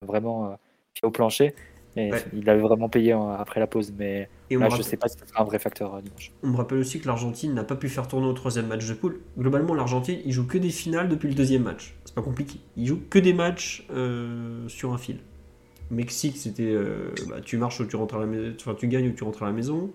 vraiment 0.06 0.52
euh, 0.52 0.54
au 1.02 1.10
plancher. 1.10 1.54
Et 1.96 2.10
Ouais. 2.12 2.24
il 2.32 2.48
avait 2.48 2.60
vraiment 2.60 2.88
payé 2.88 3.12
euh, 3.12 3.36
après 3.36 3.58
la 3.58 3.66
pause. 3.66 3.92
Mais 3.98 4.28
Et 4.50 4.56
là, 4.56 4.68
je 4.68 4.82
sais 4.82 4.96
pas 4.96 5.08
si 5.08 5.18
ce 5.18 5.26
sera 5.26 5.42
un 5.42 5.44
vrai 5.44 5.58
facteur 5.58 5.96
euh, 5.96 6.00
dimanche. 6.00 6.32
On 6.42 6.48
me 6.48 6.56
rappelle 6.56 6.78
aussi 6.78 7.00
que 7.00 7.06
l'Argentine 7.08 7.52
n'a 7.54 7.64
pas 7.64 7.74
pu 7.74 7.88
faire 7.88 8.06
tourner 8.06 8.28
au 8.28 8.32
troisième 8.32 8.66
match 8.68 8.86
de 8.86 8.94
poule. 8.94 9.20
Globalement, 9.36 9.74
l'Argentine, 9.74 10.20
il 10.24 10.32
joue 10.32 10.46
que 10.46 10.58
des 10.58 10.70
finales 10.70 11.08
depuis 11.08 11.28
le 11.28 11.34
deuxième 11.34 11.62
match. 11.64 11.96
C'est 12.04 12.14
pas 12.14 12.22
compliqué. 12.22 12.60
Il 12.76 12.86
joue 12.86 13.00
que 13.10 13.18
des 13.18 13.32
matchs 13.32 13.86
euh, 13.90 14.68
sur 14.68 14.92
un 14.92 14.98
fil. 14.98 15.18
Mexique, 15.90 16.36
c'était 16.36 16.64
euh, 16.72 17.10
bah, 17.28 17.40
tu 17.42 17.56
marches 17.56 17.80
ou 17.80 17.86
tu 17.86 17.96
rentres 17.96 18.16
à 18.16 18.20
la 18.20 18.26
maison, 18.26 18.54
enfin 18.60 18.74
tu 18.74 18.88
gagnes 18.88 19.08
ou 19.08 19.12
tu 19.12 19.24
rentres 19.24 19.42
à 19.42 19.46
la 19.46 19.52
maison. 19.52 19.90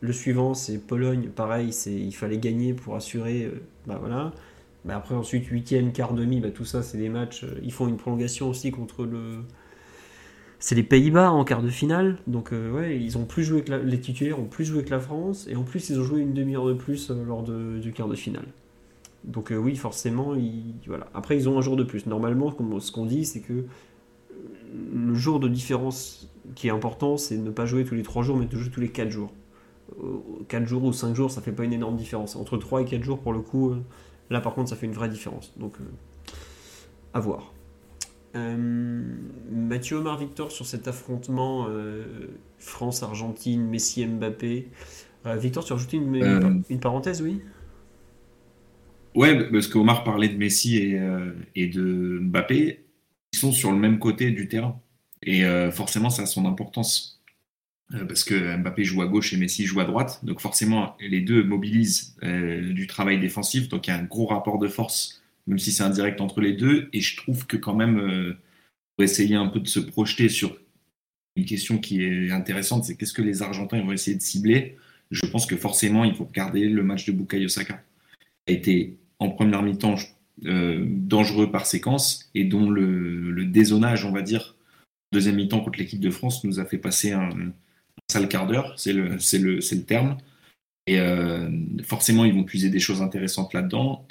Le 0.00 0.12
suivant, 0.12 0.54
c'est 0.54 0.78
Pologne, 0.78 1.28
pareil, 1.34 1.72
c'est 1.72 1.94
il 1.94 2.12
fallait 2.12 2.38
gagner 2.38 2.74
pour 2.74 2.96
assurer. 2.96 3.44
euh, 3.46 3.62
bah 3.86 3.98
voilà. 4.00 4.32
Bah, 4.84 4.96
après 4.96 5.14
ensuite 5.16 5.46
huitième, 5.46 5.92
quart 5.92 6.14
demi, 6.14 6.40
bah, 6.40 6.50
tout 6.50 6.64
ça 6.66 6.82
c'est 6.82 6.98
des 6.98 7.08
matchs. 7.10 7.44
euh, 7.44 7.60
ils 7.64 7.72
font 7.72 7.88
une 7.88 7.96
prolongation 7.98 8.50
aussi 8.50 8.70
contre 8.72 9.04
le. 9.06 9.40
C'est 10.58 10.76
les 10.76 10.84
Pays-Bas 10.84 11.32
en 11.32 11.44
quart 11.44 11.60
de 11.62 11.70
finale, 11.70 12.18
donc 12.28 12.52
ouais, 12.52 12.96
ils 13.00 13.18
ont 13.18 13.24
plus 13.24 13.42
joué 13.42 13.62
que 13.64 13.70
la- 13.72 13.78
les 13.78 13.98
titulaires 14.00 14.38
ont 14.38 14.44
plus 14.44 14.64
joué 14.64 14.84
que 14.84 14.90
la 14.90 15.00
France, 15.00 15.48
et 15.50 15.56
en 15.56 15.64
plus 15.64 15.90
ils 15.90 15.98
ont 15.98 16.04
joué 16.04 16.20
une 16.20 16.34
demi-heure 16.34 16.66
de 16.66 16.74
plus 16.74 17.10
lors 17.10 17.42
de- 17.42 17.78
du 17.80 17.92
quart 17.92 18.06
de 18.08 18.14
finale. 18.14 18.46
Donc 19.24 19.52
oui, 19.56 19.76
forcément, 19.76 20.34
ils, 20.36 20.74
voilà. 20.86 21.08
Après 21.14 21.36
ils 21.36 21.48
ont 21.48 21.58
un 21.58 21.62
jour 21.62 21.76
de 21.76 21.84
plus. 21.84 22.06
Normalement, 22.06 22.54
ce 22.80 22.92
qu'on 22.92 23.06
dit, 23.06 23.24
c'est 23.26 23.40
que 23.40 23.64
le 24.72 25.14
jour 25.14 25.40
de 25.40 25.48
différence 25.48 26.28
qui 26.54 26.68
est 26.68 26.70
important, 26.70 27.16
c'est 27.16 27.36
de 27.36 27.42
ne 27.42 27.50
pas 27.50 27.66
jouer 27.66 27.84
tous 27.84 27.94
les 27.94 28.02
3 28.02 28.22
jours, 28.22 28.36
mais 28.36 28.46
de 28.46 28.56
jouer 28.56 28.70
tous 28.70 28.80
les 28.80 28.88
4 28.90 29.10
jours. 29.10 29.32
4 30.48 30.66
jours 30.66 30.84
ou 30.84 30.92
5 30.92 31.14
jours, 31.14 31.30
ça 31.30 31.42
fait 31.42 31.52
pas 31.52 31.64
une 31.64 31.72
énorme 31.72 31.96
différence. 31.96 32.36
Entre 32.36 32.56
3 32.56 32.82
et 32.82 32.84
4 32.84 33.02
jours, 33.04 33.20
pour 33.20 33.32
le 33.32 33.40
coup, 33.40 33.70
euh, 33.72 33.82
là 34.30 34.40
par 34.40 34.54
contre, 34.54 34.70
ça 34.70 34.76
fait 34.76 34.86
une 34.86 34.92
vraie 34.92 35.08
différence. 35.08 35.52
Donc, 35.58 35.74
euh, 35.80 35.84
à 37.14 37.20
voir. 37.20 37.52
Euh, 38.36 39.02
Mathieu 39.50 39.98
Omar 39.98 40.18
Victor 40.18 40.52
sur 40.52 40.66
cet 40.66 40.88
affrontement 40.88 41.66
euh, 41.68 42.28
France-Argentine, 42.58 43.66
Messi-Mbappé. 43.68 44.68
Euh, 45.26 45.36
Victor, 45.36 45.64
tu 45.64 45.72
rajouté 45.72 45.98
une, 45.98 46.14
une- 46.14 46.44
Euh, 46.44 46.60
une 46.70 46.80
parenthèse, 46.80 47.22
oui? 47.22 47.42
Ouais, 49.14 49.50
parce 49.50 49.66
qu'Omar 49.68 50.04
parlait 50.04 50.28
de 50.28 50.36
Messi 50.38 50.78
et, 50.78 50.98
euh, 50.98 51.32
et 51.54 51.66
de 51.68 52.18
Mbappé. 52.22 52.81
Sont 53.34 53.52
sur 53.52 53.72
le 53.72 53.78
même 53.78 53.98
côté 53.98 54.30
du 54.30 54.48
terrain. 54.48 54.80
Et 55.22 55.44
euh, 55.44 55.70
forcément, 55.70 56.10
ça 56.10 56.22
a 56.22 56.26
son 56.26 56.46
importance. 56.46 57.20
Euh, 57.94 58.04
parce 58.04 58.24
que 58.24 58.56
Mbappé 58.56 58.84
joue 58.84 59.02
à 59.02 59.06
gauche 59.06 59.32
et 59.32 59.36
Messi 59.36 59.66
joue 59.66 59.80
à 59.80 59.84
droite. 59.84 60.20
Donc 60.24 60.40
forcément, 60.40 60.96
les 61.00 61.20
deux 61.20 61.42
mobilisent 61.42 62.16
euh, 62.22 62.72
du 62.72 62.86
travail 62.86 63.18
défensif. 63.18 63.68
Donc 63.68 63.86
il 63.86 63.90
y 63.90 63.92
a 63.92 63.98
un 63.98 64.04
gros 64.04 64.26
rapport 64.26 64.58
de 64.58 64.68
force, 64.68 65.22
même 65.46 65.58
si 65.58 65.72
c'est 65.72 65.82
indirect 65.82 66.20
entre 66.20 66.40
les 66.40 66.52
deux. 66.52 66.88
Et 66.92 67.00
je 67.00 67.16
trouve 67.16 67.46
que 67.46 67.56
quand 67.56 67.74
même, 67.74 68.36
pour 68.96 69.04
essayer 69.04 69.34
un 69.34 69.48
peu 69.48 69.60
de 69.60 69.68
se 69.68 69.80
projeter 69.80 70.28
sur 70.28 70.56
une 71.36 71.44
question 71.44 71.78
qui 71.78 72.02
est 72.02 72.30
intéressante, 72.30 72.84
c'est 72.84 72.96
qu'est-ce 72.96 73.14
que 73.14 73.22
les 73.22 73.42
Argentins 73.42 73.80
vont 73.82 73.92
essayer 73.92 74.16
de 74.16 74.22
cibler? 74.22 74.76
Je 75.10 75.26
pense 75.26 75.46
que 75.46 75.56
forcément, 75.56 76.04
il 76.04 76.14
faut 76.14 76.24
regarder 76.24 76.68
le 76.68 76.82
match 76.82 77.06
de 77.06 77.12
Bukayo 77.12 77.48
Saka. 77.48 77.82
A 78.48 78.52
été 78.52 78.96
en 79.18 79.30
première 79.30 79.62
mi-temps 79.62 79.96
euh, 80.46 80.84
dangereux 80.88 81.50
par 81.50 81.66
séquence 81.66 82.30
et 82.34 82.44
dont 82.44 82.70
le, 82.70 83.30
le 83.30 83.44
dézonage, 83.44 84.04
on 84.04 84.12
va 84.12 84.22
dire, 84.22 84.56
deuxième 85.12 85.36
mi-temps 85.36 85.60
contre 85.60 85.78
l'équipe 85.78 86.00
de 86.00 86.10
France 86.10 86.44
nous 86.44 86.60
a 86.60 86.64
fait 86.64 86.78
passer 86.78 87.12
un, 87.12 87.52
sale 88.10 88.28
quart 88.28 88.46
d'heure, 88.46 88.74
c'est 88.76 88.92
le 88.92 89.84
terme. 89.84 90.16
Et 90.86 90.98
euh, 90.98 91.48
forcément, 91.84 92.24
ils 92.24 92.34
vont 92.34 92.44
puiser 92.44 92.70
des 92.70 92.80
choses 92.80 93.02
intéressantes 93.02 93.54
là-dedans. 93.54 94.06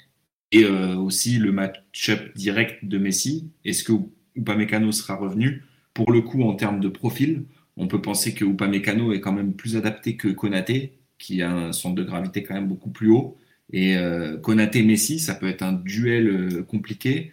Et 0.52 0.64
euh, 0.64 0.95
aussi 0.95 1.38
le 1.38 1.52
match-up 1.52 2.34
direct 2.35 2.84
de 2.84 2.98
Messi. 2.98 3.49
Est-ce 3.64 3.84
que 3.84 3.93
Upamecano 4.35 4.91
sera 4.91 5.15
revenu? 5.15 5.64
Pour 5.93 6.11
le 6.11 6.22
coup, 6.22 6.43
en 6.43 6.56
termes 6.56 6.80
de 6.80 6.89
profil, 6.89 7.45
on 7.77 7.88
peut 7.88 8.02
penser 8.02 8.34
que 8.34 8.45
Upamecano 8.45 9.14
est 9.14 9.22
quand 9.22 9.34
même 9.34 9.53
plus 9.53 9.76
adapté 9.77 10.18
que 10.18 10.27
Konaté, 10.30 10.98
qui 11.18 11.41
a 11.41 11.52
un 11.52 11.72
centre 11.72 11.95
de 11.95 12.03
gravité 12.03 12.43
quand 12.43 12.53
même 12.53 12.68
beaucoup 12.68 12.89
plus 12.89 13.10
haut. 13.10 13.38
Et 13.73 13.98
euh, 13.98 14.38
Konaté-Messi, 14.38 15.19
ça 15.19 15.35
peut 15.35 15.48
être 15.48 15.61
un 15.61 15.73
duel 15.73 16.27
euh, 16.27 16.64
compliqué. 16.64 17.31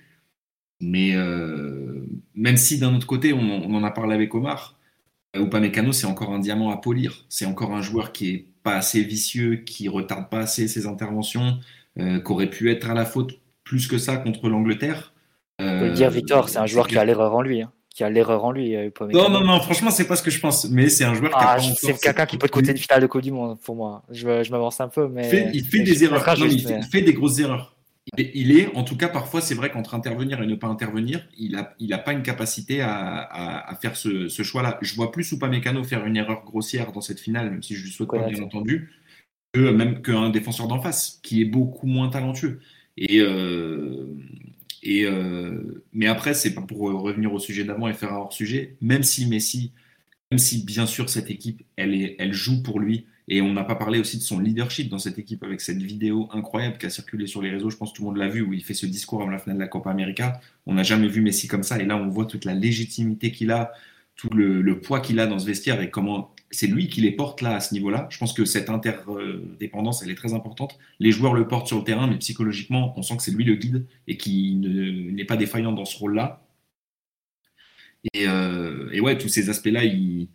Mais 0.80 1.16
euh, 1.16 2.06
même 2.34 2.56
si 2.56 2.78
d'un 2.78 2.94
autre 2.94 3.06
côté, 3.06 3.32
on, 3.32 3.40
on, 3.40 3.74
en 3.74 3.84
a 3.84 3.90
parlé 3.90 4.14
avec 4.14 4.34
Omar, 4.34 4.78
euh, 5.36 5.44
Upamecano, 5.44 5.92
c'est 5.92 6.06
encore 6.06 6.32
un 6.32 6.38
diamant 6.38 6.70
à 6.70 6.76
polir. 6.76 7.24
C'est 7.28 7.46
encore 7.46 7.74
un 7.74 7.82
joueur 7.82 8.12
qui 8.12 8.30
est 8.30 8.46
pas 8.62 8.76
assez 8.76 9.02
vicieux, 9.02 9.56
qui 9.56 9.88
retarde 9.88 10.28
pas 10.30 10.40
assez 10.40 10.68
ses 10.68 10.86
interventions, 10.86 11.58
euh, 11.98 12.20
qui 12.20 12.32
aurait 12.32 12.50
pu 12.50 12.70
être 12.70 12.90
à 12.90 12.94
la 12.94 13.04
faute 13.04 13.40
plus 13.64 13.88
que 13.88 13.98
ça 13.98 14.16
contre 14.16 14.48
l'Angleterre. 14.48 15.12
On 15.60 15.64
peut 15.80 15.88
le 15.88 15.92
dire, 15.92 16.10
Victor, 16.10 16.48
c'est 16.48 16.58
un 16.58 16.66
joueur 16.66 16.86
qui 16.86 16.96
a 16.96 17.04
l'erreur 17.04 17.34
en 17.34 17.42
lui. 17.42 17.62
Hein. 17.62 17.72
Qui 17.98 18.04
a 18.04 18.10
l'erreur 18.10 18.44
en 18.44 18.52
lui. 18.52 18.76
Non, 19.12 19.28
non, 19.28 19.40
non, 19.40 19.58
franchement, 19.58 19.90
c'est 19.90 20.06
pas 20.06 20.14
ce 20.14 20.22
que 20.22 20.30
je 20.30 20.38
pense. 20.38 20.70
Mais 20.70 20.88
c'est 20.88 21.02
un 21.02 21.14
joueur 21.14 21.32
ah, 21.34 21.56
qui 21.58 21.66
a 21.66 21.70
pas 21.70 21.74
C'est 21.74 22.00
quelqu'un 22.00 22.26
qui 22.26 22.38
peut 22.38 22.46
te 22.46 22.52
coûter 22.52 22.70
une 22.70 22.76
finale 22.76 23.02
de 23.02 23.08
Coupe 23.08 23.22
du 23.22 23.32
Monde 23.32 23.58
pour 23.60 23.74
moi. 23.74 24.04
Je, 24.08 24.44
je 24.44 24.52
m'avance 24.52 24.80
un 24.80 24.86
peu, 24.86 25.08
mais. 25.08 25.24
Il 25.24 25.30
fait, 25.30 25.50
il 25.52 25.64
fait 25.64 25.80
des 25.80 26.04
erreurs. 26.04 26.24
Non, 26.38 26.46
il, 26.46 26.62
fait, 26.62 26.74
mais... 26.74 26.80
il, 26.80 26.86
fait, 26.86 27.02
des 27.02 27.12
grosses 27.12 27.40
erreurs. 27.40 27.74
Il 28.16 28.30
il 28.34 28.56
est, 28.56 28.72
en 28.76 28.84
tout 28.84 28.96
cas, 28.96 29.08
parfois, 29.08 29.40
c'est 29.40 29.56
vrai 29.56 29.72
qu'entre 29.72 29.96
intervenir 29.96 30.40
et 30.40 30.46
ne 30.46 30.54
pas 30.54 30.68
intervenir, 30.68 31.26
il 31.36 31.50
n'a 31.50 31.74
il 31.80 31.92
a 31.92 31.98
pas 31.98 32.12
une 32.12 32.22
capacité 32.22 32.82
à, 32.82 32.92
à, 32.92 33.72
à 33.72 33.74
faire 33.74 33.96
ce, 33.96 34.28
ce 34.28 34.44
choix-là. 34.44 34.78
Je 34.80 34.94
vois 34.94 35.10
plus 35.10 35.32
Upamecano 35.32 35.82
faire 35.82 36.06
une 36.06 36.16
erreur 36.16 36.44
grossière 36.44 36.92
dans 36.92 37.00
cette 37.00 37.18
finale, 37.18 37.50
même 37.50 37.64
si 37.64 37.74
je 37.74 37.82
lui 37.82 37.90
souhaite 37.90 38.10
pas, 38.10 38.28
bien 38.28 38.44
entendu, 38.44 38.92
que 39.52 39.70
même 39.72 40.02
qu'un 40.02 40.30
défenseur 40.30 40.68
d'en 40.68 40.80
face, 40.80 41.18
qui 41.24 41.42
est 41.42 41.46
beaucoup 41.46 41.88
moins 41.88 42.10
talentueux. 42.10 42.60
Et, 42.96 43.18
euh, 43.18 44.06
et 44.82 45.04
euh, 45.04 45.82
mais 45.92 46.06
après, 46.06 46.34
c'est 46.34 46.54
pas 46.54 46.62
pour 46.62 46.78
revenir 46.80 47.32
au 47.32 47.38
sujet 47.38 47.64
d'avant 47.64 47.88
et 47.88 47.94
faire 47.94 48.12
un 48.12 48.16
hors-sujet, 48.16 48.76
même 48.80 49.02
si 49.02 49.26
Messi, 49.26 49.72
même 50.30 50.38
si 50.38 50.64
bien 50.64 50.86
sûr 50.86 51.08
cette 51.10 51.30
équipe, 51.30 51.62
elle, 51.76 51.94
est, 51.94 52.16
elle 52.18 52.32
joue 52.32 52.62
pour 52.62 52.80
lui, 52.80 53.06
et 53.28 53.42
on 53.42 53.52
n'a 53.52 53.64
pas 53.64 53.74
parlé 53.74 53.98
aussi 53.98 54.16
de 54.16 54.22
son 54.22 54.38
leadership 54.38 54.88
dans 54.88 54.98
cette 54.98 55.18
équipe 55.18 55.44
avec 55.44 55.60
cette 55.60 55.82
vidéo 55.82 56.28
incroyable 56.32 56.78
qui 56.78 56.86
a 56.86 56.90
circulé 56.90 57.26
sur 57.26 57.42
les 57.42 57.50
réseaux, 57.50 57.70
je 57.70 57.76
pense 57.76 57.92
tout 57.92 58.02
le 58.02 58.08
monde 58.08 58.16
l'a 58.18 58.28
vu, 58.28 58.42
où 58.42 58.52
il 58.52 58.64
fait 58.64 58.74
ce 58.74 58.86
discours 58.86 59.20
avant 59.22 59.30
la 59.30 59.38
finale 59.38 59.56
de 59.58 59.62
la 59.62 59.68
Copa 59.68 59.90
América. 59.90 60.40
On 60.66 60.74
n'a 60.74 60.82
jamais 60.82 61.08
vu 61.08 61.20
Messi 61.20 61.48
comme 61.48 61.62
ça, 61.62 61.78
et 61.80 61.84
là 61.84 61.96
on 61.96 62.08
voit 62.08 62.26
toute 62.26 62.44
la 62.44 62.54
légitimité 62.54 63.32
qu'il 63.32 63.50
a, 63.50 63.72
tout 64.16 64.30
le 64.30 64.80
poids 64.80 65.00
qu'il 65.00 65.20
a 65.20 65.26
dans 65.26 65.38
ce 65.38 65.46
vestiaire 65.46 65.80
et 65.80 65.90
comment 65.90 66.34
c'est 66.50 66.66
lui 66.66 66.88
qui 66.88 67.00
les 67.00 67.12
porte 67.12 67.42
là 67.42 67.56
à 67.56 67.60
ce 67.60 67.74
niveau-là. 67.74 68.08
Je 68.10 68.18
pense 68.18 68.32
que 68.32 68.44
cette 68.44 68.70
interdépendance, 68.70 70.02
elle 70.02 70.10
est 70.10 70.14
très 70.14 70.34
importante. 70.34 70.78
Les 70.98 71.12
joueurs 71.12 71.34
le 71.34 71.46
portent 71.48 71.66
sur 71.66 71.78
le 71.78 71.84
terrain, 71.84 72.06
mais 72.06 72.16
psychologiquement, 72.18 72.94
on 72.96 73.02
sent 73.02 73.16
que 73.16 73.22
c'est 73.22 73.32
lui 73.32 73.44
le 73.44 73.54
guide 73.56 73.86
et 74.06 74.16
qu'il 74.16 75.14
n'est 75.14 75.24
pas 75.24 75.36
défaillant 75.36 75.72
dans 75.72 75.84
ce 75.84 75.98
rôle-là. 75.98 76.42
Et, 78.14 78.28
euh, 78.28 79.00
ouais, 79.00 79.18
tous 79.18 79.28
ces 79.28 79.50
aspects-là, 79.50 79.84
ils 79.84 80.28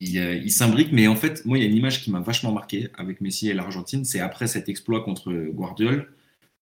il, 0.00 0.16
il 0.16 0.52
s'imbriquent. 0.52 0.92
Mais 0.92 1.06
en 1.08 1.16
fait, 1.16 1.44
moi, 1.44 1.58
il 1.58 1.62
y 1.62 1.66
a 1.66 1.68
une 1.70 1.76
image 1.76 2.02
qui 2.02 2.10
m'a 2.10 2.20
vachement 2.20 2.52
marqué 2.52 2.88
avec 2.96 3.20
Messi 3.20 3.48
et 3.48 3.54
l'Argentine. 3.54 4.04
C'est 4.04 4.20
après 4.20 4.46
cet 4.46 4.68
exploit 4.68 5.02
contre 5.02 5.32
Guardiol, 5.32 6.08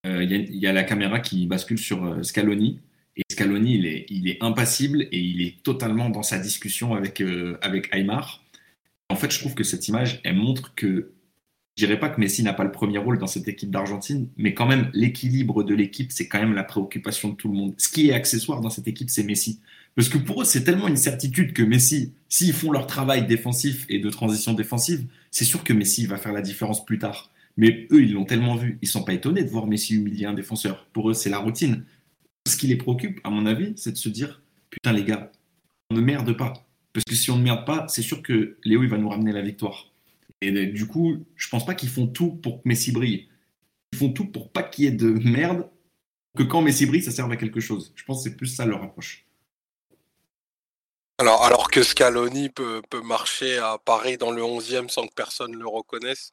euh, 0.06 0.22
il, 0.22 0.56
y 0.56 0.66
a, 0.66 0.72
la 0.72 0.84
caméra 0.84 1.20
qui 1.20 1.46
bascule 1.46 1.78
sur 1.78 2.04
euh, 2.04 2.22
Scaloni. 2.22 2.80
Et 3.16 3.22
Scaloni, 3.30 3.76
il 3.76 3.86
est, 3.86 4.06
il 4.08 4.28
est 4.28 4.42
impassible 4.42 5.02
et 5.10 5.18
il 5.18 5.42
est 5.42 5.62
totalement 5.62 6.10
dans 6.10 6.22
sa 6.22 6.38
discussion 6.38 6.94
avec, 6.94 7.20
euh, 7.20 7.58
avec 7.62 7.88
Aymar. 7.94 8.44
En 9.08 9.16
fait, 9.16 9.30
je 9.30 9.38
trouve 9.38 9.54
que 9.54 9.64
cette 9.64 9.88
image, 9.88 10.20
elle 10.24 10.36
montre 10.36 10.74
que, 10.74 11.12
je 11.76 11.84
dirais 11.84 11.98
pas 11.98 12.08
que 12.08 12.20
Messi 12.20 12.42
n'a 12.42 12.52
pas 12.52 12.64
le 12.64 12.72
premier 12.72 12.98
rôle 12.98 13.18
dans 13.18 13.26
cette 13.26 13.48
équipe 13.48 13.70
d'Argentine, 13.70 14.28
mais 14.36 14.54
quand 14.54 14.66
même, 14.66 14.90
l'équilibre 14.94 15.62
de 15.62 15.74
l'équipe, 15.74 16.10
c'est 16.10 16.26
quand 16.28 16.40
même 16.40 16.54
la 16.54 16.64
préoccupation 16.64 17.30
de 17.30 17.34
tout 17.34 17.48
le 17.48 17.54
monde. 17.54 17.74
Ce 17.78 17.88
qui 17.88 18.08
est 18.08 18.12
accessoire 18.12 18.60
dans 18.60 18.70
cette 18.70 18.88
équipe, 18.88 19.10
c'est 19.10 19.24
Messi. 19.24 19.60
Parce 19.94 20.08
que 20.08 20.18
pour 20.18 20.42
eux, 20.42 20.44
c'est 20.44 20.64
tellement 20.64 20.88
une 20.88 20.96
certitude 20.96 21.52
que 21.52 21.62
Messi, 21.62 22.12
s'ils 22.28 22.52
font 22.52 22.72
leur 22.72 22.86
travail 22.86 23.26
défensif 23.26 23.86
et 23.88 23.98
de 23.98 24.10
transition 24.10 24.52
défensive, 24.52 25.06
c'est 25.30 25.44
sûr 25.44 25.64
que 25.64 25.72
Messi 25.72 26.06
va 26.06 26.16
faire 26.18 26.32
la 26.32 26.42
différence 26.42 26.84
plus 26.84 26.98
tard. 26.98 27.30
Mais 27.56 27.86
eux, 27.90 28.02
ils 28.02 28.12
l'ont 28.12 28.26
tellement 28.26 28.56
vu, 28.56 28.78
ils 28.82 28.88
sont 28.88 29.04
pas 29.04 29.14
étonnés 29.14 29.42
de 29.42 29.48
voir 29.48 29.66
Messi 29.66 29.94
humilier 29.94 30.26
un 30.26 30.34
défenseur. 30.34 30.86
Pour 30.92 31.10
eux, 31.10 31.14
c'est 31.14 31.30
la 31.30 31.38
routine. 31.38 31.84
Ce 32.46 32.56
qui 32.56 32.66
les 32.66 32.76
préoccupe, 32.76 33.20
à 33.24 33.30
mon 33.30 33.46
avis, 33.46 33.72
c'est 33.76 33.92
de 33.92 33.96
se 33.96 34.08
dire, 34.08 34.42
putain 34.70 34.92
les 34.92 35.04
gars, 35.04 35.32
on 35.90 35.94
ne 35.94 36.00
merde 36.00 36.36
pas. 36.36 36.65
Parce 36.96 37.04
que 37.04 37.14
si 37.14 37.30
on 37.30 37.36
ne 37.36 37.42
merde 37.42 37.66
pas, 37.66 37.86
c'est 37.88 38.00
sûr 38.00 38.22
que 38.22 38.56
Léo, 38.64 38.82
il 38.82 38.88
va 38.88 38.96
nous 38.96 39.10
ramener 39.10 39.30
la 39.30 39.42
victoire. 39.42 39.92
Et 40.40 40.50
du 40.68 40.86
coup, 40.86 41.26
je 41.34 41.46
pense 41.50 41.66
pas 41.66 41.74
qu'ils 41.74 41.90
font 41.90 42.06
tout 42.06 42.30
pour 42.30 42.62
que 42.62 42.66
Messi 42.66 42.90
brille. 42.90 43.28
Ils 43.92 43.98
font 43.98 44.14
tout 44.14 44.24
pour 44.24 44.50
pas 44.50 44.62
qu'il 44.62 44.86
y 44.86 44.88
ait 44.88 44.92
de 44.92 45.10
merde, 45.10 45.68
que 46.38 46.42
quand 46.42 46.62
Messi 46.62 46.86
brille, 46.86 47.02
ça 47.02 47.10
serve 47.10 47.30
à 47.30 47.36
quelque 47.36 47.60
chose. 47.60 47.92
Je 47.96 48.04
pense 48.04 48.24
que 48.24 48.30
c'est 48.30 48.36
plus 48.38 48.46
ça 48.46 48.64
leur 48.64 48.82
approche. 48.82 49.26
Alors, 51.18 51.44
alors 51.44 51.70
que 51.70 51.82
Scaloni 51.82 52.48
peut, 52.48 52.80
peut 52.88 53.02
marcher 53.02 53.58
à 53.58 53.76
Paris 53.76 54.16
dans 54.16 54.30
le 54.30 54.40
11e 54.40 54.88
sans 54.88 55.06
que 55.06 55.12
personne 55.14 55.54
le 55.54 55.68
reconnaisse, 55.68 56.32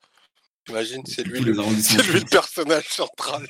j'imagine, 0.66 1.06
c'est 1.06 1.24
lui, 1.24 1.42
le, 1.42 1.52
lui 1.52 2.20
le 2.22 2.30
personnage 2.30 2.88
central. 2.88 3.46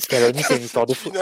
Scaloni, 0.00 0.42
c'est 0.42 0.56
une 0.56 0.64
histoire 0.64 0.86
de 0.86 0.94
fou. 0.94 1.12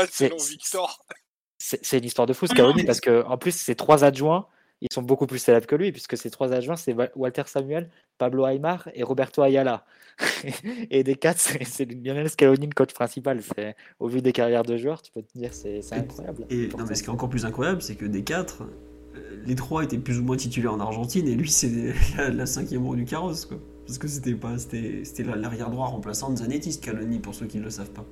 C'est 1.58 1.98
une 1.98 2.04
histoire 2.06 2.26
de 2.26 2.32
fou, 2.32 2.46
Scaloni, 2.46 2.84
parce 2.84 3.02
que 3.02 3.22
en 3.26 3.36
plus, 3.36 3.54
ses 3.54 3.74
trois 3.74 4.04
adjoints, 4.04 4.48
ils 4.84 4.92
sont 4.92 5.02
beaucoup 5.02 5.26
plus 5.26 5.38
célèbres 5.38 5.66
que 5.66 5.76
lui, 5.76 5.92
puisque 5.92 6.16
ses 6.18 6.30
trois 6.30 6.52
adjoints, 6.52 6.76
c'est 6.76 6.94
Walter 7.16 7.44
Samuel, 7.46 7.88
Pablo 8.18 8.46
Aymar 8.46 8.88
et 8.94 9.02
Roberto 9.02 9.40
Ayala. 9.40 9.86
et 10.90 11.02
des 11.02 11.14
quatre, 11.14 11.38
c'est 11.38 11.90
Lionel 11.90 12.28
Scaloni, 12.28 12.66
le 12.66 12.74
coach 12.74 12.92
principal. 12.92 13.40
Au 13.98 14.08
vu 14.08 14.20
des 14.20 14.32
carrières 14.32 14.62
de 14.62 14.76
joueurs, 14.76 15.00
tu 15.00 15.10
peux 15.10 15.22
te 15.22 15.38
dire 15.38 15.54
c'est 15.54 15.80
incroyable. 15.92 16.44
Et 16.50 16.68
non, 16.68 16.84
mais 16.86 16.94
ce 16.94 17.02
qui 17.02 17.08
est 17.08 17.12
encore 17.12 17.30
plus 17.30 17.46
incroyable, 17.46 17.80
c'est 17.80 17.94
que 17.94 18.04
des 18.04 18.22
quatre, 18.22 18.62
euh, 19.16 19.42
les 19.46 19.54
trois 19.54 19.82
étaient 19.82 19.96
plus 19.96 20.18
ou 20.18 20.22
moins 20.22 20.36
titulaires 20.36 20.74
en 20.74 20.80
Argentine, 20.80 21.26
et 21.26 21.34
lui, 21.34 21.50
c'est 21.50 21.94
la, 22.30 22.44
cinquième 22.44 22.84
roue 22.84 22.94
du 22.94 23.06
carrosse. 23.06 23.46
Quoi. 23.46 23.58
Parce 23.86 23.96
que 23.96 24.06
c'était 24.06 24.34
pas 24.34 24.58
c'était 24.58 25.22
l'arrière 25.22 25.70
droit 25.70 25.86
remplaçant 25.86 26.30
de 26.30 26.36
Zanetti, 26.36 26.72
Scaloni, 26.72 27.20
pour 27.20 27.34
ceux 27.34 27.46
qui 27.46 27.56
ne 27.56 27.64
le 27.64 27.70
savent 27.70 27.92
pas. 27.92 28.04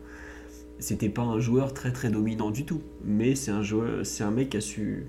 C'était 0.78 1.10
pas 1.10 1.22
un 1.22 1.38
joueur 1.38 1.74
très 1.74 1.92
très 1.92 2.08
dominant 2.08 2.50
du 2.50 2.64
tout, 2.64 2.80
mais 3.04 3.34
c'est 3.34 3.50
un 3.50 3.62
joueur, 3.62 4.06
c'est 4.06 4.24
un 4.24 4.30
mec 4.30 4.48
qui 4.50 4.56
a 4.56 4.60
su 4.62 5.06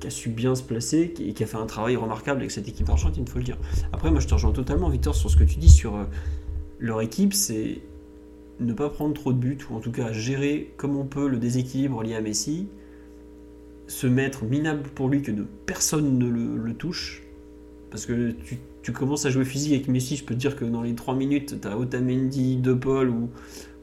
qui 0.00 0.06
a 0.06 0.10
su 0.10 0.30
bien 0.30 0.54
se 0.54 0.62
placer 0.62 1.14
et 1.20 1.32
qui 1.32 1.42
a 1.44 1.46
fait 1.46 1.56
un 1.56 1.66
travail 1.66 1.96
remarquable 1.96 2.40
avec 2.40 2.50
cette 2.50 2.66
équipe 2.68 2.88
argentine, 2.88 3.24
il 3.26 3.30
faut 3.30 3.38
le 3.38 3.44
dire. 3.44 3.58
Après, 3.92 4.10
moi 4.10 4.20
je 4.20 4.26
te 4.26 4.34
rejoins 4.34 4.52
totalement, 4.52 4.88
Victor, 4.88 5.14
sur 5.14 5.30
ce 5.30 5.36
que 5.36 5.44
tu 5.44 5.58
dis 5.58 5.68
sur 5.68 5.96
euh, 5.96 6.04
leur 6.78 7.00
équipe, 7.00 7.34
c'est 7.34 7.78
ne 8.58 8.72
pas 8.72 8.90
prendre 8.90 9.14
trop 9.14 9.32
de 9.32 9.38
buts, 9.38 9.58
ou 9.70 9.76
en 9.76 9.80
tout 9.80 9.92
cas 9.92 10.12
gérer 10.12 10.72
comme 10.76 10.96
on 10.96 11.04
peut 11.04 11.28
le 11.28 11.38
déséquilibre 11.38 12.02
lié 12.02 12.14
à 12.14 12.20
Messi, 12.20 12.66
se 13.86 14.06
mettre 14.06 14.44
minable 14.44 14.88
pour 14.94 15.08
lui 15.08 15.22
que 15.22 15.30
de, 15.30 15.44
personne 15.66 16.18
ne 16.18 16.28
le, 16.28 16.74
touche, 16.74 17.22
parce 17.90 18.06
que 18.06 18.30
tu, 18.30 18.58
tu, 18.82 18.92
commences 18.92 19.26
à 19.26 19.30
jouer 19.30 19.44
physique 19.44 19.72
avec 19.72 19.88
Messi, 19.88 20.16
je 20.16 20.24
peux 20.24 20.34
te 20.34 20.40
dire 20.40 20.56
que 20.56 20.64
dans 20.64 20.82
les 20.82 20.94
3 20.94 21.14
minutes, 21.14 21.60
tu 21.60 21.68
as 21.68 21.76
Otamendi, 21.76 22.56
De 22.56 22.72
Paul 22.72 23.08
ou 23.10 23.30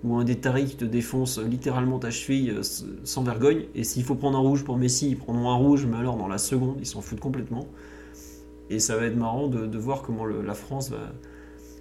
ou 0.03 0.15
un 0.15 0.24
des 0.24 0.36
taris 0.36 0.65
qui 0.65 0.76
te 0.76 0.86
défonce 0.86 1.40
littéralement 1.40 1.99
ta 1.99 2.11
cheville 2.11 2.52
euh, 2.52 2.61
sans 3.03 3.24
vergogne. 3.24 3.65
Et 3.76 3.84
s'il 3.84 4.03
faut 4.03 4.15
prendre 4.15 4.38
un 4.38 4.41
rouge 4.41 4.64
pour 4.64 4.78
Messi, 4.78 5.10
ils 5.10 5.18
prendront 5.18 5.49
un 5.49 5.56
rouge, 5.56 5.86
mais 5.86 5.98
alors 5.98 6.18
dans 6.18 6.28
la 6.28 6.38
seconde, 6.38 6.78
ils 6.80 6.86
s'en 6.86 7.02
foutent 7.02 7.19
complètement. 7.19 7.68
Et 8.69 8.80
ça 8.80 8.98
va 8.98 9.06
être 9.06 9.15
marrant 9.15 9.48
de, 9.48 9.78
voir 9.78 10.02
comment 10.02 10.26
la 10.26 10.53
France 10.53 10.91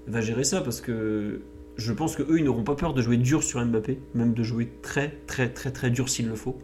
va, 0.06 0.20
gérer 0.20 0.44
ça, 0.44 0.60
parce 0.60 0.80
que 0.80 1.40
je 1.76 1.92
pense 1.92 2.14
que 2.14 2.22
eux, 2.22 2.38
ils 2.38 2.44
n'auront 2.44 2.62
pas 2.62 2.76
peur 2.76 2.94
de 2.94 3.02
jouer 3.02 3.16
dur 3.16 3.42
sur 3.42 3.64
Mbappé, 3.64 3.98
même 4.14 4.34
de 4.34 4.42
jouer 4.44 4.70
très 4.82 5.10
très 5.26 5.48
très 5.48 5.72
très 5.72 5.90
dur 5.90 6.08
s'il 6.08 6.28
le 6.28 6.36
faut. 6.36 6.56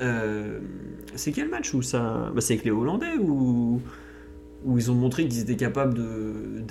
Euh, 0.00 0.58
c'est 1.14 1.32
quel 1.32 1.50
match 1.50 1.74
où 1.74 1.82
ça 1.82 2.32
bah, 2.34 2.40
C'est 2.40 2.54
avec 2.54 2.64
les 2.64 2.70
Hollandais 2.70 3.16
ou 3.20 3.82
ils 4.66 4.90
ont 4.90 4.94
montré 4.94 5.26
qu'ils 5.26 5.40
étaient 5.40 5.56
capables 5.56 5.94
de, 5.94 6.62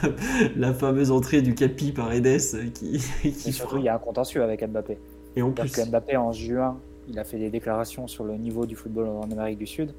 la 0.56 0.72
fameuse 0.72 1.10
entrée 1.10 1.42
du 1.42 1.54
Capi 1.54 1.92
par 1.92 2.12
Edes 2.12 2.40
qui, 2.72 3.00
qui 3.22 3.52
surtout, 3.52 3.78
il 3.78 3.84
y 3.84 3.88
a 3.88 3.94
un 3.94 3.98
contentieux 3.98 4.42
avec 4.42 4.66
Mbappé. 4.66 4.98
Et 5.36 5.42
en 5.42 5.50
plus, 5.50 5.70
que 5.70 5.86
Mbappé 5.86 6.16
en 6.16 6.32
juin, 6.32 6.78
il 7.08 7.18
a 7.18 7.24
fait 7.24 7.38
des 7.38 7.50
déclarations 7.50 8.08
sur 8.08 8.24
le 8.24 8.34
niveau 8.36 8.66
du 8.66 8.74
football 8.74 9.08
en 9.08 9.30
Amérique 9.30 9.58
du 9.58 9.66
Sud. 9.66 9.92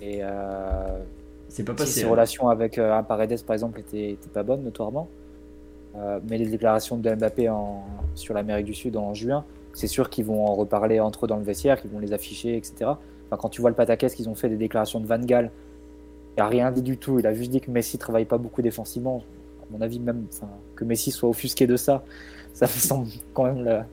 Et 0.00 0.18
euh, 0.22 0.98
c'est 1.48 1.64
pas 1.64 1.74
passé. 1.74 2.00
Ses 2.00 2.04
hein. 2.04 2.10
relations 2.10 2.48
avec 2.48 2.78
euh, 2.78 2.96
un 2.96 3.02
Paredes, 3.02 3.42
par 3.44 3.54
exemple, 3.54 3.80
étaient, 3.80 4.16
pas 4.32 4.42
bonnes, 4.42 4.64
notoirement. 4.64 5.08
Euh, 5.96 6.18
mais 6.28 6.38
les 6.38 6.46
déclarations 6.46 6.96
de 6.96 7.14
Mbappé 7.14 7.50
en, 7.50 7.84
sur 8.14 8.34
l'Amérique 8.34 8.66
du 8.66 8.74
Sud 8.74 8.96
en 8.96 9.12
juin, 9.12 9.44
c'est 9.74 9.86
sûr 9.86 10.08
qu'ils 10.10 10.24
vont 10.24 10.46
en 10.46 10.54
reparler 10.54 10.98
entre 10.98 11.26
eux 11.26 11.28
dans 11.28 11.36
le 11.36 11.44
vestiaire, 11.44 11.80
qu'ils 11.80 11.90
vont 11.90 11.98
les 11.98 12.12
afficher, 12.12 12.56
etc. 12.56 12.74
Enfin, 12.80 13.36
quand 13.38 13.48
tu 13.50 13.60
vois 13.60 13.70
le 13.70 13.76
pataquès 13.76 14.14
qu'ils 14.14 14.28
ont 14.28 14.34
fait 14.34 14.48
des 14.48 14.56
déclarations 14.56 15.00
de 15.00 15.06
Van 15.06 15.18
Gaal 15.18 15.50
il 16.36 16.40
n'a 16.40 16.48
rien 16.48 16.70
dit 16.70 16.82
du 16.82 16.96
tout. 16.96 17.18
Il 17.18 17.26
a 17.26 17.34
juste 17.34 17.50
dit 17.50 17.60
que 17.60 17.70
Messi 17.70 17.98
travaille 17.98 18.24
pas 18.24 18.38
beaucoup 18.38 18.62
défensivement. 18.62 19.22
À 19.62 19.66
mon 19.70 19.80
avis, 19.80 19.98
même 19.98 20.26
que 20.76 20.84
Messi 20.84 21.10
soit 21.10 21.28
offusqué 21.28 21.66
de 21.66 21.76
ça, 21.76 22.04
ça 22.54 22.66
me 22.66 22.70
semble 22.70 23.08
quand 23.34 23.44
même. 23.44 23.84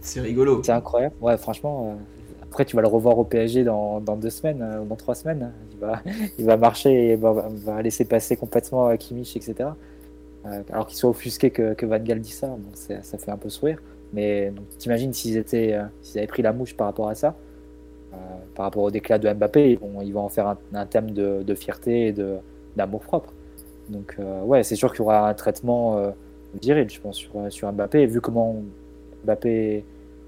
c'est 0.00 0.20
rigolo. 0.20 0.62
C'est 0.62 0.72
incroyable. 0.72 1.14
Ouais, 1.20 1.36
franchement. 1.36 1.90
Euh, 1.90 2.02
après, 2.42 2.66
tu 2.66 2.76
vas 2.76 2.82
le 2.82 2.88
revoir 2.88 3.18
au 3.18 3.24
PSG 3.24 3.64
dans, 3.64 4.00
deux 4.00 4.28
semaines, 4.28 4.60
euh, 4.60 4.84
dans 4.84 4.96
trois 4.96 5.14
semaines. 5.14 5.52
Il 5.72 5.78
va, 5.78 6.02
il 6.38 6.44
va 6.44 6.56
marcher 6.56 7.12
et 7.12 7.16
va, 7.16 7.48
va 7.48 7.80
laisser 7.80 8.04
passer 8.04 8.36
complètement 8.36 8.88
euh, 8.88 8.96
Kimmich, 8.96 9.36
etc. 9.36 9.70
alors 10.70 10.86
qu'il 10.86 10.98
soit 10.98 11.08
offusqué 11.08 11.50
que, 11.50 11.72
que 11.72 11.86
Van 11.86 11.98
Gaal 11.98 12.20
dit 12.20 12.32
ça, 12.32 12.50
ça 12.74 13.16
fait 13.18 13.30
un 13.30 13.38
peu 13.38 13.48
sourire. 13.48 13.78
Mais 14.12 14.52
t'imagines 14.78 15.14
s'ils 15.14 15.38
étaient, 15.38 15.78
s'ils 16.02 16.18
avaient 16.18 16.26
pris 16.26 16.42
la 16.42 16.52
mouche 16.52 16.76
par 16.76 16.86
rapport 16.88 17.08
à 17.08 17.14
ça, 17.14 17.28
euh, 17.28 17.32
par 18.54 18.64
rapport 18.64 18.82
au 18.82 18.90
déclat 18.90 19.18
de 19.18 19.32
Mbappé, 19.32 19.72
ils 19.72 19.78
vont, 19.78 20.02
ils 20.02 20.12
vont 20.12 20.22
en 20.22 20.28
faire 20.28 20.54
un, 20.74 20.86
thème 20.86 21.10
de, 21.10 21.54
fierté 21.54 22.08
et 22.08 22.14
d'amour 22.76 23.00
propre. 23.00 23.32
Donc 23.88 24.16
euh, 24.18 24.42
ouais, 24.42 24.62
c'est 24.62 24.76
sûr 24.76 24.92
qu'il 24.92 25.00
y 25.00 25.02
aura 25.02 25.28
un 25.28 25.34
traitement 25.34 25.98
euh, 25.98 26.10
viril, 26.60 26.88
je 26.88 27.00
pense, 27.00 27.16
sur, 27.16 27.30
sur 27.50 27.72
Mbappé. 27.72 28.02
Et 28.02 28.06
vu 28.06 28.20
comment 28.20 28.62
Mbappé 29.24 29.84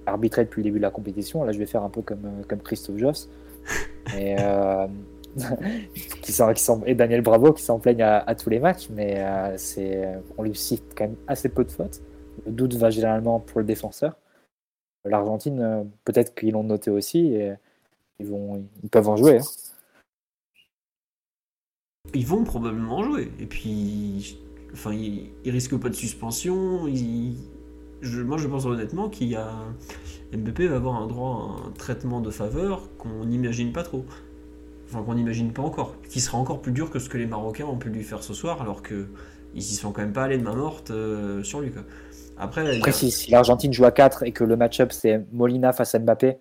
arbitrait 0.06 0.44
depuis 0.44 0.60
le 0.60 0.64
début 0.64 0.78
de 0.78 0.82
la 0.82 0.90
compétition, 0.90 1.44
là 1.44 1.52
je 1.52 1.58
vais 1.58 1.66
faire 1.66 1.82
un 1.82 1.88
peu 1.88 2.02
comme, 2.02 2.42
comme 2.48 2.60
Christophe 2.60 2.98
Joss. 2.98 3.28
Et, 4.18 4.36
qui 6.22 6.30
sont, 6.30 6.52
qui 6.52 6.62
sont, 6.62 6.82
et 6.86 6.94
Daniel 6.94 7.20
Bravo 7.20 7.52
qui 7.52 7.62
s'en 7.62 7.80
plaignent 7.80 8.04
à, 8.04 8.34
tous 8.36 8.50
les 8.50 8.60
matchs, 8.60 8.88
mais 8.90 9.20
c'est, 9.56 10.06
on 10.38 10.44
lui 10.44 10.54
cite 10.54 10.94
quand 10.96 11.04
même 11.04 11.16
assez 11.26 11.48
peu 11.48 11.64
de 11.64 11.72
fautes. 11.72 12.02
Le 12.46 12.52
doute 12.52 12.74
va 12.74 12.90
généralement 12.90 13.40
pour 13.40 13.58
le 13.58 13.64
défenseur. 13.64 14.16
L'Argentine, 15.04 15.90
peut-être 16.04 16.36
qu'ils 16.36 16.52
l'ont 16.52 16.62
noté 16.62 16.90
aussi. 16.90 17.34
Et, 17.34 17.54
ils, 18.20 18.26
vont, 18.26 18.66
ils 18.82 18.90
peuvent 18.90 19.08
en 19.08 19.16
jouer. 19.16 19.38
Hein. 19.38 19.44
Ils 22.14 22.26
vont 22.26 22.44
probablement 22.44 23.02
jouer. 23.02 23.30
Et 23.40 23.46
puis, 23.46 24.38
enfin, 24.72 24.92
ils, 24.92 25.32
risquent 25.46 25.78
pas 25.78 25.88
de 25.88 25.94
suspension. 25.94 26.86
je, 28.02 28.20
moi, 28.20 28.38
je 28.38 28.46
pense 28.46 28.66
honnêtement 28.66 29.08
qu'il 29.08 29.28
y 29.28 29.36
a 29.36 29.50
MVP 30.32 30.66
va 30.66 30.76
avoir 30.76 30.96
un 30.96 31.06
droit 31.06 31.58
à 31.64 31.68
un 31.68 31.70
traitement 31.70 32.20
de 32.20 32.30
faveur 32.30 32.88
qu'on 32.98 33.24
n'imagine 33.24 33.72
pas 33.72 33.82
trop. 33.82 34.04
Enfin, 34.88 35.02
qu'on 35.02 35.14
n'imagine 35.14 35.52
pas 35.52 35.62
encore. 35.62 35.96
Qui 36.08 36.20
sera 36.20 36.38
encore 36.38 36.60
plus 36.60 36.72
dur 36.72 36.90
que 36.90 36.98
ce 36.98 37.08
que 37.08 37.18
les 37.18 37.26
Marocains 37.26 37.66
ont 37.66 37.78
pu 37.78 37.88
lui 37.88 38.04
faire 38.04 38.22
ce 38.22 38.34
soir, 38.34 38.60
alors 38.60 38.82
qu'ils 38.82 39.08
ils 39.54 39.62
y 39.62 39.74
sont 39.74 39.92
quand 39.92 40.02
même 40.02 40.12
pas 40.12 40.24
allés 40.24 40.38
de 40.38 40.42
main 40.42 40.54
morte 40.54 40.90
euh, 40.90 41.42
sur 41.42 41.60
lui. 41.60 41.72
Après, 42.36 42.78
Après 42.78 42.92
si, 42.92 43.30
l'Argentine 43.30 43.72
joue 43.72 43.84
à 43.84 43.92
4 43.92 44.24
et 44.24 44.32
que 44.32 44.44
le 44.44 44.56
match-up 44.56 44.92
c'est 44.92 45.24
Molina 45.32 45.72
face 45.72 45.94
à 45.94 46.00
Mbappé, 46.00 46.38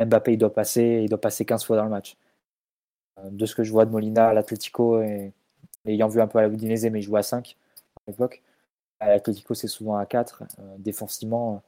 Mbappé, 0.00 0.34
il 0.34 0.38
doit 0.38 0.52
passer, 0.52 1.00
il 1.02 1.08
doit 1.08 1.20
passer 1.20 1.44
15 1.44 1.64
fois 1.64 1.76
dans 1.76 1.84
le 1.84 1.90
match. 1.90 2.16
Euh, 3.18 3.30
de 3.30 3.46
ce 3.46 3.54
que 3.54 3.64
je 3.64 3.72
vois 3.72 3.86
de 3.86 3.90
Molina 3.90 4.28
à 4.28 4.34
l'Atletico, 4.34 5.02
et, 5.02 5.32
ayant 5.86 6.08
vu 6.08 6.20
un 6.20 6.26
peu 6.26 6.38
à 6.38 6.42
la 6.42 6.48
mais 6.48 7.00
il 7.00 7.02
joue 7.02 7.16
à 7.16 7.22
5 7.22 7.56
à 8.06 8.10
l'époque. 8.10 8.42
À 9.00 9.08
l'Atletico, 9.08 9.54
c'est 9.54 9.68
souvent 9.68 9.96
à 9.96 10.06
4. 10.06 10.42
Euh, 10.58 10.76
défensivement, 10.78 11.62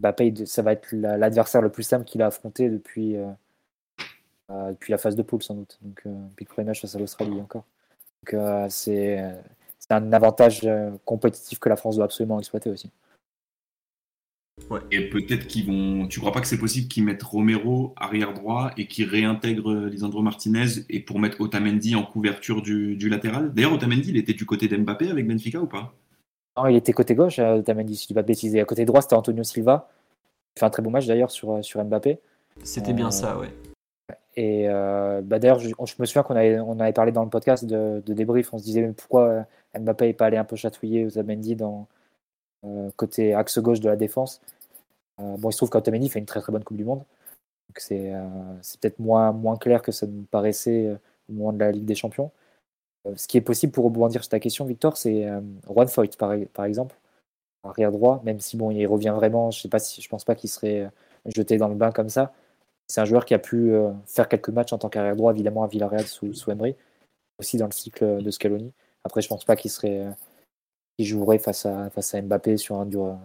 Mbappé, 0.00 0.46
ça 0.46 0.62
va 0.62 0.72
être 0.72 0.92
l'adversaire 0.92 1.62
le 1.62 1.70
plus 1.70 1.82
simple 1.82 2.04
qu'il 2.04 2.22
a 2.22 2.26
affronté 2.26 2.68
depuis, 2.70 3.16
euh, 3.16 4.70
depuis 4.70 4.90
la 4.92 4.98
phase 4.98 5.16
de 5.16 5.22
poule, 5.22 5.42
sans 5.42 5.54
doute. 5.54 5.78
Donc, 5.82 6.02
depuis 6.04 6.44
le 6.44 6.48
premier 6.48 6.66
match 6.68 6.80
face 6.80 6.94
à 6.94 6.98
l'Australie 6.98 7.40
encore. 7.40 7.64
Donc, 8.24 8.70
c'est 8.70 9.22
un 9.90 10.12
avantage 10.12 10.68
compétitif 11.04 11.58
que 11.58 11.68
la 11.68 11.76
France 11.76 11.96
doit 11.96 12.04
absolument 12.04 12.38
exploiter 12.38 12.70
aussi. 12.70 12.90
Et 14.90 15.08
peut-être 15.08 15.46
qu'ils 15.46 15.66
vont. 15.66 16.06
Tu 16.06 16.20
crois 16.20 16.32
pas 16.32 16.40
que 16.40 16.46
c'est 16.46 16.58
possible 16.58 16.88
qu'ils 16.88 17.04
mettent 17.04 17.22
Romero 17.22 17.92
arrière 17.96 18.32
droit 18.32 18.70
et 18.76 18.86
qu'ils 18.86 19.08
réintègrent 19.08 19.74
Lisandro 19.86 20.22
Martinez 20.22 20.84
et 20.88 21.00
pour 21.00 21.18
mettre 21.18 21.40
Otamendi 21.40 21.96
en 21.96 22.04
couverture 22.04 22.62
du, 22.62 23.08
latéral? 23.08 23.52
D'ailleurs, 23.52 23.72
Otamendi, 23.72 24.10
il 24.10 24.16
était 24.16 24.32
du 24.32 24.46
côté 24.46 24.68
d'Mbappé 24.68 25.10
avec 25.10 25.26
Benfica 25.26 25.60
ou 25.60 25.66
pas? 25.66 25.92
Non, 26.56 26.66
il 26.66 26.76
était 26.76 26.92
côté 26.92 27.14
gauche, 27.14 27.38
euh, 27.38 27.58
Otamendi, 27.58 27.96
si 27.96 28.06
tu 28.06 28.14
vas 28.14 28.22
bêtiser. 28.22 28.60
À 28.60 28.64
côté 28.64 28.84
droit, 28.84 29.02
c'était 29.02 29.14
Antonio 29.14 29.42
Silva. 29.42 29.88
Il 30.56 30.60
fait 30.60 30.66
un 30.66 30.70
très 30.70 30.82
beau 30.82 30.90
match 30.90 31.06
d'ailleurs 31.06 31.30
sur, 31.30 31.52
euh, 31.52 31.62
sur 31.62 31.82
Mbappé. 31.84 32.18
C'était 32.62 32.92
bien 32.92 33.10
ça, 33.10 33.38
ouais. 33.38 33.48
Et 34.36 34.68
euh, 34.68 35.20
bah 35.22 35.38
d'ailleurs, 35.38 35.58
je, 35.58 35.68
me 35.98 36.06
souviens 36.06 36.22
qu'on 36.22 36.36
avait, 36.36 36.58
on 36.60 36.78
avait 36.78 36.92
parlé 36.92 37.12
dans 37.12 37.24
le 37.24 37.30
podcast 37.30 37.64
de, 37.64 38.02
débrief. 38.06 38.52
On 38.52 38.58
se 38.58 38.64
disait 38.64 38.92
pourquoi 38.96 39.46
Mbappé 39.78 40.06
n'est 40.06 40.12
pas 40.12 40.26
allé 40.26 40.36
un 40.36 40.44
peu 40.44 40.56
chatouiller 40.56 41.06
Otamendi 41.06 41.56
dans 41.56 41.88
côté 42.96 43.34
axe 43.34 43.58
gauche 43.58 43.80
de 43.80 43.88
la 43.88 43.96
défense. 43.96 44.40
Euh, 45.20 45.36
bon, 45.36 45.50
il 45.50 45.52
se 45.52 45.58
trouve 45.58 45.70
qu'Otamendi 45.70 46.08
fait 46.08 46.18
une 46.18 46.26
très 46.26 46.40
très 46.40 46.52
bonne 46.52 46.64
Coupe 46.64 46.76
du 46.76 46.84
Monde. 46.84 47.00
Donc 47.68 47.78
c'est 47.78 48.14
euh, 48.14 48.26
peut-être 48.80 48.98
moins, 48.98 49.56
clair 49.56 49.82
que 49.82 49.92
ça 49.92 50.06
nous 50.06 50.24
paraissait 50.30 50.86
euh, 50.86 50.96
au 51.28 51.34
moment 51.34 51.52
de 51.52 51.58
la 51.60 51.72
Ligue 51.72 51.84
des 51.84 51.94
Champions. 51.94 52.30
ce 53.16 53.28
qui 53.28 53.36
est 53.38 53.42
possible 53.42 53.72
pour 53.72 53.84
rebondir 53.84 54.22
sur 54.22 54.30
ta 54.30 54.40
question, 54.40 54.64
Victor, 54.64 54.96
c'est 54.96 55.26
Juan 55.68 55.88
Foyt, 55.88 56.16
par, 56.18 56.64
exemple, 56.64 56.96
arrière 57.64 57.92
droit, 57.92 58.20
même 58.24 58.40
si 58.40 58.56
bon, 58.56 58.70
il 58.70 58.86
revient 58.86 59.12
vraiment, 59.14 59.50
je 59.50 59.60
sais 59.60 60.08
pense 60.08 60.24
pas 60.24 60.34
qu'il 60.34 60.50
serait 60.50 60.90
jeté 61.26 61.56
dans 61.58 61.68
le 61.68 61.76
bain 61.76 61.92
comme 61.92 62.08
ça. 62.08 62.32
C'est 62.88 63.00
un 63.00 63.04
joueur 63.04 63.24
qui 63.24 63.34
a 63.34 63.38
pu 63.38 63.72
faire 64.06 64.28
quelques 64.28 64.50
matchs 64.50 64.72
en 64.72 64.78
tant 64.78 64.88
qu'arrière 64.88 65.16
droit, 65.16 65.32
évidemment 65.32 65.62
à 65.64 65.68
Villarreal 65.68 66.06
sous, 66.06 66.34
sous 66.34 66.50
Emery, 66.50 66.76
aussi 67.38 67.56
dans 67.56 67.66
le 67.66 67.72
cycle 67.72 68.22
de 68.22 68.30
Scaloni. 68.30 68.72
Après, 69.04 69.22
je 69.22 69.28
pense 69.28 69.44
pas 69.44 69.56
qu'il 69.56 70.14
jouerait 70.98 71.38
face 71.38 71.66
à 71.66 71.90
face 71.90 72.14
à 72.14 72.20
Mbappé 72.22 72.56
sur 72.56 72.76
un, 72.80 72.86
un 72.86 73.18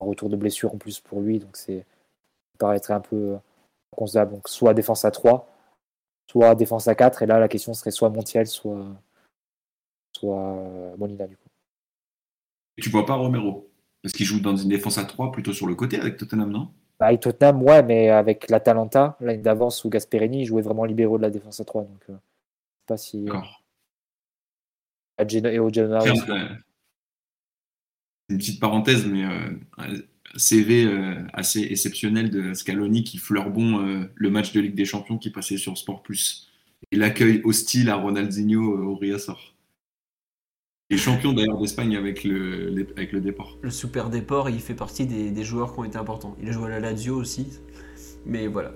retour 0.00 0.28
de 0.28 0.36
blessure 0.36 0.74
en 0.74 0.78
plus 0.78 1.00
pour 1.00 1.20
lui, 1.20 1.38
donc 1.38 1.56
c'est 1.56 1.78
ça 1.78 2.58
paraîtrait 2.58 2.94
un 2.94 3.00
peu 3.00 3.36
concevable. 3.90 4.32
Donc 4.32 4.48
soit 4.48 4.74
défense 4.74 5.04
à 5.04 5.10
3, 5.10 5.48
soit 6.30 6.54
défense 6.54 6.88
à 6.88 6.94
4, 6.94 7.22
et 7.22 7.26
là 7.26 7.38
la 7.38 7.48
question 7.48 7.74
serait 7.74 7.90
soit 7.90 8.10
Montiel, 8.10 8.46
soit, 8.46 8.86
soit 10.12 10.94
Molina 10.98 11.26
du 11.26 11.36
coup. 11.36 11.48
Et 12.78 12.82
tu 12.82 12.90
vois 12.90 13.06
pas 13.06 13.14
Romero 13.14 13.70
Parce 14.02 14.12
qu'il 14.12 14.26
joue 14.26 14.40
dans 14.40 14.56
une 14.56 14.68
défense 14.68 14.98
à 14.98 15.04
3 15.04 15.32
plutôt 15.32 15.52
sur 15.52 15.66
le 15.66 15.74
côté 15.74 15.98
avec 15.98 16.16
Tottenham, 16.16 16.50
non? 16.50 16.70
Bah, 16.98 17.06
avec 17.06 17.20
Tottenham, 17.20 17.62
ouais, 17.62 17.82
mais 17.82 18.08
avec 18.08 18.48
l'Atalanta, 18.48 19.16
l'année 19.20 19.42
d'avance 19.42 19.84
où 19.84 19.90
Gasperini 19.90 20.46
jouait 20.46 20.62
vraiment 20.62 20.84
libéraux 20.84 21.18
de 21.18 21.22
la 21.22 21.30
défense 21.30 21.60
à 21.60 21.64
3. 21.64 21.82
Donc, 21.82 22.04
euh, 22.08 22.12
je 22.12 22.14
sais 22.14 22.86
pas 22.86 22.96
si. 22.96 23.24
D'accord. 23.24 23.62
et 25.18 25.58
au 25.58 25.68
euh, 25.68 26.48
Une 28.28 28.38
petite 28.38 28.60
parenthèse, 28.60 29.06
mais 29.06 29.24
euh, 29.24 29.50
un 29.78 29.94
CV 30.38 30.84
euh, 30.84 31.14
assez 31.32 31.62
exceptionnel 31.62 32.30
de 32.30 32.54
Scaloni 32.54 33.04
qui 33.04 33.18
fleure 33.18 33.50
bon 33.50 33.80
euh, 33.80 34.04
le 34.14 34.30
match 34.30 34.52
de 34.52 34.60
Ligue 34.60 34.74
des 34.74 34.84
Champions 34.84 35.18
qui 35.18 35.30
passait 35.30 35.56
sur 35.56 35.76
Sport 35.76 36.02
Plus. 36.02 36.48
Et 36.92 36.96
l'accueil 36.96 37.40
hostile 37.44 37.88
à 37.90 37.96
Ronaldinho 37.96 38.74
euh, 38.74 38.82
au 38.84 38.96
Riazor. 38.96 39.54
Les 40.88 40.98
champions 40.98 41.32
d'ailleurs 41.32 41.58
d'Espagne 41.58 41.96
avec 41.96 42.22
le, 42.22 42.86
avec 42.96 43.10
le 43.10 43.20
départ. 43.20 43.56
Le 43.60 43.70
Super 43.70 44.08
Déport, 44.08 44.50
il 44.50 44.60
fait 44.60 44.74
partie 44.74 45.04
des, 45.04 45.32
des 45.32 45.42
joueurs 45.42 45.72
qui 45.72 45.80
ont 45.80 45.84
été 45.84 45.98
importants. 45.98 46.36
Il 46.40 46.48
a 46.48 46.52
joué 46.52 46.66
à 46.66 46.68
la 46.68 46.80
Lazio 46.80 47.16
aussi. 47.16 47.48
Mais 48.24 48.46
voilà. 48.46 48.72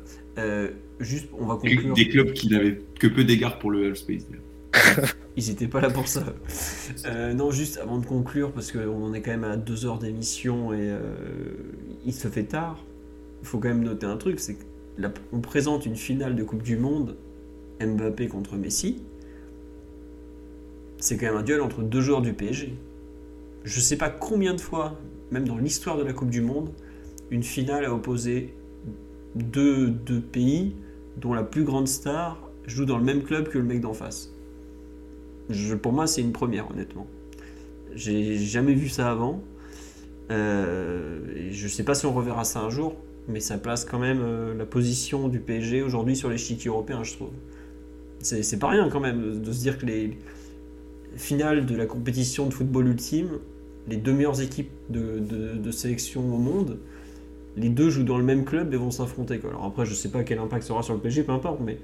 Juste, 0.99 1.29
on 1.39 1.47
va 1.47 1.55
conclure. 1.55 1.95
Des 1.95 2.09
clubs 2.09 2.33
qui 2.33 2.49
n'avaient 2.49 2.81
que 2.99 3.07
peu 3.07 3.23
d'égards 3.23 3.61
pour 3.61 3.71
le 3.71 3.87
Half-Space. 3.87 4.27
d'ailleurs. 4.29 4.43
Ils 5.37 5.51
étaient 5.51 5.69
pas 5.69 5.81
là 5.81 5.91
pour 5.91 6.09
ça. 6.09 6.25
Euh, 7.07 7.33
non, 7.33 7.51
juste 7.51 7.79
avant 7.79 7.99
de 7.99 8.07
conclure, 8.07 8.53
parce 8.53 8.73
qu'on 8.73 9.05
en 9.05 9.15
est 9.15 9.23
quand 9.23 9.31
même 9.31 9.45
à 9.45 9.57
deux 9.57 9.87
heures 9.87 9.99
d'émission 9.99 10.73
et 10.73 10.79
euh, 10.81 11.01
il 12.05 12.13
se 12.13 12.29
fait 12.29 12.45
tard. 12.45 12.85
Il 13.43 13.49
faut 13.49 13.59
quand 13.59 13.69
même 13.69 13.83
noter 13.83 14.07
un 14.07 14.17
truc, 14.17 14.41
c'est 14.41 14.57
qu'on 15.31 15.41
présente 15.41 15.87
une 15.87 15.97
finale 15.97 16.37
de 16.37 16.43
Coupe 16.43 16.63
du 16.63 16.77
Monde, 16.77 17.17
Mbappé 17.81 18.29
contre 18.29 18.57
Messi. 18.57 19.03
C'est 20.99 21.17
quand 21.17 21.27
même 21.27 21.37
un 21.37 21.43
duel 21.43 21.63
entre 21.63 21.83
deux 21.83 22.03
joueurs 22.03 22.21
du 22.21 22.35
PSG. 22.35 22.75
Je 23.65 23.81
sais 23.81 23.97
pas 23.97 24.11
combien 24.11 24.55
de 24.55 24.61
fois, 24.61 24.99
même 25.31 25.47
dans 25.47 25.57
l'histoire 25.57 25.97
de 25.97 26.03
la 26.03 26.13
Coupe 26.13 26.31
du 26.31 26.43
Monde, 26.43 26.71
une 27.31 27.43
finale 27.43 27.85
a 27.85 27.95
opposé 27.95 28.55
deux 29.35 29.95
pays 30.33 30.75
dont 31.17 31.33
la 31.33 31.45
plus 31.45 31.65
grande 31.65 31.89
star 31.89 32.51
joue 32.67 32.85
dans 32.85 32.99
le 32.99 33.05
même 33.05 33.23
club 33.23 33.49
que 33.49 33.59
le 33.59 33.65
mec 33.65 33.81
d'en 33.81 33.95
face. 33.95 34.33
Pour 35.83 35.93
moi, 35.93 36.07
c'est 36.07 36.21
une 36.21 36.33
première, 36.33 36.71
honnêtement. 36.71 37.07
J'ai 37.95 38.39
jamais 38.39 38.75
vu 38.75 38.89
ça 38.89 39.11
avant. 39.11 39.43
Euh, 40.31 41.19
je 41.51 41.69
sais 41.69 41.83
pas 41.83 41.95
si 41.95 42.07
on 42.07 42.13
reverra 42.13 42.45
ça 42.45 42.61
un 42.61 42.71
jour, 42.71 42.95
mais 43.29 43.41
ça 43.41 43.59
place 43.59 43.85
quand 43.85 43.99
même 43.99 44.21
euh, 44.23 44.55
la 44.55 44.65
position 44.65 45.29
du 45.29 45.41
PSG 45.41 45.83
aujourd'hui 45.83 46.15
sur 46.17 46.31
l'échiquier 46.31 46.69
européen, 46.69 47.03
je 47.03 47.15
trouve. 47.15 47.31
C'est 48.23 48.59
pas 48.59 48.69
rien 48.69 48.91
quand 48.91 49.01
même 49.01 49.41
de, 49.41 49.53
se 49.53 49.61
dire 49.61 49.79
que 49.79 49.87
les 49.87 50.19
finales 51.17 51.65
de 51.65 51.75
la 51.75 51.87
compétition 51.87 52.47
de 52.47 52.53
football 52.53 52.89
ultime, 52.89 53.39
les 53.89 53.97
deux 53.97 54.13
meilleures 54.13 54.43
équipes 54.43 54.71
de, 54.91 55.71
sélection 55.71 56.21
au 56.21 56.39
monde, 56.39 56.79
les 57.57 57.71
deux 57.71 57.89
jouent 57.89 58.05
dans 58.05 58.19
le 58.19 58.25
même 58.25 58.45
club 58.45 58.75
et 58.75 58.77
vont 58.77 58.91
s'affronter. 58.91 59.41
Alors 59.49 59.65
après, 59.65 59.87
je 59.87 59.95
sais 59.95 60.11
pas 60.11 60.23
quel 60.23 60.39
impact 60.39 60.65
ça 60.65 60.75
aura 60.75 60.83
sur 60.83 60.93
le 60.93 61.01
PSG, 61.01 61.23
peu 61.23 61.33
importe, 61.33 61.61
mais 61.65 61.79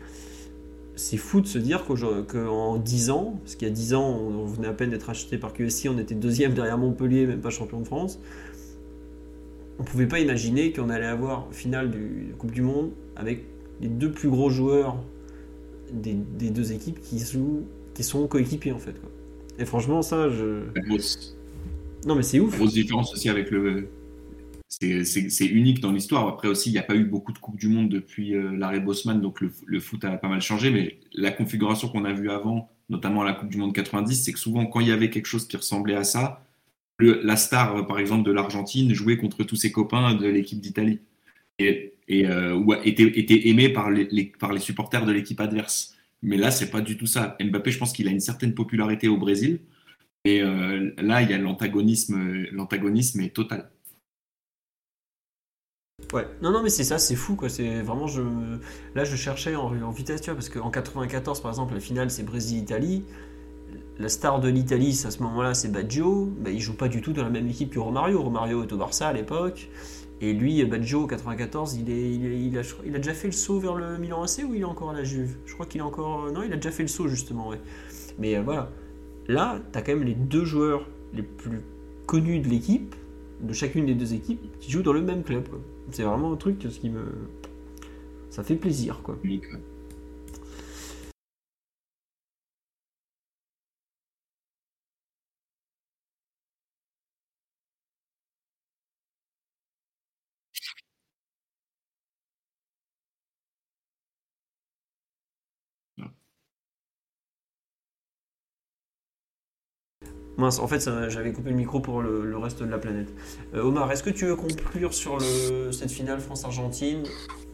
c'est 0.97 1.17
fou 1.19 1.41
de 1.41 1.47
se 1.47 1.59
dire 1.59 1.85
qu'en 1.85 2.79
10 2.79 3.11
ans, 3.11 3.39
parce 3.45 3.55
qu'il 3.55 3.69
y 3.69 3.71
a 3.71 3.75
10 3.75 3.95
ans, 3.95 4.09
on 4.19 4.45
venait 4.47 4.67
à 4.69 4.73
peine 4.73 4.91
d'être 4.91 5.09
acheté 5.11 5.39
par 5.39 5.53
QSI, 5.53 5.89
on 5.89 5.99
était 5.99 6.15
deuxième 6.15 6.55
derrière 6.55 6.79
Montpellier, 6.79 7.27
même 7.27 7.41
pas 7.41 7.51
champion 7.51 7.81
de 7.81 7.85
France. 7.87 8.19
On 9.79 9.85
pouvait 9.85 10.07
pas 10.07 10.21
imaginer 10.21 10.73
qu'on 10.73 10.89
allait 10.89 11.05
avoir 11.07 11.49
finale 11.53 11.91
du 11.91 12.35
Coupe 12.39 12.51
du 12.53 12.63
Monde 12.63 12.91
avec 13.15 13.45
les 13.81 13.89
deux 13.89 14.11
plus 14.11 14.31
gros 14.31 14.49
joueurs 14.49 14.97
des, 15.93 16.15
des 16.15 16.51
deux 16.51 16.73
équipes 16.73 17.01
qui, 17.01 17.19
jouent, 17.19 17.65
qui 17.95 18.03
sont 18.03 18.27
coéquipiers 18.27 18.73
en 18.73 18.79
fait. 18.79 18.93
quoi. 18.99 19.11
Et 19.59 19.65
franchement, 19.67 20.01
ça, 20.03 20.31
je. 20.31 20.63
La 20.75 20.81
grosse, 20.83 21.37
Non, 22.07 22.15
mais 22.15 22.23
c'est 22.23 22.41
ouf. 22.41 22.57
grosse 22.57 22.73
différence 22.73 23.13
aussi 23.13 23.29
avec 23.29 23.51
le. 23.51 23.89
C'est 24.69 25.47
unique 25.47 25.81
dans 25.81 25.93
l'histoire. 25.93 26.27
Après 26.27 26.49
aussi, 26.49 26.71
il 26.71 26.73
n'y 26.73 26.79
a 26.79 26.83
pas 26.83 26.97
eu 26.97 27.05
beaucoup 27.05 27.33
de 27.33 27.39
Coupes 27.39 27.59
du 27.59 27.69
Monde 27.69 27.89
depuis 27.89 28.35
euh, 28.35 28.57
l'arrêt 28.57 28.81
Bosman, 28.81 29.21
donc 29.21 29.41
le, 29.41 29.81
foot 29.81 30.05
a 30.05 30.17
pas 30.19 30.29
mal 30.29 30.41
changé. 30.43 30.71
Mais 30.71 30.99
la 31.13 31.31
configuration 31.31 31.89
qu'on 31.89 32.05
a 32.05 32.13
vue 32.13 32.31
avant, 32.31 32.71
notamment 32.89 33.23
à 33.23 33.25
la 33.25 33.33
Coupe 33.33 33.49
du 33.49 33.59
Monde 33.59 33.73
90, 33.75 34.25
c'est 34.25 34.33
que 34.33 34.39
souvent, 34.39 34.67
quand 34.67 34.81
il 34.81 34.89
y 34.89 34.93
avait 34.93 35.11
quelque 35.11 35.27
chose 35.27 35.47
qui 35.47 35.57
ressemblait 35.57 35.95
à 35.95 36.05
ça, 36.05 36.45
la 36.99 37.37
star, 37.37 37.77
euh, 37.77 37.83
par 37.83 37.99
exemple, 37.99 38.25
de 38.25 38.33
l'Argentine 38.33 38.93
jouait 38.93 39.19
contre 39.19 39.45
tous 39.45 39.57
ses 39.57 39.71
copains 39.71 40.15
de 40.15 40.27
l'équipe 40.27 40.61
d'Italie. 40.61 41.01
Et, 41.59 41.93
euh, 42.11 42.77
était, 42.85 43.19
était 43.19 43.49
aimé 43.49 43.69
par 43.71 43.91
les, 43.91 44.33
supporters 44.59 45.07
de 45.07 45.13
l'équipe 45.13 45.41
adverse. 45.41 45.95
Mais 46.23 46.37
là, 46.37 46.51
c'est 46.51 46.71
pas 46.71 46.81
du 46.81 46.97
tout 46.97 47.07
ça. 47.07 47.37
Mbappé, 47.41 47.71
je 47.71 47.79
pense 47.79 47.93
qu'il 47.93 48.09
a 48.09 48.11
une 48.11 48.21
certaine 48.21 48.55
popularité 48.55 49.09
au 49.09 49.17
Brésil. 49.17 49.61
Et 50.25 50.41
là, 50.41 51.23
il 51.23 51.31
y 51.31 51.35
a 51.35 51.39
l'antagonisme, 51.39 52.47
l'antagonisme 52.53 53.21
est 53.21 53.35
total. 53.35 53.71
Ouais, 56.13 56.27
non, 56.41 56.53
non, 56.53 56.63
mais 56.63 56.71
c'est 56.71 56.85
ça, 56.85 56.99
c'est 56.99 57.17
fou 57.17 57.35
quoi. 57.35 57.49
C'est 57.49 57.83
vraiment, 57.83 58.07
je, 58.07 58.23
là, 58.95 59.05
je 59.05 59.17
cherchais 59.17 59.57
en, 59.57 59.91
vitesse, 59.91 60.21
tu 60.21 60.31
vois, 60.31 60.35
parce 60.37 60.49
qu'en 60.49 60.71
94, 60.71 61.41
par 61.41 61.51
exemple, 61.51 61.75
la 61.75 61.81
finale 61.81 62.11
c'est 62.11 62.23
Brésil-Italie. 62.23 63.05
La 63.99 64.09
star 64.09 64.41
de 64.41 64.49
l'Italie, 64.49 65.01
à 65.07 65.11
ce 65.11 65.23
moment-là, 65.23 65.55
c'est 65.55 65.69
Baggio. 65.73 66.31
Bah, 66.39 66.51
il 66.51 66.61
joue 66.61 66.75
pas 66.77 66.89
du 66.89 67.01
tout 67.01 67.13
dans 67.13 67.23
la 67.25 67.31
même 67.31 67.49
équipe 67.49 67.71
que 67.71 67.79
Romario. 67.79 68.23
Romario 68.23 68.63
est 68.63 68.73
au 68.73 68.77
Barça 68.77 69.09
à 69.09 69.13
l'époque. 69.13 69.69
Et 70.21 70.33
lui, 70.33 70.65
Baggio, 70.65 71.05
en 71.05 71.07
94, 71.07 71.75
il, 71.77 71.91
est, 71.91 72.13
il, 72.15 72.27
est- 72.27 72.41
il 72.41 72.59
a, 72.59 72.63
il 72.85 72.95
a 72.95 72.99
déjà 72.99 73.15
fait 73.15 73.29
le 73.29 73.33
saut 73.33 73.59
vers 73.59 73.75
le 73.75 73.99
Milan 73.99 74.23
AC 74.23 74.45
ou 74.49 74.55
il 74.55 74.61
est 74.61 74.65
encore 74.65 74.91
à 74.91 74.95
la 74.95 75.05
Juve? 75.05 75.37
Je 75.47 75.55
crois 75.55 75.67
qu'il 75.67 75.81
est 75.81 75.85
encore. 75.85 76.31
Non, 76.33 76.43
il 76.43 76.53
a 76.53 76.57
déjà 76.57 76.71
fait 76.71 76.83
le 76.83 76.89
saut 76.89 77.09
justement, 77.09 77.49
ouais. 77.49 77.61
Mais 78.19 78.37
euh, 78.37 78.43
voilà. 78.43 78.71
Là, 79.29 79.61
t'as 79.73 79.83
quand 79.83 79.93
même 79.95 80.05
les 80.05 80.15
deux 80.15 80.45
joueurs 80.45 80.87
les 81.13 81.23
plus 81.23 81.61
connus 82.07 82.41
de 82.41 82.49
l'équipe, 82.49 82.95
de 83.41 83.53
chacune 83.53 83.87
des 83.87 83.95
deux 83.95 84.15
équipes, 84.15 84.41
qui 84.61 84.71
jouent 84.71 84.83
dans 84.83 84.93
le 84.93 85.03
même 85.03 85.23
club. 85.23 85.45
C'est 85.91 86.03
vraiment 86.03 86.33
un 86.33 86.37
truc 86.37 86.59
qui 86.59 86.91
me. 86.91 87.05
Ça 88.31 88.43
fait 88.43 88.57
plaisir, 88.57 89.01
quoi. 89.03 89.17
Mince, 110.37 110.59
en 110.59 110.69
fait, 110.69 110.81
j'avais 111.09 111.33
coupé 111.33 111.51
le 111.51 111.57
micro 111.57 111.81
pour 111.81 112.03
le, 112.03 112.37
reste 112.37 112.63
de 112.63 112.71
la 112.71 112.79
planète. 112.79 113.09
Euh, 113.55 113.63
Omar, 113.63 113.91
est-ce 113.91 114.03
que 114.03 114.11
tu 114.11 114.27
veux 114.27 114.37
conclure 114.37 114.93
sur 114.93 115.19
cette 115.73 115.91
finale 115.91 116.21
France-Argentine 116.21 117.05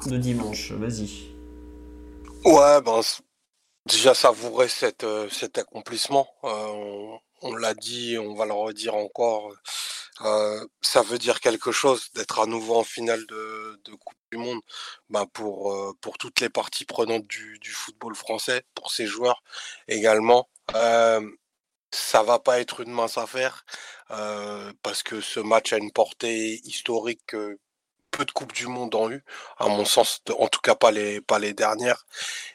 de 0.07 0.17
dimanche? 0.17 0.73
Vas-y. 0.73 1.29
Ouais, 2.45 2.81
ben, 2.83 3.01
déjà 3.87 4.15
savourer 4.15 4.69
cet, 4.69 5.05
euh, 5.05 5.29
cet 5.31 5.59
accomplissement. 5.59 6.29
Euh, 6.43 7.17
on 7.43 7.55
l'a 7.55 7.75
dit, 7.75 8.19
on 8.19 8.35
va 8.35 8.47
le 8.47 8.53
redire 8.53 8.97
encore. 8.97 9.53
ça 10.81 11.03
veut 11.03 11.19
dire 11.19 11.41
quelque 11.41 11.71
chose 11.71 12.11
d'être 12.15 12.41
à 12.41 12.47
nouveau 12.47 12.77
en 12.77 12.85
finale 12.85 13.25
de, 13.27 13.79
Coupe 13.93 14.19
du 14.33 14.39
Monde 14.39 14.61
ben, 15.09 15.27
pour, 15.27 15.95
pour 16.01 16.19
toutes 16.19 16.41
les 16.41 16.49
parties 16.49 16.85
prenantes 16.85 17.27
du, 17.29 17.73
football 17.73 18.17
français, 18.17 18.63
pour 18.75 18.91
ses 18.91 19.07
joueurs 19.07 19.43
également. 19.87 20.49
Ça 21.93 22.23
va 22.23 22.39
pas 22.39 22.61
être 22.61 22.81
une 22.81 22.93
mince 22.93 23.19
affaire 23.19 23.65
parce 24.83 25.03
que 25.03 25.21
ce 25.21 25.41
match 25.41 25.73
a 25.73 25.79
une 25.79 25.93
portée 25.93 26.61
historique 26.65 27.23
que 27.27 27.59
peu 28.13 28.25
de 28.25 28.31
Coupes 28.33 28.53
du 28.53 28.67
Monde 28.69 28.95
ont 28.95 29.11
eu, 29.11 29.25
à 29.59 29.69
mon 29.69 29.85
sens, 29.85 30.23
en 30.39 30.49
tout 30.49 30.61
cas 30.61 30.75
pas 30.77 30.91
les, 30.93 31.21
pas 31.21 31.39
les 31.39 31.55
dernières. 31.55 32.07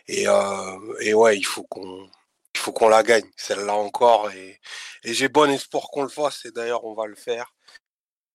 Et, 0.08 0.28
ouais, 0.28 1.38
il 1.38 1.46
faut 1.46 1.64
qu'on 1.64 2.10
il 2.56 2.60
faut 2.60 2.72
qu'on 2.74 2.90
la 2.90 3.04
gagne, 3.04 3.30
celle-là 3.38 3.76
encore. 3.76 4.32
Et, 4.32 4.60
et 5.04 5.14
j'ai 5.14 5.30
bon 5.30 5.50
espoir 5.52 5.90
qu'on 5.90 6.04
le 6.04 6.10
fasse. 6.10 6.46
Et 6.46 6.52
d'ailleurs, 6.52 6.86
on 6.86 6.94
va 6.94 7.06
le 7.06 7.16
faire. 7.16 7.54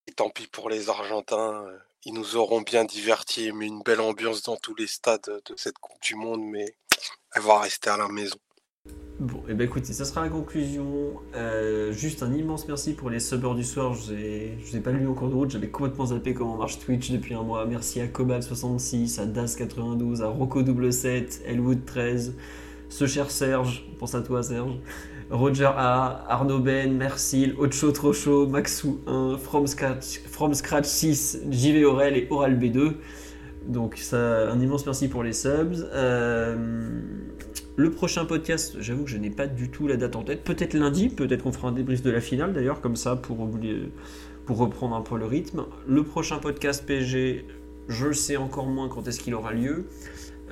Et 0.07 0.13
tant 0.13 0.29
pis 0.29 0.47
pour 0.47 0.69
les 0.69 0.89
Argentins. 0.89 1.65
Ils 2.05 2.13
nous 2.13 2.35
auront 2.35 2.61
bien 2.61 2.85
divertis 2.85 3.47
et 3.47 3.51
mis 3.53 3.67
une 3.67 3.81
belle 3.83 4.01
ambiance 4.01 4.43
dans 4.43 4.57
tous 4.57 4.75
les 4.75 4.87
stades 4.87 5.21
de 5.45 5.55
cette 5.57 5.77
Coupe 5.77 6.01
du 6.01 6.15
Monde. 6.15 6.41
Mais 6.41 6.77
elle 7.35 7.41
va 7.41 7.59
rester 7.59 7.89
à 7.89 7.97
la 7.97 8.07
maison. 8.07 8.37
Bon, 9.23 9.41
et 9.47 9.53
ben 9.53 9.63
écoutez, 9.63 9.93
ça 9.93 10.03
sera 10.03 10.21
la 10.21 10.27
conclusion. 10.27 11.13
Euh, 11.33 11.93
juste 11.93 12.23
un 12.23 12.33
immense 12.33 12.67
merci 12.67 12.91
pour 12.91 13.09
les 13.09 13.21
subbers 13.21 13.55
du 13.55 13.63
soir. 13.63 13.93
Je 13.93 14.11
ne 14.11 14.77
ai 14.77 14.81
pas 14.81 14.91
lu 14.91 15.07
encore 15.07 15.29
de 15.29 15.33
route, 15.33 15.49
j'avais 15.49 15.69
complètement 15.69 16.07
zappé 16.07 16.33
comment 16.33 16.57
marche 16.57 16.79
Twitch 16.79 17.09
depuis 17.09 17.33
un 17.33 17.43
mois. 17.43 17.65
Merci 17.65 18.01
à 18.01 18.07
Cobal66, 18.07 19.21
à 19.21 19.25
Das92, 19.25 20.23
à 20.23 20.27
Rocco7, 20.27 21.41
Elwood13, 21.47 22.33
ce 22.89 23.07
cher 23.07 23.31
Serge, 23.31 23.87
pense 23.97 24.13
à 24.13 24.21
toi 24.21 24.43
Serge, 24.43 24.77
Roger 25.29 25.71
A, 25.73 26.25
Arnaud 26.27 26.59
Ben, 26.59 26.93
Mercil, 26.97 27.55
Ocho 27.57 27.93
Trocho, 27.93 28.45
Maxou1, 28.47 29.37
From 29.37 29.67
Scratch, 29.67 30.19
From 30.27 30.53
Scratch 30.53 30.85
6, 30.85 31.43
JV 31.49 31.85
Aurel 31.85 32.17
et 32.17 32.27
Oral 32.29 32.59
B2. 32.59 32.95
Donc 33.67 33.95
ça, 33.95 34.51
un 34.51 34.59
immense 34.59 34.85
merci 34.85 35.07
pour 35.07 35.23
les 35.23 35.31
subs. 35.31 35.87
Euh, 35.93 36.99
le 37.75 37.89
prochain 37.89 38.25
podcast, 38.25 38.77
j'avoue 38.79 39.05
que 39.05 39.09
je 39.09 39.17
n'ai 39.17 39.31
pas 39.31 39.47
du 39.47 39.69
tout 39.69 39.87
la 39.87 39.97
date 39.97 40.15
en 40.15 40.23
tête. 40.23 40.43
Peut-être 40.43 40.75
lundi, 40.75 41.09
peut-être 41.09 41.43
qu'on 41.43 41.51
fera 41.51 41.69
un 41.69 41.71
débrief 41.71 42.03
de 42.03 42.11
la 42.11 42.21
finale 42.21 42.53
d'ailleurs, 42.53 42.81
comme 42.81 42.95
ça, 42.95 43.15
pour, 43.15 43.49
pour 44.45 44.57
reprendre 44.57 44.95
un 44.95 45.01
peu 45.01 45.17
le 45.17 45.25
rythme. 45.25 45.65
Le 45.87 46.03
prochain 46.03 46.37
podcast 46.37 46.85
PSG, 46.85 47.45
Je 47.87 48.11
sais 48.11 48.37
encore 48.37 48.67
moins 48.67 48.89
quand 48.89 49.07
est-ce 49.07 49.19
qu'il 49.19 49.33
aura 49.33 49.53
lieu. 49.53 49.85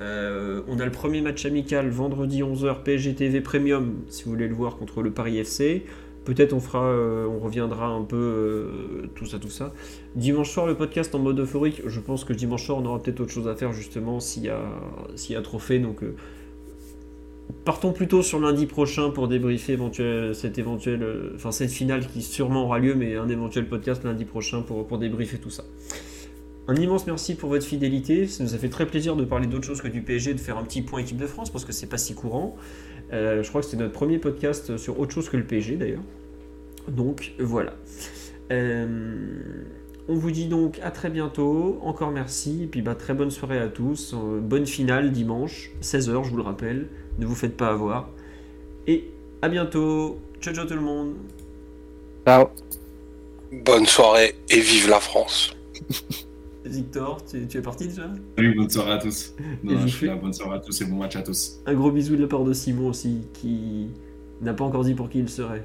Euh, 0.00 0.62
on 0.66 0.80
a 0.80 0.84
le 0.84 0.90
premier 0.90 1.20
match 1.20 1.46
amical 1.46 1.88
vendredi 1.90 2.42
11h 2.42 2.82
PSG 2.82 3.14
TV 3.14 3.40
Premium 3.40 3.94
si 4.08 4.24
vous 4.24 4.30
voulez 4.30 4.48
le 4.48 4.54
voir 4.54 4.76
contre 4.76 5.00
le 5.02 5.12
Paris 5.12 5.38
FC. 5.38 5.84
Peut-être 6.24 6.52
on 6.52 6.60
fera, 6.60 6.84
euh, 6.84 7.26
on 7.26 7.38
reviendra 7.38 7.86
un 7.86 8.02
peu 8.02 8.16
euh, 8.16 9.06
tout 9.14 9.26
ça, 9.26 9.38
tout 9.38 9.50
ça. 9.50 9.72
Dimanche 10.16 10.50
soir 10.50 10.66
le 10.66 10.76
podcast 10.76 11.14
en 11.14 11.20
mode 11.20 11.38
euphorique. 11.38 11.82
Je 11.86 12.00
pense 12.00 12.24
que 12.24 12.32
dimanche 12.32 12.66
soir 12.66 12.78
on 12.78 12.84
aura 12.84 13.00
peut-être 13.00 13.20
autre 13.20 13.32
chose 13.32 13.46
à 13.46 13.54
faire 13.54 13.72
justement 13.72 14.18
s'il 14.18 14.44
y 14.44 14.48
a, 14.48 14.60
s'il 15.14 15.34
y 15.34 15.38
a 15.38 15.42
trophée. 15.42 15.78
Donc 15.78 16.02
partons 17.64 17.92
plutôt 17.92 18.22
sur 18.22 18.40
lundi 18.40 18.66
prochain 18.66 19.10
pour 19.10 19.28
débriefer 19.28 19.72
éventuel, 19.72 20.34
cette 20.34 20.58
éventuelle, 20.58 21.32
enfin 21.34 21.52
cette 21.52 21.70
finale 21.70 22.06
qui 22.06 22.22
sûrement 22.22 22.64
aura 22.64 22.78
lieu, 22.78 22.94
mais 22.94 23.16
un 23.16 23.28
éventuel 23.28 23.68
podcast 23.68 24.04
lundi 24.04 24.24
prochain 24.24 24.62
pour, 24.62 24.86
pour 24.86 24.98
débriefer 24.98 25.38
tout 25.38 25.50
ça. 25.50 25.64
Un 26.68 26.76
immense 26.76 27.06
merci 27.06 27.34
pour 27.34 27.48
votre 27.48 27.66
fidélité. 27.66 28.26
Ça 28.28 28.44
nous 28.44 28.54
a 28.54 28.58
fait 28.58 28.68
très 28.68 28.86
plaisir 28.86 29.16
de 29.16 29.24
parler 29.24 29.46
d'autre 29.46 29.64
chose 29.64 29.82
que 29.82 29.88
du 29.88 30.02
PSG, 30.02 30.34
de 30.34 30.40
faire 30.40 30.58
un 30.58 30.64
petit 30.64 30.82
point 30.82 31.00
équipe 31.00 31.16
de 31.16 31.26
France 31.26 31.50
parce 31.50 31.64
que 31.64 31.72
c'est 31.72 31.88
pas 31.88 31.98
si 31.98 32.14
courant. 32.14 32.56
Euh, 33.12 33.42
je 33.42 33.48
crois 33.48 33.60
que 33.60 33.66
c'était 33.66 33.82
notre 33.82 33.92
premier 33.92 34.18
podcast 34.18 34.76
sur 34.76 35.00
autre 35.00 35.12
chose 35.12 35.28
que 35.28 35.36
le 35.36 35.44
PSG 35.44 35.76
d'ailleurs. 35.76 36.02
Donc 36.88 37.32
voilà. 37.40 37.74
Euh, 38.52 39.64
on 40.08 40.14
vous 40.14 40.30
dit 40.30 40.46
donc 40.46 40.78
à 40.82 40.90
très 40.90 41.10
bientôt. 41.10 41.78
Encore 41.82 42.10
merci. 42.10 42.64
Et 42.64 42.66
puis 42.66 42.82
bah, 42.82 42.94
très 42.94 43.14
bonne 43.14 43.30
soirée 43.30 43.58
à 43.58 43.68
tous. 43.68 44.14
Euh, 44.14 44.40
bonne 44.40 44.66
finale 44.66 45.12
dimanche, 45.12 45.70
16h, 45.82 46.24
je 46.24 46.30
vous 46.30 46.36
le 46.36 46.42
rappelle. 46.42 46.88
Ne 47.18 47.26
vous 47.26 47.34
faites 47.34 47.56
pas 47.56 47.68
avoir. 47.68 48.08
Et 48.86 49.10
à 49.42 49.48
bientôt. 49.48 50.18
Ciao, 50.40 50.54
ciao 50.54 50.66
tout 50.66 50.74
le 50.74 50.80
monde. 50.80 51.14
Ciao. 52.26 52.48
Bonne 53.64 53.86
soirée 53.86 54.34
et 54.50 54.60
vive 54.60 54.88
la 54.88 55.00
France. 55.00 55.54
Victor, 56.64 57.22
tu, 57.24 57.46
tu 57.48 57.58
es 57.58 57.62
parti 57.62 57.88
déjà? 57.88 58.08
Salut, 58.36 58.54
bonne 58.54 58.70
soirée 58.70 58.92
à 58.92 58.98
tous. 58.98 59.34
Non, 59.62 59.80
je 59.80 59.88
suis 59.88 60.06
là, 60.06 60.16
bonne 60.16 60.32
soirée 60.32 60.56
à 60.56 60.60
tous 60.60 60.80
et 60.80 60.84
bon 60.84 60.96
match 60.96 61.16
à 61.16 61.22
tous. 61.22 61.60
Un 61.66 61.74
gros 61.74 61.90
bisou 61.90 62.16
de 62.16 62.22
la 62.22 62.28
part 62.28 62.44
de 62.44 62.52
Simon 62.52 62.88
aussi, 62.88 63.22
qui 63.34 63.88
n'a 64.40 64.54
pas 64.54 64.64
encore 64.64 64.84
dit 64.84 64.94
pour 64.94 65.10
qui 65.10 65.18
il 65.18 65.28
serait. 65.28 65.64